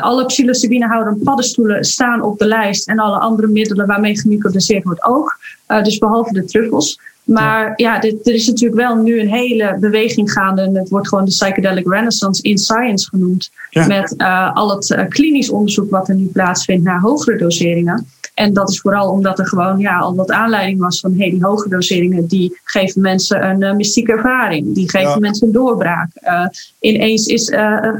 alle 0.00 0.26
psilocybine 0.26 1.16
paddenstoelen 1.24 1.84
staan 1.84 2.22
op 2.22 2.38
de 2.38 2.46
lijst. 2.46 2.88
En 2.88 2.98
alle 2.98 3.18
andere 3.18 3.48
middelen 3.48 3.86
waarmee 3.86 4.20
gemicrodoseerd 4.20 4.84
wordt 4.84 5.04
ook. 5.04 5.38
Uh, 5.68 5.82
dus 5.82 5.98
behalve 5.98 6.32
de 6.32 6.44
truffels. 6.44 7.00
Maar 7.24 7.72
ja, 7.76 7.98
dit, 7.98 8.26
er 8.26 8.34
is 8.34 8.46
natuurlijk 8.46 8.80
wel 8.80 8.96
nu 8.96 9.20
een 9.20 9.28
hele 9.28 9.76
beweging 9.80 10.32
gaande. 10.32 10.62
En 10.62 10.76
het 10.76 10.88
wordt 10.88 11.08
gewoon 11.08 11.24
de 11.24 11.30
psychedelic 11.30 11.88
renaissance 11.88 12.42
in 12.42 12.58
science 12.58 13.08
genoemd. 13.08 13.50
Ja. 13.70 13.86
Met 13.86 14.14
uh, 14.16 14.54
al 14.54 14.70
het 14.70 15.06
klinisch 15.08 15.50
onderzoek 15.50 15.90
wat 15.90 16.08
er 16.08 16.14
nu 16.14 16.26
plaatsvindt 16.26 16.84
naar 16.84 17.00
hogere 17.00 17.38
doseringen. 17.38 18.06
En 18.36 18.52
dat 18.52 18.70
is 18.70 18.80
vooral 18.80 19.10
omdat 19.10 19.38
er 19.38 19.46
gewoon 19.46 19.78
ja, 19.78 19.98
al 19.98 20.14
wat 20.14 20.30
aanleiding 20.30 20.80
was 20.80 21.00
van 21.00 21.14
hey, 21.16 21.30
die 21.30 21.44
hoge 21.44 21.68
doseringen 21.68 22.26
die 22.26 22.58
geven 22.64 23.00
mensen 23.00 23.44
een 23.48 23.62
uh, 23.62 23.72
mystieke 23.72 24.12
ervaring. 24.12 24.74
Die 24.74 24.90
geven 24.90 25.08
ja. 25.08 25.18
mensen 25.18 25.46
een 25.46 25.52
doorbraak. 25.52 26.08
Uh, 26.22 26.46
ineens 26.80 27.26
is 27.26 27.48
uh, 27.48 27.94
70% 27.94 27.96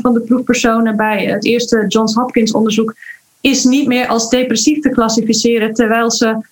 van 0.00 0.14
de 0.14 0.22
proefpersonen 0.26 0.96
bij 0.96 1.24
het 1.24 1.44
eerste 1.44 1.84
Johns 1.88 2.14
Hopkins 2.14 2.52
onderzoek 2.52 2.94
is 3.40 3.64
niet 3.64 3.86
meer 3.86 4.06
als 4.06 4.28
depressief 4.28 4.80
te 4.80 4.88
klassificeren 4.88 5.74
terwijl 5.74 6.10
ze 6.10 6.46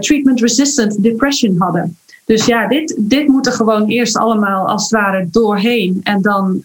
treatment-resistant 0.00 1.02
depression 1.02 1.56
hadden. 1.58 1.96
Dus 2.24 2.46
ja, 2.46 2.68
dit, 2.68 2.96
dit 2.98 3.26
moet 3.26 3.46
er 3.46 3.52
gewoon 3.52 3.88
eerst 3.88 4.16
allemaal 4.16 4.68
als 4.68 4.82
het 4.82 4.90
ware 4.90 5.28
doorheen. 5.30 6.00
En 6.02 6.22
dan 6.22 6.60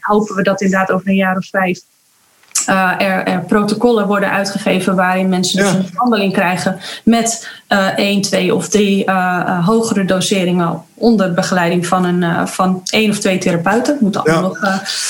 hopen 0.00 0.36
we 0.36 0.42
dat 0.42 0.60
inderdaad 0.60 0.90
over 0.90 1.08
een 1.08 1.14
jaar 1.14 1.36
of 1.36 1.46
vijf 1.46 1.80
uh, 2.70 2.92
er, 2.98 3.24
er, 3.26 3.40
protocollen 3.40 4.06
worden 4.06 4.30
uitgegeven 4.30 4.96
waarin 4.96 5.28
mensen 5.28 5.58
dus 5.58 5.72
een 5.72 5.88
behandeling 5.92 6.32
krijgen 6.32 6.78
met 7.04 7.48
één, 7.96 8.20
twee 8.20 8.54
of 8.54 8.68
drie 8.68 9.04
uh, 9.08 9.66
hogere 9.66 10.04
doseringen 10.04 10.82
onder 10.94 11.32
begeleiding 11.32 11.86
van, 11.86 12.04
een, 12.04 12.48
van 12.48 12.82
één 12.90 13.10
of 13.10 13.18
twee 13.18 13.38
therapeuten. 13.38 13.96
Moet 14.00 14.16
allemaal 14.16 14.42
nog 14.42 14.58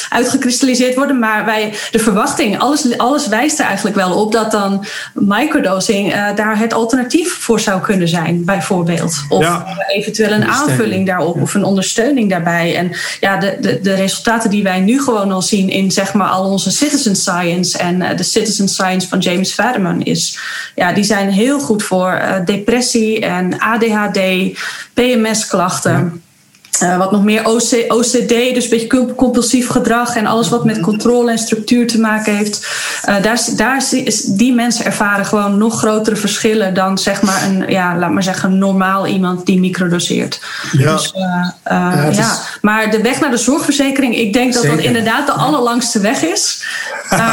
uitgekristalliseerd 0.09 0.95
worden. 0.95 1.19
Maar 1.19 1.45
wij, 1.45 1.75
de 1.91 1.99
verwachting, 1.99 2.59
alles, 2.59 2.99
alles 2.99 3.29
wijst 3.29 3.59
er 3.59 3.67
eigenlijk 3.67 3.97
wel 3.97 4.21
op 4.21 4.33
dat 4.33 4.51
dan 4.51 4.85
microdosing 5.13 6.15
daar 6.35 6.59
het 6.59 6.73
alternatief 6.73 7.37
voor 7.41 7.61
zou 7.61 7.81
kunnen 7.81 8.09
zijn, 8.09 8.45
bijvoorbeeld. 8.45 9.25
Of 9.29 9.63
eventueel 9.89 10.33
een 10.33 10.45
aanvulling 10.45 11.07
daarop 11.07 11.41
of 11.41 11.55
een 11.55 11.65
ondersteuning 11.65 12.31
daarbij. 12.31 12.77
En 12.77 12.91
ja, 13.21 13.37
de, 13.37 13.57
de, 13.61 13.81
de 13.81 13.95
resultaten 13.95 14.51
die 14.51 14.63
wij 14.63 14.81
nu 14.81 15.03
gewoon 15.03 15.33
al 15.33 15.43
zien 15.43 15.69
in 15.69 15.91
zeg 15.91 16.15
maar 16.15 16.29
al 16.29 16.51
onze 16.51 16.71
citizen 16.71 17.17
science 17.17 17.79
en 17.79 18.01
uh, 18.01 18.17
de 18.17 18.23
citizen 18.23 18.69
science 18.69 19.09
van 19.09 19.19
James 19.19 19.53
Fadiman 19.53 20.03
is, 20.03 20.39
ja, 20.75 20.93
die 20.93 21.05
zijn 21.05 21.31
heel 21.31 21.61
goed 21.61 21.83
voor 21.83 22.21
uh, 22.23 22.44
depressie 22.47 23.21
en 23.21 23.59
ADHD, 23.59 24.21
PMS-klachten. 24.95 26.24
Uh, 26.83 26.97
wat 26.97 27.11
nog 27.11 27.25
meer 27.25 27.49
OC, 27.49 27.85
OCD, 27.89 28.29
dus 28.29 28.65
een 28.65 28.71
beetje 28.71 29.15
compulsief 29.15 29.69
gedrag 29.69 30.17
en 30.17 30.27
alles 30.27 30.49
wat 30.49 30.65
met 30.65 30.81
controle 30.81 31.31
en 31.31 31.39
structuur 31.39 31.87
te 31.87 32.01
maken 32.01 32.37
heeft. 32.37 32.67
Uh, 33.09 33.23
daar, 33.23 33.41
daar 33.57 33.85
is, 33.91 34.21
die 34.23 34.53
mensen 34.55 34.85
ervaren 34.85 35.27
gewoon 35.27 35.59
nog 35.59 35.79
grotere 35.79 36.17
verschillen 36.17 36.75
dan 36.75 36.99
zeg 36.99 37.23
maar 37.23 37.43
een, 37.43 37.65
ja, 37.69 37.97
laat 37.97 38.11
maar 38.11 38.23
zeggen, 38.23 38.59
normaal 38.59 39.07
iemand 39.07 39.47
die 39.47 39.61
microdoseert. 39.61 40.41
Ja. 40.73 40.93
Dus, 40.93 41.13
uh, 41.17 41.23
ja, 41.65 42.11
ja, 42.11 42.39
Maar 42.61 42.91
de 42.91 43.03
weg 43.03 43.21
naar 43.21 43.31
de 43.31 43.37
zorgverzekering, 43.37 44.17
ik 44.17 44.33
denk 44.33 44.55
dat 44.55 44.63
dat 44.63 44.79
inderdaad 44.79 45.27
de 45.27 45.33
allerlangste 45.33 46.01
weg 46.01 46.23
is. 46.23 46.65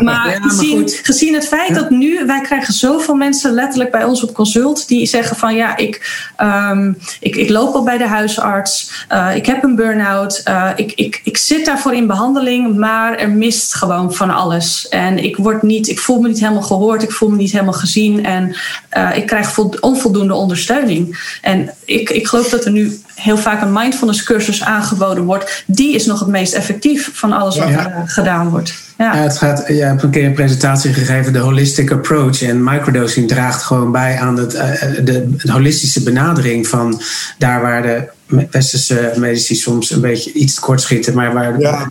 maar, 0.00 0.38
gezien, 0.42 0.88
gezien, 1.02 1.34
het 1.34 1.48
feit 1.48 1.74
dat 1.74 1.90
nu, 1.90 2.26
wij 2.26 2.40
krijgen 2.40 2.74
zoveel 2.74 3.14
mensen 3.14 3.52
letterlijk 3.52 3.90
bij 3.90 4.04
ons 4.04 4.22
op 4.22 4.34
consult 4.34 4.88
die 4.88 5.06
zeggen 5.06 5.36
van 5.36 5.54
ja, 5.54 5.76
ik, 5.76 6.24
um, 6.40 6.98
ik, 7.20 7.36
ik 7.36 7.48
loop 7.48 7.74
al 7.74 7.82
bij 7.82 7.98
de 7.98 8.05
huisarts. 8.06 9.04
Uh, 9.12 9.36
ik 9.36 9.46
heb 9.46 9.62
een 9.62 9.74
burn-out. 9.74 10.42
Uh, 10.48 10.70
ik, 10.76 10.92
ik, 10.94 11.20
ik 11.24 11.36
zit 11.36 11.66
daarvoor 11.66 11.94
in 11.94 12.06
behandeling, 12.06 12.76
maar 12.76 13.18
er 13.18 13.30
mist 13.30 13.74
gewoon 13.74 14.14
van 14.14 14.30
alles. 14.30 14.88
En 14.88 15.18
ik, 15.18 15.36
word 15.36 15.62
niet, 15.62 15.88
ik 15.88 15.98
voel 15.98 16.20
me 16.20 16.28
niet 16.28 16.40
helemaal 16.40 16.62
gehoord, 16.62 17.02
ik 17.02 17.12
voel 17.12 17.28
me 17.28 17.36
niet 17.36 17.52
helemaal 17.52 17.72
gezien 17.72 18.24
en 18.24 18.56
uh, 18.96 19.16
ik 19.16 19.26
krijg 19.26 19.58
onvoldoende 19.80 20.34
ondersteuning. 20.34 21.36
En 21.42 21.74
ik, 21.84 22.10
ik 22.10 22.26
geloof 22.26 22.48
dat 22.48 22.64
er 22.64 22.70
nu 22.70 23.00
heel 23.16 23.38
vaak 23.38 23.62
een 23.62 23.72
mindfulness 23.72 24.22
cursus 24.22 24.64
aangeboden 24.64 25.24
wordt. 25.24 25.64
Die 25.66 25.94
is 25.94 26.06
nog 26.06 26.20
het 26.20 26.28
meest 26.28 26.54
effectief 26.54 27.10
van 27.12 27.32
alles 27.32 27.58
wat 27.58 27.68
er 27.68 28.02
gedaan 28.06 28.48
wordt. 28.48 28.74
Ja. 28.98 29.14
ja. 29.14 29.22
het 29.22 29.38
gaat, 29.38 29.64
je 29.66 29.82
hebt 29.82 30.02
een 30.02 30.10
keer 30.10 30.24
een 30.24 30.34
presentatie 30.34 30.92
gegeven, 30.92 31.32
de 31.32 31.38
holistic 31.38 31.90
approach. 31.90 32.42
En 32.42 32.64
microdosing 32.64 33.28
draagt 33.28 33.62
gewoon 33.62 33.92
bij 33.92 34.18
aan 34.18 34.36
het, 34.36 34.50
de, 34.50 35.36
de 35.42 35.52
holistische 35.52 36.02
benadering 36.02 36.66
van 36.66 37.00
daar 37.38 37.60
waar 37.60 37.82
de 37.82 38.08
westerse 38.50 39.12
medici 39.16 39.54
soms 39.54 39.90
een 39.90 40.00
beetje 40.00 40.32
iets 40.32 40.54
tekort 40.54 40.80
schieten, 40.80 41.14
maar 41.14 41.32
waar 41.32 41.60
ja. 41.60 41.90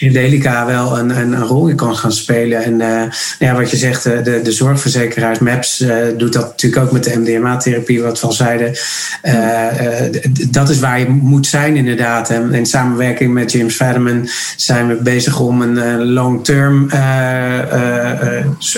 Delica 0.00 0.66
wel 0.66 0.98
een, 0.98 1.18
een, 1.18 1.32
een, 1.32 1.44
rol 1.44 1.68
in 1.68 1.76
kan 1.76 1.96
gaan 1.96 2.12
spelen. 2.12 2.64
En 2.64 2.80
uh, 2.80 3.02
ja, 3.38 3.54
wat 3.54 3.70
je 3.70 3.76
zegt, 3.76 4.02
de, 4.02 4.40
de 4.42 4.52
zorgverzekeraars, 4.52 5.38
MAPS, 5.38 5.80
uh, 5.80 5.96
doet 6.16 6.32
dat 6.32 6.46
natuurlijk 6.46 6.82
ook 6.82 6.92
met 6.92 7.04
de 7.04 7.18
MDMA-therapie, 7.18 8.02
wat 8.02 8.20
we 8.20 8.26
al 8.26 8.32
zeiden. 8.32 8.76
Dat 10.50 10.68
is 10.68 10.78
waar 10.78 10.98
je 10.98 11.08
moet 11.08 11.46
zijn, 11.46 11.76
inderdaad. 11.76 12.30
En 12.30 12.54
in 12.54 12.66
samenwerking 12.66 13.32
met 13.32 13.52
James 13.52 13.74
Fadiman 13.74 14.28
zijn 14.56 14.88
we 14.88 14.94
bezig 14.94 15.40
om 15.40 15.62
een 15.62 16.04
long-term 16.04 16.90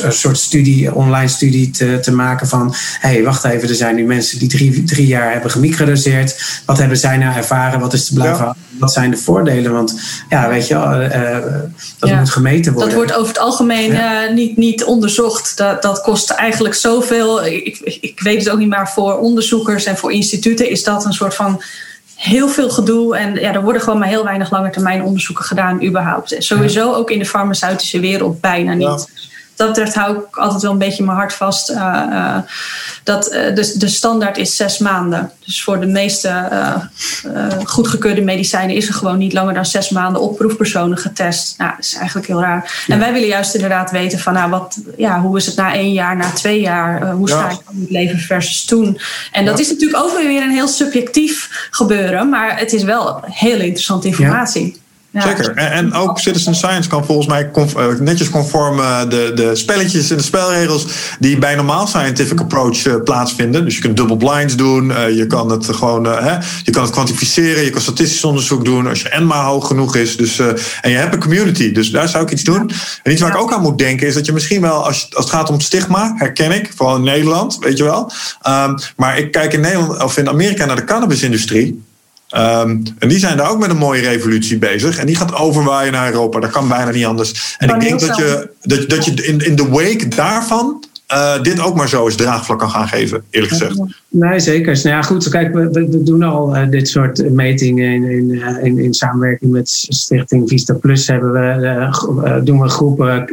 soort 0.08 0.38
studie, 0.38 0.94
online 0.94 1.28
studie 1.28 1.70
te, 1.70 1.98
te 2.02 2.12
maken 2.12 2.48
van: 2.48 2.74
hé, 3.00 3.08
hey, 3.08 3.22
wacht 3.22 3.44
even, 3.44 3.68
er 3.68 3.74
zijn 3.74 3.94
nu 3.94 4.04
mensen 4.04 4.38
die 4.38 4.48
drie, 4.48 4.84
drie 4.84 5.06
jaar 5.06 5.32
hebben 5.32 5.50
gemicrodoseerd. 5.50 6.62
Wat 6.66 6.78
hebben 6.78 6.96
zij 6.96 7.16
nou 7.16 7.36
ervaren? 7.36 7.80
Wat 7.80 7.92
is 7.92 8.06
te 8.06 8.14
blijven? 8.14 8.56
Wat 8.78 8.92
zijn 8.92 9.10
de 9.10 9.16
voordelen? 9.16 9.72
Want 9.72 10.00
ja, 10.28 10.48
weet 10.48 10.68
je, 10.68 10.74
uh, 11.14 11.38
dat 11.98 12.10
moet 12.10 12.30
gemeten 12.30 12.72
worden. 12.72 12.88
Dat 12.90 12.98
wordt 12.98 13.14
over 13.14 13.28
het 13.28 13.38
algemeen 13.38 13.90
uh, 13.90 14.30
niet, 14.34 14.56
niet 14.56 14.84
onderzocht. 14.84 15.56
Dat, 15.56 15.82
dat 15.82 16.00
kost 16.00 16.30
eigenlijk 16.30 16.74
zoveel. 16.74 17.44
Ik, 17.44 17.78
ik 18.00 18.20
weet 18.20 18.38
het 18.38 18.50
ook 18.50 18.58
niet, 18.58 18.68
maar 18.68 18.90
voor 18.90 19.18
onderzoekers 19.18 19.84
en 19.84 19.96
voor 19.96 20.12
instituten 20.12 20.70
is 20.70 20.84
dat 20.84 21.04
een 21.04 21.12
soort 21.12 21.34
van 21.34 21.62
heel 22.14 22.48
veel 22.48 22.70
gedoe. 22.70 23.16
En 23.16 23.34
ja, 23.34 23.54
er 23.54 23.62
worden 23.62 23.82
gewoon 23.82 23.98
maar 23.98 24.08
heel 24.08 24.24
weinig 24.24 24.50
lange 24.50 24.70
termijn 24.70 25.02
onderzoeken 25.02 25.44
gedaan, 25.44 25.84
überhaupt. 25.84 26.34
Sowieso 26.38 26.94
ook 26.94 27.10
in 27.10 27.18
de 27.18 27.26
farmaceutische 27.26 28.00
wereld 28.00 28.40
bijna 28.40 28.74
niet 28.74 29.08
dat 29.60 29.68
betreft 29.68 29.94
hou 29.94 30.16
ik 30.16 30.36
altijd 30.36 30.62
wel 30.62 30.72
een 30.72 30.78
beetje 30.78 31.04
mijn 31.04 31.16
hart 31.16 31.32
vast. 31.32 31.70
Uh, 31.70 31.76
uh, 32.10 32.36
dat, 33.04 33.32
uh, 33.32 33.54
de, 33.54 33.74
de 33.78 33.88
standaard 33.88 34.36
is 34.36 34.56
zes 34.56 34.78
maanden. 34.78 35.30
Dus 35.44 35.62
voor 35.62 35.80
de 35.80 35.86
meeste 35.86 36.48
goedgekeurde 37.64 38.20
medicijnen 38.20 38.76
is 38.76 38.88
er 38.88 38.94
gewoon 38.94 39.18
niet 39.18 39.32
langer 39.32 39.54
dan 39.54 39.66
zes 39.66 39.90
maanden 39.90 40.22
op 40.22 40.36
proefpersonen 40.36 40.98
getest. 40.98 41.58
Nou, 41.58 41.70
dat 41.70 41.84
is 41.84 41.94
eigenlijk 41.94 42.26
heel 42.26 42.40
raar. 42.40 42.84
En 42.86 42.98
wij 42.98 43.12
willen 43.12 43.28
juist 43.28 43.54
inderdaad 43.54 43.90
weten 43.90 44.18
van 44.18 44.32
nou, 44.32 44.50
wat, 44.50 44.78
ja, 44.96 45.20
hoe 45.20 45.36
is 45.36 45.46
het 45.46 45.56
na 45.56 45.74
één 45.74 45.92
jaar, 45.92 46.16
na 46.16 46.30
twee 46.30 46.60
jaar? 46.60 47.10
hoe 47.10 47.28
sta 47.28 47.50
ik 47.50 47.58
in 47.72 47.80
het 47.80 47.90
leven 47.90 48.18
versus 48.18 48.64
toen? 48.64 49.00
En 49.32 49.44
dat 49.44 49.58
is 49.58 49.68
natuurlijk 49.68 50.02
ook 50.02 50.16
weer 50.16 50.42
een 50.42 50.50
heel 50.50 50.68
subjectief 50.68 51.68
gebeuren. 51.70 52.28
Maar 52.28 52.58
het 52.58 52.72
is 52.72 52.82
wel 52.82 53.20
heel 53.24 53.60
interessante 53.60 54.06
informatie. 54.06 54.79
Zeker. 55.12 55.50
En, 55.54 55.72
en, 55.72 55.92
ook 55.92 56.18
citizen 56.18 56.54
science 56.54 56.88
kan 56.88 57.04
volgens 57.04 57.26
mij 57.26 57.50
eh, 57.52 57.88
netjes 57.98 58.30
conform 58.30 58.78
uh, 58.78 59.00
de, 59.08 59.32
de 59.34 59.56
spelletjes 59.56 60.10
en 60.10 60.16
de 60.16 60.22
spelregels 60.22 60.86
die 61.18 61.38
bij 61.38 61.54
normaal 61.54 61.86
scientific 61.86 62.40
approach 62.40 62.84
uh, 62.84 62.94
plaatsvinden. 63.04 63.64
Dus 63.64 63.74
je 63.74 63.80
kunt 63.80 63.96
double 63.96 64.16
blinds 64.16 64.56
doen, 64.56 64.92
je 65.14 65.26
kan 65.26 65.50
het 65.50 65.66
gewoon 65.66 66.04
hè, 66.04 66.36
je 66.64 66.70
kan 66.70 66.82
het 66.82 66.92
kwantificeren, 66.92 67.64
je 67.64 67.70
kan 67.70 67.80
statistisch 67.80 68.24
onderzoek 68.24 68.64
doen 68.64 68.86
als 68.86 69.02
je 69.02 69.16
N 69.18 69.26
maar 69.26 69.44
hoog 69.44 69.66
genoeg 69.66 69.96
is. 69.96 70.16
Dus, 70.16 70.38
en 70.80 70.90
je 70.90 70.96
hebt 70.96 71.14
een 71.14 71.20
community, 71.20 71.72
dus 71.72 71.90
daar 71.90 72.08
zou 72.08 72.24
ik 72.24 72.30
iets 72.30 72.44
doen. 72.44 72.70
En 73.02 73.12
iets 73.12 73.20
waar 73.20 73.30
ik 73.30 73.40
ook 73.40 73.52
aan 73.52 73.62
moet 73.62 73.78
denken 73.78 74.06
is 74.06 74.14
dat 74.14 74.26
je 74.26 74.32
misschien 74.32 74.60
wel, 74.60 74.84
als, 74.84 75.06
als 75.14 75.24
het 75.24 75.34
gaat 75.34 75.50
om 75.50 75.60
stigma, 75.60 76.14
herken 76.16 76.52
ik, 76.52 76.72
vooral 76.76 76.96
in 76.96 77.02
Nederland, 77.02 77.58
weet 77.60 77.76
je 77.76 77.84
wel. 77.84 78.12
Um, 78.48 78.74
maar 78.96 79.18
ik 79.18 79.30
kijk 79.30 79.52
in 79.52 79.60
Nederland 79.60 80.02
of 80.02 80.16
in 80.16 80.28
Amerika 80.28 80.64
naar 80.64 80.76
de 80.76 80.84
cannabisindustrie. 80.84 81.88
Um, 82.36 82.82
en 82.98 83.08
die 83.08 83.18
zijn 83.18 83.36
daar 83.36 83.50
ook 83.50 83.58
met 83.58 83.70
een 83.70 83.76
mooie 83.76 84.00
revolutie 84.02 84.58
bezig. 84.58 84.98
En 84.98 85.06
die 85.06 85.16
gaat 85.16 85.34
overwaaien 85.34 85.92
naar 85.92 86.12
Europa. 86.12 86.40
Dat 86.40 86.50
kan 86.50 86.68
bijna 86.68 86.90
niet 86.90 87.04
anders. 87.04 87.56
En 87.58 87.68
ik 87.68 87.80
denk 87.80 88.00
dat 88.00 88.16
je, 88.16 88.50
dat, 88.62 88.88
dat 88.88 89.04
je 89.04 89.12
in, 89.14 89.38
in 89.38 89.56
de 89.56 89.68
wake 89.68 90.08
daarvan 90.08 90.84
uh, 91.12 91.42
dit 91.42 91.60
ook 91.60 91.76
maar 91.76 91.88
zo 91.88 92.04
eens 92.04 92.14
draagvlak 92.14 92.58
kan 92.58 92.70
gaan 92.70 92.88
geven, 92.88 93.22
eerlijk 93.30 93.52
gezegd. 93.52 93.80
Nee, 94.08 94.40
zeker. 94.40 94.74
Nou 94.74 94.88
ja, 94.88 95.02
goed, 95.02 95.28
kijk, 95.28 95.54
we, 95.54 95.70
we 95.70 96.02
doen 96.02 96.22
al 96.22 96.56
uh, 96.56 96.68
dit 96.68 96.88
soort 96.88 97.30
metingen 97.30 97.90
in, 97.90 98.04
in, 98.04 98.30
uh, 98.30 98.64
in, 98.64 98.78
in, 98.78 98.94
samenwerking 98.94 99.52
met 99.52 99.68
Stichting 99.68 100.48
Vista 100.48 100.74
Plus. 100.74 101.06
Hebben 101.06 101.32
we, 101.32 102.40
doen 102.44 102.60
we 102.60 102.68
groepen 102.68 103.24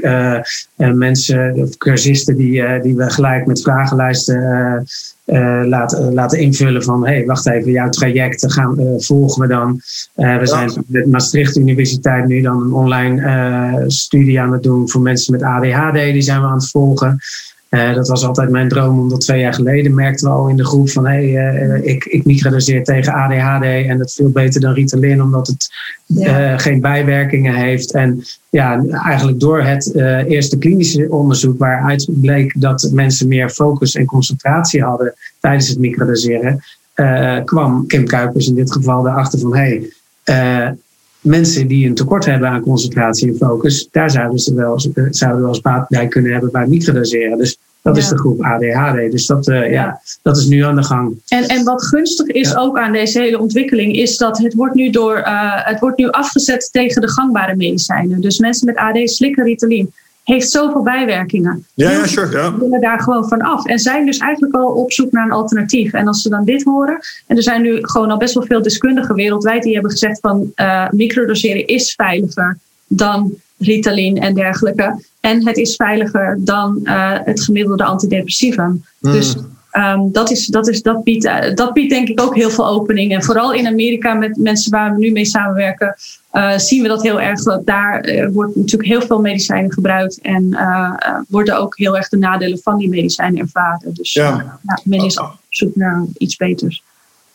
mensen, 0.76 1.70
cursisten, 1.78 2.36
die, 2.36 2.82
die 2.82 2.96
we 2.96 3.10
gelijk 3.10 3.46
met 3.46 3.62
vragenlijsten 3.62 4.86
uh, 5.28 5.62
laten, 5.66 6.14
laten 6.14 6.40
invullen 6.40 6.84
van 6.84 7.06
hey, 7.06 7.26
wacht 7.26 7.48
even, 7.48 7.72
jouw 7.72 7.90
traject 7.90 8.54
gaan, 8.54 8.80
uh, 8.80 8.86
volgen 8.98 9.42
we 9.42 9.48
dan. 9.48 9.82
Uh, 10.16 10.38
we 10.38 10.48
zijn 10.48 10.72
met 10.88 11.06
Maastricht 11.06 11.58
Universiteit 11.58 12.28
nu 12.28 12.42
dan 12.42 12.62
een 12.62 12.74
online 12.74 13.84
studie 13.88 14.40
aan 14.40 14.52
het 14.52 14.64
doen 14.64 14.90
voor 14.90 15.02
mensen 15.02 15.32
met 15.32 15.44
ADHD, 15.44 15.94
die 15.94 16.22
zijn 16.22 16.42
we 16.42 16.48
aan 16.48 16.54
het 16.54 16.70
volgen. 16.70 17.20
Uh, 17.70 17.94
dat 17.94 18.08
was 18.08 18.26
altijd 18.26 18.50
mijn 18.50 18.70
droom, 18.70 19.00
omdat 19.00 19.22
twee 19.22 19.40
jaar 19.40 19.54
geleden 19.54 19.94
merkten 19.94 20.28
we 20.28 20.34
al 20.34 20.48
in 20.48 20.58
de 20.58 20.66
groep 20.66 20.90
van 20.90 21.08
hé, 21.08 21.32
hey, 21.32 21.64
uh, 21.66 21.86
ik, 21.86 22.06
ik 22.06 22.26
microdoseer 22.26 22.84
tegen 22.84 23.14
ADHD 23.14 23.64
en 23.64 23.98
dat 23.98 24.14
veel 24.14 24.30
beter 24.30 24.62
dan 24.62 24.74
Ritalin, 24.74 25.22
omdat 25.22 25.48
het 25.48 25.70
ja. 26.06 26.52
uh, 26.54 26.60
geen 26.60 26.82
bijwerkingen 26.82 27.56
heeft. 27.56 27.94
En 27.94 28.24
ja, 28.50 28.86
eigenlijk 29.04 29.40
door 29.40 29.62
het 29.62 29.96
eerste 30.28 30.58
klinische 30.58 31.10
onderzoek 31.10 31.60
waaruit 31.60 32.08
bleek 32.22 32.62
dat 32.62 32.90
mensen 32.94 33.28
meer 33.28 33.50
focus 33.50 33.96
en 33.96 34.06
concentratie 34.06 34.84
hadden 34.84 35.14
tijdens 35.40 35.68
het 35.68 35.80
microdoseren, 35.80 36.64
kwam 37.46 37.88
Kim 37.88 38.06
Kuipers 38.06 38.48
in 38.48 38.56
dit 38.56 38.72
geval 38.72 39.08
erachter 39.08 39.40
van 39.40 39.56
hé, 39.56 39.82
hey, 40.24 40.78
mensen 41.28 41.68
die 41.68 41.88
een 41.88 41.96
tekort 41.96 42.26
hebben 42.26 42.50
aan 42.50 42.62
concentratie 42.62 43.28
en 43.28 43.36
focus, 43.36 43.88
daar 43.92 44.12
zouden 44.12 44.40
ze 44.40 44.54
wel, 44.54 44.80
zouden 45.10 45.42
wel 45.42 45.50
eens 45.50 45.62
baat 45.62 45.90
bij 45.90 46.08
kunnen 46.08 46.32
hebben 46.32 46.52
bij 46.52 46.68
microdoseren. 46.68 47.38
Dus 47.38 47.58
dat 47.82 47.98
is 47.98 48.08
de 48.08 48.18
groep 48.18 48.42
ADHD. 48.42 49.12
Dus 49.12 49.26
dat, 49.26 49.48
uh, 49.48 49.72
ja, 49.72 50.02
dat 50.22 50.38
is 50.38 50.46
nu 50.46 50.64
aan 50.64 50.76
de 50.76 50.84
gang. 50.84 51.22
En, 51.28 51.48
en 51.48 51.64
wat 51.64 51.86
gunstig 51.86 52.28
is 52.28 52.56
ook 52.56 52.78
aan 52.78 52.92
deze 52.92 53.20
hele 53.20 53.40
ontwikkeling, 53.40 53.96
is 53.96 54.18
dat 54.18 54.38
het 54.38 54.54
wordt, 54.54 54.76
nu 54.76 54.90
door, 54.90 55.18
uh, 55.18 55.66
het 55.66 55.80
wordt 55.80 55.98
nu 55.98 56.10
afgezet 56.10 56.70
tegen 56.72 57.02
de 57.02 57.10
gangbare 57.10 57.56
medicijnen. 57.56 58.22
Dus 58.22 58.40
mensen 58.40 58.66
met 58.66 58.76
AD 58.76 59.10
slikken 59.10 59.44
Ritalin. 59.44 59.94
Heeft 60.28 60.52
zoveel 60.52 60.84
bijwerkingen. 60.84 61.66
Ja, 61.74 61.92
ja, 61.92 62.08
sure. 62.08 62.38
Ja. 62.38 62.58
willen 62.58 62.82
daar 62.82 63.00
gewoon 63.00 63.28
van 63.28 63.42
af. 63.42 63.66
En 63.66 63.80
zijn 63.80 64.06
dus 64.06 64.18
eigenlijk 64.18 64.56
al 64.56 64.68
op 64.68 64.92
zoek 64.92 65.12
naar 65.12 65.26
een 65.26 65.32
alternatief. 65.32 65.94
En 65.94 66.08
als 66.08 66.22
ze 66.22 66.30
dan 66.30 66.46
dit 66.46 66.64
horen. 66.64 67.00
En 67.28 67.36
er 67.36 67.44
zijn 67.44 67.62
nu 67.62 67.78
gewoon 67.82 68.12
al 68.12 68.18
best 68.18 68.34
wel 68.34 68.46
veel 68.46 68.62
deskundigen 68.62 69.16
wereldwijd 69.16 69.64
die 69.64 69.74
hebben 69.74 69.92
gezegd 69.92 70.20
van 70.20 70.52
uh, 70.56 70.90
microdoseren 70.90 71.68
is 71.68 71.94
veiliger 71.96 72.58
dan 72.88 73.34
Ritalin 73.58 74.18
en 74.18 74.34
dergelijke. 74.34 75.04
En 75.20 75.48
het 75.48 75.58
is 75.58 75.76
veiliger 75.76 76.38
dan 76.40 76.80
uh, 76.84 77.12
het 77.24 77.44
gemiddelde 77.44 77.84
antidepressivum. 77.84 78.84
Mm. 79.00 79.12
Dus 79.12 79.36
um, 79.72 80.12
dat, 80.12 80.32
is, 80.32 80.46
dat, 80.46 80.68
is, 80.68 80.82
dat, 80.82 81.04
biedt, 81.04 81.26
uh, 81.26 81.54
dat 81.54 81.74
biedt 81.74 81.90
denk 81.90 82.08
ik 82.08 82.22
ook 82.22 82.36
heel 82.36 82.50
veel 82.50 82.68
opening. 82.68 83.14
En 83.14 83.24
vooral 83.24 83.54
in 83.54 83.68
Amerika 83.68 84.14
met 84.14 84.38
mensen 84.38 84.72
waar 84.72 84.94
we 84.94 85.00
nu 85.00 85.12
mee 85.12 85.26
samenwerken, 85.26 85.96
uh, 86.38 86.58
zien 86.58 86.82
we 86.82 86.88
dat 86.88 87.02
heel 87.02 87.22
erg. 87.22 87.44
Dat 87.44 87.66
daar 87.66 88.30
wordt 88.32 88.56
natuurlijk 88.56 88.90
heel 88.90 89.02
veel 89.02 89.22
medicijnen 89.22 89.74
gebruikt. 89.74 90.20
En 90.22 90.58
worden 91.28 91.60
ook 91.60 91.78
heel 91.78 91.98
erg 91.98 92.10
de 92.10 92.18
nadelen 92.18 92.60
van 92.64 92.78
die 92.78 92.90
medicijnen 92.90 93.42
ervaren. 93.42 93.94
Dus 93.94 94.14
ja. 94.14 94.60
men 94.84 95.06
is 95.06 95.20
op 95.20 95.38
zoek 95.50 95.76
naar 95.76 96.06
iets 96.18 96.36
beters. 96.36 96.84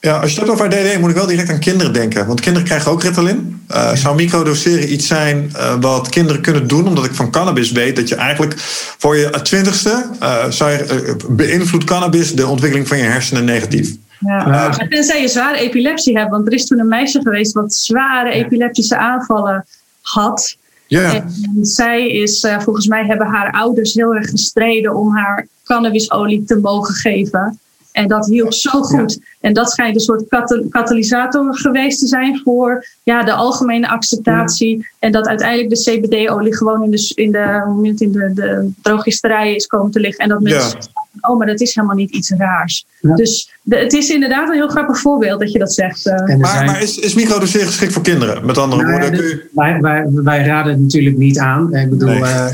Ja, 0.03 0.19
als 0.19 0.33
je 0.33 0.41
het 0.41 0.49
hebt 0.49 0.61
over 0.61 0.71
DD, 0.71 0.99
moet 0.99 1.11
ik 1.11 1.17
wel 1.17 1.27
direct 1.27 1.51
aan 1.51 1.59
kinderen 1.59 1.93
denken. 1.93 2.27
Want 2.27 2.41
kinderen 2.41 2.69
krijgen 2.69 2.91
ook 2.91 3.03
Ritalin. 3.03 3.65
Uh, 3.71 3.95
zou 3.95 4.17
microdoseren 4.17 4.93
iets 4.93 5.07
zijn 5.07 5.53
uh, 5.57 5.75
wat 5.81 6.09
kinderen 6.09 6.43
kunnen 6.43 6.67
doen? 6.67 6.89
Omdat 6.89 7.05
ik 7.05 7.15
van 7.15 7.31
cannabis 7.31 7.73
weet 7.73 7.97
dat 7.97 8.09
je 8.09 8.15
eigenlijk 8.15 8.55
voor 8.99 9.17
je 9.17 9.31
twintigste... 9.43 10.05
Uh, 10.23 10.45
zou 10.49 10.71
je, 10.71 11.17
beïnvloedt 11.29 11.85
cannabis 11.85 12.35
de 12.35 12.47
ontwikkeling 12.47 12.89
van 12.89 12.99
je 12.99 13.05
hersenen 13.05 13.45
negatief. 13.45 13.97
Ja. 14.27 14.47
Uh, 14.47 14.89
tenzij 14.89 15.21
je 15.21 15.29
zware 15.29 15.59
epilepsie 15.59 16.19
hebt. 16.19 16.31
Want 16.31 16.47
er 16.47 16.53
is 16.53 16.67
toen 16.67 16.79
een 16.79 16.89
meisje 16.89 17.21
geweest 17.23 17.53
wat 17.53 17.75
zware 17.75 18.31
epileptische 18.31 18.97
aanvallen 18.97 19.67
had. 20.01 20.57
Ja. 20.87 21.15
En 21.15 21.65
zij 21.67 22.09
is, 22.09 22.47
volgens 22.59 22.87
mij 22.87 23.07
hebben 23.07 23.27
haar 23.27 23.53
ouders 23.53 23.95
heel 23.95 24.15
erg 24.15 24.31
gestreden 24.31 24.97
om 24.97 25.17
haar 25.17 25.47
cannabisolie 25.65 26.45
te 26.45 26.57
mogen 26.57 26.95
geven. 26.95 27.61
En 27.93 28.09
dat 28.09 28.27
hielp 28.27 28.53
zo 28.53 28.83
goed. 28.83 29.19
En 29.41 29.53
dat 29.53 29.71
schijnt 29.71 29.95
een 29.95 30.01
soort 30.01 30.25
katalysator 30.71 31.57
geweest 31.57 31.99
te 31.99 32.07
zijn 32.07 32.41
voor 32.45 32.87
ja, 33.03 33.23
de 33.23 33.33
algemene 33.33 33.89
acceptatie. 33.89 34.89
En 34.99 35.13
dat 35.13 35.27
uiteindelijk 35.27 35.71
de 35.71 35.83
CBD-olie 35.83 36.57
gewoon 36.57 36.83
in 36.83 36.91
de, 36.91 37.13
in 37.15 37.33
de, 37.33 37.93
in 37.99 38.13
de, 38.13 38.33
de 38.35 38.71
drogisterijen 38.83 39.55
is 39.55 39.67
komen 39.67 39.91
te 39.91 40.01
liggen. 40.01 40.25
En 40.25 40.29
dat 40.29 40.41
mensen 40.41 40.79
oh, 41.21 41.39
maar 41.39 41.47
dat 41.47 41.61
is 41.61 41.75
helemaal 41.75 41.97
niet 41.97 42.11
iets 42.11 42.31
raars. 42.31 42.87
Dus 43.01 43.53
de, 43.63 43.77
het 43.77 43.93
is 43.93 44.11
inderdaad 44.11 44.49
een 44.49 44.55
heel 44.55 44.69
grappig 44.69 44.99
voorbeeld 44.99 45.41
dat 45.41 45.53
je 45.53 45.59
dat 45.59 45.73
zegt. 45.73 46.07
Uh. 46.07 46.15
Maar, 46.15 46.51
zijn... 46.51 46.67
maar, 46.67 46.83
is, 46.83 46.99
is 46.99 47.15
microdoseren 47.15 47.67
geschikt 47.67 47.93
voor 47.93 48.03
kinderen? 48.03 48.47
Met 48.47 48.59
andere 48.59 48.83
nou, 48.83 49.01
woorden, 49.01 49.27
ja, 49.27 49.37
wij, 49.53 49.81
wij, 49.81 50.07
wij, 50.11 50.45
raden 50.45 50.73
het 50.73 50.81
natuurlijk 50.81 51.17
niet 51.17 51.39
aan. 51.39 51.75
Ik 51.75 51.91
bedoel, 51.91 52.09
nee, 52.09 52.21
uh, 52.21 52.51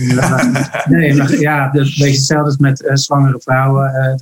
nee 0.89 1.15
maar, 1.15 1.41
ja, 1.41 1.65
een 1.65 1.83
beetje 1.83 2.05
hetzelfde 2.05 2.45
als 2.45 2.57
met 2.57 2.83
uh, 2.83 2.91
zwangere 2.95 3.41
vrouwen. 3.43 4.21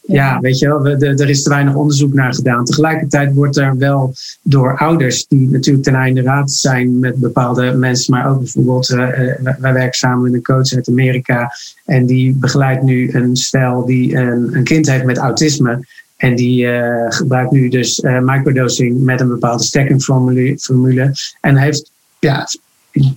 Ja, 0.00 0.40
weet 0.40 0.58
je 0.58 0.66
wel, 0.66 0.86
er 0.86 1.28
is 1.28 1.42
te 1.42 1.48
weinig 1.48 1.74
onderzoek 1.74 2.14
naar 2.14 2.34
gedaan. 2.34 2.64
Tegelijkertijd 2.64 3.34
wordt 3.34 3.56
er 3.56 3.76
wel 3.76 4.14
door 4.42 4.78
ouders, 4.78 5.26
die 5.26 5.48
natuurlijk 5.48 5.84
ten 5.84 5.94
einde 5.94 6.22
raad 6.22 6.50
zijn 6.50 6.98
met 6.98 7.16
bepaalde 7.16 7.72
mensen, 7.72 8.14
maar 8.14 8.30
ook 8.30 8.38
bijvoorbeeld, 8.38 8.86
wij 8.86 9.72
werken 9.72 9.98
samen 9.98 10.22
met 10.22 10.32
een 10.32 10.42
coach 10.42 10.74
uit 10.74 10.88
Amerika 10.88 11.52
en 11.84 12.06
die 12.06 12.34
begeleidt 12.34 12.82
nu 12.82 13.12
een 13.12 13.36
stel 13.36 13.86
die 13.86 14.16
een, 14.16 14.56
een 14.56 14.64
kind 14.64 14.90
heeft 14.90 15.04
met 15.04 15.18
autisme. 15.18 15.86
En 16.16 16.36
die 16.36 16.64
uh, 16.64 17.04
gebruikt 17.08 17.50
nu 17.50 17.68
dus 17.68 17.98
uh, 17.98 18.18
microdosing 18.20 19.04
met 19.04 19.20
een 19.20 19.28
bepaalde 19.28 19.62
stackingformule. 19.62 21.14
En 21.40 21.56
heeft, 21.56 21.90
ja, 22.18 22.46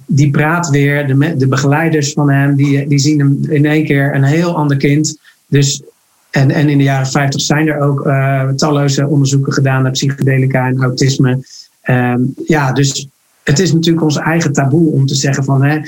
die 0.05 0.31
praat 0.31 0.69
weer, 0.69 1.07
de, 1.07 1.35
de 1.37 1.47
begeleiders 1.47 2.13
van 2.13 2.29
hem, 2.29 2.55
die, 2.55 2.87
die 2.87 2.99
zien 2.99 3.19
hem 3.19 3.39
in 3.49 3.65
één 3.65 3.85
keer 3.85 4.15
een 4.15 4.23
heel 4.23 4.55
ander 4.55 4.77
kind. 4.77 5.17
Dus, 5.47 5.81
en, 6.33 6.51
en 6.51 6.69
in 6.69 6.77
de 6.77 6.83
jaren 6.83 7.07
50 7.07 7.41
zijn 7.41 7.67
er 7.67 7.79
ook 7.79 8.05
uh, 8.05 8.49
talloze 8.49 9.07
onderzoeken 9.07 9.53
gedaan 9.53 9.83
naar 9.83 9.91
psychedelica 9.91 10.67
en 10.67 10.81
autisme. 10.81 11.45
Um, 11.89 12.33
ja, 12.45 12.71
dus 12.71 13.07
het 13.43 13.59
is 13.59 13.73
natuurlijk 13.73 14.03
ons 14.03 14.17
eigen 14.17 14.53
taboe 14.53 14.91
om 14.91 15.05
te 15.05 15.15
zeggen 15.15 15.43
van 15.43 15.63
hè, 15.63 15.77
uh, 15.77 15.83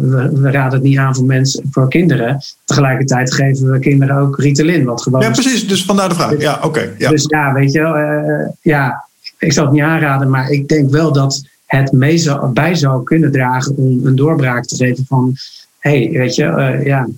we, 0.00 0.30
we, 0.34 0.50
raden 0.50 0.72
het 0.72 0.82
niet 0.82 0.98
aan 0.98 1.14
voor 1.14 1.24
mensen, 1.24 1.64
voor 1.70 1.88
kinderen. 1.88 2.40
Tegelijkertijd 2.64 3.34
geven 3.34 3.70
we 3.70 3.78
kinderen 3.78 4.16
ook 4.16 4.38
Ritalin, 4.38 4.84
wat 4.84 5.02
gewoon. 5.02 5.20
Ja, 5.20 5.30
precies. 5.30 5.68
Dus 5.68 5.84
vandaar 5.84 6.08
de 6.08 6.14
vraag. 6.14 6.40
Ja, 6.40 6.58
oké. 6.62 6.94
ja. 6.98 7.10
Dus 7.10 7.24
ja, 7.26 7.52
weet 7.52 7.72
je, 7.72 7.80
uh, 7.80 8.54
ja, 8.60 9.04
ik 9.38 9.52
zou 9.52 9.66
het 9.66 9.74
niet 9.74 9.84
aanraden, 9.84 10.30
maar 10.30 10.50
ik 10.50 10.68
denk 10.68 10.90
wel 10.90 11.12
dat 11.12 11.42
het 11.66 11.92
mee 11.92 12.18
zou, 12.18 12.52
bij 12.52 12.74
zou 12.74 13.02
kunnen 13.02 13.32
dragen 13.32 13.76
om 13.76 14.06
een 14.06 14.16
doorbraak 14.16 14.64
te 14.64 14.76
geven 14.76 15.04
van, 15.08 15.36
hé, 15.78 16.04
hey, 16.04 16.18
weet 16.18 16.34
je, 16.34 16.44
uh, 16.44 16.86
ja, 16.86 17.08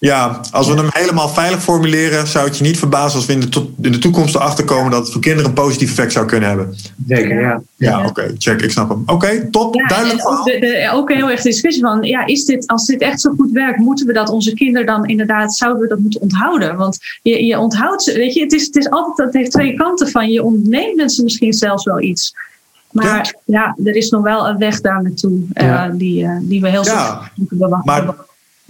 ja, 0.00 0.40
als 0.50 0.68
we 0.68 0.74
hem 0.74 0.88
helemaal 0.90 1.28
veilig 1.28 1.62
formuleren, 1.62 2.26
zou 2.26 2.46
het 2.46 2.56
je 2.56 2.64
niet 2.64 2.78
verbazen 2.78 3.16
als 3.18 3.26
we 3.26 3.32
in 3.32 3.40
de, 3.40 3.66
in 3.82 3.92
de 3.92 3.98
toekomst 3.98 4.34
erachter 4.34 4.64
komen 4.64 4.90
dat 4.90 5.02
het 5.02 5.12
voor 5.12 5.20
kinderen 5.20 5.48
een 5.48 5.54
positief 5.54 5.88
effect 5.88 6.12
zou 6.12 6.26
kunnen 6.26 6.48
hebben. 6.48 6.74
Zeker, 7.06 7.40
ja. 7.40 7.62
Ja, 7.76 8.06
oké, 8.06 8.34
check, 8.38 8.62
ik 8.62 8.70
snap 8.70 8.88
hem. 8.88 9.02
Oké, 9.06 9.48
top, 9.50 9.74
ja, 9.74 9.86
duidelijk. 9.86 10.28
Ook, 10.28 10.44
de, 10.44 10.58
de, 10.58 10.90
ook 10.92 11.12
heel 11.12 11.30
erg 11.30 11.42
discussie 11.42 11.82
van, 11.82 12.02
ja, 12.02 12.26
is 12.26 12.44
dit, 12.44 12.66
als 12.66 12.86
dit 12.86 13.00
echt 13.00 13.20
zo 13.20 13.32
goed 13.36 13.50
werkt, 13.50 13.78
moeten 13.78 14.06
we 14.06 14.12
dat 14.12 14.28
onze 14.28 14.54
kinderen 14.54 14.86
dan 14.86 15.06
inderdaad, 15.06 15.54
zouden 15.54 15.82
we 15.82 15.88
dat 15.88 15.98
moeten 15.98 16.20
onthouden? 16.20 16.76
Want 16.76 16.98
je, 17.22 17.44
je 17.44 17.58
onthoudt 17.58 18.02
ze, 18.02 18.12
weet 18.12 18.34
je, 18.34 18.42
het 18.42 18.52
is, 18.52 18.66
het 18.66 18.76
is 18.76 18.90
altijd, 18.90 19.26
het 19.26 19.36
heeft 19.36 19.50
twee 19.50 19.74
kanten 19.74 20.08
van, 20.08 20.30
je 20.30 20.42
ontneemt 20.42 20.96
mensen 20.96 21.24
misschien 21.24 21.52
zelfs 21.52 21.84
wel 21.84 22.00
iets. 22.00 22.34
Maar 22.90 23.34
ja, 23.44 23.76
er 23.84 23.96
is 23.96 24.10
nog 24.10 24.22
wel 24.22 24.48
een 24.48 24.58
weg 24.58 24.80
daar 24.80 25.02
naartoe 25.02 25.40
uh, 25.54 25.84
die, 25.92 26.22
uh, 26.22 26.36
die 26.40 26.60
we 26.60 26.68
heel 26.68 26.84
ja, 26.84 27.30
moeten 27.34 27.58
bewachten. 27.58 28.28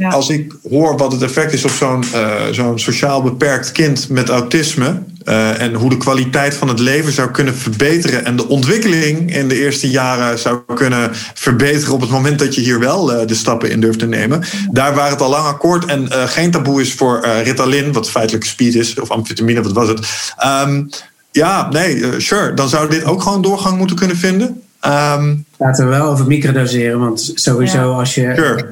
Als 0.09 0.29
ik 0.29 0.53
hoor 0.69 0.97
wat 0.97 1.13
het 1.13 1.23
effect 1.23 1.53
is 1.53 1.65
op 1.65 1.71
zo'n 1.71 2.05
uh, 2.15 2.33
zo'n 2.51 2.79
sociaal 2.79 3.23
beperkt 3.23 3.73
kind 3.73 4.09
met 4.09 4.29
autisme. 4.29 5.03
Uh, 5.25 5.61
en 5.61 5.75
hoe 5.75 5.91
de 5.91 5.97
kwaliteit 5.97 6.55
van 6.55 6.69
het 6.69 6.79
leven 6.79 7.13
zou 7.13 7.31
kunnen 7.31 7.57
verbeteren. 7.57 8.25
En 8.25 8.37
de 8.37 8.49
ontwikkeling 8.49 9.35
in 9.35 9.49
de 9.49 9.61
eerste 9.61 9.91
jaren 9.91 10.39
zou 10.39 10.61
kunnen 10.75 11.11
verbeteren. 11.35 11.95
op 11.95 12.01
het 12.01 12.11
moment 12.11 12.39
dat 12.39 12.55
je 12.55 12.61
hier 12.61 12.79
wel 12.79 13.13
uh, 13.13 13.27
de 13.27 13.35
stappen 13.35 13.71
in 13.71 13.81
durft 13.81 13.99
te 13.99 14.07
nemen. 14.07 14.43
Daar 14.71 14.95
waar 14.95 15.11
het 15.11 15.21
al 15.21 15.31
lang 15.31 15.47
akkoord 15.47 15.85
en 15.85 16.09
geen 16.11 16.51
taboe 16.51 16.81
is 16.81 16.95
voor 16.95 17.27
Ritalin, 17.43 17.93
wat 17.93 18.11
feitelijk 18.11 18.45
speed 18.45 18.75
is, 18.75 19.01
of 19.01 19.11
amfetamine, 19.11 19.63
wat 19.63 19.73
was 19.73 19.89
het. 19.89 20.33
Um, 20.67 20.89
ja, 21.33 21.69
nee, 21.71 22.21
sure. 22.21 22.55
Dan 22.55 22.69
zou 22.69 22.91
dit 22.91 23.05
ook 23.05 23.23
gewoon 23.23 23.43
doorgang 23.43 23.79
moeten 23.79 23.97
kunnen 23.97 24.17
vinden. 24.17 24.63
Um, 24.87 25.45
Laten 25.61 25.85
we 25.85 25.91
wel 25.91 26.07
over 26.07 26.27
microdoseren, 26.27 26.99
want 27.01 27.33
sowieso 27.35 27.93
als, 27.93 28.15
je, 28.15 28.29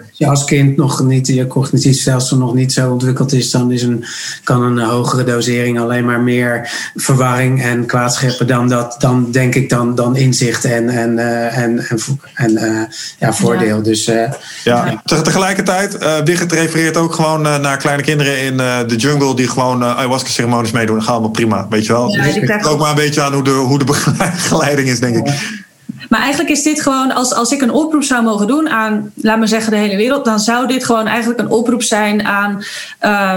als 0.08 0.18
je 0.18 0.26
als 0.26 0.44
kind 0.44 0.76
nog 0.76 1.02
niet, 1.02 1.26
je 1.26 1.46
cognitief 1.46 2.00
stelsel 2.00 2.36
nog 2.36 2.54
niet 2.54 2.72
zo 2.72 2.90
ontwikkeld 2.90 3.32
is, 3.32 3.50
dan 3.50 3.72
is 3.72 3.82
een, 3.82 4.04
kan 4.44 4.62
een 4.62 4.78
hogere 4.78 5.24
dosering 5.24 5.80
alleen 5.80 6.04
maar 6.04 6.20
meer 6.20 6.70
verwarring 6.94 7.62
en 7.62 7.86
kwaadscheppen 7.86 8.46
dan 8.46 8.68
dat, 8.68 8.96
dan 8.98 9.30
denk 9.30 9.54
ik 9.54 9.68
dan, 9.68 9.94
dan 9.94 10.16
inzicht 10.16 10.64
en, 10.64 10.88
en, 10.88 11.12
uh, 11.12 11.58
en, 11.58 11.78
en, 11.78 11.98
en 12.34 12.50
uh, 12.50 12.82
ja, 13.18 13.32
voordeel. 13.32 13.76
Ja. 13.76 13.82
Dus, 13.82 14.08
uh, 14.08 14.32
ja. 14.64 15.02
Tegelijkertijd, 15.04 16.02
uh, 16.02 16.16
Wigert 16.24 16.52
refereert 16.52 16.96
ook 16.96 17.14
gewoon 17.14 17.42
naar 17.42 17.76
kleine 17.76 18.02
kinderen 18.02 18.40
in 18.42 18.56
de 18.56 18.96
jungle 18.96 19.36
die 19.36 19.48
gewoon 19.48 19.84
ayahuasca 19.84 20.28
ceremonies 20.28 20.70
meedoen. 20.70 20.94
Dat 20.96 21.04
gaat 21.04 21.12
allemaal 21.12 21.30
prima, 21.30 21.66
weet 21.70 21.86
je 21.86 21.92
wel. 21.92 22.08
Ja, 22.08 22.22
dus 22.22 22.34
het 22.34 22.66
ook 22.66 22.78
maar 22.78 22.90
een 22.90 22.96
beetje 22.96 23.22
aan 23.22 23.32
hoe 23.32 23.44
de, 23.44 23.50
hoe 23.50 23.78
de 23.78 23.84
begeleiding 24.18 24.88
is, 24.88 25.00
denk 25.00 25.16
ik. 25.16 25.66
Maar 26.08 26.20
eigenlijk 26.20 26.50
is 26.50 26.62
dit 26.62 26.82
gewoon, 26.82 27.12
als, 27.12 27.34
als 27.34 27.52
ik 27.52 27.62
een 27.62 27.70
oproep 27.70 28.02
zou 28.02 28.22
mogen 28.22 28.46
doen 28.46 28.68
aan, 28.68 29.12
laat 29.14 29.38
maar 29.38 29.48
zeggen, 29.48 29.72
de 29.72 29.78
hele 29.78 29.96
wereld, 29.96 30.24
dan 30.24 30.40
zou 30.40 30.66
dit 30.66 30.84
gewoon 30.84 31.06
eigenlijk 31.06 31.40
een 31.40 31.50
oproep 31.50 31.82
zijn 31.82 32.24
aan 32.24 32.62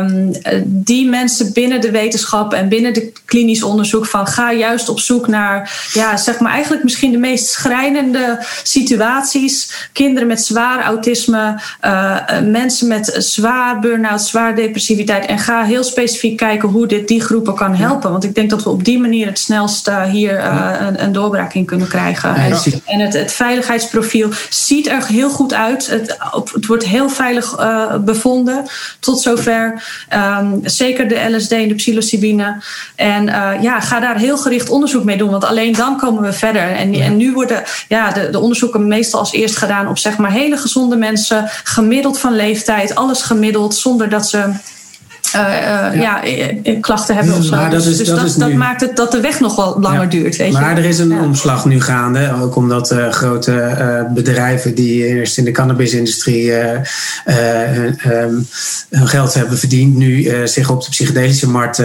um, 0.03 0.31
die 0.65 1.09
mensen 1.09 1.53
binnen 1.53 1.81
de 1.81 1.91
wetenschap 1.91 2.53
en 2.53 2.69
binnen 2.69 2.93
de 2.93 3.11
klinisch 3.25 3.63
onderzoek 3.63 4.05
van 4.05 4.27
ga 4.27 4.53
juist 4.53 4.89
op 4.89 4.99
zoek 4.99 5.27
naar, 5.27 5.89
ja, 5.93 6.17
zeg 6.17 6.39
maar 6.39 6.51
eigenlijk 6.51 6.83
misschien 6.83 7.11
de 7.11 7.17
meest 7.17 7.47
schrijnende 7.47 8.45
situaties. 8.63 9.89
Kinderen 9.93 10.27
met 10.27 10.41
zwaar 10.43 10.83
autisme, 10.83 11.59
uh, 11.85 12.17
mensen 12.43 12.87
met 12.87 13.15
zwaar 13.17 13.79
burn-out, 13.79 14.21
zwaar 14.21 14.55
depressiviteit. 14.55 15.25
En 15.25 15.39
ga 15.39 15.63
heel 15.63 15.83
specifiek 15.83 16.37
kijken 16.37 16.69
hoe 16.69 16.87
dit 16.87 17.07
die 17.07 17.21
groepen 17.21 17.55
kan 17.55 17.75
helpen. 17.75 18.11
Want 18.11 18.23
ik 18.23 18.35
denk 18.35 18.49
dat 18.49 18.63
we 18.63 18.69
op 18.69 18.83
die 18.83 18.99
manier 18.99 19.25
het 19.25 19.39
snelst 19.39 19.87
uh, 19.87 20.03
hier 20.03 20.37
uh, 20.37 20.71
een, 20.79 21.03
een 21.03 21.11
doorbraak 21.11 21.53
in 21.53 21.65
kunnen 21.65 21.87
krijgen. 21.87 22.50
En 22.85 22.99
het, 22.99 23.13
het, 23.13 23.33
veiligheidsprofiel 23.33 24.29
ziet 24.49 24.87
er 24.87 25.05
heel 25.07 25.29
goed 25.29 25.53
uit. 25.53 25.87
Het, 25.87 26.17
het 26.53 26.65
wordt 26.65 26.85
heel 26.85 27.09
veilig 27.09 27.59
uh, 27.59 27.95
bevonden 27.95 28.65
tot 28.99 29.21
zover. 29.21 29.83
Um, 30.13 30.59
zeker 30.63 31.07
de 31.07 31.35
LSD 31.35 31.51
en 31.51 31.67
de 31.67 31.75
psilocybine. 31.75 32.61
En 32.95 33.27
uh, 33.27 33.51
ja, 33.61 33.79
ga 33.79 33.99
daar 33.99 34.17
heel 34.17 34.37
gericht 34.37 34.69
onderzoek 34.69 35.03
mee 35.03 35.17
doen. 35.17 35.29
Want 35.29 35.43
alleen 35.43 35.73
dan 35.73 35.97
komen 35.97 36.23
we 36.23 36.33
verder. 36.33 36.71
En, 36.71 36.93
en 36.93 37.17
nu 37.17 37.33
worden 37.33 37.63
ja, 37.87 38.11
de, 38.11 38.29
de, 38.29 38.39
onderzoeken 38.39 38.87
meestal 38.87 39.19
als 39.19 39.31
eerst 39.31 39.57
gedaan 39.57 39.87
op 39.87 39.97
zeg 39.97 40.17
maar 40.17 40.31
hele 40.31 40.57
gezonde 40.57 40.95
mensen. 40.95 41.49
Gemiddeld 41.63 42.19
van 42.19 42.35
leeftijd. 42.35 42.95
Alles 42.95 43.21
gemiddeld 43.21 43.75
zonder 43.75 44.09
dat 44.09 44.29
ze 44.29 44.49
ja, 45.93 46.21
klachten 46.81 47.15
hebben 47.15 47.35
of 47.35 47.43
zo. 47.43 47.55
Maar 47.55 47.69
dat 47.69 47.85
is, 47.85 47.97
dus 47.97 48.07
dat, 48.07 48.35
dat, 48.37 48.53
maakt 48.53 48.81
het 48.81 48.95
dat 48.95 49.11
de 49.11 49.19
weg 49.19 49.39
nog 49.39 49.55
wel 49.55 49.79
langer 49.79 50.09
duurt. 50.09 50.35
Weet 50.35 50.51
maar 50.51 50.77
er 50.77 50.85
is 50.85 50.99
een 50.99 51.19
omslag 51.19 51.65
nu 51.65 51.81
gaande. 51.81 52.33
Ook 52.41 52.55
omdat 52.55 52.95
grote 53.09 54.07
bedrijven 54.13 54.75
die 54.75 55.07
eerst 55.07 55.37
in 55.37 55.43
de 55.45 55.51
cannabisindustrie 55.51 56.51
hun 58.89 59.07
geld 59.07 59.33
hebben 59.33 59.57
verdiend, 59.57 59.95
nu 59.95 60.47
zich 60.47 60.69
op 60.69 60.83
de 60.83 60.89
psychedelische 60.89 61.49
markt 61.49 61.81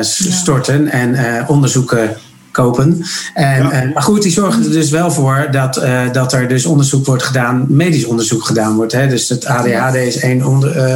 storten 0.00 0.90
en 0.90 1.44
onderzoeken 1.48 2.16
kopen. 2.56 3.02
En, 3.34 3.70
en, 3.70 3.92
maar 3.92 4.02
goed, 4.02 4.22
die 4.22 4.32
zorgen 4.32 4.64
er 4.64 4.70
dus 4.70 4.90
wel 4.90 5.10
voor 5.10 5.48
dat, 5.50 5.76
uh, 5.76 6.12
dat 6.12 6.32
er 6.32 6.48
dus 6.48 6.66
onderzoek 6.66 7.06
wordt 7.06 7.22
gedaan, 7.22 7.66
medisch 7.68 8.04
onderzoek 8.04 8.44
gedaan 8.44 8.76
wordt. 8.76 8.92
Hè. 8.92 9.06
Dus 9.08 9.28
het 9.28 9.46
ADHD 9.46 9.94
is 9.94 10.16
één 10.16 10.46
onder, 10.46 10.76
uh, 10.76 10.94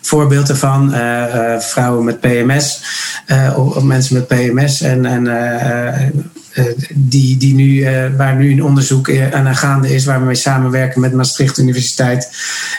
voorbeeld 0.00 0.48
ervan. 0.48 0.94
Uh, 0.94 1.58
vrouwen 1.58 2.04
met 2.04 2.20
PMS, 2.20 2.82
of 3.56 3.82
mensen 3.82 4.14
met 4.14 4.26
PMS 4.26 4.80
en, 4.80 5.06
en 5.06 5.24
die, 6.94 7.36
die 7.36 7.54
nu, 7.54 7.86
waar 8.16 8.36
nu 8.36 8.52
een 8.52 8.64
onderzoek 8.64 9.10
aan 9.32 9.56
gaande 9.56 9.94
is, 9.94 10.04
waar 10.04 10.20
we 10.20 10.26
mee 10.26 10.34
samenwerken 10.34 11.00
met 11.00 11.12
Maastricht 11.12 11.58
Universiteit. 11.58 12.32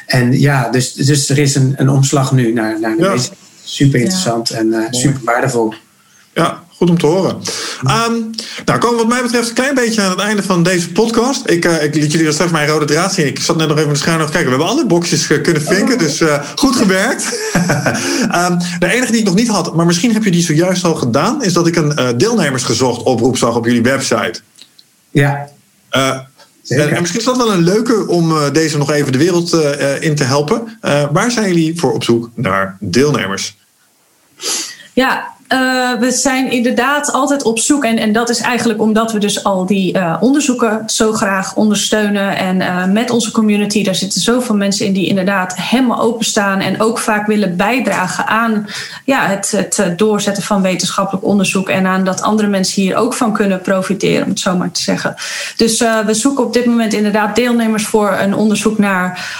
En 0.05 0.39
ja, 0.39 0.69
dus, 0.69 0.93
dus 0.93 1.29
er 1.29 1.37
is 1.37 1.55
een, 1.55 1.73
een 1.77 1.89
omslag 1.89 2.31
nu 2.31 2.53
naar, 2.53 2.79
naar 2.79 2.95
de 2.97 3.03
ja. 3.03 3.15
Super 3.63 3.99
interessant 3.99 4.49
en 4.49 4.87
super 4.89 5.21
waardevol. 5.23 5.73
Ja, 6.33 6.63
Goed 6.81 6.89
om 6.89 6.97
te 6.97 7.05
horen. 7.05 7.35
Um, 7.83 8.29
nou, 8.65 8.79
komen 8.79 8.97
wat 8.97 9.07
mij 9.07 9.21
betreft 9.21 9.47
een 9.47 9.53
klein 9.53 9.75
beetje 9.75 10.01
aan 10.01 10.09
het 10.09 10.19
einde 10.19 10.43
van 10.43 10.63
deze 10.63 10.91
podcast. 10.91 11.49
Ik, 11.49 11.65
uh, 11.65 11.83
ik 11.83 11.95
liet 11.95 12.11
jullie 12.11 12.27
er 12.27 12.33
straks 12.33 12.51
mijn 12.51 12.67
rode 12.67 12.85
draad 12.85 13.13
zien. 13.13 13.25
Ik 13.25 13.39
zat 13.39 13.57
net 13.57 13.67
nog 13.67 13.77
even 13.77 13.87
in 13.87 13.93
de 13.93 13.99
scherm 13.99 14.25
te 14.25 14.31
kijken. 14.31 14.43
We 14.43 14.49
hebben 14.49 14.67
alle 14.67 14.85
boxjes 14.85 15.29
uh, 15.29 15.41
kunnen 15.41 15.61
vinken, 15.61 15.97
dus 15.97 16.19
uh, 16.19 16.43
goed 16.55 16.75
gewerkt. 16.75 17.25
um, 18.35 18.57
de 18.79 18.87
enige 18.91 19.11
die 19.11 19.19
ik 19.19 19.25
nog 19.25 19.35
niet 19.35 19.47
had, 19.47 19.75
maar 19.75 19.85
misschien 19.85 20.13
heb 20.13 20.23
je 20.23 20.31
die 20.31 20.43
zojuist 20.43 20.83
al 20.83 20.95
gedaan, 20.95 21.43
is 21.43 21.53
dat 21.53 21.67
ik 21.67 21.75
een 21.75 22.17
deelnemersgezocht 22.17 23.03
oproep 23.03 23.37
zag 23.37 23.55
op 23.55 23.65
jullie 23.65 23.83
website. 23.83 24.39
Ja. 25.09 25.49
En, 25.89 26.27
en, 26.67 26.99
misschien 26.99 27.19
is 27.19 27.25
dat 27.25 27.37
wel 27.37 27.53
een 27.53 27.63
leuke 27.63 28.07
om 28.07 28.33
deze 28.53 28.77
nog 28.77 28.91
even 28.91 29.11
de 29.11 29.17
wereld 29.17 29.53
in 29.99 30.15
te 30.15 30.23
helpen. 30.23 30.77
waar 31.11 31.31
zijn 31.31 31.47
jullie 31.47 31.79
voor 31.79 31.93
op 31.93 32.03
zoek 32.03 32.29
naar 32.35 32.77
deelnemers? 32.79 33.57
Ja, 34.93 35.39
uh, 35.53 35.99
we 35.99 36.11
zijn 36.11 36.51
inderdaad 36.51 37.11
altijd 37.11 37.43
op 37.43 37.59
zoek. 37.59 37.83
En, 37.83 37.97
en 37.97 38.11
dat 38.13 38.29
is 38.29 38.39
eigenlijk 38.39 38.81
omdat 38.81 39.11
we 39.11 39.19
dus 39.19 39.43
al 39.43 39.65
die 39.65 39.97
uh, 39.97 40.17
onderzoeken 40.19 40.83
zo 40.85 41.13
graag 41.13 41.55
ondersteunen. 41.55 42.37
En 42.37 42.59
uh, 42.59 42.85
met 42.85 43.09
onze 43.09 43.31
community, 43.31 43.83
daar 43.83 43.95
zitten 43.95 44.21
zoveel 44.21 44.55
mensen 44.55 44.85
in 44.85 44.93
die 44.93 45.07
inderdaad 45.07 45.55
helemaal 45.55 46.01
openstaan. 46.01 46.59
En 46.59 46.81
ook 46.81 46.99
vaak 46.99 47.27
willen 47.27 47.57
bijdragen 47.57 48.27
aan 48.27 48.67
ja, 49.05 49.27
het, 49.27 49.51
het 49.51 49.93
doorzetten 49.97 50.43
van 50.43 50.61
wetenschappelijk 50.61 51.25
onderzoek. 51.25 51.69
En 51.69 51.85
aan 51.85 52.03
dat 52.03 52.21
andere 52.21 52.47
mensen 52.47 52.81
hier 52.81 52.95
ook 52.95 53.13
van 53.13 53.33
kunnen 53.33 53.61
profiteren, 53.61 54.23
om 54.23 54.29
het 54.29 54.39
zo 54.39 54.57
maar 54.57 54.71
te 54.71 54.81
zeggen. 54.81 55.15
Dus 55.55 55.79
we 55.79 56.13
zoeken 56.13 56.43
op 56.43 56.53
dit 56.53 56.65
moment 56.65 56.93
inderdaad 56.93 57.35
deelnemers 57.35 57.85
voor 57.85 58.17
een 58.19 58.35
onderzoek 58.35 58.77
naar 58.77 59.35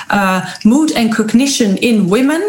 mood 0.61 0.95
and 0.95 1.15
cognition 1.15 1.77
in 1.77 2.07
women. 2.07 2.41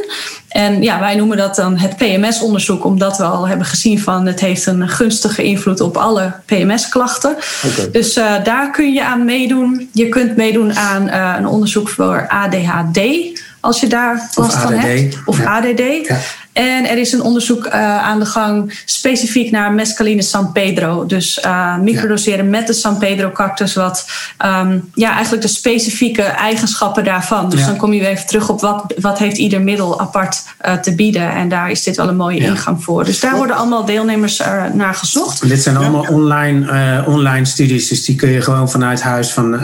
En 0.52 0.82
ja, 0.82 1.00
wij 1.00 1.14
noemen 1.14 1.36
dat 1.36 1.56
dan 1.56 1.78
het 1.78 1.96
PMS-onderzoek, 1.96 2.84
omdat 2.84 3.16
we 3.16 3.24
al 3.24 3.48
hebben 3.48 3.66
gezien 3.66 4.00
van 4.00 4.26
het 4.26 4.40
heeft 4.40 4.66
een 4.66 4.88
gunstige 4.88 5.42
invloed 5.42 5.80
op 5.80 5.96
alle 5.96 6.32
PMS-klachten. 6.46 7.36
Dus 7.92 8.16
uh, 8.16 8.44
daar 8.44 8.70
kun 8.70 8.92
je 8.92 9.04
aan 9.04 9.24
meedoen. 9.24 9.88
Je 9.92 10.08
kunt 10.08 10.36
meedoen 10.36 10.76
aan 10.76 11.08
uh, 11.08 11.34
een 11.38 11.46
onderzoek 11.46 11.88
voor 11.88 12.28
ADHD, 12.28 13.00
als 13.60 13.80
je 13.80 13.86
daar 13.86 14.30
last 14.34 14.56
van 14.56 14.72
hebt. 14.72 15.18
Of 15.24 15.44
ADD. 15.44 16.06
Ja. 16.06 16.18
En 16.52 16.88
er 16.88 16.98
is 16.98 17.12
een 17.12 17.22
onderzoek 17.22 17.66
uh, 17.66 17.72
aan 17.98 18.18
de 18.18 18.26
gang 18.26 18.82
specifiek 18.84 19.50
naar 19.50 19.72
mescaline 19.72 20.22
San 20.22 20.52
Pedro. 20.52 21.06
Dus 21.06 21.42
uh, 21.44 21.78
microdoseren 21.78 22.44
ja. 22.44 22.50
met 22.50 22.66
de 22.66 22.72
San 22.72 22.98
Pedro 22.98 23.30
cactus. 23.30 23.74
Wat 23.74 24.06
um, 24.46 24.90
ja, 24.94 25.12
eigenlijk 25.12 25.42
de 25.42 25.48
specifieke 25.48 26.22
eigenschappen 26.22 27.04
daarvan. 27.04 27.50
Dus 27.50 27.60
ja. 27.60 27.66
dan 27.66 27.76
kom 27.76 27.92
je 27.92 28.00
weer 28.00 28.08
even 28.08 28.26
terug 28.26 28.48
op 28.48 28.60
wat, 28.60 28.94
wat 29.00 29.18
heeft 29.18 29.36
ieder 29.36 29.60
middel 29.60 30.00
apart 30.00 30.42
uh, 30.66 30.74
te 30.74 30.94
bieden. 30.94 31.32
En 31.32 31.48
daar 31.48 31.70
is 31.70 31.82
dit 31.82 31.96
wel 31.96 32.08
een 32.08 32.16
mooie 32.16 32.40
ja. 32.40 32.48
ingang 32.48 32.84
voor. 32.84 33.04
Dus 33.04 33.20
daar 33.20 33.36
worden 33.36 33.56
allemaal 33.56 33.84
deelnemers 33.84 34.42
naar 34.72 34.94
gezocht. 34.94 35.48
Dit 35.48 35.62
zijn 35.62 35.76
allemaal 35.76 36.06
online, 36.10 37.04
online 37.06 37.44
studies. 37.44 37.88
Dus 37.88 38.04
die 38.04 38.16
kun 38.16 38.28
je 38.28 38.40
gewoon 38.40 38.70
vanuit 38.70 39.02
huis 39.02 39.30
van, 39.30 39.60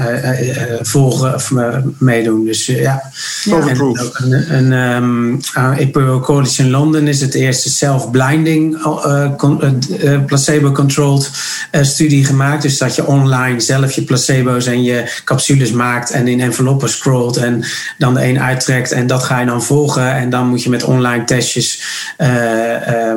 volgen 0.83 1.35
of 1.35 1.53
meedoen. 1.99 2.45
Dus 2.45 2.67
ja. 2.67 3.03
En 3.45 3.81
ook 3.81 4.19
een, 4.19 4.73
een 4.73 4.73
um, 4.73 5.41
College 6.21 6.63
in 6.63 6.71
Londen 6.79 7.09
is 7.09 7.21
het 7.21 7.35
eerste 7.35 7.71
self-blinding 7.71 8.87
uh, 8.87 9.31
uh, 10.05 10.25
placebo-controlled 10.27 11.31
uh, 11.73 11.83
studie 11.83 12.25
gemaakt. 12.25 12.63
Dus 12.63 12.79
dat 12.79 12.95
je 12.95 13.07
online 13.07 13.61
zelf 13.61 13.93
je 13.93 14.03
placebo's 14.03 14.67
en 14.67 14.83
je 14.83 15.21
capsules 15.25 15.73
maakt 15.73 16.11
en 16.11 16.29
in 16.29 16.41
enveloppen 16.41 16.89
scrolt 16.89 17.37
en 17.37 17.65
dan 17.99 18.15
de 18.15 18.25
een 18.25 18.41
uittrekt 18.41 18.93
en 18.93 19.07
dat 19.07 19.23
ga 19.23 19.41
je 19.41 19.47
dan 19.47 19.63
volgen. 19.63 20.15
En 20.15 20.31
dan 20.31 20.49
moet 20.49 20.63
je 20.63 20.71
met 20.71 20.85
online 20.85 21.25
testjes 21.25 21.83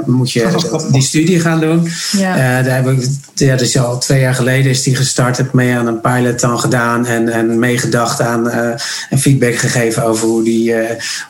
moet 0.05 0.31
je 0.31 0.87
die 0.91 1.01
studie 1.01 1.39
gaan 1.39 1.59
doen. 1.59 1.87
Ja. 2.11 2.61
daar 2.61 2.75
heb 2.75 2.87
ik, 2.87 3.07
ja, 3.35 3.55
dus 3.55 3.77
al 3.77 3.97
twee 3.97 4.19
jaar 4.19 4.35
geleden 4.35 4.71
is 4.71 4.83
die 4.83 4.95
gestart. 4.95 5.37
Heb 5.37 5.53
mee 5.53 5.75
aan 5.75 5.87
een 5.87 6.01
pilot 6.01 6.39
dan 6.39 6.59
gedaan 6.59 7.05
en, 7.05 7.29
en 7.29 7.59
meegedacht 7.59 8.21
aan 8.21 8.49
en 8.49 9.19
feedback 9.19 9.55
gegeven 9.55 10.03
over 10.03 10.27
hoe 10.27 10.43
die, 10.43 10.73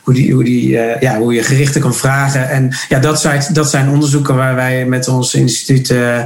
hoe 0.03 0.13
die, 0.13 0.33
hoe 0.33 0.43
die 0.43 0.69
ja, 0.99 1.17
hoe 1.17 1.33
je 1.33 1.43
gerichten 1.43 1.81
kan 1.81 1.95
vragen 1.95 2.20
en 2.29 2.75
ja, 2.89 2.99
dat 2.99 3.21
zijn, 3.21 3.43
dat 3.53 3.69
zijn 3.69 3.89
onderzoeken 3.89 4.35
waar 4.35 4.55
wij 4.55 4.85
met 4.85 5.07
ons 5.07 5.33
instituut 5.33 5.89
uh, 5.89 6.17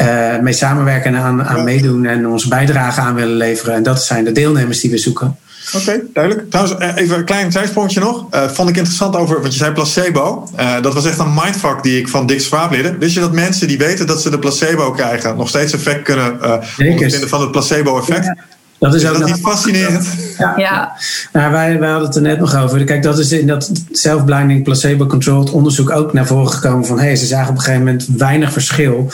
uh, 0.00 0.38
mee 0.38 0.52
samenwerken 0.52 1.14
en 1.14 1.20
aan, 1.20 1.44
aan 1.44 1.64
meedoen 1.64 2.04
en 2.04 2.26
onze 2.26 2.48
bijdrage 2.48 3.00
aan 3.00 3.14
willen 3.14 3.36
leveren. 3.36 3.74
En 3.74 3.82
dat 3.82 4.04
zijn 4.04 4.24
de 4.24 4.32
deelnemers 4.32 4.80
die 4.80 4.90
we 4.90 4.98
zoeken. 4.98 5.36
Oké, 5.74 5.76
okay, 5.76 6.02
duidelijk. 6.12 6.50
Trouwens, 6.50 6.78
eh, 6.78 6.96
even 6.96 7.18
een 7.18 7.24
klein 7.24 7.52
zijsprongetje 7.52 8.00
nog. 8.00 8.26
Uh, 8.34 8.48
vond 8.48 8.68
ik 8.68 8.76
interessant 8.76 9.16
over 9.16 9.42
wat 9.42 9.52
je 9.52 9.58
zei, 9.58 9.72
placebo. 9.72 10.48
Uh, 10.58 10.82
dat 10.82 10.94
was 10.94 11.06
echt 11.06 11.18
een 11.18 11.34
mindfuck 11.34 11.82
die 11.82 11.98
ik 11.98 12.08
van 12.08 12.26
Dick 12.26 12.40
Swaap 12.40 12.70
leerde. 12.70 12.98
Wist 12.98 13.14
je 13.14 13.20
dat 13.20 13.32
mensen 13.32 13.68
die 13.68 13.78
weten 13.78 14.06
dat 14.06 14.22
ze 14.22 14.30
de 14.30 14.38
placebo 14.38 14.90
krijgen... 14.90 15.36
nog 15.36 15.48
steeds 15.48 15.72
effect 15.72 16.02
kunnen 16.02 16.38
uh, 16.42 16.90
ondervinden 16.90 17.28
van 17.28 17.40
het 17.40 17.50
placebo-effect? 17.50 18.24
Ja. 18.24 18.36
Dat 18.80 18.94
is, 18.94 19.06
ook 19.06 19.18
dat 19.18 19.26
niet 19.26 19.40
fascinerend? 19.40 20.08
Ja. 20.38 20.54
ja. 20.56 20.92
Nou, 21.32 21.52
wij, 21.52 21.78
wij 21.78 21.88
hadden 21.88 22.06
het 22.06 22.16
er 22.16 22.22
net 22.22 22.38
nog 22.38 22.56
over. 22.56 22.84
Kijk, 22.84 23.02
dat 23.02 23.18
is 23.18 23.32
in 23.32 23.46
dat 23.46 23.70
self-blinding 23.90 24.64
placebo-controlled 24.64 25.50
onderzoek 25.50 25.90
ook 25.90 26.12
naar 26.12 26.26
voren 26.26 26.52
gekomen 26.52 26.86
van 26.86 26.98
hé, 26.98 27.04
hey, 27.04 27.16
ze 27.16 27.26
zagen 27.26 27.50
op 27.50 27.54
een 27.56 27.62
gegeven 27.62 27.84
moment 27.84 28.06
weinig 28.16 28.52
verschil. 28.52 29.12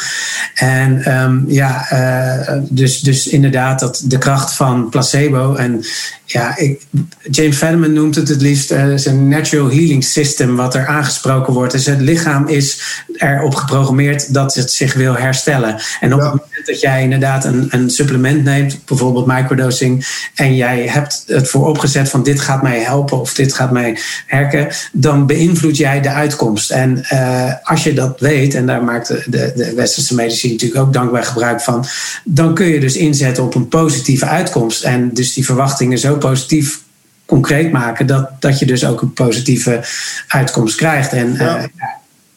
En 0.55 1.19
um, 1.23 1.45
ja, 1.49 1.87
uh, 1.93 2.59
dus, 2.69 3.01
dus 3.01 3.27
inderdaad 3.27 3.81
dat 3.81 4.03
de 4.05 4.19
kracht 4.19 4.53
van 4.53 4.89
placebo 4.89 5.55
en 5.55 5.85
ja, 6.25 6.57
ik, 6.57 6.87
James 7.31 7.57
Fadiman 7.57 7.93
noemt 7.93 8.15
het 8.15 8.29
het 8.29 8.41
liefst 8.41 8.73
uh, 8.73 9.05
een 9.05 9.29
natural 9.29 9.69
healing 9.69 10.05
system 10.05 10.57
wat 10.57 10.75
er 10.75 10.87
aangesproken 10.87 11.53
wordt. 11.53 11.73
Dus 11.73 11.87
het 11.87 12.01
lichaam 12.01 12.49
is 12.49 12.81
erop 13.13 13.55
geprogrammeerd 13.55 14.35
dat 14.35 14.55
het 14.55 14.71
zich 14.71 14.95
wil 14.95 15.17
herstellen. 15.17 15.77
En 16.01 16.15
op 16.15 16.21
ja. 16.21 16.56
Dat 16.67 16.81
jij 16.81 17.03
inderdaad 17.03 17.45
een, 17.45 17.67
een 17.71 17.91
supplement 17.91 18.45
neemt, 18.45 18.79
bijvoorbeeld 18.85 19.27
microdosing, 19.27 20.07
en 20.35 20.55
jij 20.55 20.87
hebt 20.89 21.25
het 21.27 21.49
voor 21.49 21.67
opgezet 21.67 22.09
van 22.09 22.23
dit 22.23 22.41
gaat 22.41 22.63
mij 22.63 22.81
helpen 22.81 23.21
of 23.21 23.35
dit 23.35 23.55
gaat 23.55 23.71
mij 23.71 23.99
herken, 24.27 24.69
dan 24.93 25.27
beïnvloed 25.27 25.77
jij 25.77 26.01
de 26.01 26.09
uitkomst. 26.09 26.71
En 26.71 27.07
uh, 27.13 27.53
als 27.63 27.85
je 27.85 27.93
dat 27.93 28.21
weet, 28.21 28.55
en 28.55 28.67
daar 28.67 28.85
maakt 28.85 29.09
de, 29.09 29.25
de, 29.27 29.53
de 29.57 29.75
westerse 29.75 30.15
medici 30.15 30.51
natuurlijk 30.51 30.81
ook 30.81 30.93
dankbaar 30.93 31.25
gebruik 31.25 31.61
van, 31.61 31.85
dan 32.25 32.55
kun 32.55 32.67
je 32.67 32.81
dus 32.81 32.97
inzetten 32.97 33.45
op 33.45 33.55
een 33.55 33.69
positieve 33.69 34.27
uitkomst. 34.27 34.83
En 34.83 35.15
dus 35.15 35.35
die 35.35 35.45
verwachtingen 35.45 35.99
zo 35.99 36.17
positief 36.17 36.81
concreet 37.27 37.73
maken 37.73 38.07
dat, 38.07 38.31
dat 38.41 38.59
je 38.59 38.67
dus 38.67 38.85
ook 38.85 39.03
een 39.03 39.13
positieve 39.13 39.85
uitkomst 40.29 40.77
krijgt. 40.77 41.13
En 41.13 41.33
ja. 41.33 41.59
uh, 41.59 41.65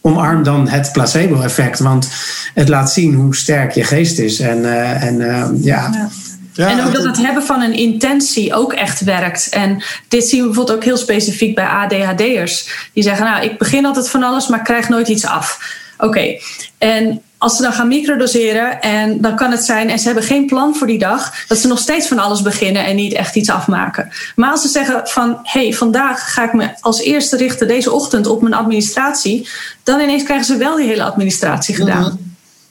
omarm 0.02 0.44
dan 0.44 0.68
het 0.68 0.92
placebo-effect, 0.92 1.80
want 1.80 2.10
het 2.54 2.70
laat 2.70 2.92
zien 2.92 3.14
hoe 3.14 3.36
sterk 3.36 3.72
je 3.72 3.84
geest 3.84 4.20
is. 4.20 4.40
En, 4.40 4.58
uh, 4.58 5.04
en 5.04 5.16
uh, 5.16 5.46
ja. 5.62 5.90
ja. 5.94 6.10
Ja, 6.54 6.70
en 6.70 6.86
ook 6.86 6.94
dat 6.94 7.04
het 7.04 7.18
hebben 7.18 7.44
van 7.44 7.62
een 7.62 7.74
intentie 7.74 8.54
ook 8.54 8.74
echt 8.74 9.04
werkt. 9.04 9.50
En 9.50 9.84
dit 10.08 10.28
zien 10.28 10.40
we 10.40 10.46
bijvoorbeeld 10.46 10.78
ook 10.78 10.84
heel 10.84 10.98
specifiek 10.98 11.56
bij 11.56 11.66
ADHD'ers. 11.66 12.88
Die 12.94 13.04
zeggen, 13.04 13.26
nou, 13.26 13.44
ik 13.44 13.58
begin 13.58 13.86
altijd 13.86 14.10
van 14.10 14.24
alles, 14.24 14.48
maar 14.48 14.62
krijg 14.62 14.90
nooit 14.90 15.08
iets 15.08 15.26
af. 15.26 15.76
Oké, 15.98 16.08
okay. 16.08 16.42
en 16.78 17.22
als 17.40 17.56
ze 17.56 17.62
dan 17.62 17.74
gaan 17.74 17.88
microdoseren 17.88 18.82
en 18.82 19.22
dan 19.22 19.36
kan 19.36 19.52
het 19.52 19.64
zijn 19.64 19.90
en 19.90 20.00
ze 20.00 20.06
hebben 20.06 20.24
geen 20.24 20.46
plan 20.46 20.76
voor 20.76 20.88
die 20.88 21.00
dag, 21.00 21.46
dat 21.48 21.58
ze 21.58 21.68
nog 21.68 21.80
steeds 21.80 22.08
van 22.08 22.20
alles 22.20 22.42
beginnen 22.42 22.86
en 22.86 22.96
niet 22.96 23.14
echt 23.14 23.36
iets 23.36 23.50
afmaken. 23.50 24.10
Maar 24.36 24.52
als 24.52 24.62
ze 24.62 24.68
zeggen 24.68 25.02
van 25.08 25.40
hé, 25.44 25.62
hey, 25.62 25.74
vandaag 25.74 26.34
ga 26.34 26.44
ik 26.44 26.54
me 26.54 26.70
als 26.80 27.02
eerste 27.02 27.38
richten 27.38 27.68
deze 27.68 27.92
ochtend 27.92 28.28
op 28.28 28.42
mijn 28.42 28.54
administratie, 28.54 29.48
dan 29.84 30.00
ineens 30.00 30.24
krijgen 30.24 30.46
ze 30.46 30.58
wel 30.58 30.76
die 30.76 30.88
hele 30.88 31.04
administratie 31.04 31.76
gedaan. 31.76 32.04
-hmm. 32.04 32.28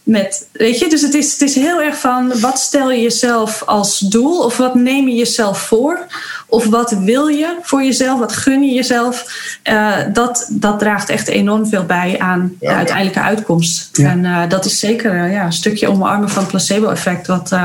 Met, 0.08 0.48
weet 0.52 0.78
je, 0.78 0.88
dus 0.88 1.02
het 1.02 1.14
is, 1.14 1.32
het 1.32 1.40
is 1.40 1.54
heel 1.54 1.82
erg 1.82 1.98
van 1.98 2.40
wat 2.40 2.58
stel 2.58 2.90
je 2.90 3.02
jezelf 3.02 3.62
als 3.66 3.98
doel 3.98 4.44
of 4.44 4.56
wat 4.56 4.74
neem 4.74 5.08
je 5.08 5.14
jezelf 5.14 5.58
voor 5.58 6.06
of 6.46 6.66
wat 6.66 6.90
wil 6.90 7.26
je 7.26 7.56
voor 7.62 7.82
jezelf, 7.82 8.18
wat 8.18 8.32
gun 8.32 8.62
je 8.62 8.74
jezelf. 8.74 9.24
Uh, 9.64 9.96
dat, 10.12 10.48
dat 10.50 10.78
draagt 10.78 11.08
echt 11.08 11.28
enorm 11.28 11.66
veel 11.66 11.84
bij 11.84 12.18
aan 12.18 12.52
de 12.60 12.68
uiteindelijke 12.68 13.20
uitkomst. 13.20 13.98
En 13.98 14.24
uh, 14.24 14.48
dat 14.48 14.64
is 14.64 14.78
zeker 14.78 15.14
uh, 15.14 15.32
ja, 15.32 15.44
een 15.44 15.52
stukje 15.52 15.88
omarmen 15.88 16.30
van 16.30 16.42
het 16.42 16.50
placebo-effect, 16.50 17.26
wat 17.26 17.56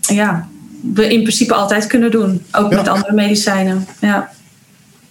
ja, 0.00 0.48
we 0.94 1.12
in 1.12 1.22
principe 1.22 1.54
altijd 1.54 1.86
kunnen 1.86 2.10
doen, 2.10 2.44
ook 2.52 2.70
met 2.70 2.88
andere 2.88 3.12
medicijnen. 3.12 3.86
Ja. 4.00 4.30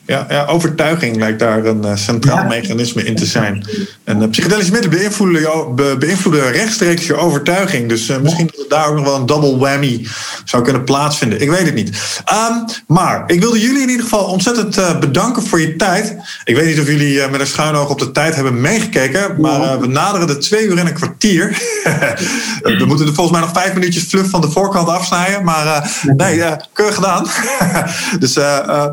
Ja, 0.05 0.25
ja, 0.29 0.45
overtuiging 0.45 1.15
lijkt 1.15 1.39
daar 1.39 1.65
een 1.65 1.85
uh, 1.85 1.95
centraal 1.95 2.45
mechanisme 2.45 3.03
in 3.03 3.15
te 3.15 3.25
zijn. 3.25 3.65
En 4.03 4.21
uh, 4.21 4.29
psychedelische 4.29 4.71
middelen 4.71 4.97
beïnvloeden, 4.97 5.41
jou, 5.41 5.73
be, 5.73 5.95
beïnvloeden 5.99 6.51
rechtstreeks 6.51 7.05
je 7.05 7.15
overtuiging. 7.15 7.89
Dus 7.89 8.09
uh, 8.09 8.17
misschien 8.17 8.51
dat 8.55 8.69
daar 8.69 8.87
ook 8.87 8.95
nog 8.95 9.05
wel 9.05 9.15
een 9.15 9.25
double 9.25 9.57
whammy 9.57 10.07
zou 10.43 10.63
kunnen 10.63 10.83
plaatsvinden. 10.83 11.41
Ik 11.41 11.49
weet 11.49 11.65
het 11.65 11.73
niet. 11.73 12.21
Um, 12.49 12.65
maar 12.87 13.23
ik 13.27 13.39
wilde 13.39 13.59
jullie 13.59 13.81
in 13.81 13.89
ieder 13.89 14.03
geval 14.03 14.23
ontzettend 14.23 14.99
bedanken 14.99 15.43
voor 15.43 15.61
je 15.61 15.75
tijd. 15.75 16.15
Ik 16.43 16.55
weet 16.55 16.65
niet 16.65 16.79
of 16.79 16.87
jullie 16.87 17.27
met 17.27 17.39
een 17.39 17.47
schuin 17.47 17.75
oog 17.75 17.89
op 17.89 17.99
de 17.99 18.11
tijd 18.11 18.35
hebben 18.35 18.61
meegekeken. 18.61 19.41
Maar 19.41 19.79
we 19.79 19.87
naderen 19.87 20.27
de 20.27 20.37
twee 20.37 20.65
uur 20.65 20.77
en 20.77 20.87
een 20.87 20.93
kwartier. 20.93 21.47
we 22.79 22.83
moeten 22.87 23.07
er 23.07 23.13
volgens 23.13 23.37
mij 23.37 23.47
nog 23.47 23.61
vijf 23.61 23.73
minuutjes 23.73 24.03
fluff 24.03 24.29
van 24.29 24.41
de 24.41 24.51
voorkant 24.51 24.87
afsnijden. 24.87 25.43
Maar 25.43 25.91
nee, 26.15 26.43
keurig 26.73 26.95
gedaan. 26.95 27.27
dus 28.19 28.39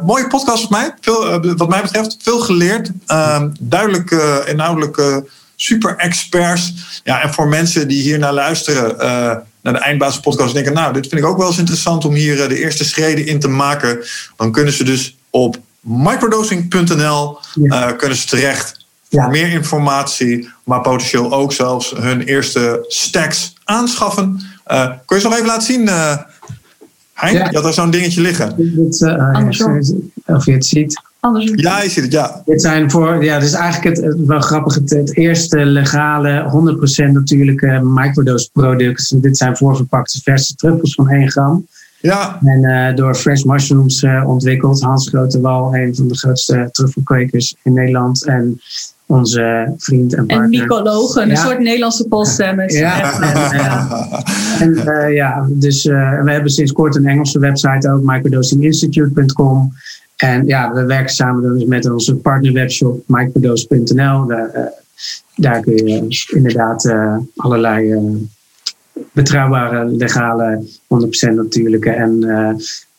mooie 0.05 0.26
podcast 0.26 0.60
voor 0.60 0.70
mij 0.70 0.94
veel, 1.04 1.30
eh, 1.30 1.52
wat 1.56 1.68
mij 1.68 1.82
betreft 1.82 2.16
veel 2.22 2.40
geleerd. 2.40 2.90
Uh, 3.08 3.42
duidelijk 3.60 4.10
uh, 4.10 4.36
inhoudelijke 4.46 5.28
super 5.56 5.96
experts. 5.96 6.74
Ja, 7.04 7.22
en 7.22 7.32
voor 7.32 7.48
mensen 7.48 7.88
die 7.88 8.02
hier 8.02 8.18
naar 8.18 8.32
luisteren, 8.32 8.94
uh, 8.94 9.00
naar 9.62 9.72
de 9.72 9.78
eindbasispodcast, 9.78 10.54
denken: 10.54 10.72
Nou, 10.72 10.92
dit 10.92 11.06
vind 11.06 11.20
ik 11.20 11.26
ook 11.26 11.38
wel 11.38 11.46
eens 11.46 11.58
interessant 11.58 12.04
om 12.04 12.14
hier 12.14 12.48
de 12.48 12.58
eerste 12.58 12.84
schreden 12.84 13.26
in 13.26 13.40
te 13.40 13.48
maken. 13.48 14.04
Dan 14.36 14.52
kunnen 14.52 14.72
ze 14.72 14.84
dus 14.84 15.16
op 15.30 15.56
microdosing.nl 15.80 17.38
ja. 17.54 17.92
kunnen 17.92 18.16
ze 18.16 18.26
terecht 18.26 18.86
voor 19.10 19.28
meer 19.28 19.48
informatie, 19.48 20.48
maar 20.64 20.80
potentieel 20.80 21.32
ook 21.32 21.52
zelfs 21.52 21.90
hun 21.96 22.22
eerste 22.22 22.84
stacks 22.88 23.54
aanschaffen. 23.64 24.40
kun 25.06 25.16
je 25.16 25.20
ze 25.20 25.28
nog 25.28 25.34
even 25.34 25.46
laten 25.46 25.66
zien? 25.66 25.90
Hein, 27.23 27.35
ja. 27.35 27.49
je 27.51 27.57
had 27.57 27.65
er 27.66 27.73
zo'n 27.73 27.90
dingetje 27.90 28.20
liggen. 28.20 28.55
Dit, 28.57 29.01
uh, 29.01 29.49
of 30.27 30.47
je 30.47 30.53
het 30.53 30.66
ziet. 30.66 31.03
Andersom. 31.20 31.59
Ja, 31.59 31.82
je 31.82 31.89
ziet 31.89 32.03
het, 32.03 32.12
ja. 32.12 32.43
Dit 32.44 32.62
zijn 32.62 32.90
voor, 32.90 33.24
ja, 33.24 33.39
dit 33.39 33.49
is 33.49 33.55
eigenlijk 33.55 33.97
het, 33.97 34.27
wel 34.27 34.40
grappig, 34.40 34.74
het, 34.74 34.90
het 34.90 35.16
eerste 35.16 35.65
legale, 35.65 36.77
100% 37.09 37.12
natuurlijke 37.12 37.81
microdose 37.85 38.49
product. 38.53 39.23
Dit 39.23 39.36
zijn 39.36 39.57
voorverpakte 39.57 40.20
verse 40.23 40.55
truffels 40.55 40.94
van 40.94 41.09
1 41.09 41.31
gram. 41.31 41.66
Ja. 42.01 42.39
En 42.44 42.62
uh, 42.62 42.97
door 42.97 43.15
Fresh 43.15 43.43
Mushrooms 43.43 44.03
uh, 44.03 44.28
ontwikkeld. 44.28 44.82
Hans 44.82 45.09
Grotewal, 45.09 45.74
een 45.74 45.94
van 45.94 46.09
de 46.09 46.16
grootste 46.16 46.69
truffelkwekers 46.73 47.55
in 47.62 47.73
Nederland. 47.73 48.24
En 48.24 48.61
onze 49.12 49.74
vriend 49.76 50.14
en 50.14 50.26
partner. 50.26 50.60
En 50.60 50.60
mycologen, 50.60 51.30
een 51.30 51.36
soort 51.36 51.59
Nederlandse 51.59 52.09
polstemmers. 52.09 52.78
Ja, 52.78 53.20
en, 54.60 54.76
en 54.76 54.84
uh, 54.86 55.14
ja, 55.14 55.47
dus 55.51 55.84
uh, 55.84 56.22
we 56.22 56.30
hebben 56.30 56.51
sinds 56.51 56.72
kort 56.72 56.97
een 56.97 57.06
Engelse 57.06 57.39
website 57.39 57.90
ook, 57.90 58.02
microdosinginstitute.com. 58.02 59.72
En 60.16 60.47
ja, 60.47 60.72
we 60.72 60.84
werken 60.84 61.14
samen 61.14 61.55
dus 61.55 61.64
met 61.64 61.90
onze 61.90 62.14
partnerwebshop 62.14 63.02
microdose.nl. 63.06 64.26
Daar, 64.26 64.51
uh, 64.55 64.60
daar 65.36 65.60
kun 65.60 65.86
je 65.86 66.24
inderdaad 66.34 66.94
allerlei 67.36 68.05
betrouwbare, 69.12 69.84
legale, 69.84 70.66
100% 71.28 71.34
natuurlijke 71.34 71.90
en 71.90 72.20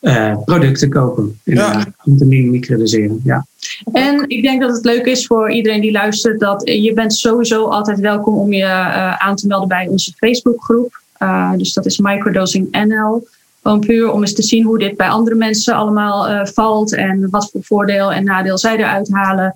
uh, 0.03 0.37
producten 0.45 0.89
kopen. 0.89 1.39
Ja. 1.43 1.85
Om 2.03 2.17
te 2.17 2.25
microdoseren. 2.25 3.21
Ja. 3.23 3.45
En 3.91 4.23
ik 4.27 4.41
denk 4.43 4.61
dat 4.61 4.75
het 4.75 4.85
leuk 4.85 5.05
is 5.05 5.25
voor 5.25 5.51
iedereen 5.51 5.81
die 5.81 5.91
luistert 5.91 6.39
dat 6.39 6.61
je 6.65 6.93
bent 6.93 7.13
sowieso 7.13 7.65
altijd 7.65 7.99
welkom 7.99 8.37
om 8.37 8.53
je 8.53 8.63
uh, 8.63 9.15
aan 9.15 9.35
te 9.35 9.47
melden 9.47 9.67
bij 9.67 9.87
onze 9.87 10.13
Facebookgroep. 10.15 11.01
Uh, 11.19 11.51
dus 11.57 11.73
dat 11.73 11.85
is 11.85 11.97
Microdosing 11.97 12.71
NL. 12.71 13.27
Gewoon 13.61 13.79
puur 13.79 14.11
om 14.11 14.21
eens 14.21 14.33
te 14.33 14.43
zien 14.43 14.63
hoe 14.63 14.79
dit 14.79 14.97
bij 14.97 15.09
andere 15.09 15.35
mensen 15.35 15.75
allemaal 15.75 16.45
valt 16.45 16.93
en 16.93 17.29
wat 17.29 17.49
voor 17.51 17.63
voordeel 17.63 18.11
en 18.11 18.23
nadeel 18.23 18.57
zij 18.57 18.77
eruit 18.77 19.09
halen. 19.11 19.55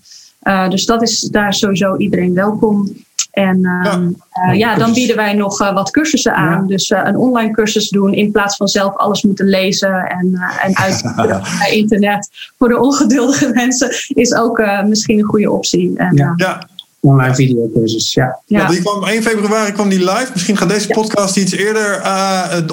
Dus 0.70 0.86
dat 0.86 1.02
is 1.02 1.20
daar 1.20 1.54
sowieso 1.54 1.98
iedereen 1.98 2.34
welkom. 2.34 3.06
En 3.38 3.60
ja. 3.62 4.02
Uh, 4.50 4.58
ja, 4.58 4.76
dan 4.76 4.94
bieden 4.94 5.16
wij 5.16 5.34
nog 5.34 5.62
uh, 5.62 5.74
wat 5.74 5.92
cursussen 5.92 6.36
aan. 6.36 6.62
Ja. 6.62 6.68
Dus 6.68 6.90
uh, 6.90 7.02
een 7.04 7.18
online 7.18 7.52
cursus 7.52 7.90
doen 7.90 8.14
in 8.14 8.32
plaats 8.32 8.56
van 8.56 8.68
zelf 8.68 8.96
alles 8.96 9.24
moeten 9.24 9.46
lezen 9.46 9.94
en, 9.94 10.40
en 10.62 10.74
bij 10.74 11.72
internet. 11.82 12.30
Voor 12.58 12.68
de 12.68 12.80
ongeduldige 12.80 13.50
mensen 13.64 13.90
is 14.08 14.34
ook 14.34 14.62
misschien 14.86 15.20
een 15.20 15.26
goede 15.26 15.52
optie. 15.52 15.98
En, 15.98 16.16
ja. 16.16 16.34
ja. 16.36 16.68
Online 17.00 17.36
videocursus, 17.36 18.14
ja. 18.14 18.40
ja. 18.46 18.60
ja. 18.60 18.68
die 18.68 18.82
kwam 18.82 19.04
1 19.04 19.24
februari 19.24 19.72
kwam 19.72 19.90
die 19.90 20.00
live. 20.00 20.30
Misschien 20.34 20.58
gaat 20.58 20.70
deze 20.70 20.88
podcast 20.88 21.38
iets 21.38 21.52
eerder 21.52 22.02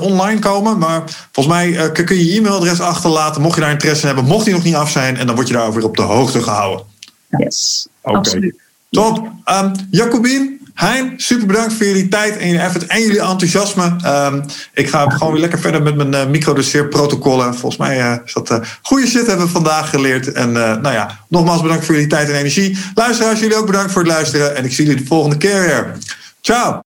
online 0.01 0.39
komen. 0.39 0.79
Maar 0.79 1.03
volgens 1.33 1.57
mij 1.57 1.93
kun 1.93 2.17
je 2.17 2.27
je 2.27 2.39
e-mailadres 2.39 2.81
achterlaten. 2.81 3.43
Mocht 3.43 3.55
je 3.55 3.61
daar 3.61 3.71
interesse 3.71 4.01
in 4.01 4.15
hebben, 4.15 4.33
mocht 4.33 4.45
die 4.45 4.55
nog 4.55 4.65
niet 4.65 4.75
af 4.75 4.91
zijn. 4.91 5.17
En 5.17 5.27
dan 5.27 5.35
word 5.35 5.49
je 5.49 5.55
daar 5.55 5.73
weer 5.73 5.85
op 5.85 5.97
de 5.97 6.03
hoogte 6.03 6.43
gehouden. 6.43 6.94
Yes, 7.39 7.89
okay. 8.03 8.19
absoluut. 8.19 8.63
Top. 8.91 9.31
Um, 9.45 9.73
Jacobien, 9.91 10.55
Hein, 10.75 11.13
super 11.17 11.47
bedankt 11.47 11.73
voor 11.73 11.87
jullie 11.87 12.09
tijd 12.09 12.37
en 12.37 12.47
jullie 12.47 12.63
effort 12.63 12.87
en 12.87 13.01
jullie 13.01 13.21
enthousiasme. 13.21 13.97
Um, 14.07 14.45
ik 14.73 14.89
ga 14.89 15.11
gewoon 15.11 15.33
weer 15.33 15.41
lekker 15.41 15.59
verder 15.59 15.83
met 15.83 15.97
mijn 15.97 16.13
uh, 16.13 16.27
microdoseerprotocollen. 16.27 17.55
Volgens 17.55 17.77
mij 17.77 17.99
uh, 17.99 18.17
is 18.25 18.33
dat 18.33 18.51
uh, 18.51 18.59
goede 18.83 19.07
shit 19.07 19.27
hebben 19.27 19.47
we 19.47 19.53
vandaag 19.53 19.91
geleerd. 19.91 20.33
En 20.33 20.53
nou 20.53 20.93
ja, 20.93 21.19
nogmaals 21.29 21.63
bedankt 21.63 21.85
voor 21.85 21.95
jullie 21.95 22.09
tijd 22.09 22.29
en 22.29 22.35
energie. 22.35 22.79
Luisteraars, 22.95 23.41
jullie 23.41 23.57
ook 23.57 23.67
bedankt 23.67 23.93
voor 23.93 24.03
het 24.03 24.11
luisteren. 24.11 24.57
En 24.57 24.65
ik 24.65 24.73
zie 24.73 24.87
jullie 24.87 25.01
de 25.01 25.07
volgende 25.07 25.37
keer 25.37 25.61
weer. 25.61 25.97
Ciao! 26.41 26.83